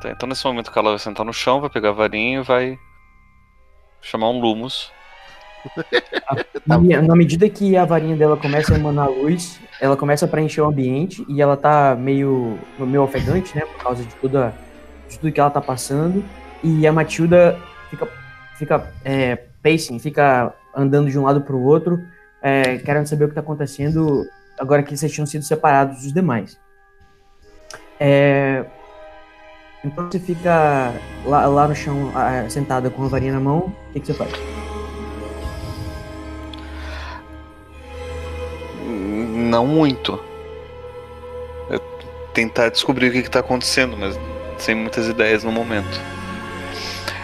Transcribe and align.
Tá, 0.00 0.10
então 0.10 0.28
nesse 0.28 0.44
momento 0.44 0.72
que 0.72 0.78
ela 0.78 0.90
vai 0.90 0.98
sentar 0.98 1.26
no 1.26 1.32
chão, 1.32 1.60
vai 1.60 1.68
pegar 1.68 1.90
a 1.90 1.92
varinha 1.92 2.40
e 2.40 2.42
vai 2.42 2.78
chamar 4.00 4.30
um 4.30 4.40
Lumos. 4.40 4.90
Na, 6.66 6.78
na 6.78 7.16
medida 7.16 7.48
que 7.50 7.76
a 7.76 7.84
varinha 7.84 8.16
dela 8.16 8.36
começa 8.36 8.72
a 8.72 8.78
emanar 8.78 9.10
luz, 9.10 9.60
ela 9.80 9.96
começa 9.96 10.24
a 10.24 10.28
preencher 10.28 10.60
o 10.62 10.66
ambiente 10.66 11.24
e 11.28 11.42
ela 11.42 11.56
tá 11.56 11.94
meio, 11.98 12.58
meio 12.78 13.02
ofegante, 13.02 13.54
né? 13.56 13.62
Por 13.62 13.82
causa 13.82 14.02
de, 14.04 14.14
toda, 14.14 14.54
de 15.08 15.18
tudo 15.18 15.32
que 15.32 15.40
ela 15.40 15.50
tá 15.50 15.60
passando. 15.60 16.24
E 16.62 16.86
a 16.86 16.92
Matilda 16.92 17.58
fica, 17.90 18.08
fica 18.56 18.92
é, 19.04 19.36
pacing, 19.62 19.98
fica 19.98 20.54
andando 20.74 21.10
de 21.10 21.18
um 21.18 21.24
lado 21.24 21.40
pro 21.42 21.60
outro, 21.60 22.00
é, 22.40 22.78
querendo 22.78 23.06
saber 23.06 23.24
o 23.24 23.28
que 23.28 23.34
tá 23.34 23.40
acontecendo 23.40 24.24
agora 24.58 24.82
que 24.82 24.96
vocês 24.96 25.12
tinham 25.12 25.26
sido 25.26 25.42
separados 25.42 26.02
dos 26.02 26.12
demais. 26.12 26.58
É, 27.98 28.64
então 29.84 30.10
você 30.10 30.18
fica 30.18 30.94
lá, 31.24 31.46
lá 31.46 31.68
no 31.68 31.74
chão, 31.74 32.12
sentada 32.48 32.90
com 32.90 33.04
a 33.04 33.08
varinha 33.08 33.32
na 33.32 33.40
mão, 33.40 33.58
o 33.88 33.92
que, 33.92 34.00
que 34.00 34.06
você 34.06 34.14
faz? 34.14 34.30
Não 38.84 39.66
muito. 39.66 40.20
É 41.70 41.80
tentar 42.34 42.68
descobrir 42.68 43.08
o 43.08 43.12
que 43.12 43.18
está 43.18 43.40
acontecendo, 43.40 43.96
mas 43.96 44.18
sem 44.58 44.74
muitas 44.74 45.08
ideias 45.08 45.42
no 45.44 45.50
momento. 45.50 46.00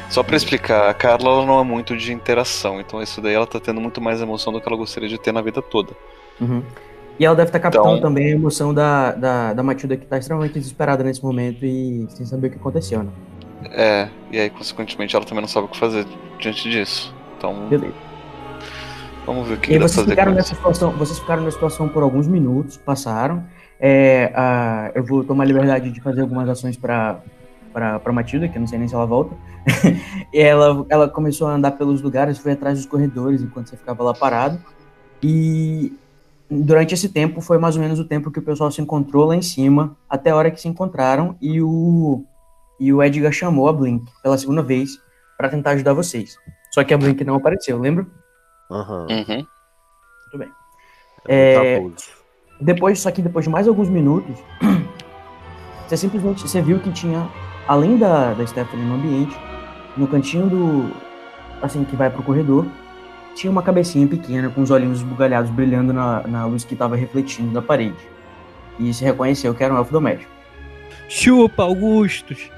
Só 0.08 0.22
para 0.22 0.36
explicar, 0.36 0.88
a 0.88 0.94
Carla 0.94 1.28
ela 1.28 1.46
não 1.46 1.60
é 1.60 1.64
muito 1.64 1.96
de 1.96 2.12
interação, 2.12 2.80
então 2.80 3.02
isso 3.02 3.20
daí 3.20 3.34
ela 3.34 3.46
tá 3.46 3.60
tendo 3.60 3.80
muito 3.80 4.00
mais 4.00 4.20
emoção 4.20 4.52
do 4.52 4.60
que 4.60 4.68
ela 4.68 4.76
gostaria 4.76 5.08
de 5.08 5.18
ter 5.18 5.32
na 5.32 5.42
vida 5.42 5.60
toda. 5.60 5.92
Uhum. 6.40 6.62
E 7.18 7.24
ela 7.24 7.34
deve 7.34 7.48
estar 7.48 7.60
captando 7.60 7.96
então, 7.96 8.00
também 8.00 8.26
a 8.26 8.30
emoção 8.30 8.74
da, 8.74 9.12
da, 9.12 9.52
da 9.54 9.62
Matilda, 9.62 9.96
que 9.96 10.04
está 10.04 10.18
extremamente 10.18 10.54
desesperada 10.54 11.02
nesse 11.02 11.22
momento 11.22 11.64
e 11.64 12.06
sem 12.10 12.26
saber 12.26 12.48
o 12.48 12.50
que 12.50 12.56
aconteceu, 12.56 13.02
né? 13.02 13.10
É, 13.70 14.08
e 14.30 14.38
aí, 14.38 14.50
consequentemente, 14.50 15.16
ela 15.16 15.24
também 15.24 15.40
não 15.40 15.48
sabe 15.48 15.66
o 15.66 15.68
que 15.70 15.78
fazer 15.78 16.06
diante 16.38 16.68
disso. 16.68 17.14
Então. 17.38 17.68
Beleza. 17.68 17.94
Vamos 19.24 19.48
ver 19.48 19.54
o 19.54 19.56
que, 19.58 19.74
e 19.74 19.78
vocês 19.78 20.06
ficaram 20.06 20.32
nessa 20.32 20.54
situação 20.54 20.92
Vocês 20.92 21.18
ficaram 21.18 21.42
nessa 21.42 21.56
situação 21.56 21.88
por 21.88 22.02
alguns 22.02 22.28
minutos, 22.28 22.76
passaram. 22.76 23.44
É, 23.80 24.30
a, 24.34 24.92
eu 24.94 25.02
vou 25.02 25.24
tomar 25.24 25.42
a 25.42 25.46
liberdade 25.46 25.90
de 25.90 26.00
fazer 26.00 26.20
algumas 26.20 26.48
ações 26.48 26.76
para 26.76 27.20
para 27.72 28.10
Matilda, 28.10 28.48
que 28.48 28.56
eu 28.56 28.60
não 28.60 28.66
sei 28.66 28.78
nem 28.78 28.88
se 28.88 28.94
ela 28.94 29.04
volta. 29.04 29.36
e 30.32 30.40
ela, 30.40 30.86
ela 30.88 31.08
começou 31.10 31.46
a 31.46 31.52
andar 31.52 31.72
pelos 31.72 32.00
lugares, 32.00 32.38
foi 32.38 32.52
atrás 32.52 32.78
dos 32.78 32.86
corredores 32.86 33.42
enquanto 33.42 33.68
você 33.68 33.76
ficava 33.76 34.02
lá 34.02 34.14
parado. 34.14 34.58
E 35.22 35.92
durante 36.50 36.94
esse 36.94 37.08
tempo 37.08 37.40
foi 37.40 37.58
mais 37.58 37.76
ou 37.76 37.82
menos 37.82 37.98
o 37.98 38.04
tempo 38.04 38.30
que 38.30 38.38
o 38.38 38.42
pessoal 38.42 38.70
se 38.70 38.80
encontrou 38.80 39.26
lá 39.26 39.36
em 39.36 39.42
cima, 39.42 39.96
até 40.08 40.30
a 40.30 40.36
hora 40.36 40.50
que 40.50 40.60
se 40.60 40.68
encontraram 40.68 41.36
e 41.40 41.60
o 41.60 42.24
e 42.78 42.92
o 42.92 43.02
Edgar 43.02 43.32
chamou 43.32 43.68
a 43.68 43.72
Blink 43.72 44.04
pela 44.22 44.36
segunda 44.36 44.62
vez 44.62 45.00
para 45.36 45.48
tentar 45.48 45.70
ajudar 45.70 45.94
vocês. 45.94 46.36
Só 46.70 46.84
que 46.84 46.92
a 46.92 46.98
Blink 46.98 47.24
não 47.24 47.36
apareceu, 47.36 47.78
lembra? 47.78 48.06
Uhum. 48.70 49.06
Uhum. 49.08 49.46
Muito 50.26 50.38
bem. 50.38 50.50
É, 51.26 51.82
depois, 52.60 53.00
só 53.00 53.10
que 53.10 53.22
depois 53.22 53.44
de 53.44 53.50
mais 53.50 53.66
alguns 53.66 53.88
minutos, 53.88 54.36
você 55.88 55.96
simplesmente 55.96 56.42
você 56.42 56.60
viu 56.60 56.78
que 56.78 56.92
tinha, 56.92 57.28
além 57.66 57.98
da, 57.98 58.34
da 58.34 58.46
Stephanie 58.46 58.84
no 58.84 58.94
ambiente, 58.94 59.36
no 59.96 60.06
cantinho 60.06 60.48
do. 60.48 60.90
assim, 61.62 61.84
que 61.84 61.96
vai 61.96 62.10
pro 62.10 62.22
corredor, 62.22 62.66
tinha 63.36 63.50
uma 63.50 63.62
cabecinha 63.62 64.08
pequena 64.08 64.48
com 64.48 64.62
os 64.62 64.70
olhinhos 64.70 64.98
esbugalhados 64.98 65.50
brilhando 65.50 65.92
na, 65.92 66.26
na 66.26 66.46
luz 66.46 66.64
que 66.64 66.72
estava 66.72 66.96
refletindo 66.96 67.52
da 67.52 67.60
parede. 67.60 67.94
E 68.78 68.92
se 68.92 69.04
reconheceu 69.04 69.54
que 69.54 69.62
era 69.62 69.72
um 69.72 69.76
elfo 69.76 69.92
doméstico. 69.92 70.30
Chupa, 71.06 71.62
Augustus! 71.62 72.50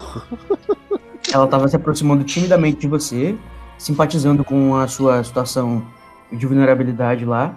Ela 1.34 1.44
estava 1.44 1.66
se 1.66 1.74
aproximando 1.74 2.22
timidamente 2.22 2.80
de 2.80 2.86
você, 2.86 3.36
simpatizando 3.76 4.44
com 4.44 4.76
a 4.76 4.86
sua 4.86 5.22
situação 5.24 5.84
de 6.30 6.46
vulnerabilidade 6.46 7.24
lá. 7.24 7.56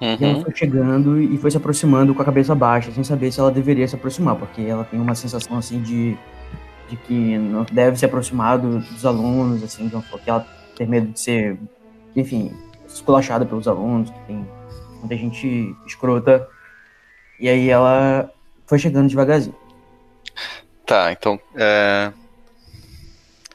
Uhum. 0.00 0.16
E 0.20 0.24
ela 0.24 0.42
foi 0.42 0.54
chegando 0.54 1.20
e 1.20 1.38
foi 1.38 1.50
se 1.50 1.56
aproximando 1.56 2.14
com 2.14 2.20
a 2.20 2.24
cabeça 2.24 2.54
baixa, 2.54 2.90
sem 2.90 3.02
saber 3.02 3.32
se 3.32 3.40
ela 3.40 3.50
deveria 3.50 3.86
se 3.88 3.94
aproximar, 3.94 4.36
porque 4.36 4.60
ela 4.60 4.84
tem 4.84 5.00
uma 5.00 5.14
sensação 5.14 5.56
assim 5.56 5.80
de, 5.80 6.16
de 6.88 6.96
que 6.96 7.38
não 7.38 7.64
deve 7.70 7.96
se 7.96 8.04
aproximar 8.04 8.58
do, 8.58 8.80
dos 8.80 9.06
alunos, 9.06 9.62
assim, 9.62 9.88
que 9.88 10.28
ela 10.28 10.44
tem 10.76 10.86
medo 10.86 11.08
de 11.08 11.18
ser, 11.18 11.58
enfim, 12.14 12.54
esculachada 12.86 13.44
pelos 13.44 13.66
alunos, 13.66 14.10
que 14.10 14.18
tem 14.20 14.46
muita 15.00 15.16
gente 15.16 15.74
escrota. 15.86 16.48
E 17.40 17.48
aí 17.48 17.68
ela 17.68 18.30
foi 18.66 18.78
chegando 18.78 19.08
devagarzinho. 19.08 19.54
Tá, 20.84 21.10
então. 21.12 21.40
É... 21.54 22.12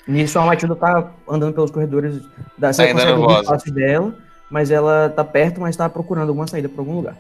Nisso 0.07 0.39
a 0.39 0.45
Matilda 0.45 0.75
tá 0.75 1.11
andando 1.29 1.53
pelos 1.53 1.71
corredores 1.71 2.21
da 2.57 2.73
você 2.73 2.83
Ainda 2.83 3.15
consegue 3.45 3.71
dela, 3.71 4.13
mas 4.49 4.71
ela 4.71 5.09
tá 5.09 5.23
perto, 5.23 5.61
mas 5.61 5.77
tá 5.77 5.87
procurando 5.87 6.29
alguma 6.29 6.47
saída 6.47 6.67
para 6.67 6.81
algum 6.81 6.95
lugar. 6.95 7.15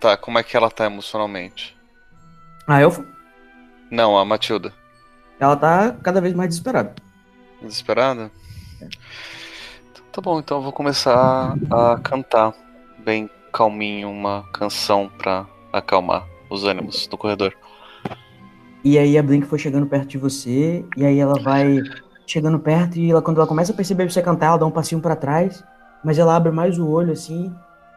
Tá, 0.00 0.16
como 0.16 0.38
é 0.38 0.42
que 0.42 0.56
ela 0.56 0.70
tá 0.70 0.86
emocionalmente? 0.86 1.76
A 2.66 2.80
Elfa? 2.80 3.04
Não, 3.90 4.18
a 4.18 4.24
Matilda. 4.24 4.72
Ela 5.38 5.56
tá 5.56 5.96
cada 6.02 6.20
vez 6.20 6.34
mais 6.34 6.48
desesperada. 6.48 6.94
Desesperada? 7.62 8.30
É. 8.80 8.88
Tá 10.14 10.20
bom, 10.20 10.38
então 10.38 10.58
eu 10.58 10.62
vou 10.62 10.70
começar 10.70 11.56
a 11.68 11.98
cantar 11.98 12.54
bem 13.04 13.28
calminho 13.52 14.08
uma 14.08 14.44
canção 14.52 15.10
pra 15.18 15.44
acalmar 15.72 16.24
os 16.48 16.62
ânimos 16.62 17.08
no 17.10 17.18
corredor. 17.18 17.52
E 18.84 18.96
aí 18.96 19.18
a 19.18 19.22
Blink 19.24 19.44
foi 19.44 19.58
chegando 19.58 19.88
perto 19.88 20.06
de 20.06 20.16
você, 20.16 20.84
e 20.96 21.04
aí 21.04 21.18
ela 21.18 21.34
vai 21.42 21.80
chegando 22.28 22.60
perto 22.60 22.96
e 22.96 23.10
ela, 23.10 23.20
quando 23.20 23.38
ela 23.38 23.46
começa 23.48 23.72
a 23.72 23.74
perceber 23.74 24.08
você 24.08 24.22
cantar, 24.22 24.46
ela 24.46 24.56
dá 24.56 24.66
um 24.66 24.70
passinho 24.70 25.00
para 25.00 25.16
trás, 25.16 25.64
mas 26.04 26.16
ela 26.16 26.36
abre 26.36 26.52
mais 26.52 26.78
o 26.78 26.88
olho 26.88 27.12
assim, 27.12 27.52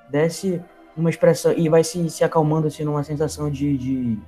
desce 0.09 0.59
uma 0.97 1.11
expressão 1.11 1.53
e 1.53 1.69
vai 1.69 1.83
se, 1.83 2.09
se 2.09 2.23
acalmando 2.23 2.65
assim 2.65 2.83
numa 2.83 3.03
sensação 3.03 3.47
de, 3.51 3.77
de, 3.77 4.19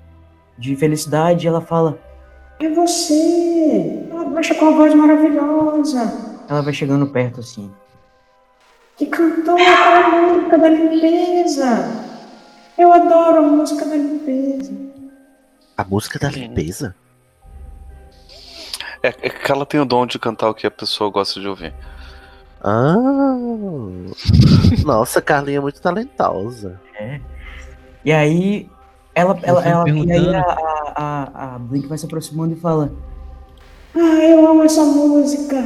de 0.59 0.75
felicidade, 0.75 1.43
e 1.43 1.47
ela 1.47 1.59
fala: 1.59 1.97
"É 2.59 2.69
você! 2.69 4.05
Ela 4.11 4.25
baixa 4.25 4.53
com 4.53 4.67
a 4.67 4.71
voz 4.73 4.93
maravilhosa!" 4.93 6.28
Ela 6.49 6.63
vai 6.63 6.73
chegando 6.73 7.05
perto 7.05 7.41
assim. 7.41 7.71
Que 8.97 9.05
cantou 9.05 9.55
aquela 9.55 10.09
música 10.09 10.57
da 10.57 10.67
limpeza! 10.67 12.09
Eu 12.75 12.91
adoro 12.91 13.37
a 13.37 13.41
música 13.41 13.85
da 13.85 13.95
limpeza. 13.95 14.73
A 15.77 15.83
música 15.83 16.17
da 16.17 16.29
limpeza? 16.29 16.95
É, 19.03 19.09
é 19.09 19.29
que 19.29 19.51
ela 19.51 19.65
tem 19.65 19.79
o 19.79 19.85
dom 19.85 20.07
de 20.07 20.17
cantar 20.17 20.49
o 20.49 20.53
que 20.53 20.65
a 20.65 20.71
pessoa 20.71 21.11
gosta 21.11 21.39
de 21.39 21.47
ouvir. 21.47 21.73
Ah! 22.63 22.95
Nossa, 24.83 25.21
Carlinha 25.21 25.59
é 25.59 25.61
muito 25.61 25.79
talentosa. 25.79 26.81
É. 26.99 27.21
E 28.03 28.11
aí, 28.11 28.69
ela, 29.13 29.37
ela, 29.43 29.63
ela 29.63 29.89
e 29.89 30.11
aí 30.11 30.35
a, 30.35 30.41
a, 30.95 31.55
a 31.55 31.59
Blink 31.59 31.87
vai 31.87 31.97
se 31.97 32.05
aproximando 32.05 32.53
e 32.53 32.59
fala: 32.59 32.91
Ah, 33.95 34.23
eu 34.25 34.47
amo 34.47 34.63
essa 34.63 34.83
música. 34.83 35.57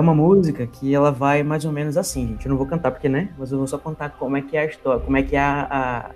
É 0.00 0.02
uma 0.02 0.14
música 0.14 0.66
que 0.66 0.94
ela 0.94 1.12
vai 1.12 1.42
mais 1.42 1.66
ou 1.66 1.72
menos 1.72 1.98
assim, 1.98 2.28
gente. 2.28 2.46
Eu 2.46 2.50
não 2.50 2.56
vou 2.56 2.66
cantar 2.66 2.90
porque, 2.90 3.06
né? 3.06 3.28
Mas 3.38 3.52
eu 3.52 3.58
vou 3.58 3.66
só 3.66 3.76
contar 3.76 4.08
como 4.08 4.34
é 4.34 4.40
que 4.40 4.56
é 4.56 4.62
a 4.62 4.64
história, 4.64 4.98
como 4.98 5.14
é 5.14 5.22
que 5.22 5.36
é 5.36 5.40
a, 5.40 5.66
a 5.70 6.10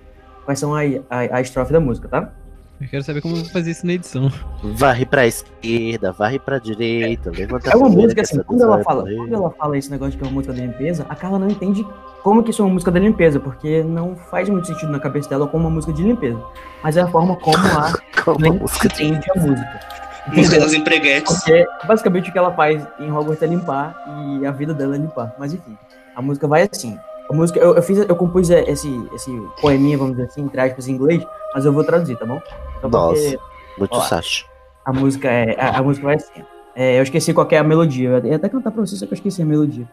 quais 0.47 0.59
são 0.59 0.75
a, 0.75 0.81
a, 1.11 1.37
a 1.37 1.41
estrofe 1.43 1.71
da 1.71 1.79
música, 1.79 2.09
tá? 2.09 2.33
Eu 2.81 2.89
quero 2.89 3.03
saber 3.03 3.21
como 3.21 3.37
eu 3.37 3.43
vou 3.43 3.51
fazer 3.51 3.73
isso 3.73 3.87
na 3.87 3.93
edição. 3.93 4.33
Varre 4.63 5.05
pra 5.05 5.27
esquerda, 5.27 6.13
varre 6.13 6.39
pra 6.39 6.59
direita, 6.59 7.31
levanta 7.31 7.71
É 7.71 7.77
uma 7.77 7.91
música 7.91 8.23
assim, 8.23 8.43
quando 8.43 8.63
ela, 8.63 8.83
fala, 8.83 9.03
quando 9.03 9.35
ela 9.35 9.51
fala 9.51 9.77
esse 9.77 9.91
negócio 9.91 10.13
de 10.13 10.17
que 10.19 10.25
é 10.25 10.27
uma 10.27 10.33
música 10.33 10.55
da 10.55 10.63
limpeza, 10.63 11.05
a 11.07 11.15
Carla 11.15 11.39
não 11.39 11.49
entende 11.49 11.87
como 12.23 12.43
que 12.43 12.53
isso 12.53 12.63
é 12.63 12.65
uma 12.65 12.73
música 12.73 12.91
da 12.91 12.99
limpeza, 12.99 13.39
porque 13.39 13.83
não 13.83 14.17
faz 14.17 14.49
muito 14.49 14.67
sentido 14.67 14.91
na 14.91 14.99
cabeça 14.99 15.29
dela 15.29 15.47
como 15.47 15.65
uma 15.65 15.75
música 15.75 15.93
de 15.93 16.03
limpeza. 16.03 16.43
Mas 16.83 16.97
é 16.97 17.03
a 17.03 17.07
forma 17.07 17.37
como 17.37 17.59
a 17.59 17.93
como 18.25 18.47
a 18.47 18.53
música 18.55 18.87
entende 18.87 19.27
a 19.37 19.39
música. 19.39 20.04
Música 20.33 20.59
das 20.59 20.73
empreguetes. 20.73 21.35
Porque 21.35 21.67
basicamente 21.87 22.31
o 22.31 22.33
que 22.33 22.39
ela 22.39 22.53
faz 22.53 22.87
em 22.99 23.11
Hogwarts 23.11 23.43
é 23.43 23.47
limpar 23.47 23.95
e 24.41 24.47
a 24.47 24.51
vida 24.51 24.73
dela 24.73 24.95
é 24.95 24.99
limpar. 24.99 25.35
Mas 25.39 25.53
enfim, 25.53 25.77
a 26.15 26.23
música 26.23 26.49
vai 26.49 26.69
assim. 26.71 26.99
A 27.29 27.33
música, 27.33 27.59
eu, 27.59 27.75
eu 27.75 27.83
fiz, 27.83 27.99
eu 27.99 28.17
compus 28.17 28.51
esse, 28.51 29.09
esse 29.15 29.31
poeminha, 29.61 29.97
vamos 29.97 30.17
dizer 30.17 30.29
assim, 30.29 30.43
entre 30.43 30.61
aspas, 30.61 30.89
em 30.89 30.93
inglês, 30.93 31.27
mas 31.55 31.65
eu 31.65 31.73
vou 31.73 31.83
traduzir, 31.83 32.19
tá 32.19 32.27
bom? 32.27 32.41
Só 32.81 32.89
Nossa, 32.89 33.39
muito 33.79 34.01
sacho. 34.03 34.47
A 34.85 34.93
música 34.93 35.31
é, 35.31 35.59
a, 35.59 35.79
a, 35.79 35.83
música 35.83 36.07
vai 36.07 36.17
assim. 36.17 36.45
É, 36.77 36.99
eu 36.99 37.03
esqueci 37.03 37.33
qual 37.33 37.49
é 37.51 37.57
a 37.57 37.65
melodia. 37.65 38.11
Eu 38.11 38.27
ia 38.27 38.37
até 38.37 38.49
cantar 38.49 38.71
pra 38.71 38.85
vocês, 38.85 38.99
só 38.99 39.07
que 39.07 39.13
eu 39.13 39.17
esqueci 39.17 39.41
a 39.41 39.45
melodia. 39.47 39.89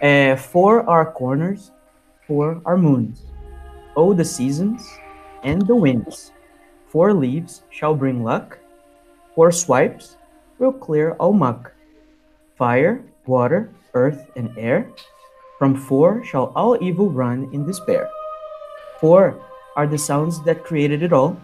É, 0.00 0.36
four 0.36 0.84
our 0.88 1.06
corners, 1.06 1.72
four 2.26 2.60
our 2.64 2.76
moons. 2.76 3.24
Oh, 3.94 4.12
the 4.12 4.24
seasons 4.24 4.82
and 5.44 5.60
the 5.66 5.74
winds. 5.74 6.32
Four 6.88 7.14
leaves 7.14 7.62
shall 7.70 7.94
bring 7.94 8.24
luck. 8.24 8.58
Four 9.36 9.52
swipes 9.52 10.16
will 10.58 10.72
clear 10.72 11.12
all 11.20 11.32
muck. 11.32 11.70
Fire, 12.56 13.04
water, 13.26 13.70
earth, 13.94 14.26
and 14.34 14.50
air. 14.58 14.90
From 15.60 15.76
four 15.76 16.24
shall 16.24 16.50
all 16.56 16.76
evil 16.82 17.12
run 17.12 17.48
in 17.52 17.64
despair. 17.64 18.10
Four 18.98 19.38
are 19.76 19.86
the 19.86 19.98
sounds 19.98 20.42
that 20.44 20.64
created 20.64 21.04
it 21.04 21.12
all. 21.12 21.36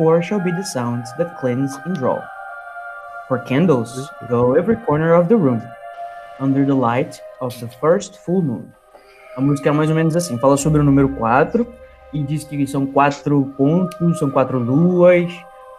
four 0.00 0.22
shall 0.22 0.40
be 0.40 0.50
the 0.50 0.64
sounds 0.64 1.12
that 1.18 1.38
cleanse 1.38 1.76
and 1.84 1.94
draw. 1.94 2.24
For 3.28 3.38
candles 3.44 4.08
go 4.30 4.54
every 4.54 4.76
corner 4.88 5.12
of 5.12 5.28
the 5.28 5.36
room, 5.36 5.60
under 6.40 6.64
the 6.64 6.74
light 6.74 7.20
of 7.42 7.52
the 7.60 7.68
first 7.68 8.16
full 8.24 8.40
moon. 8.40 8.72
A 9.36 9.42
música 9.42 9.68
é 9.68 9.72
mais 9.72 9.90
ou 9.90 9.94
menos 9.94 10.16
assim, 10.16 10.38
fala 10.38 10.56
sobre 10.56 10.80
o 10.80 10.82
número 10.82 11.10
4 11.16 11.66
e 12.14 12.22
diz 12.22 12.44
que 12.44 12.66
são 12.66 12.86
quatro 12.86 13.52
pontos, 13.58 14.18
são 14.18 14.30
quatro 14.30 14.58
luas, 14.58 15.30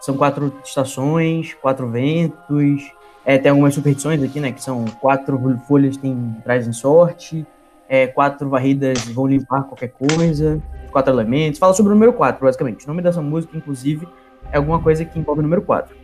são 0.02 0.16
quatro 0.16 0.52
estações, 0.64 1.54
quatro 1.54 1.88
ventos. 1.88 2.92
É, 3.24 3.38
tem 3.38 3.50
algumas 3.50 3.72
superstições 3.72 4.20
aqui, 4.20 4.40
né? 4.40 4.50
Que 4.50 4.60
são 4.60 4.84
quatro 5.00 5.40
folhas 5.68 5.96
tem, 5.96 6.36
trazem 6.42 6.72
sorte, 6.72 7.46
é, 7.88 8.08
quatro 8.08 8.48
varridas 8.50 9.04
vão 9.06 9.28
limpar 9.28 9.62
qualquer 9.62 9.92
coisa, 9.92 10.60
quatro 10.90 11.12
elementos. 11.14 11.60
Fala 11.60 11.72
sobre 11.72 11.92
o 11.92 11.94
número 11.94 12.12
4, 12.12 12.44
basicamente. 12.44 12.84
O 12.84 12.88
nome 12.88 13.00
dessa 13.00 13.22
música, 13.22 13.56
inclusive, 13.56 14.08
é 14.50 14.56
alguma 14.56 14.80
coisa 14.80 15.04
que 15.04 15.16
envolve 15.16 15.38
o 15.38 15.42
número 15.42 15.62
4. 15.62 15.94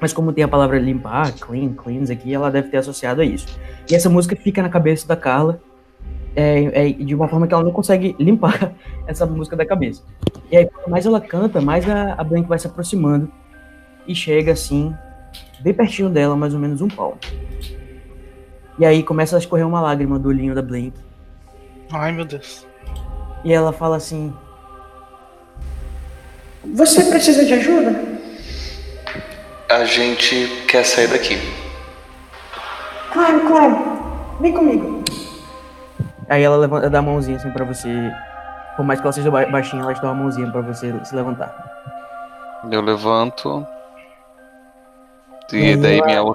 Mas 0.00 0.14
como 0.14 0.32
tem 0.32 0.42
a 0.42 0.48
palavra 0.48 0.78
limpar, 0.78 1.30
clean, 1.34 1.74
cleanse 1.74 2.10
aqui, 2.10 2.32
ela 2.32 2.50
deve 2.50 2.70
ter 2.70 2.78
associado 2.78 3.20
a 3.20 3.24
isso. 3.24 3.46
E 3.90 3.94
essa 3.94 4.08
música 4.08 4.34
fica 4.34 4.62
na 4.62 4.70
cabeça 4.70 5.06
da 5.06 5.14
Carla 5.14 5.60
é, 6.34 6.88
é, 6.88 6.92
de 6.92 7.14
uma 7.14 7.28
forma 7.28 7.46
que 7.46 7.54
ela 7.54 7.62
não 7.62 7.72
consegue 7.72 8.14
limpar 8.18 8.72
essa 9.06 9.26
música 9.26 9.56
da 9.56 9.66
cabeça. 9.66 10.02
E 10.50 10.56
aí, 10.56 10.66
quanto 10.66 10.90
mais 10.90 11.06
ela 11.06 11.20
canta, 11.20 11.60
mais 11.60 11.88
a, 11.88 12.14
a 12.14 12.24
Blank 12.24 12.48
vai 12.48 12.58
se 12.58 12.66
aproximando 12.66 13.30
e 14.06 14.14
chega 14.14 14.52
assim, 14.52 14.94
bem 15.60 15.74
pertinho 15.74 16.08
dela, 16.08 16.36
mais 16.36 16.54
ou 16.54 16.60
menos 16.60 16.80
um 16.80 16.88
palmo. 16.88 17.18
E 18.78 18.84
aí 18.84 19.02
começa 19.02 19.36
a 19.36 19.38
escorrer 19.38 19.66
uma 19.66 19.80
lágrima 19.80 20.18
do 20.18 20.28
olhinho 20.28 20.54
da 20.54 20.62
Blank. 20.62 20.94
Ai, 21.92 22.12
meu 22.12 22.24
Deus. 22.24 22.66
E 23.44 23.52
ela 23.52 23.72
fala 23.72 23.96
assim: 23.96 24.32
Você 26.74 27.04
precisa 27.04 27.44
de 27.44 27.54
ajuda? 27.54 28.00
A 29.68 29.84
gente 29.84 30.64
quer 30.66 30.84
sair 30.84 31.08
daqui. 31.08 31.36
Claro, 33.12 33.40
claro. 33.46 33.76
Vem 34.40 34.52
comigo. 34.52 35.04
Aí 36.30 36.42
ela 36.42 36.56
levanta, 36.56 36.88
dá 36.88 37.00
a 37.00 37.02
mãozinha 37.02 37.36
assim 37.36 37.50
pra 37.50 37.64
você. 37.64 37.88
Por 38.76 38.84
mais 38.84 39.00
que 39.00 39.06
ela 39.06 39.12
seja 39.12 39.30
ba- 39.30 39.46
baixinha, 39.46 39.82
ela 39.82 39.92
te 39.92 40.00
dá 40.00 40.08
uma 40.08 40.22
mãozinha 40.22 40.50
pra 40.50 40.60
você 40.62 40.94
se 41.04 41.14
levantar. 41.14 41.52
Eu 42.70 42.80
levanto. 42.80 43.66
E 45.52 45.72
E 45.72 45.76
daí 45.76 45.98
ela- 45.98 46.06
minha, 46.06 46.34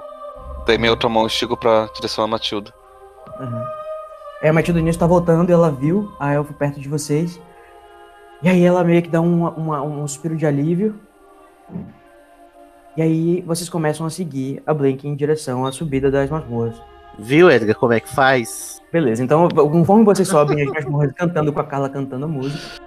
daí 0.66 0.78
minha 0.78 0.90
outra 0.90 1.08
mão 1.08 1.26
estico 1.26 1.56
pra 1.56 1.88
direção 1.94 2.24
a 2.24 2.26
Matilda. 2.28 2.70
Uhum. 3.40 3.64
Aí 4.42 4.48
a 4.50 4.52
Matilda 4.52 4.78
Inês 4.80 4.96
tá 4.98 5.06
voltando 5.06 5.48
e 5.48 5.52
ela 5.52 5.70
viu 5.70 6.12
a 6.20 6.32
elfa 6.34 6.52
perto 6.52 6.78
de 6.78 6.88
vocês. 6.88 7.40
E 8.42 8.48
aí 8.50 8.62
ela 8.62 8.84
meio 8.84 9.00
que 9.02 9.08
dá 9.08 9.20
um, 9.20 9.46
uma- 9.48 9.80
um 9.82 10.06
suspiro 10.06 10.36
de 10.36 10.44
alívio. 10.46 11.00
E 12.96 13.02
aí 13.02 13.40
vocês 13.46 13.68
começam 13.68 14.06
a 14.06 14.10
seguir 14.10 14.62
a 14.66 14.74
Blink 14.74 15.06
em 15.08 15.14
direção 15.14 15.64
à 15.64 15.72
subida 15.72 16.10
das 16.10 16.28
masmorras. 16.28 16.80
Viu, 17.18 17.50
Edgar, 17.50 17.76
como 17.76 17.94
é 17.94 18.00
que 18.00 18.08
faz? 18.08 18.75
Beleza, 18.96 19.22
então 19.22 19.46
conforme 19.50 20.06
vocês 20.06 20.26
sobem 20.26 20.62
as 20.62 20.70
masmorras 20.72 21.12
cantando 21.12 21.52
com 21.52 21.60
a 21.60 21.64
Carla 21.64 21.90
cantando 21.90 22.24
a 22.24 22.28
música. 22.28 22.80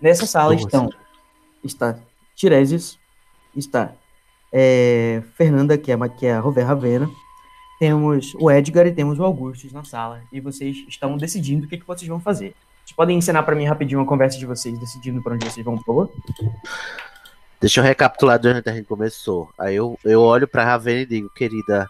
Nessa 0.00 0.24
sala 0.24 0.54
Nossa. 0.54 0.64
estão. 0.64 0.88
Está 1.62 1.98
Tiresias, 2.34 2.98
está 3.54 3.92
é, 4.50 5.22
Fernanda, 5.34 5.76
que 5.76 5.92
é, 5.92 5.94
a- 5.94 6.08
que 6.08 6.24
é 6.24 6.32
a 6.32 6.40
Rover 6.40 6.66
Ravena. 6.66 7.10
Temos 7.78 8.34
o 8.40 8.50
Edgar 8.50 8.86
e 8.86 8.92
temos 8.92 9.18
o 9.18 9.22
Augustus 9.24 9.70
na 9.70 9.84
sala. 9.84 10.22
E 10.32 10.40
vocês 10.40 10.78
estão 10.88 11.18
decidindo 11.18 11.66
o 11.66 11.68
que, 11.68 11.76
que 11.76 11.86
vocês 11.86 12.08
vão 12.08 12.18
fazer. 12.18 12.54
Vocês 12.86 12.96
podem 12.96 13.18
ensinar 13.18 13.42
pra 13.42 13.54
mim 13.54 13.66
rapidinho 13.66 14.00
uma 14.00 14.06
conversa 14.06 14.38
de 14.38 14.46
vocês, 14.46 14.78
decidindo 14.78 15.22
pra 15.22 15.34
onde 15.34 15.44
vocês 15.44 15.62
vão, 15.62 15.76
por? 15.76 16.10
Deixa 17.60 17.80
eu 17.80 17.84
recapitular 17.84 18.38
de 18.38 18.48
onde 18.48 18.62
a 18.66 18.72
gente 18.72 18.86
começou. 18.86 19.50
Aí 19.58 19.76
eu, 19.76 19.98
eu 20.06 20.22
olho 20.22 20.48
pra 20.48 20.64
Ravena 20.64 21.00
e 21.02 21.06
digo, 21.06 21.28
querida, 21.34 21.86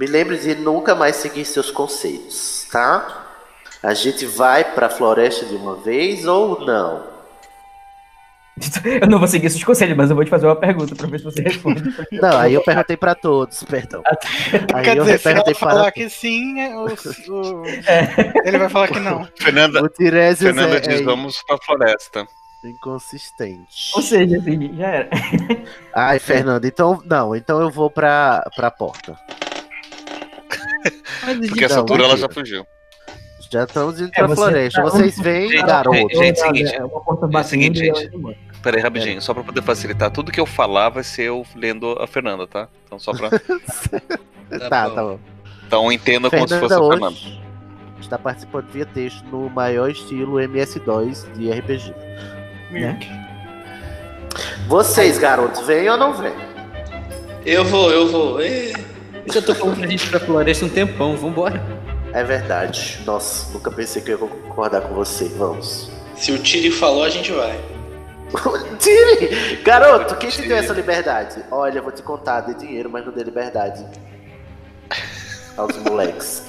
me 0.00 0.06
lembre 0.06 0.38
de 0.38 0.54
nunca 0.54 0.94
mais 0.94 1.16
seguir 1.16 1.44
seus 1.44 1.70
conselhos, 1.70 2.66
tá? 2.72 3.26
A 3.82 3.92
gente 3.92 4.24
vai 4.24 4.64
pra 4.72 4.88
floresta 4.88 5.44
de 5.44 5.54
uma 5.54 5.76
vez 5.76 6.26
ou 6.26 6.64
não? 6.64 7.04
Eu 8.84 9.06
não 9.06 9.18
vou 9.18 9.28
seguir 9.28 9.46
esses 9.46 9.62
conselhos, 9.62 9.96
mas 9.96 10.10
eu 10.10 10.16
vou 10.16 10.24
te 10.24 10.30
fazer 10.30 10.46
uma 10.46 10.56
pergunta 10.56 10.94
pra 10.94 11.06
ver 11.06 11.18
se 11.18 11.24
você 11.24 11.40
responde. 11.42 11.82
Não, 12.12 12.36
aí 12.38 12.52
eu 12.52 12.62
perguntei 12.62 12.94
pra 12.96 13.14
todos, 13.14 13.62
perdão. 13.62 14.02
Aí 14.74 14.84
Quer 14.84 14.96
eu 14.98 15.04
dizer, 15.04 15.18
se 15.18 15.28
ela 15.30 15.54
falar 15.54 15.82
para 15.84 15.92
que 15.92 16.10
sim, 16.10 16.60
é, 16.60 16.76
o- 16.76 16.84
o- 16.86 17.64
ele 18.44 18.58
vai 18.58 18.68
falar 18.68 18.88
que 18.88 19.00
não. 19.00 19.26
Fernanda, 19.40 19.90
Fernanda 20.36 20.76
é, 20.76 20.80
diz: 20.80 21.00
é 21.00 21.02
vamos 21.04 21.42
pra 21.42 21.56
floresta. 21.64 22.26
inconsistente. 22.62 23.92
Ou 23.94 24.02
seja, 24.02 24.36
assim, 24.36 24.76
já 24.76 24.86
era. 24.88 25.08
Ai, 25.94 26.18
Fernanda, 26.18 26.66
então 26.66 27.00
não, 27.06 27.34
então 27.34 27.60
eu 27.62 27.70
vou 27.70 27.88
pra, 27.90 28.42
pra 28.56 28.70
porta. 28.70 29.16
Porque 31.48 31.64
essa 31.64 31.74
Não, 31.76 31.82
altura 31.82 32.04
ela 32.04 32.16
já 32.16 32.28
fugiu. 32.28 32.66
Já 33.52 33.64
estamos 33.64 34.00
indo 34.00 34.10
É, 34.14 34.18
pra 34.18 34.26
você 34.28 34.34
floresta. 34.36 34.82
tá- 34.82 34.88
Vocês 34.90 35.18
vêm, 35.18 35.48
Gente, 35.50 35.66
garoto. 35.66 35.96
gente, 36.14 36.38
seguinte. 36.40 36.74
É 36.74 36.84
uma 36.84 37.00
porta 37.00 37.28
É 37.38 37.42
seguinte, 37.42 37.80
e 37.80 37.84
gente. 37.86 37.94
vai 38.08 38.18
embora. 38.18 38.36
Pera 38.62 38.76
aí, 38.76 38.82
rapidinho, 38.82 39.20
só 39.22 39.32
pra 39.34 39.42
poder 39.42 39.62
facilitar. 39.62 40.10
Tudo 40.10 40.30
que 40.30 40.38
eu 40.38 40.46
falar 40.46 40.90
vai 40.90 41.02
ser 41.02 41.22
eu 41.24 41.44
lendo 41.56 41.92
a 42.00 42.06
Fernanda, 42.06 42.46
tá? 42.46 42.68
Então 42.86 42.98
só 42.98 43.12
pra. 43.12 43.30
Tá, 44.68 44.90
tá 44.90 45.02
bom. 45.02 45.18
Então 45.66 45.90
entenda 45.92 46.28
como 46.30 46.46
se 46.48 46.58
fosse 46.58 46.74
Fernanda 46.74 46.76
a 46.76 46.90
Fernanda. 47.10 47.16
hoje 47.16 47.40
está 48.00 48.18
participando 48.18 48.66
via 48.72 48.84
texto 48.86 49.24
no 49.26 49.48
maior 49.50 49.88
estilo 49.90 50.36
MS2 50.40 51.32
de 51.34 51.50
RPG. 51.52 51.94
Né? 52.72 52.98
Vocês, 54.68 55.18
garotos, 55.18 55.66
vêm 55.66 55.88
ou 55.88 55.96
não 55.96 56.12
vêm? 56.14 56.32
Eu 57.44 57.64
vou, 57.64 57.90
eu 57.90 58.08
vou. 58.08 58.40
Ê, 58.40 58.72
Eu 59.26 59.32
já 59.32 59.42
tô 59.42 59.54
falando 59.54 59.78
pra 59.78 59.86
gente 59.86 60.04
ir 60.06 60.10
pra 60.10 60.20
floresta 60.20 60.64
um 60.64 60.68
tempão, 60.68 61.16
vambora. 61.16 61.62
É 62.12 62.24
verdade. 62.24 63.00
Nossa, 63.06 63.52
nunca 63.52 63.70
pensei 63.70 64.02
que 64.02 64.10
eu 64.10 64.18
ia 64.18 64.26
concordar 64.28 64.80
com 64.82 64.94
você. 64.94 65.26
Vamos. 65.36 65.90
Se 66.16 66.32
o 66.32 66.38
Tiri 66.38 66.70
falou, 66.70 67.04
a 67.04 67.08
gente 67.10 67.30
vai. 67.32 67.58
Tire! 68.78 69.56
Garoto, 69.62 70.16
quem 70.16 70.30
te 70.30 70.42
deu 70.42 70.56
essa 70.56 70.72
liberdade? 70.72 71.42
Olha, 71.50 71.78
eu 71.78 71.82
vou 71.82 71.92
te 71.92 72.02
contar, 72.02 72.40
dê 72.42 72.54
dinheiro, 72.54 72.88
mas 72.90 73.04
não 73.04 73.12
dê 73.12 73.22
liberdade. 73.22 73.84
Aos 75.56 75.76
moleques. 75.78 76.44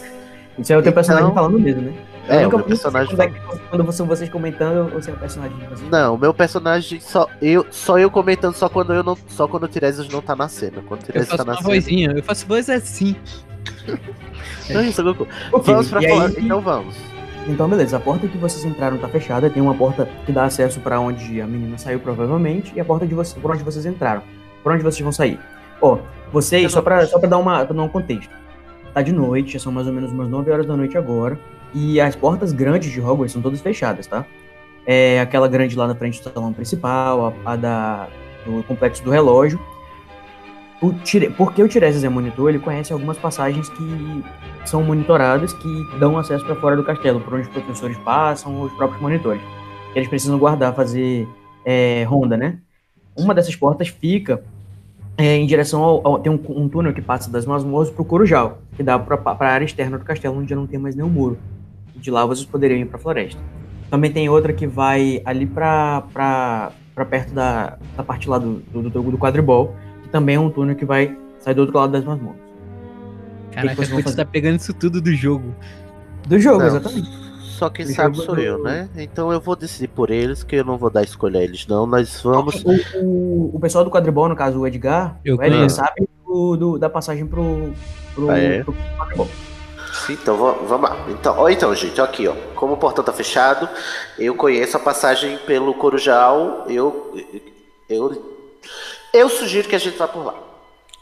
Isso 0.58 0.72
é 0.74 0.78
o 0.78 0.82
teu 0.84 0.94
personagem 0.94 1.30
Então- 1.30 1.36
falando 1.36 1.60
mesmo, 1.60 1.82
né? 1.82 1.94
É, 2.28 2.36
Eu 2.36 2.40
o 2.40 2.44
nunca 2.44 2.58
meu 2.58 2.66
personagem 2.68 3.16
quando, 3.16 3.22
é 3.56 3.60
quando 3.70 3.92
são 3.92 4.06
vocês 4.06 4.30
comentando, 4.30 4.94
ou 4.94 5.01
se 5.01 5.10
é 5.10 5.13
o 5.13 5.18
personagem 5.18 5.58
de 5.58 5.66
vocês. 5.66 5.90
Não, 5.90 6.18
meu 6.18 6.34
personagem 6.34 7.00
só 7.00 7.28
eu, 7.42 7.66
só 7.72 7.98
eu 8.00 8.10
comentando 8.12 8.54
só 8.54 8.70
quando 8.70 8.94
eu 8.94 9.04
não, 9.04 9.18
só 9.28 9.48
quando 9.48 9.63
o 9.63 9.68
Tiresias 9.68 10.08
não 10.08 10.22
tá 10.22 10.36
na 10.36 10.48
cena. 10.48 10.82
Quando 10.88 11.01
o 11.01 11.04
Eu 11.04 11.06
Tiresias 11.08 11.30
faço 11.30 11.38
tá 11.46 11.46
na 11.46 11.54
uma 11.58 11.62
cena. 11.63 11.74
vozinha, 11.75 12.12
eu 12.16 12.24
faço 12.24 12.48
voz 12.48 12.70
assim. 12.70 13.16
Não, 14.70 14.82
isso, 14.84 15.04
Goku. 15.04 15.28
Ok, 15.51 15.74
Vamos 15.74 15.90
pra 15.90 16.01
fora. 16.01 16.28
aí- 16.28 16.36
Então 16.46 16.62
vamos. 16.62 16.96
Então, 17.48 17.68
beleza. 17.68 17.98
A 17.98 18.00
porta 18.00 18.28
que 18.28 18.38
vocês 18.38 18.63
entraram 18.63 18.98
tá 18.98 19.08
fechada. 19.08 19.50
Tem 19.50 19.62
uma 19.62 19.74
porta 19.74 20.08
que 20.25 20.32
dá 20.32 20.46
acesso 20.46 20.80
pra 20.80 21.00
onde 21.00 21.42
a 21.42 21.48
menina 21.48 21.78
saiu, 21.78 22.00
provavelmente. 22.00 22.72
E 22.75 22.80
a 22.80 22.86
porta 22.86 23.06
de 23.06 23.13
vocês, 23.13 23.40
por 23.42 23.51
onde 23.51 23.63
vocês 23.63 23.86
entraram. 23.86 24.22
Por 24.63 24.72
onde 24.72 24.84
vocês 24.84 25.01
vão 25.01 25.12
sair. 25.12 25.40
Ó, 25.82 25.98
vocês, 26.32 26.72
só 26.72 26.82
pra, 26.82 27.06
só 27.08 27.20
pra, 27.20 27.28
dar 27.28 27.38
uma, 27.40 27.66
pra 27.66 27.75
dar 27.75 27.82
um 27.84 27.90
contexto. 27.90 28.32
Tá 28.94 29.01
de 29.01 29.12
noite, 29.12 29.54
já 29.54 29.60
são 29.60 29.72
mais 29.72 29.88
ou 29.88 29.94
menos 29.94 30.12
umas 30.12 30.30
9 30.30 30.51
horas 30.51 30.66
da 30.66 30.78
noite 30.78 30.98
agora. 30.98 31.38
E 31.74 32.00
as 32.01 32.16
portas 32.16 32.51
grandes 32.51 32.92
de 32.92 33.00
Hogwarts 33.00 33.32
são 33.34 33.42
todas 33.42 33.62
fechadas, 33.62 34.08
tá? 34.08 34.25
É 34.86 35.20
aquela 35.22 35.48
grande 35.48 35.75
lá 35.75 35.88
na 35.88 35.96
frente 35.96 36.22
do 36.22 36.32
salão 36.32 36.51
principal, 36.51 37.34
a, 37.46 37.54
a 37.54 37.56
da, 37.56 38.08
do 38.46 38.63
complexo 38.63 39.04
do 39.04 39.12
relógio. 39.12 39.60
O 40.82 40.92
Tire, 40.94 41.30
porque 41.30 41.62
o 41.62 41.68
Tiresias 41.68 42.04
é 42.04 42.10
monitor, 42.10 42.50
ele 42.50 42.60
conhece 42.60 42.92
algumas 42.92 43.18
passagens 43.18 43.70
que 43.70 44.24
são 44.66 44.84
monitoradas 44.84 45.54
que 45.54 46.00
dão 46.00 46.18
acesso 46.18 46.44
para 46.44 46.56
fora 46.56 46.75
do 46.75 46.84
castelo, 46.84 47.22
por 47.22 47.36
onde 47.36 47.44
os 47.44 47.50
professores 47.50 47.98
passam 48.00 48.56
ou 48.58 48.66
os 48.66 48.74
próprios 48.74 49.00
monitores. 49.01 49.42
Eles 49.96 50.10
precisam 50.10 50.40
guardar, 50.40 50.74
fazer 50.74 51.28
é, 51.63 52.04
ronda, 52.04 52.36
né? 52.36 52.58
Uma 53.16 53.36
dessas 53.36 53.56
portas 53.56 53.90
fica 53.90 54.42
é, 55.18 55.36
em 55.36 55.46
direção 55.46 55.84
ao, 55.84 56.08
ao- 56.08 56.20
Tem 56.20 56.32
um, 56.32 56.40
um 56.50 56.68
túnel 56.68 56.94
que 56.94 57.01
passa 57.01 57.30
das 57.30 57.46
masmorras 57.46 57.92
pro 57.92 58.04
Corujal, 58.04 58.58
que 58.75 58.82
dá 58.82 58.98
para 58.98 59.20
a 59.24 59.46
área 59.54 59.66
externa 59.66 60.00
do 60.00 60.04
castelo, 60.06 60.40
onde 60.40 60.50
já 60.50 60.56
não 60.56 60.66
tem 60.66 60.80
mais 60.80 60.96
nenhum 60.96 61.10
muro. 61.10 61.38
De 62.01 62.12
lá 62.12 62.25
vocês 62.25 62.46
poderiam 62.46 62.79
ir 62.79 62.86
para 62.86 62.98
a 62.98 63.00
floresta. 63.00 63.39
Também 63.89 64.12
tem 64.12 64.27
outra 64.27 64.51
que 64.51 64.65
vai 64.67 65.22
ali 65.24 65.46
para 65.46 66.03
perto 67.10 67.34
da, 67.34 67.77
da 67.96 68.03
parte 68.03 68.27
lá 68.29 68.38
do, 68.38 68.55
do, 68.74 68.89
do, 68.89 69.01
do 69.12 69.17
quadribol, 69.17 69.75
que 70.03 70.10
também 70.10 70.36
é 70.36 70.39
um 70.39 70.50
túnel 70.50 70.75
que 70.75 70.84
vai 70.86 71.15
sair 71.39 71.53
do 71.53 71.62
outro 71.62 71.77
lado 71.77 71.91
das 71.93 72.03
masmorras. 72.03 72.39
Caraca, 73.51 73.84
você 73.86 74.15
tá 74.15 74.25
pegando 74.25 74.58
isso 74.58 74.74
tudo 74.74 75.01
do 75.01 75.13
jogo. 75.13 75.53
Do 76.27 76.39
jogo, 76.39 76.60
Não. 76.60 76.67
exatamente. 76.67 77.10
Só 77.41 77.70
quem 77.70 77.86
Ele 77.86 77.93
sabe 77.93 78.15
jogou 78.17 78.36
sou 78.36 78.43
eu, 78.43 78.63
né? 78.63 78.89
Então 78.96 79.31
eu 79.31 79.39
vou 79.39 79.55
decidir 79.55 79.89
por 79.89 80.10
eles, 80.10 80.41
que 80.43 80.55
eu 80.55 80.65
não 80.65 80.77
vou 80.77 80.89
dar 80.89 81.03
escolha 81.03 81.39
a 81.39 81.43
eles, 81.43 81.67
não. 81.67 81.86
Nós 81.86 82.20
vamos. 82.24 82.63
O, 82.63 82.72
o, 83.03 83.51
o 83.55 83.60
pessoal 83.60 83.84
do 83.84 83.91
quadribol, 83.91 84.27
no 84.27 84.36
caso 84.36 84.60
o 84.60 84.65
Edgar, 84.65 85.20
Eu 85.24 85.38
o 85.38 85.43
Edgar 85.43 85.70
sabe 85.70 86.08
do, 86.25 86.55
do- 86.58 86.79
da 86.79 86.89
passagem 86.89 87.27
pro, 87.27 87.72
pro, 88.15 88.29
Ah, 88.31 88.38
é? 88.39 88.63
pro 88.63 88.74
quadribol. 88.98 89.27
Então 90.10 90.38
va- 90.38 90.51
vamos 90.53 90.89
lá. 90.89 91.05
Então, 91.10 91.38
ó, 91.38 91.50
então, 91.50 91.74
gente, 91.75 92.00
ó, 92.00 92.03
aqui, 92.03 92.27
ó. 92.27 92.34
Como 92.55 92.74
o 92.74 92.77
portão 92.77 93.03
tá 93.03 93.13
fechado, 93.13 93.67
eu 94.17 94.36
conheço 94.36 94.77
a 94.77 94.79
passagem 94.79 95.38
pelo 95.39 95.74
Corujal. 95.74 96.65
Eu, 96.70 97.15
eu, 97.89 98.36
eu 99.13 99.29
sugiro 99.29 99.67
que 99.67 99.75
a 99.75 99.79
gente 99.79 99.98
vá 99.98 100.08
por 100.08 100.25
lá. 100.25 100.36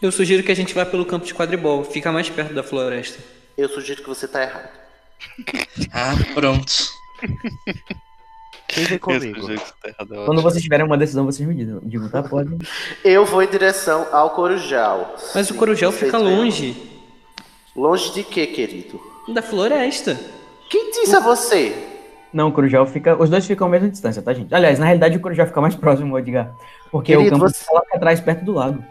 Eu 0.01 0.11
sugiro 0.11 0.43
que 0.43 0.51
a 0.51 0.55
gente 0.55 0.73
vá 0.73 0.85
pelo 0.85 1.05
campo 1.05 1.25
de 1.25 1.33
quadribol, 1.33 1.83
fica 1.83 2.11
mais 2.11 2.29
perto 2.29 2.53
da 2.53 2.63
floresta. 2.63 3.19
Eu 3.57 3.67
sugiro 3.67 4.01
que 4.01 4.07
você 4.09 4.27
tá 4.27 4.41
errado. 4.41 4.69
Ah, 5.91 6.13
pronto. 6.33 6.73
Quem 8.67 8.85
vem 8.85 8.99
comigo? 8.99 9.47
tá 9.81 9.89
é 9.89 9.93
Quando 10.25 10.41
vocês 10.41 10.61
tiverem 10.63 10.85
uma 10.85 10.97
decisão, 10.97 11.25
vocês 11.25 11.47
me 11.47 11.55
digam, 11.55 12.07
tá? 12.09 12.21
Pode. 12.23 12.55
Eu 13.03 13.25
vou 13.25 13.41
em 13.41 13.47
direção 13.47 14.07
ao 14.11 14.29
Corujal. 14.29 15.15
Mas 15.33 15.47
Sim, 15.47 15.53
o 15.53 15.57
Corujal 15.57 15.91
fica 15.91 16.17
longe 16.17 16.88
Longe 17.75 18.11
de 18.11 18.23
quê, 18.23 18.47
querido? 18.47 18.99
da 19.33 19.41
floresta. 19.43 20.19
Quem 20.69 20.89
disse 20.91 21.15
a 21.15 21.19
você? 21.19 21.75
Não, 22.33 22.49
o 22.49 22.51
Corujal 22.51 22.85
fica. 22.87 23.15
Os 23.21 23.29
dois 23.29 23.45
ficam 23.45 23.67
à 23.67 23.69
mesma 23.69 23.89
distância, 23.89 24.21
tá, 24.21 24.33
gente? 24.33 24.53
Aliás, 24.53 24.79
na 24.79 24.85
realidade, 24.85 25.17
o 25.17 25.19
Corujal 25.19 25.45
fica 25.47 25.61
mais 25.61 25.75
próximo, 25.77 26.17
Edgar. 26.17 26.51
Porque 26.91 27.15
Querido, 27.15 27.35
o 27.35 27.39
campo 27.39 27.51
você- 27.51 27.59
fica 27.63 27.73
lá 27.73 27.81
atrás, 27.93 28.19
perto 28.19 28.43
do 28.43 28.53
lago. 28.53 28.83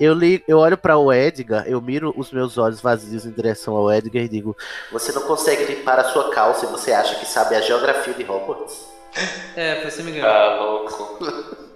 Eu, 0.00 0.14
li, 0.14 0.42
eu 0.48 0.58
olho 0.58 0.78
para 0.78 0.96
o 0.96 1.12
Edgar, 1.12 1.64
eu 1.68 1.80
miro 1.80 2.14
os 2.16 2.32
meus 2.32 2.56
olhos 2.56 2.80
vazios 2.80 3.26
em 3.26 3.30
direção 3.30 3.76
ao 3.76 3.92
Edgar 3.92 4.22
e 4.22 4.28
digo: 4.28 4.56
Você 4.90 5.12
não 5.12 5.22
consegue 5.22 5.64
limpar 5.64 5.98
a 6.00 6.04
sua 6.04 6.30
calça 6.30 6.66
e 6.66 6.68
você 6.68 6.92
acha 6.92 7.16
que 7.16 7.26
sabe 7.26 7.54
a 7.54 7.60
geografia 7.60 8.14
de 8.14 8.22
Hogwarts? 8.24 8.88
É, 9.56 9.88
você 9.88 10.02
me 10.02 10.10
engana. 10.12 10.28
Ah, 10.28 10.56
louco. 10.60 11.18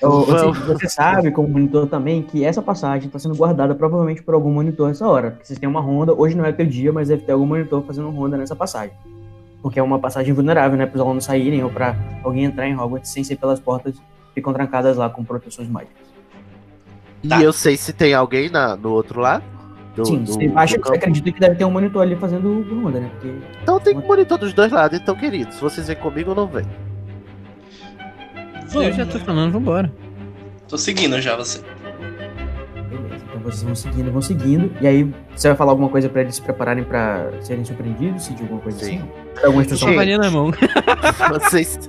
Eu- 0.00 0.24
você, 0.24 0.32
Vamos. 0.32 0.58
você 0.58 0.88
sabe, 0.88 1.30
como 1.30 1.48
monitor 1.48 1.86
também, 1.86 2.22
que 2.22 2.44
essa 2.44 2.62
passagem 2.62 3.06
está 3.06 3.18
sendo 3.18 3.34
guardada 3.34 3.74
provavelmente 3.74 4.22
por 4.22 4.34
algum 4.34 4.50
monitor 4.52 4.88
nessa 4.88 5.06
hora. 5.08 5.30
Porque 5.32 5.46
vocês 5.46 5.58
têm 5.58 5.68
uma 5.68 5.80
ronda, 5.80 6.12
hoje 6.14 6.36
não 6.36 6.44
é 6.44 6.52
teu 6.52 6.66
dia, 6.66 6.92
mas 6.92 7.08
deve 7.08 7.22
ter 7.22 7.32
algum 7.32 7.46
monitor 7.46 7.82
fazendo 7.82 8.10
ronda 8.10 8.36
nessa 8.36 8.54
passagem. 8.56 8.94
Porque 9.62 9.78
é 9.80 9.82
uma 9.82 9.98
passagem 9.98 10.32
vulnerável, 10.32 10.78
né? 10.78 10.86
Para 10.86 10.96
os 10.96 11.00
alunos 11.00 11.24
saírem 11.24 11.62
ou 11.64 11.70
para 11.70 11.96
alguém 12.22 12.44
entrar 12.44 12.66
em 12.68 12.76
Hogwarts 12.78 13.10
sem 13.10 13.24
ser 13.24 13.36
pelas 13.36 13.58
portas 13.58 13.94
que 13.94 14.00
ficam 14.34 14.52
trancadas 14.52 14.96
lá 14.96 15.10
com 15.10 15.24
proteções 15.24 15.68
mágicas. 15.68 15.96
E 17.22 17.28
Tá. 17.28 17.42
eu 17.42 17.52
sei 17.52 17.76
se 17.76 17.92
tem 17.92 18.14
alguém 18.14 18.48
na, 18.48 18.76
no 18.76 18.90
outro 18.92 19.20
lado? 19.20 19.42
Do- 19.96 20.04
Sim, 20.06 20.18
do- 20.22 20.32
você 20.32 20.52
acha 20.54 20.78
você 20.78 20.94
acredita 20.94 21.32
que 21.32 21.40
deve 21.40 21.56
ter 21.56 21.64
um 21.64 21.72
monitor 21.72 22.02
ali 22.02 22.14
fazendo 22.14 22.62
ronda, 22.72 23.00
né? 23.00 23.10
Porque 23.14 23.34
Então 23.60 23.80
tem 23.80 23.94
monitor 23.94 24.38
dos 24.38 24.52
dois 24.52 24.70
lados, 24.70 24.96
então, 24.96 25.16
queridos, 25.16 25.56
se 25.56 25.60
vocês 25.60 25.88
vêm 25.88 25.96
comigo 25.96 26.30
ou 26.30 26.36
não 26.36 26.46
vêm. 26.46 26.64
Eu 28.74 28.92
já 28.92 29.06
tô 29.06 29.18
falando, 29.20 29.52
vambora. 29.52 29.92
Tô 30.68 30.76
seguindo 30.76 31.20
já 31.20 31.36
você. 31.36 31.60
Beleza, 32.88 33.24
então 33.24 33.40
vocês 33.40 33.62
vão 33.62 33.74
seguindo, 33.74 34.12
vão 34.12 34.22
seguindo. 34.22 34.70
E 34.80 34.86
aí, 34.86 35.14
você 35.34 35.48
vai 35.48 35.56
falar 35.56 35.72
alguma 35.72 35.88
coisa 35.88 36.08
pra 36.08 36.20
eles 36.20 36.34
se 36.34 36.42
prepararem 36.42 36.84
pra 36.84 37.30
serem 37.40 37.64
surpreendidos? 37.64 38.24
Se 38.24 38.34
de 38.34 38.42
alguma 38.42 38.60
coisa 38.60 38.78
Sim. 38.78 38.98
assim? 38.98 39.46
Alguma? 39.46 39.64
Gente. 39.64 39.94
Varinha 39.94 40.18
na 40.18 40.30
mão. 40.30 40.52
Vocês 41.40 41.88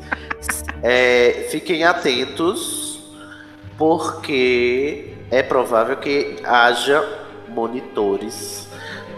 é, 0.82 1.48
fiquem 1.50 1.84
atentos, 1.84 3.04
porque 3.78 5.14
é 5.30 5.44
provável 5.44 5.98
que 5.98 6.38
haja 6.44 7.04
monitores 7.50 8.68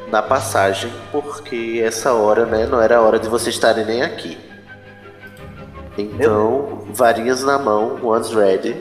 na 0.10 0.22
passagem, 0.22 0.91
porque 1.12 1.82
essa 1.84 2.13
hora, 2.13 2.46
né, 2.46 2.65
não 2.65 2.82
era 2.82 2.98
a 2.98 3.01
hora 3.01 3.20
de 3.20 3.30
vocês 3.30 3.56
estarem 3.56 3.86
nem 3.86 4.01
aqui. 4.01 4.38
Então, 6.03 6.79
varinhas 6.93 7.43
na 7.43 7.58
mão, 7.60 7.98
one's 8.03 8.34
ready. 8.34 8.75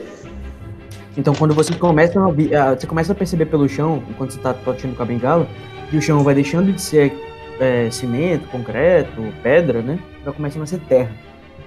Então, 1.17 1.33
quando 1.35 1.53
você 1.53 1.73
começa 1.73 2.19
a 2.19 2.25
ah, 2.27 2.75
você 2.75 2.87
começa 2.87 3.11
a 3.11 3.15
perceber 3.15 3.45
pelo 3.47 3.67
chão, 3.67 4.01
enquanto 4.09 4.31
você 4.31 4.39
tá 4.39 4.53
totindo 4.53 4.95
com 4.95 5.03
a 5.03 5.05
bengala, 5.05 5.47
que 5.89 5.97
o 5.97 6.01
chão 6.01 6.23
vai 6.23 6.33
deixando 6.33 6.71
de 6.71 6.81
ser 6.81 7.13
é, 7.59 7.89
cimento, 7.91 8.47
concreto, 8.47 9.21
pedra, 9.43 9.81
né? 9.81 9.99
Vai 10.23 10.33
começando 10.33 10.63
a 10.63 10.65
ser 10.65 10.79
terra, 10.79 11.11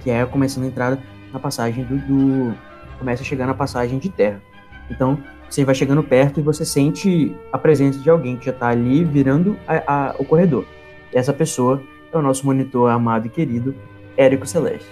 que 0.03 0.09
é 0.09 0.25
começando 0.25 0.63
a 0.63 0.67
entrar 0.67 0.97
na 1.31 1.39
passagem 1.39 1.83
do, 1.83 1.97
do- 1.97 2.55
começa 2.97 3.21
a 3.21 3.25
chegar 3.25 3.45
na 3.45 3.53
passagem 3.53 3.99
de 3.99 4.09
terra. 4.09 4.41
Então, 4.89 5.17
você 5.49 5.63
vai 5.63 5.75
chegando 5.75 6.01
perto 6.01 6.39
e 6.39 6.43
você 6.43 6.65
sente 6.65 7.35
a 7.51 7.57
presença 7.57 7.99
de 7.99 8.09
alguém 8.09 8.35
que 8.37 8.47
já 8.47 8.53
tá 8.53 8.69
ali 8.69 9.03
virando 9.03 9.55
a- 9.67 9.83
a- 10.09 10.15
o 10.17 10.25
corredor. 10.25 10.65
E 11.13 11.17
essa 11.17 11.31
pessoa 11.33 11.81
é 12.11 12.17
o 12.17 12.21
nosso 12.21 12.45
monitor 12.45 12.89
amado 12.89 13.27
e 13.27 13.29
querido, 13.29 13.75
Érico 14.17 14.47
Celeste, 14.47 14.87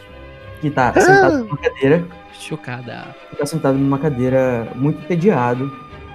que 0.63 0.71
tá 0.71 0.93
sentado 0.93 1.39
numa 1.43 1.57
cadeira 1.57 2.05
Chocada. 2.33 3.15
está 3.31 3.45
sentado 3.45 3.77
numa 3.77 3.99
cadeira 3.99 4.67
muito 4.75 5.01
entediado, 5.03 5.69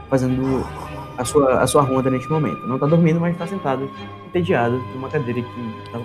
fazendo 0.08 0.66
a 1.18 1.24
sua, 1.24 1.60
a 1.60 1.66
sua 1.66 1.82
ronda 1.82 2.08
neste 2.10 2.28
momento. 2.30 2.66
Não 2.66 2.76
está 2.76 2.86
dormindo, 2.86 3.20
mas 3.20 3.32
está 3.32 3.46
sentado, 3.46 3.90
entediado, 4.26 4.78
numa 4.94 5.08
cadeira 5.10 5.42
que 5.42 5.90
tá... 5.92 6.00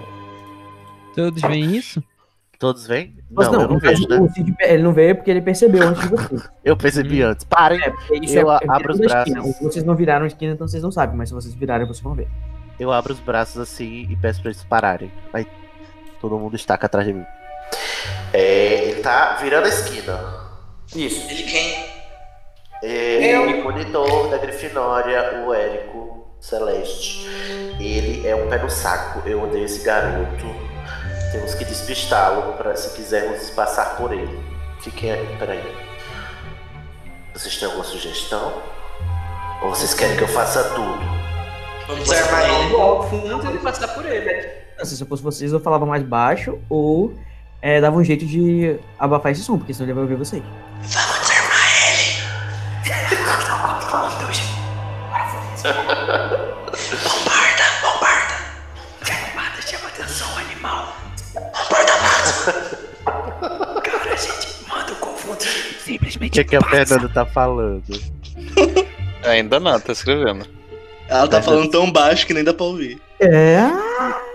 Todos 1.15 1.41
veem 1.41 1.75
isso? 1.75 2.03
Todos 2.59 2.85
vêm? 2.87 3.15
Mas 3.31 3.49
não, 3.51 3.61
eu 3.61 3.67
não 3.69 3.77
vejo, 3.79 4.07
né? 4.07 4.17
o 4.19 4.29
Cid, 4.29 4.53
ele 4.59 4.83
não 4.83 4.93
veio 4.93 5.15
porque 5.15 5.29
ele 5.31 5.41
percebeu 5.41 5.87
antes 5.87 6.01
de 6.01 6.07
você. 6.09 6.35
Eu 6.63 6.77
percebi 6.77 7.23
Hum. 7.23 7.29
antes. 7.29 7.43
Parem! 7.45 7.79
É, 7.81 7.93
Eu 8.11 8.51
é, 8.51 8.59
é 8.61 8.69
abro 8.69 8.93
os 8.93 9.01
a 9.01 9.05
esquina. 9.19 9.41
braços. 9.41 9.59
Vocês 9.61 9.83
não 9.85 9.95
viraram 9.95 10.23
a 10.23 10.27
esquina, 10.27 10.53
então 10.53 10.67
vocês 10.67 10.81
não 10.81 10.91
sabem, 10.91 11.15
mas 11.17 11.29
se 11.29 11.35
vocês 11.35 11.53
virarem, 11.53 11.85
vocês 11.85 12.01
vão 12.01 12.13
ver. 12.15 12.27
Eu 12.79 12.91
abro 12.91 13.13
os 13.13 13.19
braços 13.19 13.59
assim 13.61 14.07
e 14.09 14.15
peço 14.15 14.41
pra 14.41 14.51
eles 14.51 14.63
pararem. 14.63 15.11
Aí 15.33 15.45
todo 16.21 16.37
mundo 16.39 16.55
estaca 16.55 16.85
atrás 16.85 17.05
de 17.05 17.13
mim. 17.13 17.25
É, 18.33 18.85
ele 18.85 19.01
tá 19.01 19.37
virando 19.39 19.65
a 19.65 19.69
esquina. 19.69 20.19
Isso. 20.95 21.29
Ele 21.29 21.43
quem? 21.43 21.93
É, 22.81 23.39
o 23.39 23.63
monitor 23.63 24.29
da 24.29 24.37
Grifinória, 24.37 25.45
o 25.45 25.53
Érico 25.53 26.35
Celeste. 26.41 27.27
Ele 27.79 28.27
é 28.27 28.35
um 28.35 28.49
pé 28.49 28.57
no 28.57 28.69
saco. 28.69 29.21
Eu 29.27 29.43
odeio 29.43 29.65
esse 29.65 29.83
garoto. 29.85 30.45
Temos 31.31 31.53
que 31.53 31.63
despistá-lo 31.63 32.53
para 32.53 32.75
se 32.75 32.95
quisermos 32.95 33.49
passar 33.51 33.97
por 33.97 34.11
ele. 34.11 34.43
Fiquem 34.81 35.11
aí, 35.11 35.35
peraí. 35.37 35.63
Vocês 37.33 37.55
têm 37.57 37.67
alguma 37.67 37.85
sugestão? 37.85 38.61
Ou 39.61 39.69
vocês 39.69 39.93
querem 39.93 40.17
que 40.17 40.23
eu 40.23 40.27
faça 40.27 40.63
tudo? 40.75 40.99
Vamos 41.87 42.03
desarmar 42.03 42.43
ele. 42.43 42.75
Ao 42.75 43.07
fundo 43.09 43.47
ele 43.47 43.59
passar 43.59 43.87
por 43.89 44.05
ele. 44.05 44.63
Se 44.83 45.01
eu 45.01 45.07
fosse 45.07 45.23
vocês, 45.23 45.53
eu 45.53 45.59
falava 45.59 45.85
mais 45.85 46.03
baixo 46.03 46.59
ou 46.69 47.13
é, 47.63 47.79
dava 47.79 47.95
um 47.95 48.03
jeito 48.03 48.25
de 48.25 48.77
abafar 48.99 49.31
esse 49.31 49.41
som, 49.41 49.57
porque 49.57 49.73
senão 49.73 49.85
ele 49.85 49.93
vai 49.93 50.03
ouvir 50.03 50.17
vocês. 50.17 50.43
Vamos 50.81 51.19
desarmar 51.21 51.63
ele. 51.87 52.23
Bombarda, 57.03 57.63
bombarda. 57.81 58.35
Bombarda, 58.99 59.61
chama 59.61 59.87
atenção, 59.87 60.27
animal. 60.37 60.93
Bombarda 61.33 61.93
massa. 62.01 62.51
Cara, 63.81 64.11
a 64.11 64.15
gente 64.17 64.67
manda 64.67 64.91
o 64.91 64.95
confundo 64.97 65.37
O 65.37 65.81
Simplesmente 65.85 66.31
que, 66.31 66.43
que 66.43 66.55
a 66.57 66.61
Fernanda 66.61 67.07
tá 67.07 67.25
falando? 67.25 67.83
Ainda 69.23 69.57
não, 69.61 69.79
tá 69.79 69.93
escrevendo. 69.93 70.45
Ela 71.07 71.29
tá 71.29 71.41
falando 71.41 71.71
tão 71.71 71.89
baixo 71.89 72.27
que 72.27 72.33
nem 72.33 72.43
dá 72.43 72.53
pra 72.53 72.65
ouvir. 72.65 73.01
É. 73.21 73.61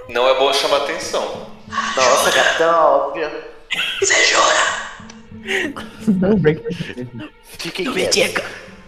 Não 0.09 0.27
é 0.27 0.39
bom 0.39 0.51
chamar 0.55 0.79
atenção. 0.79 1.58
Nossa, 1.69 2.31
gatão, 2.31 2.85
óbvio. 2.85 3.31
Você 4.01 4.15
jura? 4.25 5.79
Não, 6.09 6.37
break. 6.37 6.63
Fiquem 7.59 7.93
quietos. 8.09 8.45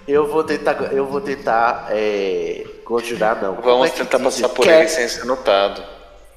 Eu 0.09 0.27
vou 0.31 0.43
tentar, 0.43 0.73
eu 0.93 1.07
vou 1.07 1.21
tentar 1.21 1.87
é, 1.91 2.65
conjurar, 2.85 3.41
não. 3.41 3.55
Vamos 3.61 3.89
é 3.89 3.93
tentar 3.93 4.19
diz? 4.19 4.25
passar 4.25 4.49
por 4.49 4.65
Quer- 4.65 4.81
ele 4.81 4.89
sem 4.89 5.07
ser 5.07 5.25
notado. 5.25 5.83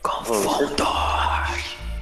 Confundo. 0.02 0.86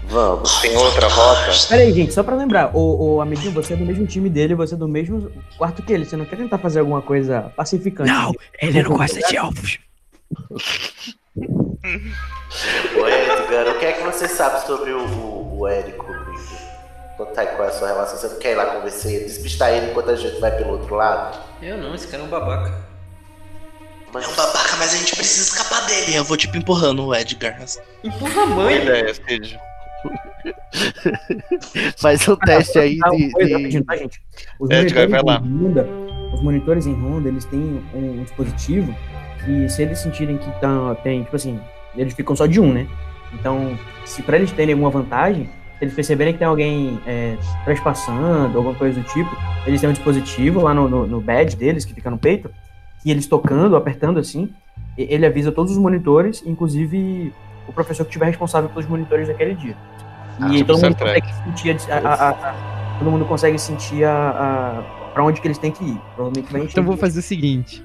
Vamos. 0.05 0.59
Tem 0.59 0.75
outra 0.75 1.07
rota? 1.07 1.51
Pera 1.69 1.83
aí, 1.83 1.93
gente, 1.93 2.13
só 2.13 2.21
pra 2.23 2.35
lembrar, 2.35 2.75
o, 2.75 3.15
o 3.15 3.21
amiguinho, 3.21 3.53
você 3.53 3.73
é 3.73 3.77
do 3.77 3.85
mesmo 3.85 4.05
time 4.05 4.29
dele, 4.29 4.55
você 4.55 4.73
é 4.73 4.77
do 4.77 4.87
mesmo 4.87 5.31
quarto 5.57 5.81
que 5.81 5.93
ele. 5.93 6.03
Você 6.03 6.17
não 6.17 6.25
quer 6.25 6.35
tentar 6.35 6.57
fazer 6.57 6.79
alguma 6.81 7.01
coisa 7.01 7.53
pacificante? 7.55 8.11
Não, 8.11 8.33
ele 8.61 8.83
não 8.83 8.97
gosta 8.97 9.19
de 9.21 9.37
elfos. 9.37 9.79
Ô 11.83 13.07
Edgar, 13.07 13.67
o 13.75 13.79
que 13.79 13.85
é 13.85 13.91
que 13.93 14.03
você 14.03 14.27
sabe 14.27 14.65
sobre 14.65 14.91
o, 14.91 14.99
o, 15.03 15.59
o 15.59 15.67
Érico, 15.67 16.05
Brito? 16.05 16.61
Conta 17.17 17.41
aí 17.41 17.47
qual 17.47 17.65
é 17.67 17.67
a 17.67 17.73
sua 17.73 17.87
relação. 17.87 18.17
Você 18.17 18.27
não 18.27 18.39
quer 18.39 18.51
ir 18.51 18.55
lá 18.55 18.65
conversar, 18.65 19.09
despistar 19.09 19.71
ele 19.71 19.91
enquanto 19.91 20.09
a 20.11 20.15
gente 20.15 20.39
vai 20.39 20.51
pelo 20.55 20.71
outro 20.71 20.95
lado? 20.95 21.39
Eu 21.61 21.77
não, 21.77 21.95
esse 21.95 22.07
cara 22.07 22.23
é 22.23 22.25
um 22.25 22.29
babaca. 22.29 22.91
Mas 24.13 24.25
É 24.25 24.27
um 24.27 24.35
babaca, 24.35 24.75
mas 24.77 24.93
a 24.93 24.97
gente 24.97 25.15
precisa 25.15 25.49
escapar 25.55 25.85
dele. 25.87 26.15
Eu 26.15 26.23
vou 26.23 26.35
tipo 26.37 26.57
empurrando 26.57 27.05
o 27.05 27.15
Edgar. 27.15 27.57
Empurra 28.03 28.43
a 28.43 28.45
Boa 28.45 28.63
mãe. 28.65 28.81
ideia, 28.81 29.13
Cid. 29.13 29.59
faz 31.97 32.27
um 32.27 32.35
teste 32.35 32.77
aí 32.79 32.97
de. 32.97 33.83
tá, 33.83 33.95
Edgar, 34.75 35.07
vai 35.09 35.21
lá. 35.23 35.41
em 35.43 35.65
Honda, 35.65 35.87
os 36.33 36.41
monitores 36.41 36.85
em 36.87 36.93
Honda, 36.93 37.29
eles 37.29 37.45
têm 37.45 37.83
um, 37.93 38.23
dispositivo 38.23 38.95
que 39.45 39.69
se 39.69 39.81
eles 39.81 39.99
sentirem 39.99 40.37
que 40.37 40.49
tá, 40.59 40.95
tem, 41.03 41.23
tipo 41.23 41.35
assim, 41.35 41.59
eles 41.95 42.13
ficam 42.13 42.35
só 42.35 42.45
de 42.45 42.59
um, 42.59 42.71
né? 42.71 42.87
Então, 43.33 43.77
se 44.05 44.21
pra 44.21 44.37
eles 44.37 44.51
terem 44.51 44.73
alguma 44.73 44.89
vantagem, 44.89 45.45
se 45.77 45.85
eles 45.85 45.93
perceberem 45.95 46.33
que 46.33 46.39
tem 46.39 46.47
alguém 46.47 46.99
é, 47.07 47.35
trespassando, 47.65 48.57
alguma 48.57 48.75
coisa 48.75 48.99
do 48.99 49.05
tipo, 49.07 49.29
eles 49.65 49.79
têm 49.81 49.89
um 49.89 49.93
dispositivo 49.93 50.61
lá 50.61 50.73
no, 50.73 50.87
no, 50.87 51.07
no 51.07 51.21
badge 51.21 51.55
deles, 51.55 51.85
que 51.85 51.93
fica 51.93 52.09
no 52.09 52.17
peito, 52.17 52.49
e 53.05 53.09
eles 53.11 53.25
tocando, 53.27 53.75
apertando 53.75 54.19
assim, 54.19 54.49
ele 54.97 55.25
avisa 55.25 55.51
todos 55.51 55.71
os 55.71 55.77
monitores, 55.77 56.43
inclusive 56.45 57.33
o 57.67 57.73
professor 57.73 58.03
que 58.03 58.09
estiver 58.09 58.25
responsável 58.25 58.69
pelos 58.69 58.87
monitores 58.87 59.27
daquele 59.27 59.55
dia. 59.55 59.75
Ah, 60.39 60.49
E 60.49 60.57
tipo 60.57 60.67
todo 60.73 60.81
mundo 60.83 60.95
a, 61.89 61.95
a- 61.97 62.13
a- 62.13 62.29
a- 62.29 62.95
todo 62.99 63.09
mundo 63.11 63.25
consegue 63.25 63.57
sentir 63.57 64.03
a, 64.03 64.29
a 64.87 65.01
para 65.13 65.23
onde 65.23 65.41
que 65.41 65.47
eles 65.47 65.57
têm 65.57 65.71
que 65.71 65.83
ir. 65.83 65.97
Provavelmente 66.15 66.51
vai. 66.51 66.61
Então 66.61 66.83
eu 66.83 66.87
vou 66.87 66.97
fazer 66.97 67.19
o 67.19 67.23
seguinte. 67.23 67.83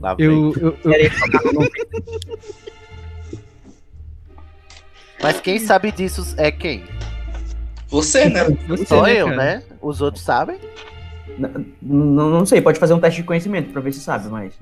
Lá 0.00 0.14
vem. 0.14 0.26
Eu, 0.26 0.52
eu, 0.56 0.78
eu- 0.84 1.52
no- 1.52 1.68
Mas 5.22 5.40
quem 5.40 5.58
sabe 5.58 5.90
disso 5.92 6.34
é 6.36 6.50
quem? 6.50 6.84
Você, 7.88 8.28
né? 8.28 8.44
você, 8.66 8.84
Só 8.86 9.02
né, 9.02 9.20
eu, 9.20 9.26
cara? 9.26 9.36
né? 9.36 9.62
Os 9.80 10.00
outros 10.00 10.24
sabem? 10.24 10.58
N- 11.38 11.66
Não, 11.80 12.28
não 12.30 12.44
sei, 12.46 12.60
pode 12.60 12.78
fazer 12.78 12.92
um 12.94 13.00
teste 13.00 13.20
de 13.22 13.26
conhecimento 13.26 13.72
pra 13.72 13.80
ver 13.80 13.92
se 13.92 14.00
sabe, 14.00 14.28
mas. 14.28 14.52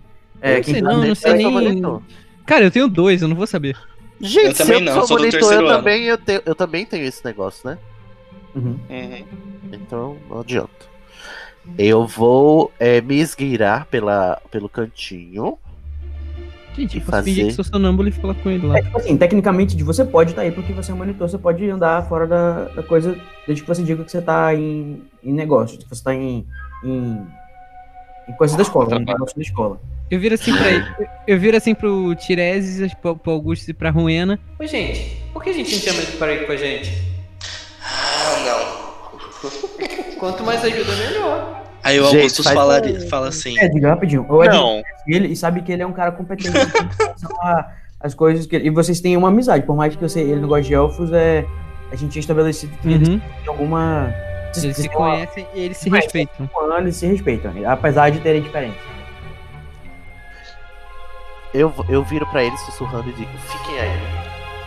É, 0.40 0.58
Eu 0.58 0.62
quem 0.62 0.74
sei 0.74 0.82
não, 0.82 1.04
não 1.04 1.14
sei 1.14 1.32
Eu 1.32 1.36
nem- 1.36 1.50
monitor. 1.50 2.02
Cara, 2.46 2.64
eu 2.64 2.70
tenho 2.70 2.88
dois, 2.88 3.22
eu 3.22 3.28
não 3.28 3.36
vou 3.36 3.46
saber. 3.46 3.76
Gente, 4.20 4.46
Eu 4.46 4.54
também 4.54 4.78
se 4.78 4.84
não, 4.84 4.96
eu 4.96 5.06
sou 5.06 5.18
monitor, 5.18 5.52
eu 5.52 5.58
ano. 5.60 5.68
também, 5.68 6.02
eu, 6.04 6.18
tenho, 6.18 6.42
eu 6.44 6.54
também 6.54 6.86
tenho 6.86 7.04
esse 7.04 7.24
negócio, 7.24 7.68
né? 7.68 7.78
Uhum. 8.54 8.78
Uhum. 8.88 9.24
Então 9.72 10.16
não 10.28 10.40
adianta. 10.40 10.91
Eu 11.78 12.06
vou 12.06 12.72
é, 12.78 13.00
me 13.00 13.18
esgueirar 13.20 13.86
pela, 13.86 14.40
pelo 14.50 14.68
cantinho. 14.68 15.58
Gente, 16.74 16.96
E 16.96 17.00
eu 17.00 17.04
posso 17.04 17.22
fingir 17.22 17.42
fazer? 17.44 17.48
que 17.48 17.52
sou 17.54 17.64
sonâmbulo 17.64 18.08
e 18.08 18.12
falar 18.12 18.34
com 18.34 18.50
ele 18.50 18.66
lá. 18.66 18.78
É, 18.78 18.82
tipo 18.82 18.96
assim, 18.98 19.16
tecnicamente 19.16 19.76
de 19.76 19.84
você 19.84 20.04
pode 20.04 20.30
estar 20.30 20.42
aí 20.42 20.50
porque 20.50 20.72
você 20.72 20.90
é 20.90 20.94
um 20.94 20.98
monitor, 20.98 21.28
você 21.28 21.36
pode 21.38 21.68
andar 21.68 22.02
fora 22.08 22.26
da, 22.26 22.64
da 22.68 22.82
coisa, 22.82 23.16
desde 23.46 23.62
que 23.62 23.68
você 23.68 23.82
diga 23.82 24.02
que 24.04 24.10
você 24.10 24.22
tá 24.22 24.54
em, 24.54 25.02
em 25.22 25.32
negócio, 25.32 25.78
que 25.78 25.86
você 25.88 26.02
tá 26.02 26.14
em, 26.14 26.46
em, 26.82 27.26
em 28.28 28.32
coisas 28.38 28.56
da 28.56 28.62
escola, 28.62 28.96
em 28.96 29.04
negócio 29.04 29.36
da 29.36 29.42
escola. 29.42 29.78
Eu 30.10 30.18
viro 30.18 30.34
assim 30.34 30.56
pra 30.56 30.70
ele. 30.70 30.84
eu- 30.98 31.06
Eu 31.26 31.38
viro 31.38 31.56
assim 31.56 31.74
pro 31.74 32.14
Tiresias, 32.16 32.92
pro, 32.94 33.16
pro 33.16 33.32
Augusto 33.32 33.70
e 33.70 33.74
pra 33.74 33.90
Ruena. 33.90 34.38
Ô, 34.58 34.66
gente, 34.66 35.22
por 35.32 35.42
que 35.44 35.50
a 35.50 35.52
gente 35.54 35.72
não 35.74 35.80
chama 35.80 35.98
ele 36.02 36.12
para 36.16 36.32
ir 36.34 36.46
com 36.46 36.52
a 36.52 36.56
gente? 36.56 36.90
Ah, 37.82 38.44
não. 38.46 40.11
Quanto 40.22 40.44
mais 40.44 40.62
ajuda, 40.64 40.92
melhor. 40.94 41.62
Aí 41.82 41.98
o 41.98 42.04
Gente, 42.04 42.16
Augustus 42.18 42.46
fala, 42.46 42.80
um- 42.80 43.08
fala 43.08 43.26
assim. 43.26 43.58
É, 43.58 43.66
diga 43.68 43.88
rapidinho. 43.88 44.24
O 44.28 44.44
Ed 44.44 44.54
Não, 44.54 44.80
ele 45.04 45.26
e 45.32 45.34
sabe 45.36 45.62
que 45.62 45.72
ele 45.72 45.82
é 45.82 45.86
um 45.86 45.92
cara 45.92 46.12
competente 46.12 46.46
em 46.56 46.96
relação 46.96 47.36
a- 47.42 47.72
as 47.98 48.14
coisas 48.14 48.46
que 48.46 48.54
ele, 48.54 48.68
E 48.68 48.70
vocês 48.70 49.00
têm 49.00 49.16
uma 49.16 49.26
amizade, 49.26 49.66
por 49.66 49.74
mais 49.74 49.96
que 49.96 50.00
você, 50.00 50.20
ele 50.20 50.40
não 50.40 50.46
goste 50.48 50.68
de 50.68 50.74
elfos, 50.74 51.12
é, 51.12 51.44
a 51.90 51.96
gente 51.96 52.12
tinha 52.12 52.20
estabelecido 52.20 52.72
que 52.78 52.88
eles 52.88 53.08
Uhum. 53.08 53.18
têm 53.18 53.48
alguma. 53.48 54.14
Eles 54.56 54.76
se 54.76 54.82
têm 54.88 54.90
uma- 54.96 55.10
conhecem 55.10 55.46
e 55.56 55.60
eles 55.60 55.76
se 55.78 55.90
Mas- 55.90 56.04
respeitam. 56.04 56.48
um 56.54 56.60
ano 56.72 56.86
e 56.88 56.92
se 56.92 57.04
respeitam, 57.04 57.52
apesar 57.66 58.10
de 58.10 58.20
terem 58.20 58.42
diferença. 58.42 58.78
Eu, 61.52 61.74
eu 61.88 62.04
viro 62.04 62.26
pra 62.28 62.44
eles 62.44 62.60
sussurrando 62.60 63.08
e 63.10 63.12
digo: 63.12 63.30
fiquem 63.48 63.80
aí, 63.80 63.90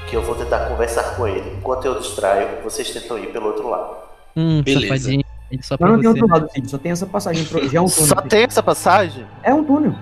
que 0.10 0.18
eu 0.18 0.22
vou 0.22 0.36
tentar 0.36 0.66
conversar 0.68 1.16
com 1.16 1.26
ele. 1.26 1.50
Enquanto 1.58 1.86
eu 1.86 1.98
distraio, 1.98 2.62
vocês 2.62 2.90
tentam 2.92 3.18
ir 3.18 3.28
pelo 3.32 3.48
outro 3.48 3.70
lado. 3.70 3.96
Hum, 4.36 4.62
Beleza. 4.62 4.88
safadinho. 4.98 5.24
Só 5.64 5.78
pra 5.78 5.88
não 5.90 5.96
tem 6.00 6.04
você. 6.12 6.22
outro 6.22 6.28
lado, 6.28 6.52
Cid, 6.52 6.70
só 6.70 6.78
tem 6.78 6.92
essa 6.92 7.06
passagem. 7.06 7.46
pro- 7.46 7.68
Já 7.70 7.78
é 7.80 7.82
um 7.82 7.86
túnel. 7.90 8.08
Só 8.08 8.16
tem 8.22 8.44
essa 8.44 8.64
passagem? 8.64 9.26
É 9.44 9.54
um 9.54 9.64
túnel. 9.64 9.96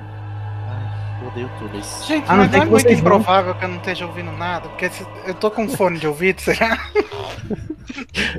Ai, 0.68 1.28
odeio 1.28 1.50
túneis. 1.60 2.04
Gente, 2.06 2.26
Ah, 2.28 2.32
não 2.34 2.38
mas 2.44 2.52
tem 2.52 2.60
não 2.60 2.68
é 2.68 2.70
muito 2.70 2.92
improvável 2.92 3.56
que 3.56 3.66
eu 3.66 3.70
não 3.70 3.78
esteja 3.78 4.06
ouvindo 4.06 4.32
nada, 4.32 4.70
porque 4.70 4.90
se- 4.90 5.06
eu 5.26 5.34
tô 5.34 5.50
com 5.52 5.68
fone 5.70 5.98
de 6.00 6.08
ouvido, 6.08 6.40
será? 6.42 6.78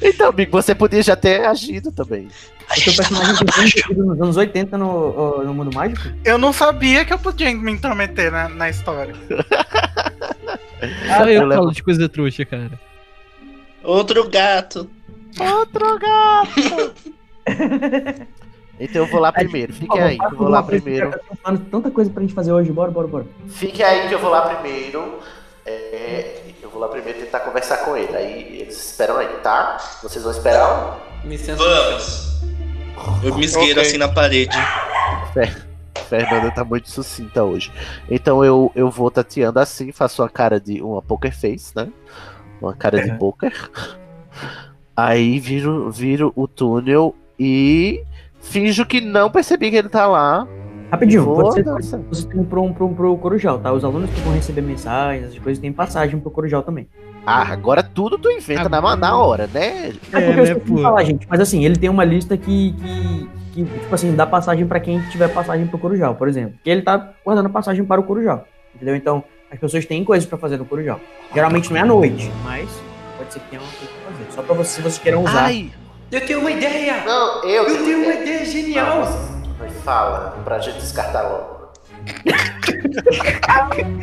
Então, 0.02 0.28
amigo, 0.30 0.50
você 0.52 0.74
podia 0.74 1.02
já 1.02 1.14
ter 1.16 1.44
agido 1.44 1.92
também. 1.92 2.28
O 2.70 2.80
seu 2.80 2.94
personagem 2.94 3.46
tem 3.86 3.96
nos 3.96 4.20
anos 4.20 4.36
80 4.36 4.78
no, 4.78 5.44
no 5.44 5.54
mundo 5.54 5.70
mágico? 5.74 6.08
Eu 6.24 6.38
não 6.38 6.52
sabia 6.52 7.04
que 7.04 7.12
eu 7.12 7.18
podia 7.18 7.54
me 7.54 7.70
intrometer 7.72 8.32
na, 8.32 8.48
na 8.48 8.70
história. 8.70 9.14
Só 11.06 11.22
eu, 11.24 11.28
eu 11.42 11.46
levo- 11.46 11.62
falo 11.62 11.72
de 11.72 11.82
coisa 11.82 12.08
trouxa, 12.08 12.44
cara. 12.44 12.70
Outro 13.82 14.28
gato. 14.30 14.88
Outro 15.40 15.98
gato! 15.98 16.94
então 18.80 19.02
eu 19.02 19.06
vou 19.06 19.20
lá 19.20 19.32
primeiro. 19.32 19.72
Fiquem 19.72 20.00
aí, 20.02 20.18
que 20.18 20.24
eu 20.24 20.36
vou 20.38 20.48
lá 20.48 20.62
primeiro. 20.62 21.12
Falando 21.42 21.64
tanta 21.70 21.90
coisa 21.90 22.10
pra 22.10 22.22
gente 22.22 22.34
fazer 22.34 22.52
hoje. 22.52 22.70
Bora, 22.72 22.90
bora, 22.90 23.06
bora. 23.08 23.26
Fiquem 23.48 23.84
aí 23.84 24.08
que 24.08 24.14
eu 24.14 24.18
vou 24.18 24.30
lá 24.30 24.42
primeiro. 24.42 25.18
É, 25.66 26.40
eu 26.62 26.68
vou 26.70 26.80
lá 26.80 26.88
primeiro 26.88 27.18
tentar 27.20 27.40
conversar 27.40 27.78
com 27.78 27.96
ele. 27.96 28.14
Aí 28.16 28.60
eles 28.60 28.90
esperam 28.90 29.16
aí, 29.16 29.28
tá? 29.42 29.78
Vocês 30.02 30.22
vão 30.22 30.32
esperar? 30.32 31.00
Me 31.24 31.38
sento. 31.38 31.58
Vamos. 31.62 32.34
Eu 33.22 33.34
me 33.34 33.44
esgueiro 33.44 33.80
Ok. 33.80 33.82
assim 33.90 33.98
na 33.98 34.08
parede. 34.08 34.56
Fernanda 36.08 36.50
tá 36.50 36.64
muito 36.64 36.90
sucinta 36.90 37.42
hoje. 37.42 37.72
Então 38.10 38.44
eu, 38.44 38.70
eu 38.74 38.90
vou 38.90 39.10
tateando 39.10 39.58
assim, 39.58 39.90
faço 39.90 40.22
uma 40.22 40.28
cara 40.28 40.60
de 40.60 40.80
uma 40.82 41.00
poker 41.02 41.32
face, 41.34 41.72
né? 41.74 41.88
Uma 42.60 42.74
cara 42.74 43.02
de 43.02 43.10
Uhum. 43.10 43.18
poker. 43.18 43.70
Aí 44.96 45.38
viro, 45.40 45.90
viro 45.90 46.32
o 46.36 46.46
túnel 46.46 47.14
e 47.38 48.02
finjo 48.40 48.86
que 48.86 49.00
não 49.00 49.30
percebi 49.30 49.70
que 49.70 49.76
ele 49.76 49.88
tá 49.88 50.06
lá. 50.06 50.46
Rapidinho, 50.90 51.24
Vou 51.24 51.36
você, 51.36 51.62
você 51.62 52.28
tem 52.28 52.44
pro, 52.44 52.72
pro, 52.72 52.88
pro 52.90 53.16
Corujal, 53.16 53.58
tá? 53.58 53.72
Os 53.72 53.84
alunos 53.84 54.08
que 54.10 54.20
vão 54.20 54.32
receber 54.32 54.60
mensagens, 54.60 55.26
essas 55.26 55.38
coisas, 55.40 55.60
tem 55.60 55.72
passagem 55.72 56.20
pro 56.20 56.30
Corujal 56.30 56.62
também. 56.62 56.86
Ah, 57.26 57.42
agora 57.52 57.82
tudo 57.82 58.18
tu 58.18 58.30
inventa 58.30 58.68
na, 58.68 58.96
na 58.96 59.16
hora, 59.18 59.48
né? 59.52 59.88
É, 59.88 59.88
É, 59.88 59.92
porque 59.92 60.16
eu 60.16 60.36
né, 60.36 60.42
esqueci 60.42 60.60
de 60.66 60.72
pô? 60.72 60.82
falar, 60.82 61.02
gente. 61.04 61.26
Mas 61.28 61.40
assim, 61.40 61.64
ele 61.64 61.76
tem 61.76 61.88
uma 61.88 62.04
lista 62.04 62.36
que, 62.36 62.72
que, 62.74 63.28
que, 63.52 63.64
tipo 63.64 63.94
assim, 63.94 64.14
dá 64.14 64.26
passagem 64.26 64.66
pra 64.66 64.78
quem 64.78 65.00
tiver 65.08 65.28
passagem 65.28 65.66
pro 65.66 65.78
Corujal, 65.78 66.14
por 66.14 66.28
exemplo. 66.28 66.54
Que 66.62 66.70
ele 66.70 66.82
tá 66.82 67.12
guardando 67.24 67.50
passagem 67.50 67.84
para 67.84 68.00
o 68.00 68.04
Corujal. 68.04 68.46
Entendeu? 68.74 68.94
Então, 68.94 69.24
as 69.50 69.58
pessoas 69.58 69.86
têm 69.86 70.04
coisas 70.04 70.28
pra 70.28 70.38
fazer 70.38 70.58
no 70.58 70.64
Corujal. 70.66 71.00
Geralmente 71.34 71.70
não 71.70 71.78
é 71.78 71.80
à 71.80 71.86
noite, 71.86 72.30
mas 72.44 72.68
pode 73.16 73.32
ser 73.32 73.40
que 73.40 73.48
tenha 73.50 73.62
uma 73.62 73.70
coisa. 73.70 73.93
Só 74.34 74.42
pra 74.42 74.54
vocês, 74.54 74.74
se 74.74 74.82
vocês 74.82 74.98
queiram 74.98 75.22
usar. 75.22 75.44
Ai, 75.44 75.70
Eu 76.10 76.26
tenho 76.26 76.40
uma 76.40 76.50
ideia! 76.50 77.04
não, 77.04 77.44
eu, 77.44 77.68
Eu 77.68 77.84
tenho 77.84 78.02
uma 78.02 78.14
ideia 78.14 78.44
genial! 78.44 79.02
Mas 79.58 79.72
fala, 79.84 80.40
pra 80.44 80.58
gente 80.58 80.78
descartar 80.78 81.22
logo. 81.22 81.54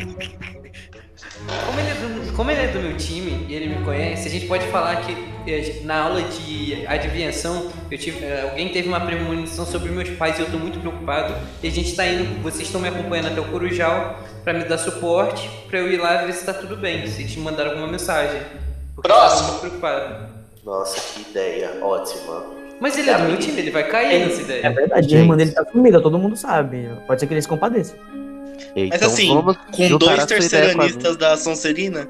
Como 1.66 1.80
ele, 1.80 1.90
é 1.90 1.94
do, 1.94 2.32
como 2.36 2.50
ele 2.52 2.60
é 2.62 2.66
do 2.68 2.78
meu 2.78 2.96
time 2.96 3.46
e 3.48 3.54
ele 3.54 3.74
me 3.74 3.84
conhece, 3.84 4.28
a 4.28 4.30
gente 4.30 4.46
pode 4.46 4.64
falar 4.68 4.96
que 5.02 5.12
eh, 5.44 5.80
na 5.82 6.02
aula 6.02 6.22
de 6.22 6.86
adivinhação, 6.86 7.68
eu 7.90 7.98
tive, 7.98 8.24
eh, 8.24 8.46
alguém 8.48 8.68
teve 8.68 8.86
uma 8.88 9.00
premonição 9.00 9.66
sobre 9.66 9.90
meus 9.90 10.08
pais 10.10 10.38
e 10.38 10.42
eu 10.42 10.50
tô 10.50 10.56
muito 10.56 10.78
preocupado. 10.78 11.34
E 11.62 11.66
a 11.66 11.70
gente 11.70 11.96
tá 11.96 12.06
indo, 12.06 12.40
vocês 12.42 12.62
estão 12.66 12.80
me 12.80 12.86
acompanhando 12.88 13.26
até 13.32 13.40
o 13.40 13.44
Corujal 13.44 14.20
pra 14.44 14.52
me 14.52 14.64
dar 14.64 14.78
suporte, 14.78 15.48
pra 15.68 15.80
eu 15.80 15.92
ir 15.92 15.96
lá 15.96 16.22
ver 16.24 16.32
se 16.32 16.46
tá 16.46 16.54
tudo 16.54 16.76
bem, 16.76 17.06
se 17.08 17.22
eles 17.22 17.34
me 17.34 17.42
mandaram 17.42 17.70
alguma 17.72 17.88
mensagem. 17.88 18.40
Eu 18.96 19.02
Próximo. 19.02 19.58
preocupado. 19.60 20.26
Nossa, 20.64 21.00
que 21.14 21.30
ideia 21.30 21.78
ótima. 21.82 22.44
Mas 22.80 22.96
ele 22.98 23.10
é 23.10 23.18
do 23.18 23.24
meu 23.24 23.36
time, 23.38 23.58
ele 23.60 23.70
vai 23.70 23.84
cair 23.88 24.26
nessa 24.26 24.40
É 24.40 24.44
ideia. 24.44 24.70
verdade, 24.74 25.02
Gente. 25.08 25.16
a 25.16 25.20
irmã 25.20 25.36
dele 25.36 25.52
tá 25.52 25.64
sumida, 25.70 26.00
todo 26.00 26.18
mundo 26.18 26.36
sabe. 26.36 26.88
Pode 27.06 27.20
ser 27.20 27.26
que 27.26 27.34
ele 27.34 27.42
se 27.42 27.48
compadeça. 27.48 27.96
Então 28.76 28.88
Mas 28.90 29.02
assim, 29.02 29.28
vamos 29.34 29.56
com 29.72 29.98
dois 29.98 30.24
terceiranistas 30.26 31.16
da 31.16 31.36
Sonserina, 31.36 32.08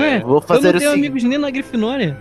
Ué, 0.00 0.20
Vou 0.20 0.36
eu 0.36 0.40
fazer 0.40 0.68
não 0.70 0.76
o 0.76 0.78
tenho 0.78 0.90
seguinte. 0.92 1.06
amigos 1.08 1.22
nem 1.24 1.38
na 1.38 1.50
Grifinória. 1.50 2.16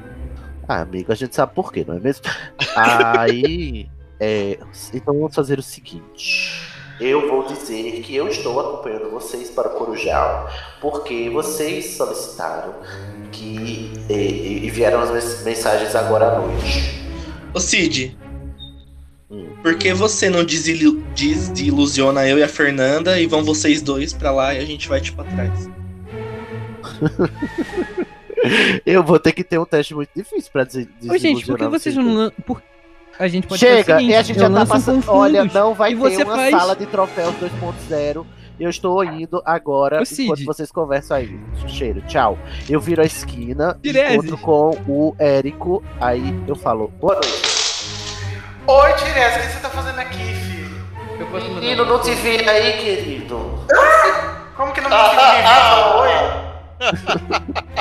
Ah, 0.67 0.81
amigo, 0.81 1.11
a 1.11 1.15
gente 1.15 1.35
sabe 1.35 1.53
por 1.53 1.71
quê, 1.71 1.85
não 1.87 1.95
é 1.95 1.99
mesmo? 1.99 2.23
Aí, 2.75 3.87
é, 4.19 4.57
então 4.93 5.13
vamos 5.13 5.33
fazer 5.35 5.59
o 5.59 5.63
seguinte. 5.63 6.61
Eu 6.99 7.27
vou 7.29 7.45
dizer 7.45 8.01
que 8.01 8.15
eu 8.15 8.27
estou 8.27 8.59
acompanhando 8.59 9.09
vocês 9.11 9.49
para 9.51 9.67
o 9.69 9.71
Corujal, 9.75 10.49
porque 10.81 11.29
vocês 11.29 11.95
solicitaram 11.97 12.73
que 13.31 13.91
e, 14.09 14.61
e- 14.65 14.69
vieram 14.71 14.99
as 15.01 15.11
mens- 15.11 15.43
mensagens 15.43 15.95
agora 15.95 16.27
à 16.33 16.39
noite. 16.39 17.01
Ô 17.53 17.59
Cid, 17.59 18.17
Hum. 19.29 19.49
por 19.61 19.77
que 19.77 19.93
você 19.93 20.29
não 20.29 20.43
desilu- 20.43 21.01
desilusiona 21.13 22.25
eu 22.27 22.37
e 22.39 22.43
a 22.43 22.47
Fernanda 22.47 23.19
e 23.19 23.27
vão 23.27 23.43
vocês 23.43 23.81
dois 23.81 24.13
pra 24.13 24.31
lá 24.31 24.53
e 24.53 24.59
a 24.59 24.65
gente 24.65 24.87
vai 24.87 24.99
tipo 25.01 25.21
atrás? 25.21 25.69
Eu 28.85 29.03
vou 29.03 29.19
ter 29.19 29.33
que 29.33 29.43
ter 29.43 29.57
um 29.57 29.65
teste 29.65 29.93
muito 29.93 30.09
difícil 30.15 30.49
para 30.51 30.63
des 30.63 30.77
Ô, 30.77 31.17
gente, 31.17 31.45
por 31.45 31.57
que 31.57 31.65
desilusionar 31.65 31.69
vocês 31.69 31.95
vocês 31.95 32.05
não. 32.07 32.31
Por... 32.45 32.61
A 33.19 33.27
gente 33.27 33.47
pode 33.47 33.59
fazer 33.59 33.73
o 33.73 33.77
Chega, 33.77 33.95
seguinte, 33.97 34.11
e 34.11 34.15
a 34.15 34.21
gente 34.21 34.39
já 34.39 34.49
tá 34.49 34.61
um 34.61 34.65
passando. 34.65 34.95
confundos, 34.97 35.09
Olha, 35.21 35.43
não 35.45 35.73
vai 35.73 35.89
ter 35.89 35.95
você 35.95 36.23
uma 36.23 36.35
faz- 36.35 36.51
sala 36.51 36.75
de 36.75 36.85
troféus 36.85 37.33
2.0. 37.35 38.25
Eu 38.59 38.69
estou 38.71 39.03
indo 39.03 39.41
agora 39.45 40.01
enquanto 40.19 40.43
vocês 40.45 40.71
conversam 40.71 41.17
aí. 41.17 41.39
Cheiro, 41.67 42.01
tchau. 42.07 42.37
Eu 42.67 42.79
viro 42.79 43.01
a 43.01 43.05
esquina, 43.05 43.77
Tirese. 43.83 44.13
encontro 44.15 44.37
com 44.39 44.69
o 44.87 45.15
Érico. 45.19 45.83
Aí 46.01 46.33
eu 46.47 46.55
falo, 46.55 46.87
boa 46.99 47.13
noite. 47.13 47.43
Oi, 48.67 48.93
Tirese, 48.93 49.39
o 49.39 49.41
que 49.43 49.47
você 49.53 49.59
tá 49.59 49.69
fazendo 49.69 49.99
aqui, 49.99 50.17
filho? 50.17 51.55
Menino, 51.55 51.85
não 51.85 51.99
te 51.99 52.11
vi 52.15 52.47
aí, 52.49 52.73
querido. 52.73 53.37
Como 54.57 54.73
que 54.73 54.81
não 54.81 54.89
me 54.89 54.95
me 54.95 55.01
fala 55.15 56.01
oi? 56.01 56.09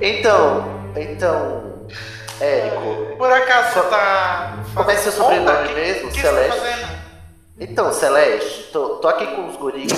Então, 0.00 0.64
então, 0.96 1.71
Érico, 2.42 3.16
Por 3.16 3.30
acaso 3.32 3.74
você 3.74 3.88
tá 3.88 4.58
como 4.74 4.90
é 4.90 4.96
seu 4.96 5.12
sobrenome 5.12 5.48
onda? 5.68 5.72
mesmo? 5.74 6.10
Que 6.10 6.20
você 6.20 6.22
tá 6.22 6.28
Celeste? 6.34 6.58
fazendo? 6.58 6.88
Então, 7.60 7.92
Celeste, 7.92 8.70
tô, 8.72 8.88
tô 8.96 9.06
aqui 9.08 9.26
com 9.28 9.46
os 9.46 9.56
guris, 9.56 9.92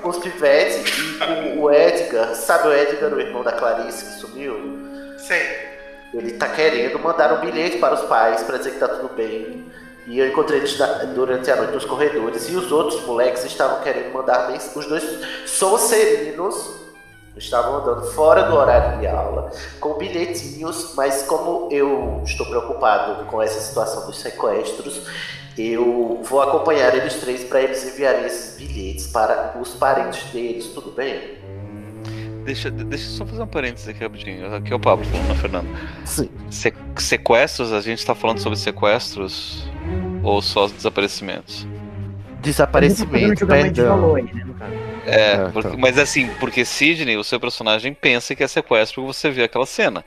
com 0.00 0.08
os 0.08 0.18
pivetes 0.18 0.86
e 0.86 1.18
com 1.18 1.60
o 1.62 1.72
Edgar. 1.72 2.34
Sabe 2.36 2.68
o 2.68 2.72
Edgar, 2.72 3.12
o 3.12 3.20
irmão 3.20 3.42
da 3.42 3.52
Clarice 3.52 4.04
que 4.04 4.20
sumiu? 4.20 4.54
Sei. 5.18 5.72
Ele 6.14 6.32
tá 6.32 6.48
querendo 6.48 6.98
mandar 7.00 7.32
um 7.32 7.40
bilhete 7.40 7.78
para 7.78 7.94
os 7.94 8.02
pais 8.02 8.42
para 8.44 8.58
dizer 8.58 8.72
que 8.72 8.78
tá 8.78 8.86
tudo 8.86 9.12
bem. 9.14 9.66
E 10.06 10.18
eu 10.18 10.28
encontrei 10.28 10.58
eles 10.58 10.76
durante 11.14 11.50
a 11.50 11.56
noite 11.56 11.72
nos 11.72 11.84
corredores. 11.84 12.48
E 12.50 12.54
os 12.56 12.70
outros 12.70 13.02
moleques 13.06 13.44
estavam 13.44 13.80
querendo 13.80 14.12
mandar 14.12 14.50
Os 14.52 14.86
dois 14.86 15.02
Sonserinos 15.46 16.81
estavam 17.36 17.76
andando 17.78 18.06
fora 18.12 18.42
do 18.44 18.54
horário 18.54 19.00
de 19.00 19.06
aula 19.06 19.50
com 19.80 19.94
bilhetinhos. 19.94 20.92
Mas 20.96 21.22
como 21.22 21.68
eu 21.70 22.20
estou 22.24 22.46
preocupado 22.46 23.24
com 23.26 23.40
essa 23.42 23.60
situação 23.60 24.06
dos 24.06 24.18
sequestros, 24.20 25.06
eu 25.56 26.20
vou 26.24 26.40
acompanhar 26.42 26.94
eles 26.94 27.14
três 27.16 27.44
para 27.44 27.60
eles 27.62 27.84
enviarem 27.84 28.24
esses 28.24 28.56
bilhetes 28.56 29.06
para 29.06 29.54
os 29.60 29.70
parentes 29.74 30.24
deles. 30.32 30.66
Tudo 30.68 30.90
bem? 30.92 31.38
Deixa, 32.44 32.70
deixa 32.70 33.04
eu 33.06 33.10
só 33.18 33.24
fazer 33.26 33.42
um 33.42 33.46
parênteses 33.46 33.88
aqui 33.88 34.02
rapidinho. 34.02 34.52
Aqui 34.54 34.72
é 34.72 34.76
o 34.76 34.80
Pablo 34.80 35.04
falando 35.04 35.28
na 35.28 35.34
Fernanda. 35.36 35.68
Sim. 36.04 36.28
Se- 36.50 36.74
sequestros, 36.98 37.72
a 37.72 37.80
gente 37.80 38.04
tá 38.04 38.14
falando 38.16 38.38
sobre 38.40 38.58
sequestros 38.58 39.64
ou 40.24 40.42
só 40.42 40.66
desaparecimentos? 40.66 41.66
Desaparecimento, 42.42 43.46
perdão. 43.46 44.14
aí, 44.16 44.22
né. 44.24 44.44
É, 45.06 45.34
Ah, 45.34 45.50
porque- 45.52 45.70
tá. 45.70 45.76
mas 45.78 45.98
assim, 45.98 46.28
porque 46.40 46.64
Sidney, 46.64 47.16
o 47.16 47.24
seu 47.24 47.38
personagem, 47.40 47.94
pensa 47.94 48.34
que 48.34 48.42
é 48.42 48.48
sequestro 48.48 49.02
porque 49.02 49.14
você 49.16 49.30
vê 49.30 49.44
aquela 49.44 49.66
cena. 49.66 50.04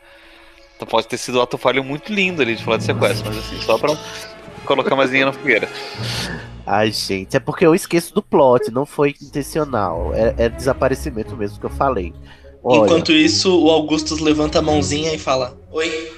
Então 0.75 0.87
pode 0.87 1.07
ter 1.07 1.17
sido 1.17 1.39
um 1.39 1.41
ato 1.41 1.57
falho 1.57 1.83
muito 1.83 2.13
lindo 2.13 2.41
ali 2.41 2.55
de 2.55 2.63
falar 2.63 2.77
de 2.77 2.83
sequestro, 2.83 3.25
mas 3.27 3.37
assim, 3.37 3.59
só 3.61 3.77
pra 3.77 3.97
colocar 4.65 4.95
mais 4.95 5.09
linha 5.11 5.25
na 5.27 5.33
fogueira. 5.33 5.69
Ai, 6.67 6.91
gente, 6.91 7.37
é 7.37 7.39
porque 7.39 7.65
eu 7.65 7.73
esqueço 7.75 8.13
do 8.13 8.21
plot, 8.21 8.71
não 8.71 8.85
foi 8.85 9.13
intencional. 9.21 10.11
É, 10.13 10.33
é 10.45 10.49
desaparecimento 10.49 11.35
mesmo 11.37 11.59
que 11.59 11.65
eu 11.65 11.69
falei. 11.69 12.13
Olha, 12.63 12.85
Enquanto 12.85 13.11
isso, 13.11 13.57
o 13.63 13.69
Augustus 13.69 14.19
levanta 14.19 14.59
a 14.59 14.61
mãozinha 14.61 15.13
e 15.13 15.19
fala: 15.19 15.55
Oi. 15.71 16.11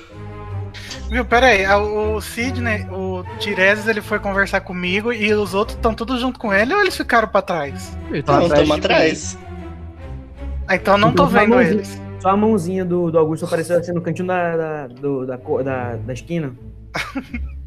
Viu, 1.10 1.24
pera 1.26 1.48
aí, 1.48 1.66
o 1.68 2.20
Sidney, 2.22 2.86
o 2.92 3.24
Tiresias, 3.40 3.88
ele 3.88 4.02
foi 4.02 4.20
conversar 4.20 4.62
comigo 4.62 5.12
e 5.14 5.34
os 5.34 5.54
outros 5.54 5.76
estão 5.78 5.94
todos 5.94 6.20
junto 6.20 6.38
com 6.40 6.54
ele 6.54 6.74
ou 6.74 6.82
eles 6.82 6.96
ficaram 6.98 7.28
pra 7.28 7.42
trás? 7.42 7.98
Não, 8.10 8.20
atrás 8.20 8.44
estamos 8.52 8.72
atrás. 8.78 9.38
Ah, 10.68 10.76
então 10.76 10.96
eu 10.96 10.98
não 10.98 11.14
tô 11.14 11.24
Então, 11.26 11.40
vendo 11.40 11.50
mãozinha. 11.56 11.74
eles. 11.76 12.02
Só 12.20 12.30
a 12.30 12.38
mãozinha 12.38 12.84
do, 12.84 13.10
do 13.12 13.18
Augusto 13.20 13.46
apareceu 13.46 13.78
assim 13.78 13.92
no 13.94 14.02
cantinho 14.02 14.28
da, 14.28 14.58
da, 14.58 14.88
do- 14.88 15.26
da, 15.26 15.38
da, 15.38 15.96
da 15.96 16.14
esquina. 16.14 16.54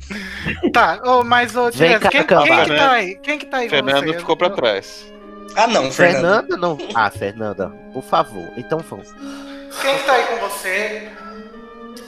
Tá, 0.73 1.01
ô, 1.05 1.23
mas 1.23 1.55
ô, 1.55 1.65
Vem 1.71 1.73
Tiresias, 1.73 2.01
cá, 2.03 2.09
quem, 2.09 2.25
cambada. 2.25 2.49
quem 2.49 2.65
que 2.65 2.77
tá 2.77 2.91
aí? 2.91 3.15
Quem 3.17 3.39
que 3.39 3.47
tá 3.47 3.57
aí 3.59 3.65
com 3.69 3.71
Fernando 3.77 4.07
você? 4.07 4.19
ficou 4.19 4.37
pra 4.37 4.51
trás. 4.51 5.13
Ah, 5.55 5.67
não, 5.69 5.91
Fernando. 5.93 6.47
Fernanda 6.49 6.57
não. 6.57 6.79
Ah, 6.95 7.11
Fernanda, 7.11 7.69
por 7.93 8.03
favor. 8.03 8.49
Então 8.57 8.81
vamos. 8.81 9.13
Quem 9.81 9.97
que 9.99 10.05
tá 10.05 10.13
aí 10.15 10.25
com 10.25 10.49
você? 10.49 11.09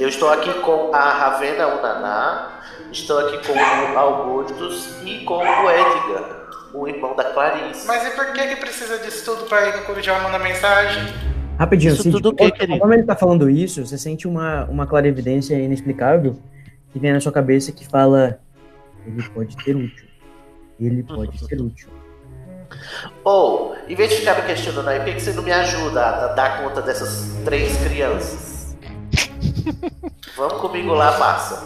Eu 0.03 0.09
estou 0.09 0.31
aqui 0.31 0.53
com 0.62 0.93
a 0.93 1.11
Ravena 1.12 1.69
Unaná, 1.69 2.59
estou 2.91 3.21
aqui 3.21 3.38
com 3.47 3.53
o 3.53 3.97
Augustus 3.97 5.01
e 5.05 5.21
com 5.21 5.37
o 5.37 5.71
Edgar, 5.71 6.49
o 6.75 6.88
irmão 6.88 7.15
da 7.15 7.23
Clarice. 7.23 7.87
Mas 7.87 8.05
e 8.09 8.11
por 8.17 8.33
que 8.33 8.49
que 8.49 8.57
precisa 8.57 8.99
disso 8.99 9.25
tudo 9.25 9.49
pra 9.49 9.69
ir 9.69 9.88
no 9.88 10.03
já 10.03 10.19
mandar 10.19 10.41
mensagem? 10.41 11.05
Rapidinho, 11.57 11.93
Isso 11.95 12.03
Cid, 12.03 12.17
tudo 12.17 12.31
o 12.31 12.35
quê, 12.35 12.47
conforme- 12.47 12.59
querido? 12.59 12.73
Conforme 12.81 12.97
ele 12.97 13.03
tá 13.05 13.15
falando 13.15 13.49
isso, 13.49 13.87
você 13.87 13.97
sente 13.97 14.27
uma, 14.27 14.65
uma 14.65 14.88
clarividência 14.88 15.55
inexplicável 15.55 16.37
que 16.93 16.99
vem 16.99 17.12
na 17.12 17.21
sua 17.21 17.31
cabeça 17.31 17.71
que 17.71 17.87
fala: 17.87 18.41
ele 19.07 19.23
pode 19.29 19.55
ser 19.62 19.77
útil. 19.77 20.09
Ele 20.81 21.05
pode 21.05 21.38
ser 21.38 21.61
útil. 21.61 21.88
Ou, 23.23 23.77
em 23.87 23.95
vez 23.95 24.11
de 24.11 24.17
ficar 24.17 24.35
me 24.35 24.43
questionando 24.49 24.88
aí, 24.88 24.99
por 24.99 25.05
que 25.05 25.15
que 25.15 25.21
você 25.23 25.33
não 25.33 25.45
me 25.45 25.53
ajuda 25.53 26.05
a 26.05 26.27
dar 26.35 26.61
conta 26.61 26.83
dessas 26.83 27.37
três 27.45 27.77
crianças? 27.85 28.52
Vamos 30.37 30.61
comigo 30.61 30.92
lá, 30.94 31.18
massa. 31.18 31.62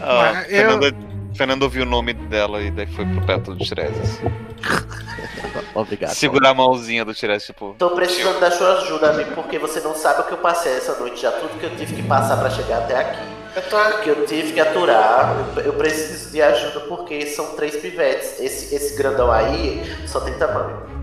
Ah, 0.00 0.44
eu- 0.48 0.56
Fernanda, 0.56 0.96
Fernanda 1.34 1.64
ouviu 1.64 1.82
o 1.82 1.86
nome 1.86 2.12
dela 2.14 2.60
e 2.60 2.70
daí 2.70 2.86
foi 2.86 3.04
pro 3.06 3.24
perto 3.26 3.54
do 3.54 3.64
Tiresias. 3.64 4.20
Obrigado. 5.74 6.10
Segurar 6.14 6.50
a 6.50 6.54
mãozinha 6.54 7.04
do 7.04 7.14
Tiresias, 7.14 7.46
tipo. 7.46 7.74
Tô 7.78 7.90
precisando 7.90 8.40
da 8.40 8.50
sua 8.50 8.78
ajuda, 8.78 9.10
amigo, 9.10 9.32
porque 9.34 9.58
você 9.58 9.80
não 9.80 9.94
sabe 9.94 10.20
o 10.22 10.24
que 10.24 10.32
eu 10.32 10.38
passei 10.38 10.76
essa 10.76 10.96
noite, 10.98 11.20
já 11.20 11.30
tudo 11.32 11.58
que 11.58 11.64
eu 11.66 11.76
tive 11.76 11.94
que 11.96 12.02
passar 12.02 12.36
pra 12.38 12.50
chegar 12.50 12.78
até 12.78 12.96
aqui. 13.00 13.20
Eu 13.56 13.62
tô, 13.62 13.98
que 14.02 14.08
eu 14.10 14.26
tive 14.26 14.52
que 14.52 14.60
aturar, 14.60 15.34
eu, 15.56 15.62
eu 15.62 15.72
preciso 15.72 16.30
de 16.30 16.40
ajuda 16.40 16.80
porque 16.80 17.26
são 17.26 17.56
três 17.56 17.76
pivetes. 17.76 18.38
Esse, 18.38 18.74
esse 18.74 18.96
grandão 18.96 19.30
aí 19.32 19.82
só 20.06 20.20
tem 20.20 20.34
tamanho. 20.34 20.97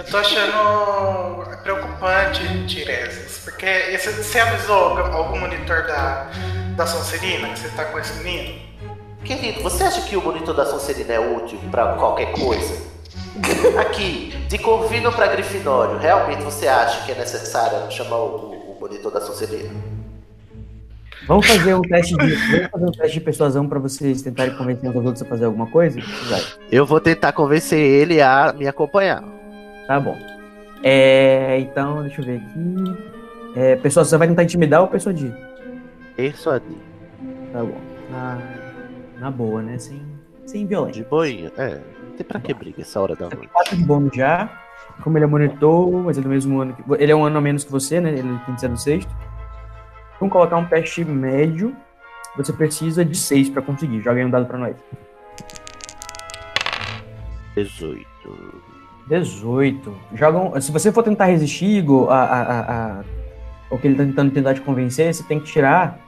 Eu 0.00 0.04
tô 0.04 0.16
achando 0.16 1.44
preocupante, 1.62 2.66
Tiresias, 2.66 3.42
porque 3.44 3.66
esse, 3.66 4.10
você 4.10 4.40
avisou 4.40 4.98
algum, 4.98 5.38
monitor 5.38 5.86
da, 5.86 6.30
da 6.74 6.86
Sonserina 6.86 7.48
que 7.50 7.58
você 7.58 7.68
tá 7.68 7.84
com 7.84 7.98
esse 7.98 8.14
menino? 8.22 8.58
Querido, 9.22 9.62
você 9.62 9.84
acha 9.84 10.00
que 10.00 10.16
o 10.16 10.22
monitor 10.22 10.54
da 10.54 10.64
Sonserina 10.64 11.12
é 11.12 11.20
útil 11.20 11.58
pra 11.70 11.94
qualquer 11.96 12.32
coisa? 12.32 12.74
Aqui, 13.78 14.34
de 14.48 14.58
Corvino 14.58 15.12
pra 15.12 15.26
Grifinório, 15.26 15.98
realmente 15.98 16.42
você 16.42 16.66
acha 16.66 17.04
que 17.04 17.12
é 17.12 17.14
necessário 17.14 17.90
chamar 17.92 18.16
o, 18.16 18.52
o 18.52 18.78
monitor 18.80 19.12
da 19.12 19.20
Sonserina? 19.20 19.70
Vamos 21.26 21.46
fazer 21.46 21.74
um 21.74 21.82
teste 21.82 22.16
de, 22.16 22.34
vamos 22.34 22.70
fazer 22.70 22.84
um 22.86 22.92
teste 22.92 23.12
de 23.12 23.20
persuasão 23.20 23.68
pra 23.68 23.78
vocês 23.78 24.22
tentarem 24.22 24.56
convencer 24.56 24.88
os 24.88 24.96
outros 24.96 25.22
a 25.22 25.26
fazer 25.26 25.44
alguma 25.44 25.66
coisa? 25.66 26.00
Vai. 26.30 26.42
Eu 26.72 26.86
vou 26.86 26.98
tentar 26.98 27.32
convencer 27.32 27.78
ele 27.78 28.22
a 28.22 28.54
me 28.56 28.66
acompanhar. 28.66 29.39
Tá 29.90 29.98
bom. 29.98 30.16
É, 30.84 31.58
então, 31.58 32.04
deixa 32.04 32.20
eu 32.20 32.24
ver 32.24 32.36
aqui. 32.36 32.96
É, 33.56 33.74
pessoal, 33.74 34.04
você 34.04 34.16
vai 34.16 34.28
tentar 34.28 34.44
intimidar 34.44 34.82
ou 34.82 34.86
persuadir? 34.86 35.34
Persuadir. 36.14 36.78
Tá 37.52 37.64
bom. 37.64 37.76
Na, 38.08 38.38
na 39.18 39.30
boa, 39.32 39.60
né? 39.60 39.76
Sem, 39.78 40.00
sem 40.46 40.64
violência. 40.64 41.02
De 41.02 41.10
boinha. 41.10 41.50
É, 41.58 41.80
tem 42.16 42.24
pra 42.24 42.38
que 42.38 42.54
briga 42.54 42.82
essa 42.82 43.00
hora 43.00 43.16
da 43.16 43.28
noite. 43.30 43.48
4 43.48 43.76
de 43.76 43.84
bônus 43.84 44.14
já. 44.14 44.48
Como 45.02 45.18
ele 45.18 45.24
é 45.24 45.26
monitor, 45.26 45.90
mas 46.04 46.16
ele 46.16 46.26
é 46.26 46.28
do 46.28 46.32
mesmo 46.34 46.60
ano 46.60 46.72
que. 46.72 46.84
Ele 47.02 47.10
é 47.10 47.16
um 47.16 47.24
ano 47.24 47.38
a 47.38 47.40
menos 47.40 47.64
que 47.64 47.72
você, 47.72 48.00
né? 48.00 48.10
Ele 48.10 48.38
tem 48.46 48.54
que 48.54 48.60
ser 48.60 48.68
do 48.68 48.76
sexto. 48.76 49.12
Vamos 50.20 50.32
colocar 50.32 50.56
um 50.56 50.66
teste 50.66 51.04
médio. 51.04 51.74
Você 52.36 52.52
precisa 52.52 53.04
de 53.04 53.18
6 53.18 53.50
pra 53.50 53.60
conseguir. 53.60 54.00
Joga 54.02 54.20
aí 54.20 54.24
um 54.24 54.30
dado 54.30 54.46
pra 54.46 54.56
nós. 54.56 54.76
18. 57.56 58.69
18. 59.10 59.94
Jogam. 60.14 60.58
Se 60.60 60.72
você 60.72 60.90
for 60.92 61.02
tentar 61.02 61.26
resistir, 61.26 61.66
Igor, 61.66 62.10
a, 62.10 62.22
a, 62.24 62.42
a, 62.42 62.60
a- 63.00 63.04
o 63.70 63.78
que 63.78 63.86
ele 63.86 63.96
tá 63.96 64.04
tentando 64.04 64.30
tentar 64.32 64.54
te 64.54 64.60
convencer, 64.62 65.12
você 65.14 65.22
tem 65.22 65.38
que 65.38 65.46
tirar 65.46 65.98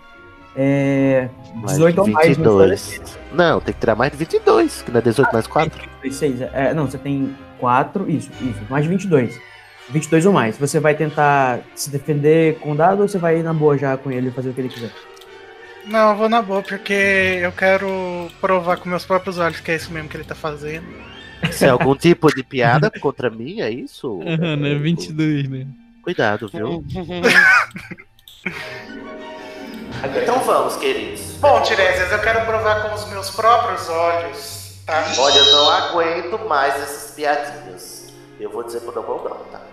é, 0.56 1.28
18 1.66 2.00
ou 2.00 2.08
mais. 2.08 2.36
no 2.38 2.44
seu 2.44 2.58
22. 2.58 3.18
Não, 3.32 3.60
tem 3.60 3.74
que 3.74 3.80
tirar 3.80 3.94
mais 3.96 4.10
de 4.12 4.18
22, 4.18 4.82
que 4.82 4.90
não 4.90 4.98
é 4.98 5.02
18 5.02 5.32
mais 5.32 5.46
4. 5.46 5.88
6, 6.10 6.40
é, 6.52 6.74
não, 6.74 6.86
você 6.86 6.98
tem 6.98 7.36
4, 7.58 8.10
isso, 8.10 8.30
isso, 8.40 8.60
mais 8.68 8.84
de 8.84 8.88
22. 8.90 9.38
22 9.90 10.26
ou 10.26 10.32
mais. 10.32 10.56
Você 10.58 10.80
vai 10.80 10.94
tentar 10.94 11.60
se 11.74 11.90
defender 11.90 12.56
com 12.58 12.74
dado 12.74 13.02
ou 13.02 13.08
você 13.08 13.18
vai 13.18 13.38
ir 13.38 13.42
na 13.42 13.52
boa 13.54 13.76
já 13.78 13.96
com 13.96 14.10
ele 14.10 14.28
e 14.28 14.32
fazer 14.32 14.50
o 14.50 14.54
que 14.54 14.60
ele 14.60 14.68
quiser? 14.68 14.90
Não, 15.86 16.10
eu 16.10 16.16
vou 16.16 16.28
na 16.28 16.40
boa, 16.40 16.62
porque 16.62 16.92
eu 17.42 17.50
quero 17.52 18.28
provar 18.40 18.76
com 18.76 18.88
meus 18.88 19.04
próprios 19.04 19.38
olhos 19.38 19.58
que 19.60 19.70
é 19.72 19.76
isso 19.76 19.92
mesmo 19.92 20.08
que 20.08 20.16
ele 20.16 20.24
tá 20.24 20.34
fazendo. 20.34 20.86
Isso 21.50 21.64
é 21.64 21.68
algum 21.70 21.94
tipo 21.96 22.32
de 22.34 22.42
piada 22.42 22.90
contra 22.90 23.28
mim, 23.30 23.60
é 23.60 23.70
isso? 23.70 24.20
Aham, 24.22 24.56
né? 24.56 24.72
É, 24.72 24.74
22, 24.74 25.48
né? 25.48 25.66
Cuidado, 26.02 26.48
viu? 26.48 26.84
Então 30.20 30.40
vamos, 30.40 30.76
queridos. 30.76 31.36
Bom, 31.40 31.62
Tiresias, 31.62 32.10
eu 32.10 32.18
quero 32.20 32.44
provar 32.44 32.82
com 32.88 32.94
os 32.94 33.08
meus 33.10 33.30
próprios 33.30 33.88
olhos, 33.88 34.82
tá? 34.84 35.04
Olha, 35.18 35.38
eu 35.38 35.52
não 35.52 35.70
aguento 35.70 36.38
mais 36.48 36.74
essas 36.74 37.14
piadinhas. 37.14 38.12
Eu 38.40 38.50
vou 38.50 38.64
dizer 38.64 38.80
pro 38.80 38.92
Dumbledore 38.92 39.34
não, 39.34 39.44
tá? 39.44 39.64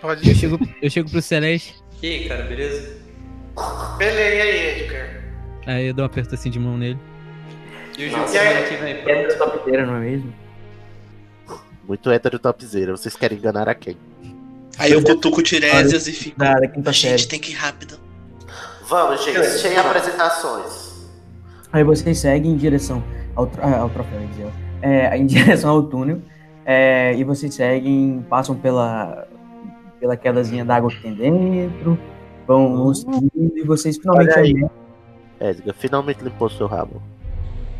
Pode 0.00 0.28
Eu 0.28 0.32
ir. 0.32 0.36
chego, 0.36 0.58
eu 0.80 0.90
chego 0.90 1.10
pro 1.10 1.20
Celeste, 1.20 1.74
E 2.02 2.06
aí, 2.06 2.28
cara, 2.28 2.44
beleza? 2.44 2.96
Beleza, 3.98 4.34
e 4.34 4.40
aí, 4.40 4.80
Edgar? 4.82 5.24
aí 5.66 5.86
eu 5.86 5.94
dou 5.94 6.04
um 6.04 6.06
aperto 6.06 6.34
assim 6.34 6.50
de 6.50 6.58
mão 6.60 6.76
nele. 6.76 6.98
E 7.98 8.06
o 8.06 8.10
jogo 8.10 8.32
E 8.32 8.38
aí? 8.38 8.64
aqui, 8.64 8.76
velho? 8.76 9.08
É 9.10 9.22
Pronto. 9.34 9.38
topiteira, 9.38 9.86
não 9.86 9.96
é 9.96 10.00
mesmo? 10.00 10.32
Muito 11.86 12.10
hétero 12.10 12.38
topzera. 12.38 12.96
Vocês 12.96 13.14
querem 13.16 13.38
enganar 13.38 13.68
a 13.68 13.74
quem? 13.74 13.96
Aí 14.78 14.92
eu 14.92 15.02
cutuco 15.02 15.40
o 15.40 15.42
Tiresias 15.42 16.06
e 16.06 16.12
fico. 16.12 16.36
Quinta 16.74 16.90
A 16.90 16.92
série. 16.92 17.16
gente 17.18 17.28
tem 17.28 17.40
que 17.40 17.52
ir 17.52 17.54
rápido. 17.54 17.98
Vamos, 18.88 19.24
gente. 19.24 19.42
Sem 19.44 19.76
apresentações. 19.76 21.06
Aí 21.72 21.82
vocês 21.84 22.18
seguem 22.18 22.52
em 22.52 22.56
direção 22.56 23.02
ao, 23.34 23.46
tro- 23.46 23.60
ah, 23.62 23.78
ao 23.78 23.90
troféu, 23.90 24.18
é, 24.82 25.16
em 25.16 25.24
direção 25.26 25.70
ao 25.70 25.82
túnel. 25.82 26.20
é, 26.64 27.14
e 27.14 27.24
vocês 27.24 27.54
seguem, 27.54 28.24
passam 28.28 28.54
pela, 28.56 29.26
pela 30.00 30.16
quedazinha 30.16 30.64
d'água 30.64 30.90
que 30.90 31.00
tem 31.02 31.14
dentro. 31.14 31.98
Vão, 32.46 32.94
seguindo 32.94 33.58
e 33.58 33.62
vocês 33.64 33.96
finalmente 33.98 34.68
Edgar, 35.40 35.74
finalmente 35.76 36.22
limpou 36.22 36.48
seu 36.48 36.66
rabo. 36.66 37.02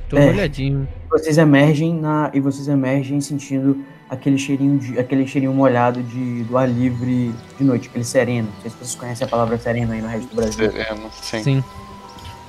Tô 0.08 0.16
É. 0.18 0.26
olhadinho. 0.26 0.88
Vocês 1.10 1.38
emergem 1.38 1.94
na 1.94 2.30
e 2.32 2.40
vocês 2.40 2.68
emergem 2.68 3.20
sentindo 3.20 3.84
aquele 4.08 4.38
cheirinho 4.38 4.78
de 4.78 4.98
aquele 4.98 5.26
cheirinho 5.26 5.52
molhado 5.52 6.02
de 6.02 6.44
do 6.44 6.56
ar 6.56 6.68
livre 6.68 7.34
de 7.58 7.64
noite, 7.64 7.88
aquele 7.88 8.04
sereno. 8.04 8.48
Não 8.54 8.60
sei 8.62 8.70
se 8.70 8.76
vocês 8.76 8.94
conhecem 8.94 9.26
a 9.26 9.30
palavra 9.30 9.58
sereno 9.58 9.92
aí 9.92 10.00
no 10.00 10.08
resto 10.08 10.28
do 10.28 10.36
Brasil. 10.36 10.70
Sereno, 10.70 11.10
sim. 11.12 11.42
Sim. 11.42 11.64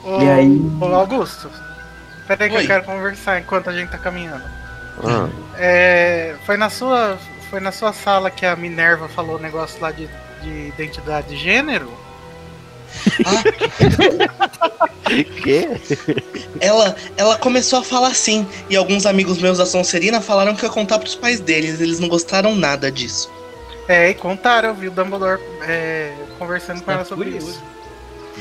Ô, 0.03 0.21
E 0.21 0.29
aí? 0.29 0.61
ô, 0.79 0.85
Augusto, 0.85 1.49
peraí 2.27 2.49
que 2.49 2.55
Oi. 2.57 2.63
eu 2.63 2.67
quero 2.67 2.83
conversar 2.83 3.39
enquanto 3.41 3.69
a 3.69 3.73
gente 3.73 3.89
tá 3.89 3.97
caminhando. 3.97 4.43
Ah, 5.03 5.27
É, 5.57 6.35
foi 6.45 6.57
na 6.57 6.69
sua 6.69 7.17
foi 7.49 7.59
na 7.59 7.71
sua 7.71 7.93
sala 7.93 8.29
que 8.29 8.45
a 8.45 8.55
Minerva 8.55 9.07
falou 9.07 9.37
o 9.37 9.39
negócio 9.39 9.79
lá 9.81 9.91
de, 9.91 10.07
de 10.43 10.67
identidade 10.67 11.29
de 11.29 11.37
gênero? 11.37 11.89
Que? 15.41 15.67
Ela, 16.59 16.95
ela 17.15 17.37
começou 17.37 17.79
a 17.79 17.83
falar 17.83 18.09
assim, 18.09 18.45
e 18.69 18.75
alguns 18.75 19.05
amigos 19.05 19.37
meus 19.39 19.57
da 19.57 19.65
Sonserina 19.65 20.21
falaram 20.21 20.55
que 20.55 20.63
ia 20.65 20.69
contar 20.69 20.99
pros 20.99 21.15
pais 21.15 21.39
deles, 21.39 21.79
eles 21.81 21.99
não 21.99 22.07
gostaram 22.07 22.55
nada 22.55 22.91
disso. 22.91 23.31
É, 23.87 24.09
e 24.09 24.13
contaram, 24.13 24.69
eu 24.69 24.75
vi 24.75 24.87
o 24.89 24.91
Dumbledore 24.91 25.39
é, 25.61 26.11
conversando 26.37 26.79
com 26.79 26.85
Tá 26.87 26.93
ela 26.93 27.05
sobre 27.05 27.25
curioso. 27.31 27.51
isso. 27.51 27.63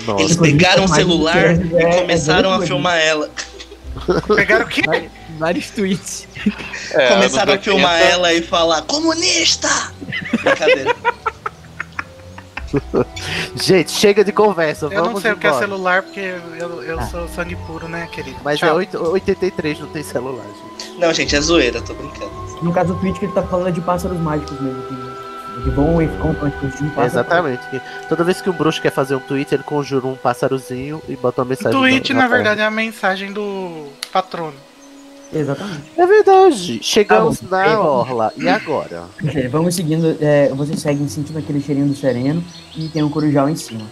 Nossa, 0.06 0.22
Eles 0.24 0.36
pegaram 0.36 0.84
o 0.84 0.88
celular 0.88 1.36
é- 1.36 1.54
e 1.54 1.76
é- 1.76 2.00
começaram 2.00 2.52
é 2.52 2.56
a 2.56 2.66
filmar 2.66 2.98
ela. 2.98 3.30
Pegaram 4.34 4.66
o 4.66 4.68
quê? 4.68 4.82
Vários 5.38 5.70
tweets. 5.70 6.26
É, 6.90 7.08
Começaram 7.08 7.54
a 7.54 7.58
filmar 7.58 7.94
80, 7.94 8.12
ela 8.12 8.32
e 8.34 8.42
falar, 8.42 8.82
comunista! 8.82 9.68
Brincadeira. 10.42 10.96
Gente, 13.54 13.90
chega 13.90 14.24
de 14.24 14.32
conversa, 14.32 14.86
Eu 14.86 14.90
vamos 14.90 15.14
não 15.14 15.20
sei 15.20 15.32
o 15.32 15.36
que 15.36 15.46
é 15.46 15.50
embora. 15.50 15.66
celular, 15.66 16.02
porque 16.02 16.20
eu, 16.58 16.82
eu 16.82 16.98
Ah. 17.00 17.06
sou 17.06 17.28
sangue 17.28 17.56
puro, 17.66 17.88
né, 17.88 18.08
querido? 18.12 18.36
Mas 18.44 18.58
Tchau. 18.58 18.68
é 18.70 18.72
8, 18.72 18.96
83, 19.12 19.80
não 19.80 19.88
tem 19.88 20.02
celular, 20.02 20.44
gente. 20.44 20.98
Não, 20.98 21.12
gente, 21.12 21.34
é 21.36 21.40
zoeira, 21.40 21.80
tô 21.82 21.94
brincando. 21.94 22.30
No 22.62 22.72
caso 22.72 22.94
do 22.94 23.00
tweet 23.00 23.18
que 23.18 23.26
ele 23.26 23.32
tá 23.32 23.42
falando 23.42 23.68
é 23.68 23.72
de 23.72 23.80
pássaros 23.80 24.18
mágicos 24.18 24.58
mesmo, 24.60 24.82
que, 24.84 25.62
que 25.62 25.70
vão 25.70 26.00
e 26.00 26.06
de 26.06 26.12
um 26.22 26.34
pássaro. 26.90 27.06
Exatamente. 27.06 27.62
Toda 28.08 28.24
vez 28.24 28.40
que 28.40 28.48
um 28.48 28.52
bruxo 28.54 28.80
quer 28.80 28.90
fazer 28.92 29.14
um 29.14 29.20
tweet, 29.20 29.54
ele 29.54 29.62
conjura 29.62 30.06
um 30.06 30.16
pássarozinho 30.16 31.02
e 31.08 31.16
bota 31.16 31.42
uma 31.42 31.46
O 31.46 31.48
mensagem. 31.48 31.78
tweet, 31.78 32.12
na 32.14 32.20
na 32.22 32.26
terra. 32.28 32.36
verdade, 32.36 32.60
é 32.62 32.64
a 32.64 32.70
mensagem 32.70 33.32
do 33.32 33.86
patrono. 34.12 34.54
Exatamente. 35.32 35.82
É 35.96 36.06
verdade. 36.06 36.78
Chegamos 36.82 37.40
Tá 37.40 37.46
na 37.66 37.80
orla. 37.80 38.32
E 38.36 38.48
agora? 38.48 39.04
Ok, 39.22 39.48
Vamos 39.48 39.74
seguindo, 39.74 40.16
é, 40.20 40.48
vocês 40.50 40.80
seguem 40.80 41.08
sentindo 41.08 41.38
aquele 41.38 41.60
cheirinho 41.60 41.88
do 41.88 41.94
sereno 41.96 42.42
e 42.76 42.88
tem 42.88 43.02
um 43.02 43.10
corujal 43.10 43.48
em 43.48 43.56
cima. 43.56 43.84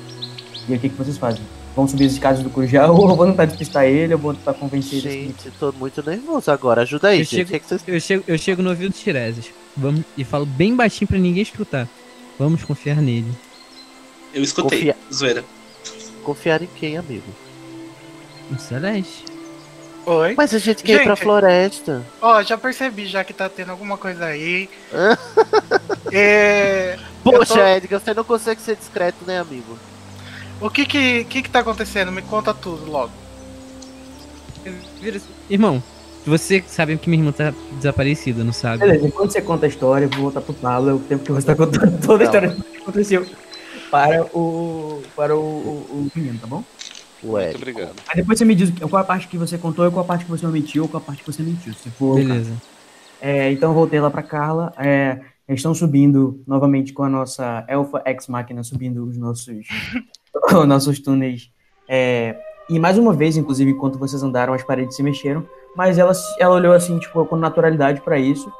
E 0.69 0.73
aí, 0.73 0.79
o 0.79 0.81
que, 0.81 0.89
que 0.89 0.97
vocês 0.97 1.19
fazem? 1.19 1.43
Vão 1.77 1.89
subir 1.89 2.07
as 2.07 2.13
escadas 2.13 2.41
do 2.43 2.49
corujal 2.51 2.95
ou 2.97 3.17
vão 3.17 3.31
tentar 3.31 3.47
despistar 3.47 3.85
ele 3.85 4.15
ou 4.15 4.21
vão 4.21 4.35
tentar 4.35 4.55
convencer 4.55 5.05
ele? 5.05 5.11
Gente, 5.27 5.51
tô 5.59 5.73
muito 5.73 6.03
nervoso 6.09 6.51
agora. 6.51 6.83
Ajuda 6.83 7.09
aí, 7.09 7.19
Eu 7.19 7.25
gente. 7.25 7.37
chego- 7.37 7.51
que, 7.51 7.57
é 7.57 7.59
que 7.59 7.67
vocês. 7.69 7.83
Eu 7.87 8.01
chego, 8.01 8.25
eu 8.29 8.39
chego 8.39 8.63
no 8.63 8.71
ouvido 8.71 8.93
do 8.93 8.97
Tiresias. 8.99 9.47
Vamos, 9.77 10.03
e 10.17 10.23
falo 10.25 10.47
bem 10.47 10.75
baixinho 10.77 11.09
pra 11.09 11.19
ninguém 11.19 11.43
escutar. 11.43 11.89
Vamos 12.39 12.63
confiar 12.63 12.97
nele. 13.03 13.33
Eu 14.33 14.43
escutei, 14.43 14.79
Confia- 14.79 14.97
zoeira. 15.13 15.45
Confiar 16.23 16.63
em 16.63 16.69
quem, 16.77 16.97
amigo? 16.97 17.25
No 18.51 18.59
Celeste. 18.59 19.25
Oi? 20.07 20.35
Mas 20.37 20.53
a 20.55 20.59
gente 20.59 20.83
quer 20.83 21.01
ir 21.01 21.05
pra 21.05 21.15
Gente. 21.15 21.23
floresta. 21.25 22.03
Ó, 22.21 22.43
já 22.43 22.59
percebi 22.59 23.07
já 23.07 23.25
que 23.25 23.33
tá 23.33 23.49
tendo 23.49 23.71
alguma 23.71 23.97
coisa 23.97 24.27
aí. 24.27 24.69
É, 26.17 26.97
Poxa, 27.25 27.55
tô- 27.55 27.61
Edgar, 27.67 27.99
você 28.01 28.15
não 28.15 28.23
consegue 28.23 28.61
ser 28.61 28.77
discreto, 28.77 29.25
né, 29.27 29.41
amigo? 29.41 29.77
o 30.61 30.71
que 30.71 30.87
que, 30.87 31.25
que 31.25 31.43
que 31.43 31.51
tá 31.51 31.59
acontecendo? 31.59 32.13
Me 32.13 32.23
conta 32.23 32.55
tudo 32.55 32.89
logo. 32.89 33.11
Irmão, 35.51 35.83
você 36.25 36.63
sabe 36.69 36.97
que 36.99 37.11
minha 37.11 37.21
irmã 37.21 37.33
tá 37.33 37.53
desaparecida, 37.73 38.45
não 38.45 38.53
sabe? 38.53 38.79
Beleza, 38.79 39.07
enquanto 39.09 39.33
você 39.33 39.43
conta 39.43 39.67
a 39.67 39.69
história, 39.69 40.05
eu 40.07 40.11
vou 40.11 40.21
voltar 40.23 40.41
pro 40.41 40.55
Pablo, 40.55 40.91
é 40.91 40.93
o 40.95 40.99
tempo 41.01 41.25
que 41.25 41.33
você 41.33 41.47
tá 41.47 41.57
contando 41.57 42.01
toda 42.07 42.25
a 42.25 42.29
Tá. 42.31 42.39
história 42.39 42.49
do 42.51 42.63
que 42.63 42.77
aconteceu 42.77 43.27
para 43.91 44.23
o. 44.33 45.03
para 45.17 45.37
o, 45.37 45.41
o, 45.41 45.87
o 45.91 46.11
menino, 46.15 46.39
tá 46.39 46.47
bom? 46.47 46.63
Ué. 47.25 47.45
Muito 47.45 47.57
obrigado. 47.57 47.93
Aí 48.09 48.17
depois 48.17 48.39
você 48.39 48.45
me 48.45 48.55
diz 48.55 48.71
qual 48.89 49.03
a 49.03 49.05
parte 49.05 49.29
que 49.29 49.39
você 49.39 49.57
contou 49.59 49.87
e 49.87 49.91
qual 49.91 50.05
a 50.05 50.09
parte 50.09 50.25
que 50.25 50.31
você 50.31 50.47
omitiu 50.47 50.83
ou 50.85 50.89
qual 50.89 51.03
a 51.03 51.07
parte 51.07 51.23
que 51.23 51.33
você 51.33 51.43
mentiu. 51.43 51.73
Se 51.75 51.91
for. 51.91 52.17
Beleza. 52.17 52.53
É, 53.21 53.51
então 53.53 53.71
eu 53.71 53.75
voltei 53.75 54.01
lá 54.01 54.11
pra 54.11 54.23
Carla. 54.23 54.73
É, 54.79 55.19
eles 55.49 55.61
estão 55.61 55.75
subindo 55.75 56.43
novamente 56.47 56.93
com 56.93 57.03
a 57.03 57.09
nossa 57.09 57.65
Elfa 57.69 58.03
Ex 58.07 58.29
Machina, 58.29 58.63
subindo 58.63 59.05
os 59.07 59.17
nossos, 59.17 59.67
os 60.53 60.67
nossos 60.67 60.99
túneis. 61.01 61.51
É, 61.89 62.37
e 62.69 62.79
mais 62.79 62.97
uma 62.99 63.13
vez, 63.13 63.37
inclusive, 63.37 63.71
enquanto 63.71 63.99
vocês 63.99 64.23
andaram, 64.23 64.53
as 64.55 64.63
paredes 64.63 64.97
se 64.97 65.03
mexeram. 65.03 65.47
Mas 65.77 65.99
ela, 65.99 66.13
ela 66.39 66.55
olhou 66.55 66.73
assim, 66.73 66.99
tipo, 66.99 67.25
com 67.27 67.37
naturalidade 67.37 68.01
pra 68.01 68.19
isso. 68.19 68.51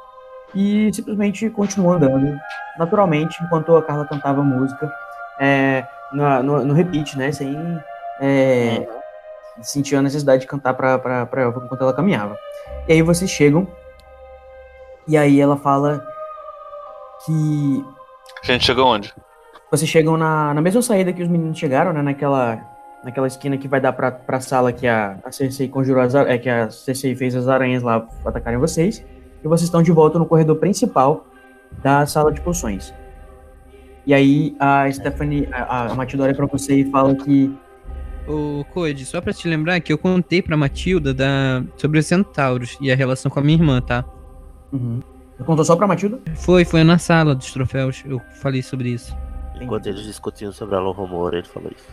E 0.53 0.89
simplesmente 0.93 1.49
continuou 1.49 1.93
andando 1.93 2.37
naturalmente, 2.77 3.35
enquanto 3.43 3.75
a 3.75 3.81
Carla 3.81 4.05
cantava 4.05 4.43
música. 4.43 4.91
É, 5.39 5.85
na- 6.13 6.41
no, 6.43 6.63
no 6.63 6.73
repeat, 6.73 7.17
né? 7.17 7.31
Sem 7.31 7.53
é, 8.21 8.87
sentir 9.61 9.95
a 9.95 10.01
necessidade 10.01 10.41
de 10.41 10.47
cantar 10.47 10.73
pra, 10.73 10.97
pra, 10.97 11.25
pra 11.25 11.41
Elfa 11.43 11.61
enquanto 11.63 11.81
ela 11.81 11.93
caminhava. 11.93 12.37
E 12.87 12.93
aí 12.93 13.01
vocês 13.01 13.29
chegam 13.29 13.67
e 15.07 15.17
aí 15.17 15.39
ela 15.39 15.57
fala 15.57 16.05
que 17.25 17.83
A 18.43 18.51
gente 18.51 18.65
chegou 18.65 18.87
onde? 18.87 19.13
vocês 19.71 19.89
chegam 19.89 20.15
na, 20.15 20.53
na 20.53 20.61
mesma 20.61 20.81
saída 20.81 21.11
que 21.11 21.21
os 21.21 21.27
meninos 21.27 21.57
chegaram, 21.57 21.91
né? 21.91 22.01
Naquela, 22.01 22.59
naquela 23.03 23.27
esquina 23.27 23.57
que 23.57 23.67
vai 23.67 23.81
dar 23.81 23.91
pra, 23.93 24.11
pra 24.11 24.39
sala 24.39 24.71
que 24.71 24.87
a, 24.87 25.17
a 25.23 25.31
Cersei 25.31 25.67
conjurou 25.67 26.01
as, 26.01 26.15
é, 26.15 26.37
que 26.37 26.49
a 26.49 26.69
Cersei 26.69 27.15
fez 27.15 27.35
as 27.35 27.47
aranhas 27.47 27.83
lá 27.83 28.07
atacarem 28.25 28.59
vocês. 28.59 29.03
E 29.43 29.47
vocês 29.47 29.63
estão 29.67 29.83
de 29.83 29.91
volta 29.91 30.17
no 30.17 30.25
corredor 30.25 30.55
principal 30.57 31.25
da 31.83 32.05
sala 32.05 32.31
de 32.31 32.39
poções. 32.41 32.93
E 34.05 34.13
aí 34.13 34.55
a 34.59 34.89
Stephanie, 34.91 35.49
a, 35.51 35.91
a 35.91 35.95
Matilda 35.95 36.23
olha 36.25 36.35
pra 36.35 36.45
você 36.45 36.75
e 36.75 36.89
fala 36.91 37.13
que. 37.15 37.53
Ô, 38.27 38.65
Code, 38.73 39.05
só 39.05 39.21
pra 39.21 39.33
te 39.33 39.47
lembrar 39.47 39.79
que 39.79 39.93
eu 39.93 39.97
contei 39.97 40.41
pra 40.41 40.57
Matilda 40.57 41.13
da... 41.13 41.63
sobre 41.77 41.99
os 41.99 42.05
centauros 42.05 42.77
e 42.81 42.91
a 42.91 42.95
relação 42.95 43.29
com 43.29 43.39
a 43.39 43.43
minha 43.43 43.57
irmã, 43.57 43.81
tá? 43.81 44.03
Uhum. 44.71 44.99
Você 45.37 45.43
contou 45.43 45.65
só 45.65 45.75
pra 45.75 45.85
Matilda? 45.85 46.19
Foi, 46.35 46.65
foi 46.65 46.83
na 46.83 46.97
sala 46.97 47.35
dos 47.35 47.51
troféus, 47.51 48.03
eu 48.05 48.19
falei 48.41 48.61
sobre 48.61 48.89
isso. 48.89 49.15
Enquanto 49.59 49.87
eles 49.87 50.03
discutiam 50.03 50.51
sobre 50.51 50.75
a 50.75 50.79
Loromora, 50.79 51.37
ele 51.37 51.47
falou 51.47 51.71
isso. 51.75 51.87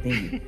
Entendi. 0.00 0.42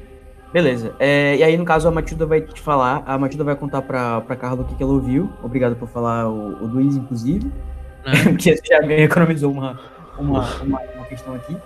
Beleza. 0.53 0.94
É, 1.01 1.37
e 1.37 1.42
aí, 1.42 1.57
no 1.57 1.64
caso, 1.64 1.88
a 1.88 1.90
Matilda 1.90 2.25
vai 2.27 2.40
te 2.40 2.61
falar. 2.61 3.03
A 3.07 3.18
Matilda 3.18 3.42
vai 3.42 3.57
contar 3.57 3.83
pra, 3.83 4.20
pra 4.20 4.37
Carla 4.37 4.62
o 4.62 4.64
que, 4.64 4.77
que 4.77 4.83
ela 4.83 4.92
ouviu. 4.92 5.29
Obrigado 5.42 5.75
por 5.75 5.88
falar 5.88 6.29
o, 6.29 6.62
o 6.62 6.66
Luiz, 6.66 6.94
inclusive. 6.94 7.51
Porque 8.23 8.57
você 8.57 8.62
já 8.64 8.81
economizou 8.92 9.51
uma, 9.51 9.81
uma, 10.16 10.44
uma, 10.62 10.81
uma 10.94 11.05
questão 11.07 11.35
aqui. 11.35 11.57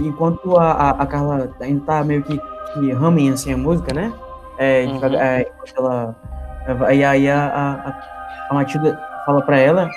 E 0.00 0.06
enquanto 0.08 0.56
a, 0.58 0.70
a, 0.72 0.90
a 0.90 1.06
Carla 1.06 1.50
ainda 1.60 1.84
tá 1.86 2.04
meio 2.04 2.22
que, 2.22 2.36
que 2.38 2.92
humming 2.94 3.32
assim 3.32 3.52
a 3.52 3.56
música, 3.56 3.92
né? 3.94 4.12
É, 4.58 4.84
Uhum. 4.86 5.14
é, 5.14 5.46
ela. 5.76 6.14
Aí, 6.86 7.02
aí 7.04 7.28
a, 7.28 7.46
a, 7.46 8.50
a- 8.50 8.54
Matilda 8.54 9.00
fala 9.24 9.40
pra 9.42 9.58
ela 9.58 9.88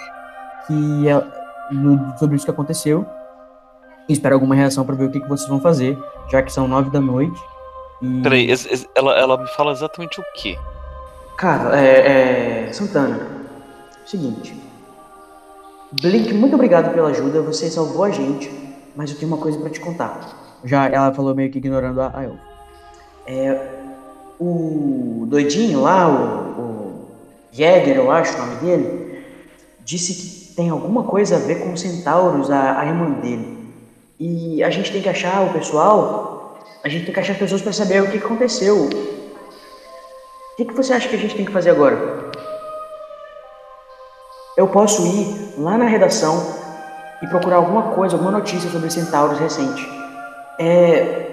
que 0.65 1.07
ela- 1.07 1.27
no- 1.71 2.17
sobre 2.17 2.35
isso 2.37 2.45
que 2.45 2.51
aconteceu. 2.51 3.05
E 4.07 4.13
espera 4.13 4.35
alguma 4.35 4.53
reação 4.55 4.85
pra 4.85 4.95
ver 4.95 5.05
o 5.05 5.11
que, 5.11 5.19
que 5.19 5.27
vocês 5.27 5.49
vão 5.49 5.59
fazer, 5.59 5.97
já 6.31 6.41
que 6.41 6.51
são 6.53 6.67
nove 6.67 6.89
da 6.91 7.01
noite. 7.01 7.39
E... 8.01 8.21
Peraí, 8.21 8.47
ela, 8.95 9.17
ela 9.17 9.37
me 9.37 9.47
fala 9.49 9.71
exatamente 9.71 10.19
o 10.19 10.23
quê? 10.35 10.57
Cara, 11.37 11.77
é, 11.79 12.67
é, 12.69 12.73
Santana, 12.73 13.19
seguinte. 14.05 14.61
Blink, 15.91 16.33
muito 16.33 16.53
obrigado 16.55 16.93
pela 16.93 17.09
ajuda, 17.09 17.41
você 17.41 17.69
salvou 17.69 18.03
a 18.03 18.09
gente, 18.11 18.49
mas 18.95 19.11
eu 19.11 19.17
tenho 19.17 19.31
uma 19.31 19.41
coisa 19.41 19.59
pra 19.59 19.69
te 19.69 19.79
contar. 19.79 20.59
Já 20.63 20.87
ela 20.87 21.13
falou 21.13 21.35
meio 21.35 21.51
que 21.51 21.57
ignorando 21.57 22.01
a, 22.01 22.07
a. 22.07 23.29
É, 23.29 23.69
o 24.39 25.25
doidinho 25.27 25.81
lá, 25.81 26.07
o, 26.07 26.61
o 26.61 27.07
Jäger, 27.51 27.97
eu 27.97 28.11
acho 28.11 28.35
o 28.35 28.37
nome 28.37 28.55
dele, 28.55 29.25
disse 29.83 30.13
que 30.13 30.55
tem 30.55 30.69
alguma 30.69 31.03
coisa 31.03 31.35
a 31.35 31.39
ver 31.39 31.61
com 31.61 31.73
os 31.73 31.81
centauros, 31.81 32.49
a, 32.49 32.79
a 32.79 32.85
irmã 32.85 33.11
dele. 33.11 33.55
E 34.19 34.63
a 34.63 34.69
gente 34.69 34.91
tem 34.91 35.01
que 35.01 35.09
achar 35.09 35.41
o 35.41 35.53
pessoal, 35.53 36.59
a 36.83 36.89
gente 36.89 37.05
tem 37.05 37.13
que 37.13 37.19
achar 37.19 37.33
as 37.33 37.39
pessoas 37.39 37.61
pra 37.61 37.73
saber 37.73 38.01
o 38.01 38.09
que 38.09 38.17
que 38.19 38.25
aconteceu. 38.25 38.85
O 38.85 40.55
que, 40.57 40.65
que 40.65 40.73
você 40.73 40.93
acha 40.93 41.09
que 41.09 41.15
a 41.15 41.19
gente 41.19 41.35
tem 41.35 41.45
que 41.45 41.51
fazer 41.51 41.71
agora? 41.71 42.31
Eu 44.55 44.69
posso 44.69 45.05
ir 45.05 45.53
lá 45.57 45.77
na 45.77 45.85
redação 45.85 46.54
e 47.21 47.27
procurar 47.27 47.57
alguma 47.57 47.93
coisa, 47.93 48.15
alguma 48.15 48.31
notícia 48.31 48.69
sobre 48.69 48.89
centauros 48.89 49.39
recente. 49.39 49.87
É. 50.59 51.31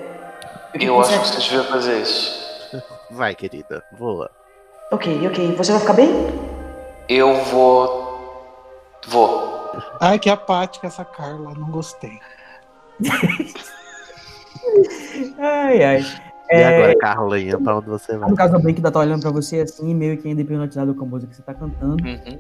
o 0.75 0.79
Eu 0.83 0.97
você 0.97 1.15
acho 1.15 1.23
que 1.23 1.41
você 1.41 1.51
devia 1.51 1.65
fazer 1.65 2.01
isso. 2.01 2.43
Vai, 3.11 3.35
querida, 3.35 3.83
voa. 3.99 4.31
Ok, 4.91 5.27
ok. 5.29 5.55
Você 5.57 5.73
vai 5.73 5.81
ficar 5.81 5.93
bem? 5.95 6.11
Eu 7.09 7.35
vou. 7.45 8.03
Vou. 9.09 9.53
Ai, 10.01 10.19
que 10.19 10.31
apática 10.31 10.87
essa 10.87 11.05
Carla, 11.05 11.55
não 11.55 11.71
gostei. 11.71 12.19
Ai, 15.39 15.83
ai. 15.83 16.01
E 16.51 16.55
É, 16.55 16.77
agora, 16.77 16.99
Carlinha, 16.99 17.59
pra 17.59 17.77
onde 17.77 17.89
você 17.89 18.17
vai? 18.17 18.29
No 18.29 18.37
caso, 18.37 18.55
a 18.57 18.59
Blink 18.59 18.79
ainda 18.79 18.91
tá 18.91 19.01
olhando 19.01 19.23
pra 19.23 19.31
você 19.31 19.61
assim, 19.61 19.95
meio 19.95 20.19
que 20.19 20.29
ainda 20.29 20.43
hipnotizado 20.43 20.95
com 20.95 21.05
a 21.05 21.09
música 21.09 21.31
que 21.31 21.37
você 21.37 21.43
tá 21.43 21.55
cantando. 21.55 22.05
Uhum. 22.05 22.39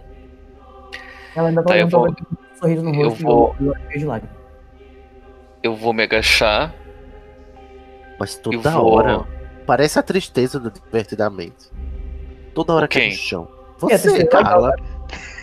Ela 1.34 1.48
ainda 1.48 1.62
tá 1.62 1.68
Tá, 1.70 1.78
eu 1.78 1.86
olhando 1.86 2.14
pra 2.14 2.36
você 2.51 2.51
sorriso 2.62 2.82
no 2.82 2.94
eu 2.94 3.08
rosto 3.08 3.22
vou- 3.22 3.56
e 3.60 3.68
olho 3.68 3.80
cheio 3.88 3.98
de 3.98 4.04
lágrimas. 4.06 4.36
Eu 5.62 5.76
vou 5.76 5.92
me 5.92 6.02
agachar. 6.02 6.74
Mas 8.18 8.36
Eu 8.36 8.42
toda 8.42 8.70
vou- 8.70 8.92
hora. 8.92 9.24
Parece 9.66 9.98
a 9.98 10.02
tristeza 10.02 10.58
do 10.58 10.70
Divertidamente. 10.70 11.70
Toda 12.54 12.72
hora 12.74 12.88
Quem? 12.88 13.10
no 13.10 13.16
chão. 13.16 13.48
É, 13.90 13.96
Você, 13.98 14.24
Carla. 14.26 14.74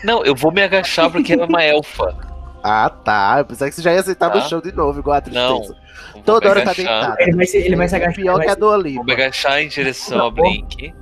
Não, 0.04 0.24
eu 0.24 0.34
vou 0.34 0.52
me 0.52 0.62
agachar 0.62 1.10
porque 1.10 1.32
ela 1.32 1.44
é 1.44 1.46
uma 1.46 1.62
elfa. 1.62 2.16
Ah, 2.62 2.88
tá. 2.90 3.36
Eu 3.38 3.44
pensei 3.46 3.68
que 3.68 3.74
você 3.74 3.82
já 3.82 3.92
ia 3.94 4.02
sentar 4.02 4.28
no 4.34 4.40
Tá. 4.40 4.48
chão 4.48 4.60
de 4.60 4.72
novo, 4.72 4.98
igual 5.00 5.16
a 5.16 5.20
tristeza. 5.20 5.48
Não. 5.48 5.56
Eu 5.62 5.74
vou 6.14 6.22
Toda 6.22 6.50
hora 6.50 6.62
tá 6.62 6.70
agachar. 6.70 7.00
deitado. 7.00 7.16
Ele 7.20 7.36
vai 7.36 7.46
se, 7.46 7.56
ele 7.56 7.76
vai 7.76 7.88
se 7.88 7.96
agachar. 7.96 8.14
Pior 8.14 8.36
vai 8.36 8.44
que 8.46 8.50
a 8.50 8.54
se- 8.54 8.60
do 8.60 8.66
Vou 8.66 8.74
Olimpo. 8.74 9.04
me 9.04 9.12
agachar 9.12 9.60
em 9.62 9.68
direção 9.68 10.26
a 10.26 10.30
Blink. 10.30 10.94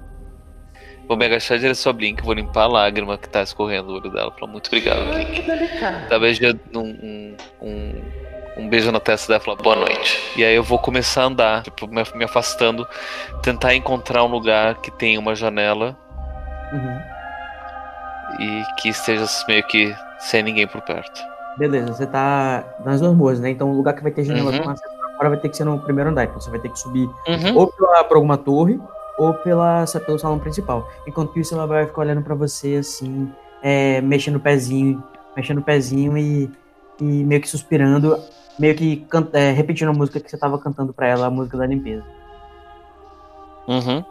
Vou 1.09 1.17
me 1.17 1.25
agachar 1.25 1.59
direção 1.59 1.89
a 1.89 1.93
Blink, 1.95 2.23
vou 2.23 2.35
limpar 2.35 2.65
a 2.65 2.67
lágrima 2.67 3.17
que 3.17 3.29
tá 3.29 3.43
escorrendo 3.43 3.87
do 3.89 3.95
olho 3.95 4.11
dela. 4.11 4.31
Falar, 4.39 4.53
muito 4.53 4.67
obrigado, 4.67 5.07
Blink. 5.11 5.43
Dá 6.11 6.19
beijo 6.19 6.41
um, 6.75 6.79
um, 6.81 7.37
um, 7.63 8.03
um 8.59 8.69
beijo 8.69 8.93
na 8.93 9.01
testa 9.01 9.29
dela 9.33 9.41
e 9.41 9.45
falar 9.45 9.57
boa 9.63 9.77
noite. 9.77 10.21
E 10.37 10.45
aí 10.45 10.55
eu 10.55 10.63
vou 10.63 10.79
começar 10.79 11.23
a 11.23 11.27
andar, 11.27 11.63
tipo, 11.63 11.87
me, 11.87 12.03
me 12.15 12.25
afastando, 12.25 12.87
tentar 13.43 13.75
encontrar 13.75 14.23
um 14.23 14.29
lugar 14.29 14.75
que 14.83 14.91
tenha 14.91 15.19
uma 15.19 15.35
janela 15.35 15.97
Uhum. 16.71 17.01
e 18.41 18.63
que 18.79 18.91
esteja 18.91 19.25
meio 19.49 19.67
que 19.67 19.97
sem 20.19 20.43
ninguém 20.43 20.67
por 20.67 20.83
perto. 20.83 21.23
Beleza, 21.57 21.95
você 21.95 22.07
tá 22.07 22.63
nas 22.85 23.01
masmorras, 23.01 23.41
né? 23.41 23.49
Então 23.49 23.71
o 23.71 23.75
lugar 23.75 23.95
que 23.95 24.03
vai 24.03 24.13
ter 24.13 24.25
janela 24.25 24.53
Uhum. 24.53 24.63
com 24.63 24.69
acesso 24.71 24.95
pra 24.99 25.17
fora 25.17 25.29
vai 25.31 25.39
ter 25.39 25.49
que 25.49 25.57
ser 25.57 25.65
no 25.65 25.79
primeiro 25.81 26.11
andar. 26.11 26.25
Então 26.25 26.39
você 26.39 26.51
vai 26.51 26.61
ter 26.61 26.69
que 26.69 26.79
subir 26.79 27.09
Uhum. 27.27 27.57
ou 27.57 27.67
pela, 27.73 28.05
por 28.05 28.17
alguma 28.17 28.37
torre 28.37 28.79
ou 29.19 29.35
pela, 29.35 29.85
pelo 30.07 30.19
salão 30.19 30.39
principal. 30.39 30.89
Enquanto 31.07 31.39
isso, 31.39 31.55
ela 31.55 31.67
vai 31.67 31.87
ficar 31.87 32.03
olhando 32.03 32.23
pra 32.23 32.35
você 32.35 32.77
assim, 32.77 33.31
é, 33.63 34.01
mexendo 34.01 34.37
o 34.37 34.41
pezinho, 34.41 35.03
mexendo 35.37 35.59
o 35.59 35.63
pezinho 35.63 36.17
e, 36.17 36.51
e 37.01 37.05
meio 37.25 37.41
que 37.41 37.49
suspirando, 37.49 38.17
meio 38.59 38.75
que 38.77 39.05
can- 39.11 39.29
é, 39.33 39.51
repetindo 39.51 39.89
a 39.89 39.93
música 39.93 40.21
que 40.21 40.31
você 40.31 40.39
tava 40.39 40.59
cantando 40.59 40.93
pra 40.93 41.09
ela, 41.09 41.27
a 41.27 41.31
música 41.31 41.59
da 41.59 41.67
limpeza. 41.67 42.05
Uhum. 43.67 44.05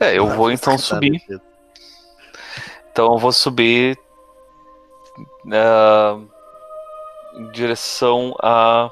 É, 0.00 0.18
eu 0.18 0.26
vou 0.28 0.50
então 0.50 0.78
subir. 0.78 1.22
Então 2.90 3.12
eu 3.12 3.18
vou 3.18 3.32
subir 3.32 3.96
ah, 5.52 6.18
em 7.34 7.50
direção 7.50 8.34
a 8.42 8.90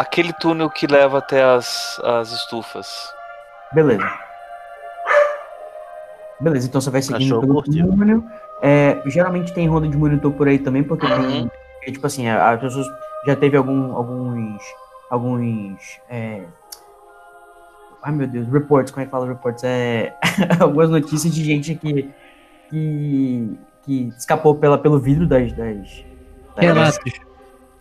aquele 0.00 0.32
túnel 0.32 0.68
que 0.70 0.86
leva 0.86 1.18
até 1.18 1.42
as, 1.42 2.00
as 2.04 2.30
estufas. 2.32 3.12
Beleza. 3.72 4.08
Beleza, 6.40 6.66
então 6.66 6.80
você 6.80 6.90
vai 6.90 7.02
seguindo 7.02 7.28
Cachorro 7.28 7.40
pelo 7.42 7.54
curtiu. 7.54 7.86
túnel. 7.88 8.24
É, 8.62 9.00
geralmente 9.06 9.52
tem 9.52 9.68
roda 9.68 9.86
de 9.88 9.96
monitor 9.96 10.32
por 10.32 10.48
aí 10.48 10.58
também, 10.58 10.82
porque 10.82 11.06
Uhum. 11.06 11.28
tem. 11.28 11.50
é, 11.86 11.92
tipo 11.92 12.06
assim, 12.06 12.28
as 12.28 12.60
pessoas 12.60 12.86
já 13.26 13.36
teve 13.36 13.56
algum, 13.56 13.94
alguns. 13.94 14.62
Alguns. 15.10 15.98
é, 16.08 16.42
ai 18.02 18.12
meu 18.12 18.26
Deus, 18.26 18.46
reports, 18.48 18.90
como 18.92 19.02
é 19.02 19.04
que 19.06 19.10
fala 19.10 19.26
reports? 19.26 19.62
É, 19.64 20.14
algumas 20.60 20.88
notícias 20.90 21.34
de 21.34 21.44
gente 21.44 21.74
que. 21.74 22.10
que, 22.70 23.58
que 23.82 24.12
escapou 24.16 24.54
pela, 24.54 24.78
pelo 24.78 24.98
vidro 24.98 25.26
das. 25.26 25.52
das, 25.52 25.76
das- 25.76 26.04
Relatos. 26.56 26.98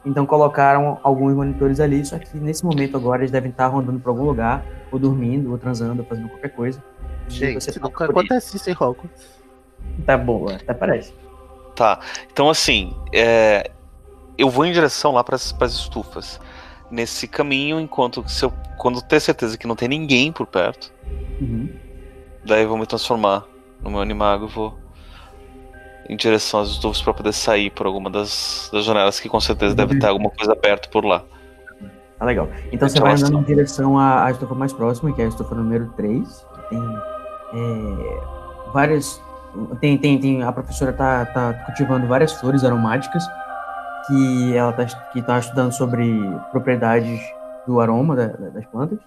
Então 0.05 0.25
colocaram 0.25 0.99
alguns 1.03 1.33
monitores 1.33 1.79
ali, 1.79 2.05
só 2.05 2.17
que 2.17 2.37
nesse 2.37 2.63
momento 2.63 2.95
agora 2.95 3.21
eles 3.21 3.31
devem 3.31 3.51
estar 3.51 3.67
rondando 3.67 3.99
por 3.99 4.09
algum 4.09 4.23
lugar, 4.23 4.65
ou 4.91 4.97
dormindo, 4.99 5.51
ou 5.51 5.57
transando, 5.57 6.01
ou 6.01 6.07
fazendo 6.07 6.29
qualquer 6.29 6.49
coisa. 6.49 6.83
Gente, 7.27 7.63
você 7.63 7.79
nunca 7.79 8.05
por 8.05 8.11
acontece 8.11 8.57
isso 8.57 8.69
em 8.69 8.73
Hogwarts. 8.73 9.39
Tá 10.05 10.17
bom, 10.17 10.47
até 10.49 10.73
parece. 10.73 11.13
Tá. 11.75 11.99
Então 12.31 12.49
assim, 12.49 12.95
é, 13.13 13.69
eu 14.37 14.49
vou 14.49 14.65
em 14.65 14.71
direção 14.71 15.11
lá 15.11 15.23
para 15.23 15.35
as 15.35 15.53
estufas. 15.61 16.39
Nesse 16.89 17.27
caminho, 17.27 17.79
enquanto 17.79 18.27
se 18.27 18.43
eu, 18.43 18.51
quando 18.77 19.01
ter 19.01 19.19
certeza 19.19 19.57
que 19.57 19.67
não 19.67 19.75
tem 19.75 19.87
ninguém 19.87 20.31
por 20.31 20.47
perto, 20.47 20.91
Uhum. 21.39 21.69
daí 22.43 22.63
eu 22.63 22.69
vou 22.69 22.77
me 22.77 22.85
transformar 22.85 23.45
no 23.81 23.89
meu 23.89 24.01
animago 24.01 24.45
e 24.45 24.49
vou 24.49 24.77
em 26.09 26.15
direção 26.15 26.59
às 26.59 26.69
estufas 26.69 27.01
para 27.01 27.13
poder 27.13 27.31
sair 27.33 27.69
por 27.69 27.85
alguma 27.85 28.09
das, 28.09 28.69
das 28.73 28.83
janelas 28.83 29.19
que 29.19 29.29
com 29.29 29.39
certeza 29.39 29.75
deve 29.75 29.99
ter 29.99 30.07
alguma 30.07 30.31
coisa 30.31 30.55
perto 30.55 30.89
por 30.89 31.05
lá. 31.05 31.23
Tá 32.17 32.25
legal. 32.25 32.49
Então 32.71 32.89
você 32.89 32.99
vai 32.99 33.13
andando 33.13 33.37
em 33.39 33.43
direção 33.43 33.97
à, 33.97 34.25
à 34.25 34.31
estufa 34.31 34.53
mais 34.55 34.73
próxima, 34.73 35.13
que 35.13 35.21
é 35.21 35.25
a 35.25 35.27
estufa 35.29 35.53
número 35.55 35.93
3. 35.95 36.45
que 36.53 36.69
Tem 36.69 36.97
é, 37.53 38.21
várias. 38.73 39.21
Tem, 39.79 39.97
tem, 39.97 40.19
tem, 40.19 40.43
a 40.43 40.51
professora 40.51 40.91
tá, 40.93 41.25
tá 41.25 41.53
cultivando 41.65 42.05
várias 42.07 42.33
flores 42.33 42.63
aromáticas 42.63 43.23
que 44.07 44.55
ela 44.55 44.73
tá, 44.73 44.85
que 45.13 45.21
tá 45.21 45.39
estudando 45.39 45.71
sobre 45.71 46.05
propriedades 46.51 47.19
do 47.65 47.79
aroma 47.79 48.15
da- 48.15 48.27
da- 48.27 48.49
das 48.49 48.65
plantas. 48.65 48.99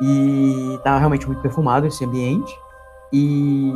E 0.00 0.78
tá 0.84 0.98
realmente 0.98 1.26
muito 1.26 1.40
perfumado 1.40 1.86
esse 1.86 2.04
ambiente. 2.04 2.52
E 3.12 3.72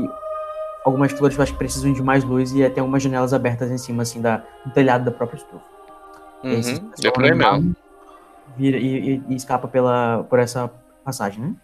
algumas 0.87 1.11
flores 1.11 1.37
eu 1.37 1.43
acho 1.43 1.53
que 1.53 1.59
precisam 1.59 1.93
de 1.93 2.01
mais 2.01 2.23
luz 2.23 2.53
e 2.53 2.69
tem 2.71 2.81
algumas 2.81 3.03
janelas 3.03 3.35
abertas 3.35 3.71
em 3.73 3.77
cima 3.77 4.03
assim, 4.05 4.21
da, 4.21 4.43
do 4.65 4.71
telhado 4.73 5.05
da 5.05 5.11
própria 5.11 5.37
estufa. 5.39 5.65
E 6.45 6.49
Uhum. 6.49 6.91
É 7.03 7.11
por 7.11 7.25
aí 7.25 7.33
andar, 7.33 7.55
mesmo. 7.55 7.77
Vira, 8.57 8.79
e, 8.79 9.15
e- 9.17 9.23
e 9.29 9.35
escapa 9.35 9.67
pela, 9.67 10.25
por 10.31 10.39
essa 10.39 10.71
passagem, 11.05 11.41
né? 11.43 11.55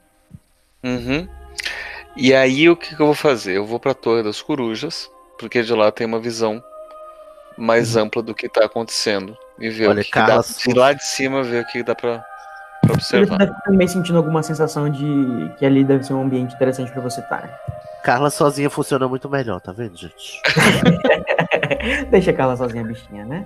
Uhum. 0.84 1.28
E 2.16 2.34
aí 2.34 2.68
o 2.68 2.76
que, 2.76 2.96
que 2.96 3.00
eu 3.00 3.06
vou 3.06 3.14
fazer? 3.14 3.56
Eu 3.56 3.64
vou 3.64 3.78
pra 3.78 3.94
Torre 3.94 4.24
das 4.24 4.42
Corujas, 4.42 5.08
porque 5.38 5.62
de 5.62 5.72
lá 5.72 5.92
tem 5.92 6.04
uma 6.06 6.18
visão 6.18 6.62
mais 7.56 7.96
ampla 7.96 8.22
do 8.22 8.34
que 8.34 8.48
tá 8.48 8.64
acontecendo. 8.64 9.36
E 9.58 9.70
ver 9.70 9.88
Olha, 9.88 10.00
o 10.00 10.04
que, 10.04 10.10
que 10.10 10.18
dá. 10.18 10.40
De 10.40 10.74
lá 10.74 10.92
de 10.92 11.04
cima 11.06 11.42
ver 11.44 11.62
o 11.62 11.66
que 11.68 11.82
dá 11.84 11.94
pra, 11.94 12.24
pra 12.82 12.94
Você 12.94 13.16
observar. 13.16 13.38
deve 13.38 13.50
estar 13.52 13.62
também 13.64 13.88
sentindo 13.88 14.18
alguma 14.18 14.42
sensação 14.42 14.90
de 14.90 15.50
que 15.58 15.64
ali 15.64 15.82
deve 15.84 16.04
ser 16.04 16.12
um 16.14 16.22
ambiente 16.22 16.54
interessante 16.54 16.90
pra 16.92 17.00
você 17.00 17.20
estar. 17.20 17.48
Carla 18.04 18.30
sozinha 18.30 18.68
funciona 18.68 19.06
muito 19.08 19.28
melhor, 19.30 19.60
tá 19.60 19.72
vendo, 19.72 19.96
gente? 19.96 20.42
Deixa 22.10 22.30
a 22.30 22.34
Carla 22.34 22.56
sozinha, 22.56 22.82
bichinha, 22.84 23.24
né? 23.24 23.44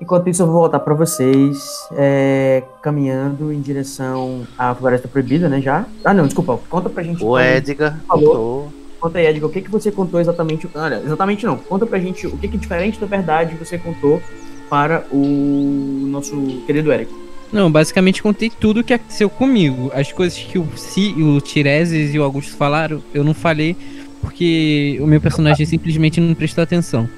Enquanto 0.00 0.28
isso, 0.30 0.42
eu 0.42 0.46
vou 0.46 0.60
voltar 0.60 0.78
pra 0.80 0.94
vocês, 0.94 1.58
é, 1.92 2.62
caminhando 2.82 3.52
em 3.52 3.60
direção 3.60 4.46
à 4.56 4.74
Floresta 4.74 5.06
Proibida, 5.06 5.46
né? 5.48 5.60
Já? 5.60 5.84
Ah, 6.04 6.14
não, 6.14 6.24
desculpa. 6.24 6.58
Conta 6.70 6.88
pra 6.88 7.02
gente. 7.02 7.22
O 7.22 7.38
Edgar 7.38 7.98
Falou. 8.08 8.72
Conta 8.98 9.18
aí, 9.18 9.26
Edgar, 9.26 9.48
o 9.50 9.52
que, 9.52 9.60
que 9.60 9.70
você 9.70 9.90
contou 9.90 10.18
exatamente? 10.20 10.70
Olha, 10.74 11.02
exatamente 11.04 11.44
não. 11.44 11.56
Conta 11.58 11.84
pra 11.84 11.98
gente 11.98 12.26
o 12.26 12.36
que, 12.38 12.48
que 12.48 12.56
diferente 12.56 12.98
da 12.98 13.06
verdade 13.06 13.54
você 13.56 13.76
contou 13.76 14.22
para 14.70 15.04
o 15.10 16.06
nosso 16.06 16.34
querido 16.66 16.92
Eric. 16.92 17.12
Não, 17.52 17.70
basicamente 17.70 18.22
contei 18.22 18.48
tudo 18.48 18.84
que 18.84 18.94
aconteceu 18.94 19.28
comigo. 19.28 19.90
As 19.94 20.12
coisas 20.12 20.38
que 20.38 20.58
o, 20.58 20.68
Si, 20.76 21.12
o 21.20 21.40
Tiresias 21.40 22.14
e 22.14 22.18
o 22.18 22.22
Augusto 22.22 22.56
falaram, 22.56 23.02
eu 23.12 23.24
não 23.24 23.34
falei 23.34 23.76
porque 24.20 24.98
o 25.00 25.06
meu 25.06 25.20
personagem 25.20 25.66
simplesmente 25.66 26.20
não 26.20 26.34
prestou 26.34 26.62
atenção. 26.62 27.08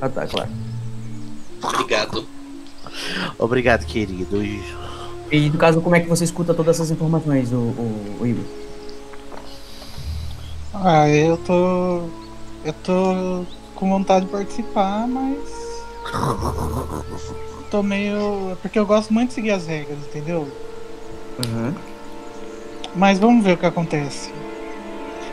Ah, 0.00 0.08
tá, 0.08 0.26
claro. 0.26 0.50
Obrigado. 1.62 2.26
Obrigado, 3.38 3.86
querido. 3.86 4.42
E 4.42 4.60
E 5.30 5.48
no 5.48 5.58
caso, 5.58 5.80
como 5.80 5.94
é 5.94 6.00
que 6.00 6.08
você 6.08 6.24
escuta 6.24 6.52
todas 6.52 6.76
essas 6.76 6.90
informações, 6.90 7.52
o, 7.52 7.56
o, 7.56 8.16
o 8.20 8.26
Igor? 8.26 8.44
Ah, 10.74 11.08
eu 11.08 11.36
tô. 11.36 12.08
Eu 12.64 12.72
tô 12.84 13.46
com 13.74 13.88
vontade 13.88 14.26
de 14.26 14.32
participar, 14.32 15.06
mas. 15.06 15.38
Tô 17.70 17.82
meio. 17.82 18.56
Porque 18.62 18.78
eu 18.78 18.86
gosto 18.86 19.12
muito 19.12 19.28
de 19.28 19.34
seguir 19.34 19.50
as 19.52 19.66
regras, 19.66 19.98
entendeu? 20.08 20.48
Uhum. 21.46 21.74
Mas 22.96 23.18
vamos 23.18 23.44
ver 23.44 23.52
o 23.52 23.56
que 23.56 23.66
acontece. 23.66 24.32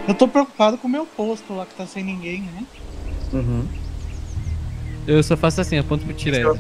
Eu 0.08 0.14
tô 0.14 0.28
preocupado 0.28 0.78
com 0.78 0.88
o 0.88 0.92
meu 0.92 1.06
posto 1.06 1.54
lá 1.54 1.66
que 1.66 1.74
tá 1.76 1.86
sem 1.86 2.04
ninguém, 2.04 2.42
né? 2.42 2.64
Uhum. 3.34 3.66
Eu 5.08 5.22
só 5.24 5.36
faço 5.36 5.60
assim, 5.62 5.78
aponto 5.78 6.06
pro 6.06 6.14
Tiresias. 6.14 6.58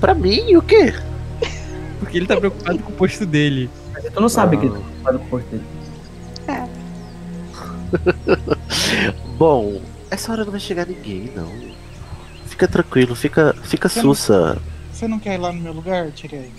pra 0.00 0.14
mim, 0.14 0.56
o 0.56 0.62
quê? 0.62 0.92
Porque 2.00 2.18
ele 2.18 2.26
tá 2.26 2.36
preocupado 2.36 2.78
com 2.80 2.90
o 2.90 2.94
posto 2.94 3.24
dele. 3.24 3.70
Mas 3.92 4.04
tu 4.12 4.20
não 4.20 4.28
sabe 4.28 4.56
Ah. 4.56 4.60
que 4.60 4.66
ele 4.66 4.74
tá 4.74 4.80
ocupado 4.80 5.18
com 5.20 5.24
o 5.24 5.28
posto 5.28 5.46
dele. 5.50 5.64
Bom, 9.38 9.80
essa 10.10 10.32
hora 10.32 10.44
não 10.44 10.50
vai 10.50 10.60
chegar 10.60 10.86
ninguém, 10.86 11.30
não. 11.34 11.73
Fica 12.54 12.68
tranquilo, 12.68 13.16
fica, 13.16 13.52
fica 13.64 13.88
Você 13.88 14.00
não- 14.00 14.14
sussa. 14.14 14.58
Você 14.92 15.08
não 15.08 15.18
quer 15.18 15.34
ir 15.34 15.38
lá 15.38 15.52
no 15.52 15.60
meu 15.60 15.72
lugar, 15.72 16.12
Tirei? 16.12 16.52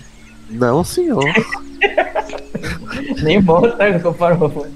Não, 0.50 0.84
senhor. 0.84 1.24
Nem 3.24 3.40
volta, 3.40 3.98
que 3.98 4.06
eu 4.06 4.14
paro. 4.14 4.68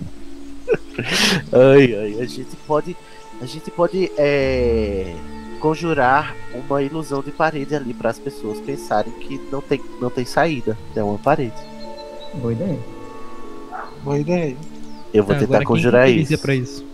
Ai, 1.51 1.93
ai, 1.93 2.21
a 2.21 2.25
gente 2.25 2.55
pode. 2.65 2.95
A 3.41 3.45
gente 3.45 3.69
pode 3.69 4.09
é, 4.17 5.13
conjurar 5.59 6.33
uma 6.53 6.81
ilusão 6.81 7.21
de 7.21 7.31
parede 7.31 7.75
ali 7.75 7.93
para 7.93 8.11
as 8.11 8.17
pessoas 8.19 8.57
pensarem 8.61 9.11
que 9.11 9.41
não 9.51 9.59
tem, 9.59 9.81
não 9.99 10.09
tem 10.09 10.23
saída. 10.23 10.77
É 10.95 11.03
uma 11.03 11.17
parede. 11.17 11.51
Boa 12.35 12.53
ideia. 12.53 12.79
Boa 14.05 14.17
ideia. 14.19 14.55
Eu 15.13 15.25
vou 15.25 15.33
Tá, 15.35 15.41
tentar 15.41 15.65
conjurar 15.65 16.09
isso. 16.09 16.37
pra 16.37 16.55
isso? 16.55 16.85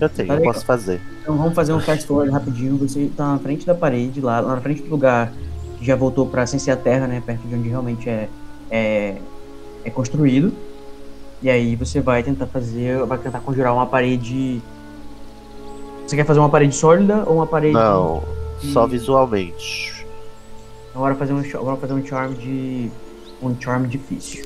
Eu 0.00 0.08
tenho, 0.08 0.28
Tá 0.28 0.34
eu 0.36 0.42
posso 0.42 0.64
fazer. 0.64 1.02
Então 1.24 1.38
vamos 1.38 1.54
fazer 1.54 1.72
um 1.72 1.80
fast 1.80 2.06
forward 2.06 2.30
rapidinho. 2.30 2.76
Você 2.76 3.10
tá 3.16 3.32
na 3.32 3.38
frente 3.38 3.64
da 3.64 3.74
parede, 3.74 4.20
lá, 4.20 4.40
lá 4.40 4.56
na 4.56 4.60
frente 4.60 4.82
do 4.82 4.90
lugar 4.90 5.32
que 5.78 5.84
já 5.84 5.96
voltou 5.96 6.26
pra 6.26 6.46
sem 6.46 6.58
ser 6.58 6.72
a 6.72 6.76
terra, 6.76 7.06
né? 7.06 7.22
Perto 7.24 7.48
de 7.48 7.54
onde 7.54 7.66
realmente 7.66 8.06
é, 8.10 8.28
é, 8.70 9.16
é 9.86 9.90
construído. 9.90 10.52
E 11.42 11.48
aí 11.48 11.74
você 11.76 12.02
vai 12.02 12.22
tentar 12.22 12.46
fazer. 12.46 13.02
Vai 13.06 13.16
tentar 13.16 13.40
conjurar 13.40 13.72
uma 13.72 13.86
parede. 13.86 14.60
Você 16.06 16.14
quer 16.14 16.26
fazer 16.26 16.40
uma 16.40 16.50
parede 16.50 16.74
sólida 16.76 17.24
ou 17.26 17.36
uma 17.36 17.46
parede. 17.46 17.72
Não, 17.72 18.22
só 18.60 18.84
Hum. 18.84 18.88
visualmente. 18.88 20.06
Agora 20.94 21.14
fazer 21.14 21.32
um, 21.32 21.40
agora 21.40 21.76
fazer 21.78 21.94
um 21.94 22.04
charm 22.04 22.34
de. 22.34 22.90
Um 23.42 23.56
charm 23.58 23.86
difícil. 23.86 24.44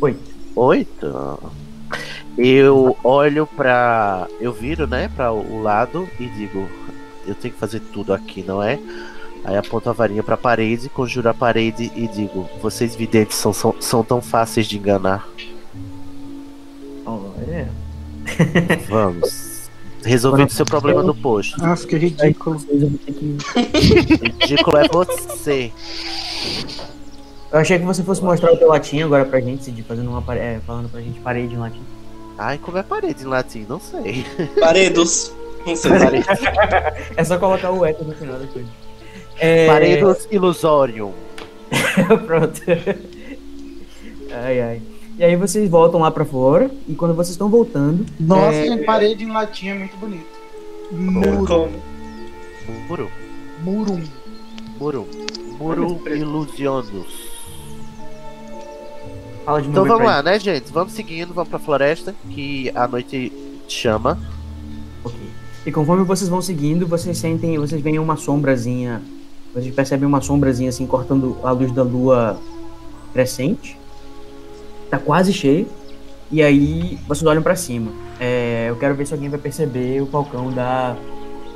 Oito. 0.00 0.20
Oito. 0.56 1.38
Eu 2.38 2.96
olho 3.02 3.48
pra. 3.48 4.28
Eu 4.40 4.52
viro, 4.52 4.86
né, 4.86 5.10
pra 5.14 5.32
o 5.32 5.60
lado 5.60 6.08
e 6.20 6.26
digo: 6.26 6.68
Eu 7.26 7.34
tenho 7.34 7.52
que 7.52 7.58
fazer 7.58 7.80
tudo 7.80 8.14
aqui, 8.14 8.44
não 8.46 8.62
é? 8.62 8.78
Aí 9.44 9.56
aponto 9.56 9.90
a 9.90 9.92
varinha 9.92 10.22
pra 10.22 10.36
parede, 10.36 10.88
conjuro 10.88 11.28
a 11.28 11.34
parede 11.34 11.90
e 11.96 12.06
digo: 12.06 12.48
Vocês 12.62 12.94
videntes 12.94 13.36
são, 13.36 13.52
são, 13.52 13.74
são 13.80 14.04
tão 14.04 14.22
fáceis 14.22 14.68
de 14.68 14.78
enganar. 14.78 15.28
Olha. 17.04 17.68
Vamos. 18.88 19.68
Resolvendo 20.04 20.50
seu 20.50 20.64
problema 20.64 21.02
no 21.02 21.14
posto. 21.14 21.58
Nossa, 21.60 21.84
que 21.84 21.96
ridículo. 21.96 22.56
Ridículo 23.74 24.76
é 24.76 24.88
você. 24.88 25.72
Eu 27.50 27.58
achei 27.58 27.78
que 27.80 27.84
você 27.84 28.04
fosse 28.04 28.22
mostrar 28.22 28.52
o 28.52 28.56
teu 28.56 28.68
latim 28.68 29.00
agora 29.02 29.24
pra 29.24 29.40
gente, 29.40 29.64
Cid, 29.64 29.82
fazendo 29.82 30.08
uma 30.08 30.22
é, 30.36 30.60
falando 30.64 30.88
pra 30.88 31.00
gente 31.00 31.18
parede 31.18 31.54
em 31.54 31.58
latim. 31.58 31.82
Ai, 32.38 32.58
como 32.58 32.78
é 32.78 32.82
parede 32.82 33.24
em 33.24 33.26
latim? 33.26 33.66
Não 33.68 33.80
sei. 33.80 34.24
Paredos. 34.60 35.32
Não 35.66 35.74
sei. 35.76 35.90
Parede, 35.90 36.26
É 37.16 37.24
só 37.24 37.36
colocar 37.38 37.70
o 37.72 37.84
eco 37.84 38.04
no 38.04 38.14
final 38.14 38.38
da 38.38 38.46
coisa. 38.46 38.68
É... 39.38 39.66
Paredos 39.66 40.26
Illusorium. 40.30 41.12
Pronto. 42.26 42.60
ai, 44.32 44.60
ai. 44.60 44.82
E 45.18 45.24
aí 45.24 45.34
vocês 45.34 45.68
voltam 45.68 46.00
lá 46.00 46.10
pra 46.12 46.24
fora, 46.24 46.70
e 46.86 46.94
quando 46.94 47.12
vocês 47.14 47.30
estão 47.32 47.48
voltando, 47.48 48.06
Nossa, 48.20 48.54
É. 48.56 48.84
parede 48.84 49.24
em 49.24 49.32
latim 49.32 49.68
é 49.68 49.74
muito 49.74 49.96
bonito. 49.96 50.26
Muro. 50.92 51.68
Muro. 52.88 53.10
Murum. 53.64 54.02
Muro. 54.78 55.08
Muro 55.58 56.00
Illusionos. 56.06 57.27
Fala 59.48 59.62
de 59.62 59.68
Então 59.70 59.86
vamos 59.86 60.06
lá, 60.06 60.22
né, 60.22 60.38
gente? 60.38 60.70
Vamos 60.70 60.92
seguindo, 60.92 61.32
vamos 61.32 61.48
pra 61.48 61.58
floresta, 61.58 62.14
que 62.30 62.70
a 62.74 62.86
noite 62.86 63.32
chama. 63.66 64.18
Ok. 65.02 65.18
E 65.64 65.72
conforme 65.72 66.04
vocês 66.04 66.28
vão 66.28 66.42
seguindo, 66.42 66.86
vocês 66.86 67.16
sentem, 67.16 67.58
vocês 67.58 67.80
veem 67.80 67.98
uma 67.98 68.16
sombrazinha, 68.16 69.02
vocês 69.54 69.74
percebem 69.74 70.06
uma 70.06 70.20
sombrazinha 70.20 70.68
assim, 70.68 70.86
cortando 70.86 71.38
a 71.42 71.50
luz 71.50 71.72
da 71.72 71.82
lua 71.82 72.38
crescente. 73.14 73.78
Tá 74.90 74.98
quase 74.98 75.32
cheio. 75.32 75.66
E 76.30 76.42
aí 76.42 76.98
vocês 77.08 77.26
olham 77.26 77.42
pra 77.42 77.56
cima. 77.56 77.90
É, 78.20 78.66
eu 78.68 78.76
quero 78.76 78.94
ver 78.94 79.06
se 79.06 79.14
alguém 79.14 79.30
vai 79.30 79.38
perceber 79.38 80.02
o 80.02 80.06
falcão 80.06 80.52
da. 80.52 80.94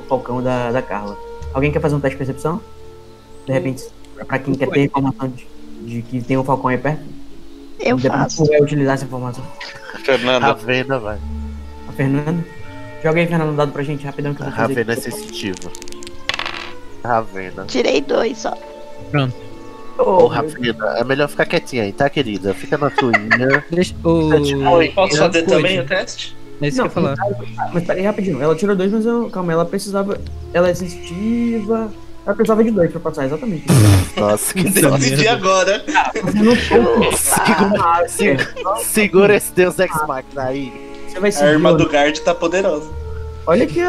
O 0.03 0.07
falcão 0.07 0.41
da, 0.41 0.71
da 0.71 0.81
Carla. 0.81 1.15
Alguém 1.53 1.71
quer 1.71 1.79
fazer 1.79 1.93
um 1.93 1.99
teste 1.99 2.15
de 2.15 2.25
percepção? 2.25 2.59
De 3.45 3.53
repente, 3.53 3.83
pra 4.27 4.39
quem 4.39 4.55
quer 4.55 4.67
ter 4.69 4.85
informação 4.85 5.27
de, 5.29 5.47
de 5.85 6.01
que 6.01 6.21
tem 6.21 6.37
um 6.37 6.43
falcão 6.43 6.69
aí 6.69 6.77
perto. 6.77 7.12
Eu 7.83 7.97
Depois 7.97 8.21
faço. 8.21 8.45
vai 8.45 8.61
utilizar 8.61 8.93
essa 8.95 9.05
informação. 9.05 9.43
Fernanda, 10.03 10.47
Ravena, 10.47 10.99
vai. 10.99 11.17
A 11.87 11.91
Fernanda. 11.91 12.45
Joga 13.03 13.19
aí, 13.19 13.27
Fernanda, 13.27 13.51
um 13.51 13.55
dado 13.55 13.71
pra 13.73 13.83
gente 13.83 14.05
rapidão 14.05 14.33
que 14.33 14.41
eu 14.41 14.45
vou 14.45 14.55
fazer. 14.55 14.73
Ravena 14.73 14.93
é 14.93 14.95
sensitiva. 14.95 15.69
Ravena. 17.03 17.65
Tirei 17.65 18.01
dois 18.01 18.37
só. 18.37 18.53
Ô, 19.97 20.27
Ravena, 20.27 20.97
é 20.97 21.03
melhor 21.03 21.27
ficar 21.27 21.45
quietinha 21.45 21.83
aí, 21.83 21.91
tá, 21.91 22.09
querida? 22.09 22.53
Fica 22.53 22.77
na 22.77 22.89
tuinha. 22.89 23.63
Deixa, 23.69 23.93
o... 24.03 24.29
Posso 24.95 25.17
fazer 25.17 25.43
também 25.43 25.79
o 25.81 25.85
teste? 25.85 26.35
É 26.61 26.67
isso 26.67 26.77
Não, 26.77 26.87
que 26.89 26.97
eu 26.97 27.03
ia 27.03 27.15
falar. 27.15 27.35
Ah, 27.59 27.69
Mas 27.73 27.83
peraí, 27.83 28.03
rapidinho. 28.03 28.41
Ela 28.41 28.55
tirou 28.55 28.75
dois, 28.75 28.91
mas 28.91 29.05
eu, 29.05 29.29
calma, 29.29 29.51
ela 29.51 29.65
precisava. 29.65 30.17
Ela 30.53 30.69
é 30.69 30.73
sensitiva. 30.73 31.91
Ela 32.25 32.35
precisava 32.35 32.63
de 32.63 32.71
dois 32.71 32.89
pra 32.91 32.99
passar, 33.01 33.25
exatamente. 33.25 33.65
Nossa, 34.17 34.53
que 34.53 34.63
Decidi 34.63 35.27
agora. 35.27 35.83
Não 36.33 36.55
Segura, 37.11 38.07
se- 38.07 38.37
segura 38.85 39.35
esse 39.35 39.51
Deus 39.53 39.77
Ex 39.77 39.91
Machina 40.07 40.43
aí. 40.43 40.71
Você 41.07 41.19
vai 41.19 41.31
A 41.31 41.53
arma 41.53 41.73
do 41.73 41.85
guard 41.85 42.17
tá 42.19 42.33
poderosa. 42.33 42.89
Olha 43.45 43.65
aqui, 43.65 43.81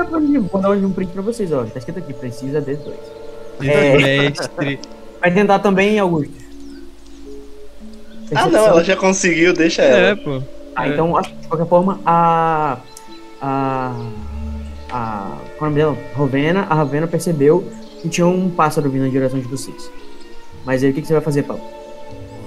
vou 0.51 0.61
dar 0.61 0.70
um 0.70 0.93
print 0.93 1.12
pra 1.12 1.22
vocês, 1.22 1.53
ó. 1.53 1.62
Tá 1.64 1.78
escrito 1.78 2.01
aqui, 2.01 2.12
precisa 2.12 2.61
de 2.61 2.74
dois. 2.74 2.99
É. 3.62 3.97
Mestre. 3.97 4.80
Vai 5.20 5.32
tentar 5.32 5.61
também, 5.61 5.99
Augusto. 5.99 6.35
Ah, 8.35 8.47
não, 8.47 8.66
ela 8.66 8.85
já 8.85 8.97
conseguiu, 8.97 9.55
deixa 9.55 9.80
ela. 9.82 9.99
É, 10.09 10.14
pô. 10.16 10.43
Ah, 10.76 10.89
então, 10.89 11.16
acho 11.16 11.30
que 11.30 11.37
de 11.37 11.49
qualquer 11.49 11.66
forma, 11.66 12.01
a. 12.05 12.78
A. 13.41 13.93
A. 14.91 15.37
Qual 15.57 15.61
é 15.61 15.61
o 15.61 15.64
nome 15.64 15.76
dela? 15.76 15.97
Rovena. 16.14 16.66
A 16.68 16.74
Ravena 16.74 17.07
percebeu 17.07 17.64
tinha 18.09 18.27
um 18.27 18.51
pássaro 18.51 18.91
vindo 18.91 19.03
na 19.05 19.09
direção 19.09 19.39
de 19.39 19.47
vocês. 19.47 19.91
Mas 20.65 20.83
aí 20.83 20.91
o 20.91 20.95
que, 20.95 21.01
que 21.03 21.07
você 21.07 21.13
vai 21.15 21.23
fazer, 21.23 21.43
Paulo? 21.43 21.63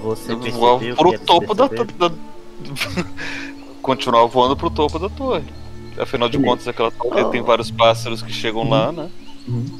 Você 0.02 0.32
eu 0.32 0.38
vou 0.38 0.78
que 0.78 0.92
pro 0.94 1.18
topo 1.20 1.54
da, 1.54 1.66
da- 1.66 2.12
Continuar 3.82 4.24
voando 4.26 4.56
pro 4.56 4.70
topo 4.70 4.98
da 4.98 5.08
torre. 5.08 5.44
Afinal 5.98 6.28
de 6.28 6.38
contas, 6.38 6.68
aquela 6.68 6.90
torre 6.90 7.24
tem 7.26 7.42
vários 7.42 7.70
pássaros 7.70 8.22
que 8.22 8.32
chegam 8.32 8.68
lá, 8.68 8.92
né? 8.92 9.10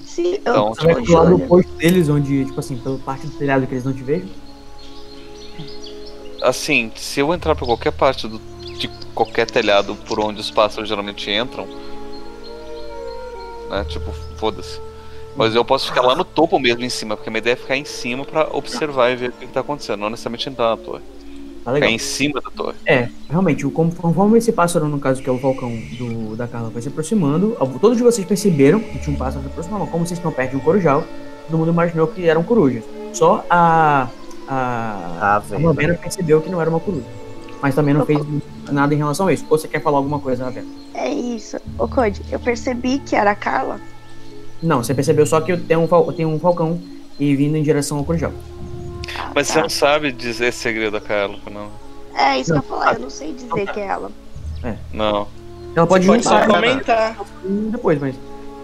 Sim, 0.05 0.33
eu 0.33 0.35
Então, 0.37 0.75
Você 0.75 0.85
vai 0.85 0.95
lado 0.95 1.07
jogando. 1.07 1.35
oposto 1.45 1.73
deles, 1.73 2.09
onde, 2.09 2.45
tipo 2.47 2.59
assim, 2.59 2.77
pela 2.79 2.99
parte 2.99 3.27
do 3.27 3.33
telhado 3.37 3.67
que 3.67 3.75
eles 3.75 3.85
não 3.85 3.93
te 3.93 4.03
vejam. 4.03 4.29
Assim, 6.43 6.91
se 6.95 7.21
eu 7.21 7.33
entrar 7.35 7.55
por 7.55 7.67
qualquer 7.67 7.93
parte 7.93 8.27
do, 8.27 8.41
de 8.79 8.89
qualquer 9.15 9.47
telhado 9.51 9.95
por 10.07 10.21
onde 10.21 10.41
os 10.41 10.51
pássaros 10.51 10.89
geralmente 10.89 11.31
entram, 11.31 11.67
né? 13.71 13.85
Tipo, 13.89 14.13
foda-se. 14.37 14.81
Mas 15.37 15.55
eu 15.55 15.65
posso 15.65 15.87
ficar 15.87 16.03
lá 16.03 16.15
no 16.17 16.25
topo 16.25 16.59
mesmo, 16.59 16.85
em 16.85 16.89
cima, 16.89 17.17
porque 17.17 17.29
a 17.29 17.33
minha 17.33 17.39
ideia 17.39 17.53
é 17.53 17.57
ficar 17.57 17.77
em 17.77 17.85
cima 17.85 18.25
pra 18.25 18.49
observar 18.53 19.11
e 19.13 19.17
ver 19.17 19.29
o 19.31 19.33
que, 19.33 19.47
que 19.47 19.53
tá 19.53 19.61
acontecendo, 19.61 20.01
não 20.01 20.11
necessariamente 20.11 20.49
entrar 20.49 20.71
na 20.71 20.77
torre. 20.77 21.01
Tá 21.65 21.73
Ficar 21.73 21.73
legal. 21.73 21.91
em 21.91 21.99
cima 21.99 22.41
da 22.41 22.51
torre. 22.51 22.75
É, 22.87 23.09
realmente, 23.31 23.67
o- 23.67 23.71
como- 23.71 23.95
conforme 23.95 24.39
esse 24.39 24.51
pássaro, 24.53 24.89
no 24.89 24.99
caso, 24.99 25.23
que 25.23 25.29
é 25.29 25.33
o 25.33 25.39
falcão 25.39 25.71
do, 25.99 26.35
da 26.35 26.49
Carla, 26.49 26.71
vai 26.71 26.81
se 26.83 26.89
aproximando, 26.89 27.57
todos 27.81 28.01
vocês 28.01 28.27
perceberam 28.27 28.81
que 28.81 28.99
tinha 28.99 29.15
um 29.15 29.19
pássaro 29.19 29.43
se 29.45 29.51
aproximando. 29.51 29.87
Como 29.87 30.05
vocês 30.07 30.19
estão 30.19 30.33
perto 30.33 30.53
de 30.53 30.57
um 30.57 30.61
corujal, 30.61 31.05
todo 31.47 31.59
mundo 31.59 31.71
imaginou 31.71 32.07
que 32.09 32.27
eram 32.29 32.43
corujas. 32.43 32.83
Só 33.13 33.45
a. 33.51 34.09
A. 34.49 34.57
A 35.21 35.37
A. 35.37 35.59
Ravena 35.59 35.95
percebeu 35.95 36.41
que 36.41 36.49
não 36.51 36.61
era 36.61 36.71
uma 36.71 36.81
coruja. 36.81 37.05
Mas 37.61 37.75
também 37.75 37.93
não 37.93 38.07
fez 38.07 38.19
nada 38.71 38.95
em 38.95 38.97
relação 38.97 39.27
a 39.27 39.33
isso. 39.33 39.45
Ou 39.51 39.59
você 39.59 39.69
quer 39.69 39.83
falar 39.83 39.99
alguma 39.99 40.19
coisa, 40.21 40.45
Ravena? 40.45 40.67
É 40.95 41.11
isso. 41.11 41.59
Ô, 41.79 41.87
Code, 41.87 42.23
eu 42.31 42.41
percebi 42.41 42.99
que 43.01 43.15
era 43.15 43.33
a 43.33 43.35
Carla. 43.35 43.79
Não, 44.63 44.83
você 44.83 44.93
percebeu 44.95 45.25
só 45.27 45.41
que 45.41 45.57
tem 45.57 45.77
um, 45.77 45.87
fal- 45.87 46.13
tem 46.13 46.27
um 46.27 46.39
falcão 46.39 46.81
e 47.19 47.35
vindo 47.37 47.57
em 47.57 47.63
direção 47.63 47.99
ao 47.99 48.05
corujal. 48.05 48.33
Ah, 49.19 49.31
Mas 49.35 49.47
você 49.49 49.55
tá. 49.55 49.61
não 49.63 49.69
sabe 49.69 50.13
dizer 50.13 50.47
esse 50.49 50.59
segredo 50.59 50.93
da 50.93 51.01
Carla, 51.01 51.39
não? 51.51 51.69
É 52.15 52.39
isso 52.41 52.53
Não. 52.55 52.61
que 52.61 52.69
eu 52.71 52.77
ia 52.77 52.81
falar, 52.81 52.95
eu 52.95 53.01
não 53.01 53.11
sei 53.11 53.33
dizer 53.33 53.73
que 53.73 53.81
é 53.81 53.87
ela. 53.87 54.11
Não. 54.93 55.29
Ela 55.77 55.87
pode, 55.87 56.07
Pode 56.07 56.25
só 56.25 56.41
juntar 56.41 56.47
comentar. 56.49 57.17
depois, 57.71 58.01
mas. 58.01 58.15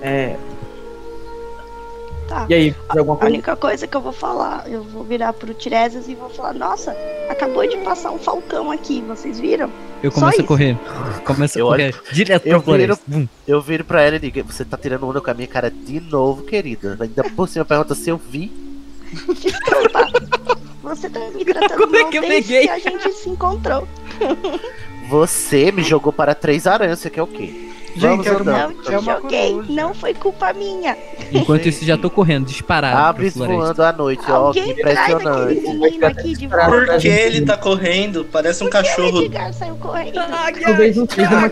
É. 0.02 0.36
Tá. 2.34 2.46
E 2.48 2.54
aí, 2.54 2.74
A 2.88 2.94
coisa? 2.94 3.24
única 3.26 3.54
coisa 3.56 3.86
que 3.86 3.96
eu 3.96 4.00
vou 4.00 4.12
falar, 4.12 4.68
eu 4.68 4.82
vou 4.82 5.04
virar 5.04 5.32
pro 5.32 5.54
Tiresias 5.54 6.08
e 6.08 6.14
vou 6.16 6.28
falar, 6.30 6.52
nossa, 6.54 6.96
acabou 7.28 7.64
de 7.68 7.76
passar 7.78 8.10
um 8.10 8.18
falcão 8.18 8.70
aqui, 8.72 9.00
vocês 9.02 9.38
viram? 9.38 9.70
Eu 10.02 10.10
começo 10.10 10.40
a 10.40 10.44
correr. 10.44 10.76
Começo 11.24 11.56
a 11.58 11.60
Eu 11.60 11.66
correr. 11.68 11.94
Direto 12.12 12.46
eu 12.46 12.60
pra 12.60 12.76
viro- 12.76 12.96
floresta. 12.96 13.04
Vum. 13.06 13.28
Eu 13.46 13.60
viro 13.62 13.84
pra 13.84 14.02
ela 14.02 14.16
e 14.16 14.18
digo: 14.18 14.42
Você 14.52 14.64
tá 14.64 14.76
tirando 14.76 15.08
onda 15.08 15.20
com 15.20 15.30
a 15.30 15.34
minha 15.34 15.46
cara 15.48 15.70
de 15.70 16.00
novo, 16.00 16.42
querida. 16.42 16.96
Ainda 17.00 17.22
por 17.30 17.48
cima 17.48 17.64
pergunta 17.64 17.94
se 17.94 18.10
eu 18.10 18.18
vi. 18.18 18.52
Desculpa. 19.40 20.08
Você 20.82 21.08
tá 21.08 21.20
me 21.30 21.44
tratando 21.44 21.78
Como 21.86 21.96
é 21.96 22.00
mal 22.02 22.10
que 22.10 22.18
eu 22.18 22.22
desde 22.22 22.52
peguei? 22.52 22.66
que 22.66 22.70
a 22.70 22.78
gente 22.78 23.12
se 23.12 23.28
encontrou. 23.30 23.86
Você 25.08 25.70
me 25.72 25.82
jogou 25.82 26.12
para 26.12 26.34
três 26.34 26.66
aranhas, 26.66 26.98
você 26.98 27.08
quer 27.10 27.22
o 27.22 27.26
quê? 27.26 27.70
Vamos 27.96 28.26
Gente, 28.26 28.28
é 28.28 28.40
andando. 28.40 28.74
Não 28.74 28.82
te 28.82 28.94
É 28.94 28.98
joguei, 29.00 29.52
coruja. 29.52 29.72
não 29.72 29.94
foi 29.94 30.14
culpa 30.14 30.52
minha. 30.52 30.96
Enquanto 31.32 31.66
isso, 31.66 31.84
já 31.84 31.96
tô 31.96 32.10
correndo, 32.10 32.46
disparado. 32.46 32.96
floresta. 33.30 33.46
voando 33.46 33.82
à 33.82 33.92
noite, 33.92 34.22
ó, 34.28 34.50
que 34.52 34.60
Alguém 34.60 34.74
traz 34.76 34.98
aquele 34.98 35.14
impressionante. 35.20 35.60
menino 35.78 36.06
aqui 36.06 36.34
de 36.36 36.48
Pra- 36.48 36.68
volta. 36.68 36.86
Por 36.92 36.98
que 37.00 37.08
ele 37.08 37.40
tá 37.46 37.56
correndo? 37.56 38.24
Parece 38.24 38.64
um 38.64 38.68
Porque 38.68 38.78
o 38.78 38.82
cachorro. 38.82 39.22
Edgar 39.22 39.52
saiu 39.52 39.76
correndo. 39.76 40.14
Talvez 40.62 40.96
não 40.96 41.06
seja 41.08 41.30
uma. 41.30 41.48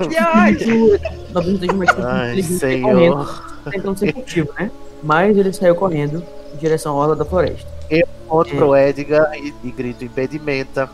Talvez 1.32 1.68
não 1.68 1.78
seja 1.78 2.08
uma 2.10 2.24
atitude 2.24 2.48
correndo, 2.52 2.58
senhor. 2.58 3.44
tentando 3.70 3.98
ser 3.98 4.12
furtivo, 4.14 4.48
né? 4.58 4.70
Mas 5.02 5.36
ele 5.36 5.52
saiu 5.52 5.74
correndo 5.74 6.24
em 6.54 6.56
direção 6.58 6.92
à 6.96 7.00
orla 7.02 7.16
da 7.16 7.24
floresta. 7.24 7.70
Conto 8.28 8.54
pro 8.56 8.76
Edgar 8.76 9.30
e, 9.36 9.52
e 9.62 9.70
grito 9.70 10.04
impedimenta. 10.04 10.88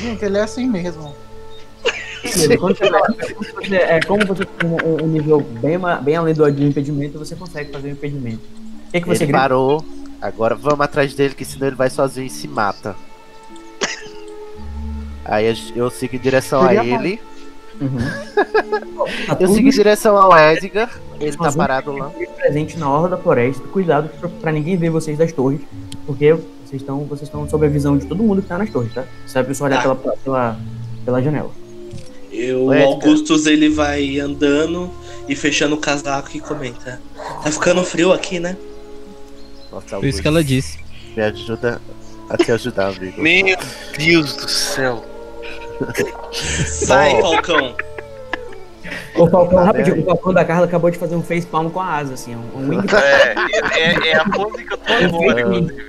Gente, 0.00 0.24
ele 0.24 0.38
é 0.38 0.42
assim 0.42 0.66
mesmo. 0.68 1.14
Quando 2.58 2.76
você 2.76 2.90
vai- 2.90 3.00
quando 3.02 3.66
você- 3.68 3.76
é, 3.76 4.00
como 4.00 4.26
você 4.26 4.44
tem 4.44 4.68
um, 4.70 5.04
um 5.04 5.06
nível 5.08 5.40
bem, 5.40 5.78
bem 6.02 6.16
além 6.16 6.34
do 6.34 6.50
de 6.50 6.64
impedimento, 6.64 7.18
você 7.18 7.34
consegue 7.36 7.72
fazer 7.72 7.88
o 7.88 7.92
impedimento. 7.92 8.40
O 8.88 8.92
que, 8.92 9.00
que 9.00 9.06
você 9.08 9.24
Ele 9.24 9.32
grita? 9.32 9.38
parou. 9.38 9.84
Agora 10.20 10.54
vamos 10.54 10.80
atrás 10.80 11.14
dele, 11.14 11.34
que 11.34 11.44
senão 11.44 11.66
ele 11.66 11.76
vai 11.76 11.90
sozinho 11.90 12.26
e 12.26 12.30
se 12.30 12.48
mata. 12.48 12.96
Aí 15.24 15.48
a 15.48 15.54
eu 15.74 15.90
sigo 15.90 16.16
em 16.16 16.18
direção 16.18 16.62
a 16.62 16.68
Seria 16.68 16.82
bom. 16.84 17.02
ele. 17.04 17.20
Uhum. 17.80 17.98
Eu 19.38 19.48
sigo 19.48 19.68
em 19.68 19.70
direção 19.70 20.16
ao 20.16 20.32
Edgar. 20.38 20.90
Ele 21.20 21.36
tá 21.36 21.52
parado 21.52 21.92
lá. 21.92 22.10
presente 22.36 22.78
na 22.78 22.88
orla 22.90 23.08
da 23.10 23.16
floresta. 23.18 23.62
Cuidado 23.68 24.08
pra, 24.18 24.28
pra 24.30 24.52
ninguém 24.52 24.76
ver 24.78 24.88
vocês 24.88 25.18
das 25.18 25.30
torres, 25.32 25.60
porque 26.06 26.32
vocês 26.64 26.80
estão 26.80 27.00
vocês 27.04 27.22
estão 27.24 27.46
sob 27.48 27.66
a 27.66 27.68
visão 27.68 27.98
de 27.98 28.06
todo 28.06 28.22
mundo 28.22 28.40
que 28.40 28.48
tá 28.48 28.56
nas 28.56 28.70
torres, 28.70 28.94
tá? 28.94 29.04
Você 29.26 29.42
vai 29.42 29.54
só 29.54 29.64
olhar 29.66 29.82
Tá. 29.82 29.94
pela, 29.94 30.16
pela, 30.16 30.56
pela 31.04 31.22
janela. 31.22 31.50
Eu, 32.36 32.66
o. 32.66 32.72
Augustus, 32.72 33.46
ele 33.46 33.68
vai 33.68 34.18
andando 34.18 34.90
e 35.28 35.34
fechando 35.34 35.74
o 35.74 35.78
casaco 35.78 36.30
e 36.34 36.40
comenta. 36.40 37.00
Tá 37.42 37.50
ficando 37.50 37.82
frio 37.82 38.12
aqui, 38.12 38.38
né? 38.38 38.56
Nossa, 39.72 39.98
Foi 39.98 40.08
isso 40.08 40.22
que 40.22 40.28
ela 40.28 40.44
disse. 40.44 40.78
Me 41.16 41.22
ajuda 41.22 41.80
a 42.28 42.36
te 42.36 42.52
ajudar, 42.52 42.88
amigo. 42.88 43.20
Meu 43.20 43.56
Deus 43.98 44.36
do 44.36 44.48
céu. 44.48 45.04
Sai. 46.32 47.20
Falcão. 47.20 47.74
O 49.16 49.26
Falcão, 49.28 49.58
Tá 49.58 49.64
rapidinho, 49.64 50.02
o 50.02 50.04
Falcão 50.04 50.32
da 50.34 50.44
Carla 50.44 50.66
acabou 50.66 50.90
de 50.90 50.98
fazer 50.98 51.16
um 51.16 51.22
face 51.22 51.46
palm 51.46 51.70
com 51.70 51.80
a 51.80 51.86
asa, 51.86 52.14
assim, 52.14 52.36
um, 52.36 52.58
um 52.58 52.68
wing 52.68 52.86
É, 52.94 53.80
é, 53.80 54.08
é 54.10 54.16
a 54.16 54.28
pose 54.28 54.64
que 54.64 54.72
eu 54.72 54.76
tô 54.78 54.92
agora, 54.92 55.40
inclusive. 55.40 55.86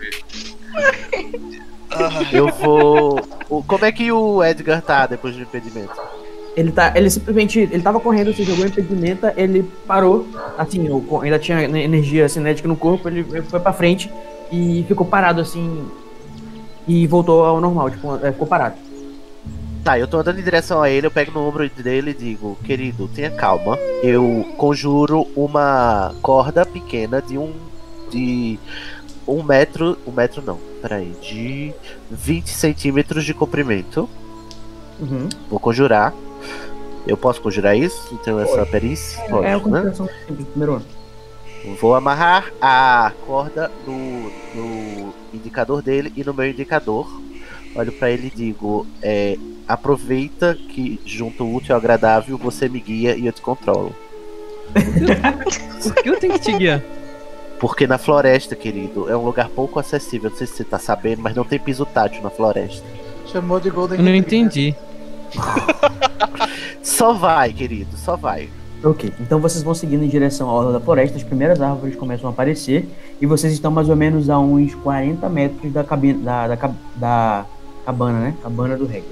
Eu 2.32 2.48
vou. 2.50 3.22
Como 3.66 3.86
é 3.86 3.92
que 3.92 4.12
o 4.12 4.44
Edgar 4.44 4.82
tá 4.82 5.08
depois 5.08 5.36
do 5.36 5.42
impedimento? 5.42 5.96
Ele 6.58 6.72
tá, 6.72 6.92
ele 6.96 7.08
simplesmente, 7.08 7.60
ele 7.60 7.84
tava 7.84 8.00
correndo, 8.00 8.34
você 8.34 8.44
jogou 8.44 8.66
impedimenta, 8.66 9.32
ele 9.38 9.62
parou, 9.86 10.28
assim, 10.58 10.90
o 10.90 11.22
ainda 11.22 11.38
tinha 11.38 11.62
energia 11.62 12.28
cinética 12.28 12.68
no 12.68 12.76
corpo, 12.76 13.08
ele 13.08 13.20
ele 13.32 13.44
foi 13.44 13.60
pra 13.60 13.72
frente 13.72 14.12
e 14.52 14.84
ficou 14.88 15.06
parado, 15.06 15.40
assim, 15.40 15.86
e 16.88 17.06
voltou 17.06 17.46
ao 17.46 17.62
normal, 17.62 17.92
tipo, 17.92 18.16
é, 18.26 18.32
ficou 18.32 18.48
parado. 18.48 18.76
Tá, 19.84 20.00
eu 20.00 20.08
tô 20.08 20.18
andando 20.18 20.40
em 20.40 20.44
direção 20.44 20.82
a 20.82 20.90
ele, 20.90 21.06
eu 21.06 21.12
pego 21.12 21.32
no 21.32 21.48
ombro 21.48 21.70
dele 21.70 22.10
e 22.10 22.14
digo, 22.16 22.58
querido, 22.64 23.08
tenha 23.08 23.30
calma. 23.30 23.78
Eu 24.02 24.44
conjuro 24.58 25.28
uma 25.36 26.14
corda 26.22 26.66
pequena 26.66 27.22
de 27.22 27.38
um. 27.38 27.54
de. 28.10 28.60
um 29.28 29.44
metro. 29.44 29.98
um 30.06 30.12
metro 30.12 30.42
não, 30.42 30.58
peraí, 30.82 31.14
de 31.22 31.74
20 32.12 32.50
centímetros 32.50 33.24
de 33.24 33.34
comprimento. 33.34 34.10
Uhum. 35.00 35.30
Vou 35.50 35.60
conjurar. 35.60 36.14
Eu 37.06 37.16
posso 37.16 37.42
conjurar 37.42 37.78
isso? 37.78 38.14
Então 38.14 38.40
essa 38.40 38.66
perícia? 38.66 39.22
é 39.22 39.30
Pode, 39.30 39.48
a 39.48 39.58
né? 39.60 39.94
primeiro 40.52 40.76
ano. 40.76 40.86
Vou 41.80 41.96
amarrar 41.96 42.52
a 42.62 43.12
corda 43.26 43.72
no, 43.86 44.32
no 44.56 45.14
indicador 45.34 45.82
dele 45.82 46.12
e 46.16 46.24
no 46.24 46.34
meu 46.34 46.50
indicador. 46.50 47.08
Olho 47.76 47.92
pra 47.92 48.12
ele 48.12 48.28
e 48.28 48.36
digo: 48.36 48.86
é, 49.02 49.38
aproveita 49.68 50.56
que 50.56 51.00
junto 51.06 51.44
o 51.44 51.56
útil 51.56 51.76
ao 51.76 51.80
agradável 51.80 52.38
você 52.38 52.70
me 52.70 52.80
guia 52.80 53.16
e 53.16 53.26
eu 53.26 53.34
te 53.34 53.42
controlo. 53.42 53.96
Por 55.84 55.96
que 55.96 56.10
eu 56.10 56.20
tenho 56.20 56.34
que 56.34 56.40
te 56.40 56.54
guiar? 56.54 56.82
Porque 57.60 57.88
na 57.88 57.98
floresta, 57.98 58.56
querido, 58.56 59.10
é 59.10 59.18
um 59.18 59.26
lugar 59.26 59.50
pouco 59.50 59.80
acessível. 59.80 60.30
Não 60.30 60.38
sei 60.38 60.46
se 60.46 60.54
você 60.54 60.64
tá 60.64 60.78
sabendo, 60.78 61.22
mas 61.22 61.36
não 61.36 61.44
tem 61.44 61.60
piso 61.60 61.86
tátil 61.86 62.22
na 62.22 62.30
floresta. 62.30 62.86
Chamou 63.26 63.60
de 63.60 63.70
Golden 63.70 63.98
Eu 63.98 64.06
não 64.06 64.16
entendi. 64.16 64.76
Só 66.82 67.14
vai, 67.14 67.52
querido, 67.54 67.96
só 67.96 68.16
vai. 68.16 68.50
Ok, 68.84 69.12
então 69.20 69.40
vocês 69.40 69.64
vão 69.64 69.74
seguindo 69.74 70.04
em 70.04 70.08
direção 70.08 70.50
à 70.50 70.54
orla 70.54 70.74
da 70.74 70.80
floresta, 70.80 71.18
as 71.18 71.24
primeiras 71.24 71.60
árvores 71.62 71.96
começam 71.96 72.30
a 72.30 72.32
aparecer 72.34 72.88
e 73.20 73.26
vocês 73.26 73.52
estão 73.54 73.72
mais 73.72 73.90
ou 73.90 73.96
menos 73.96 74.30
a 74.30 74.40
uns 74.40 74.74
40 74.76 75.28
metros 75.30 75.74
da, 75.74 75.84
cabine, 75.84 76.20
da, 76.24 76.48
da, 76.48 76.70
da 76.96 77.46
cabana, 77.86 78.20
né? 78.20 78.34
Cabana 78.42 78.78
do 78.78 78.86
Hagrid. 78.86 79.04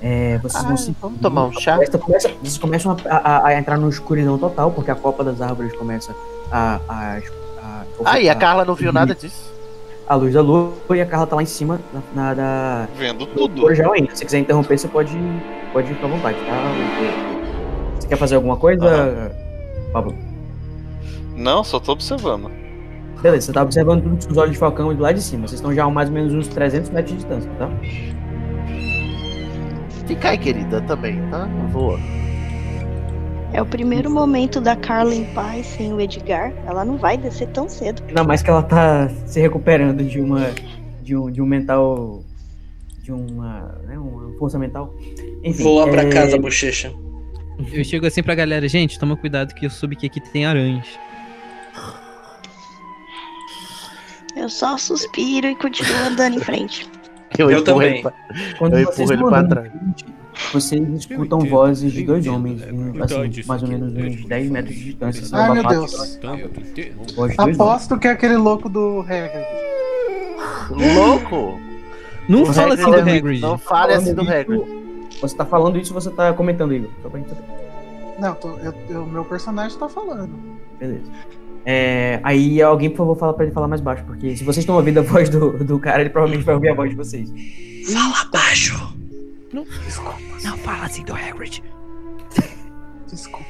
É, 0.00 0.38
vocês 0.38 0.62
vão 0.62 0.76
se 0.76 0.94
vamos 1.00 1.20
tomar 1.20 1.46
um 1.46 1.52
chá? 1.52 1.72
floresta 1.72 1.98
começa- 1.98 2.28
vocês 2.40 2.58
começam 2.58 2.96
a, 3.08 3.16
a- 3.16 3.46
a 3.48 3.58
entrar 3.58 3.76
numa 3.78 3.88
escuridão 3.90 4.38
total, 4.38 4.70
porque 4.70 4.90
a 4.90 4.94
copa 4.94 5.24
das 5.24 5.40
árvores 5.40 5.72
começa 5.76 6.14
a. 6.52 6.78
a, 6.88 7.18
a, 7.64 7.82
a 8.04 8.32
a- 8.32 8.34
Carla 8.36 8.64
não 8.64 8.74
viu 8.74 8.92
nada 8.92 9.14
disso. 9.14 9.50
A 10.08 10.14
luz 10.14 10.32
da 10.32 10.40
lua 10.40 10.72
e 10.90 11.00
a 11.00 11.06
Carla 11.06 11.26
tá 11.26 11.36
lá 11.36 11.42
em 11.42 11.46
cima 11.46 11.78
na, 11.92 12.02
na 12.14 12.34
da. 12.34 12.88
Vendo 12.96 13.26
do 13.26 13.26
tudo. 13.26 13.60
corujal 13.60 13.92
ainda. 13.92 14.10
Se 14.10 14.18
você 14.18 14.24
quiser 14.24 14.38
interromper, 14.38 14.78
você 14.78 14.88
pode, 14.88 15.16
pode 15.72 15.88
ficar 15.88 16.06
à 16.06 16.10
vontade, 16.10 16.38
tá? 16.38 18.00
Você 18.00 18.08
quer 18.08 18.16
fazer 18.16 18.36
alguma 18.36 18.56
coisa, 18.56 19.30
Pablo? 19.92 20.14
Não, 21.36 21.62
só 21.62 21.78
tô 21.78 21.92
observando. 21.92 22.50
Beleza, 23.20 23.46
você 23.46 23.52
tá 23.52 23.62
observando 23.62 24.02
tudo 24.02 24.26
com 24.26 24.32
os 24.32 24.38
olhos 24.38 24.52
de 24.52 24.58
falcão 24.58 24.94
de 24.94 25.00
lá 25.00 25.12
de 25.12 25.20
cima. 25.20 25.46
Vocês 25.46 25.60
estão 25.60 25.74
já 25.74 25.84
a 25.84 25.90
mais 25.90 26.08
ou 26.08 26.14
menos 26.14 26.32
uns 26.32 26.48
300 26.48 26.90
metros 26.90 27.10
de 27.10 27.16
distância, 27.16 27.50
tá? 27.58 27.68
Fica 30.06 30.30
aí, 30.30 30.38
querida, 30.38 30.80
também, 30.82 31.20
tá? 31.28 31.46
Voa. 31.70 31.98
É 33.52 33.62
o 33.62 33.66
primeiro 33.66 34.10
momento 34.10 34.60
da 34.60 34.76
Carla 34.76 35.14
em 35.14 35.24
paz 35.34 35.66
sem 35.66 35.92
o 35.92 36.00
Edgar. 36.00 36.52
Ela 36.66 36.84
não 36.84 36.96
vai 36.98 37.16
descer 37.16 37.48
tão 37.48 37.68
cedo. 37.68 38.02
Ainda 38.06 38.22
mais 38.22 38.42
que 38.42 38.50
ela 38.50 38.62
tá 38.62 39.08
se 39.26 39.40
recuperando 39.40 40.04
de 40.04 40.20
uma. 40.20 40.50
de 41.02 41.16
um, 41.16 41.30
de 41.30 41.40
um 41.40 41.46
mental. 41.46 42.22
de 43.02 43.10
uma. 43.10 43.60
Né, 43.86 43.98
uma 43.98 44.36
força 44.38 44.58
mental. 44.58 44.94
Enfim. 45.42 45.62
Voa 45.62 45.88
pra 45.88 46.02
é, 46.02 46.10
casa, 46.10 46.38
bochecha. 46.38 46.92
Eu 47.72 47.82
chego 47.84 48.06
assim 48.06 48.22
pra 48.22 48.34
galera, 48.36 48.68
gente, 48.68 48.98
toma 49.00 49.16
cuidado 49.16 49.52
que 49.54 49.66
eu 49.66 49.70
soube 49.70 49.96
que 49.96 50.06
aqui 50.06 50.20
tem 50.20 50.44
aranhas. 50.46 50.86
Eu 54.36 54.48
só 54.48 54.76
suspiro 54.78 55.48
e 55.48 55.56
continuo 55.56 55.96
andando 56.06 56.36
em 56.36 56.40
frente. 56.40 56.88
Eu, 57.36 57.50
Eu 57.50 57.58
empurro 57.60 57.78
também. 57.80 57.92
ele 57.94 58.02
pra- 58.02 58.12
Quando 58.58 58.78
eu 58.78 58.86
vocês 58.86 59.10
empurro 59.10 59.34
ele 59.36 59.46
pra 59.48 59.48
trás. 59.48 59.72
frente, 59.72 60.04
vocês 60.52 60.88
escutam 60.90 61.40
vozes 61.40 61.92
de 61.92 62.04
dois 62.04 62.26
homens, 62.26 62.62
assim, 62.62 63.42
mais 63.46 63.62
ou 63.62 63.68
menos 63.68 63.92
uns 63.94 64.16
tudo 64.16 64.28
10 64.28 64.50
metros 64.50 64.74
de 64.74 64.84
distância. 64.84 65.36
Ai, 65.36 65.52
meu 65.52 65.66
Deus. 65.66 66.18
Aposto 67.36 67.98
que 67.98 68.08
é 68.08 68.10
aquele 68.12 68.36
louco 68.36 68.68
do 68.68 69.00
Hagrid. 69.00 69.44
Louco! 70.70 71.60
Não 72.28 72.42
O 72.42 72.52
fala 72.52 72.74
assim 72.74 72.84
do 72.84 72.94
Hagrid-. 72.94 73.40
Não 73.40 73.58
fale 73.58 73.94
assim 73.94 74.14
do 74.14 74.22
Hagrid. 74.22 74.62
Você 75.20 75.36
tá 75.36 75.44
falando 75.44 75.78
isso 75.78 75.94
ou 75.94 76.00
você 76.00 76.10
tá 76.10 76.32
comentando, 76.32 76.72
Igor? 76.74 76.90
Só 77.02 77.08
pra 77.08 77.18
gente 77.18 77.30
saber. 77.30 77.42
Não, 78.20 78.34
tô, 78.34 78.50
eu, 78.58 78.74
eu- 78.88 79.06
meu 79.06 79.24
personagem 79.24 79.76
tá 79.78 79.88
falando. 79.88 80.30
Beleza. 80.78 81.10
É, 81.64 82.20
aí 82.22 82.62
alguém, 82.62 82.88
por 82.90 82.98
favor, 82.98 83.16
fala 83.16 83.34
pra 83.34 83.44
ele 83.44 83.52
falar 83.52 83.68
mais 83.68 83.80
baixo, 83.80 84.04
porque 84.04 84.36
se 84.36 84.44
vocês 84.44 84.58
estão 84.58 84.76
ouvindo 84.76 84.98
a 84.98 85.02
voz 85.02 85.28
do, 85.28 85.62
do 85.64 85.78
cara, 85.78 86.00
ele 86.00 86.10
provavelmente 86.10 86.44
vai 86.44 86.54
ouvir 86.54 86.68
a 86.70 86.74
voz 86.74 86.90
de 86.90 86.96
vocês. 86.96 87.30
Fala 87.92 88.30
baixo. 88.32 88.97
Não 89.52 90.56
fala 90.58 90.84
assim 90.84 91.04
do 91.04 91.14
Hagrid. 91.14 91.62
Desculpa. 93.10 93.46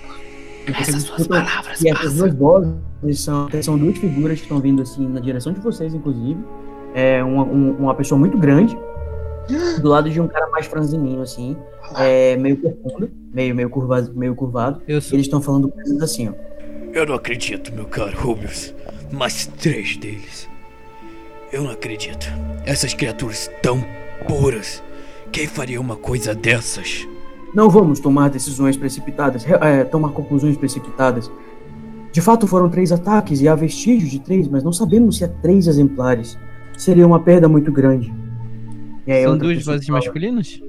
E 0.67 0.73
vocês 0.73 0.97
escutam 0.97 1.45
que 1.79 1.89
essas 1.89 2.15
duas 2.15 2.35
vozes 2.35 3.21
são, 3.21 3.49
são 3.63 3.79
duas 3.79 3.97
figuras 3.99 4.37
que 4.39 4.45
estão 4.45 4.61
vindo 4.61 4.83
assim 4.83 5.09
na 5.09 5.19
direção 5.21 5.53
de 5.53 5.61
vocês, 5.61 5.95
inclusive. 5.95 6.39
É 6.95 7.23
uma, 7.25 7.43
um- 7.45 7.73
uma 7.79 7.95
pessoa 7.95 8.19
muito 8.19 8.37
grande, 8.39 8.77
do 9.81 9.89
lado 9.89 10.11
de 10.11 10.21
um 10.21 10.29
cara 10.29 10.47
mais 10.51 10.67
franzininho, 10.67 11.23
assim, 11.23 11.57
é, 11.97 12.37
meio 12.37 12.57
corcunda, 12.59 13.11
meio, 13.33 13.55
meio, 13.55 13.71
curvado, 13.71 14.13
meio 14.15 14.35
curvado. 14.35 14.83
Eu 14.87 14.99
E 14.99 15.03
sou. 15.03 15.17
eles 15.17 15.27
estão 15.27 15.41
falando 15.41 15.69
coisas 15.71 16.01
assim, 16.03 16.29
ó. 16.29 16.33
Eu 16.93 17.07
não 17.07 17.15
acredito, 17.15 17.73
meu 17.73 17.87
caro 17.87 18.17
Rubius. 18.19 18.75
Mas 19.11 19.47
três 19.47 19.97
deles. 19.97 20.49
Eu 21.53 21.63
não 21.63 21.71
acredito. 21.71 22.27
Essas 22.67 22.93
criaturas 22.93 23.51
tão 23.63 23.83
puras. 24.27 24.83
Quem 25.33 25.47
faria 25.47 25.81
uma 25.81 25.97
coisa 25.97 26.35
dessas? 26.35 27.07
Não 27.55 27.71
vamos 27.71 28.01
tomar 28.01 28.29
decisões 28.31 28.77
precipitadas, 28.77 29.45
re- 29.45 29.59
é, 29.61 29.85
tomar 29.85 30.11
conclusões 30.11 30.57
precipitadas. 30.57 31.31
De 32.13 32.21
fato, 32.21 32.47
foram 32.47 32.69
três 32.69 32.91
ataques 32.93 33.41
e 33.41 33.49
há 33.49 33.55
vestígios 33.55 34.11
de 34.11 34.19
três, 34.21 34.49
mas 34.49 34.63
não 34.65 34.73
sabemos 34.73 35.19
se 35.19 35.25
há 35.25 35.29
três 35.29 35.67
exemplares. 35.67 36.39
Seria 36.77 37.07
uma 37.07 37.21
perda 37.21 37.49
muito 37.49 37.71
grande. 37.73 38.13
E 39.07 39.13
aí 39.13 39.23
São 39.23 39.33
outra 39.33 39.49
duas 39.49 39.65
vozes 39.65 39.87
fala- 39.87 39.99
masculinas? 39.99 40.63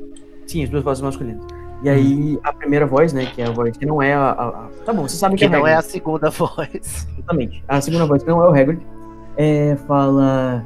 Sim, 0.48 0.64
as 0.64 0.70
duas 0.70 0.84
vozes 0.84 1.02
masculinas. 1.04 1.44
E 1.84 1.90
aí 1.90 2.40
a 2.44 2.52
primeira 2.52 2.86
voz, 2.86 3.14
né, 3.14 3.26
que 3.28 3.42
é 3.42 3.46
a 3.48 3.52
voz 3.52 3.78
que 3.78 3.86
não 3.86 4.02
é 4.02 4.14
a... 4.14 4.32
a- 4.32 4.48
a- 4.50 4.70
Tá 4.86 4.92
bom, 4.94 5.08
você 5.08 5.16
sabe 5.16 5.36
que, 5.36 5.40
Que 5.48 5.54
é 5.54 5.58
não 5.58 5.66
é 5.68 5.76
a 5.76 5.82
segunda 5.82 6.30
voz. 6.30 7.08
Exatamente. 7.18 7.64
A 7.68 7.80
segunda 7.82 8.06
voz 8.06 8.22
que 8.24 8.30
não 8.30 8.44
é 8.44 8.50
o 8.50 8.54
Hagrid. 8.54 8.82
É, 9.38 9.78
fala... 9.88 10.66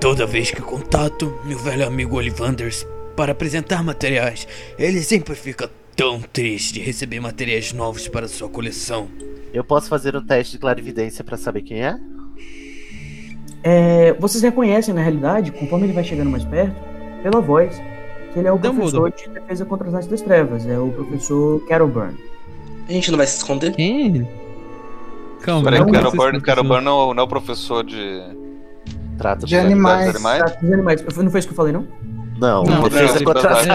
Toda 0.00 0.24
vez 0.26 0.50
que 0.50 0.62
contato 0.62 1.32
meu 1.44 1.58
velho 1.58 1.86
amigo 1.86 2.16
Olivanders 2.16 2.86
para 3.18 3.32
apresentar 3.32 3.82
materiais, 3.82 4.46
ele 4.78 5.02
sempre 5.02 5.34
fica 5.34 5.68
tão 5.96 6.20
triste 6.20 6.74
de 6.74 6.80
receber 6.80 7.18
materiais 7.18 7.72
novos 7.72 8.06
para 8.06 8.28
sua 8.28 8.48
coleção. 8.48 9.08
Eu 9.52 9.64
posso 9.64 9.88
fazer 9.88 10.14
um 10.14 10.24
teste 10.24 10.52
de 10.52 10.58
clarividência 10.60 11.24
pra 11.24 11.36
saber 11.36 11.62
quem 11.62 11.82
é? 11.84 11.96
É, 13.64 14.12
vocês 14.20 14.40
reconhecem, 14.40 14.94
na 14.94 15.00
realidade, 15.02 15.50
conforme 15.50 15.86
ele 15.86 15.92
vai 15.92 16.04
chegando 16.04 16.30
mais 16.30 16.44
perto, 16.44 16.76
pela 17.24 17.40
voz, 17.40 17.82
que 18.32 18.38
ele 18.38 18.46
é 18.46 18.52
o 18.52 18.56
Dumbledore. 18.56 19.10
professor 19.10 19.28
de 19.34 19.40
defesa 19.40 19.64
contra 19.64 19.88
as 19.88 19.94
artes 19.94 20.08
das 20.08 20.22
trevas. 20.22 20.64
É 20.64 20.78
o 20.78 20.88
professor 20.92 21.60
Carol 21.66 21.88
Byrne. 21.88 22.18
A 22.88 22.92
gente 22.92 23.10
não 23.10 23.18
vai 23.18 23.26
se 23.26 23.38
esconder? 23.38 23.72
Quem 23.74 24.20
é? 24.22 25.44
Calma, 25.44 25.64
Peraí, 25.64 25.80
não 25.80 25.88
o 25.88 25.92
Carol 25.92 26.08
esse 26.08 26.16
Carol 26.16 26.40
professor- 26.40 26.62
Burn 26.68 26.84
não, 26.84 27.14
não 27.14 27.20
é 27.22 27.26
o 27.26 27.28
professor 27.28 27.82
de. 27.82 28.22
Trato 29.18 29.44
De 29.44 29.56
animais. 29.56 30.06
dos 30.06 30.14
animais? 30.14 30.38
Tá, 30.52 30.60
dos 30.60 30.72
animais. 30.72 31.02
Não 31.16 31.30
foi 31.32 31.40
isso 31.40 31.48
que 31.48 31.52
eu 31.52 31.56
falei, 31.56 31.72
não? 31.72 31.84
Não, 32.38 32.62
Não, 32.62 32.82
defesa 32.84 33.14
não, 33.18 33.24
contra 33.24 33.50
as. 33.52 33.66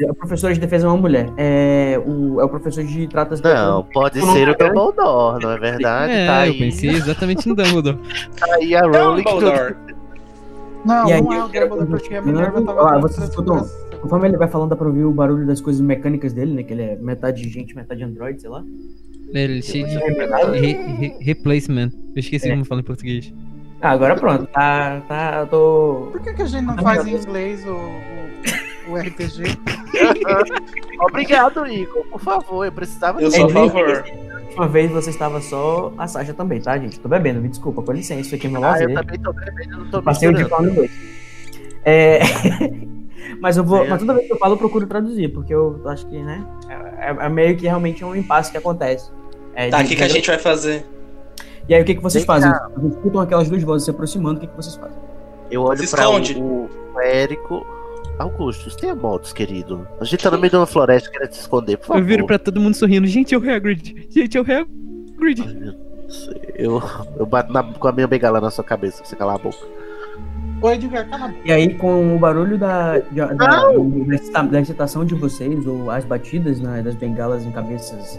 É 0.00 0.10
o 0.10 0.14
professor 0.14 0.52
de 0.52 0.60
defesa 0.60 0.86
é 0.86 0.88
uma 0.90 0.96
mulher. 0.96 1.30
É 1.36 2.00
o, 2.04 2.40
é 2.40 2.44
o 2.44 2.48
professor 2.48 2.82
de 2.84 3.06
tratas 3.08 3.40
Não, 3.40 3.84
pode 3.84 4.18
Não, 4.18 4.32
ser 4.32 4.48
o 4.48 4.56
não. 4.58 4.68
Dumbledore, 4.74 5.42
não 5.44 5.50
é 5.52 5.58
verdade? 5.58 6.12
É, 6.12 6.26
tá 6.26 6.46
eu 6.46 6.52
aí, 6.52 6.58
pensei 6.58 6.90
exatamente 6.90 7.48
no 7.48 7.54
Dumbledore. 7.54 7.98
tá 8.38 8.46
aí 8.56 8.74
a 8.74 8.82
Rowling. 8.82 9.22
Dumbledore. 9.22 9.76
Não, 10.84 11.08
E 11.08 11.12
aí, 11.12 11.22
não 11.22 11.32
é 11.32 11.36
eu 11.38 11.44
o 11.44 11.48
Dumbledore, 11.48 11.86
porque 11.86 12.14
a 12.14 12.22
Minerva 12.22 12.58
Ah, 12.60 12.64
tava 12.64 13.00
vocês 13.00 13.18
dando 13.20 13.30
escutam? 13.30 13.86
Conforme 14.00 14.28
ele 14.28 14.36
vai 14.36 14.48
falando, 14.48 14.70
dá 14.70 14.76
pra 14.76 14.86
ouvir 14.88 15.04
o 15.04 15.12
barulho 15.12 15.46
das 15.46 15.60
coisas 15.60 15.80
mecânicas 15.80 16.32
dele, 16.32 16.52
né? 16.52 16.62
Que 16.62 16.72
ele 16.74 16.82
é 16.82 16.96
metade 16.96 17.48
gente, 17.48 17.74
metade 17.74 18.02
android, 18.04 18.40
sei 18.40 18.50
lá. 18.50 18.62
Ele 19.32 19.58
é 19.58 19.62
cheio 19.62 19.86
de 19.88 19.96
É 19.96 20.10
verdade? 20.12 20.58
re- 20.58 20.72
re- 20.72 21.16
replacement. 21.20 21.90
Eu 22.14 22.20
esqueci 22.20 22.48
É. 22.48 22.50
como 22.52 22.64
fala 22.64 22.80
em 22.80 22.84
português. 22.84 23.32
Ah, 23.86 23.90
agora 23.92 24.16
pronto. 24.16 24.46
Tá, 24.46 25.00
tá, 25.06 25.36
eu 25.42 25.46
tô. 25.46 26.08
Por 26.10 26.20
que, 26.20 26.34
que 26.34 26.42
a 26.42 26.46
gente 26.46 26.64
não 26.64 26.76
faz 26.78 27.06
em 27.06 27.14
inglês 27.14 27.64
o, 27.64 27.70
o, 28.88 28.92
o 28.92 28.96
RPG? 28.96 29.44
Obrigado, 31.08 31.64
Igor. 31.68 32.04
Por 32.06 32.20
favor, 32.20 32.64
eu 32.64 32.72
precisava 32.72 33.22
Eu 33.22 33.30
sou 33.30 33.46
a 33.46 33.48
É, 33.48 33.52
favor. 33.52 34.04
Uma 34.56 34.66
vez 34.66 34.90
você 34.90 35.10
estava 35.10 35.40
só. 35.40 35.92
A 35.96 36.08
Sasha 36.08 36.34
também, 36.34 36.60
tá, 36.60 36.76
gente? 36.76 36.98
Tô 36.98 37.08
bebendo, 37.08 37.40
me 37.40 37.48
desculpa, 37.48 37.80
com 37.80 37.92
licença, 37.92 38.22
isso 38.22 38.34
aqui 38.34 38.48
é 38.48 38.50
meu 38.50 38.64
Ah, 38.64 38.76
eu 38.80 38.92
também 38.92 39.20
tô 39.20 39.32
bebendo, 39.32 39.72
eu 39.74 39.78
não 39.78 39.90
tô 39.90 40.02
Passei 40.02 40.30
o 40.30 40.32
inglês. 40.32 40.90
É. 41.84 42.18
mas 43.40 43.56
eu 43.56 43.62
vou. 43.62 43.78
Certo. 43.78 43.90
Mas 43.90 44.00
toda 44.00 44.14
vez 44.14 44.26
que 44.26 44.32
eu 44.32 44.38
falo, 44.38 44.54
eu 44.54 44.58
procuro 44.58 44.86
traduzir, 44.88 45.28
porque 45.28 45.54
eu 45.54 45.80
acho 45.86 46.04
que, 46.08 46.20
né? 46.20 46.44
É, 46.68 47.10
é- 47.12 47.26
é 47.26 47.28
meio 47.28 47.56
que 47.56 47.66
realmente 47.66 48.02
é 48.02 48.06
um 48.06 48.16
impasse 48.16 48.50
que 48.50 48.58
acontece. 48.58 49.10
É, 49.54 49.68
Tá, 49.70 49.78
o 49.80 49.84
que, 49.84 49.94
que 49.94 50.02
a 50.02 50.08
gente 50.08 50.26
vai 50.26 50.38
fazer? 50.40 50.84
E 51.68 51.74
aí, 51.74 51.82
o 51.82 51.84
que, 51.84 51.94
que 51.96 52.02
vocês 52.02 52.24
Vem 52.24 52.26
fazem? 52.26 52.50
cá. 52.50 52.68
Vocês 52.76 52.92
escutam 52.94 53.20
aquelas 53.20 53.48
duas 53.48 53.62
vozes 53.62 53.84
se 53.84 53.90
aproximando, 53.90 54.38
o 54.38 54.40
que, 54.40 54.46
que 54.46 54.56
vocês 54.56 54.76
fazem? 54.76 54.96
Eu 55.50 55.62
olho 55.62 55.90
pra 55.90 56.10
o, 56.10 56.68
o, 56.94 57.00
Érico. 57.00 57.66
Augustus, 58.18 58.74
tenha 58.76 58.94
modos, 58.94 59.32
querido. 59.32 59.86
A 60.00 60.04
gente 60.04 60.22
tá 60.22 60.30
no 60.30 60.38
meio 60.38 60.50
de 60.50 60.56
uma 60.56 60.66
floresta 60.66 61.10
querendo 61.10 61.32
se 61.32 61.40
esconder, 61.40 61.76
por 61.76 61.86
favor. 61.88 62.00
Eu 62.00 62.06
viro 62.06 62.26
pra 62.26 62.38
todo 62.38 62.58
mundo 62.58 62.74
sorrindo. 62.74 63.06
Gente, 63.06 63.34
é 63.34 63.38
o 63.38 63.50
Hagrid. 63.50 64.06
Gente, 64.10 64.38
é 64.38 64.40
o 64.40 64.42
Hagrid. 64.44 65.76
Eu, 66.54 66.82
eu 67.18 67.26
bato 67.26 67.52
na- 67.52 67.62
com 67.62 67.88
a 67.88 67.92
minha 67.92 68.06
bengala 68.06 68.40
na 68.40 68.50
sua 68.50 68.64
cabeça 68.64 68.98
pra 68.98 69.06
você 69.06 69.16
calar 69.16 69.34
a 69.34 69.38
boca. 69.38 69.58
Ô, 70.62 70.70
Edgar, 70.70 71.06
cala 71.10 71.26
a 71.26 71.28
boca. 71.28 71.40
E 71.44 71.52
aí, 71.52 71.74
com 71.74 72.16
o 72.16 72.18
barulho 72.18 72.56
da, 72.56 72.98
da, 73.10 73.26
da, 73.34 74.42
da 74.42 74.60
excitação 74.60 75.04
de 75.04 75.14
vocês, 75.14 75.66
ou 75.66 75.90
as 75.90 76.04
batidas 76.04 76.58
né, 76.58 76.80
das 76.80 76.94
bengalas 76.94 77.44
em 77.44 77.50
cabeças 77.50 78.18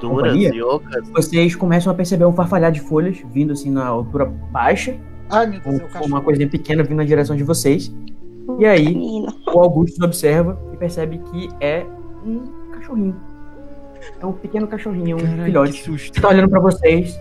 Duras 0.00 0.32
Companhia? 0.32 0.50
e 0.54 0.62
ocas. 0.62 1.08
vocês 1.10 1.54
começam 1.54 1.92
a 1.92 1.94
perceber 1.94 2.24
um 2.24 2.32
farfalhar 2.32 2.70
de 2.72 2.80
folhas 2.80 3.18
vindo 3.32 3.52
assim 3.52 3.70
na 3.70 3.86
altura 3.86 4.26
baixa, 4.26 4.96
Ai, 5.30 5.46
meu 5.46 5.60
Deus, 5.60 5.76
é 5.76 5.78
com 5.80 5.86
cachorro. 5.88 6.06
uma 6.06 6.20
coisinha 6.20 6.48
pequena 6.48 6.82
vindo 6.82 6.96
na 6.98 7.04
direção 7.04 7.34
de 7.36 7.42
vocês. 7.42 7.90
E 8.58 8.66
aí, 8.66 8.94
o 9.54 9.58
Augusto 9.60 10.04
observa 10.04 10.58
e 10.72 10.76
percebe 10.76 11.18
que 11.30 11.48
é 11.60 11.86
um 12.26 12.42
cachorrinho. 12.72 13.16
É 14.20 14.26
um 14.26 14.32
pequeno 14.32 14.66
cachorrinho, 14.66 15.16
um 15.16 15.20
Caralho, 15.20 15.38
que 15.38 15.44
filhote. 15.44 15.82
susto. 15.84 16.20
Tá 16.20 16.28
olhando 16.28 16.48
pra 16.50 16.60
vocês, 16.60 17.16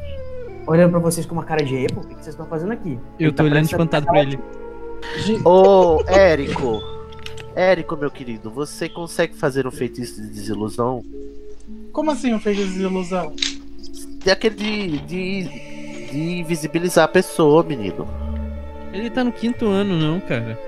olhando 0.68 0.89
pra 0.91 0.99
vocês 0.99 1.26
com 1.26 1.34
uma 1.34 1.43
cara 1.43 1.64
de 1.64 1.76
epo. 1.76 2.01
O 2.01 2.03
que 2.03 2.16
vocês 2.16 2.28
estão 2.30 2.45
fazendo 2.47 2.74
aqui? 2.74 2.93
Eu 3.20 3.28
Ele 3.28 3.32
tô 3.32 3.38
tá 3.38 3.43
olhando 3.43 3.66
espantado 3.66 4.05
pra 4.07 4.22
ele. 4.22 4.39
Ô, 5.45 6.01
Érico. 6.07 6.82
Érico, 7.55 7.97
meu 7.97 8.09
querido, 8.09 8.49
você 8.49 8.88
consegue 8.89 9.36
fazer 9.36 9.68
um 9.68 9.72
feitiço 9.72 10.22
de 10.22 10.28
desilusão? 10.30 11.03
Como 11.92 12.12
assim 12.12 12.32
eu 12.32 12.39
fiz 12.39 12.58
desilusão? 12.58 13.36
É 14.26 14.32
aquele 14.32 14.56
de, 14.56 15.00
de, 15.00 15.44
de 16.12 16.39
invisibilizar 16.39 17.06
a 17.06 17.08
pessoa, 17.08 17.64
menino. 17.64 18.08
Ele 18.94 19.10
tá 19.10 19.24
no 19.24 19.32
quinto 19.32 19.68
ano, 19.68 19.98
não, 19.98 20.20
cara. 20.20 20.60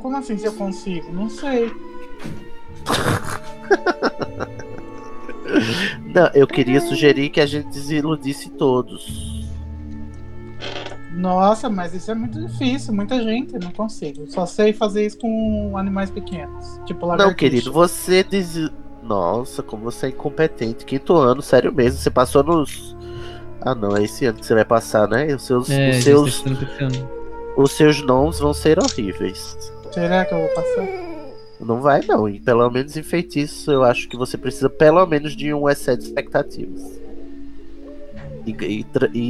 Como 0.00 0.16
assim 0.16 0.36
se 0.36 0.46
eu 0.46 0.52
consigo? 0.52 1.12
Não 1.12 1.28
sei. 1.28 1.70
Não, 6.14 6.30
eu 6.34 6.46
queria 6.46 6.80
sugerir 6.80 7.28
que 7.30 7.40
a 7.40 7.46
gente 7.46 7.68
desiludisse 7.68 8.50
todos. 8.50 9.48
Nossa, 11.12 11.68
mas 11.68 11.92
isso 11.94 12.10
é 12.10 12.14
muito 12.14 12.40
difícil. 12.40 12.94
Muita 12.94 13.22
gente, 13.22 13.54
eu 13.54 13.60
não 13.60 13.72
consigo. 13.72 14.30
Só 14.30 14.46
sei 14.46 14.72
fazer 14.72 15.06
isso 15.06 15.18
com 15.18 15.76
animais 15.76 16.10
pequenos. 16.10 16.80
Tipo 16.86 17.06
lagartixa. 17.06 17.28
Não, 17.28 17.34
querido, 17.34 17.72
você 17.72 18.22
des... 18.22 18.70
Nossa, 19.02 19.62
como 19.62 19.84
você 19.84 20.06
é 20.06 20.08
incompetente. 20.10 20.84
Quinto 20.84 21.14
ano, 21.16 21.42
sério 21.42 21.72
mesmo. 21.72 21.98
Você 21.98 22.10
passou 22.10 22.42
nos. 22.42 22.96
Ah, 23.60 23.74
não, 23.74 23.96
é 23.96 24.02
esse 24.04 24.24
ano 24.26 24.38
que 24.38 24.46
você 24.46 24.54
vai 24.54 24.64
passar, 24.64 25.08
né? 25.08 25.34
Os 25.34 25.42
seus, 25.44 25.70
É, 25.70 25.90
os 25.90 25.96
seus, 26.04 26.42
tá 26.42 26.50
os 27.56 27.72
seus 27.72 28.02
nomes 28.02 28.38
vão 28.38 28.54
ser 28.54 28.78
horríveis. 28.78 29.56
Será 29.92 30.24
que 30.24 30.32
eu 30.34 30.38
vou 30.38 30.48
passar? 30.48 30.86
Não 31.60 31.80
vai, 31.80 32.00
não. 32.06 32.28
E 32.28 32.40
pelo 32.40 32.70
menos 32.70 32.96
em 32.96 33.02
feitiço, 33.02 33.70
eu 33.70 33.82
acho 33.84 34.08
que 34.08 34.16
você 34.16 34.38
precisa 34.38 34.70
pelo 34.70 35.04
menos 35.06 35.36
de 35.36 35.52
um 35.52 35.68
excesso 35.68 35.98
de 35.98 36.04
expectativas. 36.06 37.00
E, 38.46 38.52
e, 38.52 38.86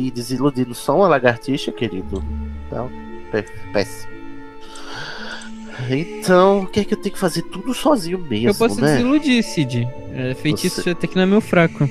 e 0.06 0.10
desiludindo 0.12 0.74
só 0.74 0.96
uma 0.96 1.08
lagartixa, 1.08 1.72
querido. 1.72 2.22
Pé- 3.32 3.44
péssimo. 3.72 4.12
Então, 5.88 6.60
o 6.62 6.66
que 6.66 6.80
é 6.80 6.84
que 6.84 6.94
eu 6.94 6.98
tenho 6.98 7.12
que 7.14 7.18
fazer 7.18 7.42
tudo 7.42 7.72
sozinho 7.74 8.18
mesmo, 8.18 8.48
Eu 8.48 8.54
posso 8.54 8.80
né? 8.80 8.92
desiludir, 8.92 9.42
Cid. 9.42 9.88
É, 10.14 10.34
feitiço 10.34 10.82
Você- 10.82 10.90
até 10.90 11.06
que 11.06 11.16
não 11.16 11.22
é 11.22 11.26
meu 11.26 11.40
fraco. 11.40 11.88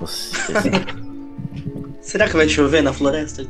Você- 0.00 0.32
Será 2.00 2.28
que 2.28 2.36
vai 2.36 2.48
chover 2.48 2.82
na 2.82 2.92
floresta? 2.92 3.46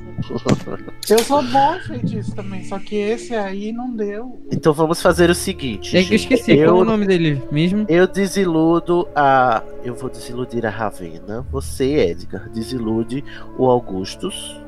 Eu 1.09 1.19
sou 1.21 1.43
bom 1.43 1.75
em 1.75 1.81
feitiço 1.81 2.35
também, 2.35 2.63
só 2.65 2.79
que 2.79 2.95
esse 2.95 3.35
aí 3.35 3.73
não 3.73 3.97
deu. 3.97 4.39
então 4.53 4.75
vamos 4.75 5.01
fazer 5.01 5.31
o 5.31 5.35
seguinte. 5.35 5.97
É 5.97 6.03
que 6.05 6.13
eu 6.13 6.17
esqueci, 6.17 6.55
qual 6.57 6.67
é 6.67 6.71
o 6.73 6.79
eu, 6.81 6.85
nome 6.85 7.07
dele 7.07 7.43
mesmo? 7.51 7.87
eu 7.89 8.07
desiludo 8.07 9.09
a. 9.17 9.63
Eu 9.83 9.95
vou 9.95 10.11
desiludir 10.11 10.67
a 10.67 10.71
Ravena. 10.71 11.47
Você, 11.51 11.85
Edgar, 12.11 12.51
desilude 12.51 13.25
o 13.57 13.71
Augustus. 13.71 14.61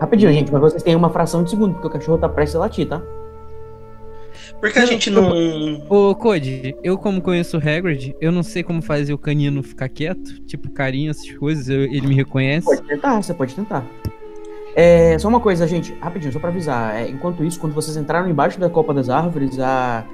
Rapidinho, 0.00 0.32
gente, 0.32 0.52
mas 0.52 0.60
vocês 0.60 0.82
têm 0.82 0.94
uma 0.94 1.10
fração 1.10 1.42
de 1.42 1.50
segundo, 1.50 1.72
porque 1.74 1.88
o 1.88 1.90
cachorro 1.90 2.18
tá 2.18 2.28
prestes 2.28 2.54
a 2.54 2.60
latir, 2.60 2.86
tá? 2.88 3.02
Por 4.60 4.70
que 4.72 4.78
a 4.78 4.82
Não, 4.82 4.88
gente 4.88 5.10
não. 5.10 5.86
Ô, 5.88 6.14
Code, 6.14 6.74
eu 6.82 6.96
como 6.96 7.20
conheço 7.20 7.56
o 7.56 7.60
Hagrid, 7.60 8.14
eu 8.20 8.30
não 8.32 8.42
sei 8.42 8.62
como 8.62 8.80
fazer 8.80 9.12
o 9.12 9.18
canino 9.18 9.62
ficar 9.62 9.88
quieto, 9.88 10.40
tipo 10.46 10.70
carinho, 10.70 11.10
essas 11.10 11.30
coisas, 11.32 11.68
eu- 11.68 11.82
ele 11.82 12.06
me 12.06 12.14
reconhece. 12.14 12.64
Pode 12.66 12.82
tentar, 12.82 13.16
você 13.22 13.34
pode 13.34 13.54
tentar. 13.54 13.84
É, 14.74 15.18
só 15.18 15.28
uma 15.28 15.40
coisa, 15.40 15.66
gente, 15.66 15.94
rapidinho, 16.00 16.32
só 16.32 16.38
pra 16.38 16.50
avisar. 16.50 16.96
É, 16.96 17.08
enquanto 17.08 17.42
isso, 17.44 17.58
quando 17.58 17.72
vocês 17.74 17.96
entraram 17.96 18.28
embaixo 18.28 18.60
da 18.60 18.68
copa 18.68 18.92
das 18.94 19.08
árvores, 19.08 19.58
a. 19.58 20.04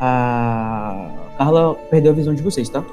A 0.00 1.10
Carla 1.36 1.74
perdeu 1.90 2.12
a 2.12 2.14
visão 2.14 2.32
de 2.34 2.42
vocês, 2.42 2.68
tá? 2.68 2.84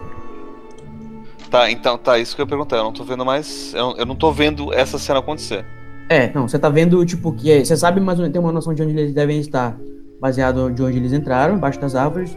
Tá, 1.49 1.69
então, 1.69 1.97
tá, 1.97 2.17
isso 2.17 2.35
que 2.35 2.41
eu 2.41 2.45
ia 2.45 2.49
perguntar. 2.49 2.77
Eu 2.77 2.83
não 2.83 2.91
tô 2.93 3.03
vendo 3.03 3.23
mais. 3.23 3.73
Eu, 3.75 3.95
eu 3.97 4.05
não 4.05 4.15
tô 4.15 4.31
vendo 4.31 4.73
essa 4.73 4.97
cena 4.97 5.19
acontecer. 5.19 5.63
É, 6.09 6.31
não, 6.33 6.47
você 6.47 6.57
tá 6.59 6.69
vendo, 6.69 7.03
tipo, 7.05 7.31
que 7.31 7.51
é- 7.51 7.63
você 7.63 7.75
sabe 7.77 7.99
mais 8.01 8.19
ou 8.19 8.23
menos, 8.23 8.33
tem 8.33 8.41
uma 8.41 8.51
noção 8.51 8.73
de 8.73 8.81
onde 8.83 8.97
eles 8.97 9.13
devem 9.13 9.39
estar, 9.39 9.77
baseado 10.25 10.71
de 10.71 10.81
onde 10.81 10.97
eles 10.97 11.13
entraram, 11.13 11.55
embaixo 11.55 11.79
das 11.79 11.93
árvores. 11.95 12.35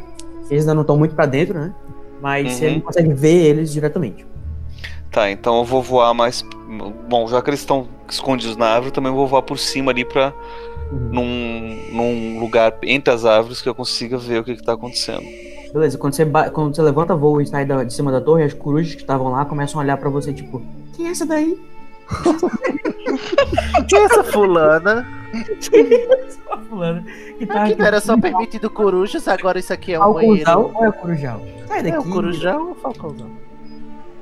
Eles 0.51 0.63
ainda 0.65 0.75
não 0.75 0.83
estão 0.83 0.97
muito 0.99 1.15
pra 1.15 1.25
dentro, 1.27 1.59
né? 1.59 1.73
Mas 2.21 2.53
você 2.53 2.67
Uhum. 2.69 2.75
não 2.75 2.81
consegue 2.81 3.13
ver 3.15 3.47
eles 3.47 3.73
diretamente. 3.73 4.27
Tá, 5.11 5.31
então 5.31 5.59
eu 5.59 5.65
vou 5.65 5.83
voar 5.83 6.13
mais. 6.13 6.45
Bom, 7.09 7.27
já 7.29 7.41
que 7.41 7.49
eles 7.49 7.61
estão 7.61 7.87
escondidos 8.09 8.57
na 8.57 8.67
árvore, 8.67 8.93
também 8.93 9.11
vou 9.13 9.27
voar 9.27 9.41
por 9.43 9.59
cima 9.59 9.91
ali 9.91 10.05
pra. 10.05 10.33
Uhum. 10.93 10.99
Num, 11.13 11.77
num 11.93 12.41
lugar 12.41 12.75
entre 12.83 13.13
as 13.13 13.25
árvores 13.25 13.61
que 13.63 13.69
eu 13.69 13.75
consiga 13.75 14.17
ver 14.19 14.41
o 14.41 14.45
que, 14.45 14.57
que 14.57 14.63
tá 14.65 14.73
acontecendo. 14.73 15.23
Beleza, 15.73 15.99
quando 15.99 16.15
você, 16.15 16.25
quando 16.53 16.75
você 16.75 16.81
levanta 16.83 17.15
voo 17.15 17.41
e 17.43 17.47
sai 17.47 17.65
da- 17.67 17.85
de 17.85 17.93
cima 17.93 18.11
da 18.11 18.21
torre, 18.23 18.43
as 18.45 18.55
corujas 18.55 18.95
que 18.95 19.03
estavam 19.03 19.29
lá 19.31 19.45
começam 19.45 19.79
a 19.81 19.85
olhar 19.85 19.97
pra 19.99 20.09
você, 20.09 20.33
tipo, 20.33 20.63
quem 20.95 21.07
é 21.07 21.11
essa 21.11 21.27
daí? 21.27 21.59
Quem 23.89 23.99
é 24.01 24.05
essa 24.05 24.25
fulana? 24.25 25.07
Só 26.47 26.59
fulano 26.69 27.03
que 27.39 27.47
tá 27.47 27.65
Aqui 27.65 27.83
era 27.83 28.01
só 28.01 28.17
permitido 28.19 28.71
corujas, 28.71 29.29
agora 29.29 29.59
isso 29.59 29.73
aqui 29.73 29.93
é 29.93 29.99
um 29.99 30.03
Falcãozão 30.03 30.63
banheiro. 30.63 30.73
ou 30.79 30.85
é 30.87 30.93
Corujal? 30.93 31.43
Sai 31.67 31.83
daqui. 31.83 31.97
É 31.97 32.01
o 32.01 32.05
corujão 32.05 32.65
ou 32.67 32.71
o 32.73 32.75
falcãozão? 32.75 33.31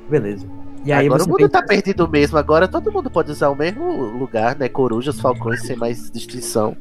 Beleza. 0.09 0.45
E 0.85 0.91
aí 0.91 1.05
agora 1.07 1.23
você 1.23 1.29
o 1.29 1.31
mundo 1.33 1.49
tá 1.49 1.61
perdido 1.61 2.07
mesmo, 2.07 2.37
agora 2.37 2.67
todo 2.67 2.91
mundo 2.91 3.09
pode 3.09 3.31
usar 3.31 3.49
o 3.49 3.55
mesmo 3.55 3.89
lugar, 4.17 4.55
né? 4.57 4.69
Corujas, 4.69 5.19
falcões, 5.19 5.61
sem 5.65 5.75
mais 5.75 6.09
distinção. 6.11 6.75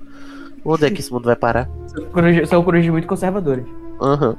Onde 0.64 0.86
é 0.86 0.90
que 0.90 1.00
esse 1.00 1.12
mundo 1.12 1.24
vai 1.24 1.36
parar? 1.36 1.68
coruja- 2.12 2.44
são 2.46 2.62
corujas 2.62 2.90
muito 2.90 3.06
conservadoras. 3.06 3.64
Aham. 4.00 4.36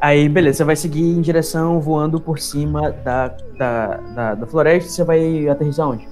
Aí, 0.00 0.28
beleza, 0.28 0.58
você 0.58 0.64
vai 0.64 0.76
seguir 0.76 1.02
em 1.02 1.20
direção 1.20 1.78
voando 1.80 2.20
por 2.20 2.38
cima 2.38 2.90
da, 2.90 3.28
da, 3.58 3.96
da, 4.14 4.34
da 4.34 4.46
floresta. 4.46 4.90
Você 4.90 5.04
vai 5.04 5.46
aterrissar 5.48 5.88
onde? 5.88 6.08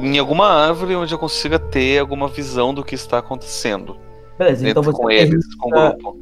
Em 0.00 0.18
alguma 0.18 0.46
árvore 0.46 0.96
onde 0.96 1.14
eu 1.14 1.18
consiga 1.18 1.58
ter 1.58 1.98
alguma 1.98 2.26
visão 2.26 2.74
do 2.74 2.82
que 2.84 2.94
está 2.94 3.18
acontecendo. 3.18 3.96
Beleza, 4.38 4.68
então 4.68 4.82
você 4.82 4.98
com 4.98 5.10
eles, 5.10 5.54
com 5.56 5.68
o 5.68 5.70
grupo. 5.70 6.18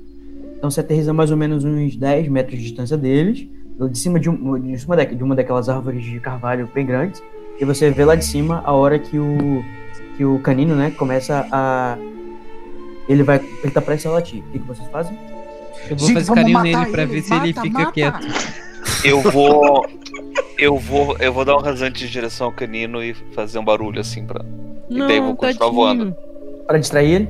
Então 0.56 0.70
você 0.70 0.80
aterriza 0.80 1.12
mais 1.12 1.30
ou 1.30 1.36
menos 1.36 1.64
uns 1.64 1.96
10 1.96 2.28
metros 2.28 2.58
de 2.58 2.64
distância 2.64 2.96
deles, 2.96 3.48
de 3.90 3.96
cima 3.98 4.18
de, 4.18 4.28
um, 4.28 4.58
de, 4.60 4.76
cima 4.76 4.96
da- 4.96 5.04
de 5.04 5.22
uma 5.22 5.36
daquelas 5.36 5.68
árvores 5.68 6.02
de 6.04 6.18
carvalho 6.18 6.68
bem 6.74 6.84
grandes, 6.84 7.22
e 7.60 7.64
você 7.64 7.90
vê 7.90 8.04
lá 8.04 8.16
de 8.16 8.24
cima 8.24 8.60
a 8.64 8.72
hora 8.72 8.98
que 8.98 9.18
o 9.18 9.64
que 10.16 10.24
o 10.24 10.40
canino, 10.40 10.74
né, 10.74 10.90
começa 10.90 11.46
a 11.52 11.96
ele 13.08 13.22
vai 13.22 13.40
ele 13.62 13.72
tá 13.72 13.80
prestes 13.80 14.10
a 14.10 14.14
latir. 14.14 14.42
O 14.42 14.50
que, 14.50 14.58
que 14.58 14.66
vocês 14.66 14.88
fazem? 14.90 15.16
Eu 15.90 15.96
vou 15.96 16.08
fazer 16.12 16.34
carinho 16.34 16.60
nele 16.62 16.86
pra 16.86 17.04
ver 17.04 17.22
se 17.22 17.34
ele 17.34 17.52
fica 17.52 17.92
quieto. 17.92 18.26
Eu 19.04 19.20
vou. 19.22 19.86
Eu 20.58 20.76
vou. 20.76 21.16
Eu 21.18 21.32
vou 21.32 21.44
dar 21.44 21.56
um 21.56 21.60
rasante 21.60 22.00
de 22.00 22.08
direção 22.10 22.46
ao 22.48 22.52
canino 22.52 23.02
e 23.02 23.14
fazer 23.34 23.58
um 23.58 23.64
barulho 23.64 24.00
assim 24.00 24.24
pra. 24.26 24.44
e 24.90 24.98
daí 24.98 25.16
eu 25.18 25.24
vou 25.24 25.36
continuar 25.36 25.70
voando. 25.70 26.16
Para 26.66 26.78
distrair 26.78 27.12
ele? 27.14 27.28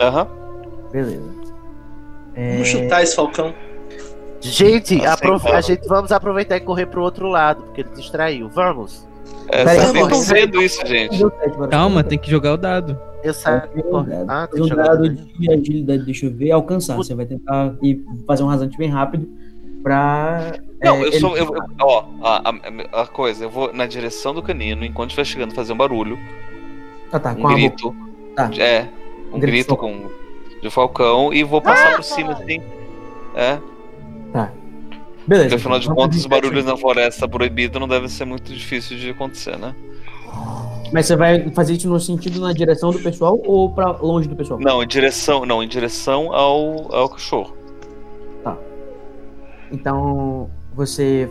Aham. 0.00 0.26
Beleza. 0.92 1.22
É, 2.34 2.52
Vamos 2.52 2.68
chutar 2.68 3.02
esse 3.02 3.16
falcão. 3.16 3.54
Gente, 4.40 4.94
Aceitável. 5.04 5.34
aprov- 5.36 5.54
a 5.54 5.60
gente 5.60 5.86
vamos 5.86 6.12
aproveitar 6.12 6.56
e 6.56 6.60
correr 6.60 6.86
pro 6.86 7.02
outro 7.02 7.28
lado, 7.28 7.62
porque 7.62 7.82
ele 7.82 7.90
distraiu. 7.94 8.48
Vamos. 8.48 9.06
É, 9.48 9.64
Peraí, 9.64 9.92
vendo 10.28 10.62
isso, 10.62 10.84
gente. 10.86 11.18
Calma, 11.70 12.02
tem 12.04 12.18
que 12.18 12.30
jogar 12.30 12.52
o 12.54 12.56
dado. 12.56 12.98
Eu 13.22 13.34
saio. 13.34 13.62
Um 13.76 14.02
dado. 14.02 14.24
Ah, 14.30 14.46
tem 14.50 14.62
um 14.62 14.68
jogar. 14.68 14.84
dado 14.88 15.08
de 15.10 15.50
agilidade, 15.52 16.04
deixa 16.04 16.26
eu 16.26 16.32
ver, 16.32 16.50
alcançar. 16.52 16.96
Você 16.96 17.14
vai 17.14 17.26
tentar 17.26 17.74
ir 17.82 18.04
fazer 18.26 18.42
um 18.42 18.46
rasante 18.46 18.76
bem 18.78 18.88
rápido 18.88 19.28
pra. 19.82 20.54
Não, 20.82 20.96
é, 20.96 21.06
eu 21.06 21.12
sou. 21.14 21.36
Eu, 21.36 21.44
eu- 21.54 21.64
ó, 21.82 22.04
a, 22.22 22.50
a, 22.94 23.02
a 23.02 23.06
coisa, 23.06 23.44
eu 23.44 23.50
vou 23.50 23.72
na 23.72 23.86
direção 23.86 24.32
do 24.34 24.42
canino, 24.42 24.84
enquanto 24.84 25.10
estiver 25.10 25.24
chegando, 25.24 25.54
fazer 25.54 25.72
um 25.72 25.76
barulho. 25.76 26.18
Ah, 27.12 27.18
tá, 27.18 27.32
um 27.32 27.42
com 27.42 27.48
a 27.48 27.54
grito. 27.54 27.94
Tá. 28.34 28.50
É, 28.58 28.88
um 29.32 29.38
Grito 29.38 29.40
de 29.40 29.46
grito 29.46 29.76
com. 29.76 30.08
De 30.62 30.68
falcão 30.68 31.32
e 31.32 31.42
vou 31.42 31.60
passar 31.62 31.96
por 31.96 32.04
cima 32.04 32.32
assim. 32.32 32.60
É, 33.34 33.58
Tá. 34.32 34.52
Beleza. 35.26 35.48
porque 35.48 35.54
afinal 35.56 35.78
de 35.78 35.84
então, 35.86 35.96
contas, 35.96 36.18
os 36.18 36.26
barulhos 36.26 36.64
na 36.64 36.76
floresta 36.76 37.26
proibida 37.28 37.78
não 37.78 37.88
devem 37.88 38.08
ser 38.08 38.24
muito 38.26 38.52
difíceis 38.52 39.00
de 39.00 39.10
acontecer, 39.10 39.56
né? 39.58 39.74
Mas 40.92 41.06
você 41.06 41.16
vai 41.16 41.48
fazer 41.50 41.74
isso 41.74 41.88
no 41.88 42.00
sentido 42.00 42.40
na 42.40 42.52
direção 42.52 42.90
do 42.90 42.98
pessoal 42.98 43.40
ou 43.44 43.70
pra 43.72 43.92
longe 43.92 44.28
do 44.28 44.34
pessoal? 44.36 44.58
Não, 44.60 44.82
em 44.82 44.86
direção. 44.86 45.46
Não, 45.46 45.62
em 45.62 45.68
direção 45.68 46.32
ao, 46.32 46.94
ao 46.94 47.08
cachorro. 47.08 47.54
Então 49.72 50.50
você 50.74 51.28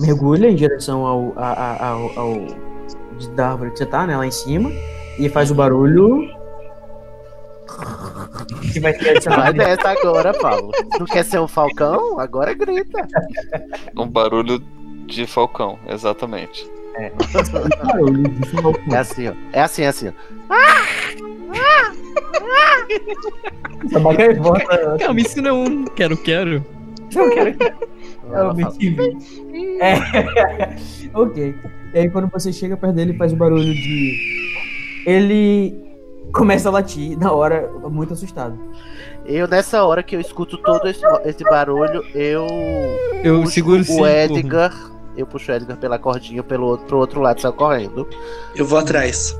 mergulha 0.00 0.48
em 0.48 0.54
direção 0.54 1.04
ao, 1.06 1.32
a- 1.36 1.52
a- 1.52 1.88
ao, 1.88 2.18
ao 2.18 2.32
de- 3.18 3.28
da 3.36 3.50
árvore 3.50 3.70
que 3.72 3.78
você 3.78 3.84
tá, 3.86 4.06
né? 4.06 4.16
Lá 4.16 4.26
em 4.26 4.30
cima. 4.30 4.70
E 5.18 5.28
faz 5.28 5.50
o 5.50 5.54
barulho. 5.54 6.26
Que 8.72 8.80
vai 8.80 8.94
ser 8.94 9.10
adicionado. 9.10 9.56
nessa 9.56 9.90
agora, 9.90 10.32
Paulo. 10.32 10.70
Não 10.98 11.04
quer 11.06 11.24
ser 11.24 11.38
um 11.38 11.46
falcão? 11.48 12.18
Agora 12.18 12.54
grita. 12.54 13.06
Um 13.96 14.08
barulho 14.08 14.58
de 15.06 15.26
falcão, 15.26 15.78
exatamente. 15.86 16.66
Falcão. 18.62 18.74
É 18.90 18.96
assim, 18.96 19.28
ó. 19.28 19.32
É 19.52 19.60
assim, 19.60 19.82
é 19.82 19.88
assim, 19.88 20.08
ó. 20.08 20.12
Essa 23.84 24.00
boca 24.00 24.22
é 24.22 24.34
volta. 24.34 24.96
Calma, 24.98 25.20
isso 25.20 25.40
não 25.42 25.50
é 25.50 25.52
um 25.52 25.84
quero, 25.84 26.16
quero. 26.16 26.64
Eu 27.14 27.30
quero 27.30 27.56
eu 28.30 28.54
me 28.54 28.64
tive. 28.72 29.16
É. 29.80 29.96
ok. 31.14 31.54
E 31.94 31.98
aí 31.98 32.10
quando 32.10 32.28
você 32.28 32.52
chega 32.52 32.76
perto 32.76 32.94
dele, 32.94 33.14
faz 33.14 33.32
o 33.32 33.36
barulho 33.36 33.74
de. 33.74 35.02
Ele 35.06 35.74
começa 36.32 36.68
a 36.68 36.72
latir 36.72 37.18
na 37.18 37.32
hora, 37.32 37.70
muito 37.90 38.12
assustado. 38.12 38.58
Eu, 39.26 39.46
nessa 39.46 39.84
hora 39.84 40.02
que 40.02 40.16
eu 40.16 40.20
escuto 40.20 40.58
todo 40.58 40.88
esse, 40.88 41.02
esse 41.24 41.44
barulho, 41.44 42.04
eu. 42.14 42.46
Eu 43.22 43.46
seguro 43.46 43.82
o. 43.88 44.06
Edgar. 44.06 44.72
Eu 45.16 45.26
puxo 45.26 45.52
o 45.52 45.54
Edgar 45.54 45.76
pela 45.76 45.98
cordinha 45.98 46.42
pelo 46.42 46.66
outro, 46.66 46.86
pro 46.86 46.98
outro 46.98 47.20
lado, 47.20 47.40
sai 47.40 47.52
correndo. 47.52 48.08
Eu 48.54 48.64
vou 48.64 48.78
atrás. 48.78 49.36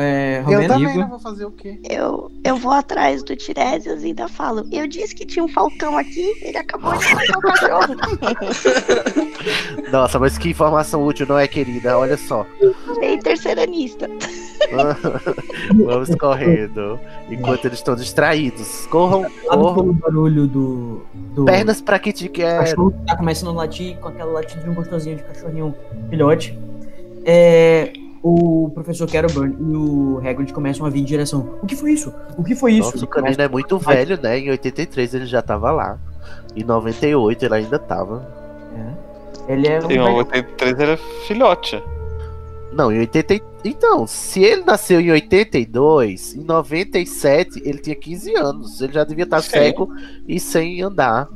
É, 0.00 0.44
Eu 0.48 0.68
também 0.68 0.96
não 0.96 1.08
vou 1.08 1.18
fazer 1.18 1.44
o 1.44 1.50
quê? 1.50 1.76
Eu, 1.82 2.30
eu 2.44 2.56
vou 2.56 2.70
atrás 2.70 3.24
do 3.24 3.34
Tiresias 3.34 4.04
e 4.04 4.06
ainda 4.06 4.28
falo. 4.28 4.64
Eu 4.70 4.86
disse 4.86 5.12
que 5.12 5.26
tinha 5.26 5.44
um 5.44 5.48
falcão 5.48 5.98
aqui, 5.98 6.32
ele 6.40 6.56
acabou 6.56 6.96
de 6.96 7.12
matar 7.12 7.36
o 7.38 7.40
cachorro. 7.40 7.96
Nossa, 9.90 10.20
mas 10.20 10.38
que 10.38 10.50
informação 10.50 11.04
útil, 11.04 11.26
não 11.28 11.36
é, 11.36 11.48
querida? 11.48 11.98
Olha 11.98 12.16
só. 12.16 12.46
Bem 13.00 13.18
terceiranista. 13.18 14.08
Vamos 15.84 16.14
correndo. 16.14 17.00
Enquanto 17.28 17.64
eles 17.64 17.78
estão 17.78 17.96
distraídos. 17.96 18.86
Corram, 18.86 19.22
Lado 19.22 19.62
corram. 19.62 19.74
pelo 19.74 19.92
barulho 19.94 20.46
do. 20.46 21.02
do 21.34 21.44
Pernas 21.44 21.80
pra 21.80 21.98
que 21.98 22.12
te 22.12 22.26
o 22.26 22.30
quer. 22.30 22.60
cachorro 22.60 22.92
que 22.92 23.04
tá 23.06 23.16
começando 23.16 23.48
a 23.50 23.52
latir 23.52 23.96
com 23.98 24.08
aquela 24.08 24.30
latidinha 24.30 24.72
gostosinha 24.72 25.16
de 25.16 25.24
cachorrinho 25.24 25.74
filhote. 26.08 26.56
É, 27.24 27.92
o 28.22 28.70
professor 28.74 29.08
Caroburn 29.10 29.56
e 29.60 29.76
o 29.76 30.18
Hagrid 30.26 30.52
começam 30.52 30.84
a 30.86 30.90
vir 30.90 31.00
em 31.00 31.04
direção. 31.04 31.54
O 31.62 31.66
que 31.66 31.76
foi 31.76 31.92
isso? 31.92 32.12
O 32.36 32.44
que 32.44 32.54
foi 32.54 32.72
isso? 32.74 32.90
Nossa, 32.92 33.04
o 33.04 33.08
canino 33.08 33.40
é 33.42 33.48
muito 33.48 33.78
velho, 33.78 34.18
né? 34.20 34.38
Em 34.38 34.50
83 34.50 35.14
ele 35.14 35.26
já 35.26 35.40
tava 35.42 35.70
lá. 35.70 35.98
Em 36.56 36.64
98 36.64 37.44
ele 37.44 37.54
ainda 37.54 37.78
tava. 37.78 38.26
É. 38.76 39.52
Ele 39.52 39.66
é 39.68 39.78
um 39.80 39.84
Em 39.90 39.98
velho- 39.98 40.14
83 40.16 40.78
ele 40.80 40.92
é 40.92 40.96
filhote. 41.26 41.82
Não, 42.72 42.92
em 42.92 42.98
80. 43.00 43.40
Então, 43.64 44.06
se 44.06 44.40
ele 44.42 44.62
nasceu 44.62 45.00
em 45.00 45.10
82, 45.10 46.34
em 46.34 46.44
97 46.44 47.62
ele 47.64 47.78
tinha 47.78 47.96
15 47.96 48.34
anos. 48.36 48.80
Ele 48.80 48.92
já 48.92 49.04
devia 49.04 49.24
estar 49.24 49.40
Sim. 49.42 49.50
cego 49.50 49.88
e 50.26 50.38
sem 50.38 50.82
andar. 50.82 51.28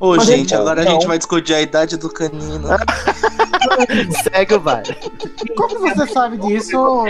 Ô, 0.00 0.14
Mas 0.16 0.26
gente, 0.26 0.54
ele- 0.54 0.60
agora 0.60 0.82
a 0.82 0.84
não. 0.84 0.92
gente 0.92 1.06
vai 1.06 1.18
discutir 1.18 1.54
a 1.54 1.60
idade 1.60 1.96
do 1.96 2.08
canino. 2.08 2.68
Cego 4.22 4.60
vai. 4.60 4.82
Como 5.56 5.80
você 5.80 6.06
sabe 6.06 6.36
disso? 6.38 7.04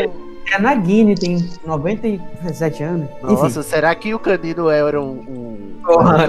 É 0.50 0.58
Nagini, 0.58 1.14
tem 1.14 1.46
97 1.66 2.82
anos. 2.82 3.08
Nossa, 3.22 3.62
será 3.62 3.94
que 3.94 4.14
o 4.14 4.18
canino 4.18 4.70
era 4.70 5.00
um. 5.00 5.10
um... 5.10 5.80
Porra, 5.84 6.28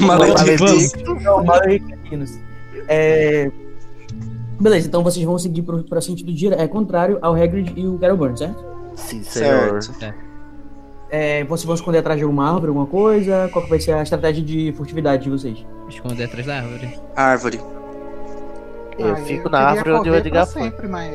Maledictus? 0.00 0.98
Enfim. 2.10 2.40
É... 2.88 3.50
Beleza, 4.58 4.88
então 4.88 5.02
vocês 5.02 5.24
vão 5.24 5.38
seguir 5.38 5.62
pro, 5.62 5.82
pro 5.84 6.00
sentido 6.00 6.32
dire... 6.32 6.54
é, 6.54 6.66
contrário 6.66 7.18
ao 7.20 7.34
Hagrid 7.34 7.74
e 7.76 7.86
o 7.86 7.98
Caroburn, 7.98 8.36
certo? 8.38 8.64
Sim, 8.94 9.22
senhor. 9.22 9.82
Certo. 9.82 10.02
É, 10.02 10.14
vocês 11.48 11.64
vão 11.64 11.74
esconder 11.74 11.98
atrás 11.98 12.18
de 12.18 12.24
alguma 12.24 12.46
árvore, 12.48 12.68
alguma 12.68 12.86
coisa? 12.86 13.48
Qual 13.52 13.64
que 13.64 13.70
vai 13.70 13.80
ser 13.80 13.92
a 13.92 14.02
estratégia 14.02 14.42
de 14.42 14.72
furtividade 14.76 15.24
de 15.24 15.30
vocês? 15.30 15.64
Esconder 15.88 16.24
atrás 16.24 16.46
da 16.46 16.56
árvore. 16.56 16.98
Árvore. 17.14 17.60
Eu 18.98 19.12
Ah, 19.12 19.16
fico 19.16 19.46
eu 19.46 19.50
na 19.50 19.58
árvore 19.60 19.92
onde 19.92 20.10
o 20.10 20.14
Edgar 20.14 20.44
pra 20.46 20.52
foi. 20.54 20.62
sempre, 20.62 20.88
mas 20.88 21.10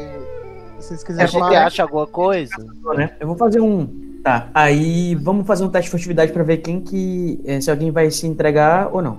se 0.80 0.88
vocês 0.89 1.02
A 1.02 1.06
quiserem 1.06 1.28
gente 1.32 1.39
falar, 1.39 1.66
acha 1.66 1.84
alguma 1.84 2.08
coisa? 2.08 2.56
né? 2.96 3.12
Eu 3.20 3.28
vou 3.28 3.36
fazer 3.36 3.60
um. 3.60 3.88
Tá. 4.24 4.50
Aí 4.54 5.16
vamos 5.16 5.48
fazer 5.48 5.64
um 5.64 5.70
teste 5.70 5.86
de 5.88 5.92
furtividade 5.92 6.32
pra 6.32 6.44
ver 6.44 6.58
quem 6.58 6.80
que. 6.80 7.39
é, 7.44 7.60
se 7.60 7.72
alguém 7.72 7.89
vai 7.92 8.10
se 8.12 8.28
entregar 8.28 8.89
ou 8.94 9.02
não. 9.02 9.18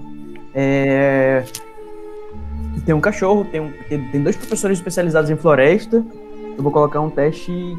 É... 0.55 1.45
Tem 2.87 2.95
um 2.95 3.01
cachorro, 3.01 3.45
tem, 3.51 3.61
um, 3.61 3.73
tem, 3.89 4.09
tem 4.11 4.23
dois 4.23 4.37
professores 4.37 4.79
especializados 4.79 5.29
em 5.31 5.37
floresta. 5.37 6.05
Eu 6.57 6.62
vou 6.62 6.70
colocar 6.73 7.01
um 7.01 7.11
teste 7.11 7.77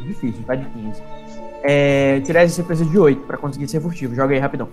difícil, 0.00 0.42
vai 0.46 0.56
de 0.56 0.64
15. 0.66 1.02
É, 1.66 2.20
Tirese, 2.20 2.54
você 2.54 2.62
precisa 2.62 2.88
de 2.90 2.98
8 2.98 3.22
pra 3.26 3.36
conseguir 3.38 3.66
ser 3.68 3.80
furtivo. 3.80 4.14
Joga 4.14 4.34
aí 4.34 4.38
rapidão. 4.40 4.68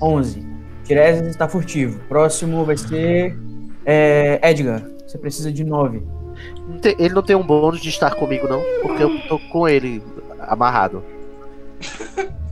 11. 0.00 0.44
Tirese 0.84 1.28
está 1.28 1.48
furtivo. 1.48 2.00
Próximo 2.08 2.64
vai 2.64 2.76
ser. 2.76 3.36
É, 3.84 4.40
Edgar, 4.48 4.82
você 5.06 5.16
precisa 5.18 5.50
de 5.52 5.64
9. 5.64 6.02
Não 6.68 6.78
tem- 6.78 6.96
Ele 6.98 7.14
não 7.14 7.22
tem 7.22 7.36
um 7.36 7.42
bônus 7.42 7.80
de 7.80 7.88
estar 7.88 8.14
comigo, 8.14 8.48
não, 8.48 8.60
porque 8.82 9.02
eu 9.02 9.10
tô 9.28 9.38
com 9.50 9.68
ele 9.68 10.02
amarrado. 10.40 11.02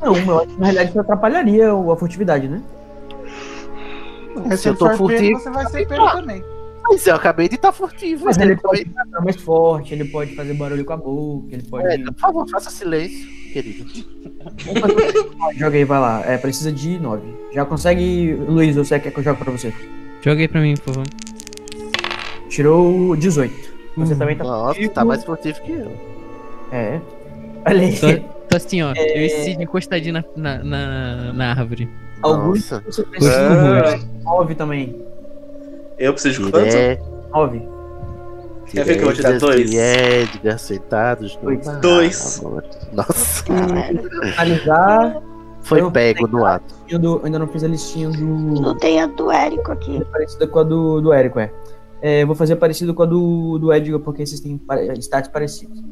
Não, 0.00 0.14
eu 0.16 0.38
acho 0.38 0.46
que 0.46 0.60
na 0.60 0.66
realidade 0.66 0.90
isso 0.90 1.00
atrapalharia 1.00 1.72
a 1.72 1.96
furtividade, 1.96 2.46
né? 2.46 2.62
se 4.50 4.56
se 4.58 4.68
eu 4.68 4.76
tô 4.76 4.84
pego, 4.84 4.96
furtivo- 4.98 5.40
você 5.40 5.50
vai 5.50 5.66
ser 5.66 5.88
pego 5.88 6.10
também. 6.12 6.44
Mas 6.88 7.06
eu 7.06 7.14
acabei 7.14 7.48
de 7.48 7.56
estar 7.56 7.70
furtivo. 7.70 8.24
Mas 8.24 8.36
né? 8.36 8.46
ele 8.46 8.56
pode 8.56 8.84
ficar 8.84 9.20
mais 9.22 9.36
forte, 9.36 9.94
ele 9.94 10.06
pode 10.06 10.34
fazer 10.34 10.54
barulho 10.54 10.84
com 10.84 10.92
a 10.92 10.96
boca, 10.96 11.48
ele 11.52 11.62
pode. 11.62 11.86
É, 11.86 11.98
por 11.98 12.18
favor, 12.18 12.48
faça 12.48 12.70
silêncio, 12.70 13.28
querido. 13.52 13.84
Joga 15.56 15.76
aí, 15.76 15.84
vai 15.84 16.00
lá. 16.00 16.22
É, 16.24 16.38
precisa 16.38 16.72
de 16.72 16.98
9. 16.98 17.22
Já 17.52 17.64
consegue. 17.64 18.32
Luiz, 18.34 18.74
você 18.74 18.98
quer 18.98 19.10
que 19.10 19.18
eu 19.18 19.24
jogue 19.24 19.38
pra 19.38 19.52
você? 19.52 19.72
Joga 20.22 20.40
aí 20.40 20.48
pra 20.48 20.60
mim, 20.60 20.74
por 20.76 20.94
favor. 20.94 21.06
Tirou 22.48 23.14
18. 23.14 23.78
Você 23.98 24.16
também 24.16 24.36
tá. 24.36 24.44
Nossa, 24.44 24.74
furtivo. 24.74 24.94
tá 24.94 25.04
mais 25.04 25.24
furtivo 25.24 25.60
que 25.62 25.72
eu. 25.72 25.92
É. 26.72 27.00
Olha 27.66 27.80
aí. 27.80 27.98
Tô, 27.98 28.06
tô 28.48 28.56
assim, 28.56 28.82
ó. 28.82 28.92
É. 28.96 29.18
Eu 29.18 29.26
e 29.26 29.30
Cid 29.30 29.62
encostadinho 29.62 30.14
na, 30.14 30.24
na, 30.36 30.64
na, 30.64 31.32
na 31.32 31.50
árvore. 31.50 31.88
Augusto, 32.22 32.74
Nossa. 32.74 32.84
você 32.86 33.02
precisa 33.04 33.48
do 33.48 33.98
de 33.98 34.24
9 34.24 34.54
também. 34.54 35.07
Eu 35.98 36.12
preciso 36.12 36.44
de 36.44 36.50
quanto? 36.52 36.68
Dire... 36.68 37.00
9. 37.32 37.68
Quer 38.66 38.84
ver 38.84 38.94
que 38.96 39.00
eu 39.00 39.04
vou 39.06 39.12
tirar 39.14 39.28
Diretas 39.38 39.48
dois? 39.48 39.70
de 39.70 39.76
Edgar 39.78 40.58
sentados 40.58 41.36
no 41.42 41.42
Dois. 41.56 41.66
Dois. 41.80 42.42
Nossa, 42.92 43.44
Finalizar. 43.44 45.22
foi 45.62 45.80
Eu- 45.80 45.90
pego 45.90 46.26
no 46.26 46.44
ato. 46.44 46.74
do- 46.98 47.20
ainda 47.24 47.38
não 47.38 47.48
fiz 47.48 47.64
a 47.64 47.68
listinha 47.68 48.10
do. 48.10 48.24
Não 48.26 48.76
tem 48.76 49.00
a 49.00 49.06
do 49.06 49.30
Érico 49.30 49.72
aqui. 49.72 50.04
parecida 50.12 50.46
com 50.46 50.58
a 50.58 50.62
do, 50.64 51.00
do 51.00 51.12
Érico, 51.12 51.38
é. 51.40 51.50
É, 52.02 52.24
vou 52.24 52.34
fazer 52.36 52.56
parecido 52.56 52.92
com 52.94 53.02
a 53.02 53.06
do, 53.06 53.58
do 53.58 53.72
Edgar, 53.72 53.98
porque 54.00 54.24
vocês 54.24 54.40
têm 54.40 54.56
pare- 54.58 54.92
stats 54.98 55.28
parecidos. 55.30 55.82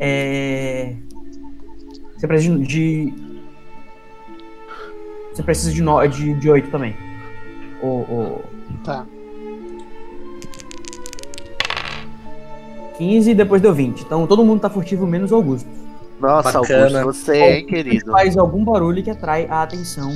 É... 0.00 0.94
Você 2.16 2.26
precisa 2.26 2.58
de. 2.58 2.64
de- 2.66 3.14
Você 5.32 5.42
precisa 5.42 5.72
de, 5.72 5.82
no... 5.82 6.04
de, 6.06 6.34
de 6.34 6.50
8 6.50 6.68
também. 6.70 6.96
O, 7.82 7.86
o... 7.86 8.44
Tá. 8.84 9.06
15 12.96 13.30
e 13.30 13.34
depois 13.34 13.60
deu 13.62 13.72
20. 13.74 14.00
Então 14.02 14.26
todo 14.26 14.44
mundo 14.44 14.60
tá 14.60 14.70
furtivo, 14.70 15.06
menos 15.06 15.32
o 15.32 15.34
Augusto. 15.36 15.68
Nossa, 16.20 16.60
Bacana. 16.60 17.00
Augusto, 17.00 17.24
você 17.24 17.36
é, 17.36 17.58
hein, 17.58 17.66
querido? 17.66 18.10
Faz 18.12 18.36
algum 18.36 18.64
barulho 18.64 19.02
que 19.02 19.10
atrai 19.10 19.46
a 19.50 19.62
atenção. 19.62 20.14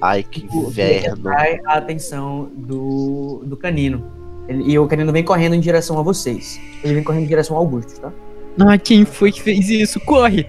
Ai, 0.00 0.22
que 0.22 0.42
do- 0.42 0.48
que 0.50 0.56
inverno. 0.58 1.28
atrai 1.28 1.60
a 1.66 1.74
atenção 1.78 2.48
do, 2.54 3.42
do 3.44 3.56
canino. 3.56 4.02
Ele- 4.48 4.64
e 4.70 4.78
o 4.78 4.86
canino 4.86 5.12
vem 5.12 5.24
correndo 5.24 5.54
em 5.54 5.60
direção 5.60 5.98
a 5.98 6.02
vocês. 6.02 6.60
Ele 6.84 6.94
vem 6.94 7.02
correndo 7.04 7.24
em 7.24 7.28
direção 7.28 7.56
ao 7.56 7.62
Augusto, 7.62 8.00
tá? 8.00 8.12
Ah, 8.58 8.78
quem 8.78 9.04
foi 9.04 9.30
que 9.32 9.42
fez 9.42 9.68
isso? 9.68 10.00
Corre! 10.00 10.46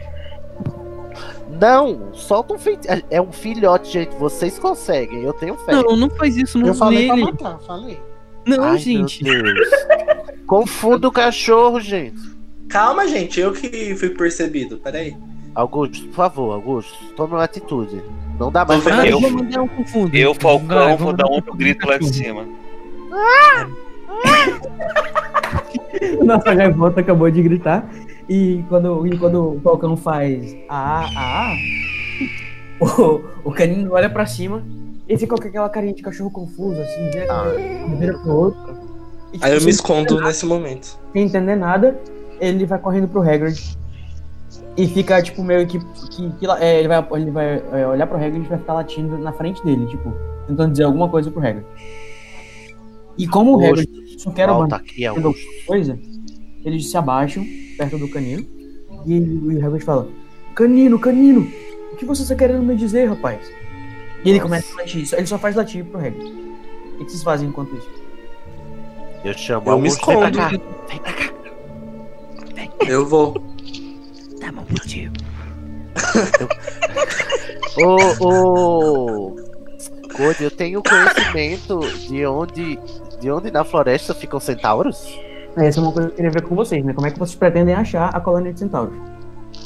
Não, 1.59 2.13
solta 2.13 2.53
um 2.53 2.59
feitiço. 2.59 3.03
É 3.09 3.21
um 3.21 3.31
filhote, 3.31 3.91
gente. 3.91 4.15
Vocês 4.17 4.59
conseguem, 4.59 5.23
eu 5.23 5.33
tenho 5.33 5.55
fé. 5.55 5.71
Não, 5.73 5.95
não 5.95 6.09
faz 6.09 6.37
isso 6.37 6.57
não 6.59 6.67
Eu 6.67 6.73
falei 6.75 7.07
nele. 7.09 7.31
pra 7.33 7.49
matar, 7.49 7.59
falei. 7.65 7.99
Não, 8.47 8.63
Ai, 8.63 8.77
gente. 8.77 9.23
Meu 9.23 9.43
Deus. 9.43 9.67
Confunda 10.47 11.07
o 11.07 11.11
cachorro, 11.11 11.79
gente. 11.79 12.19
Calma, 12.69 13.07
gente, 13.07 13.39
eu 13.39 13.51
que 13.53 13.95
fui 13.95 14.09
percebido. 14.09 14.77
Peraí. 14.77 15.15
Augusto, 15.53 16.05
por 16.07 16.13
favor, 16.15 16.53
Augusto, 16.53 16.93
tome 17.15 17.33
uma 17.33 17.43
atitude. 17.43 18.01
Não 18.39 18.51
dá 18.51 18.63
mais 18.63 18.83
pra 18.83 18.99
Ah, 19.01 19.07
eu 19.07 19.13
Eu- 19.13 19.19
vou 19.21 19.31
mandar 19.31 19.61
um 19.61 19.67
confundo. 19.67 20.15
Eu, 20.15 20.33
Falcão, 20.35 20.77
Vai, 20.85 20.97
vou 20.97 21.13
dar 21.13 21.25
outro 21.25 21.53
grito 21.55 21.87
lá 21.87 21.97
de 21.97 22.07
cima. 22.13 22.45
Nossa 26.23 26.53
gaivota 26.53 26.99
acabou 27.01 27.29
de 27.31 27.41
gritar. 27.41 27.89
E 28.29 28.63
quando, 28.69 29.07
e 29.07 29.17
quando 29.17 29.55
o 29.55 29.61
Falcão 29.61 29.95
faz 29.95 30.55
a 30.67 31.05
a 31.05 31.51
a, 31.51 31.55
o, 32.81 33.21
o 33.45 33.51
canino 33.51 33.93
olha 33.93 34.09
pra 34.09 34.25
cima 34.25 34.61
e 35.07 35.17
fica 35.17 35.35
com 35.35 35.47
aquela 35.47 35.69
carinha 35.69 35.93
de 35.93 36.01
cachorro 36.01 36.29
confuso, 36.31 36.81
assim, 36.81 37.09
vira, 37.11 37.27
Ah. 37.31 38.19
pro 38.23 38.31
outro. 38.33 38.77
E, 39.29 39.33
tipo, 39.33 39.45
Aí 39.45 39.55
eu 39.55 39.61
me 39.61 39.69
escondo 39.69 40.21
nesse 40.21 40.45
momento. 40.45 40.97
sem 41.13 41.23
entender 41.23 41.55
nada, 41.55 41.99
ele 42.39 42.65
vai 42.65 42.79
correndo 42.79 43.07
pro 43.07 43.21
Hagrid. 43.21 43.77
E 44.75 44.87
fica, 44.87 45.21
tipo, 45.21 45.43
meio 45.43 45.65
que. 45.65 45.79
que, 45.79 46.29
que 46.39 46.45
é, 46.59 46.79
ele 46.79 46.87
vai, 46.87 47.07
ele 47.13 47.31
vai 47.31 47.63
é, 47.73 47.87
olhar 47.87 48.05
pro 48.07 48.17
Hagrid 48.17 48.45
e 48.45 48.47
vai 48.47 48.57
ficar 48.57 48.73
latindo 48.73 49.17
na 49.17 49.31
frente 49.33 49.63
dele, 49.63 49.85
tipo, 49.87 50.13
tentando 50.47 50.71
dizer 50.71 50.83
alguma 50.83 51.09
coisa 51.09 51.31
pro 51.31 51.45
Hagrid. 51.45 51.65
E 53.17 53.27
como 53.27 53.57
o 53.57 53.65
Hagrid 53.65 53.89
só 54.19 54.31
quer 54.31 54.49
uma 54.49 54.67
coisa, 55.65 55.99
eles 56.63 56.89
se 56.89 56.97
abaixam 56.97 57.45
perto 57.77 57.97
do 57.97 58.07
canino. 58.09 58.45
E 59.05 59.19
o 59.19 59.65
Hagrid 59.65 59.83
fala: 59.83 60.07
Canino, 60.53 60.99
canino, 60.99 61.47
o 61.91 61.95
que 61.95 62.05
você 62.05 62.21
está 62.21 62.35
querendo 62.35 62.61
me 62.63 62.75
dizer, 62.75 63.09
rapaz? 63.09 63.39
E 64.27 64.31
ele 64.31 64.39
começa 64.41 64.73
a 64.73 64.77
latir, 64.81 65.07
ele 65.13 65.25
só 65.27 65.37
faz 65.37 65.55
latir 65.55 65.85
pro 65.85 65.99
Hagrid. 65.99 66.25
O 66.99 67.05
que 67.05 67.11
vocês 67.11 67.23
fazem 67.23 67.47
enquanto 67.47 67.75
isso? 67.75 67.89
Eu 69.23 69.33
chamo 69.33 69.69
Eu 69.71 69.79
me 69.79 69.87
Augusto. 69.89 70.05
vem 70.07 70.17
pra 70.17 70.29
escondo. 70.29 70.37
cá. 70.37 70.49
Vem 70.89 70.99
pra 70.99 71.13
cá. 71.13 71.33
Eu 72.87 73.05
vou. 73.05 73.33
Tá 74.39 74.51
bom, 74.51 74.65
meu 74.69 74.79
tio. 74.85 75.11
Ô, 77.77 78.25
ô. 78.25 79.35
Code, 80.15 80.43
eu 80.43 80.51
tenho 80.51 80.81
conhecimento 80.83 81.79
de 82.07 82.25
onde. 82.25 82.79
De 83.19 83.31
onde 83.31 83.51
na 83.51 83.63
floresta 83.63 84.13
ficam 84.13 84.39
centauros? 84.39 85.07
Essa 85.55 85.79
é 85.79 85.83
uma 85.83 85.91
coisa 85.91 86.07
que 86.09 86.13
eu 86.13 86.15
queria 86.17 86.31
ver 86.31 86.41
com 86.43 86.55
vocês, 86.55 86.83
né? 86.85 86.93
Como 86.93 87.07
é 87.07 87.11
que 87.11 87.17
vocês 87.17 87.35
pretendem 87.35 87.73
achar 87.73 88.09
a 88.15 88.19
colônia 88.19 88.53
de 88.53 88.59
centauros? 88.59 88.93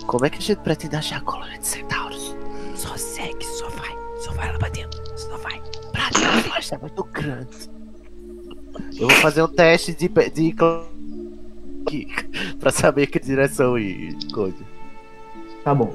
Como 0.08 0.26
é 0.26 0.30
que 0.30 0.38
a 0.38 0.42
gente 0.42 0.58
pretende 0.60 0.96
achar 0.96 1.18
a 1.18 1.22
colônia 1.22 1.58
de 1.60 1.68
centauros? 1.68 2.31
Vai. 4.42 4.42
Só 4.42 4.42
vai 4.42 4.52
lá 4.52 4.58
pra 4.60 4.70
dentro. 4.70 5.02
Só 5.18 5.38
vai. 5.38 5.62
Pra 5.92 6.10
dentro, 6.10 6.42
floresta 6.44 6.76
é 6.76 6.78
muito 6.80 7.04
grande. 7.06 7.70
Eu 9.00 9.08
vou 9.08 9.18
fazer 9.18 9.44
um 9.44 9.48
teste 9.48 9.94
de. 9.94 10.08
de... 10.08 10.56
pra 12.60 12.72
saber 12.72 13.08
que 13.08 13.20
direção 13.20 13.78
ir, 13.78 14.16
Code. 14.34 14.56
Tá 15.64 15.74
bom. 15.76 15.94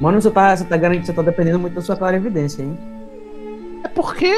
Mano, 0.00 0.20
você 0.20 0.30
tá, 0.30 0.56
você 0.56 0.64
tá 0.64 0.76
garantindo, 0.76 1.06
você 1.06 1.12
tá 1.12 1.22
dependendo 1.22 1.58
muito 1.58 1.74
da 1.74 1.80
sua 1.80 1.96
clara 1.96 2.16
evidência, 2.16 2.62
hein? 2.62 2.76
É 3.84 3.88
porque. 3.88 4.32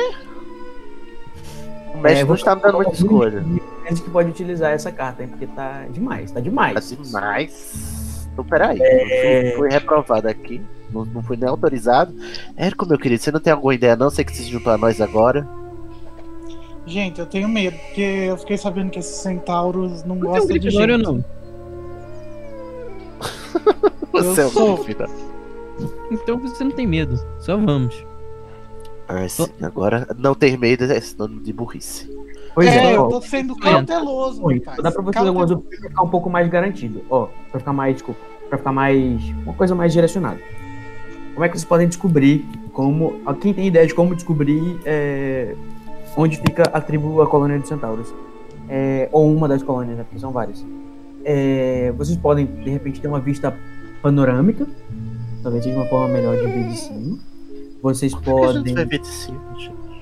O 1.94 1.98
mestre 1.98 2.18
É, 2.18 2.20
não 2.20 2.26
vou- 2.26 2.36
está 2.36 2.54
me 2.54 2.62
dando 2.62 2.76
muita 2.76 2.92
escolha. 2.92 3.44
Gente 3.88 4.02
que 4.02 4.10
pode 4.10 4.30
utilizar 4.30 4.72
essa 4.72 4.92
carta, 4.92 5.22
hein? 5.22 5.28
Porque 5.28 5.46
tá 5.46 5.86
demais, 5.90 6.30
tá 6.30 6.40
demais. 6.40 6.90
Tá 6.90 6.96
demais. 7.02 8.28
Então, 8.32 8.44
peraí. 8.44 8.78
É. 8.82 9.54
Fui 9.56 9.70
reprovado 9.70 10.28
aqui. 10.28 10.60
Não, 10.92 11.04
não 11.04 11.22
fui 11.22 11.36
nem 11.36 11.48
autorizado. 11.48 12.14
Érico, 12.56 12.86
meu 12.86 12.98
querido, 12.98 13.22
você 13.22 13.30
não 13.32 13.40
tem 13.40 13.52
alguma 13.52 13.74
ideia, 13.74 13.96
não? 13.96 14.10
Sei 14.10 14.24
que 14.24 14.34
se 14.36 14.44
juntou 14.44 14.72
a 14.72 14.78
nós 14.78 15.00
agora. 15.00 15.46
Gente, 16.86 17.18
eu 17.18 17.26
tenho 17.26 17.48
medo, 17.48 17.76
porque 17.86 18.00
eu 18.00 18.36
fiquei 18.36 18.56
sabendo 18.56 18.90
que 18.90 18.98
esses 19.00 19.16
centauros 19.16 20.04
não 20.04 20.16
um 20.16 20.20
gostam 20.20 20.56
de 20.56 20.70
gente. 20.70 20.96
não. 20.98 21.24
Você 24.12 24.40
é 24.42 24.46
um 24.46 24.50
sou. 24.50 24.76
dúvida. 24.76 25.08
Então 26.10 26.38
você 26.38 26.64
não 26.64 26.70
tem 26.70 26.86
medo. 26.86 27.18
Só 27.38 27.56
vamos. 27.56 28.06
Ah, 29.08 29.28
sim, 29.28 29.46
agora 29.60 30.06
não 30.18 30.34
ter 30.34 30.56
medo 30.58 30.84
é 30.84 31.00
sinônimo 31.00 31.40
de 31.42 31.52
burrice. 31.52 32.10
Pois 32.54 32.66
é, 32.66 32.92
É, 32.94 32.98
ó, 32.98 33.04
eu 33.04 33.08
tô 33.10 33.20
sendo 33.20 33.54
cauteloso, 33.54 34.42
Oi, 34.42 34.58
rapaz. 34.60 34.82
dá 34.82 34.90
pra 34.90 35.02
você 35.02 35.12
fazer 35.18 35.58
ficar 35.82 36.02
um 36.02 36.08
pouco 36.08 36.30
mais 36.30 36.48
garantido. 36.48 37.02
Ó, 37.10 37.28
pra 37.50 37.60
ficar 37.60 37.72
mais, 37.74 37.94
desculpa, 37.96 38.20
pra 38.48 38.56
ficar 38.58 38.72
mais. 38.72 39.22
uma 39.44 39.52
coisa 39.52 39.74
mais 39.74 39.92
direcionada. 39.92 40.40
Como 41.36 41.44
é 41.44 41.48
que 41.50 41.58
vocês 41.58 41.68
podem 41.68 41.86
descobrir 41.86 42.46
como. 42.72 43.20
Quem 43.42 43.52
tem 43.52 43.66
ideia 43.66 43.86
de 43.86 43.94
como 43.94 44.14
descobrir 44.14 44.80
é, 44.86 45.54
onde 46.16 46.38
fica 46.38 46.62
a 46.72 46.80
tribo, 46.80 47.20
a 47.20 47.26
colônia 47.26 47.58
de 47.58 47.68
centauros? 47.68 48.12
É, 48.70 49.06
ou 49.12 49.30
uma 49.30 49.46
das 49.46 49.62
colônias, 49.62 49.98
né? 49.98 50.04
Porque 50.04 50.18
são 50.18 50.32
várias. 50.32 50.64
É, 51.22 51.92
vocês 51.94 52.16
podem, 52.16 52.46
de 52.46 52.70
repente, 52.70 53.02
ter 53.02 53.08
uma 53.08 53.20
vista 53.20 53.54
panorâmica. 54.00 54.66
Talvez 55.42 55.62
seja 55.62 55.76
uma 55.76 55.84
forma 55.84 56.08
melhor 56.08 56.36
de 56.38 56.46
ver 56.46 56.68
de 56.68 56.78
cima. 56.78 57.18
Vocês 57.82 58.14
que 58.14 58.30
a 58.30 58.32
gente 58.32 58.54
podem. 58.54 58.74
vai 58.74 58.84
ver 58.86 58.98
de 59.00 59.06
cima? 59.06 59.40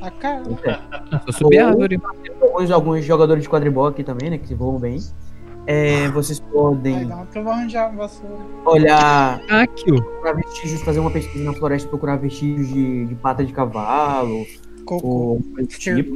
A 0.03 0.11
cara. 0.13 0.43
É. 0.63 1.33
Só 1.33 1.39
subir 1.39 1.59
a 1.59 1.65
Ou- 1.65 1.71
árvore. 1.71 2.01
alguns, 2.41 2.71
alguns 2.71 3.05
jogadores 3.05 3.43
de 3.43 3.49
quadribol 3.49 3.89
aqui 3.89 4.05
também, 4.05 4.31
né? 4.31 4.39
Que 4.39 4.47
se 4.47 4.55
voam 4.55 4.79
bem. 4.79 4.99
É, 5.67 6.09
vocês 6.09 6.39
Vai 6.41 6.51
podem 6.51 7.07
dar 7.07 7.27
que 7.27 7.39
eu 7.39 7.43
vou 7.45 7.53
arranjar 7.53 7.89
uma 7.91 7.99
vassoura. 8.03 8.37
olhar 8.67 9.41
Aqui, 9.49 9.91
ó. 9.93 10.01
procurar 10.01 10.33
vestígios, 10.35 10.83
fazer 10.83 11.01
uma 11.01 11.11
pesquisa 11.11 11.43
na 11.45 11.53
floresta, 11.55 11.89
procurar 11.89 12.17
vestígios 12.17 12.69
de, 12.69 13.07
de 13.07 13.15
pata 13.15 13.43
de 13.45 13.53
cavalo 13.53 14.45
Cocô. 14.85 15.07
ou 15.09 15.43
coisa 15.55 15.69
do 15.69 15.75
tipo. 15.75 16.15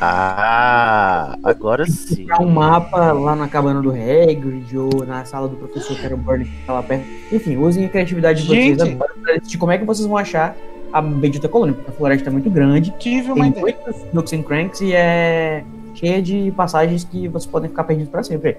Ah, 0.00 1.36
agora 1.42 1.84
sim. 1.86 2.26
Procurar 2.26 2.40
um 2.46 2.50
mapa 2.52 3.12
lá 3.12 3.34
na 3.34 3.48
cabana 3.48 3.80
do 3.82 3.90
Hagrid 3.90 4.76
ou 4.78 5.04
na 5.06 5.24
sala 5.24 5.48
do 5.48 5.56
professor 5.56 5.96
Carol 6.00 6.18
Burn 6.18 6.44
que 6.44 6.66
tá 6.66 6.74
lá 6.74 6.82
perto. 6.82 7.04
Enfim, 7.32 7.56
usem 7.56 7.84
a 7.84 7.88
criatividade 7.88 8.42
de 8.42 8.48
vocês 8.48 8.78
Gente. 8.78 8.92
agora 8.92 9.12
pra 9.22 9.34
decidir 9.34 9.58
como 9.58 9.72
é 9.72 9.78
que 9.78 9.84
vocês 9.84 10.06
vão 10.06 10.16
achar 10.16 10.56
a 10.92 11.02
bendita 11.02 11.48
colônia, 11.48 11.74
porque 11.74 11.90
a 11.90 11.94
floresta 11.94 12.30
é 12.30 12.32
muito 12.32 12.48
grande, 12.48 12.94
Tive 12.98 13.30
uma 13.32 13.50
tem 13.50 13.50
ideia. 13.62 13.78
muitos 13.84 14.12
nooks 14.14 14.32
and 14.32 14.42
cranks 14.42 14.80
e 14.80 14.92
é 14.94 15.62
cheia 15.98 16.22
de 16.22 16.52
passagens 16.56 17.04
que 17.04 17.26
vocês 17.28 17.50
podem 17.50 17.68
ficar 17.70 17.84
perdidos 17.84 18.10
pra 18.10 18.22
sempre. 18.22 18.56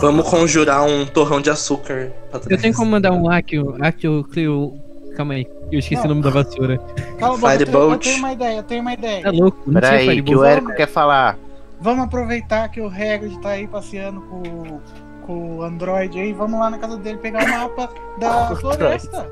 Vamos 0.00 0.28
conjurar 0.28 0.84
um 0.84 1.06
torrão 1.06 1.40
de 1.40 1.48
açúcar 1.50 2.10
pra 2.30 2.40
Eu 2.48 2.60
tenho 2.60 2.74
como 2.74 2.90
mandar 2.90 3.12
um 3.12 3.30
Accio, 3.30 3.76
Accio 3.80 4.24
Clio. 4.24 4.74
Calma 5.16 5.34
aí, 5.34 5.46
eu 5.70 5.78
esqueci 5.78 5.96
Não. 6.02 6.04
o 6.06 6.08
nome 6.08 6.22
da 6.22 6.30
vassoura. 6.30 6.78
Cala 7.18 7.34
a 7.34 7.38
boca, 7.38 7.52
eu 7.54 7.58
tenho, 7.58 7.60
eu 7.60 7.66
Firebolt. 7.66 8.02
tenho 8.04 8.18
uma 8.18 8.32
ideia, 8.32 8.56
eu 8.58 8.62
tenho 8.62 8.80
uma 8.80 8.92
ideia. 8.94 9.22
Tá 9.22 9.30
louco? 9.30 9.58
Não 9.66 9.80
Peraí, 9.80 9.98
que 9.98 10.06
Firebolt. 10.12 10.38
o 10.38 10.44
Érico 10.44 10.74
quer 10.74 10.88
falar. 10.88 11.38
vamos 11.80 12.04
aproveitar 12.04 12.68
que 12.68 12.80
o 12.80 12.86
Hagrid 12.88 13.38
tá 13.40 13.50
aí 13.50 13.66
passeando 13.66 14.20
com, 14.22 14.80
com 15.26 15.56
o 15.58 15.62
Android 15.62 16.18
aí, 16.18 16.32
vamos 16.32 16.58
lá 16.58 16.70
na 16.70 16.78
casa 16.78 16.96
dele 16.96 17.18
pegar 17.18 17.44
o 17.44 17.48
mapa 17.50 17.88
da 18.18 18.54
floresta. 18.56 19.28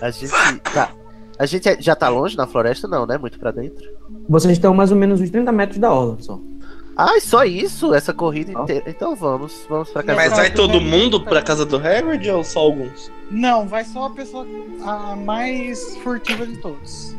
A 0.00 0.10
gente. 0.10 0.32
Tá. 0.74 0.90
A 1.42 1.46
gente 1.46 1.68
é- 1.68 1.76
já 1.80 1.96
tá 1.96 2.08
longe 2.08 2.36
na 2.36 2.46
floresta, 2.46 2.86
não, 2.86 3.04
né? 3.04 3.18
Muito 3.18 3.38
pra 3.38 3.50
dentro. 3.50 3.84
Vocês 4.28 4.52
estão 4.52 4.72
mais 4.72 4.92
ou 4.92 4.96
menos 4.96 5.20
uns 5.20 5.28
30 5.30 5.50
metros 5.50 5.78
da 5.78 5.92
orla, 5.92 6.16
só. 6.20 6.38
Ai, 6.96 7.20
só 7.20 7.42
isso? 7.44 7.92
Essa 7.94 8.12
corrida 8.12 8.52
inteira. 8.52 8.84
Então 8.86 9.16
vamos, 9.16 9.66
vamos 9.68 9.90
pra 9.90 10.02
casa. 10.02 10.16
Mas 10.20 10.30
do- 10.30 10.36
vai 10.36 10.50
todo 10.52 10.80
mundo 10.80 11.20
pra 11.24 11.42
casa 11.42 11.64
do 11.66 11.76
Hagrid 11.78 12.30
ou 12.30 12.44
só 12.44 12.60
alguns? 12.60 13.10
Não, 13.30 13.66
vai 13.66 13.82
só 13.84 14.04
a 14.06 14.10
pessoa 14.10 14.46
a 14.84 15.16
mais 15.16 15.96
furtiva 15.96 16.46
de 16.46 16.58
todos. 16.58 17.16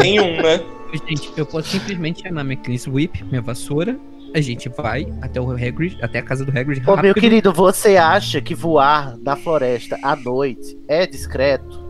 Nenhum, 0.00 0.40
né? 0.40 0.60
Gente, 1.08 1.32
eu 1.36 1.44
posso 1.44 1.68
simplesmente 1.68 2.22
chamar 2.22 2.44
minha 2.44 2.56
Clean 2.56 2.78
Whip, 2.88 3.24
minha 3.24 3.42
vassoura. 3.42 3.98
A 4.34 4.40
gente 4.40 4.68
vai 4.68 5.06
até 5.20 5.40
o 5.40 5.50
Hagrid, 5.50 5.98
até 6.02 6.18
a 6.18 6.22
casa 6.22 6.44
do 6.44 6.56
Hagrid 6.56 6.80
Ô, 6.86 6.90
rápido. 6.94 7.04
meu 7.04 7.14
querido, 7.14 7.52
você 7.52 7.96
acha 7.96 8.40
que 8.40 8.54
voar 8.54 9.16
na 9.18 9.36
floresta 9.36 9.98
à 10.02 10.16
noite 10.16 10.76
é 10.88 11.06
discreto? 11.06 11.83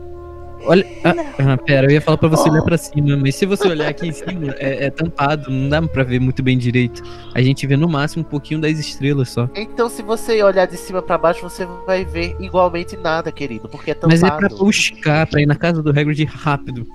Olha. 0.67 0.87
Ah, 1.05 1.53
ah, 1.53 1.57
pera, 1.57 1.87
eu 1.87 1.91
ia 1.91 2.01
falar 2.01 2.17
pra 2.17 2.29
você 2.29 2.49
olhar 2.49 2.63
pra 2.63 2.77
cima, 2.79 3.17
mas 3.17 3.35
se 3.35 3.47
você 3.47 3.69
olhar 3.69 3.89
aqui 3.89 4.09
em 4.09 4.13
cima, 4.13 4.55
é, 4.59 4.87
é 4.87 4.91
tampado, 4.91 5.51
não 5.51 5.69
dá 5.69 5.83
pra 5.83 6.03
ver 6.03 6.21
muito 6.21 6.43
bem 6.43 6.57
direito. 6.57 7.03
A 7.35 7.43
gente 7.43 7.67
vê 7.67 7.77
no 7.77 7.89
máximo 7.89 8.23
um 8.23 8.29
pouquinho 8.29 8.61
das 8.61 8.79
estrelas 8.79 9.31
só. 9.31 9.49
Então, 9.55 9.89
se 9.89 10.03
você 10.03 10.43
olhar 10.43 10.67
de 10.67 10.77
cima 10.77 11.03
pra 11.03 11.19
baixo, 11.19 11.43
você 11.43 11.67
vai 11.87 12.05
ver 12.05 12.37
igualmente 12.41 12.97
nada, 12.97 13.31
querido, 13.31 13.69
porque 13.69 13.91
é 13.91 13.95
tampado. 13.95 14.13
Mas 14.13 14.23
é 14.23 14.31
pra 14.37 14.49
buscar, 14.49 15.27
pra 15.27 15.41
ir 15.41 15.47
na 15.47 15.57
casa 15.57 15.83
do 15.83 15.91
Hagrid 15.91 16.25
rápido. 16.25 16.87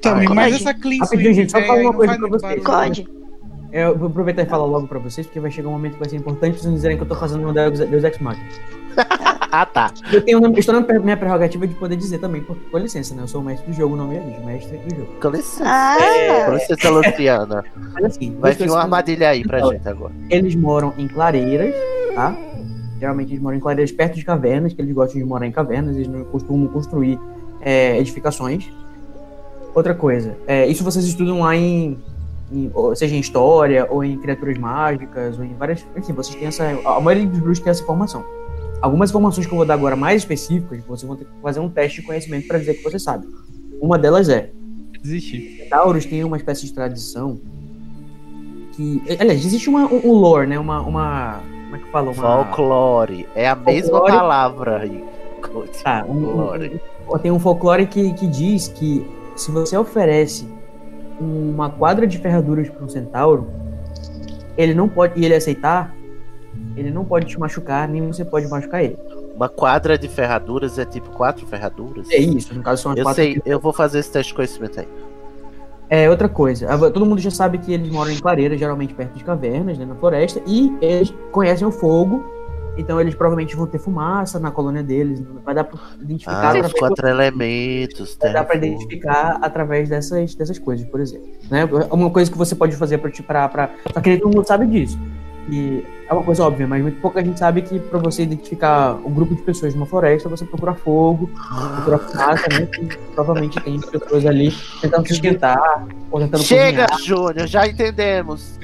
Também, 0.00 0.26
Ah, 0.28 0.34
mas 0.34 0.54
essa 0.54 0.70
Rapidinho, 0.70 1.04
sweep, 1.06 1.34
gente, 1.34 1.52
só 1.52 1.60
falar 1.62 1.80
uma 1.82 1.92
coisa 1.92 2.16
pra 2.18 2.28
vocês. 2.28 2.62
É, 3.72 3.84
Eu 3.84 3.96
vou 3.96 4.08
aproveitar 4.08 4.42
e 4.42 4.46
falar 4.46 4.64
logo 4.64 4.86
pra 4.88 4.98
vocês, 4.98 5.26
porque 5.26 5.38
vai 5.38 5.50
chegar 5.50 5.68
um 5.68 5.72
momento 5.72 5.92
que 5.94 6.00
vai 6.00 6.08
ser 6.08 6.16
importante 6.16 6.54
vocês 6.54 6.64
não 6.66 6.74
dizerem 6.74 6.96
que 6.96 7.02
eu 7.02 7.08
tô 7.08 7.14
fazendo 7.14 7.46
um 7.48 7.52
Deus 7.52 7.78
Deus 7.78 8.04
Ex 8.04 8.18
Machina. 8.18 8.46
Ah, 9.52 9.66
tá. 9.66 9.90
Eu 10.12 10.22
tenho 10.24 10.56
estou 10.56 10.72
na 10.80 10.98
minha 11.00 11.16
prerrogativa 11.16 11.66
de 11.66 11.74
poder 11.74 11.96
dizer 11.96 12.18
também, 12.18 12.40
por, 12.40 12.56
com 12.70 12.78
licença, 12.78 13.16
né? 13.16 13.22
Eu 13.24 13.26
sou 13.26 13.40
o 13.40 13.44
mestre 13.44 13.68
do 13.68 13.76
jogo, 13.76 13.96
não 13.96 14.06
me 14.06 14.16
aviso, 14.16 14.40
mestre 14.46 14.78
do 14.78 14.94
jogo. 14.94 15.12
Com 15.20 15.28
licença. 15.30 15.64
Ah, 15.66 16.44
Com 16.46 16.52
licença, 16.54 16.88
Luciana. 16.88 17.64
Mas 17.94 18.04
assim, 18.04 18.36
Vai 18.38 18.52
vir 18.52 18.70
uma 18.70 18.82
armadilha 18.82 19.30
aí 19.30 19.42
pra 19.42 19.58
Então, 19.58 19.72
gente 19.72 19.88
agora. 19.88 20.12
Eles 20.30 20.54
moram 20.54 20.94
em 20.96 21.08
clareiras, 21.08 21.74
tá? 22.14 22.36
Geralmente 23.00 23.32
eles 23.32 23.42
moram 23.42 23.56
em 23.56 23.60
clareiras 23.60 23.90
perto 23.90 24.14
de 24.14 24.24
cavernas, 24.24 24.72
que 24.72 24.80
eles 24.80 24.94
gostam 24.94 25.20
de 25.20 25.26
morar 25.26 25.46
em 25.46 25.50
cavernas, 25.52 25.96
eles 25.96 26.06
não 26.06 26.22
costumam 26.26 26.68
construir 26.68 27.18
é, 27.60 27.98
edificações. 27.98 28.70
Outra 29.74 29.94
coisa, 29.94 30.36
é, 30.46 30.64
isso 30.68 30.84
vocês 30.84 31.04
estudam 31.04 31.40
lá 31.40 31.56
em, 31.56 31.98
em- 32.52 32.70
ou 32.72 32.94
seja 32.94 33.16
em 33.16 33.20
história, 33.20 33.84
ou 33.90 34.04
em 34.04 34.16
criaturas 34.16 34.56
mágicas, 34.58 35.36
ou 35.38 35.44
em 35.44 35.54
várias. 35.54 35.84
Enfim, 35.96 36.12
vocês 36.12 36.36
têm 36.36 36.46
essa. 36.46 36.64
A 36.84 37.00
maioria 37.00 37.26
dos 37.28 37.40
bruxos 37.40 37.58
tem 37.64 37.70
essa 37.72 37.82
informação. 37.82 38.24
Algumas 38.80 39.10
informações 39.10 39.46
que 39.46 39.52
eu 39.52 39.56
vou 39.56 39.66
dar 39.66 39.74
agora 39.74 39.94
mais 39.96 40.22
específicas, 40.22 40.82
vocês 40.86 41.06
vão 41.06 41.16
ter 41.16 41.24
que 41.24 41.30
fazer 41.42 41.60
um 41.60 41.68
teste 41.68 42.00
de 42.00 42.06
conhecimento 42.06 42.46
para 42.46 42.58
dizer 42.58 42.74
que 42.74 42.82
você 42.82 42.98
sabe. 42.98 43.26
Uma 43.80 43.98
delas 43.98 44.28
é: 44.28 44.50
Desistir. 45.02 45.58
Centauros 45.62 46.04
tem 46.06 46.24
uma 46.24 46.36
espécie 46.36 46.64
de 46.66 46.72
tradição 46.72 47.40
que. 48.72 49.02
Aliás, 49.18 49.44
existe 49.44 49.68
uma, 49.68 49.86
um 49.86 50.12
lore, 50.12 50.46
né? 50.46 50.58
Uma. 50.58 50.80
uma 50.80 51.40
como 51.64 51.76
é 51.76 51.78
que 51.78 51.90
fala? 51.90 52.10
Uma, 52.10 52.14
Folclore. 52.44 53.28
É 53.34 53.48
a 53.48 53.54
mesma 53.54 53.90
Folclore. 53.98 54.12
palavra 54.12 54.78
aí. 54.80 55.04
Tá, 55.82 56.04
um- 56.06 56.12
um- 56.12 57.14
um- 57.14 57.18
tem 57.18 57.30
um 57.30 57.38
folclore 57.38 57.86
que, 57.86 58.12
que 58.14 58.26
diz 58.26 58.68
que 58.68 59.06
se 59.36 59.50
você 59.50 59.76
oferece 59.76 60.46
uma 61.20 61.70
quadra 61.70 62.06
de 62.06 62.18
ferraduras 62.18 62.68
para 62.68 62.84
um 62.84 62.88
centauro, 62.88 63.48
ele 64.56 64.74
não 64.74 64.88
pode. 64.88 65.18
E 65.20 65.24
ele 65.24 65.34
aceitar, 65.34 65.94
ele 66.76 66.90
não 66.90 67.04
pode 67.04 67.26
te 67.26 67.38
machucar, 67.38 67.88
nem 67.88 68.06
você 68.06 68.24
pode 68.24 68.46
machucar 68.48 68.82
ele. 68.84 68.96
Uma 69.34 69.48
quadra 69.48 69.96
de 69.98 70.08
ferraduras 70.08 70.78
é 70.78 70.84
tipo 70.84 71.10
quatro 71.10 71.46
ferraduras? 71.46 72.08
É 72.10 72.18
isso, 72.18 72.54
no 72.54 72.62
caso 72.62 72.82
são 72.82 72.92
as 72.92 72.98
Eu 72.98 73.04
quatro. 73.04 73.22
sei, 73.22 73.34
que- 73.40 73.42
eu 73.50 73.58
vou 73.58 73.72
fazer 73.72 73.98
esse 74.00 74.10
teste 74.12 74.30
de 74.32 74.36
conhecimento 74.36 74.80
aí. 74.80 74.88
É 75.88 76.08
outra 76.08 76.28
coisa. 76.28 76.66
Ah, 76.72 76.78
Todo 76.78 77.04
mundo 77.04 77.20
já 77.20 77.30
sabe 77.32 77.58
que 77.58 77.72
eles 77.72 77.90
moram 77.90 78.12
em 78.12 78.18
clareiras, 78.18 78.58
geralmente 78.58 78.94
perto 78.94 79.14
de 79.18 79.24
cavernas, 79.24 79.76
né, 79.76 79.84
na 79.84 79.94
floresta, 79.96 80.40
e 80.46 80.72
eles 80.80 81.12
conhecem 81.32 81.66
o 81.66 81.72
fogo. 81.72 82.24
Então 82.78 83.00
eles 83.00 83.14
provavelmente 83.16 83.56
vão 83.56 83.66
ter 83.66 83.78
fumaça 83.78 84.38
na 84.38 84.50
colônia 84.52 84.82
deles. 84.82 85.20
Vai 85.44 85.54
dar 85.54 85.64
pra 85.64 85.78
identificar 86.00 86.36
Ah, 86.36 86.40
os 86.40 86.46
através- 86.50 86.72
quatro 86.74 87.08
elementos. 87.08 88.16
Vai 88.20 88.32
dar 88.32 88.44
pra 88.44 88.54
fogo. 88.54 88.64
identificar 88.66 89.38
através 89.42 89.88
dessas, 89.88 90.34
dessas 90.36 90.58
coisas, 90.58 90.86
por 90.88 91.00
exemplo. 91.00 91.26
Né? 91.50 91.64
Uma 91.90 92.08
coisa 92.10 92.30
que 92.30 92.38
você 92.38 92.54
pode 92.54 92.76
fazer 92.76 92.98
pra, 92.98 93.10
te- 93.10 93.22
pra, 93.24 93.48
pra... 93.48 93.70
Só 93.92 94.00
que 94.00 94.16
todo 94.18 94.32
mundo 94.34 94.46
sabe 94.46 94.66
disso. 94.68 94.96
E 95.48 95.84
é 96.08 96.12
uma 96.12 96.22
coisa 96.22 96.44
óbvia, 96.44 96.66
mas 96.66 96.82
muito 96.82 97.00
pouca 97.00 97.24
gente 97.24 97.38
sabe 97.38 97.62
que 97.62 97.78
pra 97.78 97.98
você 97.98 98.24
identificar 98.24 98.94
um 99.04 99.12
grupo 99.12 99.34
de 99.34 99.42
pessoas 99.42 99.74
numa 99.74 99.86
floresta, 99.86 100.28
você 100.28 100.44
procura 100.44 100.74
fogo, 100.74 101.30
procura 101.84 101.98
fumaça, 101.98 102.46
né? 102.50 102.66
Que 102.66 102.98
provavelmente 103.14 103.60
tem 103.60 103.80
pessoas 103.80 104.26
ali 104.26 104.54
tentando 104.80 105.06
se 105.06 105.14
esquentar, 105.14 105.86
ou 106.10 106.20
tentando 106.20 106.42
Chega, 106.42 106.86
cozinhar. 106.88 107.06
Júnior, 107.06 107.46
já 107.46 107.66
entendemos. 107.66 108.58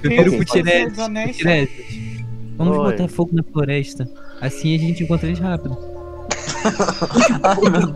Anéis, 0.99 1.37
Tiresias. 1.37 2.16
Vamos 2.57 2.79
Oi. 2.79 2.93
botar 2.93 3.09
fogo 3.09 3.31
na 3.33 3.43
floresta. 3.43 4.09
Assim 4.41 4.74
a 4.74 4.79
gente 4.79 5.03
encontra 5.05 5.27
eles 5.29 5.39
rápido. 5.39 5.77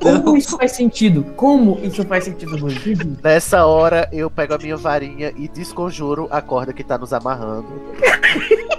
Como 0.00 0.36
isso 0.36 0.56
faz 0.56 0.72
sentido? 0.72 1.24
Como 1.36 1.78
isso 1.82 2.04
faz 2.04 2.24
sentido, 2.24 2.56
Bruno? 2.56 3.16
Nessa 3.22 3.64
hora, 3.66 4.08
eu 4.12 4.30
pego 4.30 4.54
a 4.54 4.58
minha 4.58 4.76
varinha 4.76 5.32
e 5.36 5.48
desconjuro 5.48 6.28
a 6.30 6.40
corda 6.40 6.72
que 6.72 6.84
tá 6.84 6.96
nos 6.96 7.12
amarrando. 7.12 7.66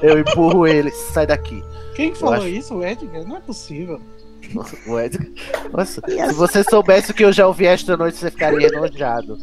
Eu 0.02 0.20
empurro 0.20 0.68
ele, 0.68 0.92
sai 0.92 1.26
daqui. 1.28 1.64
Quem 1.96 2.12
que 2.12 2.18
falou 2.18 2.36
acho- 2.36 2.48
isso? 2.48 2.76
O 2.76 2.84
Edgar? 2.86 3.24
Não 3.28 3.38
é 3.38 3.40
possível. 3.42 4.00
O 4.88 5.00
Edgar. 5.00 5.28
Nossa, 5.72 6.02
se 6.08 6.34
você 6.34 6.64
soubesse 6.64 7.12
o 7.12 7.14
que 7.14 7.24
eu 7.24 7.32
já 7.32 7.48
ouvi 7.48 7.66
esta 7.68 7.96
noite, 7.96 8.18
você 8.18 8.32
ficaria 8.32 8.68
enojado. 8.68 9.38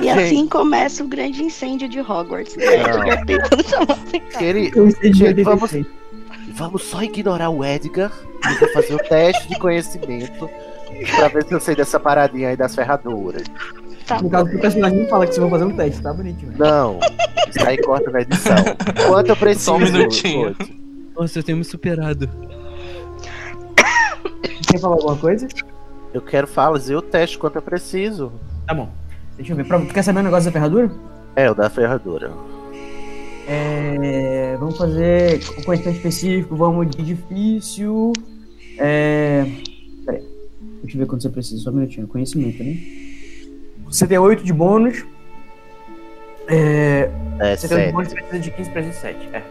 E 0.00 0.08
assim 0.08 0.46
começa 0.46 1.02
o 1.04 1.08
grande 1.08 1.42
incêndio 1.42 1.88
de 1.88 2.00
Hogwarts. 2.00 2.56
né? 2.56 2.64
Edgar 2.80 3.26
tentando 3.26 3.68
chamar 3.68 3.82
atenção. 3.92 4.38
Querido, 4.38 4.78
Eu 4.78 4.88
entendi 4.88 5.18
gente, 5.18 5.42
vamos, 5.42 5.62
86. 5.72 5.86
vamos 6.56 6.82
só 6.84 7.02
ignorar 7.02 7.50
o 7.50 7.64
Edgar 7.64 8.12
e 8.50 8.54
vou 8.60 8.72
fazer 8.72 8.94
o 8.94 8.98
teste 8.98 9.48
de 9.48 9.58
conhecimento 9.58 10.48
pra 11.16 11.28
ver 11.28 11.44
se 11.44 11.52
eu 11.52 11.60
sei 11.60 11.74
dessa 11.74 11.98
paradinha 12.00 12.48
aí 12.50 12.56
das 12.56 12.74
ferraduras. 12.74 13.42
Tá 14.06 14.20
No 14.20 14.28
caso, 14.28 14.54
o 14.54 14.60
personagem 14.60 15.00
não 15.00 15.08
fala 15.08 15.26
que 15.26 15.32
vocês 15.32 15.40
vão 15.40 15.50
fazer 15.50 15.64
um 15.64 15.76
teste, 15.76 16.02
tá 16.02 16.12
bonitinho. 16.12 16.52
Não, 16.58 16.98
isso 17.48 17.66
aí 17.66 17.78
corta 17.78 18.10
na 18.10 18.20
edição. 18.20 18.56
Quanto 19.08 19.28
eu 19.30 19.36
preciso? 19.36 19.64
Só 19.64 19.76
um 19.76 19.80
minutinho. 19.80 20.56
Nossa, 21.16 21.38
eu 21.38 21.42
tenho 21.42 21.58
me 21.58 21.64
superado. 21.64 22.28
Quer 24.68 24.78
falar 24.78 24.96
alguma 24.96 25.16
coisa? 25.16 25.46
Eu 26.12 26.20
quero 26.20 26.46
fazer 26.46 26.96
o 26.96 27.02
teste 27.02 27.38
quanto 27.38 27.56
eu 27.56 27.62
preciso. 27.62 28.32
Tá 28.66 28.74
bom. 28.74 28.88
Deixa 29.36 29.52
eu 29.52 29.56
ver. 29.56 29.64
Tu 29.64 29.94
quer 29.94 30.02
saber 30.02 30.20
o 30.20 30.22
negócio 30.22 30.46
da 30.46 30.52
ferradura? 30.52 30.90
É, 31.36 31.50
o 31.50 31.54
da 31.54 31.70
ferradura. 31.70 32.32
É, 33.46 34.56
vamos 34.58 34.76
fazer 34.76 35.40
um 35.58 35.62
conhecimento 35.62 35.96
específico, 35.96 36.56
vamos 36.56 36.90
de 36.90 37.02
difícil. 37.02 38.12
É, 38.78 39.44
peraí. 40.04 40.22
Deixa 40.82 40.96
eu 40.96 41.00
ver 41.00 41.06
quanto 41.06 41.22
você 41.22 41.28
precisa, 41.28 41.62
só 41.62 41.70
um 41.70 41.74
minutinho. 41.74 42.06
Conhecimento, 42.08 42.62
né? 42.62 43.03
Você 43.94 44.08
tem 44.08 44.18
8 44.18 44.42
de 44.42 44.52
bônus. 44.52 45.04
É, 46.48 47.08
É, 47.38 47.56
você 47.56 47.68
tem 47.68 47.76
8 47.76 47.78
de 47.78 47.78
sério. 47.78 47.92
bônus, 47.92 48.08
você 48.08 48.14
precisa 48.16 48.38
de 48.40 48.50
15 48.50 48.70
pra 48.70 48.82
17. 48.82 49.28
É. 49.32 49.42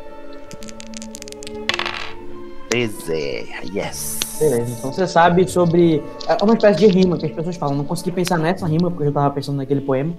Bezerra, 2.69 3.61
yes. 3.73 4.19
Beleza, 4.37 4.75
então 4.77 4.91
você 4.91 5.07
sabe 5.07 5.47
sobre. 5.47 6.03
É 6.27 6.43
uma 6.43 6.55
espécie 6.55 6.79
de 6.79 6.87
rima 6.87 7.17
que 7.17 7.25
as 7.25 7.31
pessoas 7.31 7.55
falam. 7.55 7.77
Não 7.77 7.85
consegui 7.85 8.11
pensar 8.11 8.37
nessa 8.37 8.67
rima, 8.67 8.91
porque 8.91 9.03
eu 9.03 9.07
já 9.07 9.13
tava 9.13 9.33
pensando 9.33 9.55
naquele 9.55 9.79
poema. 9.79 10.13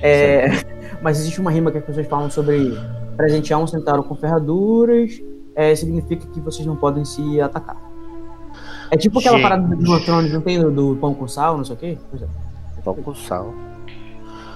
É, 0.00 0.46
mas 1.02 1.18
existe 1.18 1.40
uma 1.40 1.50
rima 1.50 1.72
que 1.72 1.78
as 1.78 1.84
pessoas 1.84 2.06
falam 2.06 2.30
sobre 2.30 2.78
presentear 3.16 3.60
um 3.60 3.66
centauro 3.66 4.04
com 4.04 4.14
ferraduras. 4.14 5.20
É, 5.56 5.74
significa 5.74 6.24
que 6.28 6.38
vocês 6.38 6.64
não 6.64 6.76
podem 6.76 7.04
se 7.04 7.40
atacar. 7.40 7.76
É 8.92 8.96
tipo 8.96 9.18
aquela 9.18 9.38
Gente. 9.38 9.42
parada 9.42 9.66
do 9.66 9.76
Game 9.76 9.92
of 9.92 10.04
Thrones, 10.04 10.32
não 10.32 10.40
tem 10.40 10.60
do, 10.60 10.70
do 10.70 10.96
pão 11.00 11.12
com 11.14 11.26
sal, 11.26 11.56
não 11.56 11.64
sei 11.64 11.74
o 11.74 11.78
quê? 11.78 11.98
Pois 12.08 12.22
é. 12.22 12.45
Pão 12.94 13.02
com 13.02 13.14
sal. 13.16 13.52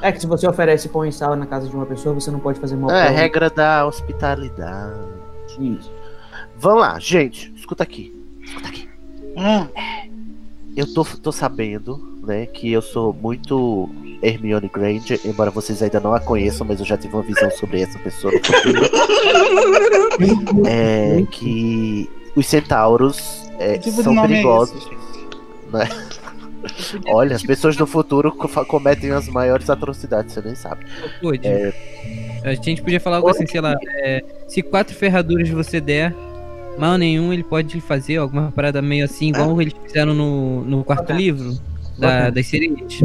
É 0.01 0.13
que 0.13 0.21
se 0.21 0.27
você 0.27 0.47
oferece 0.47 0.89
pão 0.89 1.05
e 1.05 1.13
sal 1.13 1.35
na 1.35 1.47
casa 1.47 1.69
de 1.69 1.75
uma 1.75 1.85
pessoa, 1.85 2.15
você 2.15 2.31
não 2.31 2.39
pode 2.39 2.61
fazer 2.61 2.77
mal 2.77 2.91
É, 2.91 3.07
pra 3.07 3.11
regra 3.11 3.51
da 3.51 3.85
hospitalidade. 3.87 4.95
Isso. 5.59 5.91
Vamos 6.57 6.81
lá, 6.83 6.99
gente, 7.01 7.53
escuta 7.57 7.83
aqui. 7.83 8.15
Escuta 8.43 8.69
aqui. 8.69 8.89
Hum, 9.37 9.67
Eu 10.77 10.95
tô, 10.95 11.05
tô 11.05 11.33
sabendo, 11.33 11.99
né, 12.23 12.47
que 12.47 12.71
eu 12.71 12.81
sou 12.81 13.13
muito 13.13 13.91
Hermione 14.23 14.71
Granger, 14.73 15.21
embora 15.25 15.51
vocês 15.51 15.83
ainda 15.83 15.99
não 15.99 16.15
a 16.15 16.21
conheçam, 16.21 16.65
mas 16.67 16.79
eu 16.79 16.87
já 16.87 16.97
tive 16.97 17.15
uma 17.15 17.23
visão 17.23 17.51
sobre 17.51 17.83
essa 17.83 17.99
pessoa. 17.99 18.33
É 20.67 21.25
que 21.31 22.09
os 22.37 22.47
centauros 22.47 23.51
é, 23.59 23.79
que 23.79 23.91
tipo 23.91 24.03
são 24.03 24.17
é 24.19 24.27
perigosos. 24.27 24.77
esse? 24.77 24.91
né? 25.73 25.89
Olha, 27.07 27.37
as 27.37 27.43
pessoas 27.43 27.77
do 27.77 27.87
futuro 27.87 28.33
cometem 28.33 29.11
as 29.13 29.29
maiores 29.29 29.69
atrocidades, 29.71 30.35
você 30.35 30.41
nem 30.43 30.55
sabe. 30.55 30.85
É, 31.43 31.73
A 32.45 32.55
gente 32.55 32.83
podia 32.83 33.01
falar 33.01 33.17
algo 33.17 33.29
assim, 33.29 33.47
sei 33.47 33.61
lá, 33.61 33.75
é, 33.99 34.25
se 34.49 34.63
quatro 34.63 34.95
ferraduras 34.95 35.49
você 35.49 35.81
der, 35.81 36.15
mal 36.79 36.97
nenhum 36.99 37.33
ele 37.33 37.43
pode 37.45 37.81
fazer 37.81 38.17
alguma 38.19 38.51
parada 38.53 38.81
meio 38.83 39.05
assim, 39.05 39.29
igual 39.29 39.61
eles 39.61 39.75
fizeram 39.87 40.15
no, 40.15 40.63
no 40.65 40.85
quarto 40.85 41.13
livro 41.13 41.53
da, 41.99 42.09
Bacana. 42.09 42.31
das 42.33 42.47
sereias. 42.47 43.01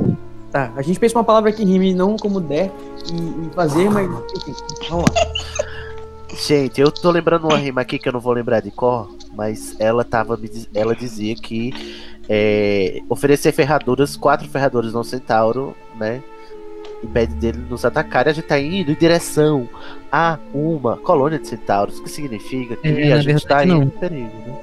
Tá, 0.51 0.71
a 0.77 0.81
gente 0.81 0.99
pensa 0.99 1.17
uma 1.17 1.23
palavra 1.23 1.51
que 1.51 1.63
rime 1.65 1.93
não 1.93 2.15
como 2.15 2.39
der 2.39 2.71
e, 3.11 3.47
e 3.47 3.53
fazer, 3.53 3.89
mas 3.89 4.09
enfim, 4.37 4.53
vamos 4.89 5.05
lá. 5.09 5.25
Gente, 6.47 6.81
eu 6.81 6.91
tô 6.91 7.11
lembrando 7.11 7.47
uma 7.47 7.57
rima 7.57 7.81
aqui 7.81 7.97
que 7.99 8.07
eu 8.09 8.13
não 8.13 8.19
vou 8.19 8.33
lembrar 8.33 8.59
de 8.61 8.71
cor, 8.71 9.09
mas 9.35 9.75
ela 9.79 10.03
tava 10.03 10.35
me 10.37 10.47
diz- 10.49 10.69
ela 10.73 10.95
dizia 10.95 11.35
que 11.35 11.73
é, 12.29 13.01
oferecer 13.09 13.51
ferraduras, 13.51 14.15
quatro 14.15 14.47
ferraduras 14.47 14.93
no 14.93 15.03
centauro, 15.03 15.75
né? 15.95 16.21
Impede 17.03 17.33
dele 17.35 17.59
nos 17.69 17.85
atacar 17.85 18.25
e 18.25 18.29
a 18.29 18.33
gente 18.33 18.45
tá 18.47 18.59
indo 18.59 18.91
em 18.91 18.95
direção 18.95 19.67
a 20.11 20.39
uma 20.53 20.97
colônia 20.97 21.37
de 21.37 21.47
centauros, 21.47 21.99
que 21.99 22.09
significa 22.09 22.75
que 22.77 22.87
É, 22.87 23.13
a 23.13 23.19
gente 23.19 23.45
tá 23.45 23.63
indo 23.63 23.75
não. 23.75 23.83
em 23.83 23.89
perigo, 23.89 24.31
né? 24.47 24.59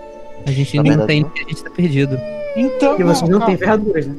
A 0.46 0.50
gente 0.50 0.76
Na 0.76 0.82
não 0.82 0.88
verdade, 0.90 1.06
tem, 1.08 1.20
não. 1.22 1.30
a 1.34 1.38
gente 1.48 1.62
tá 1.64 1.70
perdido. 1.70 2.18
Então, 2.56 2.88
Porque 2.90 3.04
vocês 3.04 3.28
não 3.30 3.40
têm 3.40 3.56
ferraduras, 3.56 4.06
né? 4.06 4.16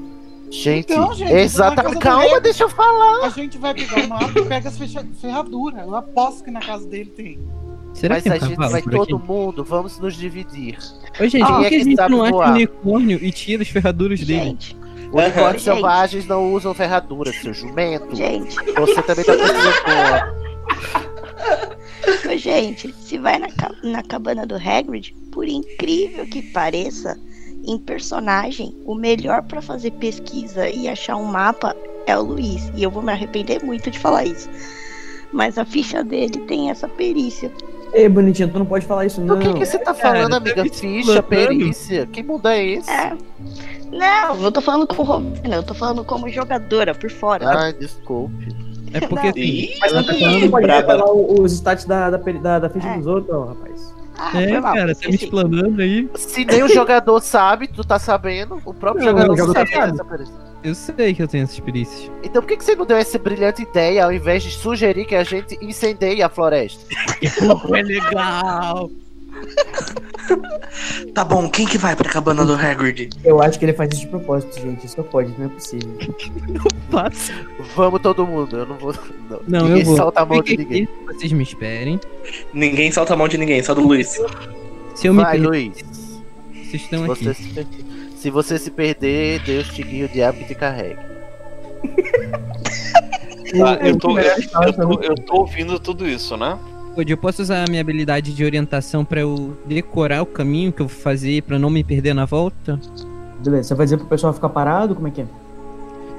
Gente, 0.50 0.94
Então, 0.94 1.14
gente, 1.16 1.34
exatamente. 1.34 1.98
Calma, 1.98 2.40
deixa 2.40 2.64
eu 2.64 2.70
falar. 2.70 3.26
A 3.26 3.30
gente 3.30 3.58
vai 3.58 3.74
pegar 3.74 4.06
o 4.06 4.08
mapa 4.08 4.40
e 4.40 4.46
pega 4.46 4.70
as 4.70 4.78
ferraduras. 5.20 5.82
Eu 5.82 5.96
aposto 5.96 6.44
que 6.44 6.52
na 6.52 6.60
casa 6.62 6.88
dele 6.88 7.10
tem. 7.10 7.40
Será 7.94 8.16
Mas 8.16 8.24
que 8.24 8.30
tem 8.30 8.38
a 8.38 8.42
gente 8.48 8.58
vai 8.58 8.82
todo 8.82 9.16
aqui? 9.18 9.28
mundo, 9.28 9.64
vamos 9.64 10.00
nos 10.00 10.16
dividir. 10.16 10.78
Ô, 11.20 11.28
gente, 11.28 11.44
Ah, 11.44 11.48
por 11.48 11.60
que 11.60 11.64
é 11.64 11.68
a 11.68 11.70
que 11.70 11.84
gente 11.84 11.96
sabe 11.96 12.12
não 12.16 12.24
acha 12.24 12.34
um 12.34 12.38
voar? 12.38 12.52
unicórnio 12.54 13.20
e 13.22 13.32
tira 13.32 13.62
as 13.62 13.70
ferraduras 13.70 14.20
dele? 14.22 14.44
Gente, 14.46 14.76
Unicórnios 15.14 15.62
Gente. 15.62 15.76
selvagens 15.76 16.26
não 16.26 16.52
usam 16.54 16.74
ferraduras, 16.74 17.36
seu 17.36 17.54
jumento. 17.54 18.16
gente, 18.16 18.56
Você 18.56 19.02
também 19.04 19.24
tá 19.24 19.34
precisando 19.34 19.86
voar. 19.86 20.34
ô, 22.34 22.38
gente, 22.38 22.92
se 23.00 23.18
vai 23.20 23.38
na, 23.38 23.48
ca- 23.52 23.76
na 23.84 24.02
cabana 24.02 24.46
do 24.46 24.56
Hagrid, 24.56 25.14
por 25.32 25.48
incrível 25.48 26.26
que 26.26 26.42
pareça, 26.42 27.16
em 27.66 27.78
personagem, 27.78 28.76
o 28.86 28.96
melhor 28.96 29.44
pra 29.44 29.62
fazer 29.62 29.92
pesquisa 29.92 30.68
e 30.68 30.88
achar 30.88 31.16
um 31.16 31.26
mapa 31.26 31.76
é 32.08 32.18
o 32.18 32.22
Luiz. 32.24 32.72
E 32.76 32.82
eu 32.84 32.90
vou 32.92 33.02
me 33.04 33.12
arrepender 33.12 33.64
muito 33.64 33.90
de 33.92 34.00
falar 34.00 34.26
isso. 34.26 34.50
Mas 35.32 35.58
a 35.58 35.64
ficha 35.66 36.04
dele 36.04 36.40
tem 36.48 36.70
essa 36.72 36.88
perícia. 36.88 37.52
Ei, 37.94 38.10
bonitinho, 38.10 38.50
tu 38.50 38.58
não 38.60 38.66
pode 38.66 38.86
falar 38.86 39.06
isso, 39.06 39.22
não. 39.22 39.36
Do 39.38 39.42
que, 39.42 39.54
que 39.60 39.66
você 39.66 39.78
tá 39.78 39.94
cara, 39.94 40.16
falando, 40.16 40.32
tá 40.32 40.38
amiga? 40.38 40.64
me 40.64 40.70
Ficha, 40.70 41.22
perícia. 41.24 42.06
Que 42.08 42.24
mundo 42.24 42.48
é 42.48 42.66
esse? 42.66 42.90
É. 42.90 43.16
Não, 43.92 44.42
eu 44.44 44.52
tô 44.52 44.62
falando 44.62 44.88
como 44.88 45.32
eu 45.44 45.62
tô 45.64 45.74
falando 45.76 46.04
como 46.04 46.28
jogadora 46.30 46.96
por 46.96 47.12
fora. 47.12 47.48
Ai, 47.48 47.74
desculpe. 47.74 48.48
É 48.94 49.00
porque 49.02 49.28
assim, 49.28 49.40
Ih, 49.40 49.78
Mas 49.80 49.92
ela 49.92 50.04
tá 50.04 50.14
tu 50.14 50.20
falando. 50.20 50.50
pode 50.52 50.66
o- 51.06 51.42
os 51.42 51.52
stats 51.54 51.86
da, 51.86 52.10
da, 52.10 52.18
da, 52.18 52.60
da 52.60 52.70
ficha 52.70 52.88
É. 52.88 52.98
dos 52.98 53.08
outros, 53.08 53.36
ó, 53.36 53.46
rapaz. 53.46 53.94
Ah, 54.18 54.42
É, 54.42 54.60
mal, 54.60 54.74
cara, 54.74 54.94
tá 54.96 55.08
me 55.10 55.16
explanando 55.16 55.82
aí. 55.82 56.08
Se 56.16 56.46
nem 56.46 56.64
o 56.64 56.68
jogador 56.70 57.20
sabe, 57.20 57.68
tu 57.68 57.84
tá 57.84 57.98
sabendo, 57.98 58.60
o 58.64 58.74
próprio 58.74 59.04
Não, 59.06 59.12
jogador, 59.12 59.34
o 59.34 59.38
jogador 59.38 59.68
sabe 59.68 59.96
sabe. 59.96 60.28
Eu 60.64 60.74
sei 60.74 61.14
que 61.14 61.22
eu 61.22 61.28
tenho 61.28 61.44
essas 61.44 61.60
perícias. 61.60 62.10
Então 62.24 62.42
por 62.42 62.48
que, 62.48 62.58
que 62.58 62.64
você 62.64 62.76
não 62.76 62.86
deu 62.86 62.96
essa 62.98 63.20
brilhante 63.20 63.62
ideia 63.64 64.06
ao 64.06 64.14
invés 64.14 64.44
de 64.44 64.52
sugerir 64.52 65.06
que 65.06 65.16
a 65.16 65.24
gente 65.24 65.58
incendeie 65.62 66.22
a 66.24 66.30
floresta? 66.30 66.86
É 67.76 67.82
legal! 67.82 68.90
Tá 71.14 71.24
bom, 71.24 71.50
quem 71.50 71.66
que 71.68 71.78
vai 71.78 71.96
pra 71.96 72.10
cabana 72.10 72.46
do 72.46 72.54
Hagrid? 72.54 73.10
Eu 73.24 73.42
acho 73.42 73.60
que 73.60 73.66
ele 73.66 73.74
faz 73.74 73.92
isso 73.92 74.02
de 74.02 74.08
propósito, 74.08 74.60
gente. 74.60 74.86
Isso 74.86 74.96
só 74.96 75.04
pode, 75.04 75.34
não 75.38 75.46
é 75.46 75.50
possível. 75.50 75.98
Passa. 76.90 77.34
Vamos 77.76 78.02
todo 78.02 78.26
mundo, 78.26 78.58
eu 78.58 78.66
não 78.66 78.78
vou. 78.78 78.94
Não, 79.30 79.40
Não, 79.48 79.66
ninguém 79.68 79.80
eu 79.82 79.86
vou. 79.86 79.98
solta 79.98 80.22
a 80.22 80.26
mão 80.26 80.42
de 80.42 80.58
ninguém. 80.58 80.88
Vocês 81.08 81.32
me 81.32 81.44
esperem. 81.44 82.00
Ninguém 82.54 82.92
solta 82.92 83.14
a 83.14 83.18
mão 83.18 83.28
de 83.28 83.38
ninguém, 83.38 83.62
só 83.62 83.74
do 83.74 83.82
Luiz. 83.82 84.18
Se 84.96 85.08
eu 85.08 85.14
me 85.14 85.22
Vai, 85.24 85.34
perder, 85.34 85.48
Luiz. 85.48 85.74
vocês 85.74 86.70
Se 86.70 86.78
estão 86.78 87.06
você, 87.06 87.30
aqui. 87.30 87.44
se 87.44 87.50
perder, 87.50 87.86
se 88.24 88.30
você 88.30 88.58
se 88.58 88.72
perder, 88.72 89.42
Deus 89.42 89.68
te 89.68 89.84
guia 89.84 90.06
o 90.06 90.08
diabo 90.08 90.38
que 90.38 90.46
te 90.46 90.56
carregue. 90.56 90.96
Tá, 93.56 93.76
eu, 93.84 93.96
tô, 94.00 94.18
eu, 94.18 94.24
eu 94.26 94.74
tô- 94.74 95.02
eu 95.04 95.14
tô 95.16 95.36
ouvindo 95.42 95.78
tudo 95.80 96.08
isso, 96.10 96.36
né? 96.36 96.58
Pode, 96.96 97.12
eu 97.12 97.18
posso 97.18 97.44
usar 97.44 97.64
a 97.64 97.70
minha 97.70 97.82
habilidade 97.82 98.34
de 98.34 98.44
orientação 98.44 99.06
pra 99.06 99.20
eu 99.22 99.56
decorar 99.68 100.24
o 100.24 100.26
caminho 100.26 100.72
que 100.72 100.82
eu 100.82 100.88
vou 100.88 100.98
fazer 100.98 101.44
pra 101.44 101.60
não 101.60 101.70
me 101.70 101.84
perder 101.84 102.16
na 102.16 102.26
volta? 102.26 102.80
Beleza, 103.44 103.68
você 103.68 103.76
vai 103.76 103.86
dizer 103.86 103.98
pro 103.98 104.08
pessoal 104.08 104.34
ficar 104.34 104.50
parado? 104.50 104.96
Como 104.96 105.08
é 105.08 105.12
que 105.12 105.22
é? 105.22 105.26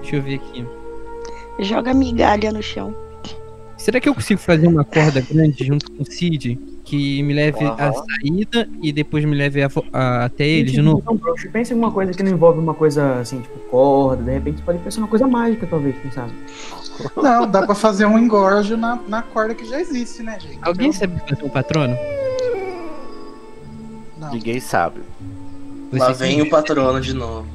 Deixa 0.00 0.14
eu 0.14 0.22
ver 0.22 0.34
aqui. 0.36 0.64
Joga 1.58 1.92
migalha 1.92 2.52
no 2.52 2.62
chão. 2.62 2.94
Será 3.84 4.00
que 4.00 4.08
eu 4.08 4.14
consigo 4.14 4.40
fazer 4.40 4.66
uma 4.66 4.82
corda 4.82 5.20
grande 5.20 5.62
junto 5.62 5.92
com 5.92 6.02
o 6.02 6.06
Cid? 6.06 6.58
Que 6.84 7.22
me 7.22 7.34
leve 7.34 7.62
à 7.66 7.92
saída 7.92 8.66
e 8.82 8.90
depois 8.90 9.22
me 9.26 9.36
leve 9.36 9.62
a 9.62 9.68
a- 9.92 10.24
até 10.24 10.48
ele 10.48 10.70
de 10.70 10.80
novo? 10.80 11.00
Então, 11.02 11.20
pensa 11.52 11.72
em 11.72 11.76
alguma 11.76 11.92
coisa 11.92 12.10
que 12.12 12.22
não 12.22 12.32
envolve 12.32 12.58
uma 12.58 12.72
coisa 12.72 13.16
assim, 13.20 13.42
tipo 13.42 13.58
corda. 13.68 14.22
De 14.22 14.30
repente 14.30 14.62
pode 14.62 14.78
pensar 14.78 15.00
uma 15.00 15.06
coisa 15.08 15.26
mágica, 15.28 15.66
talvez, 15.66 15.94
quem 16.00 16.10
sabe? 16.10 16.32
Não, 17.14 17.46
dá 17.46 17.66
pra 17.66 17.74
fazer 17.74 18.06
um 18.06 18.18
engorjo 18.18 18.74
na, 18.74 18.98
na 19.06 19.20
corda 19.20 19.54
que 19.54 19.66
já 19.66 19.78
existe, 19.78 20.22
né, 20.22 20.40
gente? 20.40 20.58
Alguém 20.62 20.88
Então, 20.88 21.00
sabe 21.00 21.20
fazer 21.28 21.44
um 21.44 21.50
patrono? 21.50 21.94
Não. 24.18 24.32
Ninguém 24.32 24.60
sabe. 24.60 25.00
Lá 25.92 26.06
Você 26.06 26.24
vem 26.24 26.40
o 26.40 26.48
patrono 26.48 27.02
de 27.02 27.12
novo. 27.12 27.46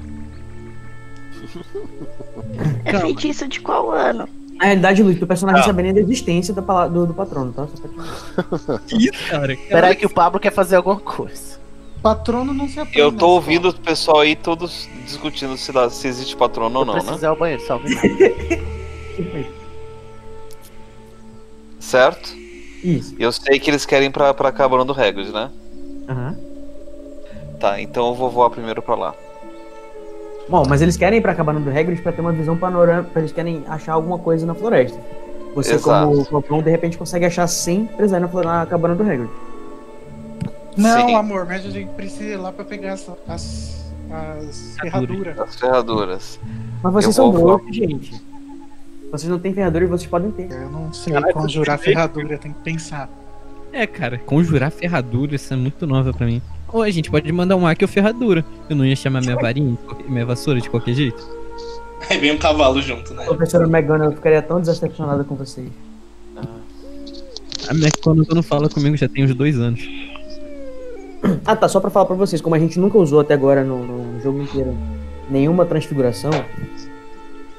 É 2.86 3.00
feitiço 3.00 3.48
de 3.48 3.60
qual 3.62 3.90
ano? 3.92 4.30
Na 4.60 4.66
realidade, 4.66 5.02
Luiz, 5.02 5.22
o 5.22 5.26
personagem 5.26 5.62
Ah. 5.62 5.66
sabe 5.66 5.84
nem 5.84 5.94
da 5.94 6.02
existência 6.02 6.54
pala- 6.62 6.88
do, 6.90 7.06
do 7.08 7.14
patrono, 7.14 7.54
tá? 7.54 7.66
Isso, 8.92 9.24
cara? 9.32 9.58
Peraí 9.70 9.96
que 9.96 10.06
o 10.06 10.10
Pablo 10.10 10.38
quer 10.40 10.52
fazer 10.52 10.76
alguma 10.76 11.00
coisa. 11.00 11.58
Patrono 12.04 12.54
não 12.54 12.68
se 12.68 12.80
aprende. 12.80 13.00
Eu 13.00 13.12
tô 13.12 13.30
ouvindo 13.30 13.70
o 13.70 13.74
pessoal 13.74 14.20
aí 14.20 14.36
todos 14.36 14.88
discutindo 15.06 15.58
se, 15.58 15.72
dá- 15.72 15.90
se 15.90 16.08
existe 16.08 16.36
patrono 16.36 16.80
ou 16.80 16.86
não, 16.86 16.94
preciso 16.94 17.16
né? 17.16 17.24
ir 17.24 17.26
ao 17.28 17.36
banheiro, 17.38 17.62
só 17.66 17.80
minuto. 17.80 18.02
Certo? 21.80 22.30
Isso. 22.84 23.16
Eu 23.20 23.32
sei 23.32 23.60
que 23.60 23.70
eles 23.70 23.86
querem 23.86 24.12
pra, 24.12 24.34
pra 24.34 24.52
cabana 24.52 24.86
do 24.86 24.94
Hagrid, 24.94 25.32
né? 25.32 25.50
Aham. 26.08 26.36
Tá, 27.60 27.82
então 27.82 28.08
eu 28.08 28.16
vou 28.16 28.30
voar 28.30 28.50
primeiro 28.50 28.82
pra 28.82 28.96
lá. 28.96 29.14
Bom, 30.50 30.64
mas 30.68 30.82
eles 30.82 30.98
querem 30.98 31.20
ir 31.20 31.22
pra 31.22 31.36
cabana 31.36 31.60
do 31.60 31.70
Hagrid 31.70 32.02
pra 32.02 32.12
ter 32.12 32.22
uma 32.22 32.32
visão 32.32 32.58
panorâmica, 32.58 33.20
eles 33.20 33.32
querem 33.32 33.64
achar 33.68 33.94
alguma 33.94 34.18
coisa 34.18 34.46
na 34.46 34.56
floresta. 34.56 35.00
Você, 35.54 35.76
Exato. 35.76 36.08
como 36.08 36.26
Falcão, 36.26 36.62
de 36.62 36.72
repente 36.72 36.98
consegue 36.98 37.26
achar 37.26 37.46
sem 37.48 37.86
precisar 37.86 38.18
ir 38.18 38.22
na, 38.22 38.44
na 38.44 38.66
cabana 38.66 38.96
do 38.96 39.04
Hagrid. 39.04 39.30
Não, 40.76 41.08
Sim. 41.08 41.16
amor, 41.16 41.46
mas 41.46 41.66
a 41.66 41.70
gente 41.70 41.90
precisa 41.92 42.24
ir 42.24 42.38
lá 42.38 42.52
pra 42.52 42.66
pegar 42.66 42.94
as, 42.94 43.10
as, 43.28 43.94
as 44.48 44.78
ferraduras. 44.80 45.40
As 45.40 45.56
ferraduras. 45.56 46.40
Mas 46.82 46.94
vocês 46.94 47.18
Eu 47.18 47.32
são 47.32 47.32
loucos, 47.32 47.76
gente. 47.76 48.22
Vocês 49.12 49.30
não 49.30 49.40
têm 49.40 49.54
ferradura 49.54 49.86
e 49.86 49.88
vocês 49.88 50.10
podem 50.10 50.32
ter. 50.32 50.52
Eu 50.52 50.70
não 50.70 50.94
sei 50.94 51.14
conjurar 51.34 51.78
ferradura, 51.78 52.38
tem 52.38 52.54
que 52.54 52.60
pensar. 52.60 53.10
É, 53.74 53.86
cara, 53.86 54.18
conjurar 54.20 54.72
ferradura, 54.72 55.36
isso 55.36 55.54
é 55.54 55.58
muito 55.58 55.86
nova 55.86 56.14
pra 56.14 56.26
mim. 56.26 56.42
Ou 56.72 56.84
a 56.84 56.90
gente 56.90 57.10
pode 57.10 57.32
mandar 57.32 57.56
um 57.56 57.66
Aki 57.66 57.84
ou 57.84 57.88
ferradura. 57.88 58.46
Eu 58.70 58.76
não 58.76 58.86
ia 58.86 58.96
chamar 58.96 59.22
minha 59.22 59.36
varinha, 59.36 59.78
minha 60.08 60.26
vassoura 60.26 60.62
de 60.62 60.70
qualquer 60.70 60.94
jeito. 60.94 61.40
Aí 62.10 62.18
vem 62.18 62.32
um 62.32 62.38
cavalo 62.38 62.82
junto, 62.82 63.14
né? 63.14 63.26
Professora 63.26 63.68
Megana, 63.68 64.06
eu 64.06 64.12
ficaria 64.14 64.42
tão 64.42 64.62
decepcionada 64.62 65.24
com 65.24 65.36
vocês. 65.36 65.70
A 67.68 68.02
quando 68.02 68.26
não 68.34 68.42
fala 68.42 68.70
comigo 68.70 68.98
já 68.98 69.08
tem 69.08 69.24
uns 69.24 69.36
dois 69.36 69.60
anos. 69.60 69.88
Ah, 71.46 71.56
tá. 71.56 71.68
Só 71.68 71.80
pra 71.80 71.90
falar 71.90 72.06
pra 72.06 72.16
vocês, 72.16 72.42
como 72.42 72.56
a 72.56 72.60
gente 72.60 72.80
nunca 72.80 72.98
usou 72.98 73.20
até 73.20 73.34
agora 73.34 73.64
no, 73.64 73.86
no 73.86 74.22
jogo 74.22 74.42
inteiro 74.42 74.76
nenhuma 75.30 75.66
transfiguração. 75.66 76.32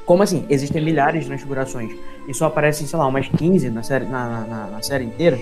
Como 0.05 0.23
assim? 0.23 0.45
Existem 0.51 0.83
milhares 0.83 1.21
de 1.21 1.27
transfigurações 1.29 1.93
e 2.27 2.35
só 2.35 2.47
aparecem, 2.47 2.87
sei 2.87 2.99
lá, 2.99 3.07
umas 3.07 3.29
15 3.29 3.71
na 3.71 3.83
série, 3.83 4.07
na, 4.07 4.41
na, 4.41 4.67
na 4.67 4.83
série 4.83 5.05
inteira. 5.05 5.39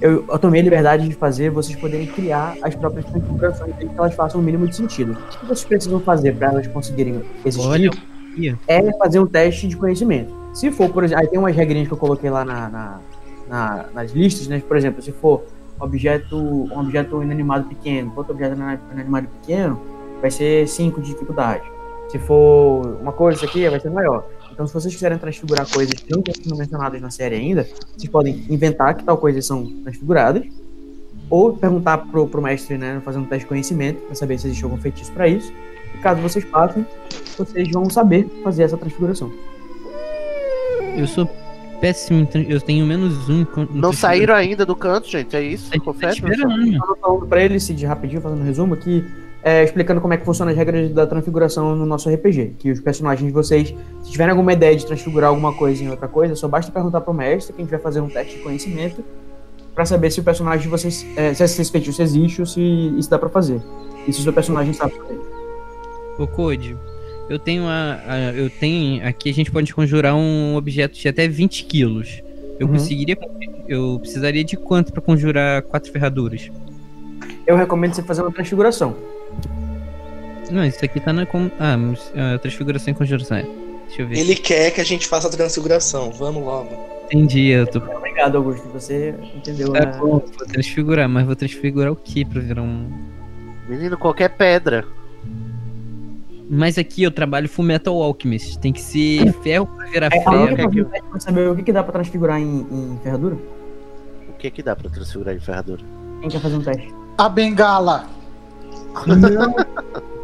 Eu, 0.00 0.24
eu 0.28 0.38
tomei 0.38 0.60
a 0.60 0.64
liberdade 0.64 1.08
de 1.08 1.14
fazer 1.14 1.50
vocês 1.50 1.78
poderem 1.78 2.06
criar 2.06 2.56
as 2.62 2.74
próprias 2.74 3.04
transfigurações 3.06 3.74
desde 3.76 3.94
que 3.94 3.98
elas 4.00 4.14
façam 4.14 4.40
o 4.40 4.44
mínimo 4.44 4.66
de 4.66 4.74
sentido. 4.76 5.12
O 5.12 5.38
que 5.40 5.46
vocês 5.46 5.64
precisam 5.64 6.00
fazer 6.00 6.34
pra 6.36 6.48
elas 6.48 6.66
conseguirem 6.68 7.20
existir? 7.44 7.68
Olha, 7.68 7.90
é 8.66 8.92
fazer 8.98 9.18
um 9.20 9.26
teste 9.26 9.66
de 9.68 9.76
conhecimento. 9.76 10.32
Se 10.54 10.70
for, 10.70 10.88
por 10.90 11.04
exemplo, 11.04 11.22
aí 11.22 11.28
tem 11.28 11.38
umas 11.38 11.54
regrinhas 11.54 11.86
que 11.88 11.94
eu 11.94 11.98
coloquei 11.98 12.30
lá 12.30 12.44
na, 12.44 12.68
na- 12.68 13.00
na- 13.48 13.84
nas 13.94 14.12
listas, 14.12 14.46
né? 14.48 14.62
Por 14.66 14.76
exemplo, 14.76 15.02
se 15.02 15.12
for 15.12 15.42
objeto, 15.78 16.36
um 16.36 16.78
objeto 16.78 17.22
inanimado 17.22 17.64
pequeno, 17.68 18.12
outro 18.16 18.32
objeto 18.32 18.54
inanimado 18.92 19.28
pequeno, 19.40 19.80
vai 20.20 20.30
ser 20.30 20.66
5 20.68 21.00
de 21.00 21.12
dificuldade. 21.12 21.62
Se 22.08 22.18
for 22.18 22.98
uma 23.00 23.12
coisa, 23.12 23.36
isso 23.36 23.44
aqui 23.46 23.68
vai 23.68 23.78
ser 23.80 23.90
maior. 23.90 24.24
Então, 24.52 24.66
se 24.66 24.74
vocês 24.74 24.92
quiserem 24.92 25.18
transfigurar 25.18 25.68
coisas 25.70 25.94
que 25.94 26.10
não 26.10 26.20
estão 26.20 26.34
sendo 26.42 26.56
mencionadas 26.56 27.00
na 27.00 27.10
série 27.10 27.36
ainda, 27.36 27.66
vocês 27.96 28.10
podem 28.10 28.44
inventar 28.48 28.94
que 28.94 29.04
tal 29.04 29.16
coisas 29.16 29.46
são 29.46 29.64
transfiguradas, 29.82 30.44
ou 31.28 31.56
perguntar 31.56 31.98
pro, 31.98 32.26
pro 32.26 32.42
mestre, 32.42 32.76
né, 32.76 33.00
fazer 33.04 33.18
um 33.18 33.24
teste 33.24 33.44
de 33.44 33.48
conhecimento, 33.48 34.00
pra 34.00 34.14
saber 34.14 34.38
se 34.38 34.48
existe 34.48 34.64
algum 34.64 34.76
feitiço 34.76 35.12
pra 35.12 35.28
isso, 35.28 35.52
E 35.94 35.98
caso 35.98 36.20
vocês 36.20 36.44
passem, 36.44 36.84
vocês 37.38 37.70
vão 37.70 37.88
saber 37.88 38.28
fazer 38.42 38.64
essa 38.64 38.76
transfiguração. 38.76 39.32
Eu 40.96 41.06
sou 41.06 41.28
péssimo, 41.80 42.28
eu 42.48 42.60
tenho 42.60 42.84
menos 42.84 43.28
um. 43.28 43.46
Não 43.72 43.92
saíram 43.92 44.34
ainda 44.34 44.66
do 44.66 44.76
canto, 44.76 45.08
gente? 45.08 45.34
É 45.34 45.42
isso? 45.42 45.70
Tá 45.70 45.78
Confere? 45.80 46.12
esperando. 46.12 46.74
Eu 46.74 46.80
tô 46.80 46.96
falando 46.96 47.26
pra 47.26 47.42
ele, 47.42 47.58
Cid, 47.58 47.86
rapidinho, 47.86 48.20
fazendo 48.20 48.42
um 48.42 48.44
resumo 48.44 48.74
aqui, 48.74 49.04
é, 49.42 49.64
explicando 49.64 50.00
como 50.00 50.12
é 50.12 50.16
que 50.16 50.24
funcionam 50.24 50.50
as 50.52 50.56
regras 50.58 50.90
da 50.92 51.06
transfiguração 51.06 51.74
no 51.74 51.86
nosso 51.86 52.10
RPG. 52.10 52.54
Que 52.58 52.70
os 52.70 52.80
personagens 52.80 53.26
de 53.26 53.32
vocês, 53.32 53.74
se 54.02 54.10
tiverem 54.10 54.30
alguma 54.32 54.52
ideia 54.52 54.76
de 54.76 54.84
transfigurar 54.86 55.30
alguma 55.30 55.52
coisa 55.54 55.82
em 55.82 55.88
outra 55.88 56.06
coisa, 56.08 56.34
só 56.34 56.46
basta 56.48 56.70
perguntar 56.70 57.00
pro 57.00 57.14
mestre, 57.14 57.52
que 57.54 57.60
a 57.60 57.64
gente 57.64 57.70
vai 57.70 57.80
fazer 57.80 58.00
um 58.00 58.08
teste 58.08 58.36
de 58.36 58.42
conhecimento, 58.42 59.02
pra 59.74 59.84
saber 59.86 60.10
se 60.10 60.20
o 60.20 60.22
personagem 60.24 60.62
de 60.62 60.68
vocês, 60.68 61.06
é, 61.16 61.32
se 61.32 61.42
esse 61.42 61.70
feitiço 61.70 62.02
existe 62.02 62.40
ou 62.40 62.46
se 62.46 62.60
isso 62.98 63.08
dá 63.08 63.18
pra 63.18 63.28
fazer. 63.28 63.60
E 64.06 64.12
se 64.12 64.20
o 64.20 64.22
seu 64.22 64.32
personagem 64.32 64.72
sabe 64.74 64.92
fazer. 64.94 65.18
Ô, 66.18 66.26
Code, 66.26 66.76
eu 67.30 67.38
tenho 67.38 67.64
a, 67.66 67.98
a- 68.06 68.32
Eu 68.34 68.50
tenho. 68.50 69.06
Aqui 69.06 69.30
a 69.30 69.32
gente 69.32 69.50
pode 69.50 69.72
conjurar 69.72 70.14
um 70.14 70.54
objeto 70.56 70.98
de 70.98 71.08
até 71.08 71.26
20 71.28 71.64
quilos. 71.64 72.22
Eu 72.58 72.66
Uhum. 72.66 72.74
conseguiria. 72.74 73.16
Eu 73.68 73.98
precisaria 74.00 74.42
de 74.44 74.56
quanto 74.56 74.92
pra 74.92 75.00
conjurar 75.00 75.62
quatro 75.62 75.90
ferraduras? 75.92 76.50
Eu 77.46 77.56
recomendo 77.56 77.94
você 77.94 78.02
fazer 78.02 78.20
uma 78.22 78.32
transfiguração. 78.32 78.94
Não, 80.50 80.64
isso 80.64 80.84
aqui 80.84 80.98
tá 81.00 81.12
na. 81.12 81.26
com- 81.26 81.50
Ah, 81.58 81.76
mas, 81.76 82.12
ah, 82.16 82.38
transfiguração 82.38 82.92
e 82.92 82.96
conjuração. 82.96 83.36
É. 83.38 83.42
Deixa 83.86 84.02
eu 84.02 84.08
ver. 84.08 84.18
Ele 84.18 84.34
quer 84.34 84.70
que 84.72 84.80
a 84.80 84.84
gente 84.84 85.06
faça 85.06 85.28
a 85.28 85.30
transfiguração. 85.30 86.10
Vamos 86.12 86.44
logo. 86.44 86.68
Entendi, 87.06 87.46
eu 87.48 87.66
tô. 87.66 87.78
Obrigado, 87.78 88.36
Augusto. 88.36 88.68
Você 88.68 89.14
entendeu, 89.34 89.72
Tá 89.72 89.80
né? 89.80 89.92
bom, 89.98 90.06
vou 90.06 90.20
transfigurar, 90.20 91.08
mas 91.08 91.26
vou 91.26 91.34
transfigurar 91.36 91.92
o 91.92 91.96
que 91.96 92.24
pra 92.24 92.40
virar 92.40 92.62
um. 92.62 92.88
Menino, 93.68 93.96
qualquer 93.98 94.30
pedra. 94.30 94.84
Mas 96.52 96.78
aqui 96.78 97.04
eu 97.04 97.10
trabalho 97.12 97.48
Full 97.48 97.64
Metal 97.64 97.94
Alchemist. 98.02 98.58
Tem 98.58 98.72
que 98.72 98.80
ser 98.80 99.32
ferro 99.42 99.66
pra 99.66 99.86
virar 99.86 100.08
É, 100.12 100.24
a 100.24 100.30
única 100.32 100.56
ferro. 100.68 100.88
coisa 100.88 101.04
pra 101.10 101.20
saber 101.20 101.48
o 101.48 101.54
que, 101.56 101.62
que 101.62 101.72
dá 101.72 101.82
pra 101.84 101.92
transfigurar 101.92 102.40
em, 102.40 102.66
em 102.70 102.98
ferradura? 103.02 103.36
O 104.28 104.32
que 104.36 104.50
que 104.50 104.62
dá 104.62 104.74
pra 104.74 104.90
transfigurar 104.90 105.34
em 105.34 105.38
ferradura? 105.40 105.82
Quem 106.20 106.28
quer 106.28 106.40
fazer 106.40 106.56
um 106.56 106.62
teste? 106.62 106.92
A 107.18 107.28
bengala. 107.28 108.06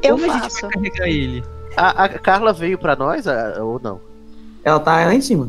Eu 0.02 0.16
Como 0.18 0.30
a 0.30 0.34
gente 0.34 0.42
faço. 0.42 0.60
vai 0.62 0.70
carregar 0.70 1.08
ele? 1.08 1.44
A, 1.76 2.04
a 2.04 2.08
Carla 2.08 2.52
veio 2.52 2.78
pra 2.78 2.96
nós 2.96 3.26
a- 3.26 3.62
ou 3.62 3.80
não? 3.82 4.00
Ela 4.64 4.80
tá 4.80 5.04
lá 5.04 5.14
em 5.14 5.20
cima. 5.20 5.48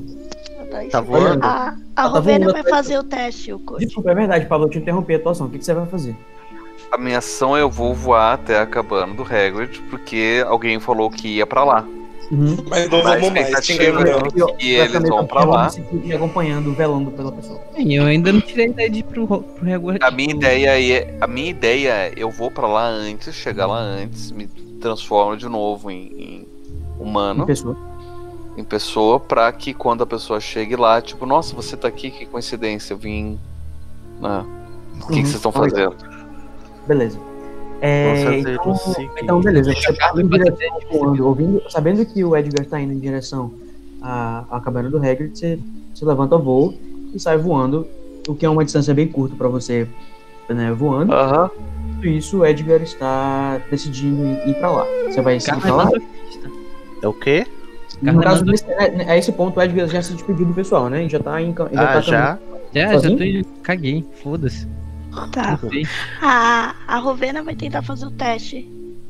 Tá 0.92 1.02
voando? 1.02 1.44
A, 1.44 1.48
a 1.48 1.64
Ela 1.70 1.76
tá 1.96 2.04
Rovena 2.08 2.40
voando 2.40 2.52
vai 2.54 2.62
atrás. 2.62 2.70
fazer 2.86 2.98
o 3.00 3.04
teste, 3.04 3.54
o 3.54 3.60
coach. 3.60 3.86
Desculpa, 3.86 4.12
é 4.12 4.16
verdade, 4.16 4.46
Pablo, 4.46 4.68
eu 4.68 4.70
te 4.72 4.78
interrompi 4.80 5.14
a 5.14 5.18
atuação. 5.18 5.48
O 5.48 5.50
que, 5.50 5.58
que 5.60 5.66
você 5.66 5.74
vai 5.74 5.86
fazer? 5.86 6.16
A 6.92 6.98
minha 6.98 7.18
ação 7.18 7.58
eu 7.58 7.70
vou 7.70 7.94
voar 7.94 8.34
até 8.34 8.60
a 8.60 8.66
cabana 8.66 9.14
do 9.14 9.24
Hagrid, 9.24 9.82
porque 9.90 10.44
alguém 10.48 10.80
falou 10.80 11.10
que 11.10 11.28
ia 11.38 11.46
pra 11.48 11.64
lá. 11.64 11.86
Mas 12.30 12.90
não 12.90 13.02
vamos 13.04 13.30
mais. 13.32 13.66
Xingando. 13.66 14.32
que 14.58 14.72
eles 14.72 15.10
vão 15.10 15.26
pra 15.26 15.46
lá. 15.46 15.70
Fica 15.70 16.16
acompanhando, 16.16 16.74
velando 16.74 17.12
pela 17.12 17.32
pessoa. 17.32 17.62
Sim, 17.76 17.94
eu 17.96 18.04
ainda 18.04 18.34
não 18.34 18.42
tirei 18.42 18.66
a 18.66 18.70
ideia 18.70 18.90
de 18.90 19.00
ir 19.00 19.04
pro, 19.04 19.24
ro- 19.26 19.44
pro 19.44 19.70
Hogwarts. 19.74 20.06
A 20.08 20.12
minha 20.12 20.32
ideia 20.32 20.82
é, 20.98 21.18
a 21.22 21.28
minha 21.28 21.50
ideia 21.50 21.90
é, 21.94 22.14
eu 22.18 22.30
vou 22.30 22.52
pra 22.52 22.68
lá 22.68 22.86
antes, 22.88 23.34
chegar 23.34 23.66
lá 23.68 23.80
antes, 23.80 24.32
me 24.32 24.48
transformo 24.82 25.38
de 25.38 25.48
novo 25.48 25.90
em, 25.90 26.08
em 26.18 26.48
humano, 27.00 27.44
Em 27.44 27.48
pessoa. 27.48 27.78
em 28.58 28.64
pessoa, 28.64 29.20
pra 29.20 29.52
que 29.54 29.74
quando 29.74 30.04
a 30.04 30.06
pessoa 30.06 30.40
chegue 30.42 30.76
lá, 30.76 31.02
tipo, 31.02 31.26
nossa, 31.26 31.56
você 31.56 31.78
tá 31.78 31.88
aqui, 31.88 32.12
que 32.12 32.26
coincidência, 32.26 32.94
eu 32.94 32.98
vim. 32.98 33.40
Ah, 34.22 34.44
o 34.96 35.00
que, 35.00 35.08
que 35.08 35.14
Uhum, 35.14 35.22
vocês 35.22 35.36
estão 35.36 35.52
fazendo? 35.52 35.96
Beleza. 36.88 37.18
É, 37.82 38.40
então, 38.40 38.72
o 38.72 38.76
seguinte. 38.76 39.12
então, 39.22 39.42
beleza. 39.42 39.74
Você 39.74 39.94
tá 39.94 40.12
indo 40.14 40.22
em 40.22 40.28
direção 40.40 40.80
voando, 40.92 41.28
ouvindo, 41.28 41.62
sabendo 41.70 42.06
que 42.06 42.24
o 42.24 42.36
Edgar 42.36 42.66
tá 42.66 42.82
indo 42.82 42.94
em 42.94 43.00
direção 43.00 43.52
à, 44.02 44.46
à 44.50 44.60
cabana 44.60 44.90
do 44.90 44.98
Hagrid, 44.98 45.38
você, 45.38 45.60
você 45.94 46.06
levanta 46.06 46.38
voo 46.38 46.74
e 47.14 47.20
sai 47.20 47.38
voando, 47.38 47.88
o 48.28 48.34
que 48.36 48.46
é 48.46 48.50
uma 48.50 48.64
distância 48.66 48.94
bem 48.94 49.08
curta 49.08 49.36
pra 49.36 49.48
você 49.48 49.88
né, 50.50 50.72
voando. 50.72 51.14
Aham. 51.14 51.50
Por 51.98 52.06
isso, 52.06 52.40
o 52.40 52.46
Edgar 52.46 52.82
está 52.82 53.60
decidindo 53.72 54.24
ir, 54.26 54.50
ir 54.50 54.54
pra 54.56 54.72
lá. 54.72 54.86
Você 55.10 55.22
vai 55.22 55.40
seguir 55.40 55.62
pra 55.62 55.76
lá? 55.76 55.90
É 57.02 57.08
o 57.08 57.14
quê? 57.14 57.46
No 58.02 58.22
caso, 58.22 58.46
nesse, 58.46 58.64
é, 58.70 59.14
é 59.14 59.18
esse 59.18 59.32
ponto, 59.32 59.58
o 59.60 59.62
Edgar 59.64 59.88
já 59.88 60.02
se 60.02 60.14
despediu 60.14 60.46
do 60.46 60.54
pessoal, 60.54 60.90
né? 60.90 61.08
Já 61.10 61.20
tá 61.20 61.42
em. 61.42 61.54
Já 61.56 61.64
Ah, 61.66 61.88
tá 61.94 62.02
já? 62.02 62.40
Já, 62.74 62.82
já 62.88 62.94
Sozinho? 62.94 63.18
tô 63.18 63.24
indo. 63.24 63.48
Caguei, 63.64 64.06
foda-se. 64.22 64.68
Tá. 65.32 65.60
A, 66.22 66.76
a 66.88 66.98
Rovena 67.00 67.42
vai 67.44 67.56
tentar 67.56 67.82
fazer 67.82 68.06
o 68.06 68.12
teste 68.12 68.70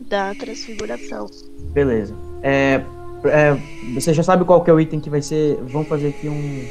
da 0.10 0.34
transfiguração. 0.36 1.30
Beleza. 1.74 2.16
É, 2.42 2.82
é, 3.26 3.58
você 3.94 4.14
já 4.14 4.24
sabe 4.24 4.46
qual 4.46 4.64
que 4.64 4.70
é 4.70 4.74
o 4.74 4.80
item 4.80 5.00
que 5.00 5.10
vai 5.10 5.22
ser. 5.22 5.58
Vamos 5.64 5.88
fazer 5.88 6.10
aqui 6.10 6.30
um. 6.30 6.68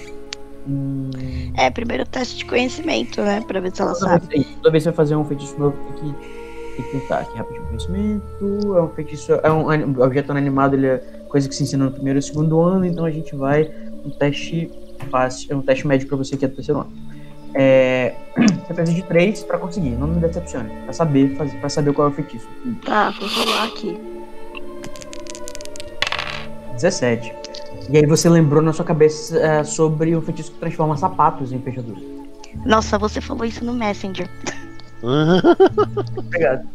um... 0.69 1.11
É, 1.57 1.71
primeiro 1.71 2.05
teste 2.07 2.39
de 2.39 2.45
conhecimento, 2.45 3.21
né? 3.23 3.43
Pra 3.47 3.61
ver 3.61 3.75
se 3.75 3.83
ela 3.83 3.93
Toda 3.93 4.07
sabe. 4.07 4.27
vez, 4.29 4.47
toda 4.57 4.71
vez 4.71 4.83
que 4.83 4.85
você 4.85 4.91
vai 4.91 4.97
fazer 4.97 5.17
um 5.17 5.25
feitiço 5.25 5.59
novo, 5.59 5.77
tem 6.01 6.13
que, 6.13 6.77
tem 6.77 6.85
que 6.85 7.01
tentar 7.01 7.19
aqui 7.19 7.37
rapidinho 7.37 7.67
conhecimento. 7.67 8.77
É 8.77 8.83
um 8.83 8.89
feitiço. 8.89 9.33
É 9.33 9.51
um 9.53 10.03
objeto 10.03 10.33
animado, 10.33 10.75
ele 10.75 10.87
é 10.87 10.99
coisa 11.29 11.49
que 11.49 11.55
se 11.55 11.63
ensina 11.63 11.85
no 11.85 11.91
primeiro 11.91 12.19
e 12.19 12.23
segundo 12.23 12.61
ano, 12.61 12.85
então 12.85 13.05
a 13.05 13.11
gente 13.11 13.35
vai. 13.37 13.71
Um 14.05 14.11
teste 14.11 14.71
fácil. 15.11 15.53
É 15.53 15.57
um 15.57 15.63
teste 15.63 15.87
médio 15.87 16.07
pra 16.07 16.17
você 16.17 16.37
que 16.37 16.45
é 16.45 16.49
do 16.49 16.55
terceiro 16.55 16.81
ano. 16.81 16.93
É, 17.59 18.15
você 18.37 18.75
precisa 18.75 18.95
de 18.95 19.03
três 19.03 19.43
pra 19.43 19.59
conseguir, 19.59 19.91
não 19.91 20.07
me 20.07 20.21
decepcione. 20.21 20.71
Pra 20.85 20.93
saber, 20.93 21.35
fazer, 21.37 21.59
pra 21.59 21.69
saber 21.69 21.93
qual 21.93 22.09
é 22.09 22.11
o 22.11 22.15
feitiço. 22.15 22.47
Tá, 22.85 23.11
vou 23.11 23.29
rolar 23.29 23.65
aqui. 23.65 23.99
17. 26.75 27.35
E 27.89 27.97
aí 27.97 28.05
você 28.05 28.29
lembrou 28.29 28.63
na 28.63 28.73
sua 28.73 28.85
cabeça 28.85 29.39
é, 29.39 29.65
sobre 29.65 30.15
o 30.15 30.21
feitiço 30.21 30.53
que 30.53 30.59
transforma 30.59 30.97
sapatos 30.97 31.53
em 31.53 31.61
fechadura. 31.61 32.01
Nossa, 32.65 32.99
você 32.99 33.21
falou 33.21 33.45
isso 33.45 33.65
no 33.65 33.75
Messenger. 33.75 34.29
Obrigado. 36.17 36.67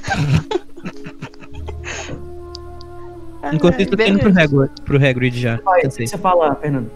Enquanto 3.52 3.80
isso, 3.80 3.94
eu 3.94 3.96
tô 3.96 4.04
indo 4.04 4.18
pro 4.18 4.28
Hagrid, 4.28 4.70
pro 4.84 4.96
Hagrid 4.96 5.40
já. 5.40 5.58
Vai, 5.64 5.80
o 5.80 5.90
que 5.90 6.06
você 6.06 6.18
fala, 6.18 6.54
Fernando? 6.56 6.90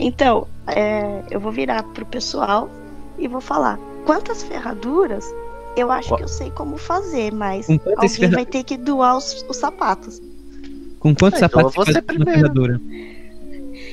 Então, 0.00 0.46
é, 0.66 1.22
eu 1.30 1.40
vou 1.40 1.50
virar 1.52 1.82
pro 1.82 2.06
pessoal 2.06 2.70
e 3.18 3.26
vou 3.26 3.40
falar. 3.40 3.78
Quantas 4.04 4.42
ferraduras? 4.42 5.24
Eu 5.76 5.90
acho 5.90 6.14
que 6.16 6.22
eu 6.22 6.28
sei 6.28 6.50
como 6.50 6.76
fazer, 6.76 7.32
mas 7.32 7.66
Com 7.66 7.78
alguém 7.96 8.30
vai 8.30 8.46
ter 8.46 8.64
que 8.64 8.76
doar 8.76 9.16
os, 9.16 9.44
os 9.48 9.56
sapatos. 9.56 10.20
Com 10.98 11.14
quantos 11.14 11.40
Ah, 11.42 11.46
então 11.46 11.70
sapatos 11.70 11.86
você 11.86 12.02
faz 12.02 12.18
uma 12.18 12.26
ferradura? 12.26 12.80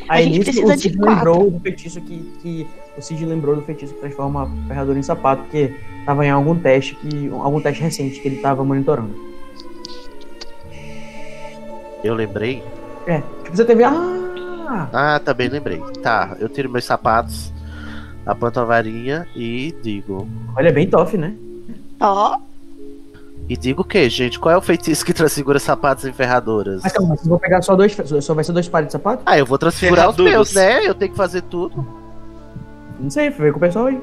Aí 0.08 0.26
gente 0.26 0.40
nisso, 0.40 0.52
precisa 0.52 0.74
o 0.74 0.76
de 0.76 0.82
Cid 0.82 0.98
quatro. 0.98 1.16
lembrou 1.16 1.52
do 1.52 1.60
feitiço 1.60 2.02
que, 2.02 2.18
que. 2.42 2.68
O 2.98 3.02
Cid 3.02 3.26
lembrou 3.26 3.56
do 3.56 3.62
feitiço 3.62 3.94
que 3.94 4.00
transforma 4.00 4.44
a 4.44 4.68
ferradura 4.68 4.98
em 4.98 5.04
sapato, 5.04 5.44
porque 5.44 5.76
tava 6.06 6.26
em 6.26 6.30
algum 6.32 6.56
teste 6.58 6.96
que. 6.96 7.30
algum 7.30 7.62
teste 7.62 7.82
recente 7.84 8.20
que 8.20 8.28
ele 8.28 8.38
tava 8.38 8.64
monitorando. 8.64 9.14
Eu 12.04 12.14
lembrei. 12.16 12.64
É, 13.08 13.22
tipo, 13.44 13.56
você 13.56 13.66
teve. 13.66 13.84
Ah! 13.84 14.25
Ah, 14.68 15.20
também 15.24 15.50
lembrei. 15.50 15.80
Tá, 16.02 16.36
eu 16.40 16.50
tiro 16.50 16.70
meus 16.70 16.86
sapatos, 16.86 17.52
aponto 18.26 18.60
a 18.60 18.64
varinha 18.66 19.28
e 19.36 19.74
digo. 19.82 20.28
Olha, 20.56 20.70
é 20.70 20.72
bem 20.72 20.90
tough, 20.90 21.14
né? 21.14 21.34
Ó, 22.00 22.38
E 23.48 23.56
digo 23.56 23.84
o 23.84 23.86
que, 23.86 24.10
gente? 24.10 24.40
Qual 24.40 24.54
é 24.54 24.58
o 24.58 24.62
feitiço 24.62 25.06
que 25.06 25.14
transfigura 25.14 25.60
sapatos 25.60 26.04
em 26.06 26.12
ferraduras? 26.12 26.82
Mas 26.84 26.92
calma, 26.94 27.16
vocês 27.16 27.28
vão 27.28 27.38
pegar 27.38 27.62
só 27.62 27.76
dois. 27.76 27.96
Só 28.22 28.34
vai 28.34 28.44
ser 28.44 28.52
dois 28.54 28.68
pares 28.68 28.88
de 28.88 28.94
sapato? 28.94 29.22
Ah, 29.26 29.38
eu 29.38 29.46
vou 29.46 29.58
transfigurar 29.58 30.10
os 30.10 30.18
meus, 30.18 30.54
né? 30.54 30.86
Eu 30.86 30.96
tenho 30.96 31.12
que 31.12 31.18
fazer 31.18 31.42
tudo. 31.44 31.86
Não 33.00 33.10
sei, 33.10 33.30
foi 33.32 33.52
com 33.52 33.58
o 33.58 33.60
pessoal 33.60 33.86
aí. 33.88 34.02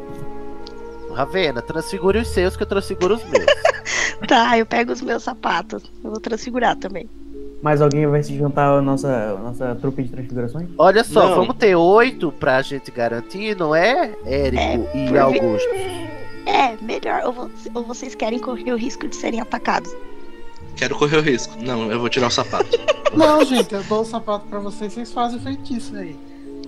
Ravena, 1.15 1.61
transfigure 1.61 2.19
os 2.19 2.29
seus 2.29 2.57
que 2.57 2.63
eu 2.63 2.67
transfiguro 2.67 3.17
os 3.17 3.25
meus. 3.25 3.45
tá, 4.29 4.57
eu 4.57 4.65
pego 4.65 4.93
os 4.93 5.03
meus 5.03 5.23
sapatos. 5.23 5.83
Eu 6.03 6.11
vou 6.11 6.21
transfigurar 6.21 6.77
também. 6.77 7.09
Mais 7.63 7.81
alguém 7.81 8.07
vai 8.09 8.23
se 8.23 8.37
juntar 8.37 8.79
à 8.79 8.83
nossa, 8.83 9.09
à 9.09 9.41
nossa 9.41 9.75
trupe 9.77 10.03
de 10.03 10.09
transfigurações? 10.11 10.69
Olha 10.77 11.05
só, 11.05 11.29
Não. 11.29 11.37
vamos 11.37 11.57
ter 11.57 11.77
oito 11.77 12.33
pra 12.33 12.61
gente 12.61 12.91
garantir, 12.91 13.57
não 13.57 13.73
é, 13.73 14.13
Érico 14.27 14.89
e 14.97 15.07
por 15.09 15.19
Augusto? 15.19 15.69
É, 16.45 16.77
melhor. 16.83 17.23
Ou, 17.25 17.51
ou 17.73 17.85
vocês 17.85 18.17
querem 18.17 18.41
correr 18.41 18.73
o 18.73 18.77
risco 18.77 19.07
de 19.07 19.15
serem 19.15 19.41
atacados? 19.41 19.95
Quero 20.77 20.97
correr 20.99 21.19
o 21.19 21.21
risco. 21.21 21.55
Não, 21.63 21.91
eu 21.91 22.01
vou 22.01 22.09
tirar 22.09 22.27
o 22.27 22.31
sapato. 22.31 22.77
Não, 23.15 23.45
gente, 23.45 23.73
eu 23.73 23.83
dou 23.85 24.01
o 24.01 24.05
sapato 24.05 24.47
pra 24.47 24.59
vocês, 24.59 24.93
vocês 24.93 25.13
fazem 25.13 25.39
o 25.39 25.43
feitiço 25.43 25.95
aí. 25.97 26.17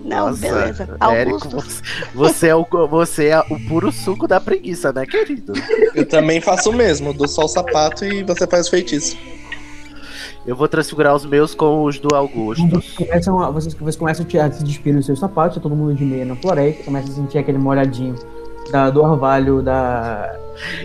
Não, 0.04 0.28
Nossa, 0.28 0.40
beleza. 0.40 0.98
Érico, 1.00 1.34
Augusto, 1.36 1.50
você, 1.50 1.82
você 2.14 2.48
é 2.48 2.54
o, 2.54 2.66
você 2.88 3.26
é 3.28 3.40
o 3.40 3.58
puro 3.66 3.90
suco 3.90 4.28
da 4.28 4.38
preguiça, 4.38 4.92
né, 4.92 5.06
querido? 5.06 5.54
Eu 5.94 6.06
também 6.06 6.40
faço 6.40 6.70
o 6.70 6.72
mesmo. 6.72 7.08
Eu 7.08 7.14
dou 7.14 7.26
só 7.26 7.46
o 7.46 7.48
sapato 7.48 8.04
e 8.04 8.22
você 8.22 8.46
faz 8.46 8.68
o 8.68 8.70
feitiço. 8.70 9.16
Eu 10.46 10.54
vou 10.54 10.68
transfigurar 10.68 11.14
os 11.14 11.24
meus 11.24 11.54
com 11.54 11.84
os 11.84 11.98
do 11.98 12.14
Augusto. 12.14 12.66
Vocês 12.68 12.92
começam, 12.96 13.40
a, 13.40 13.50
vocês, 13.50 13.72
vocês 13.74 13.96
começam 13.96 14.26
a 14.26 14.28
tirar, 14.28 14.52
se 14.52 14.62
despir 14.62 14.94
dos 14.94 15.06
seus 15.06 15.18
sapatos, 15.18 15.56
tá 15.56 15.62
todo 15.62 15.74
mundo 15.74 15.94
de 15.94 16.04
meia 16.04 16.24
na 16.26 16.36
floresta, 16.36 16.84
começa 16.84 17.10
a 17.10 17.14
sentir 17.14 17.38
aquele 17.38 17.56
molhadinho 17.56 18.14
da, 18.70 18.90
do 18.90 19.02
orvalho 19.02 19.62
da. 19.62 20.38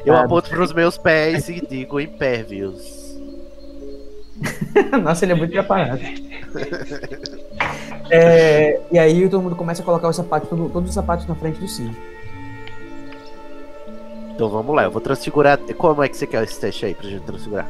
Eu 0.05 0.13
Ah, 0.15 0.21
aponto 0.23 0.49
pros 0.49 0.71
meus 0.73 0.97
pés 0.97 1.49
e 1.49 1.59
digo 1.69 1.99
impervious. 1.99 2.97
Nossa, 5.03 5.25
ele 5.25 5.33
é 5.33 5.35
muito 5.35 5.51
preparado. 5.51 5.99
É, 8.09 8.79
e 8.91 8.97
aí 8.97 9.27
todo 9.29 9.41
mundo 9.43 9.55
começa 9.57 9.81
a 9.81 9.85
colocar 9.85 10.07
os 10.07 10.15
sapatos, 10.15 10.49
todo- 10.49 10.69
todos 10.69 10.89
os 10.89 10.95
sapatos 10.95 11.27
na 11.27 11.35
frente 11.35 11.59
do 11.59 11.67
Cid. 11.67 11.91
Então 14.33 14.49
vamos 14.49 14.73
lá, 14.73 14.83
eu 14.85 14.91
vou 14.91 15.01
transfigurar. 15.01 15.57
Como 15.77 16.01
é 16.01 16.07
que 16.07 16.15
você 16.15 16.25
quer 16.25 16.43
esse 16.43 16.57
teste 16.59 16.85
aí 16.85 16.93
pra 16.95 17.09
gente 17.09 17.23
transfigurar? 17.23 17.69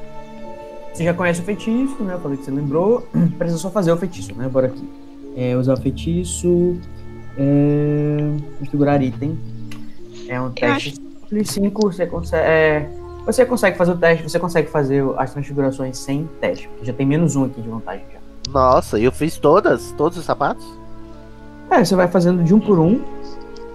Você 0.93 1.03
já 1.03 1.13
conhece 1.13 1.41
o 1.41 1.43
feitiço, 1.43 2.03
né? 2.03 2.13
Eu 2.15 2.19
falei 2.19 2.37
que 2.37 2.45
você 2.45 2.51
lembrou. 2.51 3.07
Precisa 3.37 3.59
só 3.59 3.69
fazer 3.69 3.91
o 3.91 3.97
feitiço, 3.97 4.33
né? 4.35 4.47
Bora 4.49 4.67
aqui. 4.67 4.89
É, 5.35 5.55
usar 5.55 5.73
o 5.73 5.77
feitiço. 5.77 6.77
É, 7.37 8.17
configurar 8.59 9.01
item. 9.01 9.37
É 10.27 10.39
um 10.41 10.51
teste 10.51 10.95
simples. 10.95 11.49
5, 11.51 11.81
você 11.81 12.05
consegue. 12.05 12.43
é, 12.43 12.89
você 13.25 13.45
consegue 13.45 13.77
fazer 13.77 13.91
o 13.91 13.97
teste, 13.97 14.23
você 14.23 14.39
consegue 14.39 14.69
fazer 14.69 15.03
as 15.17 15.31
transfigurações 15.31 15.97
sem 15.97 16.27
teste. 16.41 16.69
Já 16.81 16.91
tem 16.93 17.05
menos 17.05 17.35
um 17.35 17.45
aqui 17.45 17.61
de 17.61 17.69
vantagem 17.69 18.03
já. 18.11 18.19
Nossa, 18.51 18.99
eu 18.99 19.11
fiz 19.11 19.37
todas? 19.37 19.91
Todos 19.91 20.17
os 20.17 20.25
sapatos? 20.25 20.65
É, 21.69 21.85
você 21.85 21.95
vai 21.95 22.07
fazendo 22.07 22.43
de 22.43 22.53
um 22.53 22.59
por 22.59 22.79
um. 22.79 22.99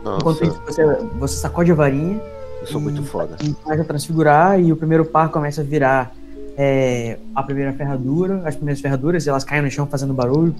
Nossa, 0.03 0.19
Enquanto 0.19 0.45
isso, 0.45 0.61
você, 0.67 0.85
você 1.19 1.37
sacode 1.37 1.71
a 1.71 1.75
varinha. 1.75 2.21
eu 2.61 2.67
sou 2.67 2.81
muito 2.81 3.03
foda. 3.05 3.37
e 3.43 3.53
começa 3.55 3.83
a 3.83 3.85
transfigurar 3.85 4.61
e 4.61 4.73
o 4.73 4.77
primeiro 4.77 5.05
par 5.05 5.31
começa 5.31 5.61
a 5.61 5.65
virar 5.65 6.13
é, 6.57 7.19
a 7.35 7.43
primeira 7.43 7.73
ferradura, 7.73 8.43
as 8.45 8.55
primeiras 8.55 8.81
ferraduras, 8.81 9.27
elas 9.27 9.45
caem 9.45 9.63
no 9.63 9.71
chão 9.71 9.87
fazendo 9.87 10.15
barulho, 10.15 10.55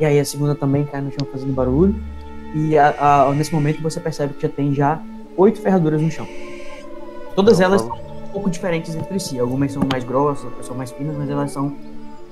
e 0.00 0.04
aí 0.04 0.18
a 0.18 0.24
segunda 0.24 0.54
também 0.54 0.84
cai 0.84 1.00
no 1.00 1.10
chão 1.10 1.26
fazendo 1.30 1.52
barulho, 1.52 1.94
e 2.54 2.76
a- 2.76 2.94
a- 3.28 3.34
nesse 3.34 3.52
momento 3.54 3.80
você 3.82 4.00
percebe 4.00 4.34
que 4.34 4.42
já 4.42 4.48
tem 4.48 4.74
já 4.74 5.00
oito 5.36 5.60
ferraduras 5.60 6.00
no 6.02 6.10
chão. 6.10 6.26
Todas 7.34 7.60
elas 7.60 7.80
são 7.80 7.90
um 7.96 8.28
pouco 8.32 8.50
diferentes 8.50 8.94
entre 8.94 9.18
si, 9.20 9.38
algumas 9.38 9.72
são 9.72 9.82
mais 9.90 10.04
grossas, 10.04 10.44
outras 10.46 10.66
são 10.66 10.76
mais 10.76 10.90
finas, 10.90 11.16
mas 11.16 11.30
elas 11.30 11.50
são 11.50 11.74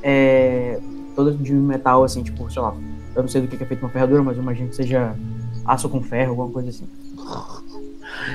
é, 0.03 0.79
todas 1.15 1.39
de 1.39 1.53
metal, 1.53 2.03
assim, 2.05 2.23
tipo, 2.23 2.51
sei 2.51 2.61
lá, 2.63 2.75
eu 3.15 3.23
não 3.23 3.29
sei 3.29 3.41
do 3.43 3.49
que 3.49 3.57
que 3.57 3.63
é 3.63 3.67
feito 3.67 3.81
uma 3.83 3.91
ferradura, 3.91 4.23
mas 4.23 4.37
eu 4.37 4.43
imagino 4.43 4.69
que 4.69 4.77
seja 4.77 5.15
aço 5.65 5.89
com 5.89 6.03
ferro, 6.03 6.31
alguma 6.31 6.49
coisa 6.51 6.71
assim. 6.71 6.87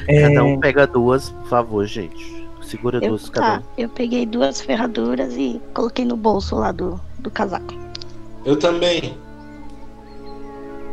Cada 0.08 0.40
É, 0.40 0.42
um 0.44 0.60
pega 0.60 0.86
duas, 0.88 1.30
por 1.30 1.48
favor, 1.48 1.86
gente. 1.86 2.45
Segura 2.66 3.00
Eu, 3.02 3.10
duas 3.10 3.30
cada 3.30 3.60
tá, 3.60 3.62
um. 3.64 3.64
eu 3.78 3.90
peguei 3.90 4.26
duas 4.26 4.62
ferraduras 4.62 5.34
e 5.36 5.62
coloquei 5.74 6.06
no 6.06 6.18
bolso 6.18 6.56
lá 6.56 6.72
do, 6.72 7.00
do 7.20 7.30
casaco. 7.30 7.74
Eu 8.44 8.58
também. 8.58 9.18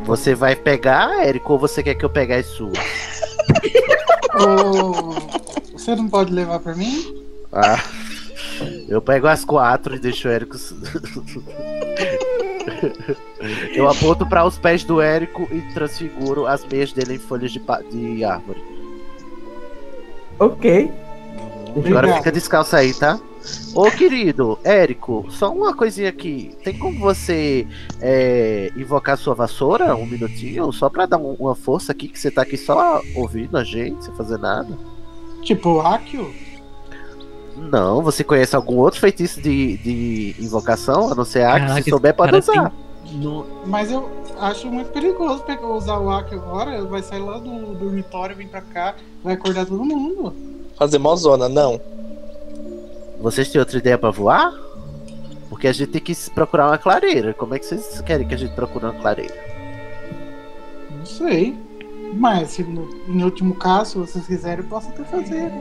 Você 0.05 0.35
vai 0.35 0.57
pegar, 0.57 1.25
Érico, 1.25 1.53
ou 1.53 1.59
você 1.59 1.83
quer 1.83 1.95
que 1.95 2.05
eu 2.05 2.11
pegue 2.11 2.33
as 2.35 2.47
suas? 2.47 2.73
Ô, 4.35 5.13
Você 5.73 5.95
não 5.95 6.09
pode 6.09 6.33
levar 6.33 6.59
pra 6.61 6.75
mim? 6.75 7.23
Ah, 7.53 7.83
eu 8.89 9.01
pego 9.03 9.27
as 9.27 9.45
quatro 9.45 9.95
e 9.95 9.99
deixo 9.99 10.29
o 10.29 10.31
Érico. 10.31 10.57
eu 13.75 13.89
aponto 13.89 14.27
para 14.27 14.45
os 14.45 14.59
pés 14.59 14.85
do 14.85 15.01
Érico 15.01 15.49
e 15.51 15.61
transfiguro 15.75 16.47
as 16.47 16.65
meias 16.65 16.93
dele 16.93 17.15
em 17.15 17.19
folhas 17.19 17.51
de, 17.53 17.61
de 17.91 18.25
árvore. 18.25 18.63
ok. 20.39 20.91
Eu 21.75 21.81
Agora 21.81 21.99
Obrigado. 21.99 22.19
fica 22.19 22.33
descalço 22.33 22.77
aí, 22.77 22.93
tá? 22.93 23.19
Ô 23.75 23.91
querido, 23.91 24.59
Érico, 24.63 25.27
só 25.31 25.51
uma 25.51 25.75
coisinha 25.75 26.09
aqui. 26.11 26.55
Tem 26.63 26.79
como 26.79 26.99
você 26.99 27.67
é, 28.01 28.71
invocar 28.77 29.17
sua 29.17 29.35
vassoura 29.35 29.97
um 29.97 30.07
minutinho? 30.07 30.71
Só 30.73 30.89
pra 30.89 31.07
dar 31.07 31.17
um- 31.19 31.35
uma 31.39 31.55
força 31.55 31.91
aqui, 31.93 32.09
que 32.09 32.19
você 32.19 32.31
tá 32.31 32.43
aqui 32.43 32.57
só 32.57 33.01
ouvindo 33.17 33.57
a 33.57 33.65
gente, 33.65 34.05
sem 34.05 34.15
fazer 34.15 34.39
nada? 34.39 34.79
Tipo, 35.43 35.81
Akio? 35.81 36.33
Não, 37.57 38.01
você 38.03 38.23
conhece 38.23 38.55
algum 38.55 38.77
outro 38.77 39.01
feitiço 39.01 39.41
de, 39.41 39.77
de 39.79 40.37
invocação? 40.39 41.11
A 41.11 41.15
não 41.15 41.25
ser 41.25 41.45
a 41.45 41.55
que 41.55 41.61
Caraca, 41.67 41.83
se 41.83 41.91
souber 41.91 42.15
pode 42.15 42.37
usar. 42.37 42.73
No- 43.13 43.45
Mas 43.67 43.91
eu 43.91 44.09
acho 44.39 44.69
muito 44.71 44.91
perigoso 44.91 45.43
pegar, 45.43 45.67
usar 45.67 45.99
o 45.99 46.11
Akio 46.11 46.39
agora. 46.39 46.77
Ele 46.77 46.87
vai 46.87 47.03
sair 47.03 47.21
lá 47.21 47.39
do 47.39 47.75
dormitório, 47.75 48.37
vir 48.37 48.49
pra 48.49 48.61
cá, 48.61 48.95
vai 49.25 49.35
acordar 49.35 49.67
todo 49.67 49.85
mundo. 49.85 50.33
Fazer 50.83 50.99
mozona, 50.99 51.49
não. 51.49 51.81
Vocês 53.21 53.49
têm 53.49 53.61
outra 53.61 53.79
ideia 53.79 53.97
pra 53.97 54.11
voar? 54.11 54.53
Porque 55.49 55.69
a 55.69 55.73
gente 55.73 55.93
tem 55.93 56.01
que 56.01 56.13
procurar 56.31 56.67
uma 56.67 56.77
clareira. 56.77 57.33
Como 57.33 57.55
é 57.55 57.61
que 57.61 57.67
vocês 57.67 58.01
querem 58.01 58.27
que 58.27 58.35
a 58.35 58.37
gente 58.37 58.53
procure 58.57 58.87
uma 58.87 58.95
clareira? 58.95 59.33
Não 60.91 61.07
sei. 61.07 61.57
Mas 62.15 62.51
se 62.51 62.65
no, 62.65 62.85
no 63.07 63.25
último 63.27 63.55
caso, 63.55 64.05
se 64.05 64.13
vocês 64.13 64.27
quiserem, 64.27 64.65
eu 64.65 64.69
posso 64.69 64.89
até 64.89 65.05
fazer. 65.05 65.53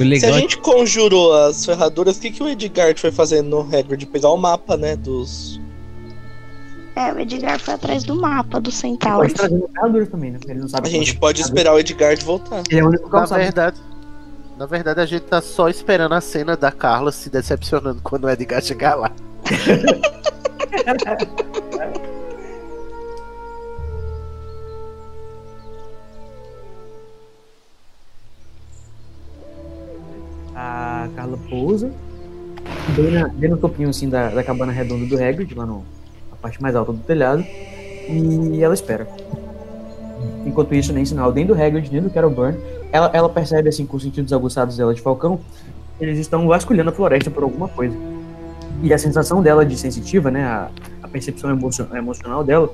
O 0.00 0.18
Se 0.18 0.24
a 0.24 0.32
gente 0.32 0.56
conjurou 0.56 1.34
as 1.34 1.62
ferraduras, 1.62 2.16
o 2.16 2.20
que, 2.22 2.30
que 2.30 2.42
o 2.42 2.48
Edgar 2.48 2.98
foi 2.98 3.12
fazer 3.12 3.42
no 3.42 3.60
Hagrid? 3.60 4.06
Pegar 4.06 4.30
o 4.30 4.38
mapa, 4.38 4.78
né, 4.78 4.96
dos... 4.96 5.60
É, 6.96 7.12
o 7.12 7.20
Edgar 7.20 7.60
foi 7.60 7.74
atrás 7.74 8.02
do 8.02 8.16
mapa 8.16 8.58
do 8.58 8.70
Pode 8.70 8.76
Centauro. 8.76 9.34
trazer 9.34 9.54
uma 9.54 9.68
ferradura 9.68 10.06
também, 10.06 10.30
né? 10.30 10.38
Ele 10.48 10.60
não 10.60 10.68
sabe 10.68 10.88
A 10.88 10.90
gente 10.90 11.18
pode 11.18 11.42
esperar 11.42 11.74
o 11.74 11.78
Edgar 11.78 12.16
de 12.16 12.24
voltar. 12.24 12.62
Ele 12.70 12.80
é 12.80 12.82
o 12.82 12.88
único 12.88 13.10
que 13.10 13.14
Na 13.14 13.26
verdade, 13.26 13.78
na 14.60 14.66
verdade, 14.66 15.00
a 15.00 15.06
gente 15.06 15.22
tá 15.22 15.40
só 15.40 15.70
esperando 15.70 16.12
a 16.12 16.20
cena 16.20 16.54
da 16.54 16.70
Carla 16.70 17.10
se 17.10 17.30
decepcionando 17.30 18.02
quando 18.02 18.24
o 18.24 18.28
Edgar 18.28 18.60
chegar 18.62 18.94
lá. 18.94 19.10
A 30.54 31.08
Carla 31.16 31.38
pousa, 31.48 31.90
bem, 32.94 33.12
na- 33.12 33.28
bem 33.28 33.48
no 33.48 33.56
topinho 33.56 33.88
assim 33.88 34.10
da, 34.10 34.28
da 34.28 34.44
cabana 34.44 34.70
redonda 34.70 35.06
do 35.06 35.14
Hagrid, 35.16 35.54
lá 35.54 35.64
no, 35.64 35.86
na 36.30 36.36
parte 36.36 36.60
mais 36.60 36.76
alta 36.76 36.92
do 36.92 36.98
telhado, 36.98 37.42
e 37.42 38.62
ela 38.62 38.74
espera. 38.74 39.08
Enquanto 40.44 40.74
isso, 40.74 40.92
nem 40.92 41.06
sinal 41.06 41.32
nem 41.32 41.46
do 41.46 41.54
Hagrid, 41.54 41.90
nem 41.90 42.02
do 42.02 42.10
Carol 42.10 42.30
Burn, 42.30 42.58
ela, 42.92 43.10
ela 43.12 43.28
percebe 43.28 43.68
assim, 43.68 43.86
com 43.86 43.96
os 43.96 44.02
sentidos 44.02 44.32
aguçados 44.32 44.76
dela 44.76 44.94
de 44.94 45.00
falcão, 45.00 45.40
eles 46.00 46.18
estão 46.18 46.46
vasculhando 46.48 46.90
a 46.90 46.92
floresta 46.92 47.30
por 47.30 47.42
alguma 47.42 47.68
coisa. 47.68 47.96
E 48.82 48.92
a 48.92 48.98
sensação 48.98 49.42
dela 49.42 49.64
de 49.66 49.76
sensitiva, 49.76 50.30
né, 50.30 50.44
a, 50.44 50.70
a 51.02 51.08
percepção 51.08 51.50
emocion- 51.50 51.86
emocional 51.94 52.42
dela, 52.42 52.72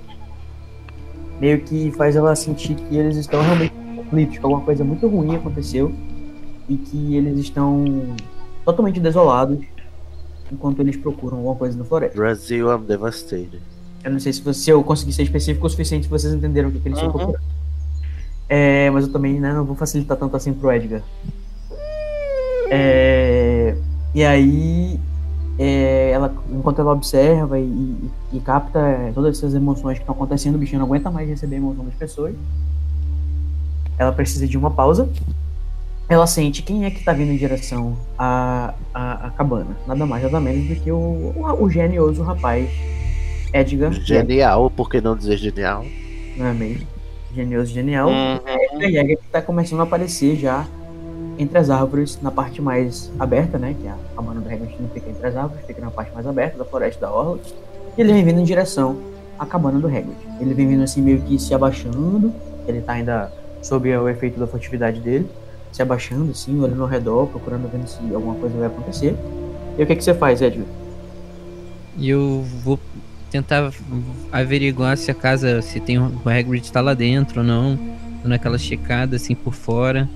meio 1.40 1.60
que 1.60 1.90
faz 1.93 2.16
ela 2.16 2.34
sentir 2.34 2.74
que 2.74 2.97
eles 2.97 3.16
estão 3.16 3.43
realmente 3.43 3.74
em 3.74 3.97
conflito, 3.97 4.30
que 4.32 4.38
alguma 4.38 4.60
coisa 4.62 4.84
muito 4.84 5.06
ruim 5.09 5.34
aconteceu 5.36 5.93
e 6.68 6.76
que 6.76 7.16
eles 7.16 7.38
estão 7.38 7.84
totalmente 8.64 9.01
desolados 9.01 9.59
enquanto 10.51 10.80
eles 10.80 10.97
procuram 10.97 11.38
alguma 11.38 11.56
coisa 11.56 11.76
na 11.76 11.84
floresta. 11.84 12.16
Brasil, 12.16 12.70
I'm 12.72 12.84
devastated. 12.86 13.60
Eu 14.05 14.12
não 14.12 14.20
sei 14.20 14.32
se, 14.32 14.40
você, 14.40 14.60
se 14.60 14.70
eu 14.70 14.82
consegui 14.84 15.12
ser 15.12 15.24
específico 15.24 15.66
o 15.66 15.70
suficiente, 15.70 16.06
vocês 16.09 16.32
entenderam 16.32 16.68
o 16.68 16.72
que, 16.72 16.78
que 16.78 16.88
eles 16.88 16.98
estão 16.98 17.10
Uhum. 17.12 17.18
procurando. 17.18 17.44
É, 18.48 18.89
mas 18.90 19.06
eu 19.06 19.12
também 19.12 19.40
né, 19.40 19.52
não 19.52 19.64
vou 19.64 19.74
facilitar 19.74 20.16
tanto 20.16 20.36
assim 20.36 20.52
pro 20.52 20.70
Edgar. 20.73 21.02
É, 22.70 23.77
e 24.14 24.24
aí, 24.24 25.01
é, 25.59 26.10
ela, 26.10 26.32
enquanto 26.52 26.81
ela 26.81 26.93
observa 26.93 27.59
e, 27.59 27.62
e- 27.64 28.10
e 28.35 28.40
capta 28.40 28.78
é, 28.81 29.12
todas 29.14 29.36
essas 29.36 29.55
emoções 29.55 29.94
que 29.98 30.02
estão 30.02 30.14
acontecendo, 30.14 30.56
o 30.56 30.59
bichinho 30.59 30.81
não 30.81 30.86
aguenta 30.86 31.10
mais 31.10 31.28
receber 31.28 31.56
a 31.56 31.59
emoção 31.59 31.85
das 31.85 31.94
pessoas. 31.94 32.35
Ela 33.98 34.12
precisa 34.12 34.47
de 34.47 34.56
uma 34.59 34.70
pausa. 34.70 35.09
Ela 36.09 36.27
sente 36.27 36.62
quem 36.62 36.85
é 36.85 36.90
que 36.90 37.02
tá 37.02 37.12
vindo 37.12 37.32
em 37.32 37.36
direção 37.36 37.97
à, 38.16 38.74
à, 38.94 39.27
à 39.27 39.31
cabana. 39.31 39.77
Nada 39.89 40.06
mais, 40.06 40.23
nada 40.23 40.39
menos 40.40 40.68
do 40.68 40.77
que 40.77 40.93
o, 40.93 40.97
o, 40.97 41.64
o 41.64 41.70
genioso 41.70 42.23
rapaz 42.23 42.68
Edgar. 43.52 43.93
Genial, 43.93 44.70
por 44.70 44.89
que 44.89 45.01
não 45.01 45.16
dizer 45.16 45.36
genial? 45.36 45.85
Não 46.36 46.47
é 46.47 46.52
mesmo? 46.52 46.86
Genioso, 47.36 47.70
genial. 47.70 48.08
Uhum. 48.08 48.38
Edgar 48.72 48.90
Yeager 48.90 49.18
que 49.18 49.28
tá 49.28 49.42
começando 49.42 49.80
a 49.80 49.82
aparecer 49.82 50.36
já 50.36 50.66
entre 51.38 51.58
as 51.58 51.68
árvores, 51.68 52.18
na 52.22 52.30
parte 52.30 52.62
mais 52.62 53.12
aberta, 53.18 53.58
né? 53.58 53.76
Que 53.78 53.86
a 53.86 53.96
cabana 54.16 54.40
do 54.40 54.48
Hagrid 54.48 54.74
não 54.80 54.88
fica 54.88 55.10
entre 55.10 55.26
as 55.26 55.36
árvores, 55.36 55.66
fica 55.66 55.82
na 55.82 55.90
parte 55.90 56.14
mais 56.14 56.26
aberta 56.26 56.56
da 56.56 56.64
floresta 56.64 57.02
da 57.02 57.12
Orla. 57.12 57.38
E 57.94 58.00
ele 58.00 58.10
vem 58.14 58.24
vindo 58.24 58.40
em 58.40 58.44
direção 58.44 58.96
à 59.38 59.44
cabana 59.44 59.78
do 59.78 59.86
Hagrid. 59.86 60.16
Ele 60.40 60.54
vem 60.54 60.66
vindo 60.66 60.82
assim 60.82 61.02
meio 61.02 61.20
que 61.20 61.38
se 61.38 61.52
abaixando. 61.52 62.32
Ele 62.66 62.80
tá 62.80 62.94
ainda 62.94 63.30
sob 63.60 63.94
o 63.94 64.08
efeito 64.08 64.40
da 64.40 64.46
furtividade 64.46 64.98
dele. 65.00 65.28
Se 65.70 65.82
abaixando 65.82 66.30
assim, 66.30 66.58
olhando 66.58 66.82
ao 66.82 66.88
redor, 66.88 67.26
procurando 67.26 67.70
ver 67.70 67.86
se 67.86 67.98
alguma 68.14 68.34
coisa 68.36 68.56
vai 68.56 68.68
acontecer. 68.68 69.14
E 69.76 69.82
o 69.82 69.86
que, 69.86 69.94
que 69.94 70.02
você 70.02 70.14
faz, 70.14 70.40
Edgar? 70.40 70.64
Eu 72.00 72.42
vou 72.64 72.78
tentar 73.31 73.73
averiguar 74.32 74.97
se 74.97 75.11
a 75.11 75.15
casa, 75.15 75.61
se 75.62 75.81
tem 75.81 75.98
o 75.98 76.12
Hagrid 76.24 76.70
tá 76.73 76.81
lá 76.81 76.94
dentro 76.94 77.40
ou 77.40 77.47
não, 77.47 77.78
dando 78.23 78.32
aquela 78.35 78.59
checada 78.59 79.16
assim 79.16 79.35
por 79.35 79.53
fora, 79.55 80.09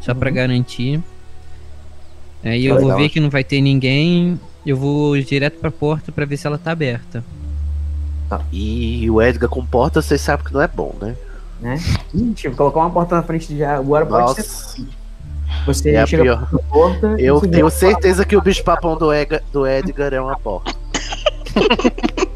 só 0.00 0.14
pra 0.14 0.28
Uhum. 0.28 0.34
garantir. 0.34 1.02
Aí 2.44 2.64
eu 2.66 2.74
Legal. 2.76 2.90
vou 2.90 2.98
ver 2.98 3.08
que 3.08 3.18
não 3.20 3.30
vai 3.30 3.42
ter 3.42 3.60
ninguém, 3.60 4.38
eu 4.64 4.76
vou 4.76 5.16
direto 5.20 5.58
pra 5.58 5.70
porta 5.70 6.12
pra 6.12 6.24
ver 6.24 6.36
se 6.36 6.46
ela 6.46 6.58
tá 6.58 6.70
aberta. 6.72 7.24
E 8.52 9.08
o 9.10 9.22
Edgar 9.22 9.48
com 9.48 9.64
porta, 9.64 10.02
vocês 10.02 10.20
sabem 10.20 10.44
que 10.46 10.52
não 10.52 10.60
é 10.60 10.68
bom, 10.68 10.94
né? 11.00 11.16
Né? 11.60 11.76
Tipo, 12.36 12.54
colocar 12.56 12.80
uma 12.80 12.90
porta 12.90 13.16
na 13.16 13.22
frente 13.22 13.56
já. 13.56 13.76
Agora 13.76 14.04
pode 14.06 14.42
ser. 14.42 14.86
Você 15.66 15.90
É 15.90 16.02
a 16.02 16.06
chega 16.06 16.22
pior. 16.22 16.48
porta. 16.68 17.16
Eu 17.18 17.40
você 17.40 17.48
tenho 17.48 17.70
certeza 17.70 18.24
que 18.24 18.36
o 18.36 18.40
bicho 18.42 18.62
papão 18.62 18.96
do, 18.96 19.12
Ega- 19.12 19.42
do 19.50 19.66
Edgar 19.66 20.12
é 20.12 20.20
uma 20.20 20.38
porta. 20.38 20.72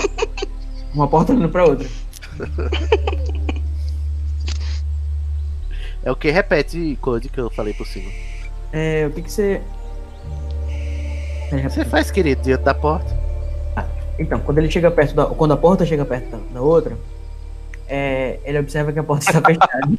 Uma 0.95 1.09
porta 1.09 1.33
indo 1.33 1.49
pra 1.49 1.65
outra. 1.65 1.89
É 6.05 6.11
o 6.11 6.17
que 6.17 6.31
repete 6.31 6.99
code 7.01 7.29
que 7.29 7.39
eu 7.39 7.49
falei 7.51 7.73
por 7.73 7.87
cima. 7.87 8.11
É, 8.73 9.07
o 9.07 9.11
que 9.11 9.23
que 9.23 9.31
você. 9.33 9.61
Aí, 11.53 11.63
Você 11.63 11.85
faz, 11.85 12.11
querido, 12.11 12.43
diante 12.43 12.65
da 12.65 12.75
porta. 12.75 13.17
Então, 14.19 14.39
quando 14.41 14.59
ele 14.59 14.71
chega 14.71 14.91
perto 14.91 15.15
da. 15.15 15.27
Quando 15.27 15.53
a 15.53 15.57
porta 15.57 15.87
chega 15.87 16.05
perto 16.05 16.31
da, 16.31 16.39
da 16.55 16.61
outra, 16.61 16.97
é, 17.89 18.41
ele 18.45 18.59
observa 18.59 18.93
que 18.93 18.99
a 18.99 19.03
porta 19.05 19.25
está 19.27 19.41
fechada. 19.47 19.93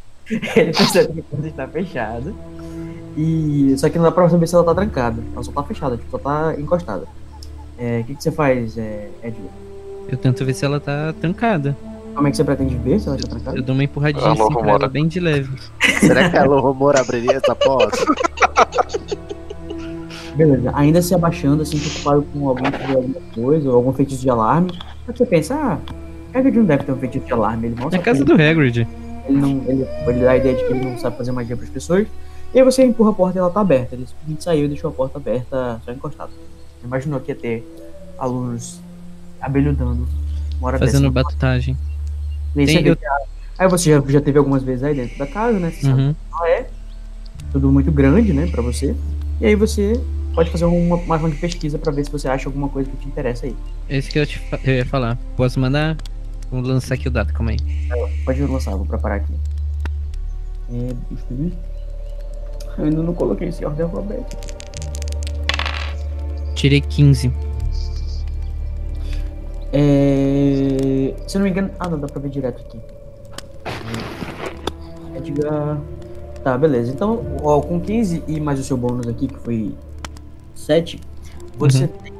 ele 0.59 0.73
percebe 0.73 1.13
que 1.13 1.19
a 1.19 1.23
porta 1.23 1.47
está 1.47 1.67
fechada. 1.67 2.33
E. 3.15 3.75
Só 3.77 3.89
que 3.89 3.97
não 3.97 4.05
dá 4.05 4.11
pra 4.11 4.29
saber 4.29 4.47
se 4.47 4.55
ela 4.55 4.63
tá 4.63 4.75
trancada. 4.75 5.23
Ela 5.33 5.43
só 5.43 5.51
tá 5.51 5.63
fechada, 5.63 5.97
tipo, 5.97 6.11
só 6.11 6.17
tá 6.17 6.53
encostada. 6.57 7.07
É, 7.77 7.99
O 7.99 8.03
que, 8.03 8.15
que 8.15 8.23
você 8.23 8.31
faz, 8.31 8.77
é? 8.77 9.09
Eu 10.13 10.17
tento 10.17 10.45
ver 10.45 10.53
se 10.53 10.63
ela 10.63 10.79
tá 10.79 11.11
trancada. 11.19 11.75
Como 12.13 12.27
é 12.27 12.29
que 12.31 12.37
você 12.37 12.43
pretende 12.43 12.75
ver 12.75 12.99
se 12.99 13.07
ela 13.07 13.17
está 13.17 13.29
trancada? 13.29 13.57
Eu 13.57 13.63
dou 13.63 13.73
uma 13.73 13.83
empurradinha 13.83 14.27
Alô, 14.27 14.43
assim 14.43 14.53
pra 14.53 14.71
ela, 14.71 14.87
bem 14.87 15.07
de 15.07 15.19
leve. 15.19 15.49
Será 15.99 16.29
que 16.29 16.37
a 16.37 16.43
Alô 16.43 16.91
abriria 16.91 17.37
essa 17.37 17.55
porta? 17.55 17.97
Beleza, 20.35 20.71
ainda 20.75 21.01
se 21.01 21.15
abaixando, 21.15 21.63
assim, 21.63 21.79
preocupado 21.79 22.21
com 22.31 22.55
que 22.55 22.87
vê 22.87 22.95
alguma 22.95 23.21
coisa, 23.33 23.69
ou 23.69 23.75
algum 23.75 23.91
feitiço 23.91 24.21
de 24.21 24.29
alarme. 24.29 24.71
Aí 25.07 25.17
você 25.17 25.25
pensa, 25.25 25.55
ah, 25.55 25.79
Hagrid 26.37 26.57
não 26.57 26.65
deve 26.65 26.83
ter 26.83 26.91
um 26.91 26.97
feitiço 26.97 27.25
de 27.25 27.33
alarme, 27.33 27.67
ele 27.69 27.75
Na 27.75 27.97
casa 27.97 28.23
do 28.23 28.33
Hagrid. 28.33 28.87
ele 29.27 29.37
não. 29.39 29.63
Ele, 29.65 29.87
ele 30.07 30.19
dá 30.19 30.31
a 30.31 30.37
ideia 30.37 30.55
de 30.55 30.63
que 30.63 30.73
ele 30.73 30.85
não 30.85 30.99
sabe 30.99 31.17
fazer 31.17 31.31
magia 31.31 31.55
para 31.55 31.65
as 31.65 31.71
pessoas. 31.71 32.07
E 32.53 32.59
aí 32.59 32.63
você 32.63 32.83
empurra 32.83 33.09
a 33.09 33.13
porta 33.13 33.37
e 33.37 33.39
ela 33.39 33.49
tá 33.49 33.61
aberta. 33.61 33.95
Ele 33.95 34.05
simplesmente 34.05 34.43
saiu 34.43 34.65
e 34.65 34.67
deixou 34.67 34.91
a 34.91 34.93
porta 34.93 35.17
aberta, 35.17 35.81
só 35.83 35.91
encostada. 35.91 36.29
Imaginou 36.83 37.19
que 37.19 37.31
ia 37.31 37.35
ter 37.35 37.63
alunos 38.19 38.79
abelhudando 39.43 40.07
uma 40.59 40.77
Fazendo 40.77 41.11
batutagem. 41.11 41.77
Tem- 42.55 42.85
eu- 42.85 42.93
a- 42.93 43.21
aí 43.63 43.67
você 43.67 43.89
já, 43.91 44.03
já 44.07 44.21
teve 44.21 44.37
algumas 44.37 44.63
vezes 44.63 44.83
aí 44.83 44.95
dentro 44.95 45.17
da 45.17 45.27
casa, 45.27 45.59
né? 45.59 45.71
Você 45.71 45.81
sabe 45.81 46.01
Uhum. 46.01 46.13
que 46.37 46.43
é 46.47 46.67
tudo 47.51 47.71
muito 47.71 47.91
grande, 47.91 48.31
né, 48.33 48.47
pra 48.47 48.61
você. 48.61 48.95
E 49.41 49.45
aí 49.45 49.55
você 49.55 49.99
pode 50.33 50.49
fazer 50.49 50.65
uma, 50.65 50.95
uma 50.95 51.15
ação 51.15 51.29
de 51.29 51.35
pesquisa 51.35 51.77
pra 51.77 51.91
ver 51.91 52.05
se 52.05 52.11
você 52.11 52.27
acha 52.27 52.47
alguma 52.47 52.69
coisa 52.69 52.89
que 52.89 52.97
te 52.97 53.07
interessa 53.07 53.45
aí. 53.45 53.55
Esse 53.89 54.09
que 54.09 54.19
eu, 54.19 54.25
te, 54.25 54.41
eu 54.63 54.73
ia 54.75 54.85
falar. 54.85 55.17
Posso 55.35 55.59
mandar? 55.59 55.97
Vou 56.49 56.61
lançar 56.61 56.93
aqui 56.95 57.07
o 57.07 57.11
dado, 57.11 57.33
calma 57.33 57.51
aí. 57.51 57.57
Pode 58.23 58.41
lançar, 58.43 58.75
vou 58.75 58.85
preparar 58.85 59.17
aqui. 59.17 59.33
É, 60.71 60.93
eu 62.77 62.85
ainda 62.85 63.03
não 63.03 63.13
coloquei 63.13 63.49
esse 63.49 63.65
ordem 63.65 63.83
alfabética. 63.85 64.37
Tirei 66.55 66.79
15. 66.81 67.31
É... 69.73 71.13
Se 71.27 71.35
eu 71.35 71.39
não 71.39 71.45
me 71.45 71.49
engano. 71.49 71.71
Ah, 71.79 71.89
não, 71.89 71.99
dá 71.99 72.07
pra 72.07 72.21
ver 72.21 72.29
direto 72.29 72.61
aqui. 72.61 72.79
Edgar. 75.17 75.81
Tá, 76.43 76.57
beleza. 76.57 76.91
Então, 76.91 77.21
ó, 77.41 77.59
com 77.61 77.79
15 77.79 78.23
e 78.27 78.39
mais 78.39 78.59
o 78.59 78.63
seu 78.63 78.77
bônus 78.77 79.07
aqui, 79.07 79.27
que 79.27 79.39
foi 79.39 79.73
7, 80.53 80.99
você 81.57 81.87
tem. 81.87 82.13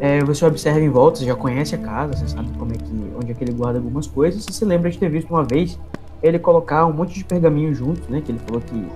é, 0.00 0.24
você 0.24 0.44
observa 0.44 0.80
em 0.80 0.88
volta, 0.88 1.18
você 1.20 1.24
já 1.26 1.36
conhece 1.36 1.74
a 1.74 1.78
casa, 1.78 2.14
você 2.16 2.28
sabe 2.28 2.48
como 2.58 2.72
é 2.72 2.76
que, 2.76 3.12
onde 3.16 3.30
é 3.30 3.34
que 3.34 3.44
ele 3.44 3.52
guarda 3.52 3.78
algumas 3.78 4.06
coisas. 4.06 4.44
Você 4.44 4.52
se 4.52 4.64
lembra 4.64 4.90
de 4.90 4.98
ter 4.98 5.08
visto 5.08 5.30
uma 5.30 5.44
vez 5.44 5.78
ele 6.22 6.38
colocar 6.38 6.86
um 6.86 6.92
monte 6.92 7.14
de 7.14 7.24
pergaminho 7.24 7.72
junto, 7.72 8.10
né? 8.10 8.20
Que 8.20 8.32
ele 8.32 8.40
falou 8.40 8.60
que 8.60 8.86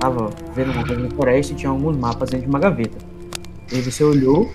tava 0.00 0.30
vendo 0.54 0.72
uma 0.72 0.84
coisa 0.84 1.02
na 1.02 1.10
floresta 1.10 1.52
e 1.52 1.56
tinha 1.56 1.70
alguns 1.70 1.96
mapas 1.96 2.30
dentro 2.30 2.46
de 2.46 2.50
uma 2.50 2.58
gaveta. 2.58 2.98
E 3.70 3.76
aí 3.76 3.82
você 3.82 4.02
olhou 4.02 4.50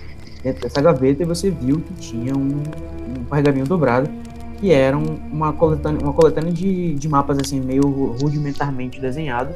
dentro 0.45 0.61
dessa 0.61 0.79
gaveta 0.79 1.23
e 1.23 1.25
você 1.25 1.49
viu 1.49 1.79
que 1.81 1.93
tinha 1.95 2.35
um, 2.37 2.61
um 3.19 3.23
pergaminho 3.27 3.65
dobrado 3.65 4.07
que 4.59 4.71
era 4.71 4.95
um- 4.95 5.17
uma 5.31 5.51
coletânea, 5.51 5.99
uma 6.03 6.13
coletânea 6.13 6.53
de, 6.53 6.93
de 6.93 7.09
mapas 7.09 7.37
assim 7.43 7.59
meio 7.59 7.81
ru- 7.81 8.15
rudimentarmente 8.21 9.01
desenhados 9.01 9.55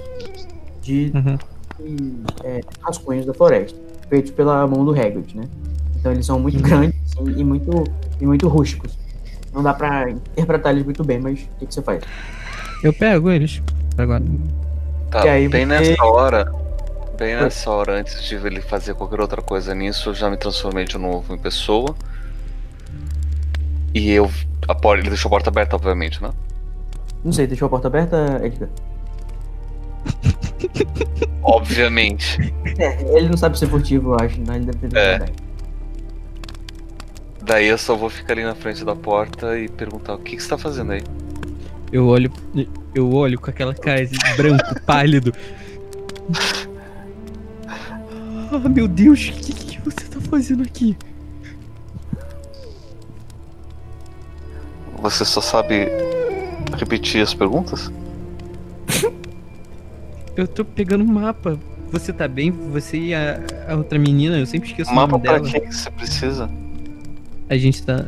de, 0.82 1.11
Uhum. 1.14 1.38
de, 1.86 2.14
é, 2.44 2.61
rascunhos 2.82 3.26
da 3.26 3.34
floresta 3.36 3.78
feitos 4.10 4.32
pela 4.32 4.66
mão 4.66 4.84
do 4.84 4.91
Hagrid, 4.91 5.38
né? 5.38 5.44
Então 5.99 6.11
eles 6.11 6.26
são 6.26 6.40
muito 6.40 6.60
grandes 6.64 6.95
assim, 7.06 7.40
e 7.40 7.44
muito 7.44 7.84
e 8.20 8.26
muito 8.26 8.48
rústicos. 8.48 8.98
Não 9.53 9.61
dá 9.61 9.72
pra 9.74 10.10
interpretar 10.10 10.74
eles 10.74 10.84
muito 10.84 11.03
bem, 11.03 11.20
mas 11.20 11.40
o 11.41 11.60
que, 11.60 11.68
que 11.68 11.74
você 11.74 11.82
faz? 11.84 12.02
Eu 12.84 12.91
pego 12.94 13.30
eles. 13.30 13.61
Agora. 13.98 14.24
Tá, 15.11 15.26
E 15.26 15.30
aí 15.30 15.48
bem 15.48 15.66
você- 15.68 15.90
nessa 15.91 16.03
hora. 16.06 16.52
Bem 17.19 17.35
nessa 17.35 17.69
hora, 17.69 17.99
antes 17.99 18.23
de 18.23 18.35
ele 18.35 18.61
fazer 18.61 18.93
qualquer 18.93 19.19
outra 19.19 19.41
coisa 19.41 19.75
nisso, 19.75 20.09
eu 20.09 20.13
já 20.13 20.29
me 20.29 20.37
transformei 20.37 20.85
de 20.85 20.97
novo 20.97 21.35
em 21.35 21.37
pessoa. 21.37 21.93
E 23.93 24.09
eu. 24.11 24.31
A 24.69 24.73
porta, 24.73 25.01
ele 25.01 25.09
deixou 25.09 25.27
a 25.27 25.31
porta 25.31 25.49
aberta, 25.49 25.75
obviamente, 25.75 26.23
né? 26.23 26.31
Não 27.21 27.33
sei, 27.33 27.45
deixou 27.45 27.65
a 27.65 27.69
porta 27.69 27.89
aberta, 27.89 28.39
Edgar? 28.41 28.69
Obviamente. 31.43 32.53
É, 32.77 33.01
ele 33.17 33.27
não 33.27 33.35
sabe 33.35 33.59
ser 33.59 33.67
furtivo, 33.67 34.13
eu 34.13 34.17
acho, 34.25 34.39
né? 34.39 34.55
Ele 34.55 34.65
deve 34.65 34.87
ter 34.87 34.97
É. 34.97 35.25
Daí 37.41 37.67
eu 37.67 37.77
só 37.77 37.95
vou 37.95 38.09
ficar 38.09 38.33
ali 38.33 38.43
na 38.43 38.55
frente 38.55 38.85
da 38.85 38.95
porta 38.95 39.59
e 39.59 39.67
perguntar 39.67 40.13
o 40.13 40.19
que, 40.19 40.37
que 40.37 40.43
você 40.43 40.49
tá 40.49 40.57
fazendo 40.57 40.93
aí. 40.93 41.01
Eu 41.91 42.07
olho. 42.07 42.31
Eu 42.95 43.11
olho 43.11 43.37
com 43.39 43.49
aquela 43.49 43.73
cara 43.73 44.05
de 44.05 44.17
branco, 44.37 44.79
pálido. 44.85 45.33
Ah, 48.51 48.69
meu 48.69 48.88
Deus, 48.88 49.30
o 49.30 49.34
que, 49.34 49.53
que 49.53 49.81
você 49.81 50.07
tá 50.07 50.19
fazendo 50.21 50.63
aqui? 50.63 50.97
Você 55.01 55.23
só 55.23 55.39
sabe 55.39 55.88
repetir 56.77 57.21
as 57.21 57.34
perguntas? 57.34 57.91
Eu 60.35 60.47
tô 60.47 60.63
pegando 60.65 61.03
um 61.03 61.07
mapa. 61.07 61.59
Você 61.91 62.13
tá 62.13 62.27
bem? 62.27 62.51
Você 62.51 62.97
e 62.97 63.13
a, 63.15 63.39
a 63.67 63.76
outra 63.76 63.97
menina, 63.97 64.38
eu 64.38 64.45
sempre 64.45 64.69
esqueço 64.69 64.91
o 64.91 64.95
Mapa 64.95 65.13
nome 65.13 65.23
pra 65.23 65.39
dela. 65.39 65.49
quem 65.49 65.61
que 65.61 65.76
você 65.76 65.89
precisa? 65.89 66.49
A 67.49 67.57
gente 67.57 67.81
tá. 67.84 68.05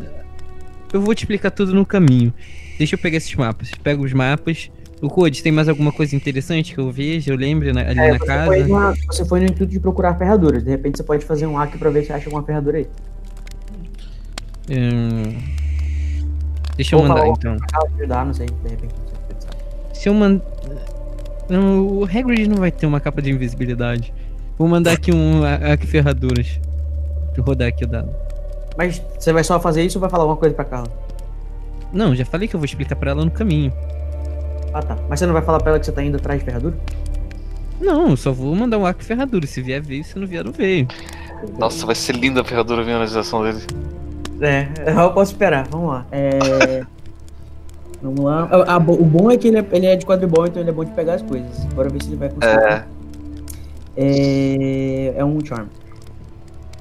Eu 0.93 1.01
vou 1.01 1.15
te 1.15 1.23
explicar 1.23 1.49
tudo 1.49 1.73
no 1.73 1.83
caminho. 1.83 2.31
Deixa 2.77 2.93
eu 2.93 2.99
pegar 2.99 3.17
esses 3.17 3.33
mapas. 3.33 3.71
Pega 3.83 3.99
os 3.99 4.13
mapas. 4.13 4.69
O 5.01 5.09
Code, 5.09 5.41
tem 5.41 5.51
mais 5.51 5.67
alguma 5.67 5.91
coisa 5.91 6.15
interessante 6.15 6.73
que 6.75 6.79
eu 6.79 6.91
veja, 6.91 7.31
eu 7.31 7.35
lembre 7.35 7.73
na- 7.73 7.81
ali 7.81 7.99
É, 7.99 8.11
na 8.11 8.17
você, 8.19 8.25
casa? 8.25 8.45
foi 8.45 8.63
na- 8.67 8.93
você 9.09 9.25
foi 9.25 9.39
no 9.39 9.45
intuito 9.47 9.71
de 9.73 9.79
procurar 9.79 10.13
ferraduras. 10.15 10.63
De 10.63 10.69
repente 10.69 10.97
você 10.97 11.03
pode 11.03 11.25
fazer 11.25 11.47
um 11.47 11.55
hack 11.55 11.75
pra 11.79 11.89
ver 11.89 12.05
se 12.05 12.13
acha 12.13 12.25
alguma 12.27 12.43
ferradura 12.43 12.77
aí. 12.77 12.87
Hum, 14.69 15.37
Deixa 16.75 16.95
eu 16.95 17.01
mandar 17.01 17.15
falar 17.15 17.27
então. 17.29 17.57
ajudar, 17.97 18.25
não 18.25 18.33
sei, 18.33 18.45
de 18.45 18.69
repente. 18.69 18.93
Se 19.93 20.07
eu 20.07 20.13
mandar. 20.13 20.45
O 21.49 22.05
Hagrid 22.05 22.47
não 22.47 22.57
vai 22.57 22.71
ter 22.71 22.85
uma 22.85 22.99
capa 22.99 23.21
de 23.21 23.31
invisibilidade. 23.31 24.13
Vou 24.57 24.67
mandar 24.67 24.93
aqui 24.93 25.11
um 25.11 25.41
aqui 25.43 25.87
ferraduras. 25.87 26.59
Eu 27.35 27.43
rodar 27.43 27.67
aqui 27.67 27.83
o 27.83 27.87
dado. 27.87 28.09
Mas 28.77 29.01
você 29.17 29.33
vai 29.33 29.43
só 29.43 29.59
fazer 29.59 29.83
isso 29.83 29.97
ou 29.97 30.01
vai 30.01 30.09
falar 30.09 30.23
alguma 30.23 30.37
coisa 30.37 30.55
pra 30.55 30.63
Carla? 30.63 30.87
Não, 31.91 32.15
já 32.15 32.23
falei 32.23 32.47
que 32.47 32.55
eu 32.55 32.59
vou 32.59 32.65
explicar 32.65 32.95
pra 32.95 33.11
ela 33.11 33.25
no 33.25 33.31
caminho. 33.31 33.73
Ah 34.73 34.81
tá. 34.81 34.97
Mas 35.09 35.19
você 35.19 35.25
não 35.25 35.33
vai 35.33 35.41
falar 35.41 35.59
pra 35.59 35.71
ela 35.71 35.79
que 35.79 35.85
você 35.85 35.91
tá 35.91 36.03
indo 36.03 36.15
atrás 36.17 36.39
de 36.39 36.45
ferradura? 36.45 36.75
Não, 37.79 38.09
eu 38.11 38.17
só 38.17 38.31
vou 38.31 38.55
mandar 38.55 38.77
um 38.77 38.85
arco 38.85 39.03
ferradura. 39.03 39.45
Se 39.47 39.61
vier, 39.61 39.81
veio. 39.81 40.03
Se 40.03 40.17
não 40.17 40.27
vier, 40.27 40.43
não 40.43 40.51
veio. 40.51 40.87
Nossa, 41.57 41.85
vai 41.85 41.95
ser 41.95 42.15
linda 42.15 42.41
a 42.41 42.43
ferradura 42.43 42.81
vindo 42.81 42.91
na 42.93 42.97
realização 42.99 43.43
dele. 43.43 43.59
É, 44.39 44.67
eu 45.01 45.11
posso 45.11 45.31
esperar, 45.33 45.67
vamos 45.69 45.89
lá. 45.89 46.05
É. 46.11 46.83
Vamos 48.03 48.21
lá. 48.25 48.49
Ah, 48.51 48.75
ah, 48.75 48.79
bo- 48.79 48.99
o 48.99 49.05
bom 49.05 49.29
é 49.29 49.37
que 49.37 49.47
ele 49.47 49.59
é, 49.59 49.65
ele 49.73 49.85
é 49.85 49.95
de 49.95 50.07
quadribol, 50.07 50.47
então 50.47 50.59
ele 50.59 50.71
é 50.71 50.73
bom 50.73 50.83
de 50.83 50.89
pegar 50.89 51.13
as 51.13 51.21
coisas. 51.21 51.63
Bora 51.65 51.87
ver 51.87 52.01
se 52.01 52.09
ele 52.09 52.15
vai 52.15 52.29
conseguir. 52.29 52.63
É. 52.63 52.83
É, 53.95 55.13
é 55.17 55.23
um 55.23 55.39
charm. 55.45 55.67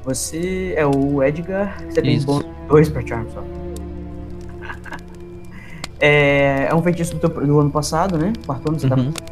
Você 0.04 0.72
é 0.78 0.86
o 0.86 1.22
Edgar, 1.22 1.76
você 1.90 2.00
tem 2.00 2.18
bônus 2.22 2.46
2 2.68 2.88
pra 2.88 3.06
charm 3.06 3.26
só. 3.34 3.44
É, 6.00 6.66
é 6.70 6.74
um 6.74 6.82
feitiço 6.82 7.14
do, 7.16 7.28
teu- 7.28 7.46
do 7.46 7.60
ano 7.60 7.70
passado, 7.70 8.16
né? 8.18 8.32
Quarto 8.46 8.68
ano 8.70 8.78
você 8.80 8.86
Uhum. 8.86 9.12
tá. 9.12 9.22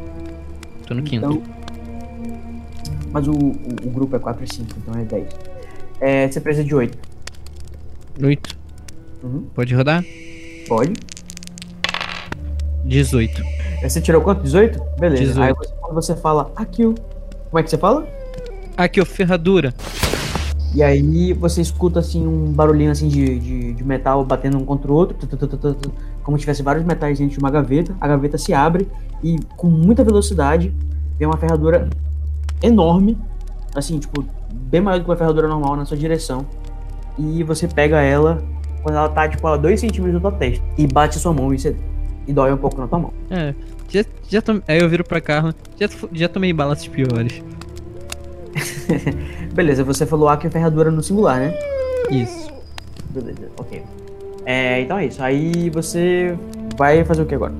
Tô 0.87 0.95
no 0.95 1.03
quinto. 1.03 1.27
Então, 1.27 1.43
mas 3.11 3.27
o, 3.27 3.33
o, 3.33 3.55
o 3.87 3.91
grupo 3.91 4.17
é 4.17 4.19
4 4.19 4.45
e 4.45 4.55
5, 4.55 4.69
então 4.77 5.01
é 5.01 5.05
10. 5.05 5.27
É, 6.01 6.29
você 6.29 6.41
precisa 6.41 6.65
de 6.67 6.75
8. 6.75 6.99
Oito. 8.23 8.59
Uhum. 9.23 9.47
Pode 9.55 9.75
rodar? 9.75 10.05
Pode. 10.69 10.93
18. 12.85 13.43
É, 13.83 13.89
Você 13.89 14.01
tirou 14.01 14.21
quanto? 14.23 14.43
18? 14.43 14.81
Beleza. 14.99 15.23
18. 15.25 15.43
Aí 15.43 15.53
você, 15.55 15.75
quando 15.81 15.95
você 15.95 16.17
fala 16.17 16.51
kill, 16.73 16.95
como 17.51 17.59
é 17.59 17.63
que 17.63 17.71
você 17.71 17.79
fala? 17.79 18.07
Aqui, 18.77 19.05
ferradura. 19.05 19.75
E 20.75 20.83
aí 20.83 21.33
você 21.33 21.61
escuta 21.61 22.01
assim 22.01 22.27
um 22.27 22.53
barulhinho 22.53 22.91
assim 22.91 23.09
de, 23.09 23.39
de, 23.39 23.73
de 23.73 23.85
metal 23.85 24.25
batendo 24.25 24.59
um 24.59 24.65
contra 24.65 24.91
o 24.93 24.95
outro, 24.95 25.17
como 26.23 26.37
se 26.37 26.43
tivesse 26.43 26.63
vários 26.63 26.85
metais 26.85 27.19
dentro 27.19 27.35
de 27.35 27.39
uma 27.39 27.51
gaveta. 27.51 27.97
A 28.01 28.07
gaveta 28.07 28.37
se 28.37 28.53
abre 28.53 28.87
e 29.23 29.39
com 29.57 29.69
muita 29.69 30.05
velocidade 30.05 30.73
vem 31.19 31.27
uma 31.27 31.37
ferradura 31.37 31.89
enorme, 32.63 33.17
assim, 33.75 33.99
tipo, 33.99 34.25
bem 34.53 34.81
maior 34.81 34.99
do 34.99 35.05
que 35.05 35.11
uma 35.11 35.17
ferradura 35.17 35.49
normal 35.49 35.77
na 35.77 35.85
sua 35.85 35.97
direção. 35.97 36.47
E 37.19 37.43
você 37.43 37.67
pega 37.67 38.01
ela 38.01 38.43
quando 38.83 38.97
ela 38.97 39.09
tá, 39.09 39.29
tipo, 39.29 39.47
a 39.47 39.57
2 39.57 39.81
centímetros 39.81 40.23
da 40.23 40.31
tua 40.31 40.39
testa. 40.39 40.65
E 40.77 40.87
bate 40.87 41.19
sua 41.19 41.33
mão 41.33 41.53
e, 41.53 41.59
você, 41.59 41.75
e 42.27 42.33
dói 42.33 42.53
um 42.53 42.57
pouco 42.57 42.81
na 42.81 42.87
tua 42.87 42.99
mão. 42.99 43.13
É, 43.31 43.55
já, 43.89 44.05
já. 44.29 44.41
Aí 44.69 44.81
eu 44.81 44.89
viro 44.89 45.03
pra 45.03 45.21
Carla. 45.21 45.55
Já, 45.81 45.89
já 46.13 46.29
tomei 46.29 46.53
balas 46.53 46.87
piores. 46.87 47.43
Beleza, 49.59 49.83
você 49.83 50.07
falou 50.07 50.29
arco 50.29 50.47
e 50.47 50.51
ferradura 50.51 50.89
no 50.89 51.03
singular, 51.03 51.41
né? 51.41 51.53
Isso. 52.13 52.49
Beleza, 53.11 53.51
ok. 53.59 53.83
É, 54.47 54.83
então 54.83 54.97
é 54.97 55.07
isso. 55.07 55.21
Aí 55.21 55.69
você 55.71 56.39
vai 56.77 57.05
fazer 57.05 57.23
o 57.23 57.27
que 57.27 57.35
agora? 57.35 57.53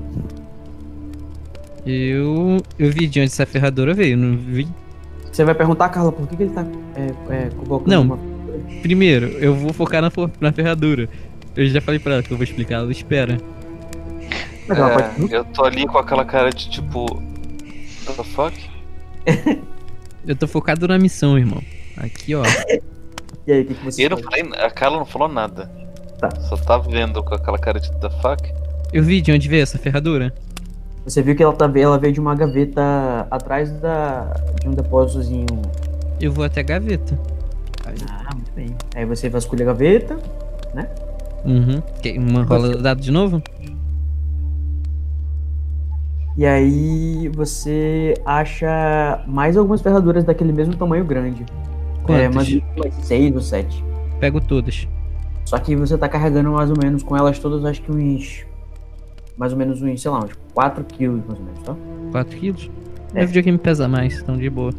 Eu. 1.85 2.55
Eu 2.79 2.89
vi 2.89 3.05
de 3.05 3.19
onde 3.19 3.29
essa 3.29 3.45
ferradura 3.45 3.93
veio, 3.93 4.15
não 4.15 4.37
vi. 4.37 4.65
Você 5.29 5.43
vai 5.43 5.53
perguntar, 5.53 5.89
Carla, 5.89 6.09
por 6.13 6.25
que, 6.25 6.37
que 6.37 6.43
ele 6.43 6.53
tá 6.53 6.65
é, 6.95 7.33
é, 7.33 7.49
convocando 7.49 7.89
Não. 7.91 8.01
uma- 8.03 8.19
Primeiro, 8.81 9.25
eu 9.31 9.53
vou 9.53 9.73
focar 9.73 10.01
na, 10.01 10.09
for- 10.09 10.31
na 10.39 10.53
ferradura. 10.53 11.09
Eu 11.53 11.67
já 11.67 11.81
falei 11.81 11.99
pra 11.99 12.13
ela 12.13 12.23
que 12.23 12.31
eu 12.31 12.37
vou 12.37 12.45
explicar, 12.45 12.75
ela 12.75 12.91
espera. 12.93 13.37
É, 14.69 15.35
eu 15.35 15.43
tô 15.43 15.65
ali 15.65 15.85
com 15.85 15.97
aquela 15.97 16.23
cara 16.23 16.49
de 16.49 16.69
tipo. 16.69 17.01
What 18.07 18.15
the 18.15 18.23
fuck? 18.23 18.69
Eu 20.27 20.35
tô 20.35 20.47
focado 20.47 20.87
na 20.87 20.97
missão, 20.99 21.37
irmão. 21.37 21.61
Aqui, 21.99 22.35
ó. 22.35 22.43
E 23.47 23.51
aí, 23.51 23.61
o 23.61 23.65
que, 23.65 23.73
que 23.73 23.83
você 23.85 24.05
eu 24.05 24.11
não 24.11 24.17
faz? 24.17 24.41
falei, 24.47 24.59
a 24.63 24.69
Carla 24.69 24.97
não 24.99 25.05
falou 25.05 25.27
nada. 25.27 25.71
Tá. 26.19 26.29
Só 26.41 26.55
tá 26.55 26.77
vendo 26.77 27.23
com 27.23 27.33
aquela 27.33 27.57
cara 27.57 27.79
de 27.79 27.91
the 27.93 28.09
fuck. 28.21 28.53
Eu 28.93 29.01
vi 29.03 29.21
de 29.21 29.31
onde 29.31 29.49
veio 29.49 29.63
essa 29.63 29.79
ferradura. 29.79 30.31
Você 31.03 31.23
viu 31.23 31.35
que 31.35 31.41
ela, 31.41 31.53
tá, 31.53 31.71
ela 31.75 31.97
veio 31.97 32.13
de 32.13 32.19
uma 32.19 32.35
gaveta 32.35 33.25
atrás 33.31 33.71
da, 33.79 34.35
de 34.61 34.67
um 34.69 34.71
depósitozinho. 34.71 35.47
Eu 36.21 36.31
vou 36.31 36.43
até 36.45 36.59
a 36.59 36.63
gaveta. 36.63 37.17
Ah, 37.87 38.35
muito 38.35 38.51
bem. 38.55 38.75
Aí 38.95 39.03
você 39.05 39.29
vasculha 39.29 39.63
a 39.63 39.67
gaveta. 39.67 40.19
Uhum. 41.43 41.81
Que- 42.03 42.19
Uma 42.19 42.43
rola 42.43 42.77
dado 42.77 43.01
de 43.01 43.09
novo? 43.09 43.41
E 46.37 46.45
aí 46.45 47.29
você 47.29 48.13
acha 48.25 49.23
mais 49.27 49.57
algumas 49.57 49.81
ferraduras 49.81 50.23
daquele 50.23 50.53
mesmo 50.53 50.75
tamanho 50.75 51.03
grande. 51.03 51.43
É, 52.13 52.27
Quantas? 52.27 52.35
mais 52.35 52.61
umas 52.77 52.93
seis 53.05 53.35
ou 53.35 53.41
sete. 53.41 53.83
Pego 54.19 54.41
todas. 54.41 54.87
Só 55.45 55.57
que 55.57 55.75
você 55.75 55.97
tá 55.97 56.07
carregando 56.07 56.51
mais 56.51 56.69
ou 56.69 56.75
menos 56.81 57.01
com 57.03 57.15
elas 57.17 57.39
todas, 57.39 57.63
acho 57.65 57.81
que 57.81 57.91
uns. 57.91 58.45
Mais 59.37 59.51
ou 59.53 59.57
menos 59.57 59.81
uns, 59.81 60.01
sei 60.01 60.11
lá, 60.11 60.19
uns 60.19 60.31
4 60.53 60.83
quilos 60.83 61.21
mais 61.25 61.39
ou 61.39 61.45
menos, 61.45 61.59
tá? 61.63 61.75
4 62.11 62.37
quilos? 62.37 62.69
É. 63.13 63.19
Meu 63.19 63.27
videogame 63.27 63.57
pesa 63.57 63.87
mais, 63.87 64.19
então 64.19 64.37
de 64.37 64.49
boa. 64.49 64.73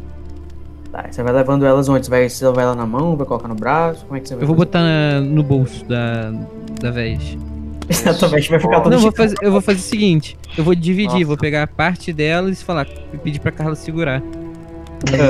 Tá, 0.91 1.05
você 1.09 1.23
vai 1.23 1.33
levando 1.33 1.65
elas 1.65 1.89
onde? 1.89 2.05
Você 2.05 2.09
vai, 2.11 2.29
você 2.29 2.51
vai 2.51 2.65
lá 2.65 2.75
na 2.75 2.85
mão, 2.85 3.15
vai 3.15 3.25
colocar 3.25 3.47
no 3.47 3.55
braço? 3.55 4.05
Como 4.05 4.17
é 4.17 4.19
que 4.19 4.27
você 4.27 4.35
vai 4.35 4.43
Eu 4.43 4.47
vou 4.47 4.55
fazer? 4.55 4.65
botar 4.65 4.81
na- 4.81 5.21
no 5.21 5.41
bolso 5.41 5.83
da, 5.85 6.31
da 6.79 6.91
vez. 6.91 7.37
Exatamente, 7.89 8.49
vai 8.49 8.59
ficar 8.59 8.81
todo 8.81 8.91
Não, 8.91 8.97
eu 8.97 9.01
vou 9.01 9.11
fazer, 9.11 9.35
eu 9.41 9.51
vou 9.51 9.61
fazer 9.61 9.79
o 9.79 9.83
seguinte: 9.83 10.37
eu 10.57 10.63
vou 10.63 10.75
dividir, 10.75 11.13
Nossa. 11.13 11.25
vou 11.25 11.37
pegar 11.37 11.65
parte 11.67 12.13
delas 12.13 12.61
e 12.61 12.63
falar, 12.63 12.87
e 13.13 13.17
pedir 13.17 13.39
pra 13.39 13.51
Carla 13.51 13.75
segurar. 13.75 14.21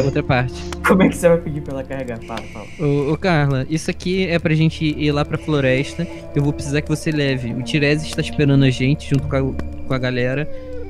Outra 0.03 0.23
parte. 0.23 0.53
Como 0.85 1.03
é 1.03 1.09
que 1.09 1.15
você 1.15 1.29
vai 1.29 1.37
pedir 1.37 1.61
pra 1.61 1.73
ela 1.73 1.83
carregar? 1.83 2.19
Fala, 2.23 2.41
fala. 2.53 2.67
Ô, 2.79 3.13
ô, 3.13 3.17
Carla, 3.17 3.65
isso 3.69 3.89
aqui 3.89 4.25
é 4.25 4.37
pra 4.37 4.53
gente 4.53 4.83
ir 4.85 5.11
lá 5.11 5.23
pra 5.23 5.37
floresta. 5.37 6.07
Eu 6.35 6.43
vou 6.43 6.53
precisar 6.53 6.81
que 6.81 6.89
você 6.89 7.11
leve. 7.11 7.53
O 7.53 7.61
Tirese 7.61 8.07
está 8.07 8.21
esperando 8.21 8.63
a 8.63 8.69
gente 8.69 9.09
junto 9.09 9.27
com 9.27 9.35
a, 9.35 9.41
com 9.87 9.93
a 9.93 9.97
galera. 9.97 10.49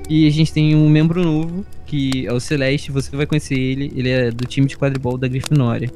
E 0.10 0.28
a 0.28 0.32
gente 0.32 0.52
tem 0.52 0.76
um 0.76 0.90
membro 0.90 1.24
novo, 1.24 1.66
que 1.86 2.26
é 2.26 2.34
o 2.34 2.40
Celeste. 2.40 2.91
Você 2.91 3.16
vai 3.16 3.26
conhecer 3.26 3.56
ele. 3.58 3.91
Ele 3.95 4.10
é 4.10 4.32
do 4.32 4.45
time 4.45 4.68
de 4.68 4.78
quadribol 4.78 5.18
da 5.18 5.28
Grifinória. 5.28 5.91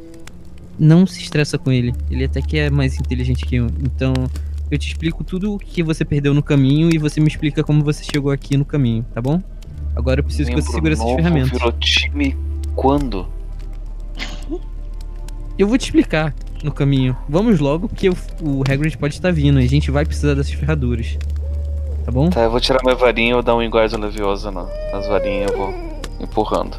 Não 0.78 1.08
se 1.08 1.22
estressa 1.22 1.58
com 1.58 1.72
ele. 1.72 1.94
Ele 2.12 2.26
até 2.26 2.42
que 2.42 2.58
é 2.58 2.70
mais 2.70 2.98
inteligente 3.00 3.46
que 3.46 3.56
eu. 3.56 3.68
Então, 3.84 4.14
eu 4.70 4.78
te 4.78 4.88
explico 4.88 5.24
tudo 5.24 5.54
o 5.54 5.60
que 5.60 5.82
você 5.84 6.04
perdeu 6.04 6.34
no 6.34 6.44
caminho 6.44 6.90
e 6.94 6.98
você 6.98 7.20
me 7.20 7.28
explica 7.28 7.64
como 7.64 7.84
você 7.84 8.04
chegou 8.04 8.32
aqui 8.32 8.58
no 8.58 8.66
caminho, 8.66 9.06
tá 9.14 9.22
bom? 9.22 9.42
Agora 9.96 10.20
eu 10.20 10.24
preciso 10.24 10.50
que 10.50 10.56
você 10.56 10.74
Membro 10.74 10.74
segure 10.74 10.94
essas 10.94 11.16
ferramentas. 11.16 11.52
Virou 11.52 11.72
time 11.74 12.36
quando? 12.76 13.28
Eu 15.58 15.68
vou 15.68 15.78
te 15.78 15.86
explicar 15.86 16.34
no 16.64 16.72
caminho. 16.72 17.16
Vamos 17.30 17.60
logo, 17.60 17.88
porque 17.88 18.10
o, 18.10 18.16
o 18.42 18.62
Hagrid 18.70 18.98
pode 18.98 19.14
estar 19.16 19.32
vindo 19.32 19.60
e 19.62 19.66
a 19.66 19.70
gente 19.70 19.90
vai 19.92 20.06
precisar 20.06 20.34
dessas 20.34 20.52
ferraduras. 20.54 21.18
Tá 22.04 22.12
bom? 22.12 22.30
Tá, 22.30 22.42
eu 22.42 22.52
vou 22.52 22.60
tirar 22.60 22.80
minha 22.84 22.96
varinha 22.96 23.32
e 23.32 23.34
vou 23.34 23.42
dar 23.42 23.56
um 23.56 23.62
Enguardo 23.62 23.98
Leviosa 23.98 24.52
na- 24.52 24.68
nas 24.92 25.08
varinhas 25.08 25.50
eu 25.52 25.58
vou 25.58 25.74
empurrando. 26.20 26.78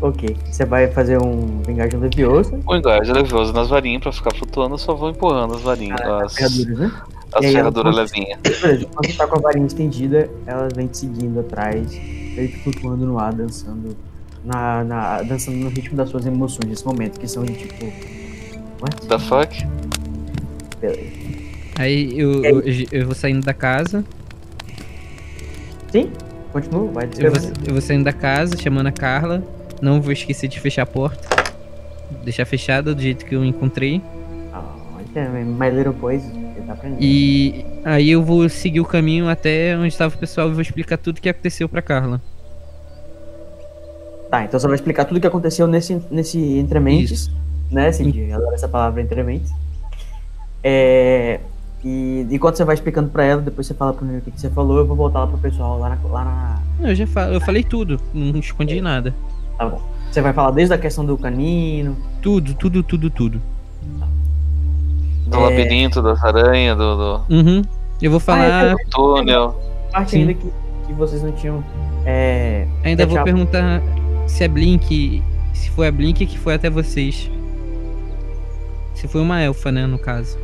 Ok, 0.00 0.36
você 0.44 0.64
vai 0.64 0.88
fazer 0.88 1.20
um 1.22 1.60
vingagem 1.66 1.98
leviosa. 1.98 2.58
O 2.66 2.74
Enguardo 2.76 3.12
Leviosa 3.12 3.52
nas 3.52 3.68
varinhas 3.68 4.02
pra 4.02 4.12
ficar 4.12 4.34
flutuando, 4.34 4.74
eu 4.74 4.78
só 4.78 4.94
vou 4.94 5.10
empurrando 5.10 5.54
as 5.54 5.62
varinhas. 5.62 6.00
as 6.00 6.34
Ferraduras, 6.34 6.78
né? 6.78 6.92
as 7.34 7.46
ferraduras 7.46 7.94
levinhas. 7.96 8.38
Beleza, 8.42 8.86
quando 8.92 9.06
você 9.06 9.16
tá 9.16 9.26
com 9.26 9.38
a 9.38 9.40
varinha 9.40 9.66
estendida, 9.66 10.28
elas 10.46 10.72
vêm 10.74 10.86
te 10.88 10.98
seguindo 10.98 11.40
atrás, 11.40 11.92
meio 11.92 12.48
que 12.48 12.58
flutuando 12.62 13.06
no 13.06 13.18
ar, 13.18 13.32
dançando. 13.32 13.96
Na, 14.44 14.82
na, 14.82 15.22
dançando 15.22 15.56
no 15.58 15.68
ritmo 15.68 15.96
das 15.96 16.08
suas 16.08 16.26
emoções 16.26 16.68
nesse 16.68 16.84
momento, 16.84 17.18
que 17.20 17.28
são 17.28 17.44
de 17.44 17.54
tipo. 17.54 17.84
What? 18.80 19.06
The 19.06 19.18
fuck? 19.18 19.66
Beleza. 20.80 21.22
Aí 21.78 22.18
eu, 22.18 22.44
eu, 22.44 22.62
eu 22.90 23.06
vou 23.06 23.14
saindo 23.14 23.44
da 23.44 23.54
casa. 23.54 24.04
Sim, 25.90 26.10
continua, 26.52 26.90
vai 26.90 27.08
Eu 27.18 27.32
vou, 27.32 27.52
eu 27.66 27.72
vou 27.72 27.80
saindo 27.80 28.04
da 28.04 28.12
casa, 28.12 28.56
chamando 28.56 28.88
a 28.88 28.92
Carla. 28.92 29.42
Não 29.80 30.00
vou 30.00 30.12
esquecer 30.12 30.48
de 30.48 30.58
fechar 30.60 30.82
a 30.82 30.86
porta. 30.86 31.28
Deixar 32.24 32.44
fechada 32.44 32.94
do 32.94 33.00
jeito 33.00 33.24
que 33.24 33.34
eu 33.34 33.44
encontrei. 33.44 34.02
Olha, 35.14 35.28
My 35.28 35.70
Little 35.70 35.92
Boys, 35.92 36.22
você 36.22 36.60
tá 36.66 36.72
aprendendo. 36.72 37.02
E 37.02 37.64
aí 37.84 38.10
eu 38.10 38.22
vou 38.22 38.48
seguir 38.48 38.80
o 38.80 38.84
caminho 38.84 39.28
até 39.28 39.76
onde 39.76 39.88
estava 39.88 40.14
o 40.14 40.18
pessoal 40.18 40.48
e 40.48 40.52
vou 40.52 40.62
explicar 40.62 40.96
tudo 40.98 41.18
o 41.18 41.20
que 41.20 41.28
aconteceu 41.28 41.68
pra 41.68 41.82
Carla. 41.82 42.20
Tá, 44.32 44.44
então 44.44 44.58
você 44.58 44.66
vai 44.66 44.76
explicar 44.76 45.04
tudo 45.04 45.18
o 45.18 45.20
que 45.20 45.26
aconteceu 45.26 45.66
nesse, 45.66 46.00
nesse 46.10 46.38
Entrementes, 46.58 47.30
né, 47.70 47.92
Cindy? 47.92 48.30
Eu 48.30 48.36
adoro 48.36 48.54
essa 48.54 48.66
palavra 48.66 49.02
Entrementes. 49.02 49.52
É, 50.64 51.38
e 51.84 52.26
enquanto 52.30 52.56
você 52.56 52.64
vai 52.64 52.74
explicando 52.74 53.10
pra 53.10 53.26
ela, 53.26 53.42
depois 53.42 53.66
você 53.66 53.74
fala 53.74 53.92
pra 53.92 54.06
mim 54.06 54.16
o 54.16 54.20
que, 54.22 54.30
que 54.30 54.40
você 54.40 54.48
falou, 54.48 54.78
eu 54.78 54.86
vou 54.86 54.96
voltar 54.96 55.18
lá 55.20 55.26
pro 55.26 55.36
pessoal 55.36 55.78
lá 55.78 55.90
na. 55.90 55.98
Lá 56.08 56.24
na... 56.24 56.58
Não, 56.80 56.88
Eu 56.88 56.94
já 56.94 57.06
falo, 57.06 57.34
eu 57.34 57.42
falei 57.42 57.62
tudo, 57.62 58.00
não 58.14 58.40
escondi 58.40 58.80
nada. 58.80 59.14
Tá 59.58 59.66
bom. 59.66 59.82
Você 60.10 60.22
vai 60.22 60.32
falar 60.32 60.52
desde 60.52 60.72
a 60.72 60.78
questão 60.78 61.04
do 61.04 61.18
canino. 61.18 61.94
Tudo, 62.22 62.54
tudo, 62.54 62.82
tudo, 62.82 63.10
tudo. 63.10 63.38
Do 65.26 65.36
É. 65.36 65.40
labirinto, 65.40 66.00
das 66.00 66.24
aranhas, 66.24 66.74
do, 66.78 66.96
do 66.96 67.34
Uhum. 67.34 67.60
Eu 68.00 68.10
vou 68.10 68.18
falar. 68.18 68.72
Ah, 68.72 68.76
túnel. 68.90 69.60
parte 69.92 70.12
Sim. 70.12 70.20
ainda 70.20 70.32
que, 70.32 70.50
que 70.86 70.92
vocês 70.94 71.22
não 71.22 71.32
tinham. 71.32 71.62
É, 72.06 72.66
Ainda 72.82 73.04
vou 73.06 73.22
perguntar 73.22 73.82
se 74.32 74.44
a 74.44 74.48
Blink. 74.48 75.22
Se 75.52 75.70
foi 75.70 75.86
a 75.86 75.92
Blink 75.92 76.24
que 76.26 76.38
foi 76.38 76.54
até 76.54 76.70
vocês. 76.70 77.30
Se 78.94 79.06
foi 79.06 79.20
uma 79.20 79.40
elfa, 79.40 79.70
né, 79.70 79.86
no 79.86 79.98
caso. 79.98 80.38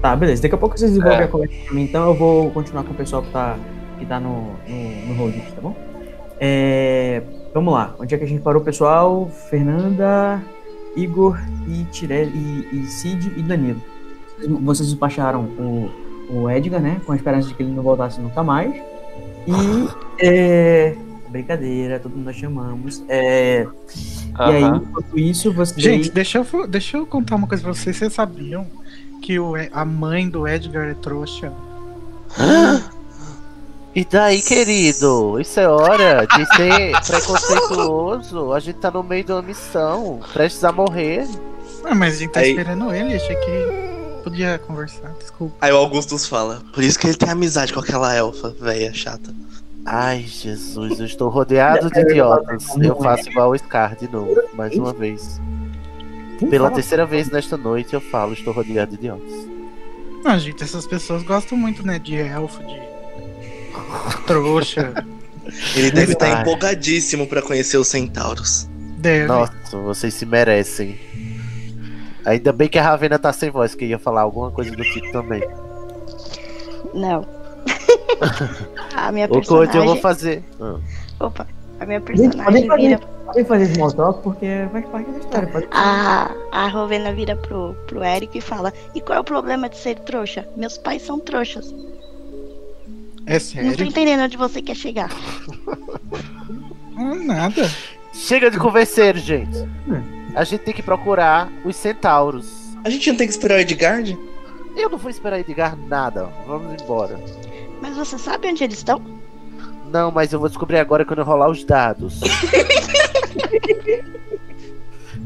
Tá, 0.00 0.16
beleza. 0.16 0.42
Daqui 0.42 0.54
a 0.54 0.58
pouco 0.58 0.78
vocês 0.78 0.90
desenvolvem 0.92 1.20
É. 1.20 1.24
a 1.24 1.28
conversa 1.28 1.54
pra 1.64 1.74
mim, 1.74 1.82
então 1.82 2.06
eu 2.08 2.14
vou 2.14 2.50
continuar 2.50 2.84
com 2.84 2.92
o 2.92 2.94
pessoal 2.94 3.22
que 3.22 3.30
tá, 3.30 3.56
que 3.98 4.06
tá 4.06 4.18
no, 4.18 4.52
no, 4.66 5.06
no 5.08 5.14
hold 5.14 5.34
tá 5.54 5.60
bom? 5.60 5.76
É, 6.38 7.22
vamos 7.52 7.74
lá. 7.74 7.94
Onde 7.98 8.14
é 8.14 8.18
que 8.18 8.24
a 8.24 8.26
gente 8.26 8.40
parou, 8.40 8.62
pessoal? 8.62 9.28
Fernanda, 9.50 10.40
Igor 10.96 11.38
e 11.68 11.84
Tirelli 11.90 12.66
e, 12.72 12.76
e 12.76 12.86
Cid 12.86 13.32
e 13.36 13.42
Danilo. 13.42 13.82
Vocês 14.62 14.88
despacharam 14.88 15.42
o, 15.42 15.90
o 16.30 16.50
Edgar, 16.50 16.80
né? 16.80 16.98
Com 17.04 17.12
a 17.12 17.16
esperança 17.16 17.48
de 17.48 17.54
que 17.54 17.62
ele 17.62 17.72
não 17.72 17.82
voltasse 17.82 18.20
nunca 18.20 18.42
mais. 18.42 18.74
E. 19.46 19.88
É, 20.18 20.94
brincadeira, 21.28 21.98
todo 21.98 22.12
mundo 22.16 22.26
nós 22.26 22.36
chamamos. 22.36 23.02
É, 23.08 23.66
E 24.38 24.42
aí, 24.42 24.62
enquanto 24.62 25.18
isso, 25.18 25.52
vocês. 25.52 25.82
Gente, 25.82 26.10
deixa 26.10 26.38
eu, 26.52 26.66
deixa 26.66 26.96
eu 26.96 27.06
contar 27.06 27.36
uma 27.36 27.46
coisa 27.46 27.62
pra 27.62 27.72
vocês. 27.72 27.96
Vocês 27.96 28.12
sabiam 28.12 28.66
que 29.22 29.38
o, 29.38 29.54
a 29.72 29.84
mãe 29.84 30.28
do 30.28 30.46
Edgar 30.46 30.88
é 30.88 30.94
trouxa? 30.94 31.52
E 33.94 34.04
daí, 34.04 34.40
querido? 34.40 35.40
Isso 35.40 35.58
é 35.58 35.68
hora 35.68 36.24
de 36.26 36.46
ser 36.56 36.92
preconceituoso. 37.06 38.52
A 38.52 38.60
gente 38.60 38.76
tá 38.76 38.90
no 38.90 39.02
meio 39.02 39.24
de 39.24 39.32
uma 39.32 39.42
missão, 39.42 40.20
prestes 40.32 40.62
a 40.62 40.70
morrer. 40.70 41.26
Ah, 41.84 41.94
mas 41.94 42.14
a 42.14 42.18
gente 42.18 42.30
tá 42.30 42.40
Aí- 42.40 42.50
esperando 42.50 42.94
ele. 42.94 43.14
Achei 43.14 43.34
que 43.34 43.99
podia 44.22 44.58
conversar. 44.58 45.12
Desculpa. 45.18 45.54
Aí 45.60 45.72
o 45.72 45.76
Augustus 45.76 46.26
fala, 46.26 46.62
por 46.72 46.82
isso 46.82 46.98
que 46.98 47.06
ele 47.06 47.16
tem 47.16 47.28
amizade 47.28 47.72
com 47.72 47.80
aquela 47.80 48.14
elfa, 48.14 48.50
velha 48.60 48.92
chata. 48.92 49.34
Ai, 49.84 50.24
Jesus, 50.26 51.00
eu 51.00 51.06
estou 51.06 51.28
rodeado 51.28 51.90
de 51.90 52.00
idiotas. 52.00 52.66
Eu 52.80 52.96
faço 52.96 53.28
igual 53.30 53.50
o 53.50 53.58
Scar 53.58 53.96
de 53.96 54.08
novo, 54.08 54.40
mais 54.54 54.74
uma 54.76 54.92
vez. 54.92 55.40
Pela 56.48 56.70
terceira 56.70 57.04
vez 57.04 57.30
nesta 57.30 57.56
noite 57.56 57.94
eu 57.94 58.00
falo, 58.00 58.32
estou 58.32 58.52
rodeado 58.52 58.92
de 58.92 58.98
idiotas. 58.98 59.32
Ah, 60.24 60.38
gente, 60.38 60.62
essas 60.62 60.86
pessoas 60.86 61.22
gostam 61.22 61.56
muito, 61.56 61.86
né? 61.86 61.98
De 61.98 62.16
elfo, 62.16 62.62
de 62.62 62.80
trouxa. 64.26 64.92
Ele 65.74 65.90
deve 65.90 66.12
estar 66.12 66.40
empolgadíssimo 66.40 67.26
pra 67.26 67.42
conhecer 67.42 67.76
os 67.78 67.88
centauros. 67.88 68.68
Deve. 68.98 69.26
Nossa, 69.26 69.76
vocês 69.78 70.14
se 70.14 70.26
merecem. 70.26 70.98
Ainda 72.24 72.52
bem 72.52 72.68
que 72.68 72.78
a 72.78 72.82
Ravena 72.82 73.18
tá 73.18 73.32
sem 73.32 73.50
voz, 73.50 73.74
que 73.74 73.84
ia 73.84 73.98
falar 73.98 74.22
alguma 74.22 74.50
coisa 74.50 74.70
do 74.70 74.82
tipo 74.82 75.10
também. 75.12 75.42
Não. 76.94 77.26
a 78.94 79.12
minha 79.12 79.28
personagem. 79.28 79.76
eu 79.76 79.84
vou 79.84 79.96
fazer. 79.96 80.44
Ah. 80.60 80.78
Opa, 81.20 81.46
a 81.78 81.86
minha 81.86 82.00
podem 82.00 82.28
personagem 82.28 82.66
fazer, 82.66 82.82
vira. 82.82 83.00
podem 83.26 83.44
fazer 83.44 83.66
small 83.74 83.92
talk 83.92 84.22
porque 84.22 84.68
faz 84.72 84.86
parte 84.86 85.10
da 85.10 85.18
história. 85.18 85.48
Pode... 85.48 85.68
A, 85.70 86.30
a 86.52 86.68
Rovena 86.68 87.12
vira 87.12 87.36
pro, 87.36 87.74
pro 87.86 88.04
Eric 88.04 88.36
e 88.38 88.40
fala: 88.40 88.72
E 88.94 89.00
qual 89.00 89.18
é 89.18 89.20
o 89.20 89.24
problema 89.24 89.68
de 89.68 89.76
ser 89.76 89.98
trouxa? 90.00 90.46
Meus 90.56 90.76
pais 90.78 91.02
são 91.02 91.18
trouxas. 91.18 91.74
É 93.26 93.34
Não 93.34 93.38
tô 93.38 93.44
sério? 93.44 93.84
entendendo 93.84 94.22
onde 94.22 94.36
você 94.36 94.60
quer 94.62 94.76
chegar. 94.76 95.10
Ah, 97.02 97.14
nada. 97.14 97.70
Chega 98.12 98.50
de 98.50 98.58
converser, 98.58 99.16
gente. 99.16 99.66
A 100.34 100.44
gente 100.44 100.60
tem 100.60 100.74
que 100.74 100.82
procurar 100.82 101.50
os 101.64 101.76
centauros. 101.76 102.76
A 102.84 102.90
gente 102.90 103.10
não 103.10 103.16
tem 103.16 103.26
que 103.26 103.32
esperar 103.32 103.56
o 103.56 103.60
Edgard? 103.60 104.18
Eu 104.76 104.88
não 104.88 104.98
vou 104.98 105.10
esperar 105.10 105.40
Edgar 105.40 105.76
nada. 105.76 106.28
Vamos 106.46 106.80
embora. 106.80 107.20
Mas 107.80 107.96
você 107.96 108.18
sabe 108.18 108.48
onde 108.48 108.62
eles 108.64 108.78
estão? 108.78 109.02
Não, 109.90 110.10
mas 110.10 110.32
eu 110.32 110.38
vou 110.38 110.48
descobrir 110.48 110.78
agora 110.78 111.04
quando 111.04 111.18
eu 111.18 111.24
rolar 111.24 111.50
os 111.50 111.64
dados. 111.64 112.20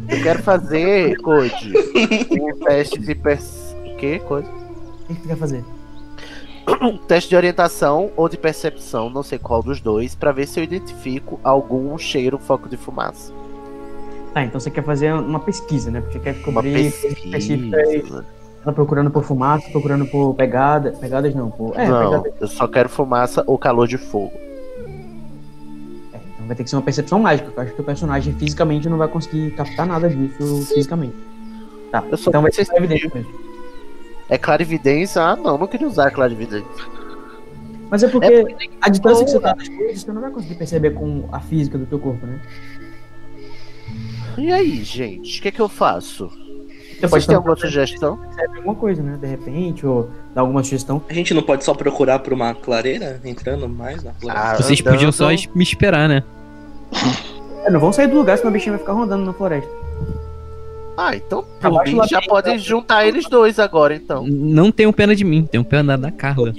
eu 0.09 0.23
quero 0.23 0.43
fazer, 0.43 1.17
Code, 1.19 1.73
um 2.31 2.59
teste 2.61 2.99
de 2.99 3.15
pers... 3.15 3.77
Que 3.99 4.19
coisa? 4.21 4.49
O 4.49 5.15
que 5.15 5.21
tu 5.21 5.29
quer 5.29 5.37
fazer? 5.37 5.63
Um 6.81 6.97
teste 6.97 7.29
de 7.29 7.37
orientação 7.37 8.11
ou 8.17 8.27
de 8.29 8.39
percepção, 8.39 9.11
não 9.11 9.23
sei 9.23 9.39
qual 9.39 9.63
dos 9.63 9.81
dois, 9.81 10.15
pra 10.15 10.33
ver 10.33 10.49
se 10.49 10.59
eu 10.59 10.65
identifico 10.65 11.39
algum 11.45 11.97
cheiro 11.99 12.39
foco 12.39 12.69
de 12.69 12.79
fumaça. 12.79 13.33
Tá, 14.35 14.43
então 14.43 14.59
você 14.59 14.69
quer 14.69 14.83
fazer 14.83 15.15
uma 15.15 15.39
pesquisa, 15.39 15.93
né? 15.93 16.01
Porque 16.01 16.19
quer 16.19 16.35
Uma 16.35 16.43
cobrir 16.43 16.87
específica 16.87 17.39
e 17.39 17.71
pesquisa. 17.71 18.27
tá 18.65 18.73
procurando 18.73 19.09
por 19.09 19.23
fumaça, 19.23 19.71
procurando 19.71 20.05
por 20.07 20.35
pegada. 20.35 20.91
Pegadas 20.91 21.33
não, 21.33 21.53
por. 21.53 21.79
É, 21.79 21.87
não, 21.87 22.11
pegada. 22.11 22.35
eu 22.41 22.49
só 22.49 22.67
quero 22.67 22.89
fumaça 22.89 23.45
ou 23.47 23.57
calor 23.57 23.87
de 23.87 23.97
fogo. 23.97 24.33
É, 26.13 26.17
então 26.35 26.47
vai 26.49 26.57
ter 26.57 26.65
que 26.65 26.71
ser 26.71 26.75
uma 26.75 26.83
percepção 26.83 27.21
mágica. 27.21 27.47
porque 27.47 27.61
Eu 27.61 27.65
acho 27.65 27.75
que 27.75 27.81
o 27.81 27.85
personagem 27.85 28.35
fisicamente 28.35 28.89
não 28.89 28.99
vai 28.99 29.07
conseguir 29.07 29.53
captar 29.53 29.87
nada 29.87 30.09
disso 30.09 30.67
fisicamente. 30.67 31.15
Tá, 31.93 32.03
então 32.13 32.43
vai 32.43 32.51
ser 32.51 32.67
mesmo. 32.81 33.25
É 34.29 34.37
clarividência? 34.37 35.23
Ah, 35.23 35.37
não, 35.37 35.57
não 35.57 35.69
queria 35.69 35.87
usar 35.87 36.11
clarividência. 36.11 36.67
Mas 37.89 38.03
é 38.03 38.09
porque 38.09 38.27
É 38.27 38.69
a 38.81 38.89
distância 38.89 39.25
que 39.25 39.31
você 39.31 39.39
tá 39.39 39.53
das 39.53 39.69
coisas, 39.69 40.03
você 40.03 40.13
não 40.13 40.21
vai 40.21 40.31
conseguir 40.33 40.57
perceber 40.57 40.91
com 40.91 41.29
a 41.31 41.39
física 41.39 41.79
do 41.79 41.87
teu 41.87 42.01
corpo, 42.01 42.27
né? 42.27 42.41
E 44.39 44.53
aí, 44.53 44.83
gente, 44.85 45.39
o 45.39 45.43
que 45.43 45.49
é 45.49 45.51
que 45.51 45.61
eu 45.61 45.69
faço? 45.69 46.29
Você 46.29 47.01
Vocês 47.01 47.11
pode 47.11 47.27
têm 47.27 47.33
ter 47.33 47.37
alguma 47.37 47.57
sugestão? 47.57 48.19
alguma 48.57 48.75
coisa, 48.75 49.03
né? 49.03 49.19
De 49.21 49.27
repente, 49.27 49.85
ou 49.87 50.09
dar 50.35 50.43
alguma 50.43 50.63
sugestão. 50.63 51.03
A 51.09 51.13
gente 51.13 51.35
não 51.35 51.43
pode 51.43 51.65
só 51.65 51.75
procurar 51.75 52.21
por 52.21 52.33
uma 52.33 52.55
clareira, 52.55 53.21
entrando 53.25 53.69
mais 53.69 54.03
na 54.03 54.13
floresta? 54.15 54.49
Ah, 54.53 54.57
Vocês 54.57 54.81
andando- 54.81 54.93
podiam 54.95 55.13
só 55.13 55.29
me 55.55 55.63
esperar, 55.63 56.09
né? 56.09 56.23
É, 57.65 57.71
não 57.71 57.81
vão 57.81 57.93
sair 57.93 58.07
do 58.07 58.17
lugar, 58.17 58.37
senão 58.39 58.51
o 58.51 58.53
bichinho 58.53 58.73
vai 58.73 58.81
ficar 58.81 58.93
rondando 58.93 59.25
na 59.25 59.33
floresta. 59.33 59.71
Ah, 60.97 61.17
então 61.17 61.45
por 61.61 61.85
mim 61.85 61.99
já 62.09 62.23
podem 62.23 62.57
juntar 62.59 63.05
eles 63.07 63.29
dois 63.29 63.59
agora, 63.59 63.95
então. 63.97 64.25
Não 64.27 64.71
tenho 64.71 64.93
pena 64.93 65.15
de 65.17 65.25
mim, 65.25 65.45
tenho 65.45 65.65
pena 65.65 65.99
da 65.99 66.11
Carla. 66.13 66.55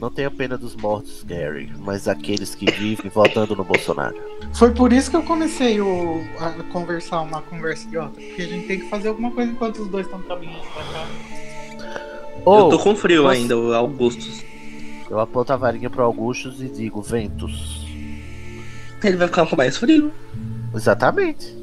Não 0.00 0.10
tenha 0.10 0.30
pena 0.30 0.56
dos 0.56 0.74
mortos, 0.76 1.22
Gary, 1.22 1.70
mas 1.78 2.08
aqueles 2.08 2.54
que 2.54 2.70
vivem 2.70 3.10
votando 3.10 3.54
no 3.54 3.64
Bolsonaro. 3.64 4.16
Foi 4.54 4.72
por 4.72 4.92
isso 4.92 5.10
que 5.10 5.16
eu 5.16 5.22
comecei 5.22 5.80
o, 5.80 6.24
a 6.38 6.50
conversar 6.72 7.20
uma 7.20 7.42
conversa 7.42 7.86
e 7.86 7.96
porque 7.96 8.42
a 8.42 8.46
gente 8.46 8.66
tem 8.66 8.80
que 8.80 8.88
fazer 8.88 9.08
alguma 9.08 9.30
coisa 9.30 9.52
enquanto 9.52 9.82
os 9.82 9.88
dois 9.88 10.06
estão 10.06 10.20
caminhando 10.22 10.62
pra 10.72 10.82
cá. 10.84 11.06
Oh, 12.44 12.58
eu 12.58 12.68
tô 12.70 12.76
oh, 12.76 12.78
com 12.78 12.96
frio 12.96 13.24
você... 13.24 13.36
ainda, 13.36 13.58
o 13.58 13.74
Augustus. 13.74 14.42
Eu 15.10 15.20
aponto 15.20 15.52
a 15.52 15.56
varinha 15.56 15.90
pro 15.90 16.02
Augustus 16.02 16.62
e 16.62 16.68
digo, 16.68 17.02
ventos. 17.02 17.86
Ele 19.02 19.16
vai 19.16 19.26
ficar 19.28 19.46
com 19.46 19.56
mais 19.56 19.76
frio. 19.76 20.12
Exatamente. 20.74 21.54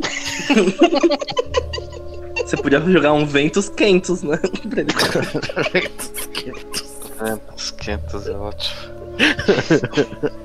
Você 2.44 2.56
podia 2.56 2.80
jogar 2.80 3.12
um 3.12 3.24
ventos 3.26 3.68
quentos, 3.68 4.22
né? 4.22 4.38
ventos 5.72 6.26
quentos. 6.32 6.93
É, 7.24 7.36
500, 7.36 7.70
500 7.72 8.28
é 8.28 8.32
ótimo. 8.32 8.94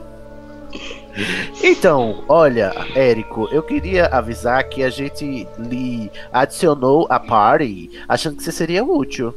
Então, 1.63 2.23
olha, 2.27 2.73
Érico, 2.95 3.49
eu 3.51 3.61
queria 3.61 4.05
avisar 4.05 4.63
que 4.63 4.83
a 4.83 4.89
gente 4.89 5.47
lhe 5.57 6.11
adicionou 6.31 7.07
a 7.09 7.19
party 7.19 7.89
achando 8.07 8.37
que 8.37 8.43
você 8.43 8.51
seria 8.51 8.83
útil. 8.83 9.35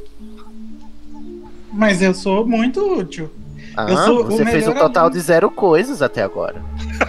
Mas 1.71 2.01
eu 2.01 2.13
sou 2.13 2.45
muito 2.45 2.79
útil. 2.99 3.29
Ah, 3.75 3.89
eu 3.89 3.97
sou 3.97 4.23
você 4.25 4.43
o 4.43 4.45
fez 4.45 4.67
um 4.67 4.73
total 4.73 5.05
aluno. 5.05 5.19
de 5.19 5.19
zero 5.19 5.49
coisas 5.49 6.01
até 6.01 6.21
agora. 6.21 6.61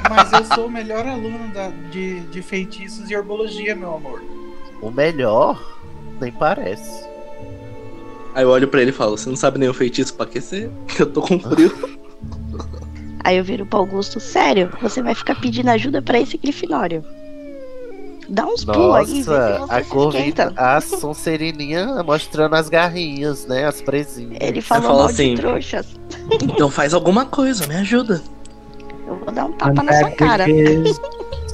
Mas 0.09 0.33
eu 0.33 0.45
sou 0.47 0.67
o 0.67 0.71
melhor 0.71 1.07
aluno 1.07 1.53
da, 1.53 1.71
de, 1.91 2.21
de 2.21 2.41
feitiços 2.41 3.11
e 3.11 3.15
herbologia, 3.15 3.77
meu 3.77 3.95
amor. 3.95 4.23
O 4.81 4.91
melhor? 4.91 5.63
Nem 6.21 6.33
parece. 6.33 7.07
Aí 8.35 8.43
eu 8.45 8.51
olho 8.51 8.67
pra 8.69 8.81
ele 8.83 8.91
e 8.91 8.95
falo, 8.95 9.17
você 9.17 9.29
não 9.29 9.37
sabe 9.37 9.59
nenhum 9.59 9.73
feitiço 9.75 10.15
pra 10.15 10.25
aquecer? 10.27 10.71
Eu 10.99 11.07
tô 11.07 11.23
com 11.23 11.39
frio. 11.39 11.73
Aí 13.23 13.39
eu 13.39 13.45
viro 13.45 13.65
pro 13.65 13.79
Augusto: 13.79 14.21
Sério, 14.21 14.71
você 14.83 15.03
vai 15.03 15.15
ficar 15.15 15.41
pedindo 15.41 15.71
ajuda 15.71 16.03
pra 16.03 16.19
esse 16.21 16.37
Grifinório? 16.37 17.03
Dá 18.29 18.47
uns 18.47 18.65
pulos 18.65 19.29
aí, 19.31 19.67
a 19.69 19.81
esquenta. 19.81 20.53
a 20.57 20.81
Sonserininha 20.81 22.03
mostrando 22.03 22.55
as 22.55 22.71
garrinhas, 22.71 23.47
né? 23.47 23.67
As 23.67 23.83
presinhas. 23.83 24.39
Ele 24.41 24.63
falou 24.63 24.83
fala 24.85 24.99
mal 25.01 25.07
assim, 25.09 25.35
de 25.35 25.41
trouxas. 25.43 25.87
Então 26.43 26.71
faz 26.71 26.95
alguma 26.95 27.27
coisa, 27.27 27.67
me 27.67 27.77
ajuda. 27.77 28.23
Eu 29.07 29.17
vou 29.17 29.31
dar 29.33 29.45
um 29.45 29.53
tapa 29.53 29.83
na 29.83 29.93
sua 29.99 30.11
cara. 30.13 30.47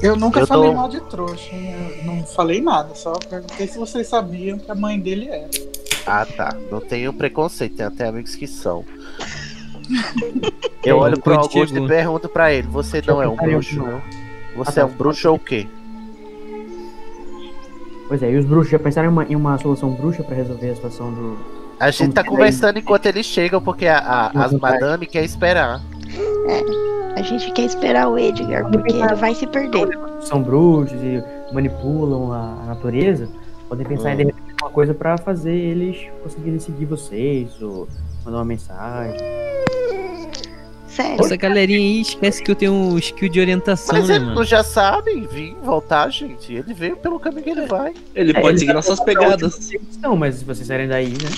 Eu 0.01 0.15
nunca 0.15 0.39
Eu 0.41 0.47
falei 0.47 0.69
tô- 0.69 0.75
mal 0.75 0.87
de 0.89 1.01
trouxa? 1.01 1.49
Eu 1.53 2.05
não 2.05 2.25
falei 2.25 2.61
nada, 2.61 2.95
só 2.95 3.13
perguntei 3.29 3.67
se 3.67 3.77
vocês 3.77 4.07
sabiam 4.07 4.57
que 4.57 4.71
a 4.71 4.75
mãe 4.75 4.97
dele 4.99 5.27
era. 5.27 5.49
Ah, 6.05 6.25
tá. 6.25 6.55
Não 6.71 6.79
tenho 6.79 7.13
preconceito, 7.13 7.75
tem 7.75 7.85
até 7.85 8.07
amigos 8.07 8.35
que 8.35 8.47
são. 8.47 8.83
Eu 10.83 10.97
olho 10.97 11.19
pro 11.19 11.33
Augusto 11.35 11.77
e 11.77 11.87
pergunto 11.87 12.29
pra 12.29 12.51
ele: 12.53 12.67
Você 12.67 13.01
não 13.05 13.21
é 13.21 13.27
um 13.27 13.35
bruxo, 13.35 13.77
não? 13.77 13.97
Ah, 13.97 14.01
Você 14.57 14.73
tá. 14.73 14.81
é 14.81 14.85
um 14.85 14.89
bruxo 14.91 15.29
ou 15.29 15.35
o 15.35 15.39
quê? 15.39 15.67
Pois 18.07 18.21
é, 18.23 18.31
e 18.31 18.37
os 18.37 18.45
bruxos 18.45 18.71
já 18.71 18.79
pensaram 18.79 19.07
em 19.09 19.11
uma, 19.11 19.23
em 19.25 19.35
uma 19.35 19.57
solução 19.57 19.91
bruxa 19.91 20.23
pra 20.23 20.35
resolver 20.35 20.69
a 20.69 20.75
situação 20.75 21.13
do. 21.13 21.37
A 21.79 21.89
gente 21.91 22.13
tá 22.13 22.23
conversando 22.23 22.77
enquanto 22.77 23.05
eles 23.07 23.25
chegam, 23.25 23.61
porque 23.61 23.87
a, 23.87 23.97
a- 23.97 24.31
as 24.45 24.53
madame 24.53 25.05
quer 25.07 25.23
esperar. 25.23 25.81
A 27.15 27.21
gente 27.21 27.51
quer 27.51 27.63
esperar 27.63 28.07
o 28.09 28.17
Edgar, 28.17 28.69
porque 28.69 28.91
ele 28.93 29.15
vai 29.15 29.33
se 29.33 29.47
perder. 29.47 29.87
São 30.21 30.41
bruxos 30.41 30.99
e 31.01 31.23
manipulam 31.53 32.31
a, 32.31 32.37
a 32.63 32.65
natureza, 32.67 33.27
podem 33.67 33.85
pensar 33.85 34.13
em 34.19 34.31
de 34.61 34.63
repente 34.63 34.63
uma 34.63 34.69
coisa 34.69 34.93
pra 34.93 35.17
fazer 35.17 35.55
eles 35.55 35.97
conseguirem 36.23 36.59
seguir 36.59 36.85
vocês, 36.85 37.61
ou 37.61 37.87
mandar 38.23 38.37
uma 38.39 38.45
mensagem. 38.45 39.19
Sério. 40.87 41.23
Essa 41.23 41.37
galerinha 41.37 41.79
aí 41.79 42.01
esquece 42.01 42.43
que 42.43 42.51
eu 42.51 42.55
tenho 42.55 42.73
um 42.73 42.97
skill 42.97 43.29
de 43.29 43.39
orientação, 43.39 43.97
Mas 43.97 44.09
né, 44.09 44.15
eles 44.15 44.25
mano? 44.27 44.39
não 44.39 44.43
já 44.45 44.61
sabem 44.61 45.25
vir, 45.25 45.55
voltar, 45.63 46.09
gente. 46.09 46.53
Ele 46.53 46.73
veio 46.73 46.97
pelo 46.97 47.17
caminho 47.17 47.43
que 47.43 47.49
ele 47.49 47.65
vai. 47.65 47.93
Ele 48.13 48.31
É, 48.31 48.33
pode 48.33 48.49
ele 48.49 48.59
seguir 48.59 48.73
nossas 48.73 48.99
pegadas. 48.99 49.71
estão, 49.71 50.17
mas 50.17 50.35
se 50.35 50.45
vocês 50.45 50.67
saírem 50.67 50.89
daí, 50.89 51.11
né? 51.11 51.29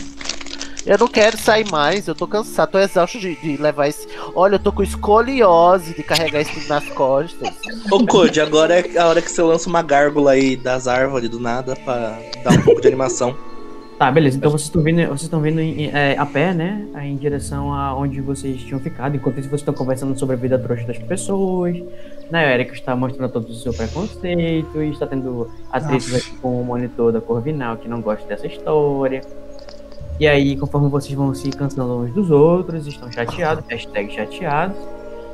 Eu 0.86 0.98
não 0.98 1.08
quero 1.08 1.38
sair 1.38 1.70
mais, 1.72 2.08
eu 2.08 2.16
tô 2.16 2.28
cansado, 2.28 2.72
tô 2.72 2.80
exausto 2.80 3.18
de, 3.18 3.36
de 3.36 3.56
levar 3.58 3.88
esse. 3.88 4.08
Olha, 4.36 4.56
eu 4.56 4.60
tô 4.60 4.72
com 4.72 4.84
escoliose 4.84 5.94
de 5.94 6.04
carregar 6.04 6.42
isso 6.42 6.54
tudo 6.54 6.68
nas 6.68 6.88
costas. 6.90 7.50
Ô 7.90 8.06
Code, 8.06 8.42
agora 8.42 8.80
é 8.80 8.98
a 8.98 9.08
hora 9.08 9.22
que 9.22 9.32
você 9.32 9.42
lança 9.42 9.70
uma 9.70 9.82
gárgula 9.82 10.32
aí 10.32 10.58
das 10.58 10.88
árvores 10.88 11.30
do 11.30 11.40
nada 11.40 11.76
pra 11.86 12.20
dar 12.44 12.54
um 12.54 12.62
pouco 12.62 12.82
de 12.82 12.88
animação. 12.88 13.36
Tá, 13.96 14.10
beleza. 14.12 14.36
Então 14.38 14.50
vocês 14.50 14.64
estão 14.64 14.82
vindo, 14.82 15.06
vocês 15.06 15.22
estão 15.22 15.40
vindo 15.40 15.62
em- 15.62 15.86
é, 15.94 16.18
a 16.18 16.26
pé, 16.26 16.52
né? 16.52 16.84
Aí 16.96 17.10
em 17.12 17.16
direção 17.16 17.72
a 17.72 17.96
onde 17.96 18.20
vocês 18.22 18.60
tinham 18.62 18.80
ficado. 18.80 19.16
Enquanto 19.16 19.40
isso, 19.40 19.48
vocês 19.48 19.62
estão 19.62 19.74
conversando 19.74 20.18
sobre 20.18 20.36
a 20.36 20.38
vida 20.38 20.58
trouxa 20.58 20.84
das 20.86 20.98
pessoas. 20.98 21.76
Né? 22.30 22.46
O 22.48 22.50
Eric 22.50 22.74
está 22.74 22.96
mostrando 22.96 23.32
todo 23.32 23.48
o 23.48 23.54
seu 23.54 23.72
preconceito. 23.72 24.82
E 24.82 24.90
está 24.90 25.06
tendo 25.06 25.50
atritos 25.72 26.14
aqui 26.16 26.32
com 26.38 26.60
o 26.60 26.66
monitor 26.66 27.14
da 27.14 27.22
Corvinal 27.22 27.78
que 27.78 27.88
não 27.88 28.02
gosta 28.02 28.28
dessa 28.28 28.48
história. 28.48 29.22
E 30.20 30.28
aí, 30.28 30.56
conforme 30.56 30.90
vocês 30.90 31.14
vão 31.14 31.34
se 31.34 31.50
cansando 31.50 31.98
uns 32.00 32.14
dos 32.14 32.30
outros, 32.30 32.86
estão 32.88 33.12
chateados, 33.12 33.66
hashtag 33.68 34.14
chateados, 34.14 34.78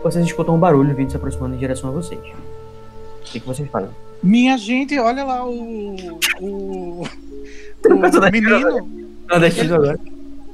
vocês 0.01 0.25
escutam 0.25 0.55
um 0.55 0.59
barulho 0.59 0.95
vindo 0.95 1.09
se 1.09 1.17
aproximando 1.17 1.55
em 1.55 1.57
direção 1.59 1.89
a 1.89 1.93
vocês. 1.93 2.19
O 2.19 3.23
que, 3.23 3.39
que 3.39 3.45
vocês 3.47 3.69
fazem? 3.69 3.89
Minha 4.23 4.57
gente, 4.57 4.97
olha 4.97 5.23
lá 5.23 5.45
o. 5.45 5.95
O, 6.41 7.03
o 7.03 8.31
menino. 8.31 8.89
Não, 9.29 9.39
deixa 9.39 9.63
eu 9.65 9.75
agora. 9.75 9.99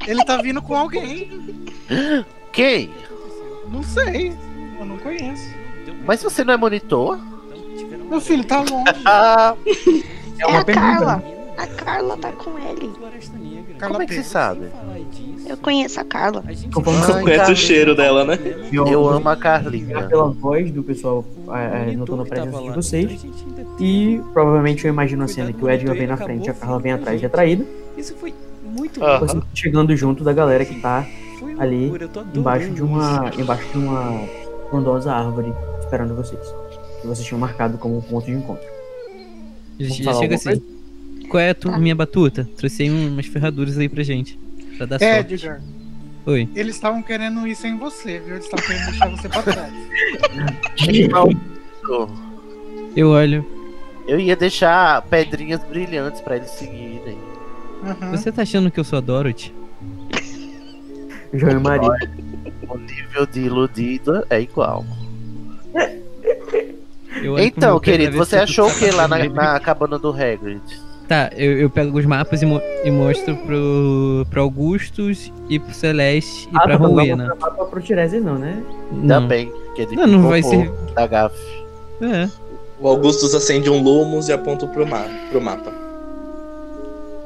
Ele 0.08 0.26
tá 0.26 0.42
vindo 0.42 0.62
com 0.62 0.76
alguém. 0.76 1.30
Quem? 2.52 2.90
Não 3.72 3.82
sei. 3.84 4.34
Eu 4.80 4.86
não 4.86 4.98
conheço. 4.98 5.50
Mas 6.06 6.22
você 6.22 6.44
não 6.44 6.54
é 6.54 6.58
monitor? 6.58 7.20
Meu 8.10 8.22
filho 8.22 8.44
tá 8.44 8.60
longe. 8.60 8.84
Ah, 9.06 9.56
É, 10.40 10.58
a 10.58 10.64
Carla. 10.66 11.24
A 11.57 11.68
Carla 11.68 12.18
tá 12.18 12.32
com 12.32 12.57
ele. 12.60 12.91
como 13.80 14.02
é 14.02 14.06
que 14.06 14.14
você 14.15 14.23
sabe? 14.23 14.68
Eu 15.48 15.57
conheço 15.57 15.99
a 15.99 16.03
Carla. 16.03 16.44
Você 16.72 17.22
Conhece 17.22 17.52
o 17.52 17.56
cheiro 17.56 17.95
dela, 17.95 18.26
né? 18.26 18.38
Eu 18.72 19.07
amo 19.07 19.30
a 19.30 19.36
Carlinha. 19.36 20.03
pela 20.07 20.30
voz 20.30 20.72
do 20.72 20.84
pessoal 20.84 21.23
é, 21.49 21.91
é, 21.91 21.95
notando 21.95 22.23
a 22.23 22.26
presença 22.26 22.61
de 22.61 22.72
vocês. 22.72 23.26
E 23.80 24.22
provavelmente 24.34 24.86
eu 24.86 24.90
imagino 24.90 25.23
a 25.23 25.27
cena 25.27 25.53
que 25.53 25.64
o 25.64 25.69
Edgar 25.69 25.95
vem 25.95 26.07
na 26.07 26.18
frente 26.18 26.48
e 26.48 26.49
a 26.49 26.53
Carla 26.53 26.80
vem 26.80 26.91
atrás 26.91 27.19
de 27.19 27.26
atraída. 27.26 27.65
Isso 27.98 28.15
foi 28.15 28.34
muito 28.64 29.03
Ah. 29.03 29.19
Você 29.19 29.40
chegando 29.53 29.95
junto 29.95 30.23
da 30.23 30.34
galera 30.34 30.65
que 30.65 30.80
tá 30.82 31.06
ali 31.57 31.90
eu 31.90 32.40
embaixo 32.40 32.69
de 32.72 32.82
uma. 32.82 33.32
embaixo 33.38 33.68
de 33.72 33.77
uma 33.77 34.22
frondosa 34.69 35.14
árvore 35.14 35.53
esperando 35.80 36.15
vocês. 36.15 36.41
Que 37.02 37.07
vocês 37.07 37.26
tinham 37.26 37.40
marcado 37.40 37.77
como 37.77 38.02
ponto 38.02 38.26
de 38.26 38.32
encontro. 38.34 38.65
Já, 39.80 40.14
chega 40.14 40.36
assim. 40.36 40.75
Qual 41.30 41.42
é 41.42 41.50
a 41.50 41.56
tua, 41.56 41.78
minha 41.78 41.96
batuta? 41.96 42.48
Trouxe 42.58 42.84
aí 42.84 42.90
umas 42.90 43.26
ferraduras 43.26 43.78
aí 43.78 43.90
pra 43.90 44.04
gente. 44.04 44.38
Pra 44.78 44.86
dar 44.86 45.02
É, 45.02 45.16
sorte. 45.16 45.34
Edgar, 45.36 45.62
Oi. 46.26 46.50
eles 46.56 46.76
estavam 46.76 47.02
querendo 47.02 47.46
ir 47.48 47.56
sem 47.56 47.78
você, 47.78 48.20
viu? 48.20 48.36
Eles 48.36 48.46
estavam 48.46 48.66
querendo 48.66 48.86
deixar 48.90 49.10
você 49.10 49.30
pra 49.30 49.42
trás. 49.44 49.74
Eu 52.96 53.10
olho. 53.10 53.46
Eu 54.08 54.20
ia 54.20 54.36
deixar 54.36 55.02
pedrinhas 55.04 55.64
brilhantes 55.64 56.22
pra 56.22 56.36
eles 56.38 56.50
seguirem. 56.52 57.18
Uhum. 57.84 58.12
Você 58.12 58.32
tá 58.32 58.44
achando 58.44 58.70
que 58.72 58.80
eu 58.80 58.84
sou 58.84 58.98
a 58.98 59.02
Dorothy? 59.02 59.54
João 61.34 61.54
e 61.54 61.60
Maria. 61.60 61.90
O 62.70 62.78
nível 62.78 63.26
de 63.26 63.42
iludida 63.42 64.26
é 64.30 64.42
igual. 64.42 64.86
Então, 67.40 67.80
querido, 67.80 68.18
você 68.18 68.38
achou 68.38 68.68
o 68.68 68.76
que 68.78 68.90
lá 68.92 69.08
na, 69.08 69.18
na 69.30 69.60
cabana 69.60 69.98
do 70.00 70.10
Hagrid? 70.10 70.62
Tá, 71.07 71.30
eu, 71.36 71.60
eu 71.60 71.69
pego 71.69 71.98
os 71.99 72.06
mapas 72.06 72.41
e, 72.41 72.45
mo 72.48 72.60
e 72.84 72.90
mostro 72.90 73.36
pro, 73.38 74.26
pro 74.30 74.41
Augustus 74.41 75.32
e 75.49 75.60
pro 75.60 75.72
Celeste 75.73 76.48
e 76.52 76.57
Ah, 76.57 76.61
pra 76.61 76.77
tu 76.77 76.84
não 76.84 76.95
vai 76.95 77.06
Rowena. 77.10 77.27
mostrar 77.27 77.52
mapa 77.52 77.65
pro 77.65 77.82
Tiresias 77.82 78.23
não, 78.23 78.36
né? 78.40 78.64
Não. 78.91 79.22
Também. 79.22 79.52
Que 79.76 79.84
ele 79.84 79.95
Não, 79.95 80.07
não 80.07 80.27
vai 80.30 80.41
ser- 80.41 80.72
Da 80.95 81.06
Gaf. 81.06 81.36
É. 82.02 82.27
O 82.80 82.88
Augustus 82.88 83.36
acende 83.36 83.69
um 83.69 83.82
Lumos 83.82 84.30
e 84.30 84.34
aponta 84.34 84.65
pro, 84.65 84.86
ma 84.88 85.03
pro 85.30 85.40
mapa. 85.40 85.72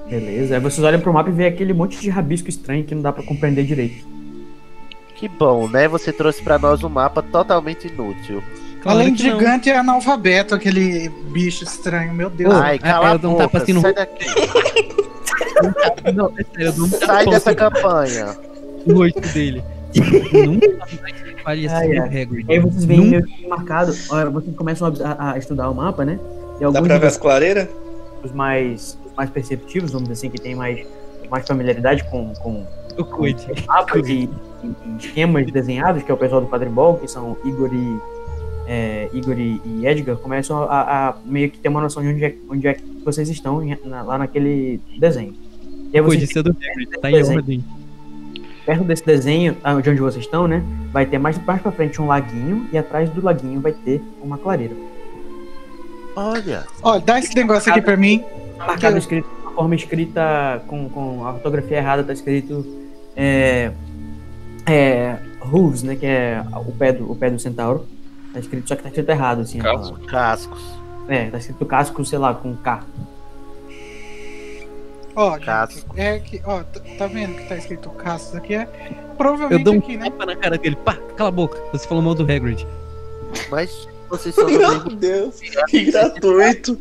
Beleza. 0.09 0.55
Aí 0.55 0.59
vocês 0.61 0.85
olham 0.85 0.99
pro 0.99 1.13
mapa 1.13 1.29
e 1.29 1.33
vê 1.33 1.45
aquele 1.47 1.73
monte 1.73 1.99
de 2.01 2.09
rabisco 2.09 2.49
estranho 2.49 2.83
que 2.83 2.93
não 2.95 3.01
dá 3.01 3.11
pra 3.13 3.23
compreender 3.23 3.63
direito. 3.63 4.05
Que 5.15 5.27
bom, 5.27 5.67
né? 5.67 5.87
Você 5.87 6.11
trouxe 6.11 6.41
pra 6.41 6.57
nós 6.57 6.83
um 6.83 6.89
mapa 6.89 7.21
totalmente 7.21 7.87
inútil. 7.87 8.41
Claro 8.81 8.99
Além 8.99 9.13
de 9.13 9.23
gigante, 9.23 9.69
é 9.69 9.77
analfabeto 9.77 10.55
aquele 10.55 11.09
bicho 11.09 11.63
estranho, 11.63 12.13
meu 12.13 12.29
Deus. 12.29 12.53
Ai, 12.53 12.77
ah, 12.81 12.87
cala 12.87 13.09
a 13.11 13.13
um 13.15 13.17
boca, 13.17 13.59
sai 13.59 13.93
daqui. 13.93 14.25
Não, 16.13 16.31
é 16.37 16.43
sério, 16.55 16.87
Sai 17.05 17.25
dessa 17.25 17.53
campanha. 17.53 18.37
no 18.87 18.95
rosto 18.97 19.19
dele. 19.33 19.63
Nunca 20.45 20.67
mais 21.43 21.65
assim, 21.65 21.73
Ai, 21.75 21.97
ai. 21.97 22.21
Hagrid. 22.21 22.45
E 22.47 22.53
aí 22.53 22.59
vocês 22.59 22.85
veem 22.85 22.99
Nunca- 23.01 23.09
meio 23.11 23.23
que 23.25 23.47
marcado. 23.47 23.93
Vocês 23.93 24.55
começam 24.55 24.93
a, 25.03 25.31
a 25.33 25.37
estudar 25.37 25.69
o 25.69 25.75
mapa, 25.75 26.05
né? 26.05 26.19
E 26.57 26.59
Dá 26.61 26.65
alguns 26.67 26.81
pra 26.87 26.95
de 26.95 27.01
ver 27.01 27.07
as 27.07 27.17
clareiras? 27.17 27.67
os 28.23 28.31
mais, 28.33 28.97
os 29.05 29.13
mais 29.15 29.29
perceptivos, 29.29 29.91
vamos 29.91 30.09
dizer 30.09 30.27
assim, 30.27 30.29
que 30.29 30.41
tem 30.41 30.53
mais, 30.53 30.85
mais 31.29 31.47
familiaridade 31.47 32.03
com, 32.09 32.33
com 32.35 32.65
Eu 32.97 33.05
cuide. 33.05 33.45
mapas 33.65 34.07
e, 34.09 34.29
e- 34.63 34.67
e 34.85 34.97
esquemas 34.99 35.49
desenhados, 35.51 36.03
que 36.03 36.11
é 36.11 36.13
o 36.13 36.17
pessoal 36.17 36.41
do 36.41 36.47
quadribol, 36.47 36.95
que 36.97 37.07
são 37.07 37.37
Igor 37.45 37.69
e, 37.73 37.99
é, 38.71 39.09
Igor 39.13 39.37
e, 39.39 39.59
e 39.65 39.87
Edgar, 39.87 40.15
começam 40.17 40.61
a, 40.63 41.09
a 41.09 41.15
meio 41.25 41.49
que 41.49 41.57
ter 41.57 41.69
uma 41.69 41.81
noção 41.81 42.03
de 42.03 42.09
onde 42.09 42.23
é, 42.23 42.35
onde 42.47 42.67
é 42.67 42.75
que 42.75 42.83
vocês 43.03 43.27
estão 43.27 43.63
em- 43.63 43.75
na- 43.83 44.03
lá 44.03 44.17
naquele 44.19 44.79
desenho. 44.99 45.33
E 45.91 45.97
aí 45.97 46.01
vocês, 46.03 46.29
é 46.35 46.43
do 46.43 46.51
Hagrid, 46.51 46.89
tá 47.01 47.09
em 47.09 47.23
ordem. 47.23 47.63
perto 48.63 48.83
desse 48.83 49.03
desenho, 49.03 49.57
ah, 49.63 49.73
de 49.81 49.89
onde 49.89 49.99
vocês 49.99 50.23
estão, 50.23 50.47
né? 50.47 50.63
Vai 50.93 51.07
ter 51.07 51.17
mais, 51.17 51.43
mais 51.43 51.59
pra 51.63 51.71
frente 51.71 51.99
um 51.99 52.05
laguinho 52.05 52.67
e 52.71 52.77
atrás 52.77 53.09
do 53.09 53.23
laguinho 53.25 53.59
vai 53.59 53.71
ter 53.71 53.99
uma 54.21 54.37
clareira. 54.37 54.75
Olha. 56.15 56.65
Olha, 56.83 57.01
dá 57.01 57.17
esse 57.19 57.33
negócio 57.35 57.71
aqui 57.71 57.81
pra 57.81 57.97
mim. 57.97 58.23
Marcado 58.57 58.97
escrito, 58.97 59.27
a 59.47 59.51
forma 59.51 59.73
escrita 59.73 60.61
com, 60.67 60.87
com 60.89 61.25
a 61.25 61.31
ortografia 61.33 61.77
errada, 61.77 62.03
tá 62.03 62.13
escrito 62.13 62.65
é, 63.15 63.71
é, 64.67 65.15
hooves, 65.51 65.81
né? 65.81 65.95
Que 65.95 66.05
é 66.05 66.43
o 66.67 66.71
pé 66.71 66.91
do, 66.93 67.11
o 67.11 67.15
pé 67.15 67.29
do 67.29 67.39
centauro. 67.39 67.85
Tá 68.33 68.39
escrito, 68.39 68.67
só 68.67 68.75
que 68.75 68.83
tá 68.83 68.89
escrito 68.89 69.09
errado, 69.09 69.41
assim. 69.41 69.59
a 69.59 69.63
Casco. 69.63 69.83
palavra. 69.93 70.07
Cascos. 70.07 70.61
É, 71.07 71.29
tá 71.29 71.37
escrito 71.39 71.65
casco, 71.65 72.05
sei 72.05 72.19
lá, 72.19 72.33
com 72.33 72.55
K. 72.57 72.83
Ó, 75.15 75.37
gente, 75.37 75.85
é 75.97 76.19
que, 76.19 76.41
ó, 76.45 76.63
tá- 76.63 76.79
tá 76.97 77.07
vendo 77.07 77.35
que 77.35 77.49
tá 77.49 77.57
escrito 77.57 77.89
Cascos 77.89 78.35
aqui? 78.35 78.53
É 78.53 78.61
Eu 79.09 79.15
provavelmente 79.17 79.63
dou 79.63 79.73
um 79.73 79.79
aqui, 79.79 79.97
né? 79.97 80.09
tapa 80.09 80.25
na 80.25 80.35
cara 80.35 80.57
dele. 80.57 80.75
Pá, 80.77 80.95
cala 81.17 81.29
a 81.29 81.31
boca. 81.31 81.59
Você 81.73 81.87
falou 81.87 82.03
mal 82.03 82.15
do 82.15 82.23
Hagrid. 82.23 82.65
Mas 83.49 83.87
vocês 84.09 84.33
são 84.33 84.45
do 84.45 84.51
Meu 84.57 84.79
Deus, 84.95 85.39
que 85.67 85.91
gratuito. 85.91 86.79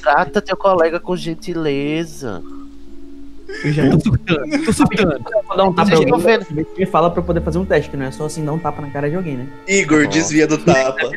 Trata 0.00 0.40
teu 0.40 0.56
colega 0.56 1.00
com 1.00 1.16
gentileza. 1.16 2.42
Eu 3.64 3.72
já 3.72 3.90
tô 3.90 4.00
surtando, 4.00 4.64
tô 4.64 4.72
surtando. 4.72 5.20
Vou 5.46 5.56
dar 5.56 5.64
um 5.64 5.72
tapa 5.72 5.92
estão 5.92 6.14
alguém, 6.14 6.66
me 6.78 6.86
fala 6.86 7.10
pra 7.10 7.20
eu 7.20 7.24
poder 7.24 7.42
fazer 7.42 7.58
um 7.58 7.64
teste, 7.64 7.90
que 7.90 7.96
não 7.96 8.06
é 8.06 8.10
só 8.10 8.26
assim 8.26 8.44
dar 8.44 8.52
um 8.52 8.58
tapa 8.58 8.80
na 8.80 8.90
cara 8.90 9.10
de 9.10 9.16
alguém, 9.16 9.36
né? 9.36 9.46
Igor, 9.68 10.06
desvia 10.06 10.46
do 10.46 10.58
tapa. 10.58 11.10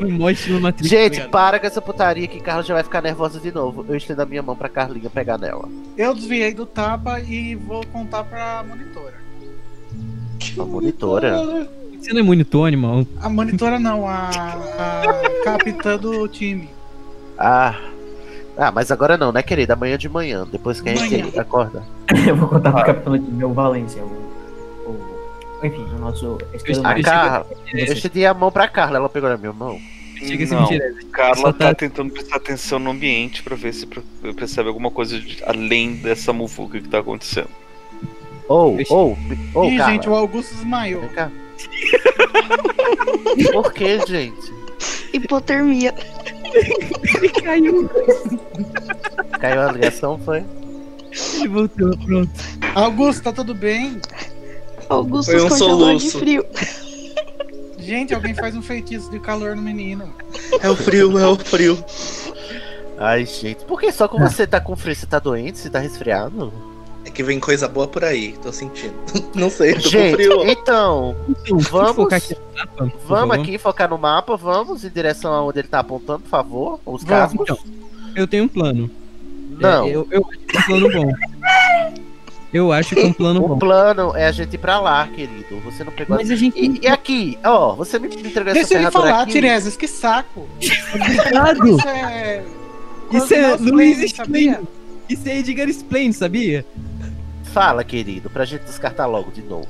Me 0.00 0.12
mostre 0.12 0.52
no 0.52 0.60
Matrix. 0.60 0.88
Gente, 0.88 1.20
tá 1.20 1.28
para 1.28 1.58
com 1.58 1.66
essa 1.66 1.82
putaria 1.82 2.28
que 2.28 2.40
Carla 2.40 2.62
já 2.62 2.72
vai 2.72 2.84
ficar 2.84 3.02
nervosa 3.02 3.40
de 3.40 3.52
novo. 3.52 3.84
Eu 3.88 3.96
estendo 3.96 4.22
a 4.22 4.26
minha 4.26 4.42
mão 4.42 4.54
pra 4.54 4.68
Carlinha 4.68 5.10
pegar 5.10 5.38
nela. 5.38 5.68
Eu 5.96 6.14
desviei 6.14 6.54
do 6.54 6.64
tapa 6.64 7.20
e 7.20 7.56
vou 7.56 7.84
contar 7.86 8.24
pra 8.24 8.64
monitora. 8.66 9.14
A 10.58 10.64
monitora. 10.64 11.68
Você 12.00 12.12
não 12.12 12.20
é 12.20 12.22
monitor, 12.22 12.68
animal. 12.68 13.04
A 13.20 13.28
monitora 13.28 13.78
não, 13.80 14.06
a, 14.06 14.30
a 14.30 15.44
capitã 15.44 15.96
do 15.96 16.28
time. 16.28 16.70
Ah. 17.36 17.74
Ah, 18.58 18.72
mas 18.72 18.90
agora 18.90 19.16
não, 19.16 19.30
né, 19.30 19.40
querida? 19.42 19.74
Amanhã 19.74 19.96
de 19.96 20.08
manhã, 20.08 20.44
depois 20.50 20.80
que 20.80 20.88
a 20.88 20.94
gente 20.96 21.22
Manhã. 21.22 21.32
acorda. 21.40 21.82
eu 22.26 22.34
vou 22.36 22.48
contar 22.48 22.72
pro 22.72 22.84
capitão 22.84 23.14
aqui, 23.14 23.30
meu 23.30 23.52
Valência, 23.54 24.02
o, 24.02 24.06
o- 24.90 25.60
enfim, 25.62 25.84
o 25.94 25.98
nosso 26.00 26.38
A. 26.84 27.00
Carla. 27.02 27.46
Eu 27.72 27.84
estendi 27.92 28.26
a 28.26 28.34
mão 28.34 28.50
pra 28.50 28.66
Carla, 28.68 28.96
ela 28.98 29.08
pegou 29.08 29.28
na 29.30 29.36
minha 29.36 29.52
mão. 29.52 29.78
Não, 30.20 30.60
mentira. 30.62 30.92
Carla 31.12 31.52
tá 31.52 31.66
tá- 31.68 31.74
tentando 31.74 32.12
prestar 32.12 32.36
atenção 32.36 32.80
no 32.80 32.90
ambiente 32.90 33.40
pra 33.44 33.54
ver 33.54 33.72
se 33.72 33.86
percebe 34.36 34.68
alguma 34.68 34.90
coisa 34.90 35.16
de- 35.20 35.40
além 35.46 35.94
dessa 35.94 36.32
muvuca 36.32 36.80
que 36.80 36.88
tá 36.88 36.98
acontecendo. 36.98 37.48
Ou, 38.48 38.76
ou, 38.88 39.16
ou, 39.54 39.64
Ih, 39.70 39.76
Carla. 39.76 39.92
gente, 39.92 40.08
o 40.08 40.14
Augusto 40.16 40.54
desmaiou. 40.56 41.02
Vem 41.02 41.10
cá. 41.10 41.30
Por 43.52 43.72
que, 43.72 44.00
gente? 44.06 44.52
Hipotermia. 45.12 45.94
Caiu. 47.42 47.90
Caiu 49.40 49.60
a 49.60 49.72
ligação, 49.72 50.18
foi? 50.18 50.44
Ele 51.34 51.48
voltou, 51.48 51.96
pronto. 51.98 52.30
Augusto, 52.74 53.22
tá 53.22 53.32
tudo 53.32 53.54
bem? 53.54 54.00
Augusto 54.88 55.32
Foi 55.32 55.42
um 55.42 55.48
congelou 55.48 55.96
de 55.96 56.10
frio. 56.10 56.44
Gente, 57.78 58.14
alguém 58.14 58.34
faz 58.34 58.54
um 58.54 58.62
feitiço 58.62 59.10
de 59.10 59.18
calor 59.18 59.56
no 59.56 59.62
menino. 59.62 60.12
É 60.62 60.68
o 60.68 60.76
frio, 60.76 61.18
é 61.18 61.26
o 61.26 61.36
frio. 61.36 61.82
Ai, 62.98 63.24
gente. 63.24 63.64
Por 63.64 63.80
que 63.80 63.90
só 63.92 64.08
com 64.08 64.18
você 64.18 64.46
tá 64.46 64.60
com 64.60 64.76
frio? 64.76 64.94
Você 64.94 65.06
tá 65.06 65.18
doente? 65.18 65.58
Você 65.58 65.70
tá 65.70 65.78
resfriado? 65.78 66.52
É 67.08 67.10
que 67.10 67.22
vem 67.22 67.40
coisa 67.40 67.66
boa 67.66 67.88
por 67.88 68.04
aí, 68.04 68.34
tô 68.42 68.52
sentindo. 68.52 68.92
Não 69.34 69.48
sei, 69.48 69.74
tô 69.76 69.82
com 69.84 69.88
Gente, 69.88 70.14
frio. 70.14 70.46
então, 70.46 71.16
Vamos- 71.70 71.96
focar 71.96 72.18
aqui 72.18 72.34
no 72.34 72.54
mapa, 72.54 72.92
vamos 73.06 73.36
aqui 73.38 73.56
focar 73.58 73.88
no 73.88 73.96
mapa, 73.98 74.36
vamos 74.36 74.84
em 74.84 74.90
direção 74.90 75.32
aonde 75.32 75.60
ele 75.60 75.68
tá 75.68 75.78
apontando, 75.78 76.20
por 76.20 76.28
favor. 76.28 76.80
Os 76.84 77.02
Vamos, 77.02 77.06
cascos. 77.32 77.40
então. 77.40 77.58
Eu 78.14 78.26
tenho 78.26 78.44
um 78.44 78.48
plano. 78.48 78.90
Não. 79.58 79.86
É, 79.86 79.90
eu, 79.90 80.06
eu 80.10 80.26
acho 80.28 80.38
que 80.46 80.56
é 80.56 80.60
um 80.60 80.62
plano 80.80 80.92
bom. 80.92 81.12
Eu 82.52 82.72
acho 82.72 82.94
que 82.94 83.00
é 83.00 83.06
um 83.06 83.12
plano 83.12 83.44
O 83.44 83.48
bom. 83.48 83.58
plano 83.58 84.12
é 84.16 84.26
a 84.26 84.32
gente 84.32 84.54
ir 84.54 84.58
pra 84.58 84.78
lá, 84.80 85.06
querido. 85.08 85.60
Você 85.64 85.84
não 85.84 85.92
pegou 85.92 86.16
Mas 86.16 86.30
a 86.30 86.36
gente. 86.36 86.58
E, 86.58 86.80
e 86.82 86.86
aqui, 86.86 87.38
ó, 87.44 87.74
você 87.74 87.98
me 87.98 88.08
entregou 88.08 88.42
essa 88.52 88.54
Deixa 88.54 88.74
ele 88.74 88.90
falar, 88.90 89.22
aqui. 89.22 89.32
Tiresias, 89.32 89.76
que 89.76 89.88
saco. 89.88 90.46
Cuidado! 90.92 91.68
Isso 91.76 91.88
é. 91.88 92.44
Isso 93.12 93.34
é 93.34 93.56
Luiz? 93.56 93.98
Explain. 94.02 94.56
Isso 95.08 95.26
é 95.28 95.38
Edgar 95.38 95.68
Explain, 95.68 96.12
sabia? 96.12 96.64
Fala, 97.52 97.82
querido, 97.82 98.28
pra 98.30 98.44
gente 98.44 98.62
descartar 98.62 99.06
logo 99.06 99.30
de 99.30 99.42
novo. 99.42 99.68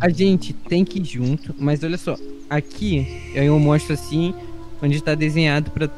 A 0.00 0.08
gente 0.08 0.52
tem 0.52 0.84
que 0.84 1.00
ir 1.00 1.04
junto, 1.04 1.54
mas 1.58 1.82
olha 1.82 1.98
só. 1.98 2.16
Aqui 2.48 3.30
eu 3.34 3.58
mostro 3.58 3.94
assim, 3.94 4.34
onde 4.82 5.02
tá 5.02 5.14
desenhado 5.14 5.70
pra 5.70 5.88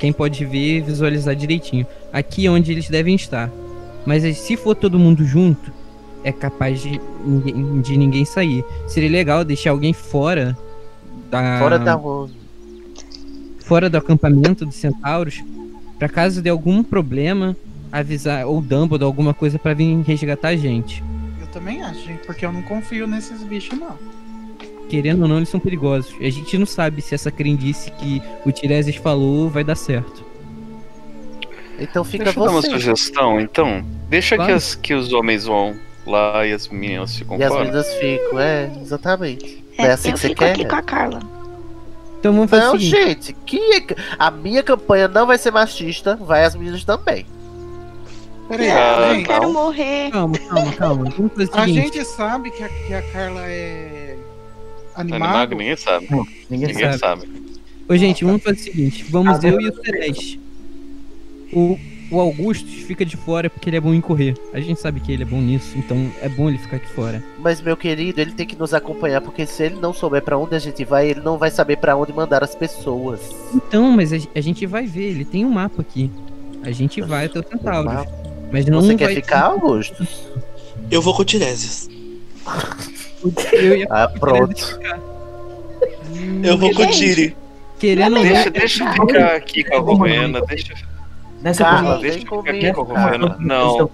quem 0.00 0.12
pode 0.12 0.44
ver 0.44 0.78
e 0.78 0.80
visualizar 0.80 1.36
direitinho. 1.36 1.86
Aqui 2.12 2.46
é 2.46 2.50
onde 2.50 2.72
eles 2.72 2.88
devem 2.88 3.14
estar. 3.14 3.50
Mas 4.04 4.36
se 4.38 4.56
for 4.56 4.74
todo 4.74 4.98
mundo 4.98 5.24
junto, 5.24 5.72
é 6.24 6.32
capaz 6.32 6.82
de 6.82 7.00
ninguém, 7.24 7.80
de 7.80 7.96
ninguém 7.96 8.24
sair. 8.24 8.64
Seria 8.88 9.10
legal 9.10 9.44
deixar 9.44 9.70
alguém 9.70 9.92
fora 9.92 10.56
da. 11.30 11.58
Fora 11.58 11.78
da 11.78 12.00
fora 13.64 13.88
do 13.88 13.96
acampamento 13.96 14.66
dos 14.66 14.74
centauros, 14.74 15.42
pra 15.98 16.08
caso 16.08 16.42
de 16.42 16.50
algum 16.50 16.82
problema, 16.82 17.56
avisar, 17.92 18.46
ou 18.46 18.60
Dumbledore, 18.60 19.04
alguma 19.06 19.34
coisa 19.34 19.58
pra 19.58 19.74
vir 19.74 20.00
resgatar 20.02 20.48
a 20.48 20.56
gente. 20.56 21.04
Eu 21.40 21.46
também 21.48 21.82
acho, 21.82 22.00
gente, 22.06 22.24
porque 22.26 22.44
eu 22.46 22.52
não 22.52 22.62
confio 22.62 23.06
nesses 23.06 23.42
bichos, 23.42 23.78
não. 23.78 23.98
Querendo 24.88 25.22
ou 25.22 25.28
não, 25.28 25.36
eles 25.36 25.48
são 25.48 25.60
perigosos. 25.60 26.14
A 26.20 26.30
gente 26.30 26.56
não 26.58 26.66
sabe 26.66 27.00
se 27.02 27.14
essa 27.14 27.30
crendice 27.30 27.90
que 27.92 28.22
o 28.44 28.50
Tiresias 28.52 28.96
falou 28.96 29.48
vai 29.48 29.62
dar 29.64 29.74
certo. 29.76 30.24
Então 31.78 32.04
fica 32.04 32.24
Deixa 32.24 32.38
eu 32.38 32.44
dar 32.44 32.50
uma 32.50 32.60
você. 32.60 32.70
sugestão, 32.70 33.40
então. 33.40 33.84
Deixa 34.08 34.36
que, 34.36 34.50
as, 34.52 34.74
que 34.74 34.94
os 34.94 35.12
homens 35.12 35.46
vão 35.46 35.74
lá 36.06 36.46
e 36.46 36.52
as 36.52 36.68
meninas 36.68 37.16
ficam 37.16 37.38
E 37.38 37.42
as 37.44 37.52
meninas 37.52 37.92
ficam, 37.94 38.38
é, 38.38 38.70
exatamente. 38.80 39.64
É, 39.78 39.86
é 39.86 39.90
assim 39.92 40.08
eu 40.08 40.14
que 40.14 40.20
você 40.20 40.28
fico 40.28 40.40
quer? 40.40 40.52
aqui 40.52 40.64
com 40.66 40.76
a 40.76 40.82
Carla. 40.82 41.20
Então 42.20 42.32
vamos 42.32 42.50
fazer 42.50 42.62
Não, 42.66 42.74
o 42.76 42.78
seguinte. 42.78 43.04
gente, 43.04 43.32
que 43.46 43.58
é 43.58 43.86
a 44.18 44.30
minha 44.30 44.62
campanha 44.62 45.08
não 45.08 45.26
vai 45.26 45.38
ser 45.38 45.50
machista, 45.50 46.14
vai 46.16 46.44
as 46.44 46.54
meninas 46.54 46.84
também. 46.84 47.26
Peraí, 48.52 48.70
Ah, 48.70 49.08
Eu 49.08 49.14
gente, 49.14 49.26
quero 49.26 49.52
morrer. 49.52 50.10
Calma, 50.10 50.38
calma, 50.38 50.72
calma. 50.72 51.04
Vamos 51.16 51.32
fazer 51.32 51.50
o 51.50 51.56
a 51.56 51.64
seguinte. 51.64 51.82
gente 51.94 52.04
sabe 52.04 52.50
que 52.50 52.62
a, 52.62 52.68
que 52.68 52.92
a 52.94 53.02
Carla 53.10 53.40
é 53.46 54.16
Animago, 54.94 55.24
animada. 55.24 55.54
ninguém 55.54 55.76
sabe. 55.76 56.06
Não, 56.10 56.26
ninguém 56.50 56.68
Ninguém 56.68 56.98
sabe. 56.98 56.98
sabe. 57.26 57.52
Ô, 57.88 57.96
gente, 57.96 58.24
vamos 58.24 58.42
fazer 58.42 58.60
o 58.60 58.62
seguinte: 58.64 59.04
vamos 59.08 59.42
Ah, 59.42 59.48
eu 59.48 59.58
e 59.60 59.68
o 59.70 59.74
Celeste. 59.82 60.40
O, 61.50 61.78
o 62.10 62.20
Augusto 62.20 62.66
fica 62.68 63.04
de 63.06 63.16
fora 63.16 63.48
porque 63.48 63.70
ele 63.70 63.76
é 63.78 63.80
bom 63.80 63.94
em 63.94 64.00
correr. 64.02 64.34
A 64.52 64.60
gente 64.60 64.78
sabe 64.80 65.00
que 65.00 65.10
ele 65.10 65.22
é 65.22 65.26
bom 65.26 65.40
nisso, 65.40 65.76
então 65.78 66.10
é 66.20 66.28
bom 66.28 66.48
ele 66.50 66.58
ficar 66.58 66.76
aqui 66.76 66.88
fora. 66.88 67.22
Mas 67.38 67.60
meu 67.62 67.74
querido, 67.76 68.20
ele 68.20 68.32
tem 68.32 68.46
que 68.46 68.54
nos 68.58 68.74
acompanhar, 68.74 69.22
porque 69.22 69.46
se 69.46 69.62
ele 69.64 69.76
não 69.76 69.94
souber 69.94 70.20
pra 70.22 70.36
onde 70.36 70.54
a 70.54 70.58
gente 70.58 70.84
vai, 70.84 71.08
ele 71.08 71.20
não 71.20 71.38
vai 71.38 71.50
saber 71.50 71.76
pra 71.78 71.96
onde 71.96 72.12
mandar 72.12 72.44
as 72.44 72.54
pessoas. 72.54 73.20
Então, 73.54 73.90
mas 73.92 74.12
a, 74.12 74.16
a 74.34 74.40
gente 74.42 74.66
vai 74.66 74.84
ver, 74.86 75.10
ele 75.10 75.24
tem 75.24 75.44
um 75.46 75.50
mapa 75.50 75.80
aqui. 75.80 76.10
A 76.62 76.70
gente 76.70 77.00
vai 77.00 77.26
até 77.26 77.40
o 77.40 77.44
Centauro. 77.48 77.88
Mas 78.52 78.66
não 78.66 78.82
Você 78.82 78.94
quer 78.94 79.14
ficar, 79.14 79.44
Augusto? 79.46 80.06
Eu 80.90 81.00
vou 81.00 81.14
com 81.14 81.22
o 81.22 81.24
Tiresias. 81.24 81.88
Eu 83.52 83.76
ia 83.78 83.86
Ah, 83.90 84.08
pronto. 84.08 84.78
Eu 86.44 86.58
vou 86.58 86.72
com 86.74 86.82
o. 86.82 86.90
Tiri. 86.90 87.34
querendo 87.78 88.18
ou 88.18 88.22
não. 88.22 88.28
Deixa, 88.30 88.50
deixa 88.50 88.84
eu 88.84 88.92
ficar 88.92 89.34
aqui 89.36 89.64
com 89.64 89.76
a 89.76 89.80
Rovena. 89.80 90.40
Deixa, 90.42 90.74
Nessa 91.40 91.64
Carla, 91.64 91.98
deixa 91.98 92.18
eu 92.18 92.42
ficar 92.42 92.50
aqui 92.50 92.72
com 92.72 92.80
a 92.82 92.84
vocês 92.84 93.38
Não, 93.40 93.90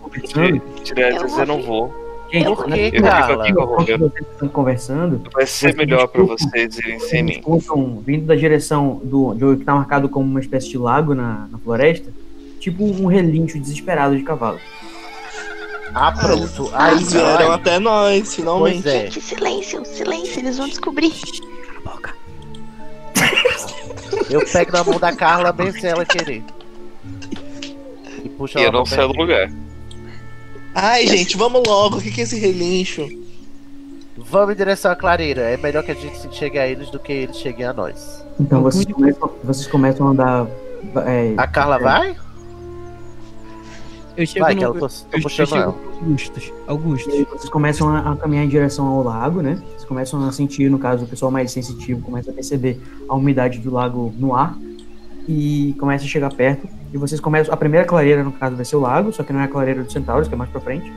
Tiresias, 0.83 1.39
eu 1.39 1.47
não 1.47 1.63
vou. 1.63 2.27
gente, 2.31 2.45
Por 2.45 2.69
nessa 2.69 2.77
que, 2.77 2.83
Eu 2.83 2.91
fico 2.91 3.03
Carla? 3.03 3.45
aqui 3.45 3.53
com 3.55 3.63
a 3.63 3.67
vocês 3.67 4.27
estão 4.33 4.49
conversando, 4.49 5.23
Vai 5.33 5.47
ser 5.47 5.75
melhor 5.75 6.09
pra 6.09 6.23
vocês 6.25 6.79
irem 6.79 6.99
sem 7.01 7.23
mim. 7.23 7.33
escutam, 7.39 8.03
vindo 8.05 8.27
da 8.27 8.35
direção 8.35 9.01
do, 9.03 9.35
de 9.35 9.59
que 9.61 9.65
tá 9.65 9.75
marcado 9.75 10.09
como 10.11 10.27
uma 10.29 10.41
espécie 10.41 10.69
de 10.69 10.77
lago 10.77 11.15
na, 11.15 11.49
na 11.51 11.59
floresta, 11.59 12.11
tipo 12.59 12.85
um 12.85 13.07
relincho 13.07 13.59
desesperado 13.59 14.17
de 14.17 14.23
cavalo. 14.23 14.59
Ah, 15.95 16.13
pronto. 16.13 16.71
Aí 16.75 16.97
Eles 16.97 17.13
vieram 17.13 17.53
até 17.53 17.79
nós, 17.79 18.35
finalmente. 18.35 18.83
Pois 18.83 18.95
é. 18.95 19.01
Gente, 19.07 19.21
silêncio, 19.21 19.85
silêncio, 19.85 20.39
eles 20.41 20.59
vão 20.59 20.69
descobrir. 20.69 21.13
Eu 24.31 24.45
pego 24.45 24.73
na 24.73 24.85
mão 24.85 24.99
da 24.99 25.15
Carla 25.15 25.53
bem 25.53 25.73
se 25.73 25.87
ela 25.87 26.05
querer. 26.05 26.43
E 28.23 28.29
puxa 28.29 28.59
E 28.59 28.63
eu 28.63 28.69
ela 28.69 28.79
não 28.79 28.85
pra 28.85 28.97
saio 28.97 29.09
do 29.09 29.19
lugar. 29.19 29.51
Ai, 30.75 31.07
gente, 31.07 31.37
vamos 31.37 31.63
logo. 31.67 31.97
O 31.97 32.01
que 32.03 32.11
que 32.11 32.21
é 32.21 32.25
esse 32.25 32.39
relincho? 32.39 33.09
Vamos 34.17 34.55
em 34.55 34.57
direção 34.57 34.91
à 34.91 34.97
clareira. 34.97 35.43
É 35.43 35.57
melhor 35.57 35.83
que 35.83 35.93
a 35.93 35.95
gente 35.95 36.35
chegue 36.35 36.59
a 36.59 36.67
eles 36.67 36.91
do 36.91 36.99
que 36.99 37.13
eles 37.13 37.37
cheguem 37.39 37.67
a 37.67 37.73
nós. 37.73 38.25
Então 38.39 38.63
vocês 38.63 38.85
começam, 38.85 39.31
vocês 39.45 39.67
começam 39.67 40.09
a 40.09 40.11
andar. 40.11 40.47
é, 41.07 41.35
A 41.37 41.47
Carla 41.47 41.79
vai? 41.79 42.17
Eu 44.19 44.27
chego 44.27 44.45
Vai, 44.45 44.55
no. 44.55 44.59
que 44.61 44.67
eu 44.67 44.73
tô, 44.75 44.81
tô 44.81 44.87
eu, 44.87 44.91
eu 45.13 45.23
puxando 45.23 45.47
chego 45.49 45.61
ela. 45.61 45.75
aí 47.13 47.25
vocês 47.31 47.49
começam 47.51 47.89
a, 47.89 48.13
a 48.13 48.17
caminhar 48.17 48.45
em 48.45 48.49
direção 48.49 48.85
ao 48.87 49.03
lago, 49.05 49.41
né? 49.41 49.63
Vocês 49.69 49.85
começam 49.85 50.23
a 50.27 50.33
sentir, 50.33 50.69
no 50.69 50.79
caso, 50.79 51.05
o 51.05 51.09
pessoal 51.09 51.31
mais 51.31 51.53
sensitivo 51.53 52.03
começa 52.03 52.31
a 52.33 52.35
perceber 52.35 52.81
a 53.09 53.15
umidade 53.15 53.61
do 53.61 53.71
lago 53.73 54.13
no 54.19 54.35
ar 54.35 54.59
e 55.29 55.75
começa 55.79 56.05
a 56.05 56.09
chegar 56.09 56.33
perto. 56.35 56.69
E 56.93 56.99
vocês 56.99 57.21
começam. 57.21 57.55
A 57.55 57.57
primeira 57.57 57.87
clareira, 57.87 58.25
no 58.25 58.33
caso, 58.33 58.57
vai 58.57 58.65
ser 58.65 58.75
o 58.75 58.81
lago, 58.81 59.13
só 59.13 59.23
que 59.23 59.33
não 59.33 59.41
é 59.41 59.45
a 59.45 59.49
clareira 59.49 59.85
dos 59.85 59.93
centauros, 59.93 60.27
que 60.27 60.35
é 60.35 60.37
mais 60.37 60.51
pra 60.51 60.61
frente. 60.61 60.93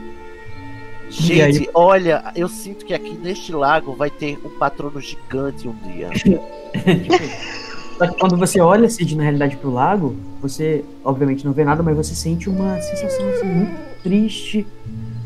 E 1.30 1.40
aí- 1.42 1.52
Gente, 1.52 1.70
olha, 1.74 2.32
eu 2.34 2.48
sinto 2.48 2.84
que 2.86 2.94
aqui 2.94 3.12
neste 3.22 3.52
lago 3.52 3.94
vai 3.94 4.10
ter 4.10 4.36
um 4.44 4.48
patrono 4.58 5.00
gigante 5.00 5.68
um 5.68 5.74
dia. 5.86 6.08
Só 8.02 8.08
que 8.08 8.18
quando 8.18 8.36
você 8.36 8.60
olha, 8.60 8.90
Cid, 8.90 9.14
na 9.14 9.22
realidade, 9.22 9.56
pro 9.56 9.70
lago, 9.72 10.16
você, 10.40 10.84
obviamente, 11.04 11.44
não 11.44 11.52
vê 11.52 11.64
nada, 11.64 11.84
mas 11.84 11.96
você 11.96 12.16
sente 12.16 12.50
uma 12.50 12.80
sensação, 12.80 13.28
assim, 13.30 13.46
muito 13.46 14.02
triste 14.02 14.66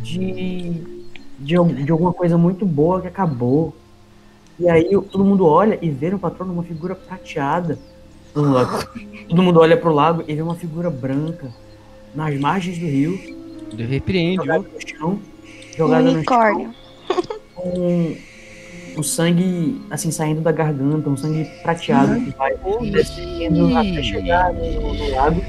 de, 0.03 0.83
de, 1.39 1.57
de 1.85 1.91
alguma 1.91 2.13
coisa 2.13 2.37
muito 2.37 2.67
boa 2.67 3.01
que 3.01 3.09
acabou. 3.09 3.75
E 4.61 4.69
aí 4.69 4.91
todo 5.11 5.25
mundo 5.25 5.47
olha 5.47 5.79
e 5.81 5.89
vê 5.89 6.11
no 6.11 6.19
patrono 6.19 6.53
uma 6.53 6.63
figura 6.63 6.95
prateada 6.95 7.79
no 8.35 8.53
lago. 8.53 8.87
Todo 9.27 9.43
mundo 9.43 9.59
olha 9.59 9.77
pro 9.79 9.95
lago 9.95 10.23
e 10.29 10.35
vê 10.35 10.43
uma 10.43 10.55
figura 10.55 10.91
branca 10.91 11.49
nas 12.15 12.39
margens 12.39 12.79
do 12.79 12.85
rio, 12.85 13.19
Eu 13.79 13.87
repreendo. 13.89 14.43
jogada 14.43 14.65
no 14.69 14.87
chão, 14.87 15.19
jogada 15.79 16.03
no 16.03 16.09
chão 16.11 16.17
Unicórnio. 16.19 16.75
com 17.55 18.17
o 18.97 19.03
sangue 19.03 19.81
assim 19.91 20.11
saindo 20.11 20.41
da 20.41 20.51
garganta, 20.53 21.09
um 21.09 21.17
sangue 21.17 21.45
prateado 21.63 22.15
que 22.21 22.31
vai 22.31 22.55
descendo 22.91 23.77
até 23.77 24.03
chegar 24.03 24.53
no, 24.53 24.95
no 24.95 25.11
lago 25.11 25.43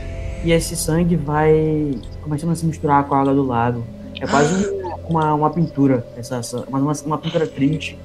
e 0.43 0.51
esse 0.51 0.75
sangue 0.75 1.15
vai 1.15 1.91
começando 2.21 2.51
a 2.51 2.55
se 2.55 2.65
misturar 2.65 3.03
com 3.05 3.15
a 3.15 3.21
água 3.21 3.33
do 3.33 3.43
lago. 3.45 3.85
É 4.19 4.27
quase 4.27 4.67
um- 4.69 4.87
uma, 5.09 5.33
uma 5.33 5.49
pintura, 5.49 6.05
essa, 6.17 6.37
essa- 6.37 6.63
uma, 6.67 6.79
uma, 6.79 7.17
pintura 7.17 7.47
triste. 7.47 7.97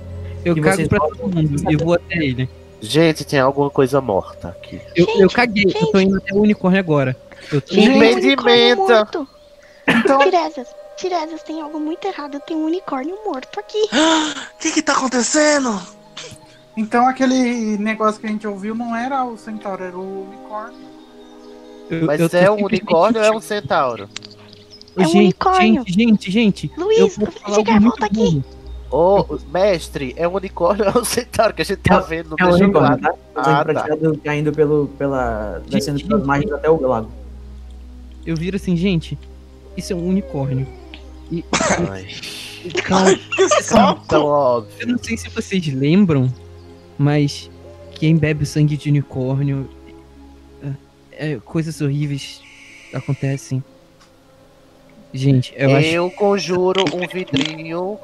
Eu 0.44 0.54
cago 0.60 0.88
pra 0.88 1.00
todo 1.00 1.28
mundo 1.34 1.70
e 1.70 1.76
vou 1.76 1.94
até 1.94 2.16
ele. 2.16 2.48
Gente, 2.80 3.24
tem 3.24 3.38
alguma 3.38 3.70
coisa 3.70 4.00
morta 4.00 4.48
aqui. 4.48 4.80
Eu, 4.96 5.06
eu 5.06 5.14
Gente, 5.20 5.34
caguei, 5.34 5.64
eu 5.64 5.86
tô 5.92 6.00
indo 6.00 6.16
até 6.16 6.34
o 6.34 6.40
unicórnio 6.40 6.80
agora. 6.80 7.16
Eu 7.52 7.60
tô 7.60 7.74
um 7.74 8.76
morto. 8.76 9.28
Então, 9.86 10.18
Tiresias, 10.96 11.42
tem 11.42 11.60
algo 11.60 11.80
muito 11.80 12.06
errado. 12.06 12.40
Tem 12.46 12.56
um 12.56 12.64
unicórnio 12.64 13.16
morto 13.24 13.58
aqui. 13.58 13.78
O 14.54 14.58
que 14.62 14.72
que 14.72 14.82
tá 14.82 14.92
acontecendo? 14.92 15.80
então 16.76 17.06
aquele 17.06 17.76
negócio 17.76 18.20
que 18.20 18.26
a 18.26 18.30
gente 18.30 18.46
ouviu 18.46 18.74
não 18.74 18.94
era 18.96 19.24
o 19.24 19.36
centauro, 19.36 19.82
era 19.84 19.96
o 19.98 20.26
unicórnio. 20.28 20.78
eu- 21.90 22.06
Mas 22.06 22.20
eu 22.20 22.28
é 22.38 22.50
um 22.50 22.64
unicórnio 22.64 23.20
ou 23.20 23.26
é 23.26 23.30
um 23.30 23.40
centauro? 23.40 24.08
É 24.96 25.00
um 25.02 25.04
gente, 25.04 25.16
unicórnio. 25.16 25.84
Gente, 25.86 25.92
gente, 25.92 26.30
gente. 26.30 26.72
eu 26.76 26.84
Luiz, 26.84 27.18
muito 27.18 27.40
volta 27.80 28.06
aqui. 28.06 28.14
burro. 28.14 28.44
Ô, 29.30 29.38
mestre, 29.50 30.12
é 30.18 30.28
um 30.28 30.34
unicórnio 30.34 30.84
ou 30.86 30.92
é 30.92 30.98
um 30.98 31.04
centauro 31.04 31.54
que 31.54 31.62
a 31.62 31.64
gente 31.64 31.78
tá 31.80 31.98
vendo? 31.98 32.36
Não 32.38 32.46
É 32.46 32.50
um 32.50 32.54
unicórnio, 32.54 33.00
tá? 33.00 33.14
Ah, 33.34 33.64
tá. 33.64 33.86
caindo 34.22 34.52
pelo, 34.52 34.88
pela. 34.98 35.62
descendo 35.66 36.02
pelas 36.06 36.24
margens 36.26 36.52
até 36.52 36.70
o 36.70 36.80
lago. 36.86 37.10
Eu 38.24 38.36
viro 38.36 38.56
assim, 38.56 38.76
gente, 38.76 39.18
isso 39.76 39.92
é 39.92 39.96
um 39.96 40.06
unicórnio. 40.06 40.66
E, 41.32 41.42
Ai, 41.88 42.06
e 42.64 42.70
calma, 42.82 44.02
tão 44.06 44.24
óbvio. 44.26 44.76
eu 44.80 44.86
não 44.86 44.98
sei 44.98 45.16
se 45.16 45.28
vocês 45.30 45.66
lembram, 45.68 46.30
mas 46.98 47.50
quem 47.94 48.16
bebe 48.16 48.42
o 48.44 48.46
sangue 48.46 48.76
de 48.76 48.90
unicórnio, 48.90 49.66
é, 51.10 51.32
é, 51.32 51.36
coisas 51.42 51.80
horríveis 51.80 52.42
acontecem. 52.92 53.64
Gente, 55.14 55.52
eu 55.56 55.74
acho. 55.74 55.86
Eu 55.88 56.10
conjuro 56.10 56.84
um 56.94 57.06
vidrinho 57.06 57.98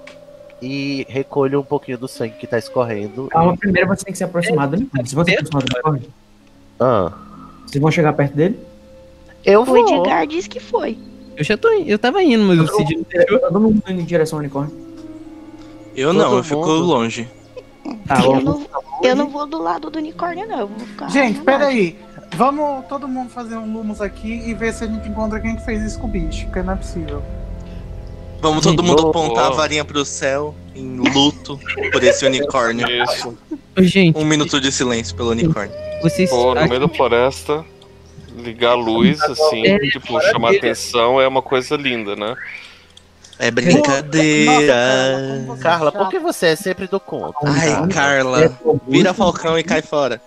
e 0.62 1.06
recolho 1.08 1.60
um 1.60 1.64
pouquinho 1.64 1.98
do 1.98 2.08
sangue 2.08 2.34
que 2.34 2.46
tá 2.46 2.58
escorrendo. 2.58 3.28
Calma, 3.28 3.56
primeiro 3.56 3.88
você 3.88 4.04
tem 4.04 4.12
que 4.12 4.18
se 4.18 4.24
aproximar 4.24 4.68
do 4.68 4.76
unicórnio. 4.76 5.06
Se 5.06 5.14
você 5.14 5.30
se 5.32 5.36
aproximar 5.36 5.62
do 5.62 5.74
unicórnio, 5.74 6.08
Ah, 6.80 7.12
vocês 7.66 7.80
vão 7.80 7.90
chegar 7.90 8.12
perto 8.14 8.34
dele? 8.34 8.58
eu 9.44 9.62
O 9.62 9.64
vou. 9.66 9.78
Edgar 9.78 10.26
disse 10.26 10.48
que 10.48 10.60
foi. 10.60 10.96
Eu 11.38 11.44
já 11.44 11.56
tô 11.56 11.70
indo, 11.72 11.88
eu 11.88 11.98
tava 11.98 12.20
indo, 12.22 12.42
mas 12.44 12.58
o 12.58 12.66
Cid 12.76 12.96
não 12.96 13.06
deixou. 13.08 13.38
Todo 13.38 13.60
mundo 13.60 13.82
indo 13.88 14.00
em 14.00 14.04
direção 14.04 14.38
ao 14.38 14.40
unicórnio. 14.40 14.74
Eu 15.94 16.12
não, 16.12 16.36
eu 16.36 16.42
fico 16.42 16.66
longe. 16.66 17.28
Tá, 18.06 18.20
Eu 18.22 18.40
não, 18.40 18.66
eu 19.02 19.16
não 19.16 19.28
vou 19.28 19.46
do 19.46 19.62
lado 19.62 19.88
do 19.88 19.98
unicórnio, 19.98 20.46
não. 20.48 20.58
Eu 20.60 20.66
vou 20.68 20.78
ficar. 20.80 21.08
Gente, 21.08 21.40
peraí. 21.40 21.96
Vamos 22.36 22.84
todo 22.88 23.08
mundo 23.08 23.30
fazer 23.30 23.56
um 23.56 23.72
Lumos 23.72 24.00
aqui 24.00 24.42
e 24.46 24.52
ver 24.52 24.74
se 24.74 24.84
a 24.84 24.86
gente 24.86 25.08
encontra 25.08 25.40
quem 25.40 25.56
que 25.56 25.64
fez 25.64 25.82
isso 25.82 25.98
com 26.00 26.08
o 26.08 26.10
bicho, 26.10 26.44
porque 26.46 26.60
não 26.62 26.72
é 26.74 26.76
possível. 26.76 27.22
Vamos 28.40 28.64
todo 28.64 28.82
mundo 28.82 29.02
Boa. 29.02 29.10
apontar 29.10 29.46
a 29.46 29.50
varinha 29.50 29.84
pro 29.84 30.04
céu 30.04 30.54
em 30.74 30.96
luto 30.98 31.58
por 31.90 32.02
esse 32.04 32.26
unicórnio. 32.26 32.86
Isso. 33.04 33.36
Gente, 33.78 34.18
Um 34.18 34.24
minuto 34.24 34.60
de 34.60 34.70
silêncio 34.70 35.16
pelo 35.16 35.30
unicórnio. 35.30 35.74
vocês 36.02 36.28
Pô, 36.30 36.54
no 36.54 36.68
meio 36.68 36.80
da 36.80 36.88
floresta, 36.88 37.64
ligar 38.38 38.70
a 38.72 38.74
luz, 38.74 39.20
assim, 39.22 39.66
É, 39.66 39.78
tipo, 39.78 40.20
chamar 40.20 40.54
atenção 40.56 41.20
é 41.20 41.28
uma 41.28 41.42
coisa 41.42 41.76
linda, 41.76 42.16
né? 42.16 42.34
É 43.38 43.50
brincadeira. 43.50 44.74
Carla, 45.60 45.92
por 45.92 46.08
que 46.08 46.18
você 46.18 46.48
é 46.48 46.56
sempre 46.56 46.86
do 46.86 46.98
contra? 46.98 47.38
Ai, 47.48 47.86
Carla. 47.88 48.58
Vira 48.88 49.14
Falcão 49.14 49.58
e 49.58 49.62
cai 49.62 49.80
fora. 49.82 50.20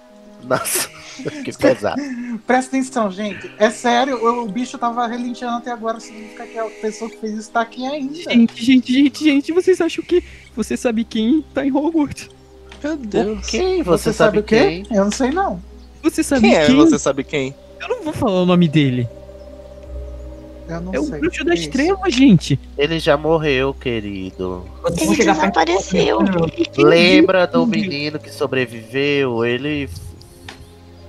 Nossa, 0.43 0.89
que 1.43 1.55
pesado. 1.55 2.01
Presta 2.47 2.77
atenção, 2.77 3.11
gente. 3.11 3.51
É 3.59 3.69
sério, 3.69 4.15
o, 4.17 4.43
o 4.43 4.47
bicho 4.47 4.77
tava 4.77 5.05
relinchando 5.07 5.57
até 5.57 5.71
agora. 5.71 5.99
Significa 5.99 6.47
que 6.47 6.57
a 6.57 6.65
pessoa 6.65 7.09
que 7.09 7.17
fez 7.17 7.33
isso 7.37 7.51
tá 7.51 7.61
aqui 7.61 7.85
ainda. 7.85 8.15
Gente, 8.15 8.63
gente, 8.63 8.93
gente, 8.93 9.23
gente, 9.23 9.51
vocês 9.51 9.81
acham 9.81 10.03
que 10.03 10.23
você 10.55 10.75
sabe 10.77 11.03
quem 11.03 11.43
tá 11.53 11.65
em 11.65 11.71
Hogwarts? 11.71 12.29
Meu 12.83 12.97
Deus. 12.97 13.45
Quem? 13.47 13.83
Você, 13.83 14.05
Você 14.05 14.13
sabe 14.13 14.39
o 14.39 14.43
quê? 14.43 14.83
quem? 14.87 14.97
Eu 14.97 15.03
não 15.05 15.11
sei, 15.11 15.29
não. 15.31 15.61
Você 16.01 16.23
sabe 16.23 16.41
Quem 16.41 16.55
é? 16.55 16.65
quem? 16.65 16.75
Você 16.77 16.97
sabe 16.97 17.23
quem? 17.23 17.53
Eu 17.81 17.87
não 17.89 18.03
vou 18.03 18.13
falar 18.13 18.41
o 18.41 18.45
nome 18.45 18.67
dele. 18.67 19.07
Eu 20.69 20.81
não 20.81 20.93
É 20.93 20.99
o 20.99 21.03
sei. 21.03 21.19
bruxo 21.19 21.43
da 21.43 21.53
Isso. 21.53 21.63
estrela, 21.63 22.09
gente. 22.09 22.57
Ele 22.77 22.99
já 22.99 23.17
morreu, 23.17 23.73
querido. 23.73 24.63
Ele 24.99 25.15
desapareceu. 25.17 26.19
Lembra 26.77 27.45
do 27.45 27.65
menino 27.67 28.17
que 28.19 28.29
sobreviveu? 28.31 29.43
Ele. 29.43 29.89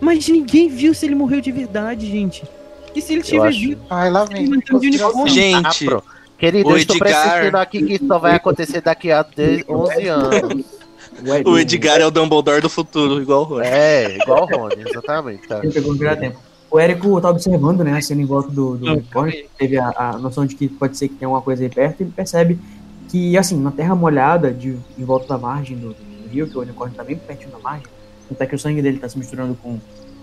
Mas 0.00 0.26
ninguém 0.28 0.68
viu 0.68 0.92
se 0.94 1.06
ele 1.06 1.14
morreu 1.14 1.40
de 1.40 1.52
verdade, 1.52 2.10
gente. 2.10 2.42
E 2.94 3.00
se 3.00 3.12
ele 3.12 3.22
tiver 3.22 3.46
acho- 3.48 3.58
vivo? 3.60 3.80
Ai, 3.88 4.10
lá 4.10 4.24
vem. 4.24 4.46
Gente, 5.28 5.88
Ah. 5.94 6.02
Querido, 6.36 6.68
o 6.68 6.72
eu 6.72 6.76
estou 6.78 6.96
Edgar- 6.96 7.54
aqui 7.54 7.84
que 7.84 7.92
isso 7.94 8.06
só 8.08 8.18
vai 8.18 8.34
acontecer 8.34 8.80
daqui 8.80 9.12
a 9.12 9.22
10, 9.22 9.62
11 9.68 10.08
anos. 10.08 10.64
O 11.44 11.56
Edgar 11.56 12.00
é 12.00 12.06
o 12.06 12.10
Dumbledore 12.10 12.60
do 12.60 12.68
futuro, 12.68 13.22
igual 13.22 13.42
o 13.42 13.44
Rony. 13.44 13.66
É, 13.66 14.16
igual 14.16 14.42
o 14.42 14.46
Rony, 14.56 14.82
exatamente. 14.88 15.46
Tá. 15.46 15.60
Ele 15.62 15.72
pegou 15.72 15.92
no 15.92 15.98
primeiro 15.98 16.20
tempo. 16.20 16.38
O 16.72 16.80
Érico 16.80 17.20
tá 17.20 17.28
observando, 17.28 17.84
né, 17.84 17.98
a 17.98 18.00
cena 18.00 18.22
em 18.22 18.24
volta 18.24 18.50
do, 18.50 18.78
do 18.78 18.86
unicórnio, 18.90 19.44
teve 19.58 19.78
a, 19.78 19.92
a 19.94 20.12
noção 20.18 20.46
de 20.46 20.54
que 20.54 20.68
pode 20.68 20.96
ser 20.96 21.08
que 21.08 21.16
tenha 21.16 21.28
uma 21.28 21.42
coisa 21.42 21.62
aí 21.62 21.68
perto, 21.68 22.00
e 22.00 22.04
ele 22.04 22.12
percebe 22.16 22.58
que, 23.10 23.36
assim, 23.36 23.60
na 23.60 23.70
terra 23.70 23.94
molhada, 23.94 24.50
de, 24.50 24.78
em 24.98 25.04
volta 25.04 25.28
da 25.28 25.36
margem 25.36 25.76
do, 25.76 25.88
do 25.90 26.28
rio, 26.30 26.48
que 26.48 26.56
o 26.56 26.62
unicórnio 26.62 26.96
tá 26.96 27.04
bem 27.04 27.18
pertinho 27.18 27.50
da 27.50 27.58
margem, 27.58 27.86
até 28.30 28.46
que 28.46 28.54
o 28.54 28.58
sangue 28.58 28.80
dele 28.80 28.98
tá 28.98 29.06
se 29.06 29.18
misturando 29.18 29.54
com, 29.62 29.78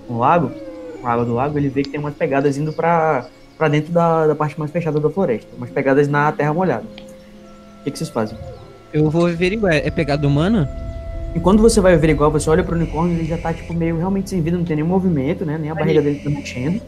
com 0.08 0.16
o 0.16 0.18
lago, 0.18 0.52
com 1.00 1.08
a 1.08 1.12
água 1.12 1.24
do 1.24 1.36
lago, 1.36 1.56
ele 1.56 1.70
vê 1.70 1.84
que 1.84 1.90
tem 1.92 2.00
umas 2.00 2.16
pegadas 2.16 2.58
indo 2.58 2.74
pra, 2.74 3.28
pra 3.56 3.68
dentro 3.68 3.94
da, 3.94 4.26
da 4.26 4.34
parte 4.34 4.58
mais 4.58 4.72
fechada 4.72 5.00
da 5.00 5.08
floresta, 5.08 5.56
umas 5.56 5.70
pegadas 5.70 6.08
na 6.08 6.32
terra 6.32 6.52
molhada. 6.52 6.86
O 7.80 7.84
que, 7.84 7.92
que 7.92 7.98
vocês 8.00 8.10
fazem? 8.10 8.36
Eu 8.92 9.08
vou 9.12 9.28
averiguar. 9.28 9.76
É 9.76 9.92
pegada 9.92 10.28
humana? 10.28 10.68
E 11.36 11.40
quando 11.40 11.62
você 11.62 11.80
vai 11.80 11.94
averiguar, 11.94 12.30
você 12.30 12.50
olha 12.50 12.64
pro 12.64 12.76
unicórnio, 12.76 13.16
ele 13.16 13.26
já 13.26 13.38
tá, 13.38 13.54
tipo, 13.54 13.74
meio 13.74 13.98
realmente 13.98 14.30
sem 14.30 14.42
vida, 14.42 14.58
não 14.58 14.66
tem 14.66 14.76
nenhum 14.76 14.88
movimento, 14.88 15.46
né? 15.46 15.58
Nem 15.58 15.70
a 15.70 15.76
barriga 15.76 16.02
dele 16.02 16.20
tá 16.24 16.30
mexendo. 16.30 16.82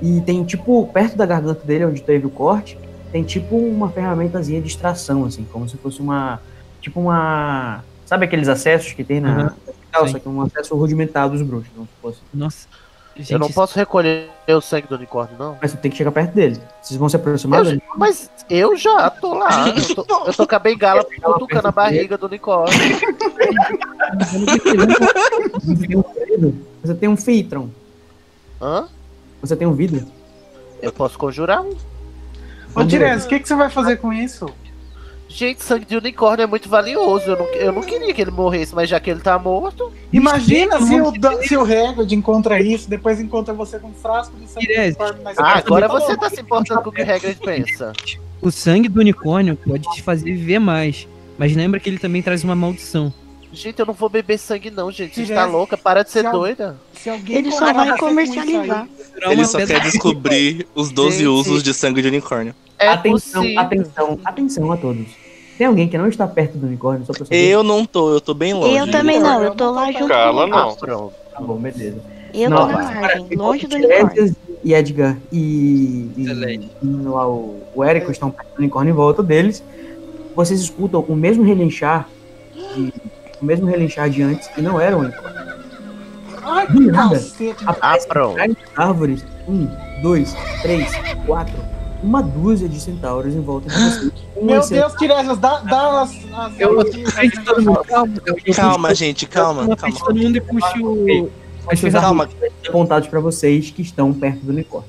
E 0.00 0.20
tem, 0.20 0.44
tipo, 0.44 0.86
perto 0.92 1.16
da 1.16 1.26
garganta 1.26 1.66
dele, 1.66 1.84
onde 1.84 2.02
teve 2.02 2.26
o 2.26 2.30
corte, 2.30 2.78
tem, 3.10 3.24
tipo, 3.24 3.56
uma 3.56 3.88
ferramentazinha 3.90 4.60
de 4.60 4.68
extração, 4.68 5.24
assim, 5.24 5.44
como 5.52 5.68
se 5.68 5.76
fosse 5.76 6.00
uma. 6.00 6.40
Tipo, 6.80 7.00
uma. 7.00 7.82
Sabe 8.06 8.24
aqueles 8.24 8.48
acessos 8.48 8.92
que 8.92 9.02
tem 9.02 9.20
na. 9.20 9.50
Sim. 9.50 10.08
só 10.12 10.18
que 10.18 10.28
um 10.28 10.42
acesso 10.42 10.76
rudimentar 10.76 11.28
dos 11.28 11.42
bruxos, 11.42 11.70
como 11.74 11.86
se 11.86 11.92
fosse. 12.00 12.20
Nossa. 12.32 12.68
Gente, 13.18 13.32
Eu 13.32 13.38
não 13.40 13.50
posso 13.50 13.76
recolher 13.76 14.30
o 14.46 14.60
sangue 14.60 14.86
do 14.86 14.94
unicórnio, 14.94 15.36
não. 15.36 15.58
Mas 15.60 15.72
você 15.72 15.76
tem 15.76 15.90
que 15.90 15.96
chegar 15.96 16.12
perto 16.12 16.32
dele. 16.34 16.60
Vocês 16.80 16.96
vão 16.96 17.08
se 17.08 17.16
aproximar 17.16 17.60
Eu 17.60 17.64
dele? 17.64 17.82
mas 17.96 18.30
eu 18.48 18.76
já 18.76 19.10
tô 19.10 19.34
lá. 19.34 19.68
Eu 19.76 20.04
tô, 20.04 20.26
eu 20.26 20.32
tô 20.32 20.46
com 20.46 20.54
a 20.54 20.58
bengala 20.58 21.04
cutucando 21.04 21.66
a 21.68 21.72
barriga 21.72 22.16
do 22.16 22.26
unicórnio. 22.26 22.78
Você 26.82 26.94
tem 26.94 27.08
um 27.08 27.16
filtron. 27.16 27.68
Hã? 28.60 28.88
Você 29.40 29.56
tem 29.56 29.66
um 29.66 29.72
vidro? 29.72 30.06
Eu 30.80 30.92
posso 30.92 31.18
conjurar 31.18 31.62
um. 31.62 31.74
Ô, 32.74 32.84
Direz, 32.84 33.24
o 33.24 33.28
que, 33.28 33.40
que 33.40 33.48
você 33.48 33.54
vai 33.56 33.68
fazer 33.68 33.96
com 33.96 34.12
isso? 34.12 34.46
Gente, 35.28 35.62
sangue 35.62 35.84
de 35.84 35.94
unicórnio 35.96 36.42
é 36.44 36.46
muito 36.46 36.68
valioso. 36.68 37.26
Eu 37.26 37.36
não, 37.36 37.46
eu 37.54 37.72
não 37.72 37.82
queria 37.82 38.14
que 38.14 38.22
ele 38.22 38.30
morresse, 38.30 38.74
mas 38.74 38.88
já 38.88 38.98
que 38.98 39.10
ele 39.10 39.20
tá 39.20 39.38
morto. 39.38 39.92
Imagina 40.12 40.80
se 40.80 40.98
o, 41.00 41.12
de 41.12 41.18
Dan- 41.18 41.42
se 41.42 41.54
o 41.56 41.62
Hagrid 41.62 42.14
encontra 42.14 42.60
isso, 42.60 42.88
depois 42.88 43.20
encontra 43.20 43.52
você 43.52 43.78
com 43.78 43.88
um 43.88 43.92
frasco 43.94 44.34
de 44.38 44.48
sangue 44.48 44.66
de 44.66 44.72
unicórnio 44.80 45.22
Ah, 45.36 45.58
agora 45.58 45.86
você 45.88 46.16
tá 46.16 46.30
se 46.30 46.40
importando 46.40 46.82
com 46.82 46.88
o 46.88 46.92
que 46.92 47.02
o 47.02 47.04
Hagrid 47.14 47.38
pensa. 47.44 47.92
O 48.40 48.50
sangue 48.50 48.88
do 48.88 49.00
unicórnio 49.00 49.54
pode 49.56 49.84
te 49.92 50.02
fazer 50.02 50.24
viver 50.32 50.58
mais. 50.58 51.06
Mas 51.36 51.54
lembra 51.54 51.78
que 51.78 51.88
ele 51.90 51.98
também 51.98 52.22
traz 52.22 52.42
uma 52.42 52.54
maldição. 52.54 53.12
Gente, 53.52 53.80
eu 53.80 53.86
não 53.86 53.94
vou 53.94 54.08
beber 54.08 54.38
sangue 54.38 54.70
não, 54.70 54.90
gente. 54.90 55.14
Você 55.14 55.22
Direz, 55.22 55.40
tá 55.40 55.46
louca? 55.46 55.76
Para 55.76 56.02
de 56.02 56.10
ser 56.10 56.24
se 56.24 56.30
doida. 56.30 56.76
Se 56.92 57.08
alguém 57.08 57.36
Ele 57.36 57.50
só 57.50 57.72
vai 57.72 57.96
comercializar. 57.96 58.86
Ele 59.22 59.44
só 59.44 59.64
quer 59.64 59.80
descobrir 59.80 60.66
os 60.74 60.90
12 60.90 61.18
Gente. 61.18 61.26
usos 61.26 61.62
de 61.62 61.72
sangue 61.72 62.02
de 62.02 62.08
unicórnio. 62.08 62.54
É 62.78 62.88
atenção, 62.88 63.42
possível. 63.42 63.60
atenção, 63.60 64.20
atenção 64.24 64.72
a 64.72 64.76
todos. 64.76 65.06
Tem 65.56 65.66
alguém 65.66 65.88
que 65.88 65.98
não 65.98 66.06
está 66.06 66.26
perto 66.26 66.56
do 66.56 66.66
unicórnio, 66.66 67.04
só 67.04 67.12
pra 67.12 67.24
saber? 67.24 67.36
Eu 67.36 67.62
não 67.64 67.84
tô, 67.84 68.12
eu 68.12 68.20
tô 68.20 68.32
bem 68.32 68.54
longe. 68.54 68.76
Eu 68.76 68.88
também 68.90 69.18
não, 69.18 69.42
eu 69.42 69.54
tô 69.54 69.70
lá 69.70 69.90
junto. 69.90 70.06
Carla, 70.08 70.44
com 70.44 70.50
não. 70.50 70.70
Ah, 70.70 70.76
pronto. 70.76 71.14
Tá 71.32 71.40
bom, 71.40 71.56
beleza. 71.56 72.00
Eu 72.34 72.50
Não, 72.50 72.58
tô 72.58 72.72
na 72.72 72.90
margem, 72.92 73.36
longe 73.36 73.66
do 73.66 73.76
unicórnio. 73.76 74.36
E 74.62 74.74
Edgar 74.74 75.16
e, 75.32 76.10
e, 76.16 76.24
e 76.82 76.86
lá 77.04 77.28
o, 77.28 77.62
o 77.74 77.82
Érico 77.84 78.10
estão 78.10 78.30
perto 78.30 78.54
do 78.54 78.58
unicórnio 78.58 78.92
em 78.92 78.94
volta 78.94 79.22
deles. 79.22 79.62
Vocês 80.36 80.60
escutam 80.60 81.00
o 81.08 81.16
mesmo 81.16 81.42
relinchar 81.42 82.08
de, 82.54 82.92
o 83.40 83.44
mesmo 83.44 83.66
relinchar 83.66 84.08
de 84.10 84.22
antes, 84.22 84.48
que 84.48 84.60
não 84.62 84.80
era 84.80 84.96
o 84.96 85.00
unicórnio. 85.00 85.38
Ai, 86.42 86.66
Do 86.66 86.80
nada. 86.92 87.14
cacete. 87.16 87.56
Ah, 87.66 87.70
Aparecem 87.70 88.08
várias 88.34 88.56
árvores. 88.76 89.24
Um, 89.46 89.68
dois, 90.02 90.34
três, 90.62 90.90
quatro. 91.26 91.54
Uma 92.02 92.22
dúzia 92.22 92.68
de 92.68 92.78
centauros 92.80 93.34
em 93.34 93.40
volta 93.40 93.68
de 93.68 93.74
vocês. 93.74 94.12
Um 94.36 94.44
Meu 94.46 94.66
Deus, 94.66 94.92
Tiresias, 94.94 95.38
dá, 95.38 95.58
dá 95.60 96.02
as, 96.02 96.10
as 96.32 96.60
Eu 96.60 96.80
frente 97.10 97.40
todo 97.44 97.60
mundo. 97.62 97.84
Calma, 97.84 98.14
Calma, 98.54 98.94
gente, 98.94 99.26
calma, 99.26 99.62
eu 99.62 99.76
calma. 99.76 99.98
todo 99.98 100.14
mundo 100.16 100.36
e 100.36 100.40
puxo 100.40 100.84
o. 100.84 101.30
Mas 101.66 101.80
seus 101.80 101.92
Calma. 101.92 102.28
apontados 102.66 103.08
para 103.08 103.20
vocês 103.20 103.70
que 103.70 103.82
estão 103.82 104.12
perto 104.12 104.38
do 104.40 104.52
unicórnio. 104.52 104.88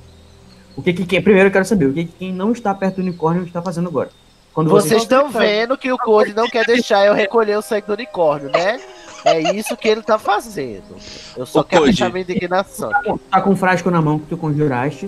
O 0.78 0.82
que 0.82 0.94
que 0.94 1.20
primeiro 1.20 1.50
eu 1.50 1.52
quero 1.52 1.66
saber 1.66 1.88
o 1.88 1.94
que 1.94 2.06
que 2.06 2.12
quem 2.20 2.32
não 2.32 2.54
está 2.54 2.74
perto 2.74 2.98
do 2.98 3.02
unicórnio 3.02 3.44
está 3.44 3.62
fazendo 3.62 3.90
agora? 3.90 4.10
Quando 4.54 4.70
Vocês 4.70 4.90
vocês 4.90 5.02
estão 5.04 5.30
vendo 5.30 5.78
que 5.78 5.92
o 5.92 5.98
Code 5.98 6.34
não 6.34 6.48
quer 6.50 6.66
deixar 6.66 7.06
eu 7.06 7.14
recolher 7.14 7.58
o 7.58 7.62
sangue 7.62 7.88
do 7.88 7.94
unicórnio, 7.94 8.50
né? 8.52 8.80
É 9.26 9.56
isso 9.56 9.76
que 9.78 9.88
ele 9.88 10.02
tá 10.02 10.18
fazendo. 10.18 10.96
Eu 11.36 11.46
só 11.46 11.60
Ô, 11.60 11.64
quero 11.64 11.82
Code. 11.84 11.92
deixar 11.92 12.10
minha 12.12 12.24
indignação. 12.24 12.90
tá 13.30 13.42
com 13.42 13.52
um 13.52 13.56
frasco 13.56 13.92
na 13.92 14.02
mão 14.02 14.20
que 14.20 14.28
tu 14.28 14.38
conjuraste, 14.38 15.08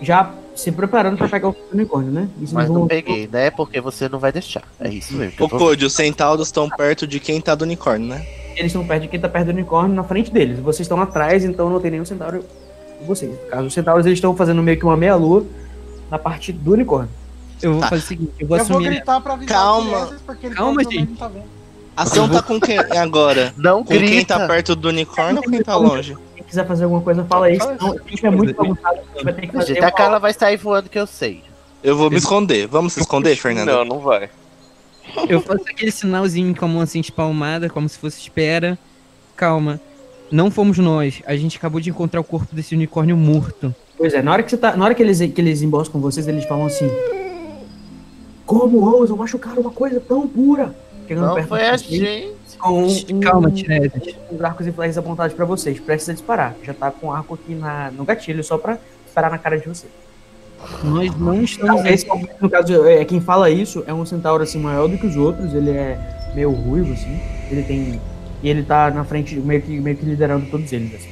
já 0.00 0.30
se 0.54 0.70
preparando 0.72 1.16
para 1.16 1.28
pegar 1.28 1.48
o 1.48 1.56
unicórnio, 1.72 2.10
né? 2.10 2.28
Isso 2.40 2.54
Mas 2.54 2.68
não 2.68 2.86
peguei, 2.86 3.28
né? 3.30 3.50
Porque 3.50 3.80
você 3.80 4.08
não 4.08 4.18
vai 4.18 4.32
deixar. 4.32 4.62
É 4.80 4.88
isso 4.88 5.14
mesmo. 5.14 5.44
Ô, 5.44 5.48
Code, 5.48 5.84
os 5.84 5.94
centauros 5.94 6.48
estão 6.48 6.68
perto 6.68 7.06
de 7.06 7.20
quem 7.20 7.40
tá 7.40 7.54
do 7.54 7.62
unicórnio, 7.62 8.08
né? 8.08 8.26
Eles 8.56 8.66
estão 8.66 8.86
perto 8.86 9.02
de 9.02 9.08
quem 9.08 9.20
tá 9.20 9.28
perto 9.28 9.46
do 9.46 9.52
unicórnio 9.52 9.94
na 9.94 10.04
frente 10.04 10.30
deles. 10.30 10.58
Vocês 10.58 10.80
estão 10.80 11.00
atrás, 11.00 11.44
então 11.44 11.70
não 11.70 11.80
tem 11.80 11.90
nenhum 11.90 12.04
centauro 12.04 12.44
com 12.98 13.04
vocês. 13.06 13.30
No 13.30 13.48
caso, 13.48 13.66
os 13.66 13.74
centauros 13.74 14.04
eles 14.04 14.18
estão 14.18 14.36
fazendo 14.36 14.62
meio 14.62 14.78
que 14.78 14.84
uma 14.84 14.96
meia-lua 14.96 15.46
na 16.10 16.18
parte 16.18 16.52
do 16.52 16.72
unicórnio. 16.72 17.10
Eu 17.62 17.72
vou 17.72 17.80
Tá. 17.80 17.88
fazer 17.88 18.02
o 18.02 18.06
seguinte, 18.06 18.32
eu 18.40 18.46
vou 18.46 18.58
Eu 18.58 18.64
vou 18.64 18.76
assumir. 18.78 18.90
gritar 18.96 19.20
pra 19.20 19.32
avisar 19.34 19.56
Calma. 19.56 19.96
Tiresias, 19.98 20.20
porque 20.22 20.46
ele 20.46 20.54
Calma, 20.54 20.84
gente. 20.84 21.08
não 21.10 21.16
tá 21.16 21.28
vendo. 21.28 21.44
A 21.96 22.02
ação 22.04 22.28
tá 22.28 22.42
com 22.42 22.58
quem 22.58 22.78
agora? 22.78 23.52
Não 23.58 23.84
Com 23.84 23.88
quem 23.90 23.98
grita. 23.98 24.38
tá 24.38 24.46
perto 24.46 24.74
do 24.74 24.88
unicórnio 24.88 25.42
ou 25.44 25.50
quem 25.50 25.62
tá 25.62 25.76
longe? 25.76 26.16
Quem 26.34 26.42
quiser 26.44 26.66
fazer 26.66 26.84
alguma 26.84 27.02
coisa, 27.02 27.22
fala 27.24 27.46
aí. 27.46 27.60
Senão, 27.60 27.92
se 27.92 28.16
tiver 28.16 28.30
muito 28.30 28.54
bagunçado, 28.54 28.96
a 28.96 29.12
gente 29.14 29.24
vai 29.24 29.32
ter 29.34 29.40
que 29.46 29.52
fazer. 29.52 29.74
Gente, 29.74 29.84
a 29.84 29.90
Carla 29.90 30.18
vai 30.18 30.32
sair 30.32 30.56
voando 30.56 30.88
que 30.88 30.98
eu 30.98 31.06
sei. 31.06 31.42
Eu 31.84 31.94
vou 31.96 32.08
me 32.10 32.16
esconder. 32.16 32.66
Vamos 32.66 32.94
se 32.94 33.00
esconder, 33.00 33.36
Fernando? 33.36 33.66
Não, 33.68 33.84
não 33.84 33.98
vai. 34.00 34.30
Eu 35.28 35.40
faço 35.42 35.64
aquele 35.68 35.90
sinalzinho 35.90 36.54
com 36.56 36.64
a 36.64 36.68
mão 36.68 36.80
assim 36.80 37.00
espalmada, 37.00 37.68
como 37.68 37.86
se 37.88 37.98
fosse 37.98 38.20
espera. 38.20 38.78
Calma. 39.36 39.78
Não 40.30 40.50
fomos 40.50 40.78
nós. 40.78 41.20
A 41.26 41.36
gente 41.36 41.58
acabou 41.58 41.78
de 41.80 41.90
encontrar 41.90 42.20
o 42.20 42.24
corpo 42.24 42.54
desse 42.54 42.74
unicórnio 42.74 43.16
morto. 43.18 43.74
Pois 43.98 44.14
é, 44.14 44.22
na 44.22 44.32
hora 44.32 44.42
que, 44.42 44.50
você 44.50 44.56
tá, 44.56 44.74
na 44.76 44.84
hora 44.86 44.94
que 44.94 45.02
eles, 45.02 45.18
que 45.18 45.40
eles 45.40 45.60
emboscam 45.60 46.00
vocês, 46.00 46.26
eles 46.26 46.44
falam 46.46 46.64
assim: 46.66 46.88
Como 48.52 48.80
ousam 48.80 49.16
machucar 49.16 49.58
uma 49.58 49.70
coisa 49.70 49.98
tão 50.00 50.28
pura? 50.28 50.74
Chegando 51.08 51.26
Não 51.26 51.34
perto 51.34 51.48
foi 51.48 51.58
de 51.60 51.64
a 51.64 51.76
gente. 51.76 52.30
Com 52.58 52.84
um, 52.86 53.20
Calma, 53.20 53.50
Tiresias. 53.50 54.14
os 54.30 54.40
arcos 54.44 54.66
e 54.66 54.72
flechas 54.72 54.98
apontados 54.98 55.34
pra 55.34 55.44
vocês. 55.44 55.80
Precisa 55.80 56.12
disparar. 56.12 56.54
Já 56.62 56.74
tá 56.74 56.90
com 56.90 57.06
o 57.08 57.12
arco 57.12 57.34
aqui 57.34 57.54
na, 57.54 57.90
no 57.90 58.04
gatilho, 58.04 58.44
só 58.44 58.58
pra 58.58 58.78
disparar 59.04 59.30
na 59.30 59.38
cara 59.38 59.58
de 59.58 59.66
vocês. 59.66 59.90
Nós 60.84 61.10
não 61.18 61.34
Então, 61.34 61.42
estamos. 61.44 61.84
esse, 61.86 62.06
no 62.40 62.48
caso, 62.50 62.86
é, 62.86 63.04
quem 63.04 63.20
fala 63.20 63.50
isso 63.50 63.82
é 63.86 63.92
um 63.94 64.04
centauro 64.06 64.42
assim 64.42 64.60
maior 64.60 64.86
do 64.86 64.96
que 64.98 65.06
os 65.06 65.16
outros. 65.16 65.54
Ele 65.54 65.70
é 65.70 65.98
meio 66.34 66.50
ruivo, 66.50 66.92
assim. 66.92 67.18
Ele 67.50 67.62
tem. 67.62 68.00
E 68.42 68.48
ele 68.48 68.62
tá 68.62 68.90
na 68.90 69.02
frente, 69.02 69.34
meio 69.36 69.62
que, 69.62 69.80
meio 69.80 69.96
que 69.96 70.04
liderando 70.04 70.46
todos 70.50 70.70
eles, 70.72 70.94
assim. 70.94 71.08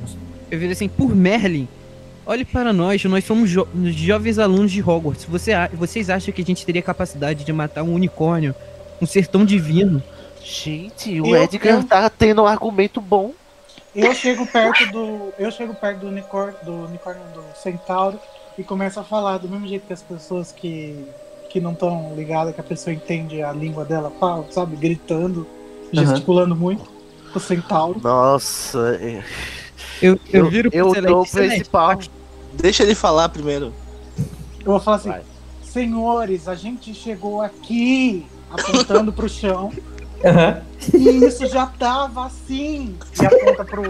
você. 0.00 0.16
Eu 0.50 0.58
virei 0.58 0.72
assim, 0.72 0.88
por 0.88 1.14
Merlin. 1.16 1.66
Olhe 2.24 2.44
para 2.44 2.72
nós, 2.72 3.02
nós 3.04 3.24
somos 3.24 3.50
jo- 3.50 3.66
jovens 3.86 4.38
alunos 4.38 4.70
de 4.70 4.80
Hogwarts. 4.80 5.24
Você, 5.24 5.52
vocês 5.74 6.08
acham 6.08 6.32
que 6.32 6.40
a 6.42 6.44
gente 6.44 6.64
teria 6.64 6.80
capacidade 6.82 7.44
de 7.44 7.52
matar 7.52 7.82
um 7.82 7.92
unicórnio? 7.94 8.54
Um 9.00 9.06
ser 9.06 9.26
tão 9.26 9.44
divino? 9.44 10.00
Gente, 10.44 11.20
o 11.20 11.26
Eu- 11.26 11.42
Edgar 11.42 11.74
eu- 11.74 11.84
tá 11.84 12.08
tendo 12.08 12.42
um 12.42 12.46
argumento 12.46 13.00
bom. 13.00 13.32
Eu 13.94 14.14
chego 14.14 14.46
perto 14.46 14.86
do. 14.90 15.32
Eu 15.38 15.50
chego 15.50 15.74
perto 15.74 16.00
do 16.00 16.08
unicórnio, 16.08 16.56
do 16.64 16.72
unicórnio 16.86 17.22
do 17.34 17.42
centauro 17.60 18.18
e 18.56 18.62
começo 18.62 18.98
a 19.00 19.04
falar 19.04 19.38
do 19.38 19.48
mesmo 19.48 19.66
jeito 19.66 19.86
que 19.86 19.92
as 19.92 20.02
pessoas 20.02 20.50
que, 20.52 21.04
que 21.50 21.60
não 21.60 21.72
estão 21.72 22.14
ligadas, 22.16 22.54
que 22.54 22.60
a 22.60 22.64
pessoa 22.64 22.94
entende 22.94 23.42
a 23.42 23.52
língua 23.52 23.84
dela, 23.84 24.10
fala, 24.18 24.46
sabe? 24.50 24.76
Gritando, 24.76 25.46
gesticulando 25.92 26.56
muito. 26.56 26.90
O 27.34 27.40
centauro. 27.40 28.00
Nossa, 28.02 28.98
é- 29.00 29.22
Eu, 30.02 30.18
eu, 30.32 30.44
eu, 30.44 30.50
viro 30.50 30.70
pro 30.70 30.78
eu 30.78 31.02
dou 31.02 31.22
o 31.22 31.26
principal. 31.26 31.98
Deixa 32.54 32.82
ele 32.82 32.94
falar 32.94 33.28
primeiro. 33.28 33.72
Eu 34.60 34.72
vou 34.72 34.80
falar 34.80 34.96
assim, 34.96 35.08
Vai. 35.08 35.22
senhores, 35.62 36.48
a 36.48 36.54
gente 36.54 36.92
chegou 36.94 37.40
aqui 37.40 38.26
apontando 38.50 39.12
pro 39.12 39.28
chão 39.28 39.72
Aham. 40.24 40.62
e 40.92 41.24
isso 41.24 41.46
já 41.46 41.66
tava 41.66 42.26
assim. 42.26 42.96
E 43.20 43.26
aponta 43.26 43.64
pro 43.64 43.82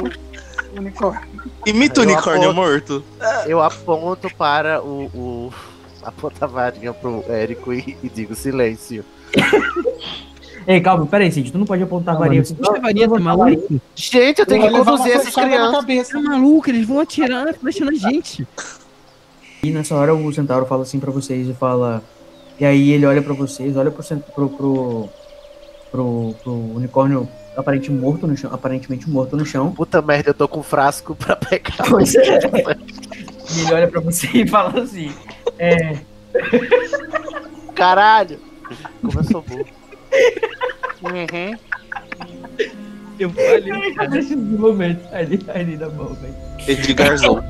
unicórnio. 0.77 1.51
Imita 1.67 2.01
o 2.01 2.05
unicórnio 2.05 2.51
aposto. 2.51 2.55
morto. 2.55 3.05
Eu 3.47 3.63
aponto 3.63 4.35
para 4.37 4.83
o. 4.83 5.07
o 5.15 5.53
aponto 6.03 6.45
a 6.45 6.47
varinha 6.47 6.93
pro 6.93 7.25
Érico 7.29 7.73
e, 7.73 7.97
e 8.03 8.09
digo 8.09 8.35
silêncio. 8.35 9.05
Ei, 10.67 10.81
calma, 10.81 11.07
pera 11.07 11.25
aí, 11.25 11.33
Cid, 11.33 11.51
tu 11.53 11.59
não 11.59 11.67
pode 11.67 11.83
apontar 11.83 12.15
a 12.15 12.19
varinha. 12.19 12.45
Você 12.45 12.55
Puxa 12.55 12.77
a 12.77 12.81
varinha, 12.81 13.09
tá 13.09 13.19
maluco? 13.19 13.81
Gente, 13.95 14.39
eu 14.41 14.47
tenho 14.47 14.63
que 14.63 14.71
conduzir 14.85 15.13
essas 15.13 15.35
crianças. 15.35 15.73
cabeça. 15.77 16.13
Tá 16.13 16.21
maluco? 16.21 16.71
Eles 16.71 16.87
vão 16.87 17.01
atirar 17.01 17.45
na 17.45 17.53
flecha 17.53 17.85
na 17.85 17.93
gente. 17.93 18.47
E 19.63 19.71
nessa 19.71 19.95
hora 19.95 20.15
o 20.15 20.33
centauro 20.33 20.67
fala 20.67 20.83
assim 20.83 20.99
pra 21.01 21.11
vocês 21.11 21.49
e 21.49 21.55
fala. 21.55 22.03
E 22.61 22.65
aí 22.65 22.91
ele 22.91 23.07
olha 23.07 23.23
pra 23.23 23.35
vocês, 23.35 23.77
olha 23.77 23.91
pro, 23.91 24.03
cent- 24.03 24.23
pro, 24.35 24.49
pro, 24.49 25.09
pro, 25.91 26.35
pro 26.43 26.53
unicórnio 26.53 27.29
aparentemente 27.57 28.01
morto 28.03 28.27
no 28.27 28.37
chão, 28.37 28.51
aparentemente 28.53 29.09
morto 29.11 29.37
no 29.37 29.45
chão. 29.45 29.73
Puta 29.73 30.01
merda, 30.01 30.31
eu 30.31 30.35
tô 30.35 30.47
com 30.49 30.61
um 30.61 30.63
frasco 30.63 31.15
pra 31.15 31.37
pegar. 31.37 31.85
Pois 31.89 32.15
é. 32.15 32.41
E 33.55 33.61
ele 33.61 33.75
olha 33.75 33.89
pra 33.89 34.01
você 34.01 34.27
e 34.33 34.47
fala 34.49 34.81
assim. 34.81 35.13
É. 35.59 35.99
Caralho! 37.75 38.39
Como 39.03 39.19
eu 39.19 39.25
sou 39.25 39.43
burro. 39.43 39.65
Eu 43.19 43.31
falei, 43.31 43.95
cara. 43.95 44.11
Nesse 44.11 44.35
momento, 44.37 45.07
ali, 45.15 45.41
ali 45.55 45.77
da 45.77 45.89
mão, 45.89 46.15
velho. 46.15 46.35
Edgarzão. 46.67 47.43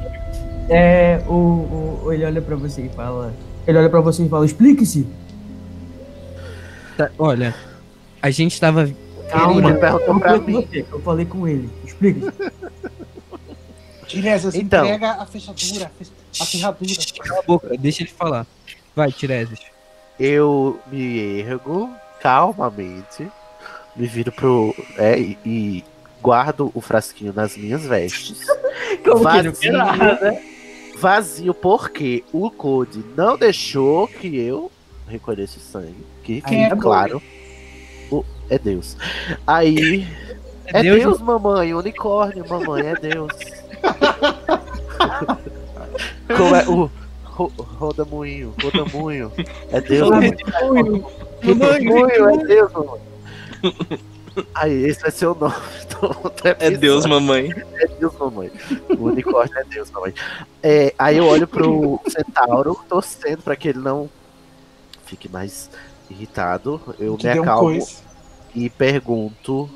É, 0.68 1.22
o, 1.26 2.02
o, 2.05 2.12
ele 2.12 2.24
olha 2.24 2.40
pra 2.43 2.56
você 2.56 2.82
e 2.82 2.89
fala. 2.90 3.32
Ele 3.66 3.78
olha 3.78 3.89
pra 3.90 4.01
você 4.01 4.24
e 4.24 4.28
fala, 4.28 4.44
explique-se. 4.47 5.06
Tá, 6.97 7.10
olha, 7.18 7.55
a 8.20 8.30
gente 8.30 8.59
tava. 8.60 8.90
Calma, 9.30 9.70
Ele 9.70 9.78
perguntou 9.78 10.09
eu 10.14 10.20
pra 10.20 10.28
falei 10.30 10.40
com 10.40 10.51
mim. 10.51 10.66
você, 10.66 10.86
eu 10.93 11.01
falei 11.01 11.26
com 11.26 11.48
ele. 11.48 11.70
Explique-se. 11.86 12.32
Tiresias, 14.06 14.55
Então. 14.55 14.84
entrega 14.84 15.12
a 15.12 15.24
fechadura, 15.26 15.86
a 15.86 15.89
fe- 16.05 16.12
a 16.40 16.44
ferradura. 16.44 16.93
Cala 17.24 17.40
a 17.40 17.43
boca, 17.43 17.68
deixa 17.78 18.02
ele 18.02 18.10
falar. 18.10 18.47
Vai, 18.94 19.10
Tiresias. 19.10 19.60
Eu 20.20 20.78
me 20.90 21.40
ergo 21.40 21.89
calmamente, 22.23 23.28
me 23.97 24.07
viro 24.07 24.31
pro. 24.31 24.73
É, 24.97 25.19
e, 25.19 25.36
e 25.44 25.85
guardo 26.23 26.70
o 26.73 26.81
frasquinho 26.81 27.32
nas 27.35 27.57
minhas 27.57 27.85
vestes. 27.85 28.47
Como 29.05 29.19
que 29.19 29.24
Vazio. 29.24 29.44
não 29.44 29.53
quer 29.53 29.73
nada? 29.73 30.40
Vazio 30.99 31.53
porque 31.53 32.23
o 32.32 32.49
Code 32.49 33.05
não 33.16 33.36
deixou 33.36 34.07
que 34.07 34.39
eu 34.39 34.70
recolhesse 35.09 35.59
sangue. 35.59 36.07
Que 36.23 36.40
Quem 36.40 36.66
é 36.66 36.77
claro. 36.77 37.20
O, 38.11 38.24
é 38.49 38.57
Deus. 38.57 38.97
Aí. 39.44 40.07
É 40.66 40.78
É, 40.78 40.82
Deus, 40.82 41.01
Deus, 41.01 41.20
mamãe. 41.20 41.74
Unicórnio, 41.74 42.49
mamãe, 42.49 42.86
é 42.86 42.94
Deus. 42.94 43.32
Como 46.36 46.57
é 46.57 46.69
o. 46.69 46.90
Ro, 47.24 47.51
rodamuinho, 47.57 48.55
rodamuinho. 48.62 49.32
É 49.70 49.81
Deus, 49.81 50.11
mamãe. 51.43 51.89
Rodamuinho, 51.89 52.28
é 52.31 52.36
Deus, 52.47 52.73
mamãe. 52.73 53.01
Aí, 54.55 54.85
esse 54.86 55.01
vai 55.02 55.10
ser 55.10 55.27
o 55.27 55.35
nome 55.35 55.55
do, 55.90 56.09
do 56.09 56.32
É. 56.44 56.70
Deus, 56.70 57.05
mamãe. 57.06 57.51
É 57.74 57.86
Deus, 57.86 58.14
mamãe. 58.19 58.51
O 58.98 59.05
unicórnio 59.05 59.59
é 59.59 59.64
Deus, 59.64 59.90
mamãe. 59.90 60.14
É, 60.62 60.94
aí 60.98 61.19
eu 61.19 61.27
olho 61.27 61.47
pro 61.47 62.01
centauro, 62.09 62.78
torcendo 62.89 63.43
pra 63.43 63.55
que 63.56 63.69
ele 63.69 63.78
não 63.78 64.09
fique 65.05 65.28
mais 65.28 65.70
irritado. 66.10 66.81
Eu 66.98 67.16
Que 67.16 67.28
me 67.28 67.40
um 67.40 67.43
acalmo 67.43 67.62
coice. 67.70 68.02
e 68.55 68.70
pergunto. 68.70 69.69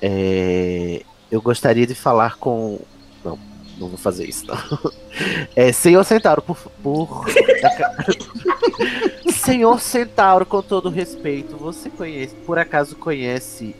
é, 0.00 1.02
eu 1.30 1.42
gostaria 1.42 1.86
de 1.86 1.94
falar 1.94 2.36
com. 2.36 2.78
Não, 3.24 3.38
não 3.78 3.88
vou 3.88 3.98
fazer 3.98 4.28
isso, 4.28 4.46
não. 4.46 4.56
É, 5.56 5.72
senhor 5.72 6.04
Centauro, 6.04 6.40
por. 6.42 6.56
por... 6.82 7.24
senhor 9.32 9.80
Centauro, 9.80 10.46
com 10.46 10.62
todo 10.62 10.88
respeito, 10.90 11.56
você 11.56 11.90
conhece, 11.90 12.34
por 12.46 12.58
acaso 12.58 12.94
conhece 12.94 13.74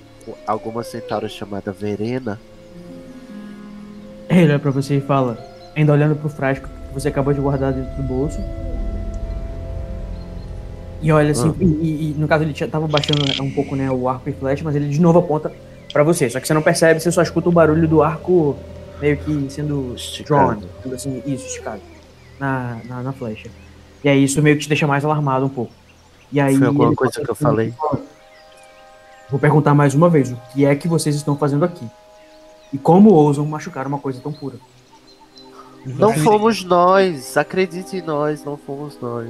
alguma 0.47 0.83
centaura 0.83 1.29
chamada 1.29 1.71
Verena? 1.71 2.41
Ele 4.29 4.45
olha 4.51 4.59
pra 4.59 4.71
você 4.71 4.97
e 4.97 5.01
fala, 5.01 5.39
ainda 5.77 5.93
olhando 5.93 6.17
pro 6.17 6.29
frasco 6.29 6.67
que 6.69 6.95
você 6.95 7.09
acabou 7.09 7.33
de 7.33 7.41
guardar 7.41 7.73
dentro 7.73 7.97
do 7.97 8.03
bolso. 8.03 8.39
E 11.01 11.13
olha 11.13 11.31
assim, 11.31 11.55
e, 11.61 11.65
e- 11.65 12.11
e, 12.11 12.15
no 12.19 12.27
caso 12.27 12.43
ele 12.43 12.53
tava 12.53 12.89
baixando 12.89 13.23
um 13.43 13.51
pouco 13.53 13.77
né, 13.77 13.89
o 13.91 14.09
arco 14.09 14.29
e 14.29 14.33
flecha, 14.33 14.65
mas 14.65 14.75
ele 14.75 14.89
de 14.89 15.01
novo 15.01 15.21
aponta 15.21 15.53
pra 15.93 16.03
você. 16.03 16.29
Só 16.29 16.41
que 16.41 16.47
você 16.47 16.55
não 16.55 16.63
percebe, 16.63 16.99
você 17.01 17.13
só 17.13 17.23
escuta 17.23 17.49
o 17.49 17.53
barulho 17.53 17.87
do 17.87 18.03
arco 18.03 18.57
meio 19.01 19.17
que 19.19 19.51
sendo 19.51 19.95
Esticado. 19.95 20.61
drawn, 20.61 20.69
sendo 20.83 20.95
assim, 20.95 21.23
isso, 21.27 21.47
esticado, 21.47 21.81
na, 22.39 22.81
na, 22.85 23.03
na 23.03 23.13
flecha. 23.13 23.49
E 24.03 24.09
aí 24.09 24.23
isso 24.25 24.41
meio 24.43 24.57
que 24.57 24.63
te 24.63 24.69
deixa 24.69 24.87
mais 24.87 25.05
alarmado 25.05 25.47
um 25.47 25.49
pouco. 25.49 25.73
E 26.31 26.41
aí 26.41 26.57
Foi 26.57 26.67
alguma 26.67 26.95
coisa 26.95 27.15
fala 27.15 27.25
que 27.25 27.31
eu 27.31 27.33
assim, 27.35 27.43
falei? 27.45 27.75
Vou 29.31 29.39
perguntar 29.41 29.75
mais 29.75 29.95
uma 29.95 30.09
vez, 30.09 30.31
o 30.33 30.37
que 30.53 30.65
é 30.65 30.75
que 30.75 30.89
vocês 30.89 31.15
estão 31.15 31.37
fazendo 31.37 31.65
aqui? 31.65 31.87
E 32.73 32.79
como 32.79 33.11
ousam 33.11 33.45
machucar 33.47 33.87
uma 33.87 33.99
coisa 33.99 34.21
tão 34.21 34.33
pura? 34.33 34.57
Não 35.87 36.13
fomos 36.15 36.65
nós, 36.65 37.37
acredite 37.37 37.97
em 37.97 38.03
nós, 38.03 38.45
não 38.45 38.57
fomos 38.57 38.99
nós. 39.01 39.29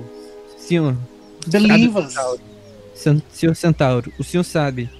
Senhor. 0.56 0.96
Sen- 2.94 3.22
senhor 3.30 3.54
Centauro, 3.54 4.12
o 4.18 4.24
senhor 4.24 4.42
sabe. 4.44 4.90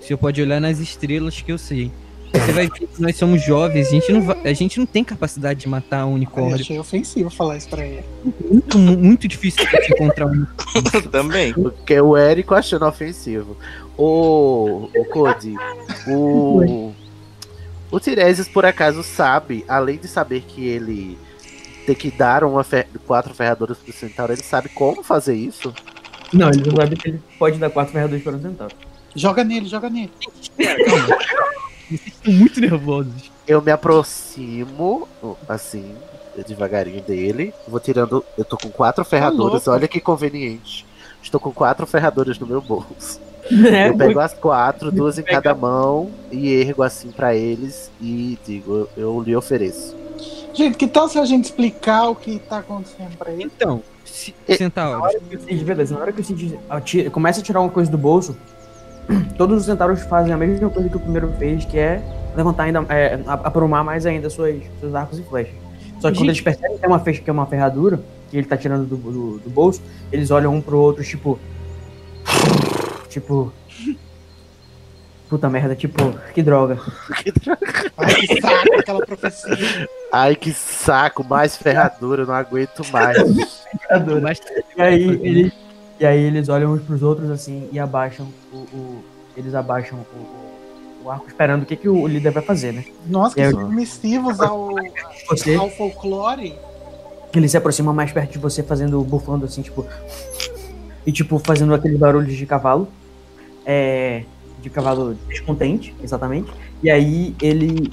O 0.00 0.04
senhor 0.04 0.18
pode 0.18 0.42
olhar 0.42 0.60
nas 0.60 0.78
estrelas 0.78 1.40
que 1.40 1.50
eu 1.50 1.56
sei. 1.56 1.90
Você 2.34 2.52
vai 2.52 2.66
ver 2.66 2.70
que 2.88 2.88
nós 3.00 3.16
somos 3.16 3.42
jovens, 3.42 3.86
a 3.88 3.90
gente 3.90 4.12
não, 4.12 4.22
va- 4.22 4.36
a 4.44 4.52
gente 4.52 4.78
não 4.78 4.86
tem 4.86 5.04
capacidade 5.04 5.60
de 5.60 5.68
matar 5.68 6.04
um 6.04 6.10
Eu 6.10 6.14
unicórnio. 6.16 6.54
achei 6.56 6.78
ofensivo 6.78 7.30
falar 7.30 7.56
isso 7.56 7.68
pra 7.68 7.86
ele. 7.86 8.04
Muito, 8.50 8.78
mu- 8.78 8.98
muito 8.98 9.28
difícil 9.28 9.64
de 9.64 9.92
encontrar 9.94 10.26
um. 10.26 10.44
Também. 11.12 11.52
Porque 11.54 12.00
o 12.00 12.16
Érico 12.16 12.54
achando 12.54 12.86
ofensivo. 12.86 13.56
O, 13.96 14.88
o 14.96 15.04
Cody, 15.06 15.54
o. 16.08 16.92
O 17.90 18.00
Tiresias, 18.00 18.48
por 18.48 18.66
acaso, 18.66 19.04
sabe, 19.04 19.64
além 19.68 19.96
de 19.98 20.08
saber 20.08 20.40
que 20.40 20.66
ele 20.66 21.16
tem 21.86 21.94
que 21.94 22.10
dar 22.10 22.42
uma 22.42 22.64
fer- 22.64 22.88
quatro 23.06 23.32
ferraduras 23.32 23.78
pro 23.78 23.92
Centauro, 23.92 24.32
ele 24.32 24.42
sabe 24.42 24.68
como 24.70 25.04
fazer 25.04 25.36
isso? 25.36 25.72
Não, 26.32 26.48
ele 26.48 26.64
não 26.68 26.74
sabe 26.74 26.96
que 26.96 27.08
ele 27.10 27.22
pode 27.38 27.58
dar 27.58 27.70
quatro 27.70 27.92
ferradores 27.92 28.24
para 28.24 28.32
um 28.34 28.42
centauro. 28.42 28.74
Joga 29.14 29.44
nele, 29.44 29.68
joga 29.68 29.88
nele. 29.88 30.10
Vocês 31.88 32.06
estão 32.06 32.32
muito 32.32 32.60
nervosos. 32.60 33.30
Eu 33.46 33.60
me 33.60 33.70
aproximo, 33.70 35.06
assim, 35.48 35.94
devagarinho 36.46 37.02
dele. 37.02 37.52
Vou 37.68 37.78
tirando. 37.80 38.24
Eu 38.36 38.44
tô 38.44 38.56
com 38.56 38.70
quatro 38.70 39.04
ferraduras, 39.04 39.66
louco. 39.66 39.70
olha 39.70 39.88
que 39.88 40.00
conveniente. 40.00 40.86
Estou 41.22 41.40
com 41.40 41.52
quatro 41.52 41.86
ferraduras 41.86 42.38
no 42.38 42.46
meu 42.46 42.60
bolso. 42.60 43.20
É, 43.70 43.90
eu 43.90 43.96
pego 43.98 44.20
as 44.20 44.32
quatro, 44.32 44.90
duas 44.90 45.18
em 45.18 45.22
cada 45.22 45.54
mão, 45.54 46.10
e 46.32 46.50
ergo 46.54 46.82
assim 46.82 47.10
pra 47.10 47.34
eles 47.36 47.90
e 48.00 48.38
digo, 48.46 48.72
eu, 48.72 48.88
eu 48.96 49.20
lhe 49.22 49.36
ofereço. 49.36 49.94
Gente, 50.54 50.78
que 50.78 50.86
tal 50.86 51.10
se 51.10 51.18
a 51.18 51.26
gente 51.26 51.44
explicar 51.44 52.08
o 52.08 52.14
que 52.14 52.38
tá 52.38 52.60
acontecendo 52.60 53.14
pra 53.18 53.30
ele? 53.30 53.42
Então, 53.44 53.82
se- 54.02 54.34
E- 54.48 54.56
Centauro, 54.56 55.02
O 55.04 55.10
Cid, 55.46 55.62
beleza, 55.62 55.94
na 55.94 56.00
hora 56.00 56.10
que 56.12 56.22
o 56.22 56.24
Cid 56.24 56.58
atira- 56.70 57.10
começa 57.10 57.40
a 57.40 57.42
tirar 57.42 57.60
uma 57.60 57.68
coisa 57.68 57.90
do 57.90 57.98
bolso, 57.98 58.34
todos 59.36 59.58
os 59.58 59.64
centauros 59.66 60.02
fazem 60.02 60.32
a 60.32 60.36
mesma 60.36 60.70
coisa 60.70 60.88
que 60.88 60.96
o 60.96 61.00
primeiro 61.00 61.32
fez, 61.38 61.64
que 61.64 61.78
é 61.78 62.02
levantar 62.36 62.64
ainda, 62.64 62.84
é, 62.88 63.20
aprumar 63.26 63.84
mais 63.84 64.06
ainda 64.06 64.28
suas, 64.28 64.56
seus 64.80 64.94
arcos 64.94 65.18
e 65.18 65.22
flechas. 65.22 65.54
Só 66.00 66.10
que 66.10 66.18
quando 66.18 66.28
eles 66.28 66.40
percebem 66.40 66.76
que 66.76 66.84
é 66.84 66.88
uma, 66.88 66.98
fecha, 66.98 67.22
que 67.22 67.30
é 67.30 67.32
uma 67.32 67.46
ferradura, 67.46 68.00
que 68.30 68.36
ele 68.36 68.46
tá 68.46 68.56
tirando 68.56 68.86
do, 68.86 68.96
do, 68.96 69.38
do 69.38 69.50
bolso, 69.50 69.80
eles 70.12 70.30
olham 70.30 70.54
um 70.54 70.60
pro 70.60 70.78
outro, 70.78 71.02
tipo. 71.02 71.38
Tipo. 73.08 73.52
Puta 75.28 75.48
merda, 75.48 75.74
tipo, 75.74 75.96
que 76.34 76.42
droga. 76.42 76.78
Ai, 77.96 78.14
que 78.26 78.40
saco 78.40 78.74
aquela 78.78 79.06
profecia. 79.06 79.88
Ai, 80.12 80.36
que 80.36 80.52
saco, 80.52 81.24
mais 81.24 81.56
ferradura, 81.56 82.22
eu 82.22 82.26
não 82.26 82.34
aguento 82.34 82.82
mais. 82.92 83.16
mas 84.20 84.40
E 84.76 84.82
aí, 84.82 85.02
ele, 85.02 85.52
e 86.04 86.06
aí 86.06 86.20
eles 86.22 86.50
olham 86.50 86.74
uns 86.74 86.82
pros 86.82 87.02
outros 87.02 87.30
assim 87.30 87.66
e 87.72 87.78
abaixam 87.78 88.26
o. 88.52 88.56
o- 88.56 89.04
eles 89.34 89.54
abaixam 89.54 89.98
o, 90.14 91.06
o- 91.06 91.10
arco 91.10 91.26
esperando 91.26 91.62
o 91.62 91.66
que, 91.66 91.76
que 91.76 91.88
o 91.88 92.06
líder 92.06 92.30
vai 92.30 92.42
fazer, 92.42 92.72
né? 92.72 92.84
Nossa, 93.06 93.34
que 93.34 93.50
submissivos 93.50 94.38
ao, 94.40 94.70
Você, 95.30 95.54
ao 95.54 95.68
folclore. 95.70 96.54
Ele 97.34 97.48
se 97.48 97.56
aproxima 97.56 97.92
mais 97.92 98.12
perto 98.12 98.32
de 98.32 98.38
você, 98.38 98.62
fazendo, 98.62 99.00
bufando 99.02 99.44
assim, 99.46 99.62
tipo. 99.62 99.84
E 101.06 101.10
tipo, 101.12 101.38
fazendo 101.38 101.74
aqueles 101.74 101.98
barulhos 101.98 102.34
de 102.34 102.44
cavalo. 102.46 102.86
É. 103.66 104.24
De 104.60 104.68
cavalo 104.70 105.14
descontente, 105.28 105.94
exatamente. 106.02 106.50
E 106.82 106.90
aí 106.90 107.34
ele 107.42 107.90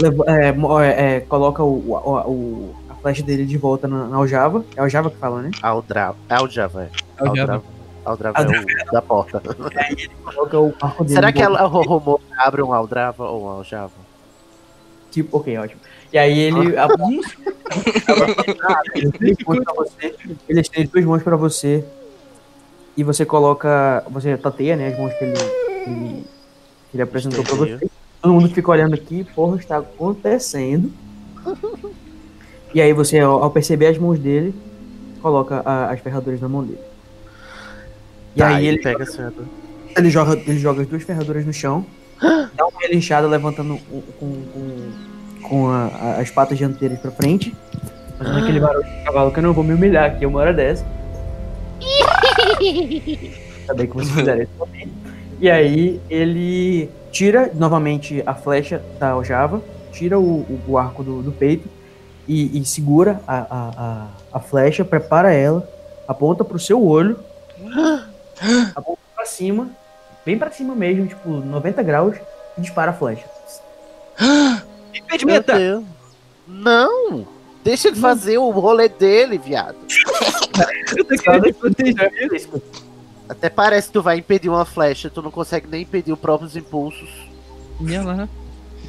leva- 0.00 0.24
é, 0.28 0.48
é, 0.50 1.16
é, 1.16 1.20
coloca 1.20 1.62
o, 1.62 1.74
o- 1.90 2.30
o- 2.30 2.74
flecha 3.08 3.22
dele 3.22 3.46
de 3.46 3.56
volta 3.56 3.88
na, 3.88 4.06
na 4.06 4.16
aljava. 4.16 4.64
É 4.76 4.80
aljava 4.80 5.10
que 5.10 5.16
fala, 5.16 5.42
né? 5.42 5.50
Aldrava. 5.62 6.16
Aljava, 6.28 6.84
é. 6.84 6.90
Aljava. 7.18 7.62
Aldrava 8.04 8.38
é 8.42 8.88
o 8.88 8.92
da 8.92 9.02
porta. 9.02 9.42
E 9.72 9.78
aí 9.78 9.92
ele 9.92 10.10
coloca 10.24 10.58
o 10.60 10.74
arco 10.80 11.04
dele. 11.04 11.14
Será 11.14 11.32
que 11.32 11.40
ela, 11.42 11.64
o 11.64 11.68
Romô 11.82 12.20
abre 12.36 12.62
um 12.62 12.72
Aldrava 12.72 13.24
ou 13.24 13.44
um 13.44 13.48
Aljava? 13.48 13.92
Tipo, 15.10 15.38
ok, 15.38 15.56
ótimo. 15.58 15.80
E 16.12 16.18
aí 16.18 16.38
ele. 16.38 16.76
a- 16.76 16.88
ele 18.94 19.08
estende 19.08 19.36
duas 19.44 19.58
mãos 19.58 19.64
pra 19.64 19.74
você. 19.74 20.14
Ele 20.48 20.60
estende 20.60 20.88
duas 20.88 21.04
mãos 21.04 21.22
pra 21.22 21.36
você. 21.36 21.84
E 22.96 23.02
você 23.04 23.24
coloca. 23.24 24.04
Você 24.10 24.36
tateia, 24.36 24.76
né? 24.76 24.88
As 24.88 24.98
mãos 24.98 25.12
que 25.14 25.24
ele. 25.24 26.24
que 26.90 26.96
ele, 26.96 27.02
apresentou 27.02 27.42
pra 27.44 27.54
Entendi. 27.54 27.72
você. 27.78 27.90
Todo 28.20 28.32
mundo 28.34 28.48
fica 28.50 28.70
olhando 28.70 28.94
aqui, 28.94 29.24
porra, 29.34 29.56
está 29.56 29.78
acontecendo. 29.78 30.92
E 32.78 32.80
aí 32.80 32.92
você, 32.92 33.18
ao, 33.18 33.50
perceber 33.50 33.86
as 33.88 33.98
mãos 33.98 34.20
dele, 34.20 34.54
coloca 35.20 35.62
a- 35.64 35.90
as 35.90 35.98
ferraduras 35.98 36.40
na 36.40 36.48
mão 36.48 36.62
dele. 36.62 36.78
E 38.36 38.38
Tá, 38.38 38.46
aí 38.54 38.68
ele 38.68 38.78
pega 38.78 39.02
essa 39.02 39.16
ferradura. 39.16 39.46
ele 39.96 40.08
joga, 40.10 40.34
ele 40.46 40.58
joga 40.60 40.82
as 40.82 40.86
duas 40.86 41.02
ferraduras 41.02 41.44
no 41.44 41.52
chão, 41.52 41.84
dá 42.22 42.64
uma 42.68 42.80
relinchada 42.80 43.26
levantando 43.26 43.80
com, 43.88 44.00
com, 44.20 44.92
com 45.42 45.66
a- 45.68 45.86
a- 45.88 46.20
as 46.20 46.30
patas 46.30 46.56
dianteiras 46.56 47.00
pra 47.00 47.10
frente, 47.10 47.52
fazendo 48.16 48.38
aquele 48.38 48.60
barulho 48.62 48.84
de 48.84 49.04
cavalo 49.04 49.32
que 49.32 49.40
eu 49.40 49.42
não 49.42 49.52
vou 49.52 49.64
me 49.64 49.74
humilhar 49.74 50.12
aqui 50.12 50.24
uma 50.24 50.38
hora 50.38 50.52
dessa. 50.54 50.86
Bem 53.74 53.86
que 53.88 53.96
você 53.96 54.12
fizer 54.12 54.42
isso 54.42 54.52
também. 54.56 54.88
E 55.40 55.50
aí 55.50 56.00
ele 56.08 56.88
tira 57.10 57.50
novamente 57.52 58.22
a 58.24 58.34
flecha 58.34 58.80
da 59.00 59.08
aljava, 59.10 59.60
tira 59.90 60.16
o, 60.16 60.42
o- 60.42 60.60
o 60.68 60.78
arco 60.78 61.02
do, 61.02 61.22
do 61.22 61.32
peito 61.32 61.68
e, 62.28 62.60
e 62.60 62.64
segura 62.64 63.20
a, 63.26 63.38
a, 63.38 63.70
a, 63.76 64.06
a 64.34 64.40
flecha, 64.40 64.84
prepara 64.84 65.32
ela, 65.32 65.68
aponta 66.06 66.44
pro 66.44 66.58
seu 66.58 66.84
olho, 66.84 67.18
aponta 68.74 69.00
pra 69.16 69.24
cima, 69.24 69.70
bem 70.24 70.38
pra 70.38 70.50
cima 70.50 70.74
mesmo, 70.74 71.06
tipo 71.06 71.28
90 71.28 71.82
graus, 71.82 72.16
e 72.56 72.60
dispara 72.60 72.90
a 72.90 72.94
flecha. 72.94 73.24
Deus. 75.58 75.84
Não! 76.46 77.26
Deixa 77.64 77.88
ele 77.88 77.96
fazer 77.96 78.38
o 78.38 78.50
rolê 78.50 78.88
dele, 78.88 79.38
viado. 79.38 79.76
Até 83.28 83.50
parece 83.50 83.88
que 83.88 83.92
tu 83.92 84.02
vai 84.02 84.18
impedir 84.18 84.48
uma 84.48 84.64
flecha, 84.64 85.10
tu 85.10 85.20
não 85.20 85.30
consegue 85.30 85.66
nem 85.66 85.82
impedir 85.82 86.12
os 86.12 86.18
próprios 86.18 86.56
impulsos. 86.56 87.10
Ia 87.80 88.02
lá. 88.02 88.28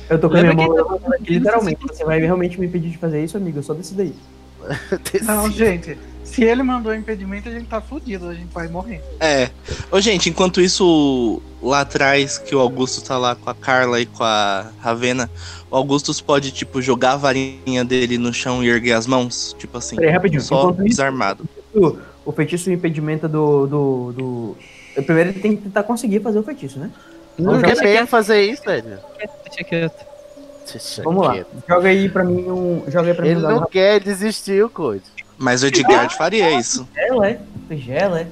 Eu 0.10 0.20
tô 0.20 0.30
com 0.30 0.38
a 0.38 0.42
minha 0.42 0.54
mão 0.54 1.00
literalmente. 1.22 1.80
Você 1.88 2.04
vai 2.04 2.20
realmente 2.20 2.60
me 2.60 2.66
impedir 2.66 2.90
de 2.90 2.98
fazer 2.98 3.24
isso, 3.24 3.38
amigo? 3.38 3.60
Eu 3.60 3.64
só 3.64 3.74
desse 3.74 3.94
daí. 3.94 4.14
Não, 5.24 5.50
gente, 5.52 5.98
se 6.24 6.44
ele 6.44 6.64
mandou 6.64 6.94
impedimento, 6.94 7.50
a 7.50 7.52
gente 7.52 7.66
tá 7.66 7.82
fudido, 7.82 8.28
a 8.28 8.34
gente 8.34 8.54
vai 8.54 8.68
morrer. 8.68 9.02
É. 9.20 9.50
Ô, 9.92 10.00
gente, 10.00 10.30
enquanto 10.30 10.62
isso, 10.62 11.42
lá 11.62 11.82
atrás, 11.82 12.38
que 12.38 12.56
o 12.56 12.60
Augustus 12.60 13.04
tá 13.04 13.18
lá 13.18 13.36
com 13.36 13.50
a 13.50 13.56
Carla 13.56 14.00
e 14.00 14.06
com 14.06 14.24
a 14.24 14.72
Ravena, 14.80 15.30
o 15.72 15.76
Augustus 15.76 16.22
pode, 16.22 16.52
tipo, 16.52 16.82
jogar 16.82 17.14
a 17.14 17.18
varinha 17.18 17.84
dele 17.84 18.18
no 18.18 18.34
chão 18.34 18.64
e 18.64 18.70
erguer 18.70 18.94
as 18.94 19.08
mãos? 19.08 19.56
Tipo 19.58 19.78
assim, 19.78 19.96
Peraí, 19.96 20.12
rapidinho. 20.12 20.42
só 20.42 20.72
isso, 20.72 20.84
desarmado. 20.84 21.46
o, 21.74 21.98
o 22.26 22.32
feitiço 22.32 22.70
e 22.70 22.74
impedimento 22.74 23.28
do, 23.28 23.68
do, 23.68 24.12
do. 24.12 24.58
Primeiro 25.04 25.30
ele 25.32 25.40
tem 25.40 25.56
que 25.56 25.64
tentar 25.64 25.84
conseguir 25.84 26.20
fazer 26.20 26.40
o 26.40 26.44
feitiço, 26.44 26.80
né? 26.80 26.92
Não 27.40 27.58
Então, 27.60 27.70
quer 27.74 27.82
mesmo 27.84 28.08
fazer 28.08 28.42
isso, 28.44 28.64
velho. 28.64 28.98
Deixa 29.46 29.64
quieto. 29.64 30.06
Deixa 30.72 31.04
Vamos 31.04 31.26
lá. 31.26 31.46
Joga 31.68 31.90
aí 31.90 32.10
pra 32.10 32.24
mim 32.24 32.44
um. 32.50 32.84
Joga 32.88 33.10
aí 33.10 33.14
pra 33.16 33.24
mim 33.26 33.32
Ele 33.32 33.40
um 33.40 33.44
não 33.44 33.60
dado 33.60 33.68
quer 33.68 34.00
desistir, 34.00 34.68
coisa. 34.70 35.04
Mas 35.38 35.64
o 35.64 35.68
Edgard 35.68 36.16
faria 36.16 36.52
isso. 36.60 36.88
Gela, 36.94 37.30
é? 37.30 37.40
Gela, 37.72 38.20
é? 38.22 38.28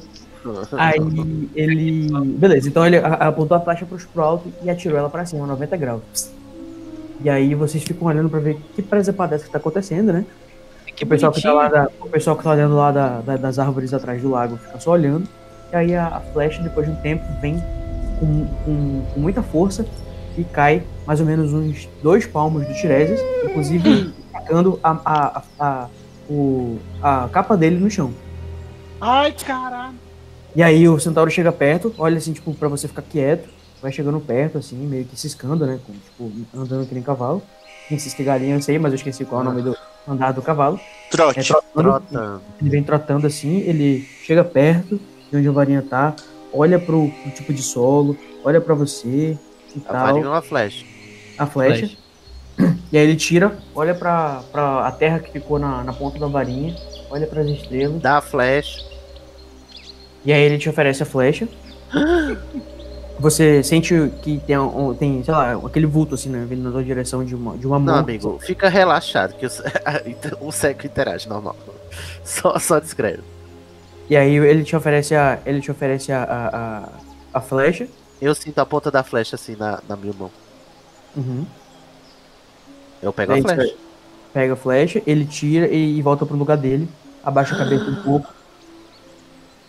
Aí 0.77 0.99
ele. 1.55 2.09
Beleza, 2.37 2.67
então 2.67 2.85
ele 2.85 2.97
apontou 2.97 3.57
a 3.57 3.59
flecha 3.59 3.85
pro, 3.85 3.97
pro 3.97 4.23
alto 4.23 4.53
e 4.63 4.69
atirou 4.69 4.97
ela 4.97 5.09
pra 5.09 5.25
cima, 5.25 5.45
90 5.47 5.75
graus. 5.77 6.01
E 7.23 7.29
aí 7.29 7.55
vocês 7.55 7.83
ficam 7.83 8.07
olhando 8.07 8.29
pra 8.29 8.39
ver 8.39 8.57
que 8.75 8.81
presepada 8.81 9.33
é 9.33 9.37
essa 9.37 9.45
que 9.45 9.51
tá 9.51 9.57
acontecendo, 9.57 10.13
né? 10.13 10.25
Que 10.95 11.03
o 11.03 11.07
pessoal 11.07 11.31
que 11.31 11.41
tá 11.41 11.53
lá 11.53 11.67
da- 11.67 11.89
o 11.99 12.09
pessoal 12.09 12.35
que 12.35 12.43
tá 12.43 12.51
olhando 12.51 12.75
lá 12.75 12.91
da- 12.91 13.21
da- 13.21 13.37
das 13.37 13.59
árvores 13.59 13.93
atrás 13.93 14.21
do 14.21 14.29
lago 14.31 14.57
fica 14.57 14.79
só 14.79 14.91
olhando. 14.91 15.27
E 15.71 15.75
aí 15.75 15.95
a, 15.95 16.07
a 16.07 16.19
flecha, 16.19 16.61
depois 16.61 16.85
de 16.87 16.93
um 16.93 16.95
tempo, 16.97 17.23
vem 17.41 17.61
com, 18.19 18.45
com- 18.65 19.03
com 19.13 19.19
muita 19.19 19.41
força 19.43 19.85
e 20.37 20.43
cai 20.43 20.83
mais 21.05 21.19
ou 21.19 21.25
menos 21.25 21.53
uns 21.53 21.87
dois 22.03 22.25
palmos 22.25 22.65
do 22.67 22.73
Tiresias, 22.73 23.19
inclusive 23.45 24.13
tacando 24.31 24.79
a, 24.83 24.91
a, 24.91 25.37
a, 25.37 25.43
a, 25.59 25.87
o- 26.29 26.77
a 27.01 27.29
capa 27.31 27.55
dele 27.57 27.77
no 27.77 27.89
chão. 27.89 28.13
Ai, 28.99 29.31
caralho. 29.31 29.95
E 30.55 30.63
aí 30.63 30.87
o 30.89 30.99
centauro 30.99 31.29
chega 31.29 31.51
perto, 31.51 31.93
olha 31.97 32.17
assim, 32.17 32.33
tipo, 32.33 32.53
pra 32.53 32.67
você 32.67 32.87
ficar 32.87 33.03
quieto, 33.03 33.47
vai 33.81 33.91
chegando 33.91 34.19
perto, 34.19 34.57
assim, 34.57 34.75
meio 34.75 35.05
que 35.05 35.19
ciscando, 35.19 35.65
né? 35.65 35.79
Com, 35.85 35.93
tipo, 35.93 36.31
andando 36.59 36.87
que 36.87 36.93
nem 36.95 37.03
cavalo. 37.03 37.41
Tem 37.87 37.97
cisca 37.99 38.21
e 38.21 38.25
galinha, 38.25 38.55
eu 38.55 38.61
sei, 38.61 38.77
mas 38.79 38.91
eu 38.91 38.95
esqueci 38.95 39.23
qual 39.23 39.41
é 39.41 39.43
o 39.43 39.47
nome 39.47 39.61
do 39.61 39.77
andar 40.07 40.31
do 40.33 40.41
cavalo. 40.41 40.79
Trote. 41.11 41.39
É, 41.39 41.43
trotando, 41.43 41.71
Trotando. 42.09 42.41
Ele 42.59 42.69
vem 42.69 42.83
trotando 42.83 43.27
assim, 43.27 43.59
ele 43.59 44.01
chega 44.23 44.43
perto 44.43 44.99
de 45.31 45.37
onde 45.37 45.47
a 45.47 45.51
varinha 45.51 45.81
tá, 45.81 46.13
olha 46.53 46.79
pro, 46.79 47.09
pro 47.09 47.31
tipo 47.31 47.53
de 47.53 47.61
solo, 47.61 48.17
olha 48.43 48.59
pra 48.61 48.73
você 48.75 49.37
e 49.75 49.81
A 49.87 49.91
tal, 49.93 50.05
varinha 50.07 50.25
é 50.25 50.29
uma 50.29 50.41
flecha. 50.41 50.85
a 51.37 51.45
flecha. 51.45 51.89
E 52.91 52.97
aí 52.97 53.03
ele 53.03 53.15
tira, 53.15 53.55
olha 53.75 53.93
pra, 53.93 54.41
pra 54.51 54.87
a 54.87 54.91
terra 54.91 55.19
que 55.19 55.29
ficou 55.31 55.59
na, 55.59 55.83
na 55.83 55.93
ponta 55.93 56.17
da 56.17 56.25
varinha, 56.25 56.75
olha 57.11 57.27
pras 57.27 57.45
estrelas. 57.47 58.01
Dá 58.01 58.17
a 58.17 58.21
flecha. 58.21 58.81
E 60.25 60.33
aí 60.33 60.41
ele 60.41 60.57
te 60.57 60.67
oferece 60.67 61.03
a 61.03 61.05
flecha. 61.05 61.47
Você 63.19 63.61
sente 63.63 63.93
que 64.21 64.39
tem, 64.45 64.57
um, 64.57 64.93
tem 64.93 65.23
sei 65.23 65.33
lá, 65.33 65.53
aquele 65.53 65.85
vulto 65.87 66.15
assim, 66.15 66.29
né? 66.29 66.45
Vindo 66.47 66.63
na 66.63 66.71
tua 66.71 66.83
direção 66.83 67.23
de 67.25 67.35
uma, 67.35 67.57
de 67.57 67.65
uma 67.67 67.77
Não, 67.79 67.85
mão. 67.85 67.97
amigo, 67.97 68.39
fica 68.39 68.69
relaxado 68.69 69.33
que 69.35 69.45
o, 69.45 69.49
o 70.47 70.51
seco 70.51 70.85
interage 70.85 71.27
normal. 71.27 71.55
Só, 72.23 72.57
só 72.59 72.79
descreve. 72.79 73.21
E 74.09 74.15
aí 74.15 74.35
ele 74.35 74.63
te 74.63 74.75
oferece 74.75 75.15
a. 75.15 75.39
Ele 75.45 75.61
te 75.61 75.69
oferece 75.69 76.11
a, 76.11 76.23
a, 76.23 76.57
a, 76.57 76.89
a 77.33 77.41
flecha. 77.41 77.87
Eu 78.21 78.33
sinto 78.33 78.59
a 78.59 78.65
ponta 78.65 78.89
da 78.89 79.03
flecha 79.03 79.35
assim 79.35 79.55
na, 79.55 79.81
na 79.87 79.95
minha 79.95 80.13
mão. 80.13 80.31
Uhum. 81.15 81.45
Eu 83.01 83.13
pego 83.13 83.33
Aí 83.33 83.41
a 83.41 83.43
flecha. 83.43 83.75
Pega 84.33 84.53
a 84.53 84.55
flecha, 84.55 85.01
ele 85.05 85.25
tira 85.25 85.67
e, 85.67 85.97
e 85.97 86.01
volta 86.01 86.25
pro 86.25 86.37
lugar 86.37 86.57
dele. 86.57 86.87
Abaixa 87.23 87.55
a 87.55 87.57
cabeça 87.57 87.83
um 87.83 88.03
pouco. 88.03 88.33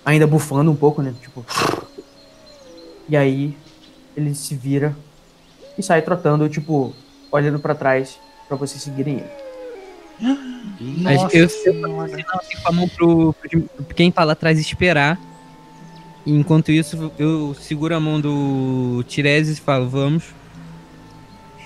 Ainda 0.05 0.27
bufando 0.27 0.71
um 0.71 0.77
pouco, 0.77 1.03
né? 1.03 1.15
Tipo. 1.21 1.45
E 3.09 3.17
aí 3.17 3.57
ele 4.17 4.35
se 4.35 4.55
vira 4.55 4.95
e 5.77 5.83
sai 5.83 6.03
trotando, 6.03 6.49
tipo, 6.49 6.95
olhando 7.31 7.59
pra 7.59 7.75
trás 7.75 8.19
pra 8.47 8.57
vocês 8.57 8.83
seguirem 8.83 9.19
ele. 9.19 9.31
Nossa 10.21 11.37
eu, 11.37 11.43
eu 11.45 11.49
senhora. 11.49 12.09
sinal 12.09 12.37
assim 12.41 12.57
com 12.63 12.69
a 12.69 12.73
mão 12.73 12.89
pro, 12.89 13.33
pro- 13.35 13.61
pro 13.85 13.95
quem 13.95 14.11
tá 14.11 14.25
lá 14.25 14.33
atrás 14.33 14.59
esperar. 14.59 15.19
E 16.27 16.33
enquanto 16.33 16.71
isso, 16.71 17.11
eu 17.19 17.55
seguro 17.55 17.95
a 17.95 18.01
mão 18.01 18.21
do 18.21 19.03
Tiresias 19.09 19.59
e 19.59 19.61
falo, 19.61 19.89
vamos. 19.89 20.25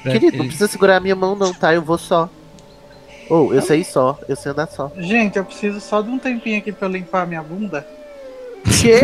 Querido, 0.02 0.36
não 0.38 0.46
precisa 0.46 0.68
segurar 0.68 0.96
a 0.96 1.00
minha 1.00 1.14
mão 1.16 1.34
não, 1.36 1.52
tá? 1.54 1.72
Eu 1.74 1.82
vou 1.82 1.98
só. 1.98 2.28
Ou, 3.30 3.54
eu 3.54 3.62
sei 3.62 3.82
só. 3.84 4.18
Eu 4.28 4.36
sei 4.36 4.52
andar 4.52 4.66
só. 4.68 4.90
Gente, 4.98 5.36
eu 5.38 5.44
preciso 5.44 5.80
só 5.80 6.00
de 6.02 6.10
um 6.10 6.18
tempinho 6.18 6.58
aqui 6.58 6.70
pra 6.72 6.88
eu 6.88 6.92
limpar 6.92 7.26
minha 7.26 7.42
bunda. 7.42 7.86
Quê? 8.80 9.00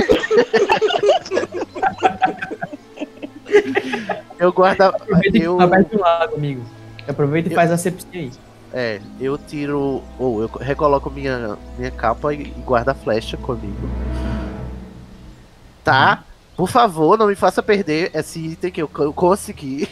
eu 4.39 4.53
guardo. 4.53 4.81
a- 4.83 4.87
Aproveita 4.89 5.39
Eu, 5.39 5.57
que 5.57 5.63
tá 5.65 5.69
perto 5.69 5.97
do 5.97 6.01
lago, 6.01 6.37
amigo. 6.37 6.63
Aproveita 7.07 7.49
e 7.49 7.53
Eu- 7.53 7.57
faz 7.57 7.71
a 7.73 7.77
sepsia 7.77 8.21
aí. 8.21 8.31
É, 8.73 9.01
eu 9.21 9.39
tiro. 9.39 10.03
Ou 10.19 10.43
eu 10.43 10.49
recoloco 10.49 11.11
minha, 11.11 11.57
minha 11.77 11.91
capa 11.91 12.35
e, 12.35 12.43
e 12.43 12.63
guardo 12.65 12.91
a 12.91 12.95
flecha 12.95 13.37
comigo. 13.37 13.89
Tá? 15.85 16.25
Por 16.57 16.69
favor, 16.69 17.17
não 17.17 17.29
me 17.29 17.37
faça 17.37 17.63
perder 17.63 18.11
esse 18.13 18.41
item 18.41 18.71
que 18.73 18.83
eu, 18.83 18.91
eu 18.99 19.13
consegui. 19.13 19.89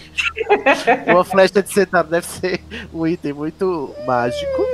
Uma 1.07 1.25
flecha 1.25 1.63
de 1.63 1.73
centavo 1.73 2.11
deve 2.11 2.27
ser 2.27 2.61
um 2.93 3.07
item 3.07 3.33
muito 3.33 3.95
mágico. 4.05 4.67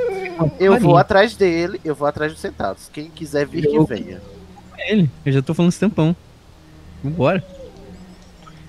Eu 0.59 0.81
vou 0.81 0.97
atrás 0.97 1.37
dele, 1.37 1.79
eu 1.85 1.95
vou 1.95 2.09
atrás 2.09 2.33
dos 2.33 2.41
centavos. 2.41 2.89
Quem 2.91 3.11
quiser 3.11 3.47
vir, 3.47 3.67
que 3.67 3.85
venha. 3.85 4.23
ele. 4.79 5.11
Eu 5.25 5.33
já 5.33 5.43
tô 5.43 5.53
falando 5.53 5.71
esse 5.71 5.81
tempão. 5.81 6.17
Vambora. 7.05 7.45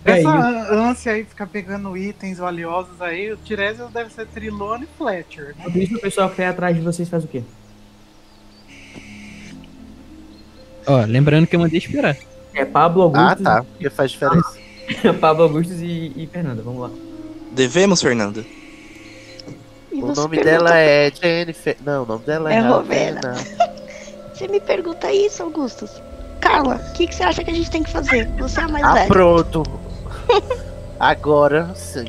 É, 0.05 0.19
Essa 0.19 0.29
ânsia 0.73 1.11
aí, 1.13 1.23
ficar 1.23 1.47
pegando 1.47 1.95
itens 1.95 2.37
valiosos 2.37 3.01
aí, 3.01 3.31
o 3.31 3.37
Tiresias 3.37 3.89
deve 3.91 4.11
ser 4.13 4.27
Trilone 4.27 4.83
e 4.83 4.97
Fletcher, 4.97 5.55
né? 5.57 5.63
Por 5.63 5.75
isso 5.77 5.95
o 5.95 5.99
pessoal 6.01 6.29
que 6.29 6.35
tá 6.37 6.49
atrás 6.49 6.75
de 6.75 6.81
vocês 6.81 7.07
faz 7.07 7.23
o 7.23 7.27
quê? 7.27 7.41
Ó, 10.85 11.05
lembrando 11.05 11.47
que 11.47 11.55
eu 11.55 11.59
mandei 11.59 11.77
esperar. 11.79 12.17
É 12.53 12.65
Pablo 12.65 13.11
Ah, 13.15 13.21
Augusto. 13.29 13.43
tá. 13.43 13.63
Porque 13.63 13.89
faz 13.89 14.11
diferença. 14.11 14.57
Pablo 15.19 15.43
Augusto 15.43 15.73
e, 15.73 16.11
e 16.23 16.27
Fernanda, 16.27 16.61
vamos 16.61 16.81
lá. 16.81 16.89
Devemos, 17.51 18.01
Fernanda? 18.01 18.45
O 19.91 20.07
nome 20.07 20.37
pergunta- 20.37 20.43
dela 20.43 20.77
é 20.77 21.11
Jennifer. 21.11 21.77
Não, 21.85 22.03
o 22.03 22.05
nome 22.05 22.25
dela 22.25 22.51
é, 22.51 22.57
É 22.57 22.59
Ravena. 22.59 23.35
Você 24.33 24.47
me 24.47 24.59
pergunta 24.59 25.11
isso, 25.13 25.43
Augustus. 25.43 25.89
Carla, 26.41 26.75
o 26.89 26.93
que, 26.93 27.07
que 27.07 27.15
você 27.15 27.23
acha 27.23 27.43
que 27.43 27.51
a 27.51 27.53
gente 27.53 27.69
tem 27.71 27.83
que 27.83 27.89
fazer? 27.91 28.27
Você 28.39 28.59
é 28.59 28.63
a 28.63 28.67
mais 28.67 28.83
Ah, 28.83 28.93
velha. 28.95 29.07
pronto. 29.07 29.63
Agora 30.99 31.73
sim. 31.75 32.05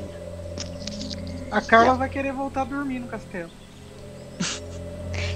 A 1.51 1.61
Carla 1.61 1.95
vai 1.95 2.09
querer 2.09 2.33
voltar 2.33 2.63
a 2.63 2.65
dormir 2.65 2.99
no 2.99 3.07
castelo. 3.07 3.51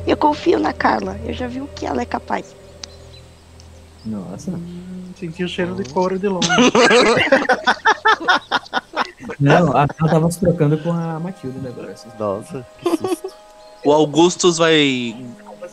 Eu 0.06 0.16
confio 0.16 0.58
na 0.58 0.72
Carla. 0.72 1.16
Eu 1.24 1.32
já 1.32 1.46
vi 1.46 1.60
o 1.60 1.68
que 1.68 1.86
ela 1.86 2.02
é 2.02 2.06
capaz. 2.06 2.56
Nossa. 4.04 4.50
Hum, 4.50 5.12
senti 5.16 5.44
o 5.44 5.48
cheiro 5.48 5.74
de 5.74 5.88
couro 5.92 6.18
de 6.18 6.28
longe. 6.28 6.48
Não, 9.38 9.76
a 9.76 9.86
ela 10.00 10.10
tava 10.10 10.30
se 10.30 10.40
trocando 10.40 10.78
com 10.78 10.90
a 10.92 11.20
Matilda 11.20 11.58
né, 11.60 11.68
agora. 11.68 11.92
assim. 11.92 12.08
Nossa, 12.18 12.66
que 12.80 12.96
susto. 12.96 13.30
O 13.84 13.92
Augustus 13.92 14.58
vai 14.58 15.14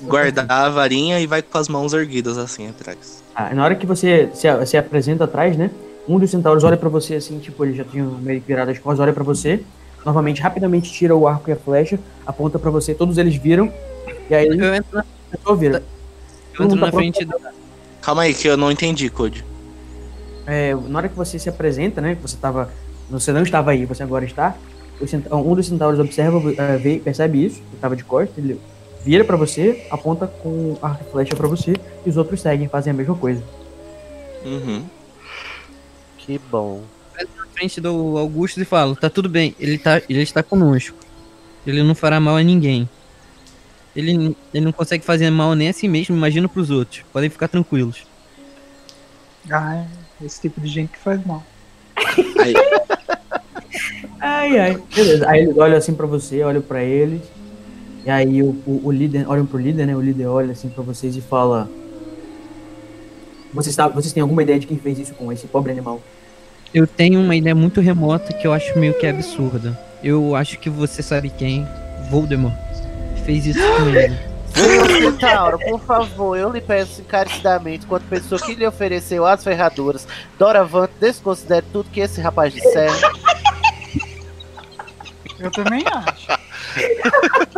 guardar 0.02 0.46
a 0.50 0.70
varinha 0.70 1.20
e 1.20 1.26
vai 1.26 1.42
com 1.42 1.58
as 1.58 1.68
mãos 1.68 1.94
erguidas 1.94 2.38
assim 2.38 2.70
atrás. 2.70 3.24
Ah, 3.34 3.54
na 3.54 3.64
hora 3.64 3.76
que 3.76 3.86
você 3.86 4.30
se, 4.34 4.48
se 4.66 4.78
apresenta 4.78 5.24
atrás, 5.24 5.58
né? 5.58 5.72
Um 6.08 6.20
dos 6.20 6.30
centauros 6.30 6.64
olha 6.64 6.78
pra 6.78 6.90
você 6.90 7.16
assim, 7.16 7.40
tipo, 7.40 7.64
ele 7.66 7.76
já 7.76 7.84
tinha 7.84 8.04
meio 8.04 8.40
que 8.42 8.48
virado 8.48 8.70
as 8.72 8.78
costas, 8.80 9.00
olha 9.00 9.14
pra 9.14 9.24
você. 9.24 9.62
Novamente, 10.06 10.40
rapidamente 10.42 10.92
tira 10.92 11.16
o 11.16 11.28
arco 11.28 11.50
e 11.50 11.54
a 11.54 11.56
flecha, 11.56 12.00
aponta 12.26 12.60
pra 12.60 12.70
você, 12.70 12.94
todos 12.94 13.18
eles 13.18 13.36
viram. 13.36 13.72
E 14.30 14.36
aí 14.36 14.48
Eu 14.48 14.76
entro 14.76 14.98
na, 14.98 15.04
só 15.44 15.56
vira. 15.56 15.82
eu 16.58 16.66
entro 16.66 16.76
Não, 16.76 16.86
tá 16.86 16.86
na 16.88 16.92
frente 16.92 17.26
do. 17.26 17.34
Calma 18.02 18.22
aí, 18.22 18.34
que 18.34 18.48
eu 18.48 18.56
não 18.56 18.72
entendi, 18.72 19.10
Code. 19.10 19.44
É, 20.46 20.76
na 20.76 21.00
hora 21.00 21.10
que 21.10 21.16
você 21.16 21.40
se 21.40 21.50
apresenta, 21.50 22.00
né? 22.02 22.14
Que 22.16 22.22
você 22.22 22.38
tava. 22.38 22.70
Você 23.10 23.32
não 23.32 23.42
estava 23.42 23.72
aí, 23.72 23.84
você 23.86 24.04
agora 24.04 24.26
está. 24.26 24.56
o 25.02 25.08
centa- 25.08 25.36
um 25.36 25.56
dos 25.56 25.66
centauros 25.68 26.00
observa, 26.00 26.40
eh, 26.56 26.78
vê, 26.78 27.00
percebe 27.00 27.44
isso, 27.44 27.58
que 27.70 27.76
estava 27.76 27.96
de 27.96 28.04
costas, 28.04 28.38
ele 28.38 28.60
vira 29.04 29.24
pra 29.26 29.36
você, 29.36 29.86
aponta 29.92 30.26
com 30.28 30.78
arco 30.82 31.04
e 31.08 31.12
flecha 31.12 31.36
pra 31.36 31.48
você, 31.48 31.74
e 32.06 32.10
os 32.10 32.16
outros 32.16 32.40
seguem, 32.42 32.68
fazem 32.70 32.92
a 32.92 32.94
mesma 32.94 33.16
coisa. 33.16 33.44
Uhum. 34.46 34.84
Que 36.26 36.40
bom. 36.40 36.84
na 37.18 37.46
frente 37.54 37.80
do 37.80 38.18
Augusto 38.18 38.60
e 38.62 38.66
falo, 38.66 38.96
tá 38.96 39.10
tudo 39.10 39.30
bem, 39.30 39.56
ele, 39.60 39.78
tá, 39.78 40.02
ele 40.10 40.22
está 40.22 40.42
conosco. 40.42 40.98
Ele 41.66 41.84
não 41.84 41.96
fará 41.96 42.20
mal 42.20 42.36
a 42.36 42.44
ninguém. 42.44 42.90
Ele, 43.96 44.36
ele 44.54 44.66
não 44.66 44.72
consegue 44.72 45.06
fazer 45.06 45.30
mal 45.30 45.56
nem 45.56 45.70
a 45.70 45.74
si 45.74 45.88
mesmo, 45.88 46.16
imagina 46.16 46.50
pros 46.50 46.70
outros. 46.70 47.04
Podem 47.14 47.30
ficar 47.30 47.48
tranquilos. 47.48 48.06
Ah, 49.50 49.86
é 50.22 50.26
esse 50.26 50.42
tipo 50.42 50.60
de 50.60 50.68
gente 50.68 50.92
que 50.92 51.00
faz 51.00 51.24
mal. 51.26 51.44
Aí, 52.40 52.54
Ai, 54.20 54.58
ai. 54.58 54.84
Beleza. 54.96 55.30
Aí 55.30 55.42
eles 55.42 55.58
olham 55.58 55.78
assim 55.78 55.94
pra 55.94 56.08
você, 56.08 56.44
olham 56.44 56.62
pra 56.62 56.84
eles. 56.84 57.22
E 58.06 58.10
aí 58.10 58.42
o, 58.42 58.50
o, 58.66 58.82
o 58.86 58.92
líder, 58.92 59.30
olham 59.30 59.46
pro 59.46 59.60
líder, 59.60 59.86
né? 59.86 59.96
O 59.96 60.02
líder 60.02 60.26
olha 60.26 60.52
assim 60.52 60.70
pra 60.70 60.84
vocês 60.84 61.16
e 61.16 61.22
fala. 61.22 61.70
Vocês, 63.54 63.76
tá, 63.76 63.88
vocês 63.88 64.12
têm 64.12 64.22
alguma 64.22 64.44
ideia 64.44 64.60
de 64.60 64.68
quem 64.68 64.78
fez 64.78 65.00
isso 65.00 65.14
com 65.14 65.32
esse 65.32 65.48
pobre 65.48 65.72
animal? 65.72 66.02
Eu 66.74 66.86
tenho 66.86 67.20
uma 67.22 67.36
ideia 67.36 67.56
muito 67.56 67.80
remota 67.80 68.34
que 68.34 68.46
eu 68.46 68.54
acho 68.54 68.78
meio 68.78 68.94
que 68.94 69.08
absurda. 69.08 69.78
Eu 70.04 70.36
acho 70.36 70.60
que 70.60 70.70
você 70.70 71.02
sabe 71.02 71.30
quem. 71.30 71.68
Voldemort. 72.10 72.54
Fez 73.26 73.46
isso 73.46 73.60
com 73.78 73.90
ele. 73.90 74.18
Senhor 74.56 74.88
Centauro, 74.88 75.60
por 75.60 75.82
favor, 75.82 76.38
eu 76.38 76.50
lhe 76.50 76.62
peço 76.62 77.02
encarecidamente, 77.02 77.86
quanto 77.86 78.06
pessoa 78.06 78.40
que 78.40 78.56
lhe 78.56 78.66
ofereceu 78.66 79.26
as 79.26 79.44
ferraduras, 79.44 80.08
Doravante, 80.40 80.94
desconsidere 81.00 81.66
tudo 81.74 81.90
que 81.90 82.00
esse 82.00 82.22
rapaz 82.22 82.54
disser. 82.54 82.90
Eu 85.40 85.52
também 85.52 85.84
acho. 85.86 86.28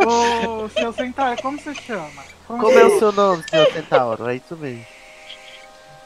Ô, 0.04 0.68
seu 0.70 0.92
Centauro, 0.92 1.40
como 1.40 1.60
você 1.60 1.72
chama? 1.74 2.24
Como 2.48 2.68
é 2.68 2.84
o 2.84 2.98
seu 2.98 3.12
nome, 3.12 3.44
senhor 3.48 3.72
Centauro? 3.72 4.28
É 4.28 4.36
isso 4.36 4.56
mesmo. 4.56 4.84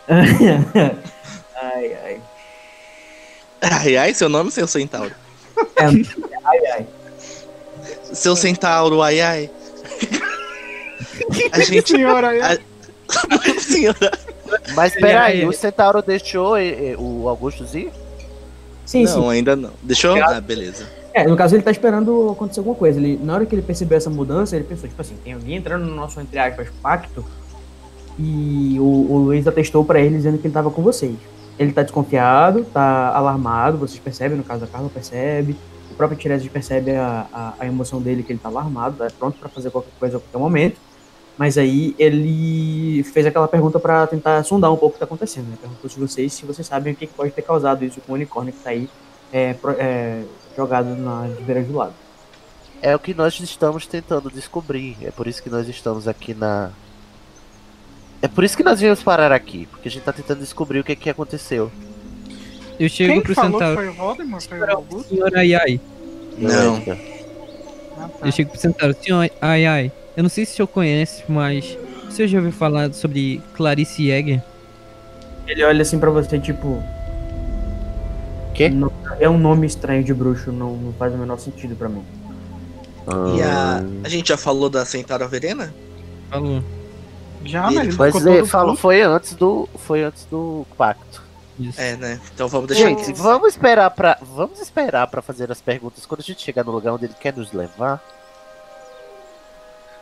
ai, 1.56 1.96
ai. 2.04 2.20
ai, 3.70 3.96
ai, 3.96 4.14
seu 4.14 4.28
nome, 4.28 4.50
seu 4.50 4.66
centauro. 4.66 5.12
É, 5.76 5.84
ai, 6.44 6.66
ai. 6.74 6.86
Seu 8.12 8.36
centauro, 8.36 9.00
ai, 9.00 9.20
ai. 9.20 9.50
A 11.52 11.60
gente. 11.60 11.90
Senhora, 11.90 12.30
a- 12.46 13.60
Senhora. 13.60 14.12
Mas 14.74 14.92
peraí, 14.94 15.38
Ele- 15.38 15.46
o 15.46 15.52
Centauro 15.52 16.02
deixou 16.02 16.56
o 16.98 17.28
Augusto 17.28 17.64
ir? 17.76 17.90
Sim, 18.84 19.04
Não, 19.04 19.22
sim. 19.22 19.30
ainda 19.30 19.56
não. 19.56 19.70
Deixou? 19.82 20.14
Ah, 20.22 20.40
beleza. 20.40 20.86
É, 21.14 21.26
no 21.26 21.36
caso 21.36 21.54
ele 21.54 21.62
tá 21.62 21.70
esperando 21.70 22.30
acontecer 22.30 22.60
alguma 22.60 22.76
coisa. 22.76 22.98
Ele, 22.98 23.18
na 23.22 23.34
hora 23.34 23.46
que 23.46 23.54
ele 23.54 23.62
percebeu 23.62 23.96
essa 23.96 24.10
mudança, 24.10 24.56
ele 24.56 24.64
pensou, 24.64 24.88
tipo 24.88 25.00
assim, 25.00 25.14
tem 25.24 25.32
alguém 25.34 25.56
entrando 25.56 25.84
no 25.86 25.94
nosso, 25.94 26.20
entre 26.20 26.38
aspas, 26.38 26.68
pacto. 26.82 27.24
E 28.18 28.76
o, 28.78 28.82
o 28.84 29.18
Luiz 29.24 29.46
atestou 29.46 29.84
pra 29.84 30.00
ele 30.00 30.16
dizendo 30.16 30.36
que 30.38 30.46
ele 30.46 30.54
tava 30.54 30.70
com 30.70 30.82
vocês. 30.82 31.14
Ele 31.58 31.72
tá 31.72 31.82
desconfiado, 31.82 32.64
tá 32.64 33.14
alarmado, 33.14 33.78
vocês 33.78 34.00
percebem, 34.00 34.36
no 34.36 34.44
caso 34.44 34.64
a 34.64 34.66
Carla 34.66 34.88
percebe. 34.88 35.56
O 35.90 35.94
próprio 35.94 36.18
Tiresias 36.18 36.50
percebe 36.50 36.92
a, 36.92 37.26
a, 37.32 37.54
a 37.60 37.66
emoção 37.66 38.00
dele, 38.00 38.22
que 38.22 38.32
ele 38.32 38.38
tá 38.38 38.48
alarmado, 38.48 38.96
tá 38.96 39.08
pronto 39.18 39.38
pra 39.38 39.48
fazer 39.48 39.70
qualquer 39.70 39.92
coisa 39.98 40.16
a 40.16 40.20
qualquer 40.20 40.38
momento. 40.38 40.78
Mas 41.36 41.56
aí 41.56 41.94
ele 41.98 43.02
fez 43.04 43.26
aquela 43.26 43.48
pergunta 43.48 43.78
pra 43.78 44.06
tentar 44.06 44.42
sondar 44.44 44.72
um 44.72 44.76
pouco 44.76 44.90
o 44.90 44.92
que 44.92 44.98
tá 44.98 45.04
acontecendo. 45.04 45.48
Né? 45.48 45.56
Perguntou 45.60 45.90
se 45.90 45.98
vocês, 45.98 46.32
se 46.32 46.44
vocês 46.44 46.66
sabem 46.66 46.92
o 46.92 46.96
que 46.96 47.06
pode 47.06 47.30
ter 47.30 47.42
causado 47.42 47.84
isso 47.84 48.00
com 48.00 48.12
o 48.12 48.14
unicórnio 48.14 48.52
que 48.52 48.60
tá 48.60 48.70
aí 48.70 48.88
é, 49.32 49.56
é, 49.78 50.22
jogado 50.56 50.94
na 50.96 51.28
beira 51.40 51.62
do 51.62 51.74
lado. 51.74 51.94
É 52.80 52.94
o 52.94 52.98
que 52.98 53.14
nós 53.14 53.38
estamos 53.40 53.86
tentando 53.86 54.30
descobrir. 54.30 54.96
É 55.02 55.10
por 55.10 55.26
isso 55.26 55.42
que 55.42 55.48
nós 55.48 55.68
estamos 55.68 56.06
aqui 56.06 56.34
na. 56.34 56.70
É 58.22 58.28
por 58.28 58.44
isso 58.44 58.56
que 58.56 58.62
nós 58.62 58.78
viemos 58.80 59.02
parar 59.02 59.32
aqui, 59.32 59.66
porque 59.66 59.88
a 59.88 59.90
gente 59.90 60.02
tá 60.04 60.12
tentando 60.12 60.38
descobrir 60.38 60.78
o 60.78 60.84
que, 60.84 60.94
que 60.94 61.10
aconteceu. 61.10 61.70
Eu 62.78 62.88
chego 62.88 63.12
Quem 63.14 63.20
pro 63.20 63.34
falou 63.34 63.52
centauro. 63.52 63.74
foi 63.76 63.88
o 63.88 63.92
Voldemort? 63.92 64.46
Foi 64.48 64.58
o 64.60 64.70
Augusto? 64.70 65.08
Senhor 65.08 65.36
ai 65.36 65.54
ai. 65.54 65.80
Não. 66.38 66.76
Edgar. 66.78 66.98
Ah, 67.98 68.08
tá. 68.08 68.26
Eu 68.26 68.32
chego 68.32 68.50
pro 68.50 68.60
centauro. 68.60 68.96
Senhor 69.02 69.30
ai 69.40 69.66
ai. 69.66 69.92
Eu 70.16 70.22
não 70.22 70.30
sei 70.30 70.44
se 70.46 70.52
o 70.52 70.56
senhor 70.56 70.68
conhece, 70.68 71.24
mas. 71.28 71.76
O 72.08 72.12
senhor 72.12 72.28
já 72.28 72.38
ouviu 72.38 72.52
falar 72.52 72.92
sobre 72.94 73.40
Clarice 73.54 74.06
Jäger? 74.06 74.42
Ele 75.46 75.64
olha 75.64 75.82
assim 75.82 75.98
pra 75.98 76.10
você, 76.10 76.38
tipo. 76.38 76.82
Quê? 78.54 78.68
não- 78.68 78.92
é 79.18 79.28
um 79.28 79.38
nome 79.38 79.66
estranho 79.66 80.04
de 80.04 80.12
bruxo, 80.12 80.52
não, 80.52 80.76
não 80.76 80.92
faz 80.92 81.12
o 81.14 81.16
menor 81.18 81.38
sentido 81.38 81.74
pra 81.74 81.88
mim. 81.88 82.02
E 83.36 83.42
a, 83.42 83.78
Ah. 83.78 83.82
a 84.04 84.08
gente 84.08 84.28
já 84.28 84.36
falou 84.36 84.68
da 84.70 84.84
Centauro 84.84 85.26
Verena? 85.28 85.72
Falou. 86.30 86.62
Já, 87.44 87.62
mas 87.62 87.76
ele 87.76 87.96
Mas 87.96 88.14
ficou 88.14 88.30
ele 88.32 88.40
todo 88.40 88.50
falou, 88.50 88.76
foi 88.76 89.02
antes 89.02 89.34
do. 89.34 89.68
Foi 89.76 90.02
antes 90.02 90.24
do 90.26 90.66
pacto. 90.76 91.22
Isso. 91.58 91.80
É, 91.80 91.96
né? 91.96 92.20
Então 92.34 92.48
vamos 92.48 92.68
deixar 92.68 92.88
Gente, 92.88 93.02
aqui. 93.02 93.12
vamos 93.12 93.50
esperar 93.50 93.90
para 93.90 94.18
vamos 94.22 94.60
esperar 94.60 95.06
para 95.06 95.20
fazer 95.20 95.50
as 95.52 95.60
perguntas 95.60 96.06
quando 96.06 96.20
a 96.20 96.24
gente 96.24 96.42
chegar 96.42 96.64
no 96.64 96.72
lugar 96.72 96.94
onde 96.94 97.04
ele 97.04 97.14
quer 97.14 97.36
nos 97.36 97.52
levar. 97.52 98.02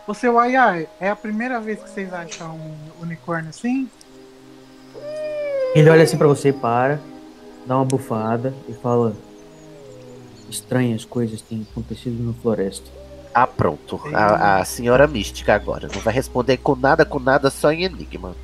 O 0.06 0.14
seu 0.14 0.38
ai 0.38 0.56
ai, 0.56 0.88
é 1.00 1.10
a 1.10 1.16
primeira 1.16 1.60
vez 1.60 1.82
que 1.82 1.90
vocês 1.90 2.12
acham 2.12 2.56
um 2.56 3.02
unicórnio 3.02 3.50
assim? 3.50 3.88
Ele 5.74 5.88
olha 5.88 6.02
assim 6.02 6.16
pra 6.16 6.26
você, 6.26 6.52
para, 6.52 7.00
dá 7.66 7.76
uma 7.76 7.84
bufada 7.84 8.54
e 8.68 8.72
fala: 8.72 9.14
Estranhas 10.48 11.04
coisas 11.04 11.40
têm 11.42 11.66
acontecido 11.70 12.22
na 12.24 12.32
floresta. 12.32 12.99
Ah, 13.32 13.46
pronto. 13.46 14.00
A, 14.12 14.58
a 14.60 14.64
senhora 14.64 15.06
mística 15.06 15.54
agora. 15.54 15.88
Não 15.94 16.00
vai 16.00 16.12
responder 16.12 16.56
com 16.56 16.74
nada, 16.74 17.04
com 17.04 17.18
nada, 17.20 17.48
só 17.50 17.70
em 17.72 17.84
enigma. 17.84 18.34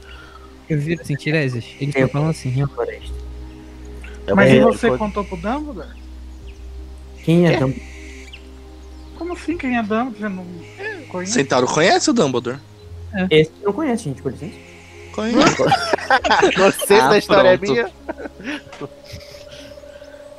Eu 0.69 0.79
viro 0.81 1.01
assim, 1.03 1.15
Tiresias. 1.17 1.65
Ele 1.81 1.93
tá 1.93 2.09
falando 2.09 2.31
assim, 2.31 2.63
ó. 2.63 2.69
É 4.27 4.35
Mas 4.35 4.51
uma- 4.53 4.57
e 4.57 4.61
você 4.61 4.89
foi- 4.89 4.99
contou 4.99 5.25
pro 5.25 5.37
Dumbledore? 5.37 5.89
Quem 7.25 7.47
é 7.47 7.57
Dum- 7.59 7.75
Como 9.17 9.33
assim 9.33 9.57
quem 9.57 9.77
é 9.77 9.83
Dumbledore? 9.83 10.15
Você 10.19 10.29
não 10.99 11.07
conhece? 11.09 11.33
Centauro 11.33 11.67
conhece 11.67 12.11
o 12.11 12.13
Dumbledore? 12.13 12.59
Esse 13.31 13.53
não 13.65 13.73
conhece, 13.73 14.05
gente, 14.05 14.23
por 14.23 14.33
licença. 14.33 14.55
Conhece. 15.15 15.57
Você 16.57 16.95
Ah, 16.95 17.09
da 17.09 17.19
história 17.19 17.49
é 17.51 17.57
pronto. 17.57 17.73
minha? 17.73 17.91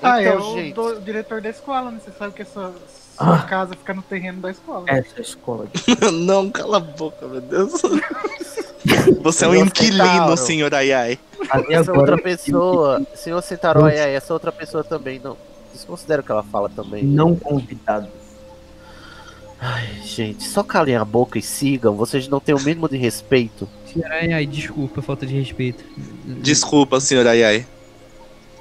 Ah, 0.01 0.21
é 0.21 0.27
Então, 0.27 0.51
o 0.51 0.55
gente. 0.55 0.73
do- 0.73 1.01
diretor 1.01 1.41
da 1.41 1.49
escola, 1.49 1.89
né? 1.91 1.99
Você 2.03 2.11
sabe 2.17 2.33
que 2.33 2.41
essa 2.43 2.71
sua 3.17 3.35
Ah. 3.39 3.43
casa 3.43 3.73
fica 3.75 3.93
no 3.93 4.01
terreno 4.01 4.41
da 4.41 4.51
escola. 4.51 4.83
Essa 4.87 5.19
escola. 5.21 5.67
não, 6.13 6.49
cala 6.49 6.77
a 6.77 6.79
boca, 6.79 7.27
meu 7.27 7.41
Deus. 7.41 7.73
Você 9.21 9.43
é 9.43 9.47
um 9.47 9.51
Senhor 9.51 9.65
inquilino, 9.65 10.37
senhor 10.37 10.73
ai 10.73 10.93
ai. 10.93 11.19
Até 11.49 11.73
Essa 11.73 11.91
outra 11.91 12.17
pessoa, 12.17 13.01
senhor 13.15 13.41
Centauro, 13.41 13.85
é, 13.87 14.13
essa 14.13 14.33
outra 14.33 14.51
pessoa 14.51 14.83
também 14.83 15.19
não. 15.21 15.35
Desconsidera 15.73 16.21
o 16.21 16.25
que 16.25 16.31
ela 16.31 16.43
fala 16.43 16.69
também. 16.69 17.03
não 17.03 17.35
convidado. 17.35 18.07
Ai, 19.59 19.87
gente, 20.03 20.43
só 20.43 20.63
calem 20.63 20.95
a 20.95 21.03
boca 21.03 21.37
e 21.39 21.41
sigam. 21.41 21.95
Vocês 21.95 22.27
não 22.27 22.39
têm 22.39 22.53
o 22.55 22.59
mínimo 22.59 22.87
de 22.87 22.95
respeito. 22.95 23.67
Ai, 24.05 24.31
ai, 24.31 24.45
desculpa, 24.45 25.01
falta 25.01 25.25
de 25.25 25.33
respeito. 25.37 25.83
Desculpa, 26.25 26.99
senhor 26.99 27.25
Ayai. 27.27 27.65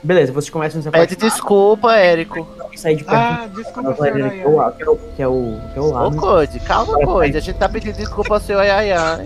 Beleza, 0.07 0.33
vocês 0.33 0.51
começam 0.51 0.79
a 0.79 0.83
se 0.85 0.91
Pede 0.91 1.17
desculpa, 1.17 1.97
Érico. 1.97 2.47
sair 2.77 2.95
de 2.97 3.03
perto. 3.05 3.17
Ah, 3.19 3.49
desculpa, 3.55 3.95
senhor 3.97 4.31
que 4.31 4.41
é 4.41 4.47
o- 4.47 4.73
que 4.73 4.83
é 4.83 4.89
o- 4.89 4.97
que 5.17 5.23
é 5.23 5.27
o 5.29 5.61
que 5.73 5.79
é 5.79 5.81
o 5.81 5.85
Ô, 5.85 5.91
lado. 5.93 6.17
Code, 6.17 6.61
calma, 6.61 6.99
Code. 7.05 7.37
A 7.37 7.41
gente 7.41 7.59
tá 7.59 7.69
pedindo 7.69 7.97
desculpa 7.97 8.35
ao 8.35 8.41
seu 8.41 8.59
ai 8.61 8.71
ai 8.71 8.93
ai. 8.93 9.25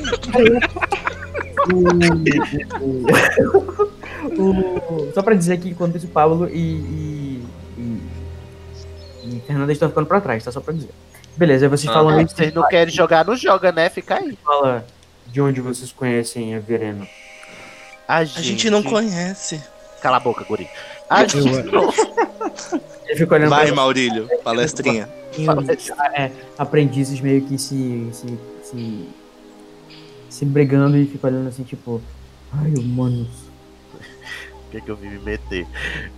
O- 4.39 5.05
o- 5.09 5.13
Só 5.15 5.23
pra 5.23 5.35
dizer 5.35 5.59
que 5.59 5.69
enquanto 5.69 5.97
isso, 5.97 6.09
Pablo 6.09 6.49
e, 6.49 6.59
e, 6.59 7.45
e, 7.79 8.03
e 9.25 9.43
Fernanda 9.47 9.73
estão 9.73 9.89
ficando 9.89 10.07
pra 10.07 10.21
trás, 10.21 10.43
tá? 10.45 10.51
Só 10.53 10.61
pra 10.61 10.73
dizer. 10.73 10.91
Beleza, 11.37 11.67
aí 11.67 11.69
vocês 11.71 11.91
Ah, 11.91 11.95
falam. 11.95 12.27
Vocês 12.27 12.53
não 12.55 12.67
querem 12.69 12.93
jogar, 12.93 13.25
não 13.25 13.37
joga, 13.37 13.71
né? 13.73 13.89
Fica 13.89 14.17
aí. 14.17 14.37
Fala 14.45 14.85
de 15.27 15.41
onde 15.41 15.61
vocês 15.61 15.93
conhecem 15.93 16.55
a 16.55 16.59
Verena. 16.61 17.07
A 18.09 18.17
A 18.17 18.25
gente, 18.25 18.43
gente 18.43 18.71
não 18.71 18.83
conhece. 18.83 19.63
Cala 20.01 20.17
a 20.17 20.21
boca, 20.21 20.45
guri. 20.45 20.69
A 21.09 21.27
gente 21.27 21.51
Vai, 23.49 23.67
pra 23.67 23.75
Maurílio, 23.75 24.29
palestrinha. 24.45 25.09
é, 26.15 26.31
aprendizes 26.57 27.21
meio 27.21 27.43
que 27.43 27.59
se, 27.59 28.09
se, 28.13 28.39
se, 28.63 29.09
se 30.29 30.45
brigando 30.45 30.97
e 30.97 31.07
fica 31.07 31.27
olhando 31.27 31.49
assim, 31.49 31.65
tipo, 31.65 32.01
ai, 32.53 32.73
humanos. 32.75 33.29
Por 33.91 34.71
que, 34.71 34.81
que 34.81 34.89
eu 34.91 34.97
vim 34.97 35.09
me 35.09 35.19
meter? 35.19 35.67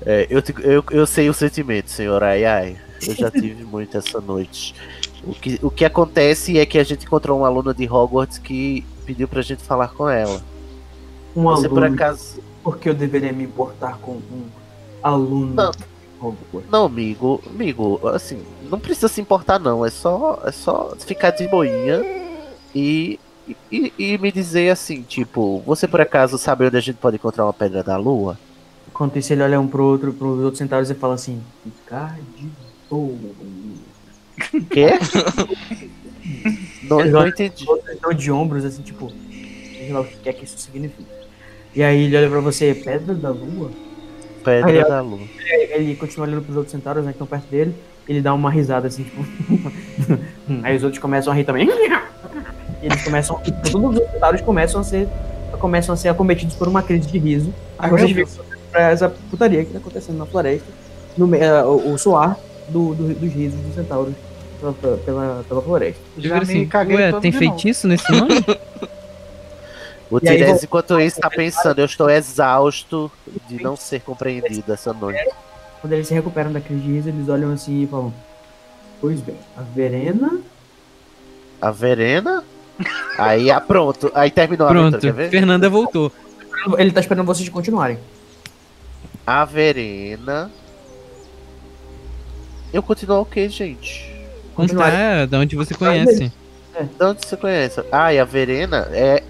É, 0.04 0.26
eu, 0.28 0.42
eu, 0.62 0.84
eu 0.90 1.06
sei 1.06 1.30
o 1.30 1.34
sentimento, 1.34 1.90
senhor 1.90 2.22
ai 2.22 2.44
ai. 2.44 2.76
Eu 3.06 3.14
já 3.14 3.30
tive 3.30 3.64
muito 3.64 3.96
essa 3.96 4.20
noite. 4.20 4.74
O 5.24 5.34
que, 5.34 5.58
o 5.62 5.70
que 5.70 5.84
acontece 5.84 6.58
é 6.58 6.66
que 6.66 6.78
a 6.78 6.84
gente 6.84 7.06
encontrou 7.06 7.38
uma 7.38 7.46
aluna 7.46 7.72
de 7.72 7.88
Hogwarts 7.88 8.38
que 8.38 8.84
pediu 9.06 9.26
pra 9.26 9.40
gente 9.40 9.62
falar 9.62 9.88
com 9.88 10.08
ela. 10.08 10.42
Um 11.34 11.44
Você 11.44 11.68
por 11.68 11.82
aluno, 11.82 11.94
acaso. 11.94 12.42
Por 12.62 12.78
que 12.78 12.88
eu 12.88 12.94
deveria 12.94 13.32
me 13.32 13.44
importar 13.44 13.98
com 13.98 14.12
um 14.12 14.46
aluno? 15.02 15.54
Não. 15.54 15.72
Não, 16.70 16.84
amigo, 16.84 17.42
amigo, 17.50 18.00
assim, 18.08 18.40
não 18.70 18.78
precisa 18.78 19.08
se 19.08 19.20
importar 19.20 19.58
não, 19.58 19.84
é 19.84 19.90
só, 19.90 20.40
é 20.44 20.52
só 20.52 20.94
ficar 20.96 21.30
de 21.30 21.48
boinha 21.48 22.00
e, 22.72 23.18
e, 23.72 23.92
e 23.98 24.18
me 24.18 24.30
dizer 24.30 24.70
assim, 24.70 25.02
tipo, 25.02 25.60
você 25.66 25.88
por 25.88 26.00
acaso 26.00 26.38
sabe 26.38 26.64
onde 26.66 26.76
a 26.76 26.80
gente 26.80 26.98
pode 26.98 27.16
encontrar 27.16 27.44
uma 27.44 27.52
pedra 27.52 27.82
da 27.82 27.96
lua? 27.96 28.38
Enquanto 28.92 29.18
isso, 29.18 29.32
ele 29.32 29.42
olha 29.42 29.58
um 29.58 29.66
pro 29.66 29.84
outro, 29.84 30.12
pros 30.12 30.38
outros 30.40 30.58
centauros 30.58 30.90
e 30.90 30.94
fala 30.94 31.14
assim: 31.14 31.42
ficar 31.64 32.18
de 32.36 32.46
boa. 32.90 33.16
Quê? 34.70 34.90
não, 36.84 37.02
não 37.06 37.26
entendi. 37.26 37.64
Outros 37.66 38.16
de 38.16 38.30
ombros, 38.30 38.64
assim, 38.66 38.82
tipo, 38.82 39.10
sei 39.10 39.92
lá 39.92 40.02
o 40.02 40.04
que 40.04 40.28
é 40.28 40.32
que 40.32 40.44
isso 40.44 40.58
significa. 40.58 41.10
E 41.74 41.82
aí 41.82 42.04
ele 42.04 42.16
olha 42.16 42.28
pra 42.28 42.40
você: 42.40 42.74
pedra 42.74 43.14
da 43.14 43.30
lua? 43.30 43.70
Pedra 44.44 44.70
Aí, 44.70 44.82
da 44.82 45.00
lua. 45.00 45.20
Ele 45.48 45.94
continua 45.96 46.26
olhando 46.26 46.42
pros 46.42 46.56
outros 46.56 46.72
centauros, 46.72 47.04
né, 47.04 47.12
que 47.12 47.14
estão 47.16 47.26
perto 47.26 47.46
dele. 47.50 47.74
Ele 48.08 48.20
dá 48.20 48.34
uma 48.34 48.50
risada, 48.50 48.88
assim, 48.88 49.04
tipo. 49.04 49.24
aí 50.64 50.76
os 50.76 50.82
outros 50.82 51.00
começam 51.00 51.32
a 51.32 51.36
rir 51.36 51.44
também. 51.44 51.68
E 51.68 51.70
eles 52.86 53.02
começam. 53.04 53.40
Todos 53.70 54.00
os 54.00 54.10
centauros 54.10 54.40
começam 54.40 54.80
a 54.80 54.84
ser. 54.84 55.08
Começam 55.60 55.92
a 55.92 55.96
ser 55.96 56.08
acometidos 56.08 56.56
por 56.56 56.66
uma 56.66 56.82
crise 56.82 57.06
de 57.08 57.18
riso. 57.18 57.54
Ai, 57.78 57.88
Vocês 57.90 58.12
meu 58.12 58.26
veem 58.26 58.38
pra 58.72 58.90
essa 58.90 59.08
putaria 59.30 59.64
que 59.64 59.72
tá 59.72 59.78
acontecendo 59.78 60.18
na 60.18 60.26
floresta. 60.26 60.66
No, 61.16 61.26
me- 61.28 61.38
eh, 61.38 61.62
o, 61.62 61.92
o 61.92 61.98
soar 61.98 62.36
do, 62.68 62.94
do- 62.94 63.14
dos 63.14 63.32
risos 63.32 63.60
dos 63.60 63.74
centauros 63.76 64.12
pela, 64.58 64.96
pela, 64.96 65.44
pela 65.48 65.62
floresta. 65.62 66.00
Já 66.18 66.22
viro 66.34 66.36
me 66.36 66.42
assim, 66.42 66.66
caguei 66.66 66.96
ué, 66.96 67.12
tem 67.20 67.30
feitiço 67.30 67.86
nesse 67.86 68.10
nome? 68.10 68.34
O 70.12 70.18
E 70.22 70.28
aí, 70.28 70.36
Tirese, 70.36 70.66
enquanto 70.66 71.00
isso, 71.00 71.18
tá 71.18 71.30
pensando, 71.30 71.78
eu 71.78 71.86
estou 71.86 72.10
exausto 72.10 73.10
de 73.48 73.62
não 73.62 73.74
ser 73.74 74.02
compreendido 74.02 74.70
essa 74.70 74.92
noite. 74.92 75.26
Quando 75.80 75.94
eles 75.94 76.06
se 76.06 76.12
recuperam 76.12 76.52
da 76.52 76.60
crise 76.60 77.08
eles 77.08 77.30
olham 77.30 77.50
assim 77.50 77.84
e 77.84 77.86
falam: 77.86 78.12
Pois 79.00 79.22
bem, 79.22 79.36
a 79.56 79.62
Verena. 79.62 80.38
A 81.58 81.70
Verena? 81.70 82.44
Aí, 83.16 83.50
ah, 83.50 83.60
pronto. 83.60 84.12
Aí 84.14 84.30
terminou 84.30 84.66
a 84.66 84.70
Pronto, 84.70 84.96
aventura, 84.96 85.12
quer 85.14 85.22
ver? 85.22 85.30
Fernanda 85.30 85.70
voltou. 85.70 86.12
Ele 86.76 86.92
tá 86.92 87.00
esperando 87.00 87.26
vocês 87.26 87.48
continuarem. 87.48 87.98
A 89.26 89.46
Verena. 89.46 90.50
Eu 92.70 92.82
continuo 92.82 93.22
o 93.22 93.24
quê, 93.24 93.48
gente? 93.48 94.12
Contar 94.54 95.26
de 95.26 95.36
onde 95.36 95.56
você 95.56 95.74
conhece. 95.74 96.30
De 96.80 97.04
onde 97.04 97.26
você 97.26 97.36
conhece? 97.36 97.82
Ah, 97.92 98.12
e 98.12 98.18
a 98.18 98.24
Verena 98.24 98.88
é 98.92 99.22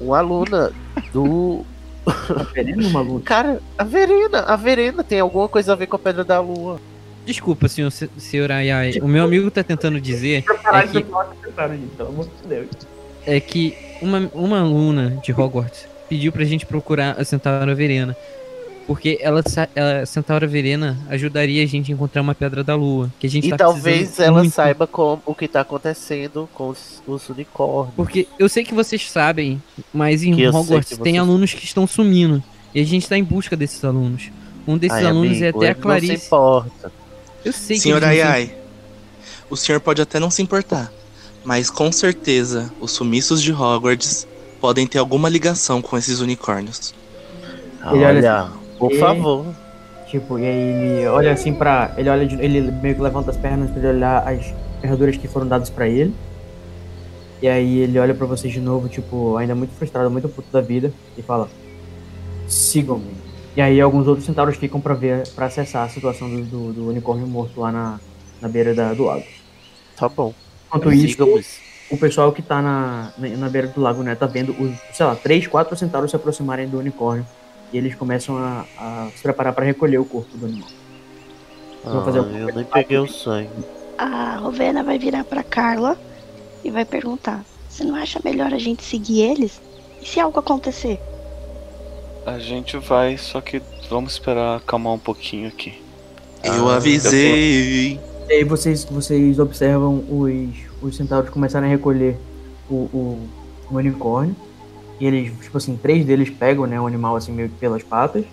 uma 0.00 0.18
aluna 0.18 0.72
do. 1.12 1.64
A 2.06 2.42
Verena 2.44 2.84
é 2.84 2.86
uma 2.86 3.00
luta. 3.00 3.24
Cara, 3.26 3.60
a 3.76 3.84
Verena, 3.84 4.40
a 4.40 4.56
Verena 4.56 5.04
tem 5.04 5.20
alguma 5.20 5.48
coisa 5.48 5.72
a 5.72 5.76
ver 5.76 5.86
com 5.86 5.96
a 5.96 5.98
Pedra 5.98 6.24
da 6.24 6.40
Lua. 6.40 6.80
Desculpa, 7.26 7.66
senhor, 7.68 7.90
senhor 7.90 8.52
Ayai. 8.52 8.98
O 9.02 9.08
meu 9.08 9.24
amigo 9.24 9.50
tá 9.50 9.62
tentando 9.62 10.00
dizer 10.00 10.44
é 10.72 10.86
que, 10.86 11.02
Pelo 11.02 12.08
amor 12.08 12.28
de 12.42 12.48
Deus. 12.48 12.68
é 13.26 13.40
que 13.40 13.76
uma, 14.00 14.30
uma 14.32 14.60
aluna 14.60 15.20
de 15.24 15.32
Hogwarts 15.32 15.88
pediu 16.08 16.30
pra 16.30 16.44
gente 16.44 16.64
procurar 16.64 17.20
a 17.20 17.24
Centaura 17.24 17.74
Verena. 17.74 18.16
Porque 18.86 19.18
ela, 19.20 19.42
ela, 19.74 20.02
a 20.02 20.06
Centaura 20.06 20.46
Verena 20.46 20.96
ajudaria 21.08 21.62
a 21.64 21.66
gente 21.66 21.90
a 21.90 21.94
encontrar 21.94 22.22
uma 22.22 22.34
Pedra 22.36 22.62
da 22.62 22.76
Lua. 22.76 23.10
Que 23.18 23.26
a 23.26 23.30
gente 23.30 23.48
E 23.48 23.50
tá 23.50 23.56
talvez 23.56 24.20
ela 24.20 24.38
muito. 24.40 24.52
saiba 24.54 24.86
como, 24.86 25.20
o 25.26 25.34
que 25.34 25.48
tá 25.48 25.60
acontecendo 25.62 26.48
com 26.54 26.68
os, 26.68 27.02
os 27.06 27.28
unicórnios. 27.28 27.94
Porque 27.96 28.28
eu 28.38 28.48
sei 28.48 28.62
que 28.64 28.72
vocês 28.72 29.10
sabem, 29.10 29.60
mas 29.92 30.22
em 30.22 30.36
Que 30.36 30.46
Hogwarts 30.46 30.90
que 30.96 31.02
tem 31.02 31.14
vocês- 31.14 31.18
alunos 31.28 31.52
que 31.52 31.64
estão 31.64 31.84
sumindo. 31.86 32.40
E 32.72 32.80
a 32.80 32.84
gente 32.84 33.08
tá 33.08 33.16
em 33.18 33.24
busca 33.24 33.56
desses 33.56 33.82
alunos. 33.84 34.30
Um 34.68 34.78
desses 34.78 34.98
Ai, 34.98 35.06
alunos 35.06 35.40
é 35.42 35.48
amigo, 35.48 35.58
até 35.58 35.66
a 35.66 35.70
ele 35.70 35.74
Não 35.78 35.82
Clarice. 35.82 36.16
se 36.18 36.26
importa. 36.26 36.92
Eu 37.44 37.52
sei 37.52 37.78
Senhor 37.78 37.98
que 38.00 38.06
eles 38.06 38.18
não 38.18 38.24
se- 38.24 38.32
Ayai, 38.32 38.54
o 39.50 39.56
senhor 39.56 39.80
pode 39.80 40.00
até 40.02 40.20
não 40.20 40.30
se 40.30 40.42
importar, 40.42 40.92
mas 41.44 41.70
com 41.70 41.90
certeza 41.90 42.72
os 42.80 42.92
sumiços 42.92 43.42
de 43.42 43.52
Hogwarts 43.52 44.26
podem 44.60 44.86
ter 44.86 44.98
alguma 44.98 45.28
ligação 45.28 45.80
com 45.82 45.96
esses 45.98 46.20
unicórnios. 46.20 46.94
Ele 47.92 48.04
olha 48.04 48.06
Olha, 48.08 48.48
por 48.78 48.92
e- 48.92 48.98
favor. 48.98 49.46
Tipo, 50.06 50.38
e 50.38 50.44
aí 50.46 50.52
ele 50.98 51.06
olha 51.08 51.32
assim 51.32 51.52
pra. 51.52 51.92
Ele 51.96 52.08
olha 52.08 52.26
de- 52.26 52.40
ele 52.40 52.60
meio 52.60 52.94
que 52.94 53.00
levanta 53.02 53.30
as 53.30 53.36
pernas 53.36 53.70
pra 53.70 53.78
ele 53.80 53.88
olhar 53.96 54.26
as 54.28 54.54
ferraduras 54.80 55.16
que 55.16 55.26
foram 55.26 55.46
dadas 55.48 55.68
pra 55.68 55.88
ele. 55.88 56.14
E 57.42 57.48
aí 57.48 57.78
ele 57.80 57.98
olha 57.98 58.14
pra 58.14 58.26
vocês 58.26 58.52
de 58.52 58.60
novo, 58.60 58.88
tipo, 58.88 59.36
ainda 59.36 59.54
muito 59.54 59.72
frustrado, 59.74 60.10
muito 60.10 60.28
puto 60.28 60.48
da 60.52 60.60
vida, 60.60 60.92
e 61.18 61.22
fala: 61.22 61.48
Sigam-me. 62.46 63.16
E 63.56 63.60
aí 63.60 63.80
alguns 63.80 64.06
outros 64.06 64.26
centauros 64.26 64.56
ficam 64.56 64.80
pra 64.80 64.94
ver, 64.94 65.26
para 65.34 65.46
acessar 65.46 65.84
a 65.84 65.88
situação 65.88 66.28
do, 66.30 66.42
do, 66.44 66.72
do 66.72 66.88
unicórnio 66.88 67.26
morto 67.26 67.60
lá 67.60 67.72
na, 67.72 67.98
na 68.40 68.48
beira 68.48 68.74
da- 68.74 68.92
do 68.94 69.04
lago. 69.04 69.24
Tá 69.96 70.08
bom. 70.08 70.32
Enquanto 70.68 70.92
isso, 70.92 71.16
o 71.90 71.96
pessoal 71.96 72.32
que 72.32 72.42
tá 72.42 72.60
na, 72.60 73.12
na, 73.16 73.28
na 73.28 73.48
beira 73.48 73.68
do 73.68 73.80
lago, 73.80 74.02
né, 74.02 74.14
tá 74.14 74.26
vendo 74.26 74.52
os, 74.52 74.76
sei 74.92 75.06
lá, 75.06 75.14
três, 75.16 75.46
quatro 75.46 75.76
centauros 75.76 76.10
se 76.10 76.16
aproximarem 76.16 76.68
do 76.68 76.78
unicórnio. 76.78 77.26
E 77.72 77.78
eles 77.78 77.94
começam 77.94 78.36
a, 78.38 78.64
a 78.78 79.08
se 79.14 79.22
preparar 79.22 79.52
pra 79.52 79.64
recolher 79.64 79.98
o 79.98 80.04
corpo 80.04 80.36
do 80.36 80.46
animal. 80.46 80.68
Fazer 82.04 82.18
Ah, 82.18 82.22
um- 82.22 82.36
eu 82.48 82.54
nem 82.54 82.64
peguei 82.64 82.98
o 82.98 83.08
sangue. 83.08 83.48
A 83.98 84.36
Rovena 84.36 84.82
vai 84.82 84.98
virar 84.98 85.24
pra 85.24 85.42
Carla 85.42 85.98
e 86.64 86.70
vai 86.70 86.84
perguntar: 86.84 87.44
Você 87.68 87.84
não 87.84 87.94
acha 87.94 88.20
melhor 88.24 88.52
a 88.52 88.58
gente 88.58 88.82
seguir 88.82 89.22
eles? 89.22 89.60
E 90.02 90.06
se 90.06 90.20
algo 90.20 90.38
acontecer? 90.38 90.98
A 92.24 92.38
gente 92.38 92.76
vai, 92.78 93.16
só 93.16 93.40
que 93.40 93.62
vamos 93.88 94.12
esperar 94.14 94.56
acalmar 94.56 94.92
um 94.94 94.98
pouquinho 94.98 95.48
aqui. 95.48 95.80
Eu 96.42 96.68
Ah, 96.68 96.76
avisei. 96.76 98.00
E 98.28 98.32
aí 98.32 98.44
vocês, 98.44 98.84
vocês 98.84 99.38
observam 99.38 100.04
os, 100.10 100.50
os 100.82 100.96
centauros 100.96 101.30
começarem 101.30 101.68
a 101.68 101.70
recolher 101.72 102.16
o, 102.68 102.74
o, 102.74 103.28
o 103.70 103.76
unicórnio. 103.76 104.34
E 104.98 105.06
eles, 105.06 105.32
tipo 105.42 105.56
assim, 105.56 105.76
três 105.76 106.04
deles 106.04 106.30
pegam, 106.30 106.66
né, 106.66 106.80
o 106.80 106.86
animal 106.86 107.16
assim 107.16 107.32
meio 107.32 107.48
que 107.48 107.56
pelas 107.56 107.82
patas. 107.82 108.24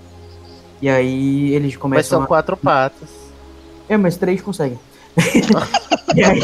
E 0.82 0.90
aí 0.90 1.54
eles 1.54 1.74
Mas 1.74 1.82
começam 1.82 2.18
são 2.18 2.24
a... 2.24 2.28
quatro 2.28 2.58
patas. 2.58 3.10
É, 3.88 3.98
mas 3.98 4.18
três 4.18 4.42
conseguem. 4.42 4.80
e 6.16 6.24
aí, 6.24 6.42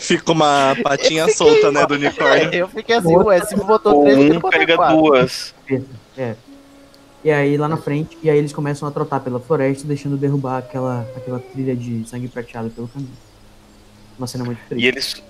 Fica 0.00 0.32
uma 0.32 0.76
patinha 0.82 1.28
solta, 1.28 1.70
né, 1.70 1.86
do 1.86 1.94
unicórnio. 1.94 2.54
Eu 2.54 2.68
fiquei 2.68 2.96
assim, 2.96 3.16
ué, 3.16 3.40
se 3.44 3.56
botou 3.56 4.02
três, 4.04 4.36
Um 4.36 4.40
pega 4.40 4.76
quatro. 4.76 4.96
duas. 4.96 5.54
é. 6.16 6.34
E 7.22 7.30
aí 7.30 7.56
lá 7.58 7.68
na 7.68 7.76
frente, 7.76 8.16
e 8.22 8.30
aí 8.30 8.38
eles 8.38 8.52
começam 8.52 8.88
a 8.88 8.90
trotar 8.90 9.20
pela 9.20 9.38
floresta, 9.38 9.86
deixando 9.86 10.16
derrubar 10.16 10.58
aquela, 10.58 11.06
aquela 11.14 11.38
trilha 11.38 11.76
de 11.76 12.08
sangue 12.08 12.28
prateado 12.28 12.70
pelo 12.70 12.88
caminho. 12.88 13.10
Uma 14.16 14.26
cena 14.26 14.44
muito 14.44 14.58
triste. 14.68 14.84
E 14.84 14.88
eles. 14.88 15.22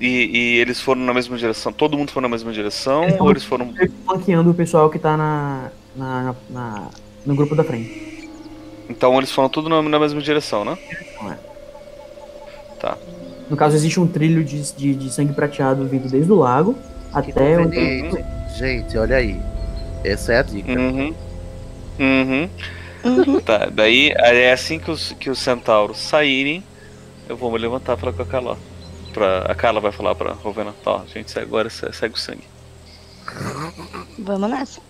E, 0.00 0.06
e 0.06 0.58
eles 0.58 0.80
foram 0.80 1.02
na 1.02 1.12
mesma 1.12 1.36
direção. 1.36 1.72
Todo 1.72 1.96
mundo 1.96 2.10
foi 2.10 2.22
na 2.22 2.28
mesma 2.28 2.52
direção? 2.52 3.04
Eles 3.04 3.20
ou 3.20 3.30
eles 3.30 3.44
foram. 3.44 3.72
flanqueando 4.06 4.50
o 4.50 4.54
pessoal 4.54 4.88
que 4.88 4.98
tá 4.98 5.16
na, 5.16 5.70
na, 5.94 6.22
na- 6.22 6.34
na- 6.50 6.88
no 7.26 7.34
grupo 7.34 7.54
da 7.54 7.62
frente. 7.62 8.28
Então 8.88 9.16
eles 9.18 9.30
foram 9.30 9.48
tudo 9.48 9.68
na, 9.68 9.82
na 9.82 9.98
mesma 9.98 10.20
direção, 10.20 10.64
né? 10.64 10.76
Não 11.20 11.30
é. 11.32 11.38
Tá. 12.80 12.96
No 13.48 13.56
caso, 13.56 13.76
existe 13.76 14.00
um 14.00 14.06
trilho 14.06 14.42
de, 14.42 14.72
de, 14.72 14.94
de 14.94 15.12
sangue 15.12 15.32
prateado 15.32 15.86
vindo 15.86 16.08
desde 16.08 16.32
o 16.32 16.36
lago 16.36 16.76
até 17.12 17.58
onde. 17.58 17.76
Conveniente. 17.76 18.24
Gente, 18.56 18.96
olha 18.96 19.16
aí. 19.16 19.38
Essa 20.02 20.32
é 20.32 20.38
a 20.38 20.42
dica. 20.42 20.72
Uhum. 20.72 21.14
Uhum. 21.98 22.48
Tá, 23.44 23.66
daí 23.72 24.12
é 24.16 24.52
assim 24.52 24.78
que 24.78 24.90
os, 24.90 25.12
que 25.18 25.30
os 25.30 25.38
centauros 25.38 25.98
saírem, 25.98 26.62
eu 27.28 27.36
vou 27.36 27.50
me 27.50 27.58
levantar 27.58 27.96
pra 27.96 28.12
com 28.12 28.22
a 28.22 28.26
Carla. 28.26 28.56
Pra, 29.12 29.38
a 29.42 29.54
Carla 29.54 29.80
vai 29.80 29.92
falar 29.92 30.14
pra 30.14 30.32
Rovena, 30.32 30.72
tá, 30.84 30.90
ó, 30.92 31.00
gente, 31.06 31.36
agora 31.38 31.68
se- 31.68 31.92
segue 31.92 32.14
o 32.14 32.18
sangue. 32.18 32.44
Vamos 34.18 34.50
nessa. 34.50 34.80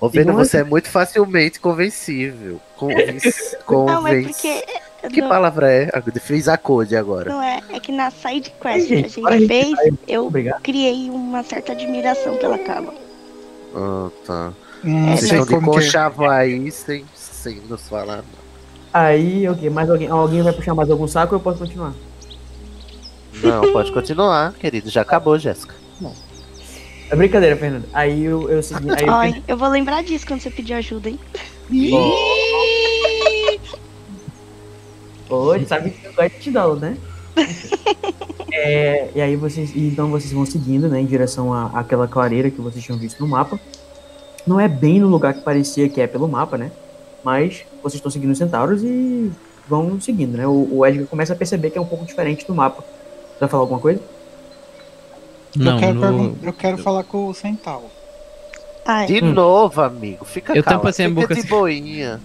Ô, 0.00 0.08
Vena, 0.08 0.32
Igual 0.32 0.44
você 0.44 0.58
é 0.58 0.64
muito 0.64 0.88
facilmente 0.88 1.60
convencível. 1.60 2.60
Convenci... 2.76 3.30
Não, 3.68 4.06
é 4.06 4.22
porque. 4.22 4.64
Que 5.10 5.20
não, 5.20 5.28
palavra 5.28 5.68
é? 5.72 5.90
Fiz 6.20 6.46
a 6.46 6.56
code 6.56 6.94
agora. 6.94 7.28
não 7.28 7.42
é, 7.42 7.60
é 7.72 7.80
que 7.80 7.90
na 7.90 8.08
side 8.12 8.52
quest 8.62 8.86
que 8.86 8.94
a 8.94 8.96
gente, 8.98 9.20
para, 9.20 9.36
gente 9.36 9.48
gente, 9.48 9.76
fez, 9.76 9.94
eu 10.06 10.26
Obrigado. 10.26 10.62
criei 10.62 11.10
uma 11.10 11.42
certa 11.42 11.72
admiração 11.72 12.36
pela 12.36 12.56
Carla. 12.56 12.94
Ah, 13.74 14.08
tá. 14.24 14.52
Hum, 14.84 15.08
É, 15.12 15.16
Vocês 15.16 15.28
sei 15.30 15.40
estão 15.40 15.58
de 15.58 15.64
é. 15.64 15.66
conchavo 15.72 16.28
aí 16.30 16.70
sem, 16.70 17.04
sem 17.16 17.56
nos 17.68 17.88
falar. 17.88 18.22
Aí, 18.92 19.48
ok, 19.48 19.68
mais 19.70 19.90
alguém, 19.90 20.06
alguém 20.08 20.40
vai 20.40 20.52
puxar 20.52 20.72
mais 20.72 20.88
algum 20.88 21.08
saco 21.08 21.34
ou 21.34 21.40
eu 21.40 21.42
posso 21.42 21.58
continuar? 21.58 21.94
Não, 23.42 23.72
pode 23.72 23.92
continuar, 23.92 24.52
querido. 24.54 24.90
Já 24.90 25.02
acabou, 25.02 25.38
Jéssica. 25.38 25.74
É 27.12 27.16
brincadeira, 27.16 27.54
Fernando. 27.56 27.84
Aí 27.92 28.24
eu, 28.24 28.48
eu 28.48 28.62
segui. 28.62 28.90
Aí 28.90 29.06
eu 29.06 29.12
Ai, 29.12 29.42
eu 29.46 29.54
vou 29.54 29.68
lembrar 29.68 30.02
disso 30.02 30.26
quando 30.26 30.40
você 30.40 30.50
pedir 30.50 30.72
ajuda, 30.72 31.10
hein? 31.10 31.18
Pô, 35.28 35.58
sabe 35.66 35.90
que 35.90 36.06
eu 36.06 36.14
gosto 36.14 36.30
de 36.30 36.40
te 36.40 36.50
dar, 36.50 36.74
né? 36.76 36.96
É, 38.54 39.08
e 39.14 39.20
aí 39.20 39.34
vocês. 39.34 39.74
Então 39.74 40.10
vocês 40.10 40.30
vão 40.30 40.44
seguindo, 40.44 40.86
né? 40.86 41.00
Em 41.00 41.06
direção 41.06 41.54
à, 41.54 41.70
àquela 41.72 42.06
clareira 42.06 42.50
que 42.50 42.60
vocês 42.60 42.84
tinham 42.84 42.98
visto 42.98 43.18
no 43.18 43.26
mapa. 43.26 43.58
Não 44.46 44.60
é 44.60 44.68
bem 44.68 45.00
no 45.00 45.08
lugar 45.08 45.32
que 45.32 45.40
parecia 45.40 45.88
que 45.88 46.02
é 46.02 46.06
pelo 46.06 46.28
mapa, 46.28 46.58
né? 46.58 46.70
Mas 47.24 47.64
vocês 47.82 47.94
estão 47.94 48.10
seguindo 48.10 48.30
os 48.30 48.36
centauros 48.36 48.82
e 48.84 49.32
vão 49.66 49.98
seguindo, 49.98 50.36
né? 50.36 50.46
O, 50.46 50.68
o 50.70 50.86
Edgar 50.86 51.06
começa 51.06 51.32
a 51.32 51.36
perceber 51.36 51.70
que 51.70 51.78
é 51.78 51.80
um 51.80 51.86
pouco 51.86 52.04
diferente 52.04 52.46
do 52.46 52.54
mapa. 52.54 52.84
Vai 53.42 53.48
falar 53.48 53.62
alguma 53.64 53.80
coisa? 53.80 54.00
Não, 55.56 55.72
eu, 55.72 55.78
quero 55.80 55.94
no- 56.12 56.38
eu 56.44 56.52
quero 56.52 56.78
falar 56.78 57.02
com 57.02 57.26
o 57.26 57.34
Centauro. 57.34 57.86
Ai, 58.86 59.06
De 59.06 59.18
Hum. 59.24 59.32
novo, 59.32 59.80
amigo. 59.82 60.24
Fica 60.24 60.56
Eu 60.56 60.62
calma. 60.62 60.90
assim 60.90 61.02
a 61.02 61.08
Fica 61.08 61.20
boca 61.22 61.34
de 61.34 61.40
assim. 61.40 61.48
boinha. 61.48 62.20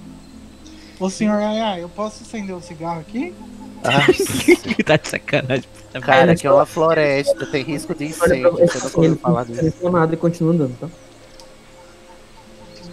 Ô 0.99 1.09
senhor 1.09 1.41
Yaya, 1.41 1.79
eu 1.79 1.89
posso 1.89 2.21
acender 2.21 2.55
o 2.55 2.61
cigarro 2.61 2.99
aqui? 2.99 3.33
Ai, 3.83 4.83
tá 4.83 4.95
de 4.97 5.09
sacanagem. 5.09 5.63
cara, 6.03 6.33
aqui 6.33 6.45
é 6.45 6.51
uma 6.51 6.67
floresta. 6.67 7.47
Tem 7.47 7.63
risco 7.63 7.95
de 7.95 8.05
incêndio. 8.05 8.51
Você 8.51 8.77
não 8.79 8.91
pode 8.91 9.15
falar 9.15 9.45
disso. 9.45 9.89
nada 9.89 10.13
e 10.13 10.17
continua 10.17 10.53
andando, 10.53 10.77
tá? 10.79 10.87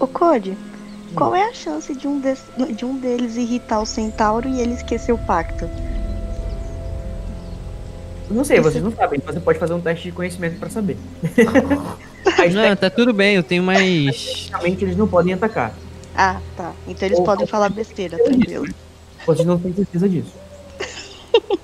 ô 0.00 0.06
Code, 0.06 0.56
qual 1.14 1.34
é 1.34 1.50
a 1.50 1.52
chance 1.52 1.94
de 1.94 2.08
um, 2.08 2.18
des- 2.20 2.42
de 2.74 2.86
um 2.86 2.96
deles 2.96 3.36
irritar 3.36 3.80
o 3.80 3.86
centauro 3.86 4.48
e 4.48 4.62
ele 4.62 4.72
esquecer 4.72 5.12
o 5.12 5.18
pacto? 5.18 5.68
Não 8.30 8.44
sei, 8.44 8.60
vocês 8.60 8.82
não 8.82 8.90
sabem. 8.92 9.20
Você 9.24 9.38
pode 9.40 9.58
fazer 9.58 9.74
um 9.74 9.80
teste 9.80 10.04
de 10.04 10.12
conhecimento 10.12 10.58
pra 10.58 10.70
saber. 10.70 10.96
Mas 12.38 12.54
Não, 12.54 12.74
tá 12.74 12.88
tudo 12.90 13.12
bem, 13.12 13.36
eu 13.36 13.42
tenho 13.42 13.62
mais. 13.62 14.16
tecnicamente 14.16 14.84
eles 14.84 14.96
não 14.96 15.06
podem 15.06 15.34
atacar. 15.34 15.74
Ah, 16.16 16.40
tá. 16.56 16.72
Então 16.88 17.06
eles 17.06 17.18
Ou- 17.18 17.24
podem 17.24 17.46
falar 17.46 17.68
besteira, 17.68 18.16
tranquilo. 18.16 18.66
Vocês 19.26 19.46
não 19.46 19.58
têm 19.58 19.72
certeza 19.74 20.08
disso. 20.08 20.32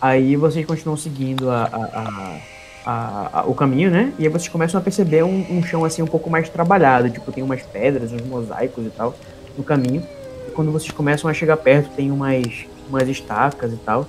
Aí 0.00 0.34
vocês 0.36 0.66
continuam 0.66 0.96
seguindo 0.96 1.48
a, 1.50 1.62
a- 1.64 1.68
a- 2.00 2.38
a- 2.84 3.40
a- 3.40 3.44
o 3.44 3.54
caminho, 3.54 3.90
né? 3.90 4.12
E 4.18 4.24
aí 4.24 4.28
vocês 4.28 4.48
começam 4.48 4.80
a 4.80 4.82
perceber 4.82 5.22
um, 5.22 5.46
um 5.58 5.62
chão 5.62 5.84
assim 5.84 6.02
um 6.02 6.06
pouco 6.06 6.28
mais 6.28 6.48
trabalhado. 6.48 7.08
Tipo, 7.10 7.30
tem 7.30 7.42
umas 7.44 7.62
pedras, 7.62 8.12
uns 8.12 8.22
mosaicos 8.22 8.84
e 8.84 8.90
tal 8.90 9.14
no 9.56 9.62
caminho. 9.62 10.04
E 10.48 10.50
quando 10.50 10.72
vocês 10.72 10.90
começam 10.90 11.30
a 11.30 11.34
chegar 11.34 11.56
perto, 11.56 11.90
tem 11.94 12.10
umas, 12.10 12.64
umas 12.88 13.08
estacas 13.08 13.72
e 13.72 13.76
tal. 13.76 14.08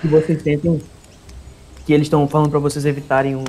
Que 0.00 0.08
vocês 0.08 0.42
sentem 0.42 0.80
que 1.84 1.92
eles 1.92 2.06
estão 2.06 2.28
falando 2.28 2.50
pra 2.50 2.58
vocês 2.58 2.84
evitarem 2.84 3.34
um, 3.34 3.44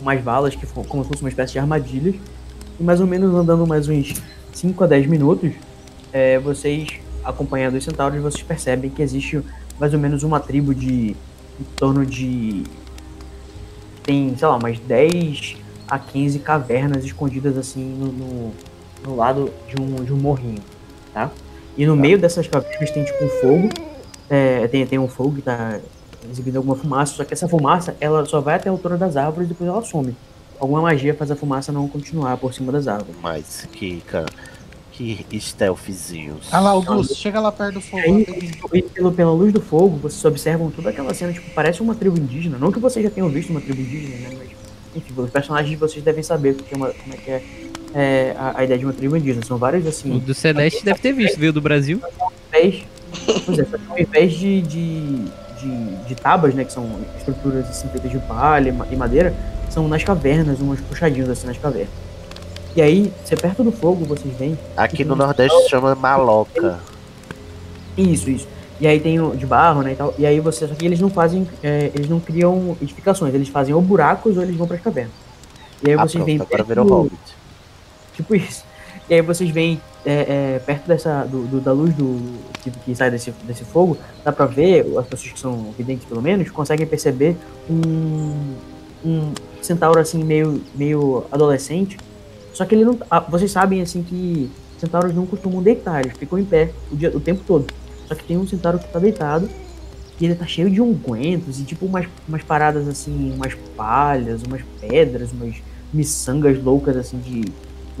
umas 0.00 0.20
valas, 0.22 0.54
que 0.54 0.64
for, 0.64 0.86
como 0.86 1.02
se 1.02 1.08
fosse 1.08 1.22
uma 1.22 1.28
espécie 1.28 1.52
de 1.52 1.58
armadilhas. 1.58 2.14
E 2.78 2.82
mais 2.82 3.00
ou 3.00 3.06
menos 3.06 3.34
andando 3.34 3.66
mais 3.66 3.88
uns 3.88 4.14
5 4.52 4.84
a 4.84 4.86
10 4.86 5.06
minutos, 5.06 5.52
é, 6.12 6.38
vocês, 6.38 6.88
acompanhando 7.24 7.74
os 7.74 7.84
centauros, 7.84 8.20
vocês 8.20 8.42
percebem 8.42 8.90
que 8.90 9.02
existe 9.02 9.42
mais 9.78 9.92
ou 9.92 9.98
menos 9.98 10.22
uma 10.22 10.40
tribo 10.40 10.74
de 10.74 11.16
em 11.60 11.64
torno 11.76 12.06
de. 12.06 12.64
Tem, 14.02 14.34
sei 14.36 14.48
lá, 14.48 14.56
umas 14.56 14.78
10 14.78 15.56
a 15.86 15.98
15 15.98 16.38
cavernas 16.38 17.04
escondidas 17.04 17.58
assim 17.58 17.84
no, 17.84 18.06
no, 18.06 18.52
no 19.04 19.16
lado 19.16 19.50
de 19.68 19.80
um, 19.80 20.04
de 20.04 20.12
um 20.12 20.16
morrinho, 20.16 20.62
tá? 21.12 21.30
E 21.76 21.84
no 21.84 21.96
meio 21.96 22.18
dessas 22.18 22.46
cavernas 22.46 22.90
tem 22.90 23.04
tipo 23.04 23.24
um 23.24 23.28
fogo, 23.28 23.68
é, 24.30 24.68
tem, 24.68 24.86
tem 24.86 24.98
um 24.98 25.08
fogo 25.08 25.34
que 25.36 25.42
tá 25.42 25.80
exibindo 26.30 26.56
alguma 26.56 26.76
fumaça, 26.76 27.14
só 27.14 27.24
que 27.24 27.34
essa 27.34 27.48
fumaça 27.48 27.96
ela 28.00 28.24
só 28.24 28.40
vai 28.40 28.54
até 28.54 28.68
a 28.68 28.72
altura 28.72 28.96
das 28.96 29.16
árvores 29.16 29.46
e 29.46 29.52
depois 29.52 29.68
ela 29.68 29.82
some. 29.82 30.14
Alguma 30.58 30.82
magia 30.82 31.14
faz 31.14 31.30
a 31.30 31.36
fumaça 31.36 31.72
não 31.72 31.88
continuar 31.88 32.36
por 32.36 32.54
cima 32.54 32.70
das 32.70 32.86
árvores. 32.86 33.16
Mas 33.22 33.66
que, 33.72 34.00
cara, 34.02 34.26
que 34.92 35.40
stealthzinhos. 35.40 36.48
Ah 36.52 36.60
lá, 36.60 36.70
Augusto, 36.70 37.14
chega 37.14 37.40
lá 37.40 37.50
perto 37.50 37.74
do 37.74 37.80
fogo. 37.80 38.02
Aí, 38.02 38.26
e 38.74 38.82
pelo, 38.82 39.10
pela 39.10 39.32
luz 39.32 39.52
do 39.52 39.60
fogo, 39.60 39.96
vocês 39.96 40.22
observam 40.24 40.70
toda 40.70 40.90
aquela 40.90 41.12
cena, 41.14 41.32
tipo, 41.32 41.50
parece 41.54 41.80
uma 41.80 41.94
tribo 41.94 42.18
indígena. 42.18 42.58
Não 42.58 42.70
que 42.70 42.78
vocês 42.78 43.02
já 43.02 43.10
tenham 43.10 43.28
visto 43.30 43.50
uma 43.50 43.60
tribo 43.60 43.80
indígena, 43.80 44.28
né? 44.28 44.36
Mas, 44.38 44.48
enfim, 44.94 45.14
os 45.16 45.30
personagens 45.30 45.70
de 45.70 45.76
vocês 45.76 46.04
devem 46.04 46.22
saber 46.22 46.50
o 46.50 46.54
que 46.56 46.74
é 46.74 46.76
uma, 46.76 46.90
como 46.90 47.14
é 47.14 47.16
que 47.16 47.30
é, 47.30 47.42
é, 47.94 48.36
a, 48.38 48.58
a 48.58 48.64
ideia 48.64 48.78
de 48.78 48.84
uma 48.84 48.92
tribo 48.92 49.16
indígena. 49.16 49.44
São 49.44 49.56
vários, 49.56 49.86
O 49.86 49.88
assim, 49.88 50.18
do 50.18 50.34
Celeste 50.34 50.84
deve 50.84 51.00
ter 51.00 51.12
visto, 51.14 51.38
veio 51.38 51.52
do 51.52 51.62
Brasil. 51.62 52.00
pés. 52.50 52.84
Pois 53.44 53.58
é, 53.58 53.64
só 53.64 53.76
que 53.78 53.84
ao 53.90 53.98
invés 53.98 54.32
de, 54.32 54.62
de, 54.62 55.24
de, 55.58 55.96
de 56.06 56.14
tábuas, 56.14 56.54
né? 56.54 56.64
Que 56.64 56.72
são 56.72 56.86
estruturas 57.18 57.68
assim, 57.68 57.88
feitas 57.88 58.10
de 58.10 58.18
palha 58.20 58.68
e 58.68 58.72
ma- 58.72 58.86
madeira, 58.96 59.34
são 59.68 59.86
nas 59.88 60.02
cavernas, 60.04 60.60
umas 60.60 60.80
puxadinhas 60.80 61.28
assim 61.28 61.46
nas 61.46 61.58
cavernas. 61.58 61.90
E 62.76 62.80
aí, 62.80 63.12
você 63.24 63.36
perto 63.36 63.64
do 63.64 63.72
fogo, 63.72 64.04
vocês 64.04 64.32
veem 64.36 64.56
Aqui 64.76 65.04
no 65.04 65.16
Nordeste 65.16 65.68
chama 65.68 65.94
maloca. 65.94 66.78
Isso, 67.96 68.30
isso. 68.30 68.46
E 68.80 68.86
aí 68.86 68.98
tem 68.98 69.20
o 69.20 69.36
de 69.36 69.44
barro, 69.44 69.82
né, 69.82 69.92
e 69.92 69.96
tal. 69.96 70.14
E 70.18 70.24
aí 70.24 70.40
você, 70.40 70.66
só 70.66 70.74
que 70.74 70.86
eles 70.86 71.00
não 71.00 71.10
fazem, 71.10 71.46
é, 71.62 71.90
eles 71.94 72.08
não 72.08 72.18
criam 72.20 72.76
edificações, 72.80 73.34
eles 73.34 73.48
fazem 73.48 73.74
ou 73.74 73.82
buracos 73.82 74.36
ou 74.36 74.42
eles 74.42 74.56
vão 74.56 74.66
para 74.66 74.76
as 74.76 74.82
cavernas. 74.82 75.12
E 75.82 75.88
aí 75.90 75.94
Ah, 75.94 75.98
vocês 75.98 76.12
pronto, 76.12 76.26
veem 76.26 76.40
agora 76.40 76.62
virou 76.62 76.84
do- 76.84 76.94
Hobbit. 76.94 77.16
tipo 78.14 78.34
isso. 78.36 78.64
E 79.08 79.14
aí 79.14 79.20
vocês 79.22 79.50
veem 79.50 79.80
é, 80.04 80.54
é, 80.56 80.58
perto 80.64 80.86
dessa 80.86 81.24
do, 81.24 81.46
do- 81.46 81.60
da 81.60 81.72
luz 81.72 81.94
do 81.94 82.18
que, 82.62 82.70
que 82.70 82.94
sai 82.94 83.10
desse, 83.10 83.30
desse 83.44 83.64
fogo, 83.64 83.96
dá 84.24 84.32
pra 84.32 84.46
ver 84.46 84.86
as 84.98 85.06
pessoas 85.06 85.32
que 85.32 85.40
são 85.40 85.72
videntes 85.76 86.06
pelo 86.06 86.22
menos 86.22 86.50
conseguem 86.50 86.86
perceber 86.86 87.36
um 87.68 88.54
um 89.02 89.32
centauro 89.62 89.98
assim 89.98 90.22
meio 90.22 90.60
meio 90.74 91.24
adolescente. 91.32 91.96
Só 92.52 92.64
que 92.66 92.74
ele 92.74 92.84
não, 92.84 92.98
ah, 93.10 93.20
vocês 93.20 93.50
sabem 93.50 93.80
assim 93.80 94.02
que 94.02 94.50
centauros 94.78 95.14
não 95.14 95.24
costumam 95.24 95.62
deitar, 95.62 96.00
eles 96.04 96.16
ficam 96.18 96.38
em 96.38 96.44
pé 96.44 96.70
o, 96.92 96.96
dia, 96.96 97.10
o 97.16 97.20
tempo 97.20 97.42
todo. 97.46 97.66
Só 98.06 98.14
que 98.14 98.24
tem 98.24 98.36
um 98.36 98.46
centauro 98.46 98.78
que 98.78 98.88
tá 98.88 98.98
deitado 98.98 99.48
e 100.20 100.24
ele 100.26 100.34
tá 100.34 100.46
cheio 100.46 100.68
de 100.70 100.82
ungüentos 100.82 101.60
e 101.60 101.64
tipo 101.64 101.86
umas, 101.86 102.06
umas 102.28 102.42
paradas 102.42 102.86
assim, 102.88 103.32
umas 103.34 103.54
palhas, 103.76 104.42
umas 104.42 104.60
pedras, 104.80 105.32
umas 105.32 105.54
miçangas 105.94 106.62
loucas 106.62 106.96
assim 106.96 107.18
de 107.18 107.42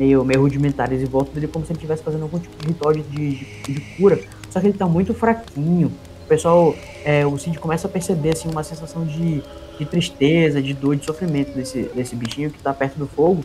meio, 0.00 0.24
meio 0.24 0.40
rudimentares 0.40 1.02
em 1.02 1.04
volta 1.04 1.30
dele 1.32 1.46
como 1.46 1.64
se 1.66 1.72
ele 1.72 1.76
estivesse 1.78 2.02
fazendo 2.02 2.22
algum 2.22 2.38
tipo 2.38 2.56
de 2.58 2.68
ritual 2.68 2.92
de, 2.94 3.02
de, 3.02 3.34
de- 3.74 3.80
cura. 3.98 4.18
Só 4.50 4.58
que 4.58 4.66
ele 4.68 4.76
tá 4.78 4.86
muito 4.86 5.12
fraquinho. 5.12 5.92
O 6.24 6.28
pessoal, 6.28 6.74
é, 7.04 7.26
o 7.26 7.36
Cid 7.36 7.58
começa 7.58 7.86
a 7.86 7.90
perceber 7.90 8.30
assim 8.30 8.48
uma 8.50 8.64
sensação 8.64 9.04
de, 9.04 9.42
de 9.78 9.84
tristeza, 9.84 10.62
de 10.62 10.72
dor, 10.72 10.96
de 10.96 11.04
sofrimento 11.04 11.52
desse, 11.54 11.82
desse 11.94 12.16
bichinho 12.16 12.50
que 12.50 12.58
tá 12.62 12.72
perto 12.72 12.96
do 12.98 13.06
fogo. 13.06 13.44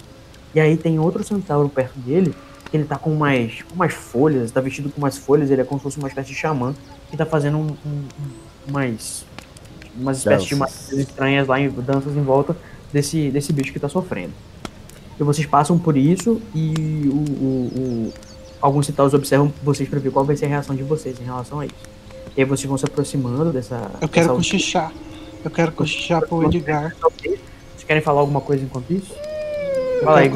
E 0.54 0.60
aí 0.60 0.78
tem 0.78 0.98
outro 0.98 1.22
centauro 1.24 1.68
perto 1.68 2.00
dele, 2.00 2.34
que 2.72 2.78
ele 2.78 2.86
tá 2.86 2.98
com 2.98 3.12
umas, 3.12 3.62
com 3.64 3.76
umas 3.76 3.94
folhas, 3.94 4.50
tá 4.52 4.62
vestido 4.62 4.90
com 4.90 5.00
umas 5.00 5.18
folhas, 5.18 5.52
ele 5.52 5.62
é 5.62 5.66
como 5.66 5.80
se 5.80 5.84
fosse 5.84 5.98
uma 6.00 6.08
espécie 6.08 6.30
de 6.30 6.36
xamã, 6.36 6.74
que 7.12 7.18
tá 7.18 7.26
fazendo 7.26 7.58
um, 7.58 7.68
um- 7.86 8.06
um- 8.20 8.70
umas, 8.70 9.26
umas 9.96 10.18
espécies 10.20 10.48
de 10.48 10.56
magias 10.56 10.92
estranhas 10.94 11.48
lá, 11.48 11.60
em, 11.60 11.70
danças 11.70 12.16
em 12.16 12.22
volta 12.24 12.56
desse, 12.94 13.30
desse 13.30 13.52
bicho 13.52 13.74
que 13.74 13.80
tá 13.80 13.90
sofrendo. 13.90 14.32
E 15.20 15.24
vocês 15.24 15.48
passam 15.48 15.78
por 15.78 15.96
isso 15.96 16.42
e 16.54 17.08
o, 17.08 17.16
o- 17.16 17.72
o- 18.10 18.14
alguns 18.62 18.86
centauros 18.86 19.14
observam 19.14 19.52
vocês 19.64 19.88
pra 19.88 20.00
ver 20.00 20.12
qual 20.12 20.26
vai 20.26 20.36
ser 20.36 20.46
a 20.46 20.50
reação 20.50 20.76
de 20.76 20.84
vocês 20.84 21.20
em 21.20 21.24
relação 21.24 21.60
a 21.62 21.66
isso. 21.66 21.76
E 22.36 22.42
aí 22.42 22.46
vocês 22.46 22.68
vão 22.68 22.78
se 22.78 22.86
aproximando 22.86 23.52
dessa. 23.54 23.90
Eu 24.02 24.10
quero 24.10 24.28
dessa- 24.28 24.38
cochichar. 24.38 24.92
Eu 25.44 25.52
quero 25.52 25.72
cochichar 25.72 26.28
pro 26.28 26.44
Edgar. 26.46 26.96
Vocês 27.24 27.40
querem 27.88 28.02
falar 28.02 28.20
alguma 28.22 28.42
coisa 28.42 28.64
enquanto 28.64 28.92
isso? 28.92 29.14
Fala 30.04 30.20
aí, 30.20 30.30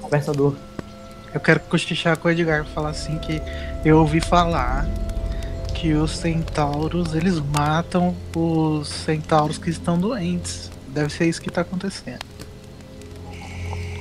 conversador. 0.00 0.54
Eu 1.34 1.40
quero 1.40 1.60
cochichar 1.60 2.16
com 2.18 2.28
o 2.28 2.30
Edgar, 2.30 2.64
falar 2.66 2.90
assim 2.90 3.18
que 3.18 3.40
eu 3.84 3.98
ouvi 3.98 4.20
falar 4.20 4.86
que 5.74 5.94
os 5.94 6.16
centauros 6.18 7.14
eles 7.14 7.40
matam 7.40 8.14
os 8.36 8.86
centauros 8.88 9.56
que 9.58 9.70
estão 9.70 9.98
doentes. 9.98 10.70
Deve 10.88 11.10
ser 11.12 11.26
isso 11.26 11.40
que 11.40 11.50
tá 11.50 11.62
acontecendo. 11.62 12.18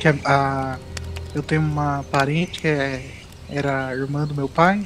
Que 0.01 0.07
a, 0.07 0.15
a- 0.25 0.77
eu 1.35 1.41
tenho 1.43 1.61
uma 1.61 2.03
parente 2.11 2.59
que 2.59 2.67
é, 2.67 3.05
era 3.49 3.93
irmã 3.95 4.25
do 4.25 4.33
meu 4.35 4.49
pai, 4.49 4.85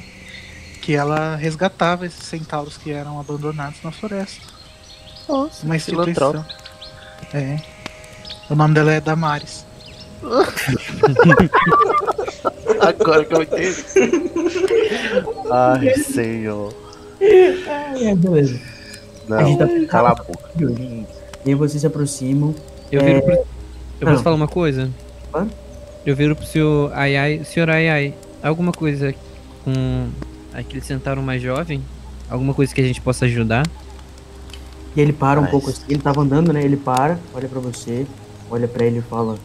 que 0.82 0.94
ela 0.94 1.34
resgatava 1.36 2.04
esses 2.06 2.24
centauros 2.24 2.76
que 2.76 2.92
eram 2.92 3.18
abandonados 3.18 3.82
na 3.82 3.90
floresta. 3.90 4.42
Nossa, 5.28 5.64
Uma 5.66 5.74
instituição. 5.76 6.44
É. 7.34 7.56
O 8.48 8.54
nome 8.54 8.74
dela 8.74 8.92
é 8.92 9.00
Damares. 9.00 9.64
Agora 12.80 13.24
que 13.24 13.34
eu 13.34 13.42
entendi. 13.42 13.84
Ai, 15.50 15.94
senhor. 15.94 16.72
É, 17.20 18.14
beleza. 18.14 18.60
A 19.30 19.42
gente 19.44 19.58
tá- 19.58 19.66
Não, 19.66 19.86
cala 19.86 20.10
a 20.10 20.14
boca. 20.14 20.50
E 20.60 21.06
aí 21.48 21.54
vocês 21.54 21.80
se 21.80 21.86
aproximam. 21.86 22.54
Eu 22.92 23.00
É, 23.00 23.04
viro 23.14 23.22
pro... 23.22 23.32
Eu 23.34 23.44
não. 24.02 24.12
posso 24.12 24.22
falar 24.22 24.36
uma 24.36 24.48
coisa? 24.48 24.90
Eu 26.04 26.14
viro 26.14 26.36
pro 26.36 26.46
senhor 26.46 26.92
Ai 26.94 27.16
Ai. 27.16 27.44
Senhor 27.44 27.68
Ai 27.68 27.88
Ai, 27.88 28.14
alguma 28.42 28.70
coisa 28.72 29.12
com 29.64 30.08
aquele 30.54 30.80
centauro 30.80 31.20
mais 31.22 31.42
jovem? 31.42 31.82
Alguma 32.30 32.54
coisa 32.54 32.72
que 32.74 32.80
a 32.80 32.84
gente 32.84 33.00
possa 33.00 33.24
ajudar? 33.24 33.64
E 34.94 35.00
ele 35.00 35.12
para 35.12 35.38
um 35.40 35.42
Mas- 35.42 35.50
pouco 35.50 35.70
assim, 35.70 35.82
ele 35.88 36.00
tava 36.00 36.20
andando, 36.22 36.52
né? 36.52 36.62
Ele 36.62 36.76
para, 36.76 37.18
olha 37.34 37.48
pra 37.48 37.60
você, 37.60 38.06
olha 38.50 38.66
pra 38.68 38.84
ele 38.86 38.98
e 39.00 39.02
fala 39.02 39.36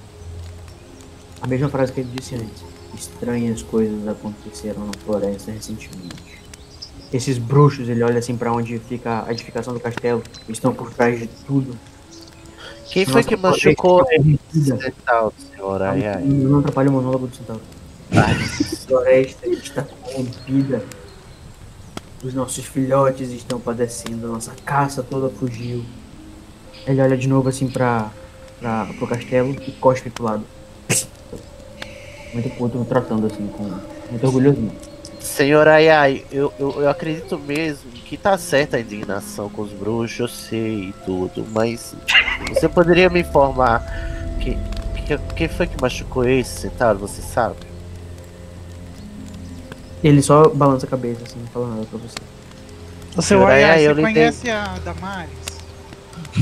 a 1.41 1.47
mesma 1.47 1.67
frase 1.69 1.91
que 1.91 1.99
ele 2.01 2.09
disse 2.15 2.35
antes. 2.35 2.63
Estranhas 2.95 3.61
coisas 3.63 4.07
aconteceram 4.07 4.85
na 4.85 4.93
floresta 5.03 5.51
recentemente. 5.51 6.39
Esses 7.11 7.37
bruxos, 7.37 7.89
ele 7.89 8.03
olha 8.03 8.19
assim 8.19 8.37
pra 8.37 8.53
onde 8.53 8.77
fica 8.79 9.25
a 9.27 9.31
edificação 9.31 9.73
do 9.73 9.79
castelo, 9.79 10.23
estão 10.47 10.73
por 10.73 10.93
trás 10.93 11.19
de 11.19 11.27
tudo. 11.45 11.77
Quem 12.91 13.05
foi 13.05 13.23
que 13.23 13.37
machucou 13.37 14.05
está 14.53 14.77
centauro, 14.77 15.33
senhor? 15.49 15.81
Ai, 15.81 16.05
ai. 16.05 16.21
Não 16.23 16.59
atrapalha 16.59 16.89
o 16.89 16.93
monólogo 16.93 17.27
do 17.27 17.35
centauro. 17.35 17.61
A 18.11 18.85
floresta 18.85 19.47
está 19.47 19.83
corrompida. 19.83 20.83
Os 22.21 22.33
nossos 22.33 22.65
filhotes 22.65 23.29
estão 23.29 23.59
padecendo, 23.59 24.27
a 24.27 24.29
nossa 24.31 24.51
caça 24.65 25.01
toda 25.01 25.29
fugiu. 25.29 25.85
Ele 26.85 27.01
olha 27.01 27.17
de 27.17 27.27
novo 27.29 27.47
assim 27.47 27.67
pra, 27.67 28.11
pra, 28.59 28.87
pro 28.97 29.07
castelo 29.07 29.51
e 29.51 29.71
cospe 29.71 30.09
pro 30.09 30.25
lado. 30.25 30.43
Muito 32.33 32.49
puto, 32.57 32.85
tratando 32.85 33.27
assim, 33.27 33.47
com 33.47 33.63
muito 34.09 34.25
orgulhoso. 34.25 34.69
Senhor 35.19 35.67
Ai, 35.67 35.87
ai, 35.89 36.25
eu, 36.31 36.51
eu, 36.59 36.81
eu 36.81 36.89
acredito 36.89 37.39
mesmo 37.39 37.90
que 38.11 38.17
tá 38.17 38.37
certa 38.37 38.75
a 38.75 38.81
indignação 38.81 39.47
com 39.47 39.61
os 39.61 39.71
bruxos, 39.71 40.19
eu 40.19 40.27
sei 40.27 40.89
e 40.89 40.93
tudo, 41.05 41.47
mas 41.49 41.95
você 42.49 42.67
poderia 42.67 43.09
me 43.09 43.21
informar 43.21 43.81
que, 44.41 44.57
que, 45.05 45.17
quem 45.33 45.47
foi 45.47 45.65
que 45.65 45.81
machucou 45.81 46.27
esse 46.27 46.59
centauro, 46.59 46.99
você 46.99 47.21
sabe? 47.21 47.55
Ele 50.03 50.21
só 50.21 50.49
balança 50.49 50.85
a 50.85 50.89
cabeça 50.89 51.23
assim, 51.23 51.39
não 51.39 51.47
fala 51.47 51.69
nada 51.69 51.87
pra 51.89 51.99
você. 51.99 52.17
O 53.15 53.21
seu 53.21 53.37
Senhor 53.37 53.49
Ai, 53.49 53.63
Ai, 53.63 53.69
Ai, 53.69 53.87
eu 53.87 53.95
você 53.95 54.01
conhece 54.01 54.49
a 54.49 54.77
Damares? 54.83 55.40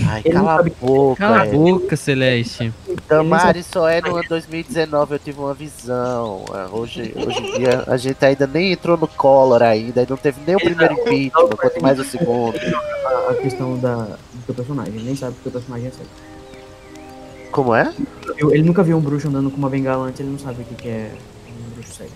Ai, 0.08 0.22
Ele 0.24 0.34
cala 0.36 0.60
a 0.60 0.64
boca. 0.64 1.16
Cala 1.20 1.42
a 1.42 1.48
é. 1.48 1.52
boca, 1.52 1.96
Celeste. 1.96 2.72
Damares 3.08 3.66
só 3.66 3.88
é 3.90 4.02
no 4.02 4.22
2019, 4.28 5.16
eu 5.16 5.20
tive 5.20 5.40
uma 5.40 5.54
visão. 5.54 6.46
Ah, 6.54 6.68
Hoje, 6.72 7.14
hoje 7.16 7.40
em 7.40 7.58
dia 7.60 7.84
a 7.88 7.98
gente 7.98 8.24
ainda 8.24 8.46
nem 8.46 8.72
entrou 8.74 8.96
no 8.98 9.08
Collor 9.08 9.62
ainda, 9.64 10.06
não 10.08 10.18
teve 10.18 10.40
nem 10.46 10.56
o 10.56 10.60
primeiro 10.60 10.94
impeachment, 10.94 11.50
quanto 11.58 11.82
mais 11.82 12.00
o 12.00 12.04
segundo. 12.04 12.56
A, 12.58 13.32
a 13.32 13.34
questão 13.36 13.78
da, 13.80 13.96
do 13.96 14.44
teu 14.46 14.56
personagem, 14.56 14.94
ele 14.94 15.04
nem 15.06 15.16
sabe 15.16 15.34
que 15.34 15.40
o 15.40 15.44
teu 15.44 15.52
personagem 15.54 15.88
é 15.88 15.92
cego. 15.92 16.10
Como 17.52 17.74
é? 17.74 17.92
Eu- 18.38 18.52
Ele 18.54 18.62
nunca 18.64 18.84
viu 18.84 18.96
um 18.98 19.02
bruxo 19.02 19.28
andando 19.28 19.50
com 19.50 19.58
uma 19.58 19.70
bengala 19.70 20.06
antes, 20.06 20.20
ele 20.20 20.30
não 20.30 20.38
sabe 20.40 20.62
o 20.62 20.66
que, 20.66 20.76
que 20.76 20.88
é 20.88 21.12
um 21.50 21.74
bruxo 21.74 21.94
cego. 21.96 22.12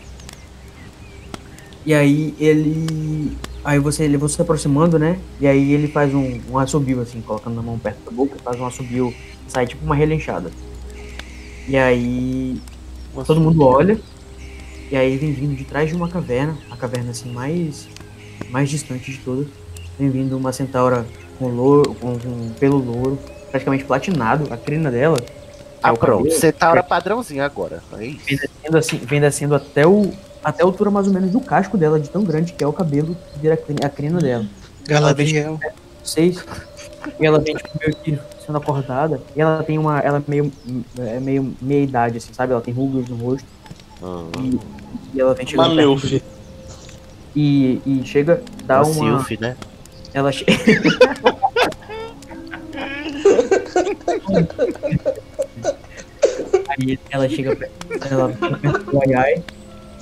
E 1.86 1.94
aí 1.94 2.34
ele. 2.40 3.38
Aí 3.64 3.80
você, 3.80 4.04
ele 4.04 4.18
você 4.18 4.36
se 4.36 4.42
aproximando, 4.42 5.00
né? 5.00 5.20
E 5.40 5.48
aí 5.48 5.72
ele 5.72 5.88
faz 5.88 6.14
um, 6.14 6.40
um 6.52 6.58
assobio, 6.58 7.02
assim, 7.02 7.22
colocando 7.22 7.60
a 7.60 7.64
mão 7.64 7.80
perto 7.80 8.04
da 8.06 8.12
boca, 8.12 8.38
faz 8.44 8.60
um 8.60 8.66
assobio, 8.66 9.14
sai 9.48 9.66
tipo 9.66 9.86
uma 9.86 9.96
relinchada. 9.96 10.52
E 11.68 11.78
aí 11.78 12.62
todo 13.26 13.40
mundo 13.40 13.64
olha, 13.64 13.98
e 14.92 14.96
aí 14.98 15.18
vem 15.18 15.32
vindo 15.32 15.56
de 15.56 15.64
trás 15.64 15.90
de 15.90 15.96
uma 15.96 16.10
caverna, 16.10 16.58
a 16.70 16.76
caverna 16.76 17.12
assim 17.12 17.32
mais, 17.32 17.88
mais 18.50 18.70
distante 18.70 19.12
de 19.12 19.18
todas, 19.20 19.48
vem 19.98 20.10
vindo 20.10 20.36
uma 20.38 20.52
centaura 20.52 21.06
com, 21.40 21.48
louro, 21.48 21.96
com, 21.96 22.18
com 22.20 22.50
pelo 22.60 22.78
louro, 22.78 23.18
praticamente 23.50 23.86
platinado, 23.86 24.52
a 24.54 24.58
crina 24.58 24.92
dela. 24.92 25.22
que 25.22 25.32
é 25.32 25.36
Ah, 25.82 25.94
o 25.94 25.98
pronto, 25.98 26.24
cabelo, 26.24 26.40
centauro 26.40 26.84
padrãozinho 26.84 27.44
agora. 27.44 27.82
É 27.94 28.06
isso. 28.08 28.26
vem 28.26 28.38
descendo 28.38 28.78
assim, 28.78 28.98
vem 28.98 29.22
descendo 29.22 29.56
até 29.56 29.88
o 29.88 30.12
até 30.44 30.64
a 30.64 30.66
altura 30.66 30.92
mais 30.92 31.08
ou 31.08 31.14
menos 31.14 31.32
do 31.32 31.40
casco 31.40 31.78
dela, 31.78 32.00
de 32.00 32.10
tão 32.10 32.24
grande 32.24 32.54
que 32.54 32.64
é 32.64 32.68
o 32.68 32.74
cabelo 32.74 33.16
que 33.34 33.40
vira 33.40 33.54
a 33.84 33.90
crina, 33.90 34.20
dela. 34.20 34.46
Galadriel. 34.88 35.60
Vocês 36.04 36.44
e 37.20 37.26
ela 37.26 37.40
vem 37.40 37.56
tipo, 37.56 37.70
meio 37.80 37.96
que 37.98 38.20
sendo 38.46 38.58
acordada 38.58 39.22
e 39.36 39.42
ela 39.42 39.64
tem 39.64 39.78
uma 39.78 40.00
ela 40.00 40.18
é 40.20 40.24
meio 40.28 40.52
é 40.98 41.20
meio 41.20 41.54
meia 41.62 41.84
idade 41.84 42.18
assim, 42.18 42.34
sabe? 42.34 42.52
Ela 42.54 42.62
tem 42.62 42.74
rugas 42.74 43.08
no 43.08 43.16
rosto 43.16 43.48
Ah, 44.02 44.26
e, 44.40 44.60
e 45.14 45.22
ela 45.22 45.34
vem 45.34 45.46
Uma 45.46 45.50
chegando 45.52 45.76
perto 45.76 45.90
milf. 45.90 46.24
e, 47.36 47.82
e 47.86 48.02
chega 48.06 48.42
dá 48.66 48.82
uma 48.82 48.92
uma 48.92 49.24
Sylph, 49.24 49.40
né? 49.42 49.56
ela 50.14 50.32
che... 50.32 50.46
Aí 56.70 57.00
ela 57.12 57.30
chega 57.30 57.56
perto, 57.56 57.74
ela 58.10 58.30
fica 58.34 58.58
perto 58.58 58.92
do 58.92 59.02
Ai 59.02 59.14
Ai, 59.14 59.44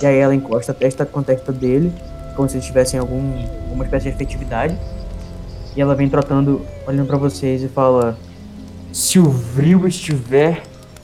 e 0.01 0.05
aí 0.05 0.17
ela 0.17 0.33
encosta 0.33 0.71
a 0.71 0.75
testa 0.75 1.05
com 1.05 1.19
a 1.19 1.23
testa 1.23 1.51
dele, 1.51 1.93
como 2.35 2.49
se 2.49 2.55
eles 2.55 2.65
tivessem 2.65 2.99
algum, 2.99 3.43
alguma 3.63 3.83
espécie 3.85 4.09
de 4.09 4.15
efetividade. 4.15 4.77
E 5.75 5.81
ela 5.81 5.95
vem 5.95 6.09
trotando, 6.09 6.65
olhando 6.87 7.07
pra 7.07 7.17
vocês 7.17 7.63
e 7.63 7.67
fala: 7.67 8.17
Se 8.91 9.19
o 9.19 9.29
Vril 9.29 9.87
estiver 9.87 10.63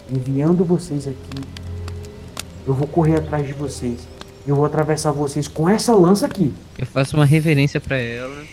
enviando 0.10 0.64
vocês 0.66 1.08
aqui, 1.08 1.44
eu 2.66 2.74
vou 2.74 2.88
correr 2.88 3.18
atrás 3.18 3.46
de 3.46 3.54
vocês. 3.54 4.08
Eu 4.46 4.56
vou 4.56 4.66
atravessar 4.66 5.12
vocês 5.12 5.48
com 5.48 5.68
essa 5.70 5.94
lança 5.94 6.26
aqui. 6.26 6.54
Eu 6.78 6.86
faço 6.86 7.18
uma 7.18 7.26
reverência 7.26 7.82
pra 7.82 7.98
ela. 7.98 8.44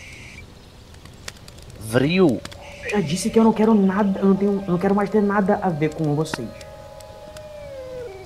Vril. 1.79 2.41
Eu 2.83 2.89
já 2.91 2.99
disse 2.99 3.29
que 3.29 3.39
eu 3.39 3.43
não 3.43 3.53
quero 3.53 3.73
nada, 3.73 4.19
eu 4.19 4.27
não, 4.27 4.35
tenho, 4.35 4.63
eu 4.65 4.71
não 4.71 4.77
quero 4.77 4.93
mais 4.93 5.09
ter 5.09 5.21
nada 5.21 5.59
a 5.61 5.69
ver 5.69 5.93
com 5.93 6.13
vocês. 6.15 6.47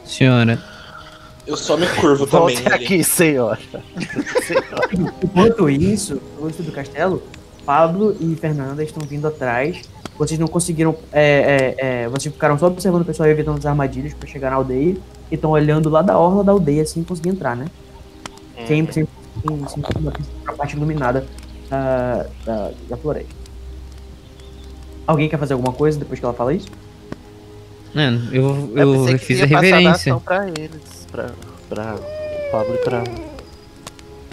Senhora, 0.03 0.59
Eu 1.49 1.57
só 1.57 1.75
me 1.75 1.87
curvo 1.87 2.25
Volte 2.27 2.61
também. 2.61 2.73
ali. 2.73 2.85
aqui, 2.85 3.03
senhora. 3.03 3.59
Enquanto 5.23 5.69
isso, 5.69 6.21
no 6.37 6.45
lado 6.45 6.63
do 6.63 6.71
castelo, 6.71 7.23
Pablo 7.65 8.15
e 8.19 8.35
Fernanda 8.35 8.83
estão 8.83 9.05
vindo 9.07 9.27
atrás. 9.27 9.81
Vocês 10.17 10.39
não 10.39 10.47
conseguiram. 10.47 10.95
É, 11.11 11.75
é, 11.79 11.85
é, 12.03 12.09
vocês 12.09 12.31
ficaram 12.33 12.57
só 12.59 12.67
observando 12.67 13.01
o 13.01 13.05
pessoal 13.05 13.27
e 13.27 13.31
evitando 13.31 13.57
as 13.57 13.65
armadilhas 13.65 14.13
pra 14.13 14.27
chegar 14.29 14.51
na 14.51 14.57
aldeia. 14.57 14.95
E 15.31 15.35
estão 15.35 15.49
olhando 15.51 15.89
lá 15.89 16.01
da 16.01 16.17
orla 16.17 16.43
da 16.43 16.51
aldeia 16.51 16.83
assim 16.83 17.03
conseguir 17.03 17.29
entrar, 17.29 17.55
né? 17.55 17.65
Sempre, 18.67 18.93
sempre, 18.93 19.11
sempre, 19.47 19.69
sempre 19.69 20.23
pra 20.43 20.53
parte 20.53 20.75
iluminada 20.75 21.25
da, 21.69 22.25
da, 22.45 22.71
da 22.89 22.97
floresta. 22.97 23.33
Alguém 25.07 25.29
quer 25.29 25.37
fazer 25.39 25.53
alguma 25.53 25.73
coisa 25.73 25.97
depois 25.97 26.19
que 26.19 26.25
ela 26.25 26.33
fala 26.33 26.53
isso? 26.53 26.67
mano, 27.93 28.29
eu, 28.31 28.71
Eu 28.75 29.09
eu 29.09 29.17
fiz 29.19 29.41
a 29.41 29.45
reverência. 29.45 29.91
ação 29.91 30.19
pra 30.19 30.47
eles, 30.49 30.98
pra, 31.11 31.29
pra 31.67 31.95
o 31.95 32.51
Pablo 32.51 32.75
e 32.75 32.77
pra... 32.79 33.03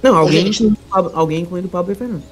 Não, 0.02 0.16
alguém, 0.16 0.46
gente- 0.52 0.62
incluindo, 0.64 0.78
o 0.86 0.90
Pablo- 0.90 1.12
alguém 1.14 1.40
incluindo 1.42 1.68
Pablo 1.68 1.92
e 1.92 1.94
Fernanda. 1.94 2.22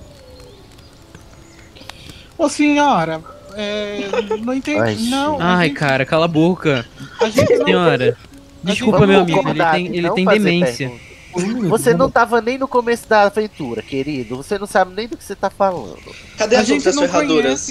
Ô 2.37 2.49
senhora, 2.49 3.23
é, 3.55 4.09
não 4.43 4.53
entendi. 4.55 4.79
Ai, 4.81 4.97
não, 5.09 5.39
Ai, 5.41 5.69
gente- 5.69 5.79
cara, 5.79 6.05
cala 6.05 6.25
a 6.25 6.29
boca. 6.29 6.85
a 7.21 7.29
gente 7.31 7.57
não- 7.57 7.65
Senhora, 7.67 8.17
desculpa, 8.63 8.99
Vamos 8.99 9.15
meu 9.15 9.21
amigo, 9.21 9.49
ele 9.49 9.65
tem, 9.71 9.91
que 9.93 9.99
ele 9.99 10.11
tem 10.11 10.25
demência. 10.25 10.93
pergunta. 11.35 11.69
Você 11.69 11.95
não 11.95 12.11
tava 12.11 12.41
nem 12.41 12.59
no 12.59 12.67
começo 12.69 13.09
da 13.09 13.23
aventura, 13.23 13.83
querido. 13.83 14.37
Você 14.37 14.59
não 14.59 14.67
sabe 14.67 14.95
nem 14.95 15.09
do 15.09 15.17
que 15.17 15.25
você 15.25 15.35
tá 15.35 15.49
falando. 15.51 15.99
Cadê 16.37 16.57
A 16.57 16.61
as 16.61 16.67
gente 16.67 16.77
outras 16.79 16.95
não 16.97 17.03
ferraduras? 17.05 17.69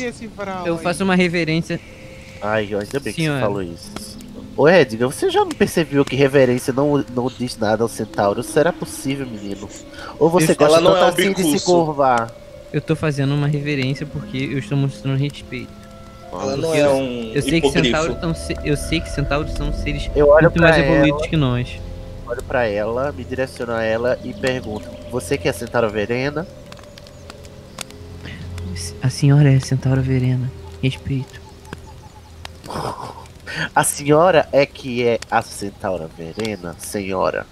Eu 0.66 0.76
aí. 0.76 0.84
faço 0.84 1.04
uma 1.04 1.16
reverência. 1.16 1.80
Ai, 2.42 2.64
ainda 2.74 3.00
bem 3.00 3.14
que 3.14 3.22
Senhora. 3.22 3.40
você 3.40 3.46
falou 3.46 3.62
isso. 3.64 4.13
Ô 4.56 4.70
Edgar, 4.70 5.10
você 5.10 5.30
já 5.32 5.40
não 5.40 5.50
percebeu 5.50 6.06
que 6.06 6.16
reverência 6.16 6.72
não, 6.72 7.04
não 7.16 7.28
diz 7.28 7.58
nada 7.58 7.82
ao 7.84 7.90
centauro? 7.90 8.44
Será 8.44 8.72
possível, 8.72 9.26
menino? 9.26 9.68
Ou 10.20 10.30
você 10.30 10.52
Isso- 10.52 10.56
gosta 10.56 10.78
ela 10.78 10.82
não 10.82 10.94
tanto 10.94 11.22
é 11.22 11.24
assim 11.26 11.34
de 11.34 11.60
se 11.60 11.66
curvar? 11.66 12.32
Eu 12.72 12.80
tô 12.82 12.96
fazendo 12.96 13.34
uma 13.34 13.48
reverência 13.48 14.06
porque 14.06 14.38
eu 14.38 14.60
estou 14.60 14.78
mostrando 14.78 15.18
respeito. 15.18 15.72
Ela 16.32 16.58
não 16.58 16.74
é 16.74 16.82
eu- 16.82 16.92
um 16.96 17.32
Eu 17.34 17.42
sei 17.42 17.62
que 17.62 17.70
centauros 17.72 18.20
são, 18.20 18.36
eu 18.64 18.78
sei 18.78 19.00
que 19.02 19.10
centauros 19.10 19.52
são 19.54 19.72
seres 19.74 20.10
Eu 20.16 20.30
olho 20.30 20.44
muito 20.46 20.62
mais 20.62 20.78
ela, 20.78 20.86
evoluídos 20.86 21.28
que 21.28 21.38
nós. 21.38 21.80
olho 22.28 22.44
pra 22.44 22.66
ela, 22.68 23.12
me 23.12 23.24
direciono 23.24 23.74
a 23.74 23.84
ela 23.84 24.20
e 24.24 24.34
pergunto: 24.34 24.88
Você 25.12 25.38
que 25.38 25.48
é 25.48 25.54
centauro 25.54 25.90
verena? 25.90 26.46
A 29.02 29.10
senhora 29.10 29.52
é 29.52 29.56
a 29.58 29.62
Centaura 29.62 30.02
Verena. 30.02 30.50
Respeito. 30.82 31.42
A 33.76 33.84
senhora 33.84 34.48
é 34.52 34.66
que 34.66 35.04
é 35.06 35.20
a 35.30 35.42
Centaura 35.42 36.10
Verena, 36.18 36.76
senhora. 36.80 37.46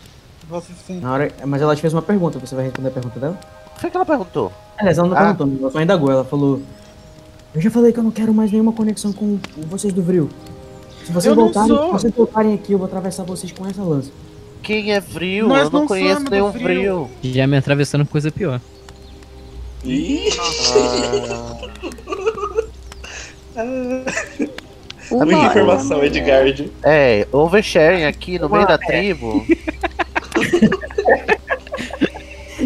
Você 0.50 0.74
sim. 0.86 1.00
Na 1.00 1.14
hora, 1.14 1.32
mas 1.46 1.62
ela 1.62 1.76
te 1.76 1.82
fez 1.82 1.94
uma 1.94 2.02
pergunta, 2.02 2.40
você 2.40 2.56
vai 2.56 2.66
responder 2.66 2.90
a 2.90 2.92
pergunta 2.92 3.20
dela? 3.20 3.40
Foi 3.78 3.90
que 3.90 3.96
ela 3.96 4.06
perguntou. 4.06 4.52
Aliás, 4.78 4.98
ela 4.98 5.08
não 5.08 5.16
Ah. 5.18 5.34
perguntou, 5.34 5.60
ela 5.62 5.72
só 5.72 5.82
indagou. 5.82 6.12
Ela 6.12 6.24
falou: 6.26 6.62
Eu 7.54 7.62
já 7.62 7.70
falei 7.72 7.92
que 7.94 8.00
eu 8.00 8.04
não 8.04 8.12
quero 8.12 8.34
mais 8.34 8.52
nenhuma 8.52 8.72
conexão 8.74 9.12
com 9.14 9.40
vocês 9.68 9.94
do 9.94 10.02
Vril. 10.04 10.30
Se 11.06 11.12
vocês 11.12 11.34
voltarem, 11.36 11.76
se 11.76 11.92
vocês 11.92 12.14
voltarem 12.14 12.54
aqui, 12.54 12.74
eu 12.74 12.78
vou 12.78 12.88
atravessar 12.88 13.24
vocês 13.24 13.52
com 13.52 13.66
essa 13.66 13.82
lança. 13.82 14.12
Quem 14.62 14.94
é 14.94 15.00
Vril? 15.00 15.48
Nós 15.48 15.64
Eu 15.64 15.72
não 15.72 15.80
não 15.82 15.88
conheço 15.88 16.24
nenhum 16.30 16.52
Vril. 16.52 17.10
Vril. 17.20 17.34
Já 17.34 17.48
me 17.48 17.58
atravessando 17.58 18.06
com 18.06 18.12
coisa 18.12 18.32
pior. 18.32 18.62
Ih, 19.84 20.30
Ah, 23.56 24.04
muita 25.12 25.36
Amigo. 25.36 25.46
informação, 25.46 26.04
Edgard. 26.04 26.72
É, 26.84 27.28
oversharing 27.32 28.06
aqui 28.06 28.40
no 28.40 28.50
meio 28.50 28.68
da 28.68 28.78
tribo. 28.78 29.46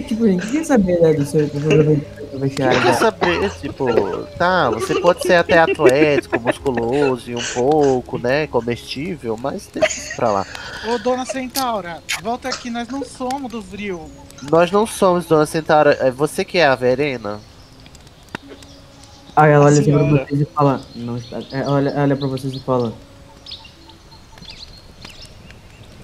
tipo, 0.08 0.28
gente, 0.28 0.48
quem 0.48 0.64
saber 0.64 1.00
né, 1.00 1.14
do 1.14 1.26
seu 1.26 1.48
do 1.48 1.60
seu 1.60 2.02
Quem 2.30 2.40
vestiário? 2.40 2.82
quer 2.82 2.94
saber, 2.94 3.50
tipo, 3.62 3.86
tá, 4.38 4.70
você 4.70 5.00
pode 5.00 5.22
ser 5.24 5.36
até 5.36 5.58
atlético, 5.58 6.40
musculoso 6.40 7.32
e 7.32 7.36
um 7.36 7.44
pouco, 7.54 8.18
né, 8.18 8.48
comestível, 8.48 9.38
mas 9.42 9.68
deixa 9.74 10.16
pra 10.16 10.32
lá. 10.32 10.46
Ô, 10.88 10.98
dona 10.98 11.26
Centaura, 11.26 12.04
volta 12.22 12.50
aqui, 12.50 12.70
nós 12.70 12.88
não 12.90 13.04
somos 13.04 13.52
do 13.52 13.62
Vril. 13.62 14.10
Nós 14.52 14.70
não 14.70 14.86
somos 14.86 15.26
Dona 15.26 15.46
Centaura, 15.46 15.98
é 16.02 16.12
você 16.12 16.44
que 16.44 16.58
é 16.58 16.66
a 16.66 16.76
Verena? 16.76 17.40
Aí 19.36 19.52
ela 19.52 19.66
olha 19.66 19.84
pra 19.84 20.04
vocês 20.04 20.42
e 20.42 20.46
fala: 20.46 20.82
Não 20.96 21.18
está. 21.18 21.40
Ela 21.52 21.72
olha, 21.72 21.90
ela 21.90 22.02
olha 22.04 22.16
pra 22.16 22.28
vocês 22.28 22.54
e 22.54 22.60
fala. 22.60 22.94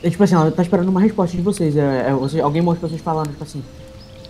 É, 0.03 0.10
tipo 0.10 0.24
assim, 0.24 0.35
ela 0.35 0.51
tá 0.51 0.61
esperando 0.64 0.90
uma 0.90 1.00
resposta 1.00 1.38
de 1.38 1.43
vocês. 1.43 1.77
É, 1.77 2.10
é, 2.10 2.14
vocês 2.14 2.43
alguém 2.43 2.61
mostra 2.61 2.88
vocês 2.88 3.01
falando, 3.01 3.30
tipo 3.30 3.43
assim. 3.43 3.64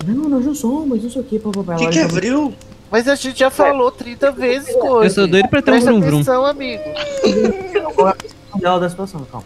Não, 0.05 0.29
nós 0.29 0.45
não 0.45 0.55
somos, 0.55 1.03
isso 1.03 1.19
aqui, 1.19 1.39
papapá. 1.39 1.75
O 1.75 1.77
que, 1.77 1.87
que 1.87 1.99
é 1.99 2.07
Vril? 2.07 2.53
Mas 2.91 3.07
a 3.07 3.15
gente 3.15 3.39
já 3.39 3.49
falou 3.49 3.89
30 3.89 4.31
vezes 4.33 4.75
coisa. 4.75 5.05
Eu 5.05 5.09
sou 5.09 5.27
doido 5.27 5.47
pra 5.47 5.61
ter 5.61 5.71
um 5.71 5.73
Presta 5.75 5.91
vrum 5.91 6.01
vrum. 6.01 6.15
atenção, 6.17 6.45
amigo. 6.45 6.83
dela 8.59 8.79
da 8.79 8.89
situação, 8.89 9.25
calma. 9.31 9.45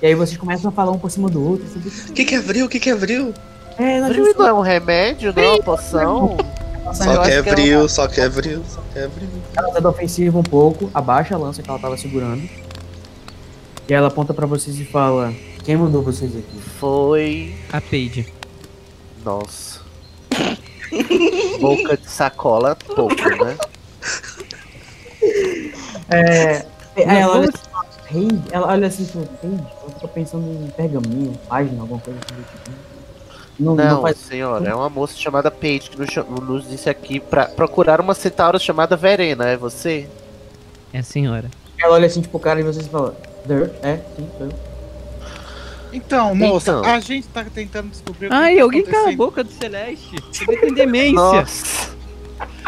E 0.00 0.06
aí 0.06 0.14
vocês 0.14 0.38
começam 0.38 0.68
a 0.68 0.72
falar 0.72 0.92
um 0.92 0.98
por 0.98 1.10
cima 1.10 1.28
do 1.28 1.44
outro. 1.44 1.66
Assim, 1.66 2.10
O 2.10 2.12
que, 2.12 2.24
que 2.24 2.34
é 2.36 2.40
Vril? 2.40 2.66
O 2.66 2.68
que, 2.68 2.78
que 2.78 2.90
é 2.90 2.94
Vril? 2.94 3.34
é, 3.78 4.00
nós 4.00 4.16
não 4.36 4.46
é 4.46 4.52
um 4.52 4.60
remédio, 4.60 5.32
não 5.34 5.42
é 5.42 5.48
uma 5.48 5.62
poção? 5.62 6.36
Só 6.92 7.12
Eu 7.12 7.22
que 7.22 7.30
é 7.30 7.34
é 7.34 7.42
Vril, 7.42 7.88
só 7.88 8.06
que 8.06 8.20
é 8.20 8.28
Vril, 8.28 8.62
só 8.68 8.80
que 8.92 8.98
é 8.98 9.08
Vril. 9.08 9.28
Ela 9.56 9.72
tá 9.72 9.80
da 9.80 9.88
ofensiva 9.88 10.38
um 10.38 10.42
pouco, 10.42 10.90
abaixa 10.94 11.34
a 11.34 11.38
lança 11.38 11.62
que 11.62 11.68
ela 11.68 11.78
tava 11.78 11.96
segurando. 11.96 12.48
E 13.88 13.94
ela 13.94 14.08
aponta 14.08 14.34
pra 14.34 14.46
vocês 14.46 14.78
e 14.78 14.84
fala: 14.84 15.32
Quem 15.64 15.76
mandou 15.76 16.02
vocês 16.02 16.36
aqui? 16.36 16.60
Foi. 16.78 17.54
A 17.72 17.80
Paige. 17.80 18.26
Nossa. 19.24 19.80
Boca 21.60 21.96
de 21.96 22.08
sacola, 22.08 22.76
pouco, 22.76 23.14
né? 23.14 23.56
É. 26.08 26.66
Aí 26.96 27.18
ela 27.18 27.38
olha 27.38 27.48
assim, 27.48 27.68
Paige, 28.08 28.42
ela 28.50 28.66
olha 28.68 28.86
assim, 28.86 29.06
Paige, 29.06 29.64
ela 29.82 29.90
fica 29.94 30.08
pensando 30.08 30.64
em 30.64 30.70
pergaminho, 30.70 31.38
página, 31.48 31.80
alguma 31.80 32.00
coisa 32.00 32.18
assim 32.24 32.34
do 32.34 32.42
tipo. 32.44 32.85
Não, 33.58 33.74
não, 33.74 33.84
Não, 33.84 34.02
faz. 34.02 34.18
senhora, 34.18 34.68
é 34.68 34.74
uma 34.74 34.88
moça 34.90 35.16
chamada 35.16 35.50
Paige 35.50 35.88
que 35.90 35.98
nos, 35.98 36.14
nos 36.42 36.68
disse 36.68 36.90
aqui 36.90 37.18
pra 37.18 37.46
procurar 37.46 38.00
uma 38.00 38.14
centaura 38.14 38.58
chamada 38.58 38.96
Verena, 38.96 39.48
é 39.48 39.56
você? 39.56 40.06
É 40.92 40.98
a 40.98 41.02
senhora. 41.02 41.50
Ela 41.78 41.94
olha 41.94 42.06
assim, 42.06 42.20
tipo, 42.20 42.36
o 42.36 42.40
cara 42.40 42.60
e 42.60 42.62
vocês 42.62 42.86
falam: 42.86 43.14
There, 43.46 43.70
é, 43.82 44.00
sim, 44.16 44.28
eu. 44.40 44.48
Então, 45.92 46.34
moça, 46.34 46.72
Então. 46.72 46.84
a 46.92 47.00
gente 47.00 47.26
tá 47.28 47.44
tentando 47.44 47.88
descobrir 47.88 48.26
o 48.26 48.30
que 48.30 48.34
Ai, 48.36 48.56
tá 48.56 48.62
alguém 48.62 48.82
cala 48.82 49.08
a 49.10 49.16
boca 49.16 49.42
do 49.42 49.50
Celeste. 49.52 50.16
Você 50.30 50.44
ter 50.44 50.74
demência. 50.74 51.14
Nossa. 51.14 51.96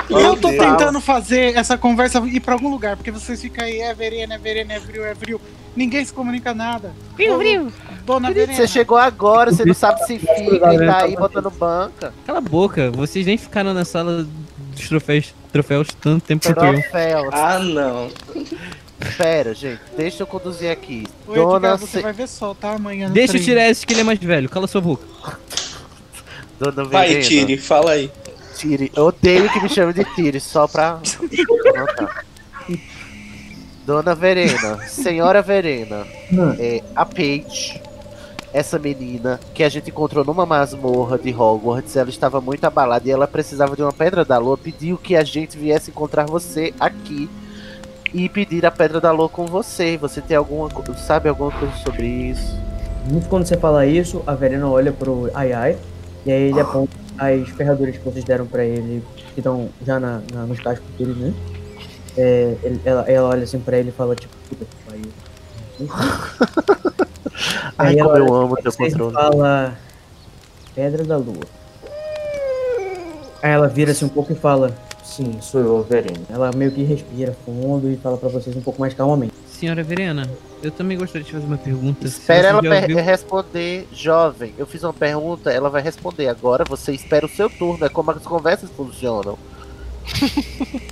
E 0.08 0.12
eu 0.14 0.36
tô 0.36 0.48
Deus. 0.48 0.64
tentando 0.64 0.98
fazer 1.00 1.54
essa 1.54 1.76
conversa 1.76 2.18
ir 2.20 2.40
pra 2.40 2.54
algum 2.54 2.70
lugar, 2.70 2.96
porque 2.96 3.10
vocês 3.10 3.40
ficam 3.42 3.64
aí, 3.64 3.80
é 3.80 3.92
Verena, 3.92 4.36
é 4.36 4.38
Verena, 4.38 4.72
é 4.74 4.78
Vril, 4.78 5.04
é 5.04 5.12
Vril. 5.12 5.38
Ninguém 5.76 6.02
se 6.04 6.12
comunica 6.12 6.54
nada. 6.54 6.92
Vril, 7.14 7.36
vril. 7.36 7.72
Dona 8.08 8.28
Querido, 8.28 8.46
Verena. 8.46 8.66
você 8.66 8.72
chegou 8.72 8.96
agora, 8.96 9.52
você 9.52 9.64
não 9.66 9.74
sabe 9.74 10.00
se 10.06 10.18
fica 10.18 10.74
e 10.74 10.78
tá 10.78 11.02
aí 11.04 11.14
botando 11.14 11.50
banca. 11.50 12.12
Cala 12.26 12.38
a 12.38 12.40
boca. 12.40 12.90
Vocês 12.90 13.26
nem 13.26 13.36
ficaram 13.36 13.74
na 13.74 13.84
sala 13.84 14.26
dos 14.74 14.88
troféus, 14.88 15.34
troféus 15.52 15.88
tanto 16.00 16.24
tempo 16.24 16.44
quanto 16.46 16.64
eu. 16.64 16.72
Troféu. 16.80 17.28
Ah, 17.32 17.58
não. 17.58 18.10
Pera, 19.16 19.54
gente, 19.54 19.80
deixa 19.96 20.22
eu 20.22 20.26
conduzir 20.26 20.70
aqui. 20.70 21.06
Ô, 21.26 21.34
Dona 21.34 21.56
Edgar, 21.56 21.78
você 21.78 21.98
Ce- 21.98 22.00
vai 22.02 22.12
ver 22.12 22.26
só, 22.28 22.54
tá? 22.54 22.72
Amanhã 22.72 23.10
Deixa 23.10 23.32
o 23.32 23.34
trem. 23.34 23.44
Tiresias 23.44 23.84
que 23.84 23.92
ele 23.92 24.00
é 24.00 24.04
mais 24.04 24.18
velho. 24.18 24.48
Cala 24.48 24.66
sua 24.66 24.80
boca. 24.80 25.04
Dona 26.58 26.84
Vai, 26.84 27.08
Verena. 27.08 27.28
Tire, 27.28 27.58
fala 27.58 27.92
aí. 27.92 28.10
Tire. 28.56 28.90
Eu 28.96 29.04
odeio 29.06 29.48
que 29.52 29.60
me 29.60 29.68
chame 29.68 29.92
de 29.92 30.04
Tire, 30.16 30.40
só 30.40 30.66
pra. 30.66 30.98
Dona 33.86 34.14
Verena, 34.14 34.78
Senhora 34.86 35.40
Verena, 35.40 36.06
Hum. 36.32 36.54
é 36.58 36.82
a 36.94 37.06
Paige, 37.06 37.80
essa 38.52 38.78
menina 38.78 39.38
que 39.54 39.62
a 39.62 39.68
gente 39.68 39.90
encontrou 39.90 40.24
numa 40.24 40.46
masmorra 40.46 41.18
de 41.18 41.32
Hogwarts, 41.34 41.96
ela 41.96 42.08
estava 42.08 42.40
muito 42.40 42.64
abalada 42.64 43.06
e 43.06 43.10
ela 43.10 43.26
precisava 43.26 43.76
de 43.76 43.82
uma 43.82 43.92
pedra 43.92 44.24
da 44.24 44.38
lua, 44.38 44.56
pediu 44.56 44.96
que 44.96 45.14
a 45.16 45.22
gente 45.24 45.58
viesse 45.58 45.90
encontrar 45.90 46.26
você 46.26 46.72
aqui 46.80 47.28
e 48.14 48.28
pedir 48.28 48.64
a 48.64 48.70
pedra 48.70 49.00
da 49.00 49.10
lua 49.12 49.28
com 49.28 49.44
você. 49.46 49.96
Você 49.98 50.20
tem 50.22 50.36
alguma, 50.36 50.68
sabe 50.96 51.28
alguma 51.28 51.50
coisa 51.50 51.74
sobre 51.84 52.06
isso? 52.06 52.56
Muito 53.10 53.28
quando 53.28 53.44
você 53.46 53.56
fala 53.56 53.84
isso, 53.86 54.22
a 54.26 54.34
Verena 54.34 54.68
olha 54.68 54.92
pro 54.92 55.30
Ai 55.34 55.52
Ai, 55.52 55.76
e 56.26 56.32
aí 56.32 56.42
ele 56.50 56.60
aponta 56.60 56.96
as 57.18 57.48
ferraduras 57.50 57.96
que 57.96 58.04
vocês 58.04 58.24
deram 58.24 58.46
pra 58.46 58.64
ele, 58.64 59.02
que 59.34 59.40
estão 59.40 59.68
já 59.86 59.98
na, 60.00 60.20
na- 60.32 60.46
nos 60.46 60.58
cascos 60.60 60.86
deles, 60.98 61.16
né? 61.16 61.34
É, 62.16 62.56
ele- 62.62 62.80
ela, 62.84 63.02
ela 63.10 63.28
olha 63.28 63.44
assim 63.44 63.58
pra 63.60 63.76
ele 63.78 63.90
e 63.90 63.92
fala, 63.92 64.14
tipo, 64.16 64.34
puta 64.48 64.64
que 64.64 64.76
pariu. 64.90 65.12
Ai, 67.78 67.88
Aí 67.94 67.96
como 67.98 68.10
ela 68.10 68.18
eu 68.18 68.34
amo 68.34 68.56
teu 68.56 68.72
controle. 68.72 69.12
fala, 69.14 69.78
Pedra 70.74 71.04
da 71.04 71.16
Lua. 71.16 71.44
Aí 73.42 73.50
ela 73.52 73.68
vira 73.68 73.92
assim 73.92 74.04
um 74.04 74.08
pouco 74.08 74.32
e 74.32 74.36
fala, 74.36 74.76
sim, 75.04 75.38
sou 75.40 75.60
eu, 75.60 75.82
Verena. 75.88 76.20
Ela 76.28 76.50
meio 76.56 76.72
que 76.72 76.82
respira 76.82 77.36
fundo 77.44 77.90
e 77.90 77.96
fala 77.96 78.16
pra 78.16 78.28
vocês 78.28 78.54
um 78.56 78.60
pouco 78.60 78.80
mais 78.80 78.94
calmamente. 78.94 79.32
Senhora 79.46 79.82
Verena, 79.82 80.28
eu 80.62 80.70
também 80.70 80.96
gostaria 80.98 81.24
de 81.24 81.32
fazer 81.32 81.46
uma 81.46 81.58
pergunta. 81.58 82.06
Espera 82.06 82.48
ela 82.48 82.56
ouviu- 82.58 82.96
responder, 82.98 83.88
jovem. 83.92 84.54
Eu 84.58 84.66
fiz 84.66 84.82
uma 84.84 84.92
pergunta, 84.92 85.50
ela 85.50 85.68
vai 85.68 85.82
responder. 85.82 86.28
Agora 86.28 86.64
você 86.64 86.92
espera 86.92 87.26
o 87.26 87.28
seu 87.28 87.48
turno. 87.50 87.84
É 87.84 87.88
como 87.88 88.10
as 88.12 88.22
conversas 88.22 88.70
funcionam. 88.70 89.36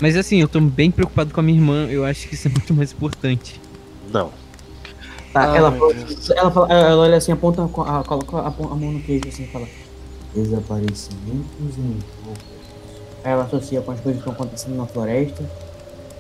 Mas 0.01 0.17
assim, 0.17 0.41
eu 0.41 0.49
tô 0.49 0.61
bem 0.61 0.91
preocupado 0.91 1.33
com 1.33 1.41
a 1.41 1.43
minha 1.43 1.59
irmã. 1.59 1.87
Eu 1.89 2.05
acho 2.05 2.29
que 2.29 2.35
isso 2.35 2.49
é 2.49 2.51
muito 2.51 2.75
mais 2.75 2.93
importante. 2.93 3.61
Não. 4.13 4.31
Tá, 5.37 5.51
Ai, 5.51 5.59
ela, 5.59 5.71
fala, 5.73 5.93
Deus. 5.93 6.31
ela, 6.31 6.51
fala- 6.51 6.73
ela 6.73 7.03
olha 7.03 7.17
assim, 7.19 7.31
aponta, 7.31 7.63
a, 7.63 7.69
coloca 7.69 8.39
a, 8.39 8.47
a 8.47 8.51
mão 8.75 8.93
no 8.93 9.03
queijo 9.03 9.29
assim 9.29 9.43
e 9.43 9.47
fala 9.49 9.67
Desaparecimentos 10.35 11.77
em 11.77 11.99
ela 13.23 13.45
associa 13.45 13.83
com 13.83 13.91
as 13.91 14.01
coisas 14.01 14.23
que 14.23 14.29
estão 14.31 14.33
acontecendo 14.33 14.77
na 14.77 14.87
floresta, 14.87 15.45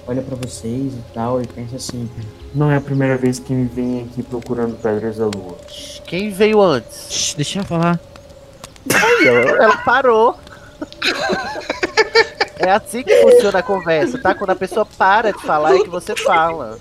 olha 0.06 0.20
pra 0.20 0.36
vocês 0.36 0.92
e 0.92 1.02
tal, 1.14 1.40
e 1.40 1.46
pensa 1.46 1.76
assim, 1.76 2.10
não 2.54 2.70
é 2.70 2.76
a 2.76 2.80
primeira 2.80 3.16
vez 3.16 3.38
que 3.38 3.54
me 3.54 3.66
vem 3.66 4.02
aqui 4.02 4.22
procurando 4.22 4.76
pedras 4.82 5.16
da 5.16 5.24
lua. 5.24 5.56
Quem 6.04 6.30
veio 6.30 6.60
antes? 6.60 7.32
Deixa 7.34 7.60
ela 7.60 7.68
falar. 7.68 8.00
Aí, 8.92 9.26
ela 9.28 9.78
parou. 9.78 10.36
É 12.58 12.70
assim 12.70 13.02
que 13.02 13.14
funciona 13.22 13.60
a 13.60 13.62
conversa, 13.62 14.18
tá? 14.18 14.34
Quando 14.34 14.50
a 14.50 14.56
pessoa 14.56 14.84
para 14.84 15.32
de 15.32 15.40
falar 15.42 15.76
é 15.76 15.78
que 15.84 15.88
você 15.88 16.14
fala. 16.16 16.78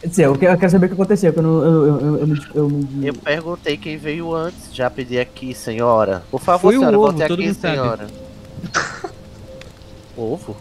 Quer 0.00 0.08
dizer, 0.08 0.24
eu 0.26 0.36
quero, 0.36 0.70
saber 0.70 0.86
o 0.86 0.88
que 0.88 0.94
aconteceu, 0.94 1.32
que 1.32 1.38
eu 1.38 1.42
não. 1.42 1.62
Eu, 1.62 1.86
eu, 1.86 2.16
eu, 2.18 2.36
eu, 2.54 2.70
eu 3.02 3.14
perguntei 3.14 3.76
quem 3.76 3.96
veio 3.96 4.34
antes. 4.34 4.74
Já 4.74 4.90
pedi 4.90 5.18
aqui, 5.18 5.54
senhora. 5.54 6.22
Por 6.30 6.40
favor, 6.40 6.72
Foi 6.72 6.76
o 6.76 6.80
senhora, 6.80 6.98
ovo, 6.98 7.18
volte 7.18 7.32
aqui, 7.32 7.54
senhora. 7.54 8.06
Ovo? 10.16 10.56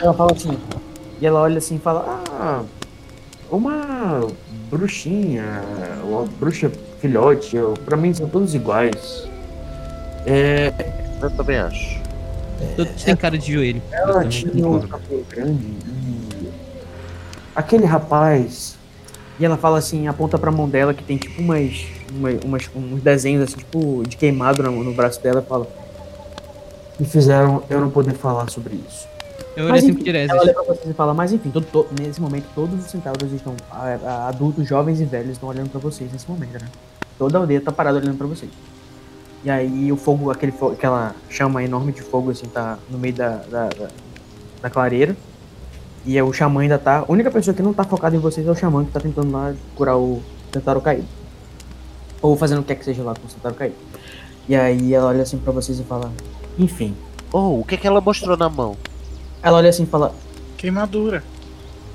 Ela 0.00 0.14
fala 0.14 0.32
assim, 0.32 0.56
e 1.20 1.26
ela 1.26 1.40
olha 1.40 1.58
assim 1.58 1.76
e 1.76 1.78
fala, 1.78 2.22
ah, 2.30 2.62
uma 3.50 4.26
bruxinha, 4.70 5.62
uma 6.04 6.24
bruxa 6.24 6.70
filhote, 7.00 7.56
eu, 7.56 7.74
pra 7.84 7.96
mim 7.96 8.12
são 8.12 8.28
todos 8.28 8.54
iguais. 8.54 9.28
É, 10.26 10.72
Eu 11.20 11.30
também 11.30 11.58
acho. 11.58 12.00
Todos 12.76 13.02
têm 13.02 13.16
cara 13.16 13.38
de 13.38 13.52
joelho. 13.52 13.82
Ela 13.92 14.24
tinha 14.26 14.66
um 14.66 14.80
cabelo 14.80 15.24
grande 15.30 15.87
aquele 17.58 17.84
rapaz. 17.84 18.76
E 19.40 19.44
ela 19.44 19.56
fala 19.56 19.78
assim, 19.78 20.08
aponta 20.08 20.36
pra 20.38 20.50
mão 20.50 20.68
dela 20.68 20.92
que 20.92 21.02
tem 21.04 21.16
tipo 21.16 21.40
umas, 21.40 21.84
uma- 22.12 22.30
umas 22.44 22.70
uns 22.74 23.00
desenhos 23.02 23.42
assim, 23.44 23.56
tipo, 23.58 24.02
de 24.06 24.16
queimado 24.16 24.62
no, 24.62 24.82
no 24.82 24.92
braço 24.92 25.22
dela 25.22 25.42
e 25.44 25.48
fala. 25.48 25.66
me 26.98 27.06
fizeram 27.06 27.62
eu 27.70 27.80
não 27.80 27.90
poder 27.90 28.14
falar 28.14 28.50
sobre 28.50 28.74
isso. 28.88 29.06
Eu 29.56 29.64
olho 29.64 29.72
Mas 29.72 29.84
assim 29.84 29.94
Tiresias. 29.94 30.30
ela 30.30 30.40
olha 30.42 30.52
pra 30.54 30.62
vocês 30.64 30.90
e 30.90 30.92
fala, 30.94 31.14
mas 31.14 31.32
enfim, 31.32 31.50
todo- 31.50 31.66
to- 31.66 31.86
nesse 32.00 32.20
momento 32.20 32.46
todos 32.54 32.84
os 32.84 32.90
centauros 32.90 33.32
estão, 33.32 33.54
a- 33.70 33.98
a- 34.04 34.28
adultos, 34.28 34.66
jovens 34.66 35.00
e 35.00 35.04
velhos 35.04 35.30
estão 35.32 35.48
olhando 35.48 35.70
pra 35.70 35.80
vocês 35.80 36.10
nesse 36.12 36.28
momento, 36.28 36.54
né? 36.60 36.68
Toda 37.16 37.38
a 37.38 37.40
aldeia 37.40 37.60
tá 37.60 37.70
parada 37.72 37.98
olhando 37.98 38.16
pra 38.18 38.26
vocês. 38.26 38.50
E 39.44 39.50
aí 39.50 39.92
o 39.92 39.96
fogo, 39.96 40.30
aquele 40.32 40.50
fo- 40.52 40.72
aquela 40.72 41.14
chama 41.30 41.62
enorme 41.62 41.92
de 41.92 42.02
fogo 42.02 42.30
assim 42.32 42.46
tá 42.46 42.76
no 42.90 42.98
meio 42.98 43.14
da, 43.14 43.36
da, 43.48 43.68
da, 43.68 43.88
da 44.62 44.70
clareira. 44.70 45.16
E 46.04 46.16
aí 46.16 46.22
o 46.22 46.32
xamã 46.32 46.62
ainda 46.62 46.78
tá. 46.78 47.00
A 47.00 47.12
única 47.12 47.30
pessoa 47.30 47.54
que 47.54 47.62
não 47.62 47.72
tá 47.72 47.84
focada 47.84 48.16
em 48.16 48.18
vocês 48.18 48.46
é 48.46 48.50
o 48.50 48.54
xamã 48.54 48.84
que 48.84 48.92
tá 48.92 49.00
tentando 49.00 49.30
lá 49.30 49.54
curar 49.74 49.96
o 49.96 50.22
centauro 50.52 50.80
caído. 50.80 51.06
Ou 52.22 52.36
fazendo 52.36 52.60
o 52.60 52.64
que 52.64 52.72
é 52.72 52.76
que 52.76 52.84
seja 52.84 53.02
lá 53.02 53.14
com 53.14 53.26
o 53.26 53.30
centauro 53.30 53.56
caído. 53.56 53.76
E 54.48 54.56
aí 54.56 54.94
ela 54.94 55.08
olha 55.08 55.22
assim 55.22 55.38
pra 55.38 55.52
vocês 55.52 55.78
e 55.78 55.84
fala, 55.84 56.10
enfim. 56.58 56.96
Oh, 57.32 57.60
o 57.60 57.64
que, 57.64 57.76
que 57.76 57.86
ela 57.86 58.00
mostrou 58.00 58.36
na 58.36 58.48
mão? 58.48 58.76
Ela 59.42 59.58
olha 59.58 59.68
assim 59.68 59.82
e 59.82 59.86
fala, 59.86 60.14
Queimadura. 60.58 61.22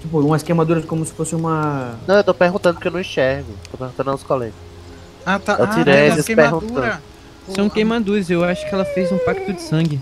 Tipo, 0.01 0.19
umas 0.19 0.41
queimaduras 0.41 0.85
como 0.85 1.05
se 1.05 1.13
fosse 1.13 1.35
uma. 1.35 1.95
Não, 2.07 2.15
eu 2.15 2.23
tô 2.23 2.33
perguntando 2.33 2.79
que 2.79 2.87
eu 2.87 2.91
não 2.91 2.99
enxergo. 2.99 3.53
Tô 3.69 3.77
perguntando 3.77 4.11
aos 4.11 4.23
colegas. 4.23 4.55
Ah, 5.25 5.37
tá. 5.37 5.53
É 5.53 5.55
o 5.55 5.63
ah, 5.63 6.15
mas 6.15 6.25
queimadura. 6.25 6.59
perguntando. 6.71 7.01
São 7.55 7.69
queimaduras, 7.69 8.29
eu 8.29 8.43
acho 8.43 8.67
que 8.67 8.73
ela 8.73 8.85
fez 8.85 9.11
um 9.11 9.17
pacto 9.19 9.51
de 9.51 9.61
sangue 9.61 9.99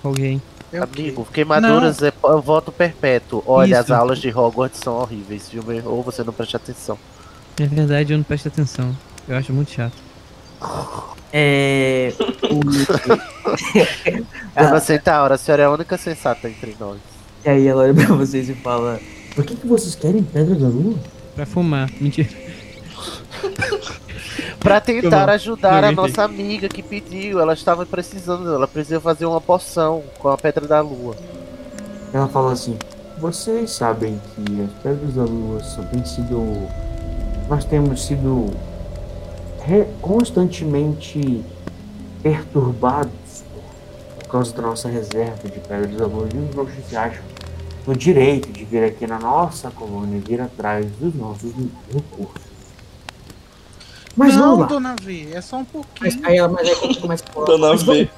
com 0.00 0.08
alguém. 0.08 0.40
É? 0.72 0.78
Amigo, 0.78 1.26
queimaduras 1.32 1.98
Não. 2.00 2.08
é 2.08 2.40
voto 2.40 2.72
perpétuo. 2.72 3.42
Olha, 3.46 3.78
as 3.78 3.84
Isso. 3.86 3.94
aulas 3.94 4.18
de 4.18 4.30
Hogwarts 4.30 4.80
são 4.82 4.94
horríveis, 4.94 5.48
viu? 5.50 5.62
meu? 5.62 5.84
Ou 5.86 6.02
você 6.02 6.24
não 6.24 6.32
presta 6.32 6.56
atenção. 6.56 6.98
É 7.60 7.66
verdade, 7.66 8.12
eu 8.12 8.16
não 8.16 8.24
presto 8.24 8.48
atenção. 8.48 8.96
Eu 9.28 9.36
acho 9.36 9.52
muito 9.52 9.70
chato. 9.70 9.92
É. 11.32 12.12
Dona 14.56 14.80
Centaura, 14.80 15.34
a 15.34 15.38
senhora 15.38 15.62
é 15.62 15.66
a 15.66 15.70
única 15.70 15.98
sensata 15.98 16.48
entre 16.48 16.74
nós. 16.80 16.98
E 17.44 17.48
aí 17.50 17.66
ela 17.66 17.82
olha 17.82 17.94
pra 17.94 18.06
vocês 18.14 18.48
e 18.48 18.54
fala: 18.54 19.00
Por 19.34 19.44
que, 19.44 19.54
que 19.56 19.66
vocês 19.66 19.94
querem 19.94 20.22
pedra 20.22 20.54
da 20.54 20.68
lua? 20.68 20.94
Pra 21.34 21.44
fumar. 21.44 21.90
Mentira. 22.00 22.28
Pra 24.62 24.80
tentar 24.80 25.28
Eu- 25.28 25.34
ajudar 25.34 25.82
eu 25.82 25.88
a 25.88 25.92
nossa 25.92 26.22
amiga 26.22 26.68
que 26.68 26.82
pediu. 26.82 27.40
Ela 27.40 27.52
estava 27.54 27.84
precisando, 27.84 28.54
ela 28.54 28.68
precisa 28.68 29.00
fazer 29.00 29.26
uma 29.26 29.40
poção 29.40 30.02
com 30.18 30.28
a 30.28 30.36
pedra 30.38 30.66
da 30.66 30.80
lua. 30.80 31.16
Ela 32.12 32.28
fala 32.28 32.52
assim: 32.52 32.78
Vocês 33.18 33.70
sabem 33.72 34.20
que 34.34 34.62
as 34.62 34.70
pedras 34.82 35.14
da 35.14 35.24
lua 35.24 35.62
são, 35.64 35.84
têm 35.86 36.04
sido. 36.04 36.68
Nós 37.48 37.64
temos 37.64 38.06
sido 38.06 38.50
re- 39.64 39.86
constantemente 40.00 41.44
perturbados 42.22 43.10
por 44.20 44.28
causa 44.28 44.54
da 44.54 44.62
nossa 44.62 44.88
reserva 44.88 45.48
de 45.48 45.58
pedras 45.58 45.96
da 45.96 46.06
lua. 46.06 46.28
E 46.32 46.38
os 46.38 46.54
bruxos 46.54 46.84
se 46.88 46.96
acham 46.96 47.22
no 47.86 47.96
direito 47.96 48.50
de 48.52 48.64
vir 48.64 48.84
aqui 48.84 49.06
na 49.08 49.18
nossa 49.18 49.70
colônia 49.72 50.20
vir 50.24 50.40
atrás 50.40 50.86
dos 51.00 51.12
nossos 51.14 51.50
recursos. 51.92 52.51
Mas 54.16 54.34
não, 54.36 54.42
vamos 54.42 54.60
lá. 54.60 54.66
dona 54.66 54.96
V, 55.02 55.28
é 55.32 55.40
só 55.40 55.56
um 55.56 55.64
pouquinho. 55.64 55.94
Mas 56.00 56.24
aí 56.24 56.36
ela 56.36 56.48
mas 56.48 56.68
aí 56.68 56.76
quando 56.76 57.00
começa 57.00 57.24
a 57.28 57.32
falar, 57.32 57.46
Dona 57.46 57.68
"Mas 57.68 57.82
vamos 57.82 58.00
V. 58.02 58.10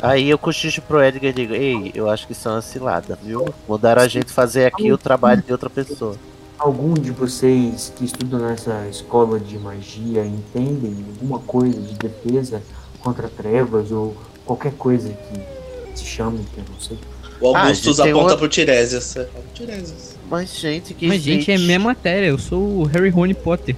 Aí 0.00 0.30
eu 0.30 0.38
cochicho 0.38 0.80
pro 0.82 1.02
Edgar 1.02 1.30
e 1.30 1.32
digo, 1.32 1.54
ei, 1.54 1.90
eu 1.94 2.08
acho 2.08 2.26
que 2.26 2.32
isso 2.32 2.48
é 2.48 2.52
uma 2.52 2.62
cilada, 2.62 3.18
viu? 3.22 3.52
Mandaram 3.68 4.00
a 4.02 4.06
gente 4.08 4.30
fazer 4.32 4.64
aqui 4.66 4.92
o 4.92 4.98
trabalho 4.98 5.42
de 5.42 5.50
outra 5.50 5.68
pessoa. 5.68 6.14
Algum 6.56 6.94
de 6.94 7.10
vocês 7.10 7.92
que 7.96 8.04
estudam 8.04 8.38
nessa 8.40 8.86
escola 8.88 9.38
de 9.40 9.58
magia 9.58 10.24
entendem 10.24 11.04
alguma 11.14 11.38
coisa 11.40 11.80
de 11.80 11.94
defesa 11.94 12.62
contra 13.00 13.28
trevas 13.28 13.90
ou 13.90 14.16
qualquer 14.44 14.72
coisa 14.72 15.08
que 15.10 15.98
se 15.98 16.04
chame, 16.04 16.44
que 16.54 16.58
eu 16.60 16.64
não 16.72 16.80
sei? 16.80 16.98
O 17.40 17.54
Ah, 17.56 17.62
Augustus 17.62 17.96
tem 17.98 18.10
aponta 18.10 18.32
uma- 18.32 18.36
pro 18.36 18.48
Tiresias. 18.48 19.16
É, 19.16 19.28
Tiresias. 19.54 20.16
Mas, 20.28 20.50
gente, 20.56 20.94
que 20.94 21.06
Mas, 21.08 21.22
gente, 21.22 21.50
é 21.50 21.56
gente- 21.56 21.66
minha 21.66 21.78
matéria. 21.78 22.26
Eu 22.26 22.38
sou 22.38 22.60
o 22.60 22.84
Harry 22.84 23.08
Rony 23.10 23.34
Potter. 23.34 23.76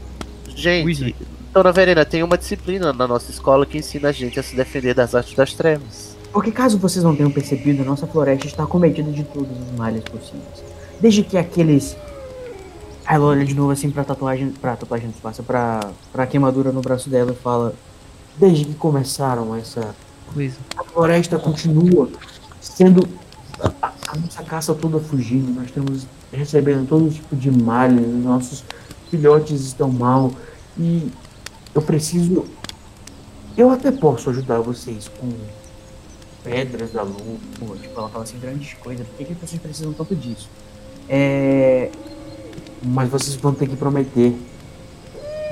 Gente, 0.54 0.84
Wizard. 0.86 1.14
Dona 1.52 1.72
Verena, 1.72 2.04
tem 2.04 2.22
uma 2.22 2.38
disciplina 2.38 2.92
na 2.92 3.08
nossa 3.08 3.30
escola 3.30 3.66
que 3.66 3.76
ensina 3.76 4.10
a 4.10 4.12
gente 4.12 4.38
a 4.38 4.42
se 4.42 4.54
defender 4.54 4.94
das 4.94 5.16
artes 5.16 5.34
das 5.34 5.52
trevas. 5.52 6.16
Porque 6.32 6.52
caso 6.52 6.78
vocês 6.78 7.04
não 7.04 7.16
tenham 7.16 7.30
percebido, 7.30 7.82
a 7.82 7.84
nossa 7.84 8.06
floresta 8.06 8.46
está 8.46 8.64
cometida 8.64 9.10
de 9.10 9.24
todos 9.24 9.50
os 9.50 9.76
males 9.76 10.04
possíveis. 10.04 10.62
Desde 11.00 11.24
que 11.24 11.36
aqueles. 11.36 11.96
Aí 13.04 13.16
ela 13.16 13.26
olha 13.26 13.44
de 13.44 13.52
novo 13.52 13.72
assim 13.72 13.90
pra 13.90 14.04
tatuagem. 14.04 14.50
Pra 14.50 14.76
tatuagem 14.76 15.08
do 15.08 15.14
espaço, 15.14 15.42
pra, 15.42 15.80
pra 16.12 16.26
queimadura 16.26 16.70
no 16.70 16.80
braço 16.80 17.10
dela 17.10 17.32
e 17.32 17.34
fala. 17.34 17.74
Desde 18.36 18.64
que 18.64 18.74
começaram 18.74 19.56
essa 19.56 19.94
Coisa. 20.32 20.56
a 20.76 20.84
floresta 20.84 21.36
continua 21.36 22.08
sendo 22.60 23.06
a, 23.82 23.92
a 24.08 24.16
nossa 24.16 24.42
caça 24.44 24.72
toda 24.72 25.00
fugindo, 25.00 25.50
nós 25.52 25.64
estamos 25.64 26.06
recebendo 26.32 26.86
todo 26.88 27.10
tipo 27.10 27.34
de 27.34 27.50
males, 27.50 28.06
os 28.06 28.24
nossos 28.24 28.64
filhotes 29.10 29.60
estão 29.62 29.90
mal 29.90 30.32
e 30.78 31.10
eu 31.74 31.82
preciso. 31.82 32.44
Eu 33.56 33.70
até 33.70 33.90
posso 33.90 34.30
ajudar 34.30 34.60
vocês 34.60 35.10
com 35.20 35.28
pedras 36.42 36.92
da 36.92 37.02
lua, 37.02 37.38
tipo, 37.80 37.98
ela 37.98 38.08
fala 38.08 38.24
assim, 38.24 38.38
grandes 38.38 38.72
coisas, 38.74 39.06
por 39.06 39.16
que, 39.18 39.24
que 39.26 39.34
vocês 39.34 39.60
precisam 39.60 39.92
tanto 39.92 40.14
disso? 40.16 40.48
É. 41.08 41.90
Mas 42.82 43.10
vocês 43.10 43.34
vão 43.36 43.52
ter 43.52 43.68
que 43.68 43.76
prometer 43.76 44.34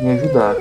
me 0.01 0.11
ajudar 0.13 0.57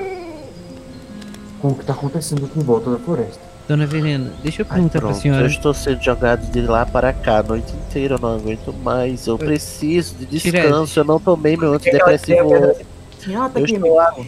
com 1.60 1.68
o 1.68 1.74
que 1.74 1.80
está 1.80 1.92
acontecendo 1.92 2.44
aqui 2.44 2.58
em 2.58 2.62
volta 2.62 2.90
da 2.90 2.98
floresta. 2.98 3.40
Dona 3.66 3.86
Verena, 3.86 4.32
deixa 4.42 4.62
eu 4.62 4.66
Ai, 4.68 4.76
perguntar 4.76 4.98
pra 4.98 5.08
pronto, 5.08 5.20
senhora. 5.20 5.42
eu 5.42 5.46
estou 5.46 5.74
sendo 5.74 6.02
jogado 6.02 6.50
de 6.50 6.62
lá 6.62 6.86
para 6.86 7.12
cá 7.12 7.38
a 7.38 7.42
noite 7.42 7.72
inteira, 7.74 8.14
eu 8.14 8.18
não 8.18 8.36
aguento 8.36 8.72
mais. 8.72 9.26
Eu 9.26 9.38
preciso 9.38 10.14
de 10.14 10.26
descanso, 10.26 10.98
eu 10.98 11.04
não 11.04 11.20
tomei 11.20 11.56
meu 11.56 11.74
antidepressivo. 11.74 12.54
Assim, 12.54 13.34
ah, 13.34 13.48
tá 13.48 13.60
Eu 13.60 13.64
aqui, 13.64 13.74
estou 13.74 14.00
amigo. 14.00 14.26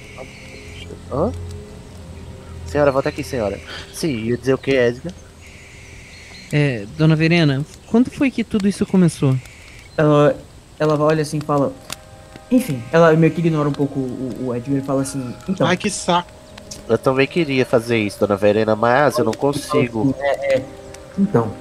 Hã? 1.12 1.32
Senhora, 2.66 2.92
volta 2.92 3.08
aqui, 3.08 3.24
senhora. 3.24 3.60
Sim, 3.92 4.16
ia 4.16 4.36
dizer 4.36 4.54
o 4.54 4.58
que, 4.58 4.70
Edgar? 4.70 5.12
É, 6.52 6.84
Dona 6.96 7.16
Verena, 7.16 7.64
quando 7.86 8.10
foi 8.10 8.30
que 8.30 8.44
tudo 8.44 8.68
isso 8.68 8.84
começou? 8.86 9.36
ela, 9.96 10.36
ela 10.78 10.98
olha 10.98 11.22
assim 11.22 11.38
e 11.38 11.44
fala. 11.44 11.72
Enfim, 12.50 12.82
ela 12.90 13.12
meio 13.14 13.32
que 13.32 13.40
ignora 13.40 13.68
um 13.68 13.72
pouco 13.72 14.00
o, 14.00 14.46
o 14.46 14.56
Edgar 14.56 14.78
e 14.78 14.82
fala 14.82 15.02
assim. 15.02 15.34
Então, 15.48 15.66
Ai, 15.66 15.76
que 15.76 15.90
saco. 15.90 16.30
Eu 16.88 16.98
também 16.98 17.26
queria 17.26 17.64
fazer 17.64 17.98
isso, 17.98 18.18
dona 18.18 18.36
Verena, 18.36 18.74
mas 18.74 19.18
eu 19.18 19.24
não 19.24 19.32
consigo. 19.32 20.14
É, 20.18 20.56
é. 20.56 20.64
Então, 21.18 21.52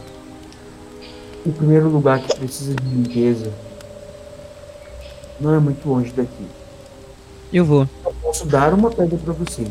o 1.46 1.52
primeiro 1.52 1.90
lugar 1.90 2.20
que 2.20 2.36
precisa 2.36 2.74
de 2.76 2.84
limpeza 2.88 3.52
não 5.40 5.54
é 5.54 5.60
muito 5.60 5.88
longe 5.88 6.12
daqui. 6.12 6.48
Eu 7.52 7.66
vou. 7.66 7.88
Eu 8.06 8.14
posso 8.22 8.46
dar 8.46 8.74
uma 8.74 8.90
pedra 8.92 9.18
pra 9.18 9.34
vocês. 9.34 9.70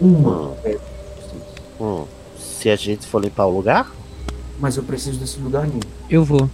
Uma 0.00 0.50
pedra 0.62 0.78
pra 0.80 1.22
vocês. 1.22 1.42
Hum, 1.80 2.04
se 2.38 2.70
a 2.70 2.76
gente 2.76 3.06
for 3.06 3.20
limpar 3.22 3.46
o 3.46 3.50
lugar, 3.56 3.90
Mas 4.58 4.76
eu 4.76 4.82
preciso 4.84 5.18
desse 5.18 5.40
lugar 5.40 5.66
limpo. 5.66 5.86
Eu 6.08 6.24
vou. 6.24 6.48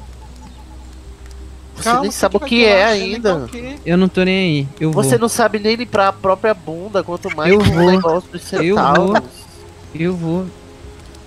você 1.76 1.82
Calma, 1.84 2.00
nem 2.02 2.10
sabe 2.10 2.36
o 2.36 2.40
que 2.40 2.64
é 2.64 2.84
lá, 2.86 2.90
ainda. 2.92 3.48
quê? 3.50 3.76
Eu 3.84 3.98
não 3.98 4.08
tô 4.08 4.22
nem 4.24 4.38
aí. 4.60 4.68
Eu 4.80 4.90
Você 4.92 5.10
vou. 5.10 5.18
não 5.20 5.28
sabe 5.28 5.58
nem 5.58 5.76
limpar 5.76 6.08
a 6.08 6.12
própria 6.12 6.54
bunda, 6.54 7.02
quanto 7.04 7.34
mais 7.36 7.52
Eu 7.52 7.60
um 7.60 7.62
vou. 7.64 7.90
negócio 7.90 8.30
dos 8.30 8.52
Eu 8.54 8.76
centauros. 8.76 9.10
vou. 9.12 9.22
Eu 9.94 10.16
vou. 10.16 10.46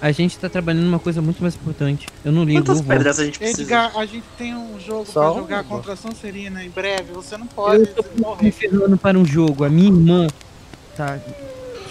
A 0.01 0.11
gente 0.11 0.37
tá 0.39 0.49
trabalhando 0.49 0.85
numa 0.85 0.97
coisa 0.97 1.21
muito 1.21 1.41
mais 1.41 1.53
importante. 1.55 2.07
Eu 2.25 2.31
não 2.31 2.43
ligo. 2.43 2.63
Quantas 2.65 2.81
pedras 2.81 3.19
a 3.19 3.25
gente 3.25 3.37
precisa? 3.37 3.61
Edgar, 3.61 3.91
a 3.95 4.05
gente 4.05 4.25
tem 4.35 4.55
um 4.55 4.79
jogo 4.79 5.05
Só 5.05 5.31
pra 5.31 5.41
jogar 5.41 5.63
contra 5.63 5.93
a 5.93 5.95
Sonserina 5.95 6.63
em 6.63 6.69
breve. 6.71 7.11
Você 7.13 7.37
não 7.37 7.45
pode 7.45 7.83
Eu 7.83 8.03
tô 8.03 8.35
me 8.41 8.51
ferrando 8.51 8.97
para 8.97 9.17
um 9.17 9.23
jogo. 9.23 9.63
A 9.63 9.69
minha 9.69 9.89
irmã 9.89 10.27
tá 10.97 11.19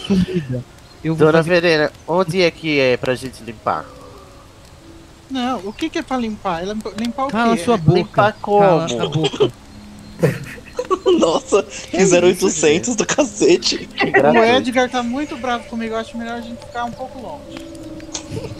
sumida. 0.08 0.64
Eu 1.04 1.14
vou 1.14 1.26
Dona 1.28 1.38
fazer... 1.38 1.50
Verena, 1.60 1.92
onde 2.06 2.42
é 2.42 2.50
que 2.50 2.80
é 2.80 2.96
pra 2.96 3.14
gente 3.14 3.44
limpar? 3.44 3.86
Não, 5.30 5.60
o 5.60 5.72
que, 5.72 5.88
que 5.88 5.98
é 5.98 6.02
pra 6.02 6.16
limpar? 6.16 6.62
É 6.62 6.66
limpa- 6.66 6.92
Limpar 6.98 7.26
o 7.26 7.30
Cala 7.30 7.56
quê? 7.56 7.62
sua 7.64 7.76
boca. 7.76 7.98
Limpar 7.98 8.32
Cala 8.32 8.88
como? 8.88 9.02
a 9.02 9.08
boca. 9.08 9.52
Nossa, 11.18 11.62
fizeram 11.62 12.26
800 12.26 12.96
do 12.96 13.06
cacete. 13.06 13.88
O. 14.34 14.44
Edgar 14.44 14.90
tá 14.90 15.02
muito 15.02 15.36
bravo 15.36 15.64
comigo. 15.68 15.94
Eu 15.94 15.98
acho 15.98 16.18
melhor 16.18 16.34
a 16.38 16.40
gente 16.40 16.58
ficar 16.58 16.84
um 16.84 16.90
pouco 16.90 17.20
longe. 17.20 17.79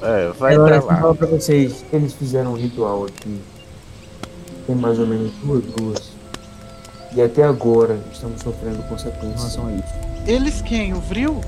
É, 0.03 0.31
vai 0.39 0.55
Ela 0.55 0.67
pra 0.67 0.77
lá. 0.85 1.01
fala 1.01 1.15
pra 1.15 1.27
vocês. 1.27 1.85
Eles 1.93 2.13
fizeram 2.15 2.53
um 2.53 2.57
ritual 2.57 3.05
aqui. 3.07 3.41
Tem 4.67 4.77
mais 4.77 4.99
ou 4.99 5.07
menos 5.07 5.33
duas 5.43 5.65
luas. 5.81 6.11
E 7.15 7.21
até 7.21 7.43
agora 7.43 7.99
estamos 8.13 8.41
sofrendo 8.41 8.83
consequências 8.85 9.25
em 9.25 9.37
relação 9.37 9.67
a 9.67 9.73
isso. 9.73 9.95
Eles 10.27 10.61
quem? 10.63 10.93
O 10.95 11.01
Vril? 11.01 11.41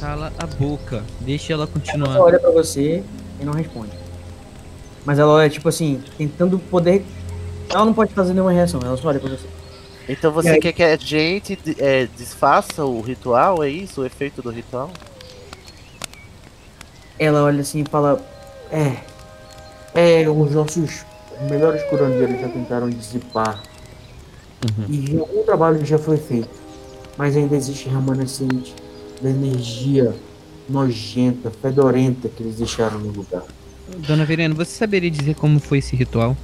Cala 0.00 0.32
a 0.38 0.46
boca. 0.46 1.02
Deixa 1.20 1.52
ela 1.52 1.62
Ela 1.64 1.72
continuar. 1.72 2.18
olha 2.20 2.38
pra 2.40 2.50
você 2.50 3.02
e 3.40 3.44
não 3.44 3.52
responde. 3.52 3.92
Mas 5.04 5.18
ela 5.18 5.32
olha, 5.32 5.48
tipo 5.48 5.68
assim, 5.68 6.02
tentando 6.18 6.58
poder. 6.58 7.04
Ela 7.70 7.84
não 7.84 7.94
pode 7.94 8.12
fazer 8.12 8.32
nenhuma 8.32 8.52
reação, 8.52 8.80
ela 8.84 8.96
só 8.96 9.08
olha 9.08 9.20
pra 9.20 9.30
você. 9.30 9.46
Então 10.08 10.32
você 10.32 10.50
aí? 10.50 10.60
quer 10.60 10.72
que 10.72 10.82
a 10.82 10.96
gente 10.96 11.58
é, 11.78 12.08
desfaça 12.16 12.84
o 12.84 13.00
ritual? 13.00 13.62
É 13.62 13.68
isso? 13.68 14.02
O 14.02 14.06
efeito 14.06 14.40
do 14.42 14.50
ritual? 14.50 14.90
Ela 17.18 17.44
olha 17.44 17.60
assim 17.60 17.82
e 17.82 17.84
fala: 17.84 18.20
É. 18.70 18.96
É, 19.94 20.28
os 20.28 20.52
nossos 20.52 21.04
melhores 21.48 21.82
curandeiros 21.84 22.40
já 22.40 22.48
tentaram 22.48 22.90
dissipar. 22.90 23.62
E 24.88 25.16
algum 25.18 25.42
trabalho 25.44 25.84
já 25.84 25.98
foi 25.98 26.16
feito. 26.16 26.50
Mas 27.16 27.36
ainda 27.36 27.56
existe 27.56 27.88
remanescente 27.88 28.74
da 29.22 29.30
energia 29.30 30.14
nojenta, 30.68 31.50
fedorenta 31.50 32.28
que 32.28 32.42
eles 32.42 32.56
deixaram 32.56 32.98
no 32.98 33.10
lugar. 33.10 33.44
Dona 34.06 34.24
Verena, 34.24 34.54
você 34.54 34.72
saberia 34.72 35.10
dizer 35.10 35.34
como 35.34 35.60
foi 35.60 35.78
esse 35.78 35.94
ritual? 35.94 36.36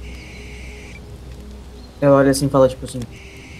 Ela 1.99 2.17
olha 2.17 2.31
assim 2.31 2.47
e 2.47 2.49
fala, 2.49 2.67
tipo 2.67 2.85
assim, 2.85 2.99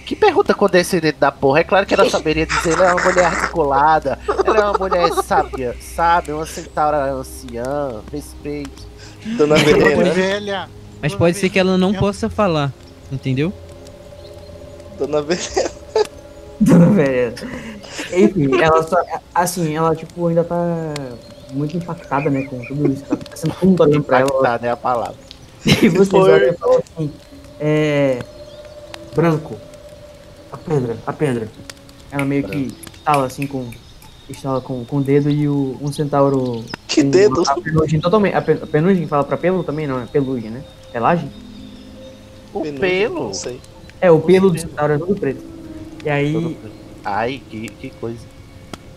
Que 0.04 0.14
pergunta 0.14 0.54
condescendente 0.54 1.16
da 1.18 1.32
porra. 1.32 1.60
É 1.60 1.64
claro 1.64 1.86
que 1.86 1.94
ela 1.94 2.08
saberia 2.10 2.46
dizer, 2.46 2.74
ela 2.74 2.90
é 2.90 2.92
uma 2.92 3.04
mulher 3.04 3.24
articulada, 3.24 4.18
ela 4.44 4.58
é 4.58 4.64
uma 4.64 4.78
mulher 4.78 5.12
sábia, 5.24 5.74
sábia, 5.80 6.36
uma 6.36 6.46
centaura 6.46 7.12
anciã, 7.12 8.02
respeito. 8.12 8.86
Dona 9.24 9.56
Verena. 9.56 10.12
velha. 10.12 10.68
Mas 11.00 11.12
Dona 11.12 11.18
pode 11.18 11.38
ser 11.38 11.48
que 11.48 11.58
ela 11.58 11.78
não 11.78 11.94
possa 11.94 12.28
falar, 12.28 12.70
entendeu? 13.10 13.52
Dona 14.98 15.22
Verena. 15.22 15.70
Dona 16.60 16.86
Verena. 16.86 17.34
Enfim, 18.12 18.60
ela 18.60 18.82
só. 18.82 18.96
Assim, 19.34 19.74
ela 19.74 19.96
tipo 19.96 20.26
ainda 20.26 20.44
tá 20.44 20.56
muito 21.52 21.76
impactada, 21.76 22.28
né, 22.28 22.42
com 22.42 22.62
tudo 22.66 22.92
isso. 22.92 23.04
Tá 23.04 23.16
passando 23.16 23.54
fundo 23.54 23.82
olhando 23.82 24.04
pra 24.04 24.20
ela. 24.20 24.28
Impactada 24.28 24.66
é 24.66 24.70
a 24.70 24.76
palavra. 24.76 25.16
E 25.64 25.88
vocês 25.88 26.08
Foi. 26.08 26.30
olham 26.30 26.50
e 26.50 26.56
falam 26.58 26.82
assim, 26.96 27.12
é. 27.58 28.18
Branco. 29.14 29.56
A 30.54 30.56
pedra, 30.56 30.96
a 31.04 31.12
pedra. 31.12 31.48
Ela 32.12 32.24
meio 32.24 32.44
que 32.48 32.72
estala 32.94 33.26
assim 33.26 33.44
com. 33.46 33.68
Estala 34.28 34.60
com, 34.60 34.84
com 34.84 34.98
o 34.98 35.02
dedo 35.02 35.28
e 35.28 35.48
o, 35.48 35.76
um 35.80 35.92
centauro. 35.92 36.64
Que 36.86 37.02
com 37.02 37.10
dedo? 37.10 37.42
A 37.46 37.60
penugem 37.60 38.00
totalmente. 38.00 38.34
A, 38.36 38.40
pe- 38.40 38.60
a 38.62 38.66
penugem 38.66 39.06
fala 39.08 39.24
pra 39.24 39.36
pelo 39.36 39.64
também, 39.64 39.86
não, 39.86 40.00
é 40.00 40.06
pelugem, 40.06 40.50
né? 40.50 40.62
Pelagem? 40.92 41.28
O 42.52 42.60
Penugem, 42.60 42.78
pelo. 42.80 43.24
Não 43.24 43.34
sei. 43.34 43.60
É, 44.00 44.10
o 44.12 44.20
pelo 44.20 44.48
do 44.50 44.58
centauro 44.58 44.92
é 44.92 44.98
todo 44.98 45.14
preto. 45.16 45.42
E 46.04 46.08
aí. 46.08 46.32
Todo- 46.32 46.56
Ai, 47.04 47.42
que, 47.50 47.68
que 47.68 47.90
coisa. 48.00 48.20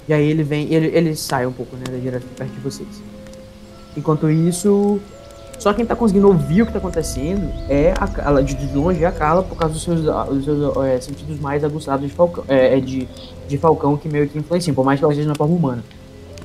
E 0.08 0.14
aí 0.14 0.30
ele 0.30 0.44
vem, 0.44 0.72
ele, 0.74 0.88
ele 0.96 1.16
sai 1.16 1.46
um 1.48 1.52
pouco, 1.52 1.76
né, 1.76 1.84
da 1.90 1.98
direção 1.98 2.30
perto 2.38 2.52
de 2.54 2.60
vocês. 2.62 2.88
Enquanto 3.98 4.30
isso, 4.30 5.02
só 5.60 5.74
quem 5.74 5.86
tá 5.86 5.96
conseguindo 5.96 6.28
ouvir 6.28 6.62
o 6.62 6.66
que 6.66 6.72
tá 6.72 6.78
acontecendo 6.78 7.52
é 7.70 7.94
a, 7.98 8.42
de, 8.42 8.76
longe 8.76 9.04
é 9.04 9.08
a 9.08 9.12
Carla, 9.12 9.42
por 9.44 9.58
causa 9.58 9.74
dos 9.74 9.84
seus, 9.84 10.08
ah, 10.08 10.24
dos 10.24 10.46
seus 10.46 10.78
é, 10.86 11.02
sentidos 11.02 11.40
mais 11.40 11.64
aguçados 11.64 12.08
de 12.08 12.14
Falcão, 12.14 12.44
é, 12.48 12.78
é, 12.78 12.80
de, 12.80 13.08
de 13.48 13.58
Falcão 13.58 13.98
que 13.98 14.08
meio 14.08 14.28
que 14.30 14.38
influenciam, 14.38 14.76
por 14.76 14.86
mais 14.86 15.00
que 15.00 15.04
ela 15.04 15.14
esteja 15.14 15.30
na 15.30 15.36
forma 15.36 15.56
humana. 15.56 15.84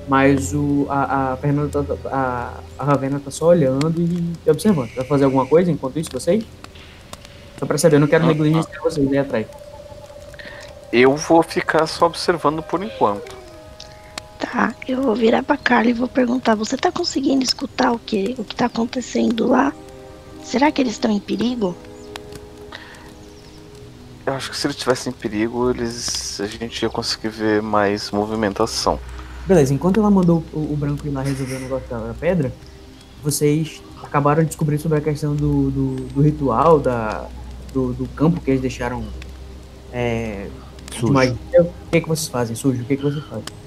Mas 0.09 0.53
o, 0.53 0.87
a, 0.89 1.33
a 1.33 1.37
Fernanda, 1.37 1.85
tá- 1.85 1.97
a, 2.11 2.51
a 2.79 2.85
Ravena 2.85 3.21
tá 3.25 3.31
só 3.31 3.47
olhando 3.47 3.95
e 4.01 4.51
observando. 4.51 4.91
Vai 4.97 5.05
fazer 5.05 5.25
alguma 5.25 5.47
coisa 5.47 5.71
enquanto 5.71 5.99
isso, 5.99 6.11
vocês? 6.13 6.45
Só 7.59 7.67
pra 7.67 7.79
saber, 7.79 7.97
eu 7.97 8.01
não 8.01 8.09
quero 8.09 8.27
negligenciar 8.27 8.83
vocês 8.83 9.07
aí 9.13 9.19
atrás. 9.19 9.47
Eu 10.93 11.15
vou 11.17 11.43
ficar 11.43 11.87
só 11.87 12.07
observando 12.07 12.63
por 12.63 12.83
enquanto. 12.83 13.32
Tá, 14.43 14.75
eu 14.89 15.01
vou 15.01 15.15
virar 15.15 15.45
pra 15.45 15.57
Carla 15.57 15.91
e 15.91 15.93
vou 15.93 16.09
perguntar: 16.09 16.57
você 16.57 16.77
tá 16.77 16.91
conseguindo 16.91 17.45
escutar 17.45 17.93
o 17.93 17.99
que, 17.99 18.35
o 18.37 18.43
que 18.43 18.57
tá 18.57 18.67
acontecendo 18.67 19.47
lá? 19.47 19.73
Será 20.43 20.73
que 20.73 20.83
eles 20.83 20.95
estão 20.95 21.13
em 21.13 21.21
perigo? 21.21 21.77
Eu 24.27 24.33
acho 24.33 24.51
que 24.51 24.57
se 24.57 24.67
eles 24.67 24.77
tivessem 24.77 25.13
em 25.13 25.17
perigo, 25.17 25.71
eles 25.71 26.41
a 26.41 26.47
gente 26.47 26.83
ia 26.83 26.91
conseguir 26.91 27.29
ver 27.29 27.63
mais 27.63 28.11
movimentação. 28.11 28.99
Beleza, 29.47 29.73
enquanto 29.73 30.01
ela 30.01 30.11
mandou 30.11 30.43
o, 30.53 30.73
o 30.73 30.77
branco 30.77 31.07
ir 31.07 31.11
lá 31.11 31.23
resolver 31.23 31.57
o 31.57 31.61
negócio 31.61 31.89
da, 31.89 32.15
pedra, 32.19 32.53
vocês 33.23 33.81
acabaram 34.03 34.43
de 34.43 34.49
descobrir 34.49 34.79
sobre 34.79 34.99
a 34.99 35.01
questão 35.01 35.37
do, 35.37 35.71
do, 35.71 35.97
do 36.15 36.21
ritual, 36.21 36.81
da, 36.81 37.29
do, 37.73 37.93
do 37.93 38.09
campo 38.09 38.41
que 38.41 38.51
eles 38.51 38.61
deixaram 38.61 39.05
é, 39.93 40.49
de 40.91 40.99
Sujo. 40.99 41.13
magia. 41.13 41.37
O 41.61 41.91
que, 41.93 42.01
que 42.01 42.09
vocês 42.09 42.29
fazem, 42.29 42.57
sujo? 42.57 42.83
O 42.83 42.85
que, 42.85 42.97
que 42.97 43.03
vocês 43.03 43.25
fazem? 43.25 43.62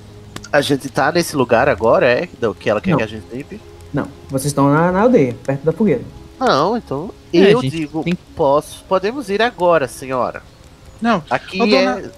A 0.55 0.61
gente 0.61 0.89
tá 0.89 1.11
nesse 1.11 1.35
lugar 1.35 1.67
agora, 1.67 2.05
é? 2.05 2.29
Do 2.39 2.53
que 2.55 2.69
ela 2.69 2.79
quer 2.79 2.91
Não. 2.91 2.97
que 2.97 3.03
a 3.03 3.07
gente 3.07 3.25
limpe? 3.31 3.59
Não, 3.93 4.07
vocês 4.29 4.45
estão 4.47 4.71
na, 4.73 4.91
na 4.91 5.01
aldeia, 5.01 5.35
perto 5.45 5.63
da 5.63 5.71
fogueira. 5.73 6.01
Não, 6.39 6.77
então. 6.77 7.11
É, 7.33 7.53
eu 7.53 7.61
gente, 7.61 7.75
digo, 7.77 8.03
tem- 8.03 8.13
posso. 8.35 8.83
Podemos 8.87 9.29
ir 9.29 9.41
agora, 9.41 9.87
senhora. 9.87 10.41
Não, 11.01 11.21
Aqui 11.29 11.61
Ô, 11.61 11.65
dona- 11.65 11.99
é. 11.99 12.11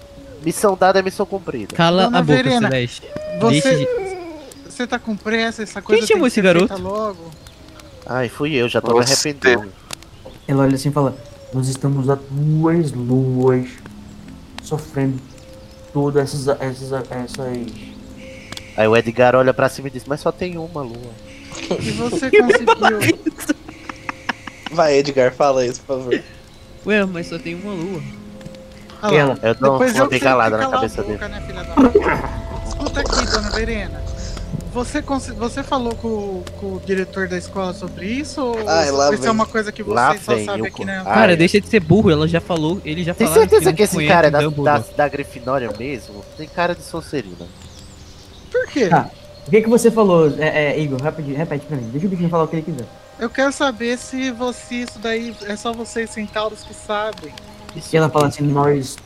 Missão 0.44 0.76
dada 0.78 1.00
é 1.00 1.02
missão 1.02 1.26
cumprida. 1.26 1.74
Cala 1.74 2.04
Dona 2.04 2.18
a 2.18 2.22
boca, 2.22 2.32
Verena, 2.36 2.68
Celeste. 2.68 3.02
Deixa 3.40 3.68
você, 3.70 3.76
de... 3.76 4.70
você 4.70 4.86
tá 4.86 4.98
com 4.98 5.16
pressa, 5.16 5.64
essa 5.64 5.82
coisa 5.82 6.06
chamou 6.06 6.20
tem 6.22 6.26
esse 6.28 6.34
que 6.34 6.34
ser 6.34 6.42
garoto? 6.42 6.68
feita 6.68 6.80
logo. 6.82 7.30
Ai, 8.06 8.28
fui 8.28 8.54
eu, 8.54 8.68
já 8.68 8.80
tô 8.80 8.96
me 8.96 9.04
Você. 9.04 9.30
arrependendo. 9.30 9.72
Ela 10.46 10.62
olha 10.62 10.76
assim 10.76 10.90
e 10.90 10.92
fala: 10.92 11.16
Nós 11.52 11.68
estamos 11.68 12.08
há 12.08 12.16
duas 12.30 12.92
luas 12.92 13.68
sofrendo 14.62 15.18
todas 15.92 16.22
essas, 16.22 16.48
essas, 16.60 16.92
essas 17.10 17.56
Aí 18.78 18.86
o 18.86 18.96
Edgar 18.96 19.34
olha 19.34 19.52
pra 19.52 19.68
cima 19.68 19.88
e 19.88 19.90
diz, 19.90 20.04
mas 20.06 20.20
só 20.20 20.30
tem 20.30 20.56
uma 20.56 20.82
lua. 20.82 21.10
E 21.82 21.90
você 21.90 22.30
conseguiu. 22.30 23.56
Vai, 24.70 24.98
Edgar, 24.98 25.32
fala 25.34 25.66
isso, 25.66 25.80
por 25.80 25.98
favor. 25.98 26.22
Ué, 26.86 27.04
mas 27.04 27.26
só 27.26 27.38
tem 27.40 27.56
uma 27.56 27.72
lua. 27.72 28.00
Ah 29.02 29.08
lá, 29.10 29.16
Ela. 29.16 29.38
Eu 29.42 29.54
dou 29.56 29.72
Depois 29.72 29.94
uma 29.96 29.98
tenho 29.98 30.04
na 30.04 30.08
que 30.08 30.20
cabeça 30.20 30.24
calar 30.24 30.54
a 30.54 30.86
dele. 30.86 31.12
boca, 31.12 31.28
né, 31.28 31.42
filha 31.46 31.64
da 31.64 31.74
puta? 31.74 32.68
Escuta 32.68 33.00
aqui, 33.00 33.26
dona 33.32 33.50
Verena. 33.50 34.02
Você, 34.72 35.02
cons- 35.02 35.28
você 35.30 35.62
falou 35.64 35.94
com, 35.96 36.44
com 36.60 36.66
o 36.76 36.82
diretor 36.86 37.26
da 37.26 37.36
escola 37.36 37.72
sobre 37.74 38.06
isso? 38.06 38.40
Ou 38.40 38.58
Ai, 38.68 38.90
lá 38.92 39.08
isso 39.12 39.22
vem. 39.22 39.28
é 39.28 39.32
uma 39.32 39.46
coisa 39.46 39.72
que 39.72 39.82
Lá 39.82 40.10
vocês 40.12 40.22
só 40.24 40.34
vem 40.36 40.44
sabem 40.44 40.62
o 40.62 40.66
aqui, 40.66 40.84
né? 40.84 41.02
Ah, 41.04 41.14
Cara, 41.14 41.32
é. 41.32 41.36
deixa 41.36 41.60
de 41.60 41.66
ser 41.66 41.80
burro, 41.80 42.10
ela 42.10 42.28
já 42.28 42.40
falou, 42.40 42.80
ele 42.84 43.02
já 43.02 43.12
Tem 43.12 43.26
falaram 43.26 43.48
certeza 43.48 43.70
não 43.70 43.76
que 43.76 43.82
esse 43.82 44.06
cara 44.06 44.28
é 44.28 44.30
da, 44.30 44.40
da, 44.46 44.84
da 44.96 45.08
Grifinória 45.08 45.70
mesmo? 45.76 46.24
Tem 46.36 46.46
cara 46.46 46.74
de 46.76 46.82
Sonserina. 46.82 47.46
Por 48.50 48.66
quê? 48.66 48.88
Tá. 48.88 49.10
O 49.46 49.50
que, 49.50 49.62
que 49.62 49.68
você 49.68 49.90
falou, 49.90 50.28
é, 50.38 50.72
é, 50.72 50.80
Igor? 50.80 51.00
Repete, 51.00 51.32
repete 51.32 51.66
pra 51.66 51.76
mim. 51.76 51.88
Deixa 51.90 52.06
o 52.06 52.10
bichinho 52.10 52.28
falar 52.28 52.44
o 52.44 52.48
que 52.48 52.56
ele 52.56 52.62
quiser. 52.62 52.86
Eu 53.18 53.30
quero 53.30 53.50
saber 53.50 53.96
se 53.98 54.30
você, 54.30 54.76
isso 54.76 54.98
daí 54.98 55.34
é 55.46 55.56
só 55.56 55.72
vocês 55.72 56.10
centauros 56.10 56.62
que 56.62 56.74
sabem. 56.74 57.32
E 57.74 57.96
ela 57.96 58.08
fala 58.08 58.28
assim, 58.28 58.44
nós 58.44 58.96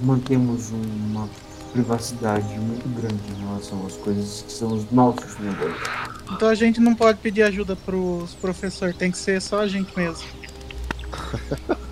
mantemos 0.00 0.70
uma 0.70 1.28
privacidade 1.72 2.54
muito 2.58 2.86
grande 3.00 3.20
em 3.30 3.46
relação 3.46 3.84
às 3.86 3.96
coisas 3.96 4.44
que 4.46 4.52
são 4.52 4.72
os 4.72 4.90
nossos 4.90 5.38
negócios. 5.38 5.88
Então 6.30 6.48
a 6.48 6.54
gente 6.54 6.80
não 6.80 6.94
pode 6.94 7.18
pedir 7.18 7.42
ajuda 7.42 7.74
pros 7.74 8.34
professores, 8.34 8.96
tem 8.96 9.10
que 9.10 9.18
ser 9.18 9.40
só 9.40 9.60
a 9.60 9.66
gente 9.66 9.96
mesmo. 9.96 10.26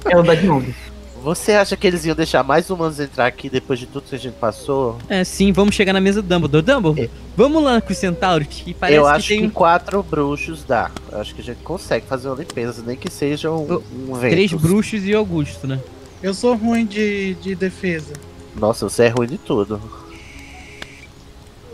Ela 0.04 0.22
dá 0.22 0.34
de 0.34 0.46
novo. 0.46 0.74
Você 1.22 1.52
acha 1.52 1.76
que 1.76 1.86
eles 1.86 2.04
iam 2.06 2.16
deixar 2.16 2.42
mais 2.42 2.70
humanos 2.70 2.98
entrar 2.98 3.26
aqui 3.26 3.50
depois 3.50 3.78
de 3.78 3.86
tudo 3.86 4.04
que 4.08 4.14
a 4.14 4.18
gente 4.18 4.34
passou? 4.34 4.96
É, 5.08 5.22
sim, 5.22 5.52
vamos 5.52 5.74
chegar 5.74 5.92
na 5.92 6.00
mesa 6.00 6.22
do 6.22 6.28
Dumbledore. 6.28 6.64
Dumbledore, 6.64 7.10
vamos 7.36 7.62
lá 7.62 7.80
com 7.80 7.92
os 7.92 7.98
centauros, 7.98 8.46
que 8.48 8.72
parece 8.72 8.98
eu 8.98 9.04
que 9.04 9.10
acho 9.10 9.28
tem 9.28 9.40
que 9.42 9.50
quatro 9.50 10.02
bruxos 10.02 10.64
dá. 10.64 10.90
Eu 11.12 11.20
acho 11.20 11.34
que 11.34 11.42
a 11.42 11.44
gente 11.44 11.62
consegue 11.62 12.06
fazer 12.06 12.28
uma 12.28 12.36
limpeza, 12.36 12.82
nem 12.86 12.96
que 12.96 13.10
seja 13.10 13.50
um, 13.50 13.82
um 14.08 14.18
três 14.18 14.52
bruxos 14.52 15.04
e 15.04 15.14
Augusto, 15.14 15.66
né? 15.66 15.78
Eu 16.22 16.32
sou 16.32 16.54
ruim 16.54 16.86
de, 16.86 17.34
de 17.34 17.54
defesa. 17.54 18.14
Nossa, 18.56 18.88
você 18.88 19.04
é 19.04 19.08
ruim 19.08 19.26
de 19.26 19.38
tudo. 19.38 19.80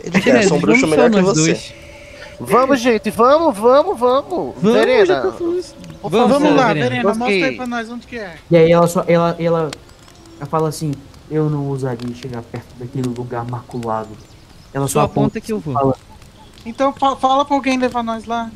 Edgar, 0.05 0.43
eu 0.43 0.49
sou 0.49 0.57
um 0.57 0.61
bruxo 0.61 0.87
melhor 0.87 1.11
que 1.11 1.17
nós 1.17 1.25
você. 1.25 1.53
dois. 1.53 1.86
Vamos, 2.39 2.81
gente, 2.81 3.11
vamos, 3.11 3.57
vamos, 3.57 3.99
vamos. 3.99 4.55
Vamos, 4.57 4.63
já 4.63 4.73
Verena, 4.73 5.21
tá 5.23 5.31
Vamos. 5.31 5.75
Vamos 6.03 6.55
lá, 6.55 6.67
Verena. 6.69 6.75
Verena, 6.75 7.15
mostra 7.15 7.27
aí 7.29 7.57
pra 7.57 7.67
nós 7.67 7.91
onde 7.91 8.07
que 8.07 8.19
é. 8.19 8.37
E 8.51 8.57
aí 8.57 8.71
ela 8.71 8.87
só. 8.87 9.05
Ela, 9.09 9.35
ela, 9.39 9.71
ela 10.39 10.47
fala 10.47 10.69
assim, 10.69 10.93
eu 11.31 11.49
não 11.49 11.67
ousaria 11.69 12.15
chegar 12.15 12.43
perto 12.43 12.75
daquele 12.79 13.09
lugar 13.09 13.45
maculado. 13.51 14.11
Ela 14.73 14.87
só 14.87 14.93
Só 14.93 15.01
aponta 15.01 15.21
aponta 15.21 15.41
que 15.41 15.53
eu 15.53 15.59
vou. 15.59 15.75
Fala, 15.75 15.97
Então 16.67 16.93
fa- 16.93 17.17
fala 17.17 17.45
pra 17.45 17.57
alguém 17.57 17.79
levar 17.79 18.03
nós 18.03 18.27
lá. 18.27 18.51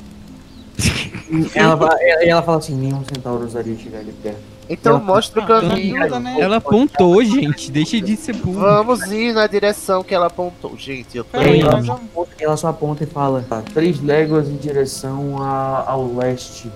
ela, 1.54 1.76
fala- 1.76 1.96
ela, 2.02 2.24
ela 2.24 2.42
fala 2.42 2.58
assim, 2.58 2.74
nenhum 2.74 3.02
centauro 3.04 3.42
ousaria 3.44 3.76
chegar 3.78 4.00
ali 4.00 4.12
perto. 4.22 4.40
Então 4.72 4.94
Ela- 4.96 5.04
mostra 5.04 5.42
o 5.42 5.46
caminho. 5.46 6.00
ajuda, 6.00 6.20
né? 6.20 6.36
Ela 6.38 6.56
apontou, 6.58 7.22
gente. 7.24 7.70
Deixa 7.72 8.00
de 8.00 8.16
ser 8.16 8.34
burro. 8.34 8.60
Vamos 8.60 9.02
ir 9.10 9.32
na 9.34 9.46
direção 9.48 10.04
que 10.04 10.14
ela 10.14 10.26
apontou. 10.28 10.76
Gente, 10.78 11.18
eu 11.18 11.24
tô. 11.24 11.32
Peraí, 11.38 11.60
ela, 11.60 11.82
só 11.82 11.92
aponta, 11.94 12.30
ela 12.38 12.56
só 12.56 12.68
aponta 12.68 13.02
e 13.04 13.06
fala, 13.08 13.44
"Tá, 13.48 13.62
três 13.74 14.00
léguas 14.00 14.48
em 14.48 14.56
direção 14.56 15.42
a- 15.42 15.84
ao 15.88 16.06
leste. 16.14 16.70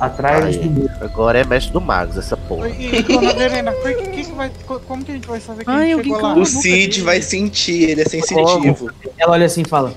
Atrás 0.00 0.42
Ai. 0.46 0.52
do 0.62 0.70
muro. 0.70 0.90
Agora 1.02 1.38
é 1.40 1.44
mestre 1.44 1.74
do 1.74 1.80
Magos, 1.80 2.16
essa 2.16 2.34
porra. 2.34 2.70
E, 2.70 3.00
e, 3.00 3.02
dona 3.02 3.34
Verena, 3.34 3.70
que, 3.72 3.92
que 3.94 4.24
que 4.24 4.32
vai, 4.32 4.50
co- 4.66 4.80
como 4.88 5.04
que 5.04 5.10
a 5.10 5.14
gente 5.14 5.28
vai 5.28 5.40
saber 5.40 5.62
que 5.62 5.70
a 5.70 5.74
Ai, 5.74 5.88
chegou 5.94 6.22
lá? 6.22 6.34
O 6.34 6.46
Cid 6.46 6.88
dele. 6.88 7.02
vai 7.02 7.20
sentir, 7.20 7.90
ele 7.90 8.00
é 8.00 8.04
sensitivo. 8.06 8.90
Ela 9.18 9.32
olha 9.32 9.44
assim 9.44 9.60
e 9.60 9.68
fala, 9.68 9.92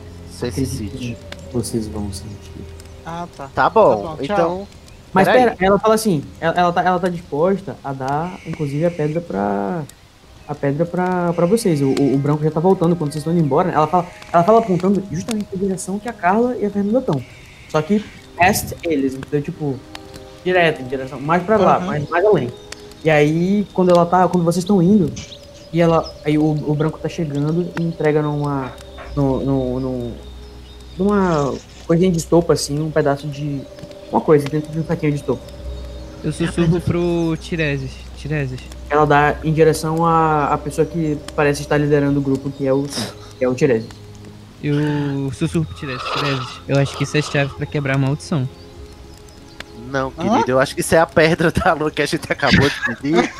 vocês 1.53 1.87
vão 1.87 2.11
sentir. 2.11 2.65
Ah, 3.05 3.25
tá. 3.37 3.49
Tá 3.55 3.69
bom, 3.69 4.03
Tá 4.03 4.15
bom, 4.15 4.17
tchau. 4.25 4.67
Mas 5.13 5.27
Peraí. 5.27 5.43
pera, 5.43 5.55
ela 5.59 5.79
fala 5.79 5.93
assim, 5.93 6.23
ela, 6.41 6.53
ela, 6.55 6.73
tá, 6.73 6.81
ela 6.81 6.99
tá 6.99 7.07
disposta 7.07 7.75
a 7.83 7.93
dar, 7.93 8.39
inclusive, 8.45 8.85
a 8.85 8.91
pedra 8.91 9.21
pra. 9.21 9.83
A 10.45 10.53
pedra 10.53 10.85
pra, 10.85 11.31
pra 11.31 11.45
vocês. 11.45 11.81
O, 11.81 11.89
o, 11.89 12.15
o 12.15 12.17
branco 12.17 12.43
já 12.43 12.51
tá 12.51 12.59
voltando 12.59 12.95
quando 12.97 13.11
vocês 13.13 13.21
estão 13.21 13.31
indo 13.31 13.45
embora. 13.45 13.71
Ela 13.71 13.87
fala, 13.87 14.07
ela 14.31 14.43
fala 14.43 14.59
apontando 14.59 15.01
justamente 15.09 15.47
a 15.53 15.57
direção 15.57 15.97
que 15.97 16.09
a 16.09 16.13
Carla 16.13 16.57
e 16.57 16.65
a 16.65 16.69
Fernanda 16.69 16.99
estão. 16.99 17.23
Só 17.69 17.81
que 17.81 18.03
past 18.35 18.75
eles, 18.83 19.13
entendeu? 19.13 19.41
Tipo, 19.41 19.79
direto, 20.43 20.81
em 20.81 20.85
direção, 20.85 21.19
mais 21.21 21.43
pra 21.43 21.55
lá, 21.57 21.77
Aham. 21.77 21.85
mais, 21.85 22.09
mais 22.09 22.25
além. 22.25 22.49
E 23.05 23.09
aí, 23.09 23.65
quando 23.73 23.91
ela 23.91 24.05
tá, 24.05 24.27
quando 24.27 24.43
vocês 24.43 24.63
estão 24.63 24.81
indo, 24.81 25.11
e 25.71 25.79
ela, 25.81 26.13
aí 26.25 26.37
o, 26.37 26.43
o 26.43 26.75
branco 26.75 26.99
tá 26.99 27.07
chegando 27.07 27.69
e 27.79 27.83
entrega 27.83 28.21
numa, 28.21 28.73
no, 29.15 29.39
no, 29.43 29.79
no, 29.79 30.11
numa 30.97 31.53
coisinha 31.87 32.11
de 32.11 32.17
estopa, 32.17 32.53
assim, 32.53 32.81
um 32.81 32.91
pedaço 32.91 33.27
de, 33.27 33.61
uma 34.13 34.21
coisa 34.21 34.47
dentro 34.47 34.71
de 34.71 34.79
um 34.79 34.85
saquinho 34.85 35.11
de 35.11 35.19
estopa. 35.19 35.41
Eu 36.23 36.31
sussurro 36.31 36.79
pro 36.79 37.35
Tireses. 37.41 37.91
Tireses. 38.15 38.59
Ela 38.89 39.05
dá 39.05 39.35
em 39.43 39.51
direção 39.51 40.05
à, 40.05 40.53
à 40.53 40.57
pessoa 40.57 40.85
que 40.85 41.17
parece 41.35 41.61
estar 41.61 41.77
liderando 41.77 42.19
o 42.19 42.21
grupo, 42.21 42.49
que 42.51 42.65
é 42.65 42.71
o, 42.71 42.83
que 43.37 43.43
é 43.43 43.49
o 43.49 43.53
Tirese. 43.53 43.89
Eu 44.63 45.31
sussurro 45.33 45.65
pro 45.65 45.75
Tireses. 45.75 46.03
Tireses, 46.13 46.47
eu 46.67 46.79
acho 46.79 46.95
que 46.95 47.03
isso 47.03 47.17
é 47.17 47.21
chave 47.21 47.53
pra 47.55 47.65
quebrar 47.65 47.95
a 47.95 47.97
maldição. 47.97 48.47
Não, 49.89 50.11
querido, 50.11 50.51
eu 50.51 50.59
acho 50.59 50.73
que 50.73 50.81
isso 50.81 50.95
é 50.95 50.99
a 50.99 51.05
pedra 51.05 51.51
da 51.51 51.73
lua 51.73 51.91
que 51.91 52.01
a 52.01 52.05
gente 52.05 52.31
acabou 52.31 52.69
de 52.69 52.95
pedir. 52.95 53.33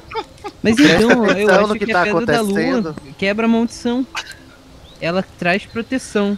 Mas 0.62 0.78
então, 0.78 1.26
eu 1.26 1.50
acho 1.50 1.72
que, 1.74 1.86
que 1.86 1.92
a 1.92 1.94
tá 1.94 2.04
pedra 2.04 2.26
da 2.26 2.40
lua 2.40 2.94
quebra 3.16 3.46
a 3.46 3.48
maldição. 3.48 4.06
Ela 5.00 5.24
traz 5.38 5.66
proteção. 5.66 6.36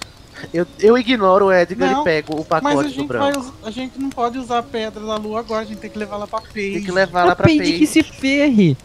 Eu, 0.52 0.67
eu 0.78 0.97
ignoro 0.99 1.47
o 1.47 1.52
Edgar 1.52 1.93
Não, 1.93 2.01
e 2.01 2.05
pego 2.05 2.35
o 2.35 2.39
Mas 2.39 2.47
pacote 2.49 2.78
a 2.78 2.83
do 2.83 2.89
gente, 2.89 3.07
vai, 3.09 3.33
branco. 3.33 3.41
us- 3.41 3.52
a 3.65 3.70
gente 3.70 3.99
não 3.99 4.10
pode 4.10 4.39
usar 4.39 4.59
a 4.59 4.62
pedra 4.62 5.05
da 5.05 5.17
lua 5.17 5.41
agora, 5.41 5.62
a 5.62 5.65
gente 5.65 5.78
tem 5.78 5.91
que 5.91 5.99
levar 5.99 6.17
ela 6.17 6.27
pra 6.27 6.41
Face. 6.41 6.52
Tem 6.73 6.83
que 6.85 6.93
levar 6.93 7.25
lá 7.25 7.33
A 7.33 7.36
pra 7.36 7.47
Peide 7.47 7.65
que 7.65 7.70
Paige. 7.70 7.86
se 7.86 8.02
ferre. 8.02 8.77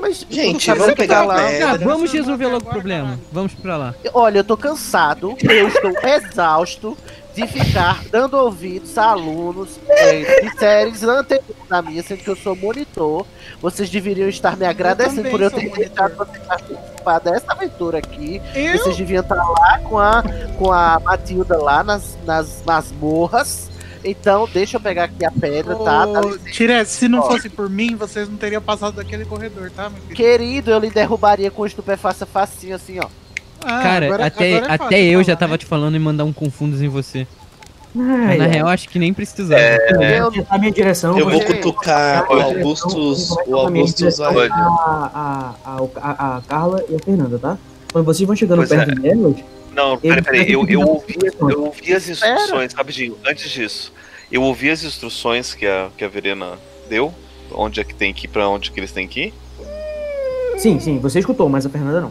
Mas, 0.00 0.26
Gente, 0.28 0.70
vamos 0.72 0.94
pegar 0.94 1.20
tá 1.20 1.24
lá. 1.24 1.46
Pedra, 1.48 1.78
vamos 1.78 2.12
resolver 2.12 2.44
vai 2.44 2.52
logo 2.54 2.68
o 2.68 2.70
problema. 2.70 3.04
caralho. 3.04 3.22
Vamos 3.32 3.54
pra 3.54 3.76
lá. 3.76 3.94
Olha, 4.12 4.38
eu 4.40 4.44
tô 4.44 4.56
cansado, 4.56 5.34
eu 5.42 5.68
estou 5.68 5.92
exausto 6.04 6.98
de 7.34 7.46
ficar 7.46 8.04
dando 8.10 8.36
ouvidos 8.36 8.96
a 8.96 9.10
alunos 9.10 9.80
é, 9.88 10.42
de 10.42 10.58
séries 10.58 11.02
anteriores 11.02 11.68
da 11.68 11.82
minha, 11.82 12.02
sendo 12.02 12.22
que 12.22 12.30
eu 12.30 12.36
sou 12.36 12.54
monitor. 12.54 13.26
Vocês 13.60 13.90
deveriam 13.90 14.28
estar 14.28 14.56
me 14.56 14.64
agradecendo 14.64 15.16
também 15.16 15.32
por 15.32 15.40
eu 15.40 15.50
ter 15.50 15.70
deixado 15.70 16.16
vocês 16.16 16.44
participar 16.44 17.18
dessa 17.18 17.52
aventura 17.52 17.98
aqui. 17.98 18.40
Eu? 18.54 18.78
Vocês 18.78 18.96
deviam 18.96 19.22
estar 19.22 19.34
lá 19.34 19.78
com 19.80 19.98
a, 19.98 20.22
com 20.56 20.72
a 20.72 21.00
Matilda 21.00 21.56
lá 21.58 21.82
nas, 21.82 22.16
nas 22.24 22.62
masmorras. 22.64 23.70
Então, 24.04 24.46
deixa 24.52 24.76
eu 24.76 24.80
pegar 24.80 25.04
aqui 25.04 25.24
a 25.24 25.30
pedra, 25.30 25.76
tá? 25.76 26.04
Licença. 26.04 26.50
Tire, 26.50 26.84
se 26.84 27.08
não 27.08 27.22
fosse 27.22 27.48
por 27.48 27.70
mim, 27.70 27.96
vocês 27.96 28.28
não 28.28 28.36
teriam 28.36 28.60
passado 28.60 28.96
daquele 28.96 29.24
corredor, 29.24 29.70
tá? 29.70 29.90
Querido, 30.14 30.70
eu 30.70 30.78
lhe 30.78 30.90
derrubaria 30.90 31.50
com 31.50 31.64
estupefácia 31.64 32.26
facinho 32.26 32.76
assim, 32.76 33.00
ó. 33.00 33.08
Ah, 33.64 33.82
Cara, 33.82 34.06
agora- 34.06 34.26
até, 34.26 34.56
agora 34.56 34.72
é 34.72 34.74
até 34.74 35.02
eu 35.02 35.22
já 35.24 35.34
tava 35.36 35.52
né? 35.52 35.58
te 35.58 35.66
falando 35.66 35.94
em 35.96 35.98
mandar 36.00 36.24
um 36.24 36.32
confundos 36.32 36.82
em 36.82 36.88
você. 36.88 37.26
Ai, 37.96 38.36
na 38.38 38.44
ai. 38.44 38.50
real, 38.50 38.68
acho 38.68 38.88
que 38.88 38.98
nem 38.98 39.14
precisava. 39.14 39.60
Eu- 39.60 40.30
Você 40.32 40.42
tá 40.42 40.58
minha 40.58 40.72
direção. 40.72 41.16
Eu 41.16 41.30
vou 41.30 41.40
cutucar 41.40 42.26
o 42.30 42.40
Augustus. 42.40 43.30
O 43.46 43.54
Augustus 43.56 44.18
vai. 44.18 44.48
A, 44.48 45.54
a, 45.64 45.78
a, 45.96 46.36
a, 46.36 46.42
Carla 46.42 46.84
e 46.88 46.96
a 46.96 46.98
Fernanda, 46.98 47.38
tá? 47.38 47.56
Quando 47.92 48.04
vocês 48.04 48.26
vão 48.26 48.34
chegando 48.34 48.58
Pois 48.58 48.68
perto 48.68 48.90
é. 48.90 48.94
delas, 48.96 49.36
Não, 49.72 49.96
peraí, 49.96 50.22
peraí. 50.22 50.52
Eu, 50.52 50.66
eu, 50.66 50.80
ouvi, 50.80 51.16
eu 51.48 51.64
ouvi 51.64 51.92
as 51.94 52.08
instruções, 52.08 52.72
rapidinho, 52.72 53.16
antes 53.24 53.48
disso. 53.50 53.92
Eu 54.32 54.42
ouvi 54.42 54.70
as 54.70 54.82
instruções 54.82 55.54
que 55.54 55.64
a, 55.66 55.88
que 55.96 56.04
a 56.04 56.08
Verena 56.08 56.52
deu. 56.88 57.14
Onde 57.52 57.78
é 57.80 57.84
que 57.84 57.94
tem 57.94 58.12
que 58.12 58.24
ir, 58.26 58.28
pra 58.28 58.48
onde 58.48 58.72
que 58.72 58.80
eles 58.80 58.90
têm 58.90 59.06
que 59.06 59.26
ir. 59.26 59.34
sim, 60.58 60.80
sim, 60.80 60.98
você 60.98 61.20
escutou, 61.20 61.48
mas 61.48 61.64
a 61.64 61.70
Fernanda 61.70 62.00
não. 62.00 62.10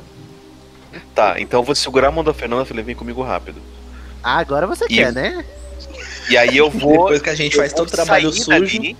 Tá, 1.15 1.35
então 1.39 1.59
eu 1.59 1.63
vou 1.63 1.75
segurar 1.75 2.07
a 2.09 2.11
mão 2.11 2.23
da 2.23 2.33
Fernanda 2.33 2.63
e 2.63 2.65
falei, 2.65 2.83
vem 2.83 2.95
comigo 2.95 3.21
rápido. 3.21 3.61
Ah, 4.23 4.37
agora 4.37 4.65
você 4.67 4.85
E- 4.85 4.95
quer, 4.95 5.11
né? 5.13 5.43
E 6.29 6.37
aí 6.37 6.55
eu 6.57 6.69
vou. 6.71 6.91
Depois 7.03 7.21
que 7.21 7.29
a 7.29 7.35
gente 7.35 7.53
eu 7.55 7.61
faz 7.61 7.73
todo 7.73 7.87
o 7.87 7.91
trabalho 7.91 8.31
sujo. 8.31 8.47
dali, 8.49 8.95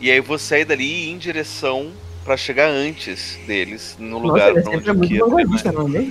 e 0.00 0.10
aí 0.10 0.16
eu 0.18 0.22
vou 0.22 0.38
sair 0.38 0.64
dali 0.64 0.84
e 0.84 1.06
ir 1.08 1.10
em 1.12 1.18
direção 1.18 1.90
pra 2.24 2.36
chegar 2.36 2.68
antes 2.68 3.38
deles, 3.46 3.96
no 3.98 4.18
lugar 4.18 4.52
Nossa, 4.54 4.70
onde 4.70 4.86
é 4.86 4.90
eu 4.90 4.94
muito 4.94 5.08
queria. 5.08 5.24
vanguardista, 5.24 5.72
não 5.72 5.88
é? 5.96 6.06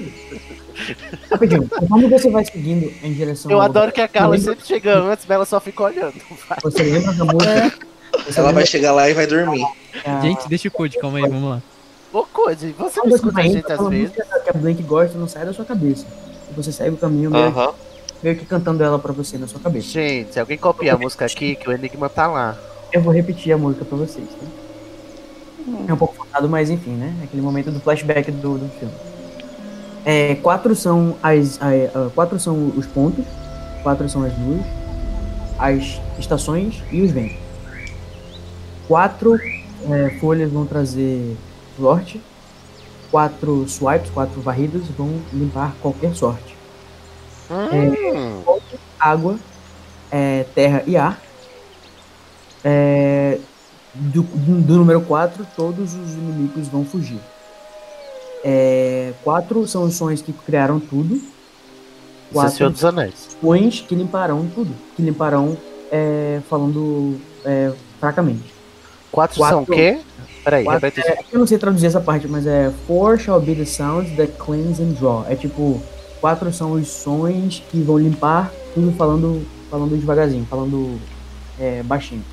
Rapidinho, 1.31 1.67
conforme 1.69 2.07
você 2.07 2.29
vai 2.29 2.45
seguindo 2.45 2.91
em 3.03 3.13
direção 3.13 3.49
Eu 3.51 3.57
ao- 3.57 3.63
adoro 3.65 3.91
que 3.91 4.01
a 4.01 4.07
Carla 4.07 4.35
Lembra- 4.35 4.51
sempre 4.53 4.67
chega 4.67 4.97
antes, 4.97 5.25
mas 5.27 5.35
ela 5.35 5.45
só 5.45 5.59
fica 5.59 5.83
olhando. 5.83 6.13
Vai. 6.47 6.57
Você 6.63 6.83
lembra 6.83 7.13
da 7.13 7.25
música? 7.25 7.73
Você 8.25 8.39
Ela 8.39 8.47
lembra 8.49 8.53
vai 8.53 8.65
chegar 8.65 8.91
lá 8.93 9.09
e 9.09 9.13
vai 9.13 9.27
dormir. 9.27 9.65
que 9.91 10.09
a- 10.09 10.21
Gente, 10.21 10.47
deixa 10.49 10.67
o 10.67 10.71
code, 10.71 10.97
calma 10.99 11.17
aí, 11.19 11.23
vamos 11.27 11.49
lá. 11.49 11.61
Ô, 12.17 12.23
Code, 12.23 12.73
você 12.77 12.99
não 12.99 13.03
quando 13.05 13.09
você 13.11 13.15
escuta 13.15 13.39
a 13.39 13.43
gente 13.43 13.71
às 13.71 13.89
vezes? 13.89 14.09
música 14.17 14.39
que 14.39 14.49
a 14.49 14.53
Blank 14.53 14.81
gosta 14.83 15.17
não 15.19 15.27
sai 15.27 15.45
da 15.45 15.53
sua 15.53 15.65
cabeça. 15.65 16.05
E 16.49 16.53
você 16.55 16.71
segue 16.71 16.95
o 16.95 16.97
caminho 16.97 17.29
meio, 17.29 17.45
Aham. 17.45 17.73
meio 18.23 18.35
que 18.35 18.43
cantando 18.45 18.83
ela 18.83 18.97
pra 18.97 19.13
você 19.13 19.37
na 19.37 19.47
sua 19.47 19.59
cabeça. 19.59 19.87
Gente, 19.89 20.33
se 20.33 20.39
alguém 20.39 20.57
copiar 20.57 20.95
a 20.95 20.99
música 20.99 21.25
aqui, 21.25 21.55
que 21.55 21.69
o 21.69 21.71
Enigma 21.71 22.09
tá 22.09 22.25
lá. 22.25 22.57
Eu 22.91 23.01
vou 23.01 23.13
repetir 23.13 23.53
a 23.53 23.57
música 23.57 23.85
pra 23.85 23.97
vocês, 23.97 24.25
tá? 24.29 24.47
É 25.87 25.93
um 25.93 25.97
pouco 25.97 26.15
forçado, 26.15 26.49
mas 26.49 26.71
enfim, 26.71 26.91
né? 26.91 27.13
Aquele 27.23 27.41
momento 27.43 27.69
do 27.69 27.79
flashback 27.79 28.31
do, 28.31 28.57
do 28.57 28.67
filme. 28.79 28.93
É, 30.03 30.35
quatro 30.35 30.73
são 30.75 31.15
as, 31.21 31.59
a- 31.61 31.67
a- 32.07 32.09
quatro 32.15 32.39
são 32.39 32.71
os 32.75 32.87
pontos, 32.87 33.25
quatro 33.83 34.09
são 34.09 34.23
as 34.23 34.31
luas, 34.39 34.61
as 35.59 36.01
estações 36.17 36.81
e 36.91 37.01
os 37.03 37.11
ventos. 37.11 37.35
Quatro 38.87 39.35
é, 39.91 40.17
folhas 40.19 40.49
vão 40.51 40.65
trazer 40.65 41.35
sorte, 41.77 42.21
quatro 43.11 43.67
swipes, 43.67 44.09
quatro 44.11 44.41
varridas 44.41 44.83
vão 44.97 45.21
limpar 45.33 45.73
qualquer 45.81 46.13
sorte. 46.15 46.55
Hum, 47.49 48.43
água, 48.99 49.37
é, 50.11 50.45
terra 50.53 50.83
e 50.85 50.97
ar. 50.97 51.21
É, 52.63 53.39
do, 53.93 54.21
do 54.23 54.75
número 54.75 55.01
4, 55.01 55.45
todos 55.55 55.93
os 55.93 56.13
inimigos 56.13 56.67
vão 56.67 56.83
fugir. 56.83 57.19
É, 58.43 59.13
quatro 59.23 59.65
são 59.67 59.83
os 59.83 59.95
sonhos 59.95 60.21
que 60.21 60.31
criaram 60.33 60.79
tudo. 60.79 61.15
é 61.15 62.33
Quatro 62.33 62.55
Senhor 62.57 62.69
dos 62.71 62.83
Anéis. 62.83 63.37
sonhos 63.41 63.79
que 63.81 63.95
limparão 63.95 64.45
tudo. 64.53 64.71
Que 64.95 65.01
limparão 65.01 65.57
é, 65.91 66.41
falando 66.49 67.19
é, 67.45 67.71
fracamente. 67.99 68.53
Quatro, 69.11 69.37
Quatro- 69.37 69.55
são 69.55 69.63
o 69.63 69.65
quê? 69.65 69.99
Peraí, 70.49 70.63
Quatro- 70.63 70.79
repete 70.87 71.01
isso. 71.01 71.09
é, 71.09 71.23
eu 71.33 71.39
não 71.39 71.45
sei 71.47 71.57
traduzir 71.57 71.87
essa 71.87 71.99
parte, 71.99 72.25
mas 72.25 72.47
é 72.47 72.71
Four 72.87 73.19
shall 73.19 73.41
be 73.41 73.53
the 73.53 73.65
sounds 73.65 74.15
that 74.15 74.31
cleanse 74.37 74.81
and 74.81 74.93
draw. 74.93 75.25
É 75.27 75.35
tipo, 75.35 75.81
quatro 76.21 76.53
são 76.53 76.71
os 76.71 76.87
sons 76.87 77.61
que 77.69 77.81
vão 77.81 77.97
limpar 77.97 78.49
tudo 78.73 78.93
falando, 78.93 79.45
falando 79.69 79.97
devagarzinho, 79.99 80.45
falando 80.49 80.97
é, 81.59 81.83
baixinho. 81.83 82.23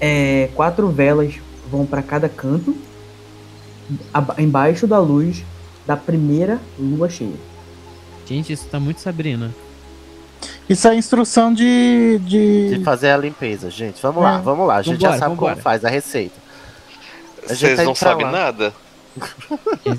É, 0.00 0.48
quatro 0.54 0.88
velas 0.88 1.34
vão 1.68 1.84
para 1.84 2.02
cada 2.02 2.28
canto, 2.28 2.76
embaixo 4.38 4.86
da 4.86 4.98
luz 5.00 5.42
da 5.86 5.96
primeira 5.96 6.60
lua 6.78 7.08
cheia. 7.08 7.32
Gente, 8.26 8.52
isso 8.52 8.66
tá 8.70 8.78
muito 8.78 9.00
Sabrina. 9.00 9.52
Isso 10.68 10.86
é 10.86 10.94
instrução 10.96 11.52
de. 11.52 12.20
de... 12.24 12.76
De 12.78 12.84
fazer 12.84 13.10
a 13.10 13.16
limpeza, 13.16 13.70
gente. 13.70 14.00
Vamos 14.02 14.22
lá, 14.22 14.38
É. 14.38 14.40
vamos 14.40 14.66
lá. 14.66 14.76
A 14.76 14.82
gente 14.82 15.00
já 15.00 15.08
Vambora, 15.10 15.18
sabe 15.18 15.34
vambora. 15.34 15.52
como 15.54 15.62
faz 15.62 15.84
a 15.84 15.88
receita. 15.88 16.45
A 17.48 17.54
Vocês 17.54 17.76
tá 17.76 17.84
não 17.84 17.94
sabem 17.94 18.24
lá. 18.26 18.32
nada? 18.32 18.72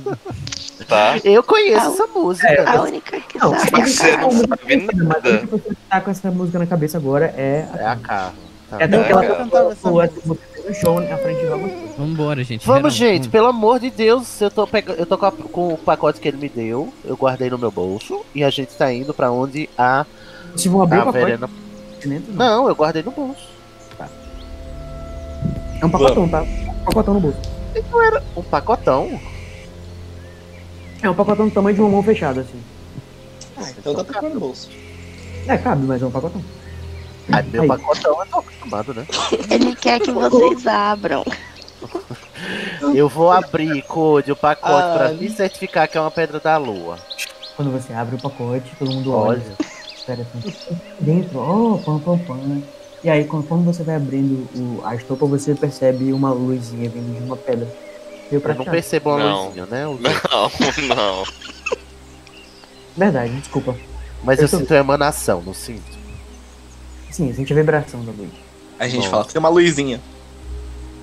tá? 0.88 1.18
Eu 1.24 1.42
conheço 1.44 1.86
Ah, 1.88 1.92
essa 1.94 2.08
música. 2.08 2.70
A 2.70 2.82
única 2.84 3.20
que 3.22 3.38
Não, 3.40 3.52
sabe 3.58 3.90
Você 3.90 4.10
é 4.10 4.18
não 4.18 4.28
a 4.30 4.32
sabe 4.32 4.74
a 4.74 5.04
nada. 5.04 5.30
única 5.30 5.48
pessoa 5.48 5.60
que 5.62 5.76
tá 5.90 6.02
com 6.02 6.12
essa 6.12 6.32
música 6.32 6.60
na 6.60 6.66
cabeça 6.68 6.98
agora 6.98 7.26
é 7.38 7.66
a 7.74 7.78
É 7.78 7.86
a 7.88 7.96
Carla. 7.96 8.34
Tá. 8.70 8.78
É 8.80 8.84
até 8.84 8.98
porque 8.98 9.12
ela 9.14 9.24
É, 9.26 9.36
cantou 9.36 9.72
essa 9.72 9.90
o 9.90 9.94
música 9.94 10.22
no 10.68 10.74
show 10.76 11.00
à 11.00 11.18
frente 11.18 11.46
do 11.46 11.54
Agostinho. 11.54 11.90
Vambora, 11.98 12.44
gente. 12.44 12.68
Vamos, 12.68 12.94
gente, 12.94 13.30
pelo 13.30 13.48
amor 13.48 13.80
de 13.80 13.90
Deus, 13.90 14.42
eu 14.42 14.52
tô, 14.52 14.68
pega... 14.68 14.92
eu 14.94 15.06
tô 15.06 15.18
com, 15.18 15.26
a- 15.26 15.32
com 15.32 15.74
o 15.74 15.78
pacote 15.78 16.20
que 16.20 16.28
ele 16.28 16.36
me 16.38 16.50
deu, 16.50 16.94
eu 17.06 17.16
guardei 17.16 17.50
no 17.50 17.58
meu 17.58 17.72
bolso 17.72 18.26
e 18.36 18.44
a 18.44 18.50
gente 18.50 18.74
tá 18.76 18.92
indo 18.92 19.14
pra 19.14 19.32
onde 19.32 19.70
a, 19.78 20.06
Se 20.56 20.68
vão 20.68 20.82
abrir 20.82 20.98
a 21.00 21.04
o 21.04 21.06
pacote 21.06 21.24
Verena. 21.26 21.50
Não, 22.34 22.68
eu 22.68 22.76
guardei 22.76 23.02
no 23.04 23.12
bolso. 23.12 23.48
É 25.82 25.86
um 25.86 25.90
pacotão, 25.90 26.28
tá? 26.28 26.42
Um 26.42 26.84
pacotão 26.86 27.14
no 27.14 27.20
bolso. 27.20 27.40
Um 28.36 28.42
pacotão. 28.44 29.20
É 31.02 31.10
um 31.10 31.14
pacotão 31.14 31.48
do 31.48 31.54
tamanho 31.54 31.76
de 31.76 31.82
uma 31.82 31.90
mão 31.90 32.04
fechada, 32.04 32.42
assim. 32.42 32.62
Ah, 33.56 33.70
então 33.78 33.94
dá 33.94 34.04
pra 34.04 34.20
pôr 34.20 34.30
no 34.34 34.40
bolso. 34.40 34.70
É, 35.48 35.58
cabe, 35.58 35.86
mas 35.86 36.02
é 36.02 36.06
um 36.06 36.12
pacotão. 36.12 36.44
Ah, 37.32 37.42
meu 37.44 37.62
Aí. 37.64 37.68
pacotão 37.68 38.20
eu 38.20 38.26
tô 38.28 38.40
acostumado, 38.40 38.94
né? 38.94 39.06
Ele 39.50 39.76
quer 39.76 40.00
que 40.00 40.12
vocês 40.12 40.66
abram. 40.66 41.24
Eu 42.94 43.10
vou 43.10 43.32
abrir, 43.32 43.82
Code, 43.84 44.32
o 44.32 44.36
pacote 44.36 44.74
Ah, 44.74 44.94
pra 44.96 45.06
ali. 45.08 45.26
me 45.26 45.30
certificar 45.30 45.88
que 45.88 45.98
é 45.98 46.02
uma 46.02 46.12
pedra 46.12 46.40
da 46.40 46.56
lua. 46.58 46.98
Quando 47.56 47.72
você 47.72 47.92
abre 47.94 48.16
o 48.16 48.20
pacote, 48.22 48.72
todo 48.78 48.92
mundo 48.92 49.12
olha. 49.14 49.42
Olha. 49.42 49.68
Espera 49.96 50.22
assim. 50.22 50.54
Dentro, 51.00 51.40
oh, 51.40 51.78
pam, 51.80 52.00
pam, 52.00 52.18
pam. 52.20 52.62
E 53.04 53.10
aí, 53.10 53.26
conforme 53.26 53.64
você 53.64 53.84
vai 53.84 53.96
abrindo 53.96 54.48
o, 54.56 54.82
a 54.86 54.96
estopa, 54.96 55.26
você 55.26 55.54
percebe 55.54 56.12
uma 56.12 56.32
luzinha 56.32 56.90
vindo 56.90 57.18
de 57.18 57.24
uma 57.24 57.38
pedra. 57.38 57.68
Eu 58.32 58.42
não 58.56 58.66
percebo 58.66 59.12
uma 59.12 59.20
Não. 59.20 59.46
luzinha, 59.48 59.66
né? 59.68 59.88
O- 59.88 59.98
Não, 60.00 60.96
não. 60.96 61.24
Verdade, 62.96 63.32
desculpa. 63.40 63.76
Mas 64.24 64.40
eu 64.40 64.46
Eu 64.46 64.50
tô- 64.50 64.58
sinto 64.58 64.74
a 64.74 64.78
emanação, 64.78 65.42
não 65.46 65.54
sinto. 65.54 65.98
Sim, 67.12 67.32
sente 67.34 67.54
a 67.54 67.56
vibração 67.56 68.04
da 68.04 68.12
luz. 68.12 68.30
A 68.80 68.88
gente 68.88 69.06
Bom. 69.06 69.12
fala, 69.12 69.26
tem 69.26 69.40
uma 69.40 69.50
luzinha. 69.50 70.02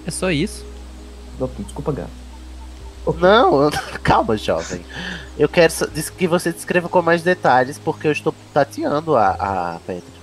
É 0.07 0.11
só 0.11 0.31
isso? 0.31 0.65
Ok, 1.41 1.65
desculpa, 1.65 1.93
gato. 1.93 2.11
Não, 3.21 3.63
eu- 3.63 3.71
calma, 4.03 4.37
jovem. 4.37 4.81
Eu 5.39 5.49
quero 5.49 5.73
que 6.19 6.27
você 6.27 6.53
descreva 6.53 6.89
com 6.89 7.01
mais 7.03 7.23
detalhes, 7.23 7.79
porque 7.79 8.07
eu 8.09 8.13
estou 8.13 8.35
tateando 8.53 9.17
a, 9.17 9.31
a 9.77 9.81
pedra. 9.87 10.14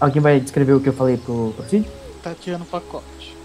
Alguém 0.00 0.22
vai 0.22 0.40
descrever 0.40 0.72
o 0.72 0.80
que 0.80 0.88
eu 0.88 0.92
falei 0.92 1.16
pro, 1.16 1.52
pro 1.56 1.68
Cid? 1.68 1.88
Tateando 2.22 2.64
o 2.64 2.66
pacote. 2.66 3.36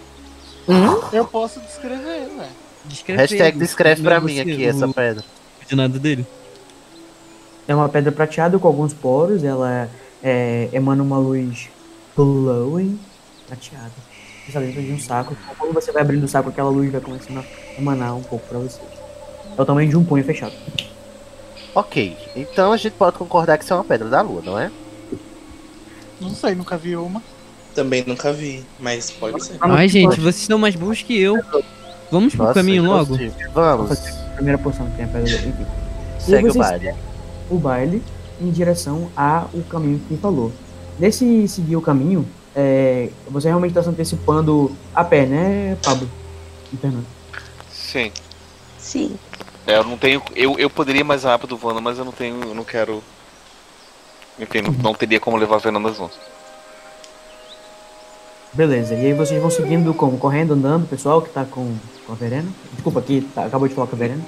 Uhum. 0.68 1.00
Eu 1.12 1.24
posso 1.26 1.60
descrever, 1.60 2.28
velho. 2.28 2.64
Descreve 2.84 3.20
Hashtag 3.20 3.58
descreve 3.58 4.00
é 4.00 4.04
pra 4.04 4.20
mim 4.20 4.38
aqui 4.40 4.64
o 4.64 4.68
essa 4.68 4.88
pedra. 4.88 5.24
coordenado 5.56 5.98
dele. 5.98 6.26
É 7.66 7.74
uma 7.74 7.88
pedra 7.88 8.12
prateada 8.12 8.58
com 8.58 8.68
alguns 8.68 8.92
poros, 8.92 9.42
ela 9.42 9.88
é, 10.22 10.68
emana 10.72 11.02
uma 11.02 11.18
luz 11.18 11.68
glowing 12.14 12.98
prateada. 13.46 13.92
Está 14.46 14.60
dentro 14.60 14.82
de 14.82 14.92
um 14.92 14.98
saco. 14.98 15.34
Quando 15.58 15.72
você 15.72 15.90
vai 15.90 16.02
abrindo 16.02 16.24
o 16.24 16.28
saco, 16.28 16.50
aquela 16.50 16.68
luz 16.68 16.92
vai 16.92 17.00
começando 17.00 17.38
a 17.38 17.80
emanar 17.80 18.14
um 18.14 18.22
pouco 18.22 18.46
pra 18.46 18.58
você. 18.58 18.80
É 19.56 19.60
o 19.60 19.64
tamanho 19.64 19.88
de 19.88 19.96
um 19.96 20.04
punho 20.04 20.22
fechado. 20.22 20.52
Ok, 21.74 22.16
então 22.36 22.70
a 22.70 22.76
gente 22.76 22.92
pode 22.92 23.16
concordar 23.16 23.56
que 23.58 23.64
isso 23.64 23.72
é 23.72 23.76
uma 23.76 23.84
pedra 23.84 24.08
da 24.08 24.20
lua, 24.20 24.42
não 24.44 24.58
é? 24.58 24.70
Não 26.20 26.30
sei, 26.30 26.54
nunca 26.54 26.76
vi 26.76 26.96
uma. 26.96 27.22
Também 27.74 28.04
nunca 28.06 28.32
vi, 28.32 28.64
mas 28.78 29.10
pode 29.10 29.42
ser. 29.44 29.56
Ai, 29.60 29.88
gente, 29.88 30.20
vocês 30.20 30.46
são 30.46 30.58
mais 30.58 30.74
burros 30.76 31.02
que 31.02 31.18
eu. 31.20 31.36
Vamos 32.10 32.34
pro 32.34 32.44
Nossa, 32.44 32.54
caminho 32.54 32.84
logo? 32.84 33.14
impossível. 33.16 33.50
Vamos, 33.52 33.98
primeira 34.36 34.58
porção 34.58 34.86
que 34.90 34.96
tem 34.96 35.04
a 35.04 35.08
pedra 35.08 35.36
da 35.38 35.48
enfim. 35.48 35.66
segue 36.20 36.48
o 36.48 36.52
vocês- 36.52 36.66
baile. 36.68 36.94
o 37.50 37.58
baile 37.58 38.02
em 38.40 38.50
direção 38.50 39.10
ao 39.16 39.48
caminho 39.68 40.00
que 40.08 40.16
falou. 40.16 40.52
Nesse 40.98 41.48
seguir 41.48 41.74
o 41.76 41.80
caminho, 41.80 42.24
é, 42.54 43.08
você 43.28 43.48
realmente 43.48 43.70
está 43.72 43.82
se 43.82 43.88
antecipando 43.88 44.70
a 44.94 45.02
pé, 45.02 45.26
né, 45.26 45.76
Pablo? 45.82 46.08
E 46.72 46.76
Fernando. 46.76 47.06
Sim. 47.72 48.12
Sim. 48.78 49.16
É, 49.66 49.78
eu 49.78 49.84
não 49.84 49.96
tenho. 49.96 50.22
Eu, 50.36 50.56
eu 50.58 50.70
poderia 50.70 51.00
ir 51.00 51.04
mais 51.04 51.24
rápido 51.24 51.56
voando, 51.56 51.82
mas 51.82 51.98
eu 51.98 52.04
não 52.04 52.12
tenho. 52.12 52.40
Eu 52.44 52.54
não 52.54 52.62
quero. 52.64 53.02
Enfim, 54.38 54.62
não, 54.62 54.72
não 54.72 54.94
teria 54.94 55.20
como 55.20 55.36
levar 55.36 55.56
a 55.56 55.60
Fernanda 55.60 55.92
junto. 55.92 56.14
Beleza, 58.52 58.94
e 58.94 59.06
aí 59.06 59.12
vocês 59.12 59.40
vão 59.40 59.50
seguindo 59.50 59.92
como? 59.94 60.16
Correndo, 60.18 60.54
andando, 60.54 60.86
pessoal 60.88 61.20
que 61.20 61.28
tá 61.30 61.44
com, 61.44 61.76
com 62.06 62.12
a 62.12 62.16
Verena? 62.16 62.48
Desculpa, 62.72 63.02
que 63.02 63.20
tá- 63.34 63.46
acabou 63.46 63.66
de 63.66 63.74
falar 63.74 63.88
com 63.88 63.96
a 63.96 63.98
Verena. 63.98 64.24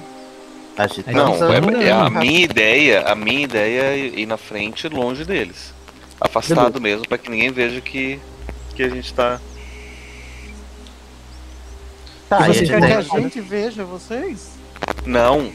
A 0.77 0.85
gente 0.87 1.03
tá 1.03 1.11
Não, 1.11 1.33
é, 1.33 1.87
é 1.87 1.91
a 1.91 2.09
minha 2.09 2.41
ideia, 2.41 3.01
a 3.07 3.15
minha 3.15 3.41
ideia 3.41 3.81
é 3.83 3.97
ir 3.97 4.25
na 4.25 4.37
frente, 4.37 4.87
longe 4.89 5.23
deles. 5.25 5.73
Afastado 6.19 6.79
mesmo, 6.81 7.07
pra 7.07 7.17
que 7.17 7.29
ninguém 7.31 7.51
veja 7.51 7.79
que, 7.79 8.19
que 8.75 8.83
a 8.83 8.89
gente 8.89 9.13
tá. 9.13 9.39
Tá, 12.29 12.39
E 12.39 12.41
e 12.41 12.43
a 12.43 12.47
você 12.47 12.53
gente 12.65 12.69
Quer 12.69 13.05
que 13.05 13.15
a 13.15 13.19
gente 13.21 13.41
veja 13.41 13.85
vocês? 13.85 14.51
Não, 15.05 15.51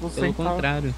Você 0.00 0.20
Pelo 0.20 0.32
tá- 0.34 0.44
contrário. 0.44 0.94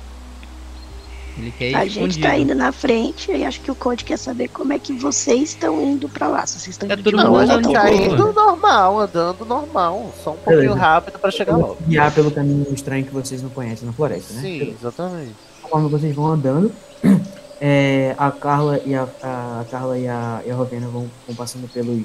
Ele 1.37 1.53
quer 1.53 1.71
ir 1.71 1.75
A 1.77 1.87
gente 1.87 2.21
tá 2.21 2.37
indo 2.37 2.55
na 2.55 2.71
frente 2.71 3.31
e 3.33 3.45
acho 3.45 3.61
que 3.61 3.71
o 3.71 3.75
Code 3.75 4.05
quer 4.05 4.17
saber 4.17 4.49
como 4.49 4.73
é 4.73 4.79
que 4.79 4.93
vocês 4.93 5.51
estão 5.51 5.81
indo 5.83 6.09
pra 6.09 6.29
lá. 6.29 6.47
Se 6.47 6.61
vocês 6.61 6.75
estão 6.75 6.89
É 6.89 6.93
indo 6.93 7.03
todo 7.03 7.17
de 7.17 7.23
Não, 7.23 7.31
mundo 7.31 7.43
a 7.43 7.47
boa, 7.47 7.63
tão 7.63 7.73
tá 7.73 7.91
de 7.91 8.03
indo 8.03 8.33
normal, 8.33 9.01
andando 9.01 9.45
normal. 9.45 10.15
Só 10.23 10.31
um 10.31 10.37
pouquinho 10.37 10.61
Beleza. 10.61 10.79
rápido 10.79 11.19
pra 11.19 11.31
chegar 11.31 11.57
logo. 11.57 11.77
Guiar 11.87 12.13
pelo 12.13 12.31
caminho 12.31 12.67
estranho 12.73 13.05
que 13.05 13.13
vocês 13.13 13.43
não 13.43 13.51
conhecem 13.51 13.87
na 13.87 13.93
floresta, 13.93 14.35
né? 14.35 14.41
Sim, 14.43 14.75
exatamente. 14.79 15.35
Conforme 15.63 15.89
vocês 15.89 16.15
vão 16.15 16.27
andando, 16.27 16.73
é, 17.61 18.15
a 18.17 18.31
Carla 18.31 18.81
e 18.85 18.95
a, 18.95 19.09
a 19.23 19.65
Carla 19.71 19.99
e 19.99 20.07
a, 20.07 20.43
e 20.47 20.51
a 20.51 20.55
Rovena 20.55 20.87
vão, 20.89 21.11
vão 21.27 21.37
passando 21.37 21.69
pelos 21.73 22.03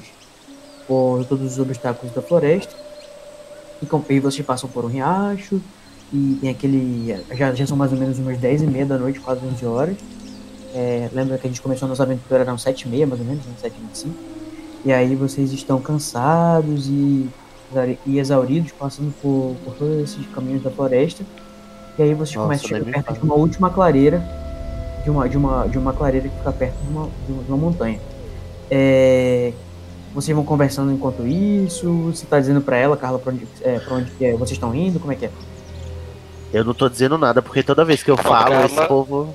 por 0.88 1.24
todos 1.26 1.52
os 1.52 1.58
obstáculos 1.60 2.12
da 2.12 2.20
floresta. 2.20 2.74
E, 3.80 3.86
com, 3.86 4.02
e 4.08 4.18
vocês 4.18 4.44
passam 4.44 4.68
por 4.68 4.84
um 4.84 4.88
riacho. 4.88 5.60
E 6.12 6.38
tem 6.40 6.50
aquele. 6.50 7.16
Já, 7.32 7.54
já 7.54 7.66
são 7.66 7.76
mais 7.76 7.92
ou 7.92 7.98
menos 7.98 8.18
umas 8.18 8.38
10 8.38 8.62
e 8.62 8.66
meia 8.66 8.86
da 8.86 8.98
noite, 8.98 9.20
quase 9.20 9.44
11 9.44 9.66
horas. 9.66 9.96
É, 10.74 11.08
lembra 11.12 11.38
que 11.38 11.46
a 11.46 11.50
gente 11.50 11.60
começou 11.60 11.86
a 11.86 11.88
nossa 11.88 12.02
aventura, 12.02 12.40
eram 12.40 12.58
7 12.58 12.82
e 12.82 12.88
meia, 12.88 13.06
mais 13.06 13.20
ou 13.20 13.26
menos, 13.26 13.44
né? 13.44 13.52
7 13.60 13.74
e 13.76 13.86
25. 13.86 14.14
E 14.84 14.92
aí 14.92 15.14
vocês 15.14 15.52
estão 15.52 15.80
cansados 15.80 16.86
e, 16.88 17.28
e 18.06 18.18
exauridos, 18.18 18.72
passando 18.72 19.12
por, 19.20 19.54
por 19.64 19.74
todos 19.74 19.98
esses 20.02 20.26
caminhos 20.28 20.62
da 20.62 20.70
floresta. 20.70 21.24
E 21.98 22.02
aí 22.02 22.14
vocês 22.14 22.36
Nossa, 22.36 22.46
começam 22.46 22.76
a 22.76 22.80
chegar 22.80 23.02
perto 23.04 23.20
de 23.20 23.24
uma 23.24 23.34
última 23.34 23.70
clareira, 23.70 24.24
de 25.04 25.10
uma, 25.10 25.28
de 25.28 25.36
uma, 25.36 25.66
de 25.66 25.78
uma 25.78 25.92
clareira 25.92 26.28
que 26.28 26.36
fica 26.36 26.52
perto 26.52 26.76
de 26.82 26.88
uma, 26.88 27.08
de 27.26 27.32
uma, 27.32 27.42
de 27.42 27.48
uma 27.48 27.58
montanha. 27.58 28.00
É, 28.70 29.52
vocês 30.14 30.34
vão 30.34 30.44
conversando 30.44 30.92
enquanto 30.92 31.26
isso? 31.26 31.92
Você 32.06 32.26
tá 32.26 32.40
dizendo 32.40 32.60
pra 32.60 32.76
ela, 32.76 32.96
Carla, 32.96 33.18
pra 33.18 33.32
onde, 33.32 33.46
é, 33.62 33.78
pra 33.78 33.96
onde 33.96 34.10
é, 34.20 34.32
vocês 34.32 34.52
estão 34.52 34.74
indo? 34.74 34.98
Como 34.98 35.12
é 35.12 35.16
que 35.16 35.26
é? 35.26 35.30
Eu 36.52 36.64
não 36.64 36.74
tô 36.74 36.88
dizendo 36.88 37.16
nada, 37.16 37.40
porque 37.40 37.62
toda 37.62 37.84
vez 37.84 38.02
que 38.02 38.10
eu 38.10 38.16
falo, 38.16 38.50
Carla- 38.50 38.66
esse 38.66 38.86
povo. 38.86 39.34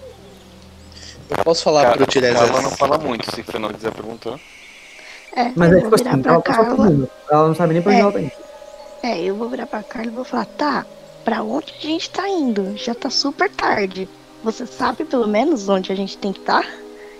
Eu 1.30 1.44
posso 1.44 1.64
falar 1.64 1.94
pro 1.94 2.06
Tiresias. 2.06 2.50
Ela 2.50 2.62
não 2.62 2.72
fala 2.72 2.98
muito, 2.98 3.34
se 3.34 3.42
o 3.42 3.44
Fernando 3.44 3.74
quiser 3.74 3.92
perguntar. 3.92 4.40
É, 5.36 5.52
Mas 5.56 5.72
eu 5.72 5.78
é 5.80 5.82
vou 5.82 5.92
tipo 5.92 5.98
virar 5.98 6.12
assim, 6.12 6.22
pra 6.22 6.34
ela 6.34 6.42
tá 6.42 6.54
Carla. 6.54 6.76
falando. 6.76 7.10
Ela 7.30 7.48
não 7.48 7.56
sabe 7.56 7.74
nem 7.74 7.82
pra 7.82 7.92
onde 7.92 8.00
É. 8.00 8.04
ela 8.04 8.12
tá 8.12 8.22
indo. 8.22 8.32
É, 9.04 9.22
eu 9.24 9.36
vou 9.36 9.50
virar 9.50 9.66
pra 9.68 9.84
Carla 9.84 10.08
e 10.12 10.14
vou 10.16 10.24
falar, 10.26 10.46
tá, 10.46 10.86
pra 11.24 11.42
onde 11.44 11.74
a 11.78 11.82
gente 11.82 12.10
tá 12.10 12.28
indo? 12.30 12.76
Já 12.78 12.94
tá 12.94 13.10
super 13.10 13.50
tarde. 13.50 14.08
Você 14.44 14.66
sabe 14.66 15.04
pelo 15.06 15.28
menos 15.28 15.68
onde 15.68 15.92
a 15.92 15.96
gente 15.96 16.18
tem 16.18 16.32
que 16.32 16.40
estar? 16.40 16.66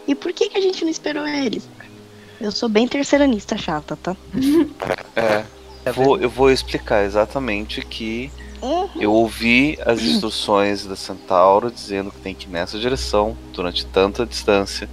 E 0.08 0.14
por 0.14 0.32
que, 0.34 0.50
que 0.50 0.58
a 0.58 0.62
gente 0.62 0.84
não 0.84 0.92
esperou 0.92 1.28
eles? 1.28 1.68
Eu 2.40 2.52
sou 2.52 2.70
bem 2.70 2.88
terceiranista 2.88 3.58
chata, 3.58 3.98
tá? 4.02 4.16
É. 5.16 5.44
Vou, 5.92 6.18
eu 6.20 6.30
vou 6.30 6.50
explicar 6.52 7.04
exatamente 7.04 7.82
que 7.86 8.32
eu 9.00 9.12
ouvi 9.12 9.78
as 9.86 10.02
instruções 10.02 10.86
da 10.86 10.96
Centauro 10.96 11.72
dizendo 11.72 12.12
que 12.12 12.20
tem 12.20 12.34
que 12.36 12.48
ir 12.48 12.52
nessa 12.52 12.78
direção 12.80 13.36
durante 13.54 13.86
tanta 13.86 14.26
distância 14.26 14.90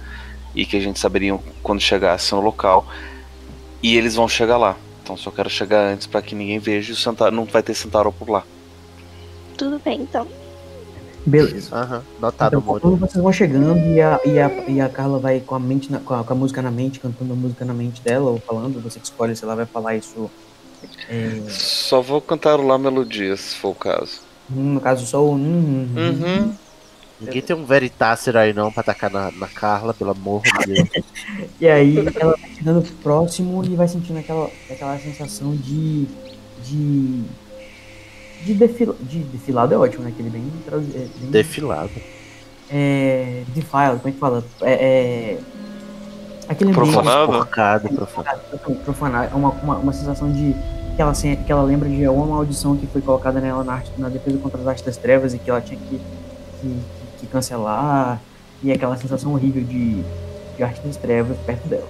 e 0.55 0.65
que 0.65 0.77
a 0.77 0.79
gente 0.79 0.99
saberia 0.99 1.37
quando 1.61 1.79
chegasse 1.81 2.33
no 2.33 2.41
local 2.41 2.85
e 3.81 3.97
eles 3.97 4.15
vão 4.15 4.27
chegar 4.27 4.57
lá. 4.57 4.77
Então 5.03 5.17
só 5.17 5.31
quero 5.31 5.49
chegar 5.49 5.81
antes 5.85 6.07
para 6.07 6.21
que 6.21 6.35
ninguém 6.35 6.59
veja 6.59 6.91
e 6.91 6.93
o 6.93 6.97
Centauro 6.97 7.35
não 7.35 7.45
vai 7.45 7.61
ter 7.63 7.73
Centauro 7.73 8.11
por 8.11 8.29
lá. 8.29 8.43
Tudo 9.57 9.79
bem, 9.83 10.01
então. 10.01 10.27
Beleza. 11.25 11.73
Aham, 11.73 12.03
notado 12.19 12.57
Então, 12.59 12.79
quando 12.79 12.97
vocês 12.97 13.23
vão 13.23 13.31
chegando 13.31 13.77
e 13.87 14.01
a, 14.01 14.19
e 14.25 14.39
a, 14.39 14.49
e 14.67 14.81
a 14.81 14.89
Carla 14.89 15.19
vai 15.19 15.39
com 15.39 15.55
a, 15.55 15.59
mente 15.59 15.89
na- 15.91 15.99
com, 15.99 16.13
a, 16.13 16.23
com 16.23 16.33
a 16.33 16.35
música 16.35 16.61
na 16.61 16.69
mente, 16.69 16.99
cantando 16.99 17.31
a 17.31 17.35
música 17.35 17.63
na 17.63 17.73
mente 17.73 18.01
dela, 18.01 18.29
ou 18.29 18.39
falando, 18.39 18.81
você 18.81 18.99
que 18.99 19.05
escolhe 19.05 19.35
se 19.35 19.43
ela 19.43 19.55
vai 19.55 19.65
falar 19.65 19.95
isso. 19.95 20.29
É, 21.09 21.41
Só 21.49 22.01
vou 22.01 22.21
cantar 22.21 22.59
lá 22.59 22.77
melodias, 22.77 23.39
se 23.41 23.55
for 23.55 23.69
o 23.69 23.75
caso. 23.75 24.21
no 24.49 24.79
caso, 24.81 25.05
só 25.05 25.23
o. 25.23 25.33
Hum, 25.35 25.89
hum, 25.95 25.97
Uhum. 25.97 26.57
Ninguém 27.19 27.41
tem 27.41 27.55
um 27.55 27.65
Veritácero 27.65 28.37
aí 28.39 28.53
não 28.53 28.71
pra 28.71 28.83
tacar 28.83 29.09
na, 29.11 29.31
na 29.31 29.47
Carla, 29.47 29.93
pelo 29.93 30.11
amor 30.11 30.41
de 30.43 30.73
Deus. 30.73 30.89
E 31.59 31.67
aí 31.67 31.97
ela 32.19 32.35
vai 32.37 32.49
chegando 32.55 32.81
próximo 33.01 33.63
e 33.65 33.75
vai 33.75 33.87
sentindo 33.87 34.19
aquela, 34.19 34.49
aquela 34.69 34.99
sensação 34.99 35.55
de. 35.55 36.07
de. 36.63 37.23
de, 38.41 38.53
defila, 38.55 38.95
de 39.01 39.19
defilado 39.19 39.73
é 39.73 39.77
ótimo, 39.77 40.03
né? 40.03 40.09
Aquele 40.11 40.29
bem. 40.29 40.51
é, 40.67 41.07
bem 41.19 41.31
Defilado. 41.31 41.91
é, 42.69 43.43
defiled, 43.47 43.99
como 44.01 44.09
é 44.09 44.11
que 44.11 44.19
fala? 44.19 44.43
É. 44.61 44.73
é 44.73 45.39
aquele 46.49 46.73
Profanado? 46.73 47.31
Porcado, 47.31 47.89
profanado. 47.89 48.41
profanar, 48.83 49.29
é 49.31 49.35
uma, 49.35 49.49
uma, 49.49 49.77
uma 49.77 49.93
sensação 49.93 50.31
de. 50.31 50.55
Que 50.95 51.01
ela, 51.01 51.13
se- 51.15 51.35
que 51.37 51.51
ela 51.51 51.63
lembra 51.63 51.89
de 51.89 52.07
uma 52.07 52.25
maldição 52.25 52.77
que 52.77 52.85
foi 52.85 53.01
colocada 53.01 53.39
nela 53.41 53.63
na, 53.63 53.73
arte, 53.73 53.91
na 53.97 54.09
defesa 54.09 54.37
contra 54.37 54.61
as 54.61 54.67
artes 54.67 54.83
das 54.83 54.95
trevas 54.95 55.33
e 55.33 55.39
que 55.39 55.49
ela 55.49 55.59
tinha 55.59 55.79
que, 55.79 55.99
que, 56.61 56.79
que 57.19 57.27
cancelar. 57.27 58.19
E 58.61 58.71
aquela 58.71 58.95
sensação 58.95 59.33
horrível 59.33 59.63
de, 59.63 60.03
de 60.55 60.63
arte 60.63 60.79
das 60.81 60.95
trevas 60.95 61.35
perto 61.45 61.67
dela. 61.67 61.87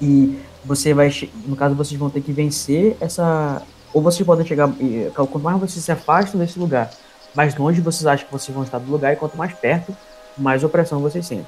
E 0.00 0.38
você 0.64 0.94
vai. 0.94 1.10
No 1.46 1.56
caso, 1.56 1.74
vocês 1.74 1.98
vão 1.98 2.08
ter 2.08 2.20
que 2.20 2.32
vencer 2.32 2.96
essa. 3.00 3.62
Ou 3.92 4.00
vocês 4.02 4.24
podem 4.24 4.46
chegar. 4.46 4.68
e, 4.80 5.10
Quanto 5.14 5.38
mais 5.40 5.58
vocês 5.58 5.84
se 5.84 5.90
afastam 5.90 6.38
desse 6.40 6.58
lugar, 6.58 6.90
mais 7.34 7.56
longe 7.56 7.80
vocês 7.80 8.06
acham 8.06 8.26
que 8.26 8.32
vocês 8.32 8.54
vão 8.54 8.62
estar 8.64 8.78
do 8.78 8.90
lugar, 8.90 9.12
e 9.12 9.16
quanto 9.16 9.36
mais 9.36 9.52
perto, 9.54 9.94
mais 10.36 10.62
opressão 10.62 11.00
vocês 11.00 11.26
sentem. 11.26 11.46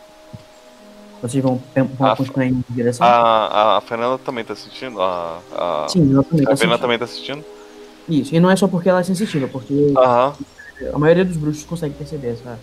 Vocês 1.22 1.42
vão, 1.42 1.60
vão 1.74 1.90
Ah, 2.10 2.16
continuar 2.16 2.46
em 2.46 2.64
direção. 2.70 3.06
A, 3.06 3.76
a, 3.76 3.80
Fernanda 3.82 4.18
também 4.18 4.44
tá 4.44 4.54
assistindo? 4.54 5.00
A, 5.02 5.38
a, 5.52 5.86
Sim, 5.88 6.12
ela 6.12 6.22
também 6.24 6.46
a 6.46 6.50
tá 6.50 6.56
Fernanda 6.56 6.56
sentindo. 6.56 6.78
também 6.78 6.98
tá 6.98 7.04
assistindo? 7.04 7.44
Isso, 8.08 8.34
e 8.34 8.40
não 8.40 8.50
é 8.50 8.56
só 8.56 8.66
porque 8.66 8.88
ela 8.88 9.00
é 9.00 9.02
sensitiva, 9.02 9.46
porque 9.46 9.92
Aham. 9.96 10.32
a 10.94 10.98
maioria 10.98 11.24
dos 11.24 11.36
bruxos 11.36 11.64
consegue 11.64 11.94
perceber 11.94 12.28
essa, 12.28 12.58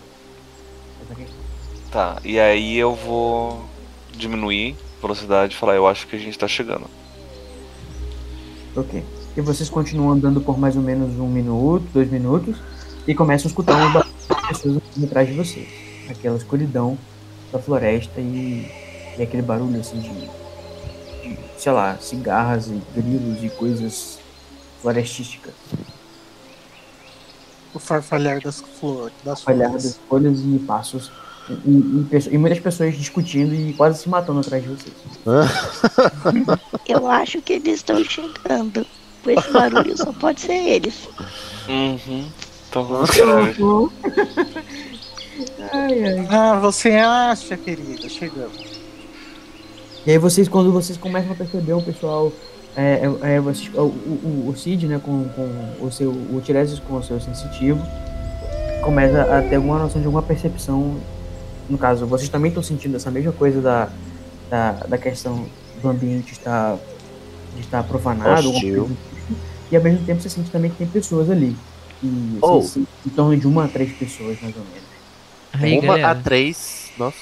essa 1.06 1.16
questão. 1.16 1.38
Tá, 1.92 2.18
e 2.26 2.40
aí 2.40 2.78
eu 2.78 2.96
vou 2.96 3.64
diminuir 4.12 4.76
a 4.98 5.02
velocidade 5.02 5.54
e 5.54 5.58
falar, 5.58 5.76
eu 5.76 5.88
acho 5.88 6.08
que 6.08 6.16
a 6.16 6.20
gente 6.20 6.38
tá 6.38 6.48
chegando. 6.48 6.86
Ok. 8.76 9.04
E 9.36 9.42
vocês 9.42 9.70
continuam 9.70 10.12
andando 10.12 10.42
por 10.42 10.58
mais 10.58 10.76
ou 10.76 10.82
menos 10.82 11.18
um 11.20 11.28
minuto, 11.28 11.86
dois 11.94 12.10
minutos, 12.10 12.58
e 13.08 13.14
começam 13.14 13.48
a 13.48 13.50
escutar 13.50 13.76
um 13.76 13.94
barulho 13.94 14.14
de 14.30 14.48
pessoas 14.48 14.82
atrás 15.04 15.28
de 15.30 15.36
vocês. 15.36 15.68
Aquela 16.10 16.38
escuridão 16.38 16.98
da 17.52 17.60
floresta 17.60 18.20
e 18.20 18.70
E 19.18 19.22
aquele 19.24 19.42
barulho 19.42 19.80
assim 19.80 20.00
de, 20.00 20.10
de, 20.10 21.38
sei 21.58 21.72
lá, 21.72 21.98
cigarras 22.00 22.68
e 22.68 22.82
grilos 22.96 23.44
e 23.44 23.50
coisas 23.50 24.20
florestísticas. 24.82 25.54
O 27.74 27.80
farfalhar 27.80 28.40
das 28.42 28.62
flores. 28.80 29.14
Das 29.24 29.42
Falhar 29.44 29.70
flores. 29.70 29.84
das 29.86 30.00
folhas 30.08 30.40
e 30.40 30.60
passos. 30.68 31.12
E, 31.50 31.54
e, 31.72 32.08
pesso- 32.10 32.30
e 32.34 32.38
muitas 32.38 32.60
pessoas 32.60 32.96
discutindo 32.98 33.54
e 33.56 33.74
quase 33.74 34.02
se 34.04 34.10
matando 34.10 34.40
atrás 34.42 34.62
de 34.64 34.70
vocês. 34.70 34.94
Eu 36.88 37.08
acho 37.08 37.42
que 37.42 37.54
eles 37.54 37.76
estão 37.78 38.04
chegando. 38.04 38.86
Com 39.24 39.30
esse 39.32 39.52
barulho 39.52 39.98
só 39.98 40.12
pode 40.14 40.42
ser 40.42 40.54
eles. 40.54 41.08
Uhum. 41.68 42.28
Então 42.70 42.84
vamos 42.86 43.10
esperar. 43.10 43.54
Ai, 45.72 46.04
ai. 46.04 46.28
Ah, 46.30 46.60
você 46.60 46.92
acha, 46.92 47.58
querida? 47.58 48.08
Chegamos. 48.10 48.78
E 50.06 50.12
aí 50.12 50.18
vocês, 50.18 50.48
quando 50.48 50.72
vocês 50.72 50.98
começam 50.98 51.32
a 51.32 51.36
perceber 51.36 51.74
o 51.74 51.82
pessoal, 51.82 52.32
é, 52.76 53.02
é, 53.24 53.36
é, 53.36 53.40
vocês- 53.40 53.70
o, 53.76 53.82
o, 53.82 54.46
o 54.50 54.58
Cid, 54.58 54.88
né, 54.88 55.00
com, 55.04 55.26
com 55.30 55.86
o 55.86 55.92
seu, 55.92 56.10
o 56.12 56.42
Tiresias 56.44 56.80
com 56.80 56.96
o 56.98 57.04
seu 57.04 57.20
sensitivo, 57.20 57.82
começa 58.84 59.22
a 59.38 59.42
ter 59.42 59.56
alguma 59.56 59.80
noção 59.80 60.00
de 60.00 60.06
alguma 60.08 60.24
percepção. 60.24 60.96
No 61.70 61.78
caso, 61.78 62.06
vocês 62.06 62.30
também 62.30 62.48
estão 62.50 62.64
sentindo 62.64 62.96
essa 62.96 63.12
mesma 63.12 63.34
coisa 63.34 63.60
da, 63.62 63.90
da, 64.50 64.72
da 64.88 64.98
questão 64.98 65.46
do 65.82 65.90
ambiente 65.90 66.32
estar, 66.32 66.78
de 67.56 67.62
estar 67.62 67.84
profanado, 67.84 68.50
Hostil. 68.50 68.86
tipo. 68.86 68.98
e 69.70 69.76
ao 69.76 69.84
mesmo 69.84 70.06
tempo 70.06 70.22
você 70.22 70.30
sente 70.30 70.50
também 70.50 70.72
que 70.72 70.78
tem 70.78 70.88
pessoas 70.88 71.30
ali. 71.30 71.54
E, 72.02 72.38
Oh. 72.42 72.60
assim, 72.60 72.88
em 73.06 73.10
torno 73.10 73.36
de 73.36 73.46
uma 73.46 73.66
a 73.66 73.68
três 73.68 73.92
pessoas, 73.92 74.38
mais 74.42 74.56
ou 74.56 74.64
menos. 74.64 74.87
Aí, 75.60 75.74
Uma 75.80 75.98
galera. 75.98 76.12
a 76.12 76.16
três. 76.16 76.92
Nossa. 76.98 77.18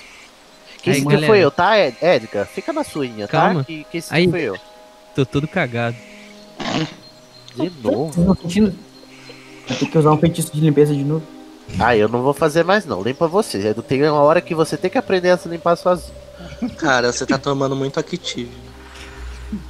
Quem 0.81 0.93
Aí, 0.93 1.01
galera. 1.01 1.25
foi 1.27 1.39
eu, 1.39 1.51
tá, 1.51 1.79
Ed- 1.79 1.97
Edgar? 2.01 2.45
Fica 2.45 2.71
na 2.71 2.83
suinha, 2.83 3.27
Calma. 3.27 3.59
tá? 3.61 3.65
Que, 3.65 3.83
que 3.91 4.03
Aí. 4.11 4.29
foi 4.29 4.41
eu. 4.41 4.57
Tô 5.15 5.25
todo 5.25 5.47
cagado. 5.47 5.95
De 7.55 7.71
novo. 7.81 8.35
Vai 9.67 9.77
ter 9.77 9.85
que 9.87 9.97
usar 9.97 10.11
um 10.11 10.17
feitiço 10.17 10.51
de 10.53 10.59
limpeza 10.61 10.93
de 10.93 11.03
novo. 11.03 11.25
Ah, 11.79 11.95
eu 11.97 12.07
não 12.07 12.21
vou 12.21 12.33
fazer 12.33 12.63
mais 12.63 12.85
não. 12.85 13.01
Limpa 13.01 13.27
você. 13.27 13.73
Tem 13.87 14.03
uma 14.03 14.19
hora 14.21 14.39
que 14.41 14.53
você 14.53 14.77
tem 14.77 14.91
que 14.91 14.97
aprender 14.97 15.29
a 15.31 15.37
se 15.37 15.47
limpar 15.49 15.75
sozinho. 15.75 16.13
Cara, 16.77 17.11
você 17.11 17.25
tá 17.25 17.37
tomando 17.37 17.75
muito 17.75 17.99
Active. 17.99 18.51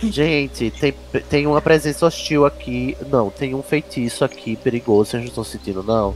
Gente, 0.02 0.72
tem, 0.72 0.94
tem 1.30 1.48
uma 1.48 1.62
presença 1.62 2.06
hostil 2.06 2.46
aqui. 2.46 2.98
Não, 3.10 3.30
tem 3.30 3.54
um 3.56 3.62
feitiço 3.64 4.26
aqui 4.26 4.56
perigoso. 4.58 5.12
Vocês 5.12 5.22
não 5.24 5.30
estão 5.30 5.44
sentindo, 5.44 5.84
não? 5.84 6.16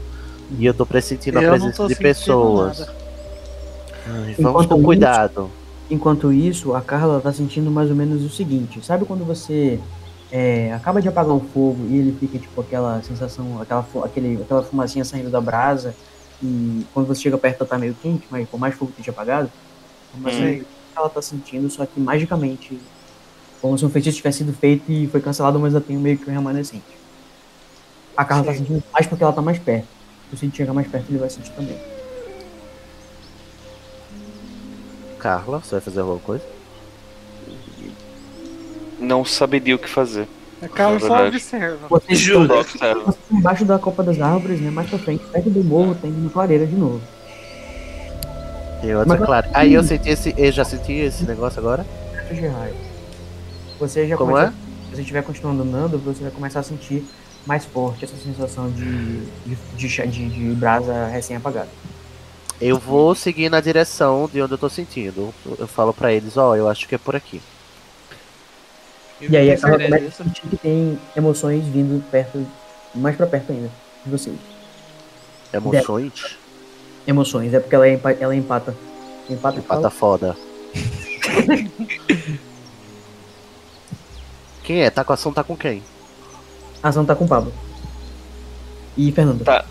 E 0.58 0.66
eu 0.66 0.74
tô 0.74 0.84
pressentindo 0.84 1.38
a 1.38 1.42
Eu 1.42 1.50
não 1.52 1.58
presença 1.58 1.86
de 1.86 1.94
pessoas. 1.96 2.80
Ai, 4.06 4.34
vamos 4.38 4.38
Enquanto 4.38 4.68
com 4.68 4.76
isso- 4.76 4.84
cuidado. 4.84 5.50
Enquanto 5.90 6.32
isso, 6.32 6.74
a 6.74 6.80
Carla 6.80 7.20
tá 7.20 7.32
sentindo 7.32 7.70
mais 7.70 7.90
ou 7.90 7.96
menos 7.96 8.24
o 8.24 8.30
seguinte: 8.30 8.84
sabe 8.84 9.04
quando 9.04 9.24
você 9.24 9.80
é, 10.30 10.72
acaba 10.72 11.02
de 11.02 11.08
apagar 11.08 11.32
um 11.34 11.40
fogo 11.40 11.86
e 11.88 11.96
ele 11.96 12.16
fica 12.18 12.38
tipo 12.38 12.60
aquela 12.60 13.02
sensação, 13.02 13.60
aquela, 13.60 13.84
aquele, 14.04 14.40
aquela 14.42 14.62
fumacinha 14.62 15.04
saindo 15.04 15.30
da 15.30 15.40
brasa 15.40 15.94
e 16.42 16.86
quando 16.94 17.06
você 17.08 17.22
chega 17.22 17.36
perto 17.36 17.60
ela 17.62 17.68
tá 17.70 17.78
meio 17.78 17.94
quente, 18.00 18.24
mas 18.30 18.48
por 18.48 18.58
mais 18.58 18.74
fogo 18.74 18.92
que 18.96 19.02
tinha 19.02 19.12
apagado? 19.12 19.50
Mas 20.18 20.36
Hum. 20.36 20.44
é 20.44 20.52
isso 20.54 20.66
ela 20.96 21.08
tá 21.08 21.22
sentindo, 21.22 21.68
só 21.70 21.86
que 21.86 21.98
magicamente, 22.00 22.78
como 23.62 23.76
se 23.78 23.84
um 23.84 23.90
feitiço 23.90 24.16
tivesse 24.18 24.38
sido 24.38 24.52
feito 24.52 24.90
e 24.90 25.06
foi 25.06 25.20
cancelado, 25.20 25.58
mas 25.58 25.74
ainda 25.74 25.84
tem 25.86 25.96
meio 25.96 26.18
que 26.18 26.28
um 26.28 26.32
remanescente. 26.32 26.82
A 28.16 28.24
Carla 28.24 28.44
tá 28.44 28.52
Sim. 28.52 28.58
sentindo 28.58 28.82
mais 28.92 29.06
porque 29.06 29.22
ela 29.24 29.32
tá 29.32 29.40
mais 29.42 29.58
perto. 29.58 29.86
Se 30.36 30.44
ele 30.46 30.52
chegar 30.54 30.72
mais 30.72 30.86
perto, 30.88 31.06
ele 31.10 31.18
vai 31.18 31.28
sentir 31.30 31.50
também. 31.52 31.78
Carla, 35.18 35.58
você 35.58 35.72
vai 35.72 35.80
fazer 35.80 36.00
alguma 36.00 36.18
coisa? 36.20 36.44
Não 38.98 39.24
saberia 39.24 39.74
o 39.74 39.78
que 39.78 39.88
fazer. 39.88 40.26
A 40.62 40.68
Carla 40.68 40.94
Na 40.94 41.00
só 41.00 41.08
verdade. 41.08 41.36
observa. 41.36 41.88
Vocês 41.88 42.18
Juro. 42.18 42.42
estão 42.42 42.60
Observa. 42.60 43.00
Vocês 43.02 43.16
estão 43.22 43.38
embaixo 43.38 43.64
da 43.64 43.78
copa 43.78 44.02
das 44.02 44.20
árvores, 44.20 44.60
né? 44.60 44.70
Mais 44.70 44.88
pra 44.88 44.98
frente, 44.98 45.24
perto 45.24 45.50
do 45.50 45.64
morro, 45.64 45.94
tem 45.94 46.10
uma 46.10 46.30
clareira 46.30 46.66
de 46.66 46.74
novo. 46.76 47.00
Tem 48.80 48.94
outra, 48.94 49.16
Mas- 49.18 49.26
claro. 49.26 49.48
Aí 49.54 49.72
eu 49.74 49.82
senti 49.82 50.08
esse. 50.08 50.34
Eu 50.36 50.52
já 50.52 50.64
senti 50.64 50.92
esse 50.92 51.24
negócio 51.24 51.58
agora? 51.58 51.84
Perto 52.12 52.34
de 52.34 52.46
raio. 52.46 52.74
Você 53.78 54.06
já 54.06 54.16
Como 54.16 54.32
começa, 54.32 54.48
é? 54.52 54.52
Se 54.90 54.96
você 54.96 55.00
estiver 55.02 55.22
continuando 55.22 55.62
andando, 55.62 55.98
você 55.98 56.22
vai 56.22 56.30
começar 56.30 56.60
a 56.60 56.62
sentir 56.62 57.04
mais 57.46 57.64
forte 57.64 58.04
essa 58.04 58.16
sensação 58.16 58.70
de, 58.70 59.24
de, 59.46 59.56
de, 59.76 59.88
de, 60.06 60.28
de 60.28 60.54
brasa 60.54 61.06
recém-apagada. 61.06 61.68
Eu 62.60 62.78
vou 62.78 63.14
seguir 63.14 63.48
na 63.48 63.60
direção 63.60 64.28
de 64.30 64.42
onde 64.42 64.52
eu 64.52 64.58
tô 64.58 64.68
sentindo. 64.68 65.32
Eu 65.58 65.66
falo 65.66 65.94
pra 65.94 66.12
eles, 66.12 66.36
ó, 66.36 66.54
eu 66.54 66.68
acho 66.68 66.86
que 66.86 66.94
é 66.94 66.98
por 66.98 67.16
aqui. 67.16 67.40
E 69.20 69.34
aí 69.36 69.50
a 69.52 69.58
Carla 69.58 69.78
Tiresias- 69.78 70.00
começa 70.00 70.22
a 70.22 70.26
sentir 70.26 70.42
que 70.48 70.56
tem 70.56 70.98
emoções 71.16 71.64
vindo 71.66 72.02
perto, 72.10 72.46
mais 72.94 73.16
pra 73.16 73.26
perto 73.26 73.52
ainda 73.52 73.70
de 74.04 74.10
vocês. 74.10 74.36
Emoções? 75.52 76.38
Emoções, 77.06 77.54
é 77.54 77.60
porque 77.60 77.74
ela, 77.74 77.86
é 77.88 77.94
empa- 77.94 78.12
ela 78.12 78.36
empata. 78.36 78.76
Empata, 79.28 79.58
Empata 79.58 79.90
fala. 79.90 79.90
foda. 79.90 80.36
Quem 84.62 84.82
é? 84.82 84.90
Tá 84.90 85.02
com 85.04 85.12
a 85.12 85.14
ação, 85.14 85.32
tá 85.32 85.42
com 85.42 85.56
quem? 85.56 85.82
A 86.82 86.88
ação 86.88 87.04
tá 87.04 87.14
com 87.14 87.24
o 87.24 87.28
Pablo. 87.28 87.52
E 88.96 89.12
Fernando. 89.12 89.44
Tá. 89.44 89.64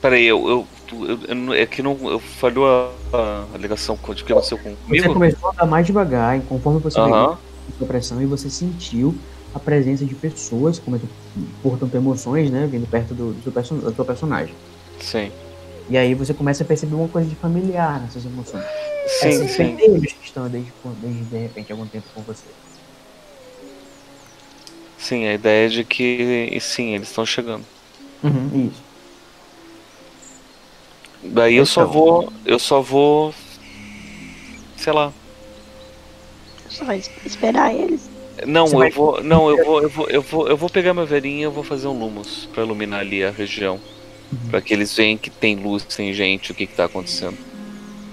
Peraí, 0.00 0.26
eu. 0.26 0.48
eu, 0.48 0.66
eu, 1.08 1.18
eu 1.46 1.52
é 1.54 1.66
que 1.66 1.82
não. 1.82 1.96
Eu 2.10 2.18
falhou 2.18 2.66
a, 3.12 3.44
a 3.54 3.58
ligação 3.58 3.96
com- 3.96 4.14
de 4.14 4.22
o 4.22 4.26
que 4.26 4.32
aconteceu 4.32 4.58
Você 4.58 4.74
comigo? 4.86 5.12
começou 5.12 5.48
a 5.48 5.52
andar 5.52 5.66
mais 5.66 5.86
devagar, 5.86 6.38
e 6.38 6.40
conforme 6.42 6.80
você 6.80 6.98
a 6.98 7.36
sua 7.78 7.86
pressão 7.86 8.20
e 8.20 8.26
você 8.26 8.50
sentiu 8.50 9.14
a 9.54 9.58
presença 9.58 10.04
de 10.04 10.14
pessoas, 10.14 10.78
como 10.78 10.96
é 10.96 10.98
que, 10.98 11.06
portanto, 11.62 11.94
emoções, 11.94 12.50
né, 12.50 12.66
vindo 12.70 12.86
perto 12.86 13.14
do, 13.14 13.32
do 13.32 13.42
seu, 13.64 13.76
do 13.78 13.94
seu 13.94 14.04
personagem. 14.04 14.54
Sim. 15.00 15.30
E 15.88 15.96
aí 15.96 16.14
você 16.14 16.32
começa 16.32 16.62
a 16.62 16.66
perceber 16.66 16.94
uma 16.94 17.08
coisa 17.08 17.28
de 17.28 17.34
familiar 17.34 18.00
nessas 18.00 18.24
emoções. 18.24 18.64
Sim, 19.06 19.28
Essas 19.28 19.50
sim. 19.50 19.76
que 19.76 20.24
estão 20.24 20.48
desde, 20.48 20.72
desde 21.02 21.22
de 21.24 21.36
repente 21.38 21.72
algum 21.72 21.86
tempo 21.86 22.06
com 22.14 22.22
você. 22.22 22.44
Sim, 25.02 25.26
a 25.26 25.34
ideia 25.34 25.66
é 25.66 25.68
de 25.68 25.84
que. 25.84 26.48
e 26.52 26.60
Sim, 26.60 26.94
eles 26.94 27.08
estão 27.08 27.26
chegando. 27.26 27.64
Uhum, 28.22 28.70
isso. 28.70 28.82
Daí 31.24 31.56
eu 31.56 31.66
só 31.66 31.82
Então. 31.82 31.92
vou. 31.92 32.32
Eu 32.46 32.58
só 32.58 32.80
vou. 32.80 33.34
Sei 34.76 34.92
lá. 34.92 35.12
Só 36.68 36.84
vai 36.84 36.98
es- 36.98 37.10
esperar 37.26 37.74
eles. 37.74 38.08
Não, 38.46 38.66
Você 38.66 38.74
eu 38.74 38.78
vai- 38.78 38.90
vou. 38.90 39.22
Não, 39.22 39.50
eu 39.50 39.64
vou, 39.64 39.82
eu 39.82 39.88
vou, 39.88 40.08
eu 40.08 40.22
vou, 40.22 40.48
eu 40.48 40.56
vou 40.56 40.70
pegar 40.70 40.94
minha 40.94 41.04
velhinha 41.06 41.40
e 41.40 41.42
eu 41.42 41.52
vou 41.52 41.62
fazer 41.64 41.86
um 41.88 41.98
Lumos 41.98 42.48
pra 42.52 42.62
iluminar 42.64 43.00
ali 43.00 43.24
a 43.24 43.30
região. 43.30 43.78
Pra 44.50 44.62
que 44.62 44.72
eles 44.72 44.96
veem 44.96 45.18
que 45.18 45.28
tem 45.28 45.56
luz, 45.56 45.84
tem 45.84 46.12
gente, 46.14 46.52
o 46.52 46.54
que 46.54 46.66
que 46.66 46.74
tá 46.74 46.84
acontecendo. 46.86 47.36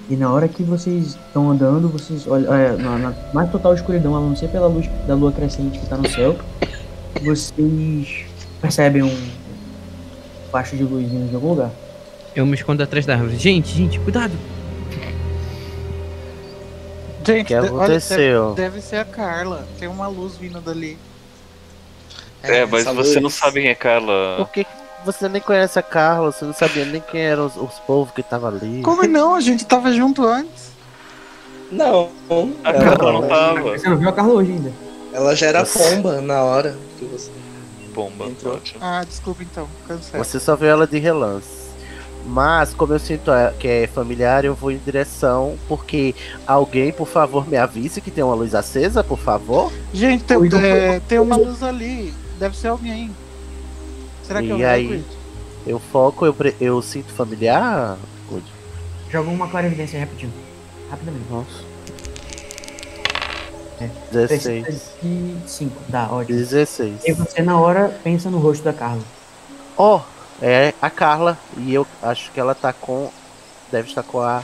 E 0.09 0.15
na 0.15 0.31
hora 0.33 0.47
que 0.49 0.63
vocês 0.63 1.15
estão 1.27 1.49
andando, 1.51 1.87
vocês 1.87 2.27
olham. 2.27 2.53
É, 2.53 2.75
na, 2.75 2.97
na 2.97 3.15
mais 3.33 3.49
total 3.51 3.73
escuridão, 3.75 4.15
a 4.15 4.19
não 4.19 4.35
ser 4.35 4.49
pela 4.49 4.67
luz 4.67 4.87
da 5.07 5.13
lua 5.15 5.31
crescente 5.31 5.79
que 5.79 5.85
tá 5.87 5.95
no 5.97 6.09
céu, 6.09 6.35
vocês 7.21 8.25
percebem 8.61 9.03
um 9.03 9.29
baixo 10.51 10.75
de 10.75 10.83
luz 10.83 11.07
vindo 11.09 11.29
de 11.29 11.35
algum 11.35 11.49
lugar. 11.49 11.71
Eu 12.35 12.45
me 12.45 12.55
escondo 12.55 12.81
atrás 12.83 13.05
da 13.05 13.13
árvore. 13.13 13.37
Gente, 13.37 13.69
gente, 13.69 13.99
cuidado. 13.99 14.33
Gente, 17.25 17.41
O 17.41 17.45
que 17.45 17.53
de- 17.53 17.55
olha, 17.59 17.67
aconteceu? 17.83 18.53
deve, 18.53 18.69
deve 18.69 18.81
ser 18.81 18.95
a 18.97 19.05
Carla. 19.05 19.67
Tem 19.77 19.87
uma 19.87 20.07
luz 20.07 20.35
vindo 20.37 20.59
dali. 20.61 20.97
É, 22.41 22.65
mas 22.65 22.81
essa 22.81 22.93
você 22.93 23.15
não 23.15 23.23
luz- 23.23 23.33
sabe 23.35 23.61
quem 23.61 23.69
é 23.69 23.75
Carla. 23.75 24.35
Por 24.37 24.49
que 24.49 24.65
você 25.05 25.27
nem 25.27 25.41
conhece 25.41 25.77
a 25.77 25.81
Carla? 25.83 26.31
Você 26.31 26.45
não 26.45 26.53
sabia 26.53 26.85
nem 26.85 27.01
quem 27.01 27.21
eram 27.21 27.45
os, 27.45 27.55
os 27.57 27.73
povos 27.85 28.11
que 28.13 28.21
estavam 28.21 28.49
ali? 28.49 28.81
Como 28.81 29.03
não? 29.07 29.35
A 29.35 29.41
gente 29.41 29.65
tava 29.65 29.91
junto 29.91 30.25
antes. 30.25 30.69
Não, 31.71 32.09
A 32.63 32.73
Carla 32.73 33.11
não 33.13 33.27
tava. 33.27 33.77
Você 33.77 33.87
não 33.89 33.97
viu 33.97 34.09
a 34.09 34.13
Carla 34.13 34.33
hoje 34.33 34.51
ainda. 34.53 34.71
Ela 35.19 35.35
já 35.35 35.47
era 35.47 35.65
pomba 35.65 36.21
na 36.21 36.43
hora 36.43 36.77
que 36.97 37.05
você. 37.05 37.29
Bomba. 37.93 38.25
Entrou. 38.27 38.55
ótimo. 38.55 38.79
Ah, 38.83 39.03
desculpa 39.07 39.43
então. 39.43 39.67
Cancela. 39.87 40.23
Você 40.23 40.39
só 40.39 40.55
viu 40.55 40.67
ela 40.69 40.85
de 40.87 40.97
relance. 40.99 41.59
Mas, 42.25 42.73
como 42.73 42.93
eu 42.93 42.99
sinto 42.99 43.31
é- 43.31 43.53
que 43.57 43.67
é 43.67 43.87
familiar, 43.87 44.45
eu 44.45 44.53
vou 44.53 44.71
em 44.71 44.77
direção. 44.77 45.57
Porque 45.67 46.13
alguém, 46.45 46.91
por 46.91 47.07
favor, 47.07 47.47
me 47.47 47.57
avise 47.57 48.01
que 48.01 48.11
tem 48.11 48.23
uma 48.23 48.35
luz 48.35 48.53
acesa, 48.53 49.03
por 49.03 49.17
favor. 49.17 49.71
Gente, 49.93 50.23
tem, 50.23 50.37
Oi, 50.37 50.49
é, 50.63 50.99
tem 51.07 51.19
uma 51.19 51.35
luz 51.37 51.63
ali. 51.63 52.13
Deve 52.37 52.55
ser 52.55 52.67
alguém. 52.67 53.09
Será 54.23 54.41
que 54.41 54.51
é 54.51 54.53
o 54.53 54.59
E 54.59 54.65
aí? 54.65 55.03
Eu 55.65 55.79
foco, 55.79 56.25
eu, 56.25 56.33
pre- 56.33 56.55
eu 56.61 56.81
sinto 56.81 57.11
familiar. 57.13 57.97
Good. 58.29 58.45
Joga 59.09 59.29
uma 59.29 59.47
clarividência 59.47 59.99
rapidinho. 59.99 60.31
Rapidamente. 60.89 61.25
Nossa. 61.31 61.68
É. 63.79 63.89
16. 64.11 64.63
Precisa 64.63 64.91
de 65.01 65.35
5. 65.45 65.75
Dá, 65.87 66.07
ótimo. 66.11 66.37
16. 66.37 67.05
E 67.05 67.13
você 67.13 67.41
na 67.41 67.57
hora 67.59 67.93
pensa 68.03 68.29
no 68.29 68.39
rosto 68.39 68.63
da 68.63 68.73
Carla. 68.73 69.01
Ó, 69.77 70.01
é 70.41 70.73
a 70.81 70.89
Carla. 70.89 71.37
E 71.57 71.73
eu 71.73 71.85
acho 72.01 72.31
que 72.31 72.39
ela 72.39 72.53
tá 72.55 72.73
com. 72.73 73.09
Deve 73.71 73.87
estar 73.89 74.03
com 74.03 74.19
a 74.21 74.41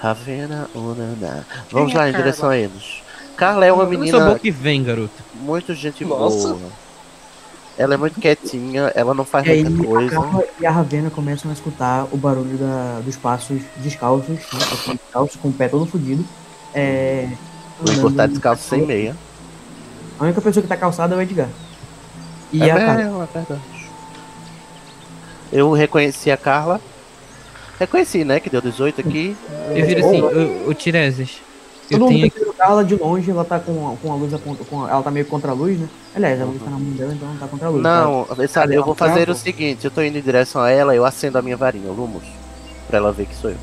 Ravena, 0.00 0.68
Unana. 0.74 1.46
Vamos 1.70 1.92
lá, 1.92 2.06
é 2.06 2.08
em 2.08 2.12
Carla? 2.12 2.24
direção 2.24 2.48
a 2.48 2.56
eles. 2.56 3.02
Carla 3.36 3.66
é 3.66 3.72
uma 3.72 3.84
menina 3.86 4.18
boca 4.20 4.40
e 4.42 4.50
vem, 4.50 4.82
garoto. 4.82 5.10
muito 5.34 5.74
gente 5.74 6.04
Nossa. 6.04 6.48
boa. 6.54 6.70
Ela 7.76 7.94
é 7.94 7.96
muito 7.96 8.18
quietinha, 8.20 8.90
ela 8.94 9.14
não 9.14 9.24
faz 9.24 9.46
E 9.46 9.50
aí 9.52 9.64
muita 9.64 9.82
a 9.82 9.86
coisa. 9.86 10.10
Carla 10.10 10.44
e 10.60 10.66
a 10.66 10.70
Ravena 10.72 11.10
começam 11.10 11.48
a 11.48 11.54
escutar 11.54 12.08
o 12.10 12.16
barulho 12.16 12.58
da- 12.58 13.00
dos 13.04 13.14
passos 13.16 13.62
descalços, 13.76 14.30
né? 14.30 14.38
Descalços, 15.04 15.36
com 15.40 15.48
o 15.48 15.52
pé 15.52 15.68
todo 15.68 15.86
fudido. 15.86 16.24
É, 16.74 17.28
O 17.80 17.90
Igor 17.90 18.12
tá 18.12 18.26
descalço 18.26 18.68
sem 18.68 18.84
meia. 18.84 19.16
A 20.18 20.24
única 20.24 20.40
pessoa 20.40 20.62
que 20.62 20.68
tá 20.68 20.76
calçada 20.76 21.14
é 21.14 21.18
o 21.18 21.22
Edgar. 21.22 21.48
E 22.52 22.62
é, 22.62 22.70
a 22.70 22.76
Carla. 22.76 23.28
é 23.32 23.38
verdade. 23.38 23.60
Eu 25.52 25.72
reconheci 25.72 26.30
a 26.30 26.36
Carla. 26.36 26.80
Reconheci, 27.78 28.24
né? 28.24 28.40
Que 28.40 28.50
deu 28.50 28.60
18 28.60 29.00
aqui. 29.00 29.36
Eu 29.74 29.86
viro 29.86 30.06
assim, 30.06 30.20
ô, 30.22 30.70
ô 30.70 30.74
Tiresias. 30.74 31.40
Eu 31.90 32.00
mundo 32.00 32.08
tenho 32.10 32.30
vendo 32.34 32.52
Carla 32.52 32.84
de 32.84 32.96
longe, 32.96 33.30
ela 33.30 33.44
tá 33.44 33.58
com, 33.58 33.96
com 34.02 34.12
a 34.12 34.16
luz 34.16 34.34
aponta, 34.34 34.62
com 34.64 34.84
a- 34.84 34.90
ela 34.90 35.02
tá 35.02 35.10
meio 35.10 35.24
contra 35.24 35.52
a 35.52 35.54
luz, 35.54 35.78
né? 35.78 35.88
Aliás, 36.14 36.38
a 36.40 36.44
luz 36.44 36.58
tá 36.62 36.68
na 36.70 36.78
mão 36.78 36.90
dela, 36.90 37.14
então 37.14 37.28
ela 37.28 37.38
tá 37.38 37.46
contra 37.48 37.68
a 37.68 37.70
luz. 37.70 37.82
Não, 37.82 38.24
tá? 38.24 38.48
sabe, 38.48 38.74
eu 38.74 38.84
vou 38.84 38.94
fazer 38.94 39.24
Tá 39.24 39.32
o 39.32 39.34
seguinte, 39.34 39.84
eu 39.86 39.90
tô 39.90 40.02
indo 40.02 40.18
em 40.18 40.20
direção 40.20 40.60
a 40.60 40.70
ela, 40.70 40.94
eu 40.94 41.04
acendo 41.06 41.38
a 41.38 41.42
minha 41.42 41.56
varinha, 41.56 41.90
o 41.90 41.94
Lumos. 41.94 42.24
Pra 42.88 42.98
ela 42.98 43.10
ver 43.12 43.26
que 43.26 43.34
sou 43.34 43.50
eu. 43.50 43.56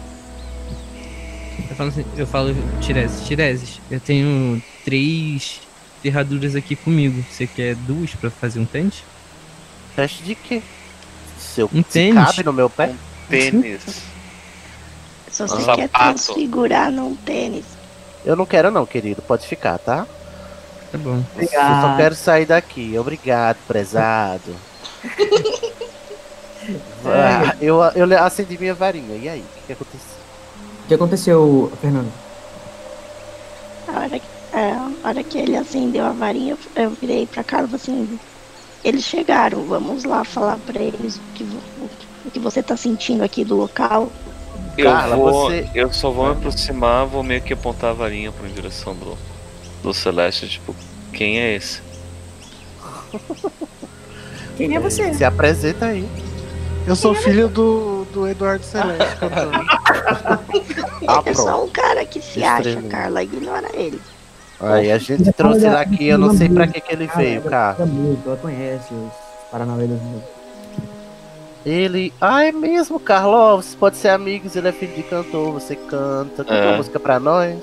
Eu 1.75 1.77
falo, 1.77 1.89
assim, 1.89 2.05
eu 2.15 2.27
falo, 2.27 2.55
Tiresias, 2.79 3.27
Tiresias, 3.27 3.81
eu 3.91 3.99
tenho 3.99 4.63
três 4.85 5.59
ferraduras 6.01 6.55
aqui 6.55 6.73
comigo. 6.75 7.21
Você 7.29 7.45
quer 7.45 7.75
duas 7.75 8.11
pra 8.15 8.29
fazer 8.29 8.59
um 8.61 8.65
tente? 8.65 9.03
Teste 9.95 10.23
de 10.23 10.35
quê? 10.35 10.61
Seu 11.37 11.69
Um 11.73 11.83
se 11.83 11.89
tênis. 11.91 12.23
cabe 12.23 12.43
no 12.43 12.53
meu 12.53 12.69
pé? 12.69 12.93
Tênis. 13.29 13.81
Se 15.29 15.43
Um 15.43 15.47
você 15.47 15.57
quer 15.57 15.89
sapato. 15.89 15.89
transfigurar 16.15 16.89
num 16.91 17.13
tênis, 17.15 17.65
Eu 18.23 18.35
não 18.35 18.45
quero 18.45 18.71
não, 18.71 18.85
querido, 18.85 19.21
pode 19.21 19.45
ficar, 19.45 19.77
tá? 19.77 20.07
Tá 20.91 20.97
bom. 20.97 21.23
Eu 21.37 21.47
só 21.47 21.95
quero 21.97 22.15
sair 22.15 22.45
daqui. 22.45 22.97
Obrigado, 22.97 23.57
prezado. 23.67 24.55
Ah, 27.05 27.55
eu, 27.61 27.79
eu 27.95 28.23
acendi 28.23 28.57
minha 28.57 28.73
varinha. 28.73 29.15
E 29.15 29.29
aí, 29.29 29.39
o 29.41 29.43
que, 29.43 29.61
que 29.67 29.73
aconteceu? 29.73 30.24
O 30.85 30.87
que 30.87 30.93
aconteceu, 30.93 31.71
Fernando? 31.81 32.11
a 33.87 33.99
hora, 33.99 34.19
que- 34.19 34.25
é, 34.53 34.71
a 34.71 34.91
hora 35.07 35.23
que 35.23 35.37
ele 35.37 35.55
acendeu 35.57 36.05
a 36.05 36.11
varinha, 36.11 36.55
eu, 36.75 36.83
eu 36.83 36.89
virei 36.91 37.25
pra 37.25 37.43
Carla 37.43 37.67
e 37.67 37.77
falei 37.77 37.83
assim: 38.05 38.19
eles 38.83 39.03
chegaram, 39.03 39.63
vamos 39.65 40.03
lá 40.03 40.23
falar 40.23 40.57
pra 40.65 40.81
eles 40.81 41.15
o 41.17 41.21
que, 41.33 41.43
o 41.43 41.85
o 42.27 42.31
que 42.31 42.39
você 42.39 42.63
tá 42.63 42.75
sentindo 42.75 43.23
aqui 43.23 43.43
do 43.45 43.55
local. 43.55 44.11
Eu, 44.77 44.85
Carla, 44.91 45.15
vou, 45.15 45.31
você- 45.49 45.69
eu 45.75 45.93
só 45.93 46.09
vou 46.09 46.25
me 46.25 46.31
aproximar, 46.33 47.05
vou 47.05 47.21
meio 47.23 47.41
que 47.41 47.53
apontar 47.53 47.91
a 47.91 47.93
varinha 47.93 48.31
pra 48.31 48.47
direção 48.47 48.95
do, 48.95 49.15
do 49.83 49.93
Celeste, 49.93 50.47
tipo, 50.49 50.75
quem 51.13 51.39
é 51.39 51.55
esse? 51.55 51.81
Quem 54.57 54.75
é 54.75 54.79
você? 54.79 55.13
Se 55.13 55.23
apresenta 55.23 55.85
aí. 55.87 56.07
Eu 56.87 56.95
sou 56.95 57.15
filho 57.15 57.47
do, 57.47 58.05
do 58.13 58.27
Eduardo 58.27 58.63
Celeste, 58.63 59.15
cantor. 59.17 59.51
Ah, 61.07 61.21
é 61.25 61.33
só 61.33 61.63
um 61.63 61.69
cara 61.69 62.05
que 62.05 62.21
se 62.21 62.43
acha. 62.43 62.81
Carla, 62.83 63.23
ignora 63.23 63.67
ele. 63.73 63.99
Aí 64.59 64.91
a 64.91 64.97
gente 64.97 65.31
trouxe 65.33 65.65
ele 65.65 65.75
aqui, 65.75 66.07
eu 66.07 66.17
não 66.17 66.35
sei 66.35 66.47
pra 66.47 66.67
que, 66.67 66.79
que 66.79 66.93
ele 66.93 67.09
veio, 67.15 67.41
cara. 67.41 67.75
Ela, 68.25 68.37
conhece 68.37 68.93
os 68.93 69.11
Paranauê 69.51 69.87
das 69.87 69.99
músicas. 70.01 70.35
Ele. 71.65 72.13
Ah, 72.21 72.45
é 72.45 72.51
mesmo, 72.51 72.99
Carlos. 72.99 73.65
Vocês 73.65 73.75
podem 73.75 73.99
ser 73.99 74.09
amigos, 74.09 74.55
ele 74.55 74.67
é 74.67 74.71
filho 74.71 74.93
de 74.95 75.03
cantor, 75.03 75.51
você 75.53 75.75
canta. 75.75 76.43
Canta 76.43 76.53
É. 76.53 76.67
uma 76.69 76.77
música 76.77 76.99
pra 76.99 77.19
nós. 77.19 77.57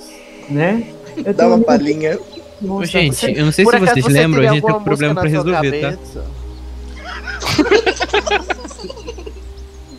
Né? 0.51 0.89
Eu 1.17 1.25
Dá 1.25 1.34
tenho 1.34 1.49
uma 1.51 1.57
um- 1.59 1.62
palhinha. 1.62 2.18
Nossa, 2.60 2.86
gente, 2.86 3.15
você- 3.17 3.31
eu 3.36 3.44
não 3.44 3.52
sei 3.52 3.65
Por 3.65 3.70
se 3.70 3.76
acaso 3.76 3.92
vocês 3.92 4.05
você 4.05 4.12
lembram, 4.12 4.34
teria 4.42 4.51
a 4.51 4.55
gente 4.55 4.65
tem 4.67 4.75
um 4.75 4.83
problema 4.83 5.15
pra 5.15 5.23
música 5.25 5.44
na 5.44 5.51
sua 5.51 5.60
resolver, 5.60 5.81
tá? 5.81 5.91
cabeça? 5.92 6.42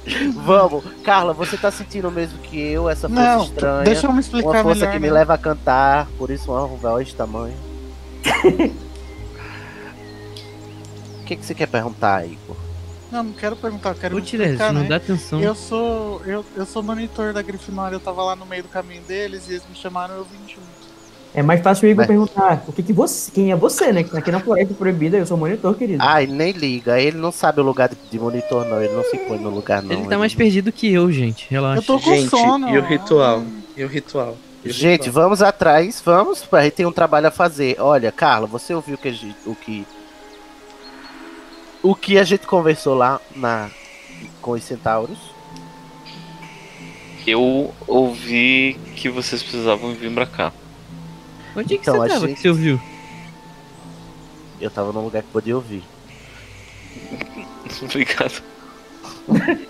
Vamos, 0.36 0.84
Carla, 1.04 1.34
você 1.34 1.56
tá 1.58 1.72
sentindo 1.72 2.10
o 2.10 2.12
mesmo 2.12 2.38
que 2.40 2.60
eu, 2.60 2.90
essa 2.90 3.08
força 3.08 3.24
Não, 3.38 3.44
estranha? 3.44 3.84
deixa 3.84 4.08
eu 4.08 4.14
me 4.14 4.20
explicar 4.20 4.50
Uma 4.50 4.64
força 4.64 4.80
melhor, 4.82 4.94
que 4.94 5.00
me 5.00 5.08
né? 5.08 5.14
leva 5.14 5.34
a 5.34 5.38
cantar, 5.38 6.08
por 6.18 6.30
isso 6.30 6.52
uma 6.52 6.68
voz 6.68 7.08
de 7.08 7.16
tamanho. 7.16 7.56
O 11.22 11.26
que, 11.26 11.38
que 11.38 11.46
você 11.46 11.56
quer 11.56 11.68
perguntar, 11.68 12.26
Igor? 12.28 12.58
Não, 13.10 13.24
não 13.24 13.32
quero 13.32 13.56
perguntar, 13.56 13.92
eu 13.92 13.96
quero 13.96 14.16
me 14.16 14.22
Tiresias, 14.22 14.56
explicar, 14.56 14.74
não 14.74 14.82
né? 14.82 14.90
dá 14.90 14.96
atenção. 14.98 15.40
Eu 15.40 15.56
sou, 15.56 16.22
eu, 16.26 16.44
eu 16.54 16.66
sou 16.66 16.84
monitor 16.84 17.32
da 17.32 17.42
Grifinória, 17.42 17.96
eu 17.96 18.00
tava 18.00 18.22
lá 18.24 18.36
no 18.36 18.46
meio 18.46 18.64
do 18.64 18.68
caminho 18.70 19.02
deles 19.04 19.48
e 19.48 19.52
eles 19.54 19.64
me 19.70 19.74
chamaram 19.74 20.16
eu 20.16 20.26
vim 20.26 20.40
junto. 20.50 20.83
É 21.36 21.42
mais 21.42 21.62
fácil 21.62 21.88
o 21.88 21.92
Igor 21.92 22.02
Mas- 22.04 22.08
perguntar 22.08 22.64
o 22.68 22.72
que, 22.72 22.84
que 22.84 22.94
você, 22.94 23.32
quem 23.32 23.52
é 23.52 23.56
você, 23.56 23.92
né? 23.92 24.04
Que 24.04 24.12
tá 24.12 24.20
aqui 24.20 24.32
na 24.32 24.40
Floresta 24.40 24.74
Proibida, 24.76 25.18
eu 25.18 25.26
sou 25.26 25.36
monitor, 25.36 25.74
querido. 25.76 25.98
Ah, 26.06 26.22
ele 26.22 26.32
nem 26.34 26.52
liga, 26.52 27.00
ele 27.02 27.18
não 27.18 27.32
sabe 27.32 27.60
o 27.60 27.64
lugar 27.64 27.90
de, 28.12 28.20
monitor, 28.20 28.66
não. 28.66 28.80
Ele 28.82 28.94
não 28.94 29.04
se 29.04 29.18
põe 29.18 29.40
no 29.40 29.50
lugar, 29.50 29.82
não. 29.82 29.92
Ele 29.92 30.08
tá 30.08 30.18
mais 30.18 30.36
perdido 30.36 30.72
que 30.72 30.94
eu, 30.94 31.12
gente. 31.12 31.48
Relaxa. 31.50 31.80
Eu 31.82 31.84
tô 31.86 32.00
com 32.00 32.14
Gente, 32.14 32.30
sono. 32.30 32.70
e 32.70 32.78
o 32.78 32.82
ritual? 32.84 33.44
E 33.76 33.84
o 33.84 33.88
ritual? 33.88 34.38
E 34.64 34.70
o 34.70 34.72
Gente, 34.72 35.08
ritual? 35.08 35.24
vamos 35.24 35.42
atrás, 35.42 36.00
vamos. 36.06 36.48
A 36.52 36.64
gente 36.64 36.74
tem 36.74 36.86
um 36.86 36.92
trabalho 36.92 37.28
a 37.28 37.32
fazer. 37.32 37.78
Olha, 37.80 38.12
Carla, 38.12 38.46
você 38.46 38.74
ouviu 38.76 38.96
que 38.96 39.08
a 39.08 39.12
gente- 39.12 39.36
o 39.48 39.56
que. 39.56 39.88
O 41.82 41.96
que 41.96 42.20
a 42.20 42.24
gente 42.24 42.46
conversou 42.46 42.94
lá 42.94 43.20
na, 43.36 43.70
com 44.40 44.52
os 44.52 44.64
centauros? 44.64 45.18
Eu 47.26 47.74
ouvi 47.88 48.78
que 48.96 49.10
vocês 49.10 49.42
precisavam 49.42 49.94
vir 49.94 50.12
pra 50.14 50.26
cá. 50.28 50.54
Onde 51.56 51.74
é 51.74 51.78
que 51.78 51.82
Então, 51.84 51.98
você 51.98 52.08
tava 52.10 52.28
gente- 52.28 52.36
que 52.36 52.42
você 52.42 52.50
ouviu? 52.50 52.80
Eu 54.62 54.70
tava 54.72 54.92
num 54.92 55.02
lugar 55.02 55.24
que 55.24 55.30
podia 55.30 55.56
ouvir. 55.56 55.84
Obrigado. 57.82 58.42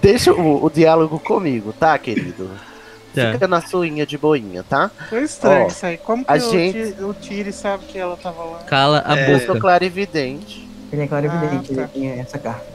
Deixa 0.00 0.32
o, 0.32 0.64
o 0.64 0.70
diálogo 0.70 1.18
comigo, 1.18 1.72
tá, 1.72 1.96
querido? 1.98 2.50
Tá. 3.14 3.32
Fica 3.32 3.46
na 3.46 3.60
suinha 3.60 4.04
de 4.04 4.18
boinha, 4.18 4.62
tá? 4.64 4.90
Foi 5.08 5.22
estranho 5.22 5.64
Ó, 5.64 5.68
isso 5.68 5.86
aí. 5.86 5.96
Como 5.98 6.24
que 6.24 6.32
a 6.32 6.34
o, 6.34 6.38
gente- 6.50 7.02
o 7.02 7.14
Tiri 7.14 7.52
sabe 7.52 7.84
que 7.86 7.96
ela 7.96 8.16
tava 8.16 8.42
lá? 8.44 8.58
Cala 8.64 9.02
a 9.06 9.16
É, 9.16 9.34
Eu 9.34 9.38
sou 9.38 9.48
boca. 9.48 9.60
clarividente. 9.60 10.68
Ele 10.92 11.02
é 11.02 11.06
claro 11.06 11.26
evidente, 11.26 11.72
Ah, 11.72 11.76
tá. 11.76 11.82
ele 11.94 12.08
tem 12.08 12.20
essa 12.20 12.38
carta. 12.38 12.66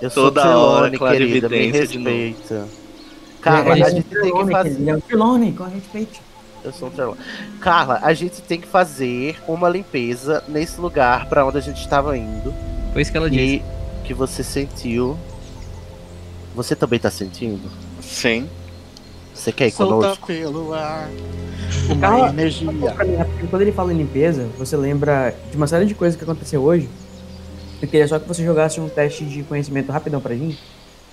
Eu 0.00 0.10
sou 0.10 0.24
Toda 0.24 0.58
hora, 0.58 0.90
querida. 0.90 1.48
Me 1.48 1.48
clarividência 1.48 1.86
de 1.86 1.98
novo. 1.98 2.66
Carla, 3.42 3.76
é 3.76 3.82
a 3.82 3.86
um 3.86 3.90
gente 3.90 4.08
tem 4.08 4.32
que 4.32 4.50
fazer. 4.50 4.70
Ele 4.70 4.90
é 4.90 4.96
um 4.96 5.00
Trelawney, 5.00 5.52
com 5.52 5.64
respeito. 5.64 6.20
Eu 6.64 6.72
sou 6.72 6.88
um 6.88 6.90
Trelawney. 6.92 7.20
Carla, 7.60 7.98
a 8.02 8.14
gente 8.14 8.40
tem 8.40 8.60
que 8.60 8.66
fazer 8.68 9.36
uma 9.48 9.68
limpeza 9.68 10.44
nesse 10.48 10.80
lugar 10.80 11.28
pra 11.28 11.44
onde 11.44 11.58
a 11.58 11.60
gente 11.60 11.80
estava 11.80 12.16
indo. 12.16 12.54
Foi 12.92 13.02
isso 13.02 13.10
que 13.10 13.16
ela 13.16 13.28
disse. 13.28 13.56
E 13.56 13.62
que 14.04 14.14
você 14.14 14.42
sentiu. 14.42 15.16
Você 16.54 16.76
também 16.76 16.98
tá 16.98 17.10
sentindo? 17.10 17.68
Sim. 18.00 18.48
Você 19.34 19.50
quer 19.50 19.68
ir 19.68 19.70
Solta 19.72 19.94
conosco? 19.94 20.26
pelo 20.26 20.72
ar. 20.74 21.08
Uma 21.86 21.96
Carla, 21.96 22.28
energia. 22.28 22.70
Mim, 22.70 22.82
Quando 23.48 23.62
ele 23.62 23.72
fala 23.72 23.92
em 23.92 23.96
limpeza, 23.96 24.48
você 24.58 24.76
lembra 24.76 25.34
de 25.50 25.56
uma 25.56 25.66
série 25.66 25.86
de 25.86 25.94
coisas 25.94 26.16
que 26.16 26.22
aconteceu 26.22 26.62
hoje. 26.62 26.88
Eu 27.80 27.88
queria 27.88 28.06
só 28.06 28.18
que 28.18 28.28
você 28.28 28.44
jogasse 28.44 28.80
um 28.80 28.88
teste 28.88 29.24
de 29.24 29.42
conhecimento 29.42 29.90
rapidão 29.90 30.20
pra 30.20 30.34
mim. 30.34 30.56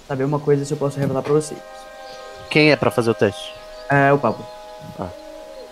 Saber 0.08 0.26
uma 0.26 0.40
coisa 0.40 0.66
se 0.66 0.72
eu 0.72 0.78
posso 0.78 1.00
revelar 1.00 1.24
pra 1.24 1.34
vocês. 1.34 1.60
Quem 2.50 2.72
é 2.72 2.76
pra 2.76 2.92
fazer 2.92 3.12
o 3.12 3.14
teste? 3.14 3.54
É 3.90 4.12
o 4.12 4.18
Pablo. 4.18 4.46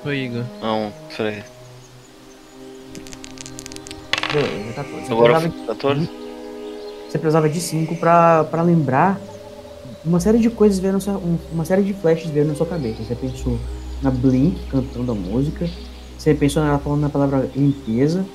Foi, 0.04 0.18
Igor. 0.18 0.44
Não, 0.62 0.92
peraí. 1.16 1.44
Beleza, 4.32 4.74
14. 4.76 5.06
Você 5.06 5.12
Agora 5.12 5.34
precisava 5.40 5.62
de- 5.62 5.68
14? 5.68 6.10
Você 7.10 7.18
precisava 7.18 7.50
de 7.50 7.60
5 7.62 7.96
pra, 7.96 8.44
pra 8.44 8.62
lembrar 8.62 9.20
uma 10.06 10.20
série 10.20 10.38
de 10.40 10.50
coisas 10.50 10.80
vendo 10.80 11.00
sua, 11.02 11.14
um- 11.14 11.38
uma 11.52 11.66
série 11.66 11.82
de 11.84 11.94
flashes 11.94 12.30
vendo 12.30 12.50
na 12.50 12.56
sua 12.56 12.66
cabeça. 12.66 13.04
Você 13.04 13.16
pensou 13.16 13.58
na 14.02 14.12
Blink 14.12 14.60
cantando 14.70 15.12
a 15.12 15.16
música. 15.16 15.68
Você 16.18 16.34
pensou 16.34 16.64
nela 16.64 16.78
falando 16.80 17.02
na 17.02 17.10
palavra 17.10 17.50
limpeza. 17.56 18.26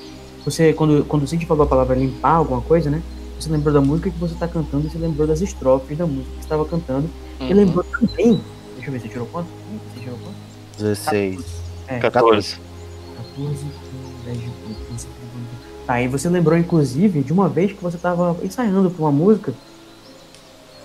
Você, 0.45 0.73
quando, 0.73 1.05
quando 1.05 1.23
o 1.23 1.27
Cid 1.27 1.47
falou 1.47 1.65
a 1.65 1.69
palavra 1.69 1.95
limpar 1.95 2.35
alguma 2.37 2.61
coisa, 2.61 2.91
né? 2.91 3.03
Você 3.43 3.51
lembrou 3.51 3.75
da 3.75 3.81
música 3.81 4.09
que 4.09 4.19
você 4.19 4.37
tá 4.37 4.47
cantando 4.47 4.87
e 4.87 4.91
você 4.91 4.99
lembrou 4.99 5.27
das 5.27 5.41
estrofes 5.41 5.99
da 5.99 6.07
música 6.07 6.29
que 6.31 6.37
você 6.37 6.43
estava 6.43 6.65
cantando. 6.65 7.11
E 7.41 7.45
Uhum. 7.45 7.53
lembrou 7.55 7.83
também. 7.83 8.41
Deixa 8.77 8.89
eu 8.89 8.93
ver, 8.93 9.01
você 9.01 9.09
tirou 9.09 9.27
quanto? 9.27 9.49
Você 9.93 10.01
tirou 10.01 10.17
quanto? 10.19 10.37
16. 10.79 11.45
É, 11.89 11.99
14. 11.99 12.57
14, 13.17 13.67
10 14.25 14.39
de 14.39 14.45
15. 14.45 15.09
Tá, 15.85 16.01
e 16.01 16.07
você 16.07 16.29
lembrou, 16.29 16.57
inclusive, 16.57 17.21
de 17.21 17.33
uma 17.33 17.49
vez 17.49 17.73
que 17.73 17.83
você 17.83 17.97
estava 17.97 18.37
ensaiando 18.45 18.89
pra 18.93 19.03
uma 19.03 19.11
música 19.11 19.53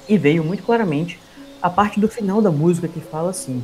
e 0.10 0.18
veio 0.18 0.44
muito 0.44 0.64
claramente 0.64 1.20
a 1.62 1.70
parte 1.70 2.00
do 2.00 2.08
final 2.08 2.42
da 2.42 2.50
música 2.50 2.88
que 2.88 3.00
fala 3.00 3.30
assim. 3.30 3.64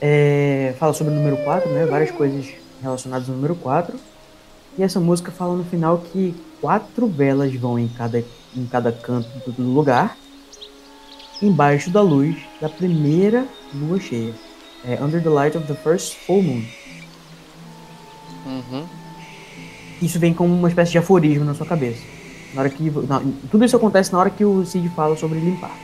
é, 0.00 0.74
fala 0.80 0.92
sobre 0.94 1.12
o 1.12 1.16
número 1.16 1.36
4, 1.44 1.70
né? 1.70 1.86
Várias 1.86 2.10
coisas 2.10 2.48
relacionadas 2.82 3.28
ao 3.28 3.36
número 3.36 3.54
4. 3.54 3.96
E 4.76 4.82
essa 4.82 4.98
música 4.98 5.30
fala 5.30 5.54
no 5.54 5.62
final 5.64 5.98
que 5.98 6.34
quatro 6.60 7.06
velas 7.06 7.54
vão 7.54 7.78
em 7.78 7.88
cada, 7.88 8.18
em 8.56 8.66
cada 8.66 8.92
canto 8.92 9.28
do, 9.50 9.62
lugar. 9.62 10.16
embaixo 11.42 11.90
da 11.90 12.02
luz 12.02 12.36
da 12.60 12.68
primeira 12.68 13.46
lua 13.74 13.98
cheia. 13.98 14.34
É, 14.84 15.02
under 15.02 15.22
the 15.22 15.28
light 15.28 15.56
of 15.56 15.66
the 15.66 15.74
first 15.74 16.14
full 16.26 16.42
moon. 16.42 16.64
Uhum. 18.46 18.86
Isso 20.00 20.18
vem 20.18 20.32
como 20.32 20.54
uma 20.54 20.68
espécie 20.68 20.92
de 20.92 20.98
aforismo 20.98 21.44
na 21.44 21.54
sua 21.54 21.66
cabeça. 21.66 22.02
Na 22.54 22.62
hora 22.62 22.70
que, 22.70 22.90
na- 23.06 23.22
tudo 23.50 23.64
isso 23.64 23.76
acontece 23.76 24.12
na 24.12 24.18
hora 24.18 24.30
que 24.30 24.44
o 24.44 24.64
Cid 24.64 24.88
fala 24.90 25.16
sobre 25.16 25.38
limpar. 25.38 25.76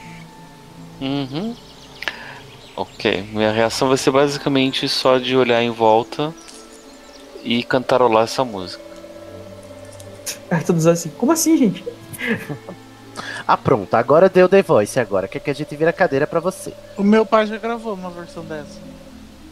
Uhum. 1.00 1.54
Ok, 2.74 3.22
minha 3.32 3.52
reação 3.52 3.88
vai 3.88 3.96
ser 3.96 4.10
basicamente 4.10 4.88
só 4.88 5.18
de 5.18 5.36
olhar 5.36 5.62
em 5.62 5.70
volta 5.70 6.34
e 7.44 7.62
cantarolar 7.62 8.24
essa 8.24 8.44
música. 8.44 8.82
Aí 10.50 10.62
todos 10.64 10.86
assim, 10.86 11.10
como 11.10 11.32
assim, 11.32 11.56
gente? 11.56 11.84
Ah, 13.48 13.56
pronto. 13.56 13.94
Agora 13.94 14.28
deu 14.28 14.48
The 14.48 14.60
Voice. 14.60 14.98
Agora 14.98 15.28
quer 15.28 15.38
que 15.38 15.50
a 15.50 15.54
gente 15.54 15.74
vira 15.74 15.90
a 15.90 15.92
cadeira 15.92 16.26
pra 16.26 16.40
você. 16.40 16.72
O 16.96 17.02
meu 17.02 17.24
pai 17.24 17.46
já 17.46 17.56
gravou 17.56 17.94
uma 17.94 18.10
versão 18.10 18.44
dessa. 18.44 18.78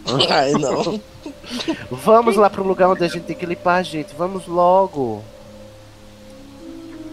Ai, 0.31 0.53
não. 0.53 1.01
Vamos 1.91 2.37
lá 2.37 2.51
pro 2.51 2.63
lugar 2.63 2.89
onde 2.91 3.05
a 3.05 3.09
gente 3.09 3.25
tem 3.25 3.37
que 3.37 3.47
limpar, 3.47 3.83
gente. 3.83 4.15
Vamos 4.17 4.47
logo. 4.47 5.23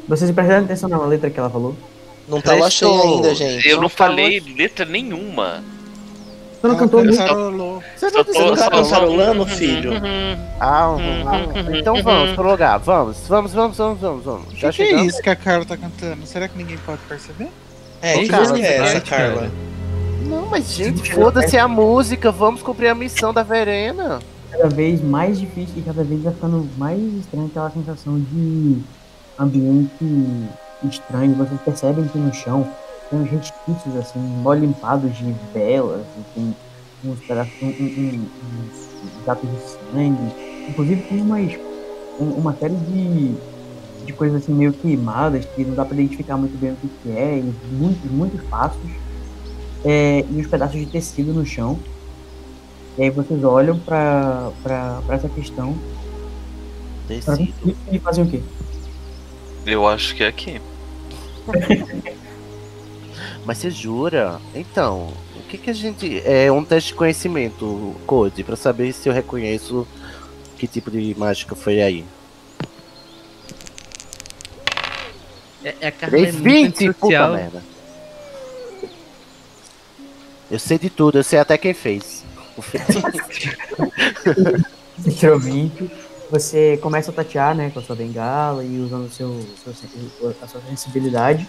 Vocês 0.08 0.32
prestaram 0.32 0.66
atenção 0.66 0.90
na 0.90 0.98
letra 1.06 1.30
que 1.30 1.40
ela 1.40 1.50
falou? 1.50 1.76
Não 2.28 2.42
tá 2.42 2.54
ainda, 2.54 3.36
gente. 3.36 3.68
Eu 3.68 3.76
não, 3.76 3.84
Não 3.84 3.90
falou 3.90 4.18
falei 4.18 4.40
letra 4.40 4.86
nenhuma. 4.86 5.64
Você 6.62 6.68
não 6.68 6.76
Ela 6.76 6.80
cantou 6.80 7.04
muito. 7.04 7.18
Você 7.98 8.12
não 8.12 8.56
tá 8.56 8.64
só- 8.64 8.70
cantarolando, 8.70 9.46
filho? 9.48 9.94
Ah, 10.60 10.96
ah, 10.96 11.76
então 11.76 12.04
vamos 12.04 12.34
pro 12.36 12.50
lugar. 12.52 12.78
Vamos, 12.80 13.18
vamos, 13.28 13.52
vamos, 13.54 13.78
vamos, 13.78 14.00
vamos, 14.00 14.24
vamos. 14.24 14.48
O 14.48 14.56
que, 14.56 14.70
que 14.72 14.82
é 14.84 15.02
isso 15.04 15.20
que 15.24 15.30
a 15.30 15.36
Carla 15.36 15.66
tá 15.66 15.76
cantando? 15.76 16.26
Será 16.28 16.48
que 16.48 16.56
ninguém 16.58 16.78
pode 16.86 17.00
perceber? 17.10 17.48
É, 18.02 18.16
Ô, 18.16 18.20
que 18.20 18.28
Carla, 18.30 18.50
música 18.50 18.68
é 18.68 18.78
essa. 18.78 19.02
Carla? 19.02 19.52
Não, 20.28 20.46
mas 20.46 20.72
gente, 20.72 21.12
foda-se 21.14 21.58
a 21.58 21.68
música. 21.68 22.32
Vamos 22.32 22.62
cumprir 22.62 22.90
a 22.90 22.96
missão 22.96 23.34
da 23.34 23.42
Verena. 23.42 24.20
cada 24.52 24.70
vez 24.70 25.02
mais 25.04 25.40
difícil 25.40 25.74
e 25.78 25.82
cada 25.82 26.04
vez 26.04 26.22
vai 26.22 26.32
ficando 26.34 26.70
mais 26.78 27.00
estranho 27.02 27.48
aquela 27.48 27.72
sensação 27.72 28.20
de 28.20 28.78
ambiente 29.40 29.92
estranho. 30.84 31.34
Vocês 31.36 31.60
percebem 31.62 32.06
que 32.08 32.18
no 32.20 32.32
chão 32.34 32.68
tem 33.12 33.20
uns 33.20 33.30
resquícios 33.30 33.96
assim, 33.98 34.20
mal 34.42 34.54
limpados 34.54 35.16
de 35.16 35.36
velas, 35.54 36.02
e 36.18 36.24
tem 36.34 36.56
uns 37.04 37.20
pedaços, 37.20 37.54
um, 37.62 37.68
um, 37.68 37.70
um, 37.86 38.28
uns 39.04 39.26
gatos 39.26 39.50
de 39.50 39.58
sangue. 39.94 40.34
Inclusive 40.70 41.02
tem 41.04 41.22
umas, 41.22 41.52
um- 42.20 42.40
uma 42.40 42.56
série 42.56 42.74
de, 42.76 43.36
de 44.06 44.14
coisas 44.14 44.42
assim 44.42 44.54
meio 44.54 44.72
queimadas 44.72 45.46
que 45.46 45.66
não 45.66 45.76
dá 45.76 45.84
pra 45.84 45.94
identificar 45.96 46.38
muito 46.38 46.58
bem 46.58 46.72
o 46.72 46.76
que, 46.78 46.88
que 47.04 47.12
é, 47.12 47.38
e 47.40 47.54
muitos, 47.74 48.12
muitos 48.12 48.42
passos. 48.48 48.80
É, 49.84 50.20
e 50.22 50.40
uns 50.40 50.48
pedaços 50.48 50.80
de 50.80 50.86
tecido 50.86 51.34
no 51.34 51.46
chão. 51.46 51.78
E 52.98 53.04
aí 53.04 53.10
vocês 53.10 53.44
olham 53.44 53.78
pra, 53.80 54.52
pra, 54.64 55.02
pra 55.06 55.16
essa 55.16 55.28
questão 55.30 55.76
pra 57.26 57.36
Tecido. 57.36 57.76
e 57.92 58.00
fazem 58.00 58.24
o 58.24 58.30
quê? 58.30 58.42
Eu 59.66 59.88
acho 59.88 60.16
que 60.16 60.24
é 60.24 60.28
aqui. 60.28 60.62
Mas 63.46 63.58
você 63.58 63.72
jura? 63.72 64.40
Então, 64.54 65.14
o 65.36 65.42
que 65.48 65.58
que 65.58 65.70
a 65.70 65.74
gente. 65.74 66.22
É 66.26 66.52
um 66.52 66.64
teste 66.64 66.90
de 66.90 66.96
conhecimento, 66.96 67.96
Code, 68.06 68.44
pra 68.44 68.56
saber 68.56 68.94
se 68.94 69.10
eu 69.10 69.14
reconheço 69.14 69.88
que 70.58 70.68
tipo 70.68 70.92
de 70.92 71.16
mágica 71.18 71.56
foi 71.56 71.82
aí. 71.82 72.06
É, 75.64 75.76
é 75.82 75.88
a 75.88 75.90
é 75.90 75.92
muito 75.92 76.10
320, 76.10 76.74
puta 76.74 76.90
antissocial. 76.90 77.34
merda. 77.34 77.64
Eu 80.50 80.60
sei 80.60 80.78
de 80.78 80.90
tudo, 80.90 81.18
eu 81.18 81.24
sei 81.24 81.40
até 81.40 81.58
quem 81.58 81.74
fez. 81.74 82.24
O 82.58 82.64
tirou 85.12 85.40
20, 85.42 85.90
você 86.30 86.78
começa 86.78 87.12
a 87.12 87.14
tatear 87.14 87.56
né, 87.56 87.72
com 87.74 87.80
a 87.80 87.82
sua 87.82 87.96
bengala 87.96 88.64
e 88.64 88.78
usando 88.80 89.06
o 89.06 89.10
seu, 89.10 89.42
seu, 89.64 90.36
a 90.42 90.48
sua 90.48 90.62
sensibilidade. 90.70 91.48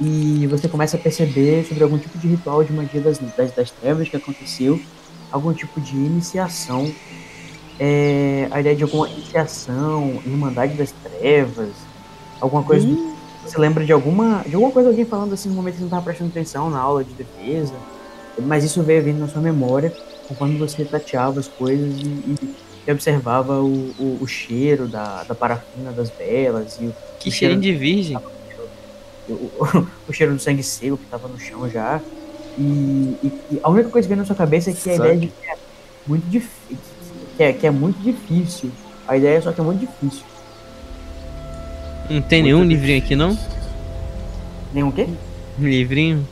E 0.00 0.46
você 0.48 0.68
começa 0.68 0.96
a 0.96 1.00
perceber 1.00 1.64
sobre 1.64 1.84
algum 1.84 1.98
tipo 1.98 2.18
de 2.18 2.26
ritual 2.28 2.64
de 2.64 2.72
magia 2.72 3.00
das, 3.00 3.18
das, 3.18 3.52
das 3.52 3.70
trevas 3.70 4.08
que 4.08 4.16
aconteceu, 4.16 4.80
algum 5.30 5.52
tipo 5.52 5.80
de 5.80 5.96
iniciação, 5.96 6.92
é, 7.78 8.48
a 8.50 8.60
ideia 8.60 8.74
de 8.76 8.82
alguma 8.82 9.08
iniciação, 9.08 10.20
irmandade 10.26 10.74
das 10.74 10.92
trevas, 10.92 11.68
alguma 12.40 12.62
coisa. 12.62 12.86
do- 12.86 13.14
Você 13.44 13.58
lembra 13.58 13.84
de 13.84 13.92
alguma, 13.92 14.42
de 14.46 14.54
alguma 14.54 14.72
coisa 14.72 14.88
alguém 14.88 15.04
falando 15.04 15.34
assim 15.34 15.48
no 15.50 15.54
momento 15.54 15.74
que 15.74 15.78
você 15.80 15.82
não 15.84 15.88
estava 15.88 16.02
prestando 16.04 16.30
atenção 16.30 16.70
na 16.70 16.78
aula 16.78 17.04
de 17.04 17.12
defesa, 17.12 17.74
mas 18.42 18.64
isso 18.64 18.82
veio 18.82 19.02
vindo 19.04 19.18
na 19.18 19.28
sua 19.28 19.42
memória 19.42 19.92
conforme 20.26 20.56
você 20.58 20.82
tateava 20.84 21.38
as 21.40 21.46
coisas 21.48 21.94
e, 22.00 22.06
e- 22.06 22.54
e 22.86 22.90
observava 22.92 23.60
o, 23.62 23.94
o, 23.98 24.18
o 24.22 24.26
cheiro 24.26 24.88
da, 24.88 25.22
da 25.24 25.34
parafina 25.34 25.92
das 25.92 26.08
velas 26.10 26.78
e 26.80 26.86
o, 26.86 26.94
Que 27.20 27.28
o 27.28 27.32
cheirinho 27.32 27.60
de 27.60 27.72
virgem. 27.74 28.16
o, 28.16 28.20
o- 29.32 29.86
o 30.08 30.12
cheiro 30.12 30.34
do 30.34 30.38
sangue 30.40 30.62
seco 30.62 30.96
que 30.96 31.04
estava 31.04 31.28
no 31.28 31.38
chão 31.38 31.68
já. 31.68 32.00
E, 32.58 32.62
e- 33.22 33.32
e 33.52 33.60
a 33.62 33.68
única 33.70 33.88
coisa 33.88 34.06
que 34.06 34.10
vem 34.10 34.18
na 34.18 34.24
sua 34.24 34.36
cabeça 34.36 34.70
é 34.70 34.72
que 34.72 34.90
a 34.90 34.94
ideia 34.94 35.16
de 35.16 35.26
que 35.28 35.46
é 35.50 35.56
muito 36.06 36.24
difícil. 36.28 36.78
Que 37.36 37.42
é, 37.42 37.52
que 37.52 37.66
é 37.66 37.70
muito 37.70 37.98
difícil. 38.00 38.70
A 39.08 39.16
ideia 39.16 39.40
só 39.42 39.52
que 39.52 39.60
é 39.60 39.64
muito 39.64 39.80
difícil. 39.80 40.24
Não 42.08 42.20
tem 42.22 42.42
nenhum 42.42 42.62
livrinho 42.64 42.98
aqui, 42.98 43.16
não? 43.16 43.36
Nenhum 44.72 44.90
quê? 44.90 45.06
Um 45.58 45.66
livrinho? 45.68 46.26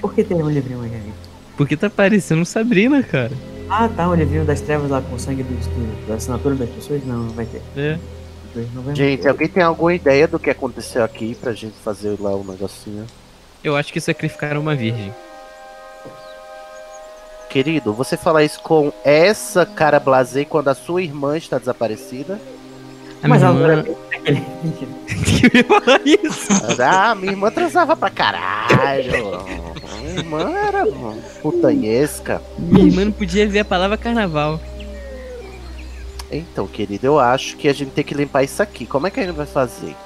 Por 0.00 0.14
que 0.14 0.22
tem 0.24 0.36
um 0.42 0.48
livrinho 0.50 0.80
aí, 0.82 0.94
amigo? 0.94 1.14
Porque 1.56 1.76
tá 1.76 1.90
parecendo 1.90 2.44
Sabrina, 2.44 3.02
cara. 3.02 3.32
Ah, 3.68 3.88
tá, 3.88 4.08
um 4.08 4.14
livrinho 4.14 4.44
das 4.44 4.60
trevas 4.60 4.90
lá 4.90 5.00
com 5.02 5.14
o 5.14 5.18
sangue 5.18 5.42
dos, 5.42 5.66
do- 5.66 6.06
da 6.08 6.14
assinatura 6.14 6.54
das 6.54 6.68
pessoas? 6.70 7.04
Não, 7.04 7.24
não 7.24 7.30
vai 7.34 7.44
ter. 7.46 7.60
É. 7.76 7.98
Gente, 8.94 9.28
alguém 9.28 9.48
tem 9.48 9.62
alguma 9.62 9.94
ideia 9.94 10.26
do 10.26 10.38
que 10.38 10.50
aconteceu 10.50 11.04
aqui 11.04 11.34
pra 11.34 11.52
gente 11.52 11.74
fazer 11.84 12.16
lá 12.20 12.34
o 12.34 12.44
negocinho? 12.44 13.06
Eu 13.62 13.76
acho 13.76 13.92
que 13.92 14.00
sacrificaram 14.00 14.60
uma 14.60 14.74
virgem. 14.74 15.14
Querido, 17.48 17.92
você 17.92 18.16
fala 18.16 18.44
isso 18.44 18.60
com 18.62 18.92
essa 19.04 19.66
cara 19.66 19.98
blasé 19.98 20.44
quando 20.44 20.68
a 20.68 20.74
sua 20.74 21.02
irmã 21.02 21.36
está 21.36 21.58
desaparecida? 21.58 22.40
A 23.22 23.28
Mas 23.28 23.42
minha 23.42 23.52
ela 23.52 23.58
não 23.58 23.78
irmã... 23.78 23.96
Eu 25.42 25.50
ia 25.54 25.64
falar 25.64 26.00
isso. 26.04 26.48
Ah, 26.80 27.14
minha 27.14 27.32
irmã 27.32 27.50
transava 27.50 27.96
pra 27.96 28.10
caralho. 28.10 29.42
Minha 30.00 30.14
irmã 30.16 30.50
era 30.56 30.86
putanhesca. 31.42 32.40
Minha 32.58 32.86
irmã 32.86 33.04
não 33.06 33.12
podia 33.12 33.48
ver 33.48 33.60
a 33.60 33.64
palavra 33.64 33.96
carnaval. 33.96 34.60
Então, 36.30 36.66
querido, 36.66 37.06
eu 37.06 37.18
acho 37.18 37.56
que 37.56 37.68
a 37.68 37.72
gente 37.72 37.90
tem 37.90 38.04
que 38.04 38.14
limpar 38.14 38.44
isso 38.44 38.62
aqui. 38.62 38.86
Como 38.86 39.06
é 39.06 39.10
que 39.10 39.20
a 39.20 39.24
gente 39.24 39.34
vai 39.34 39.46
fazer? 39.46 39.96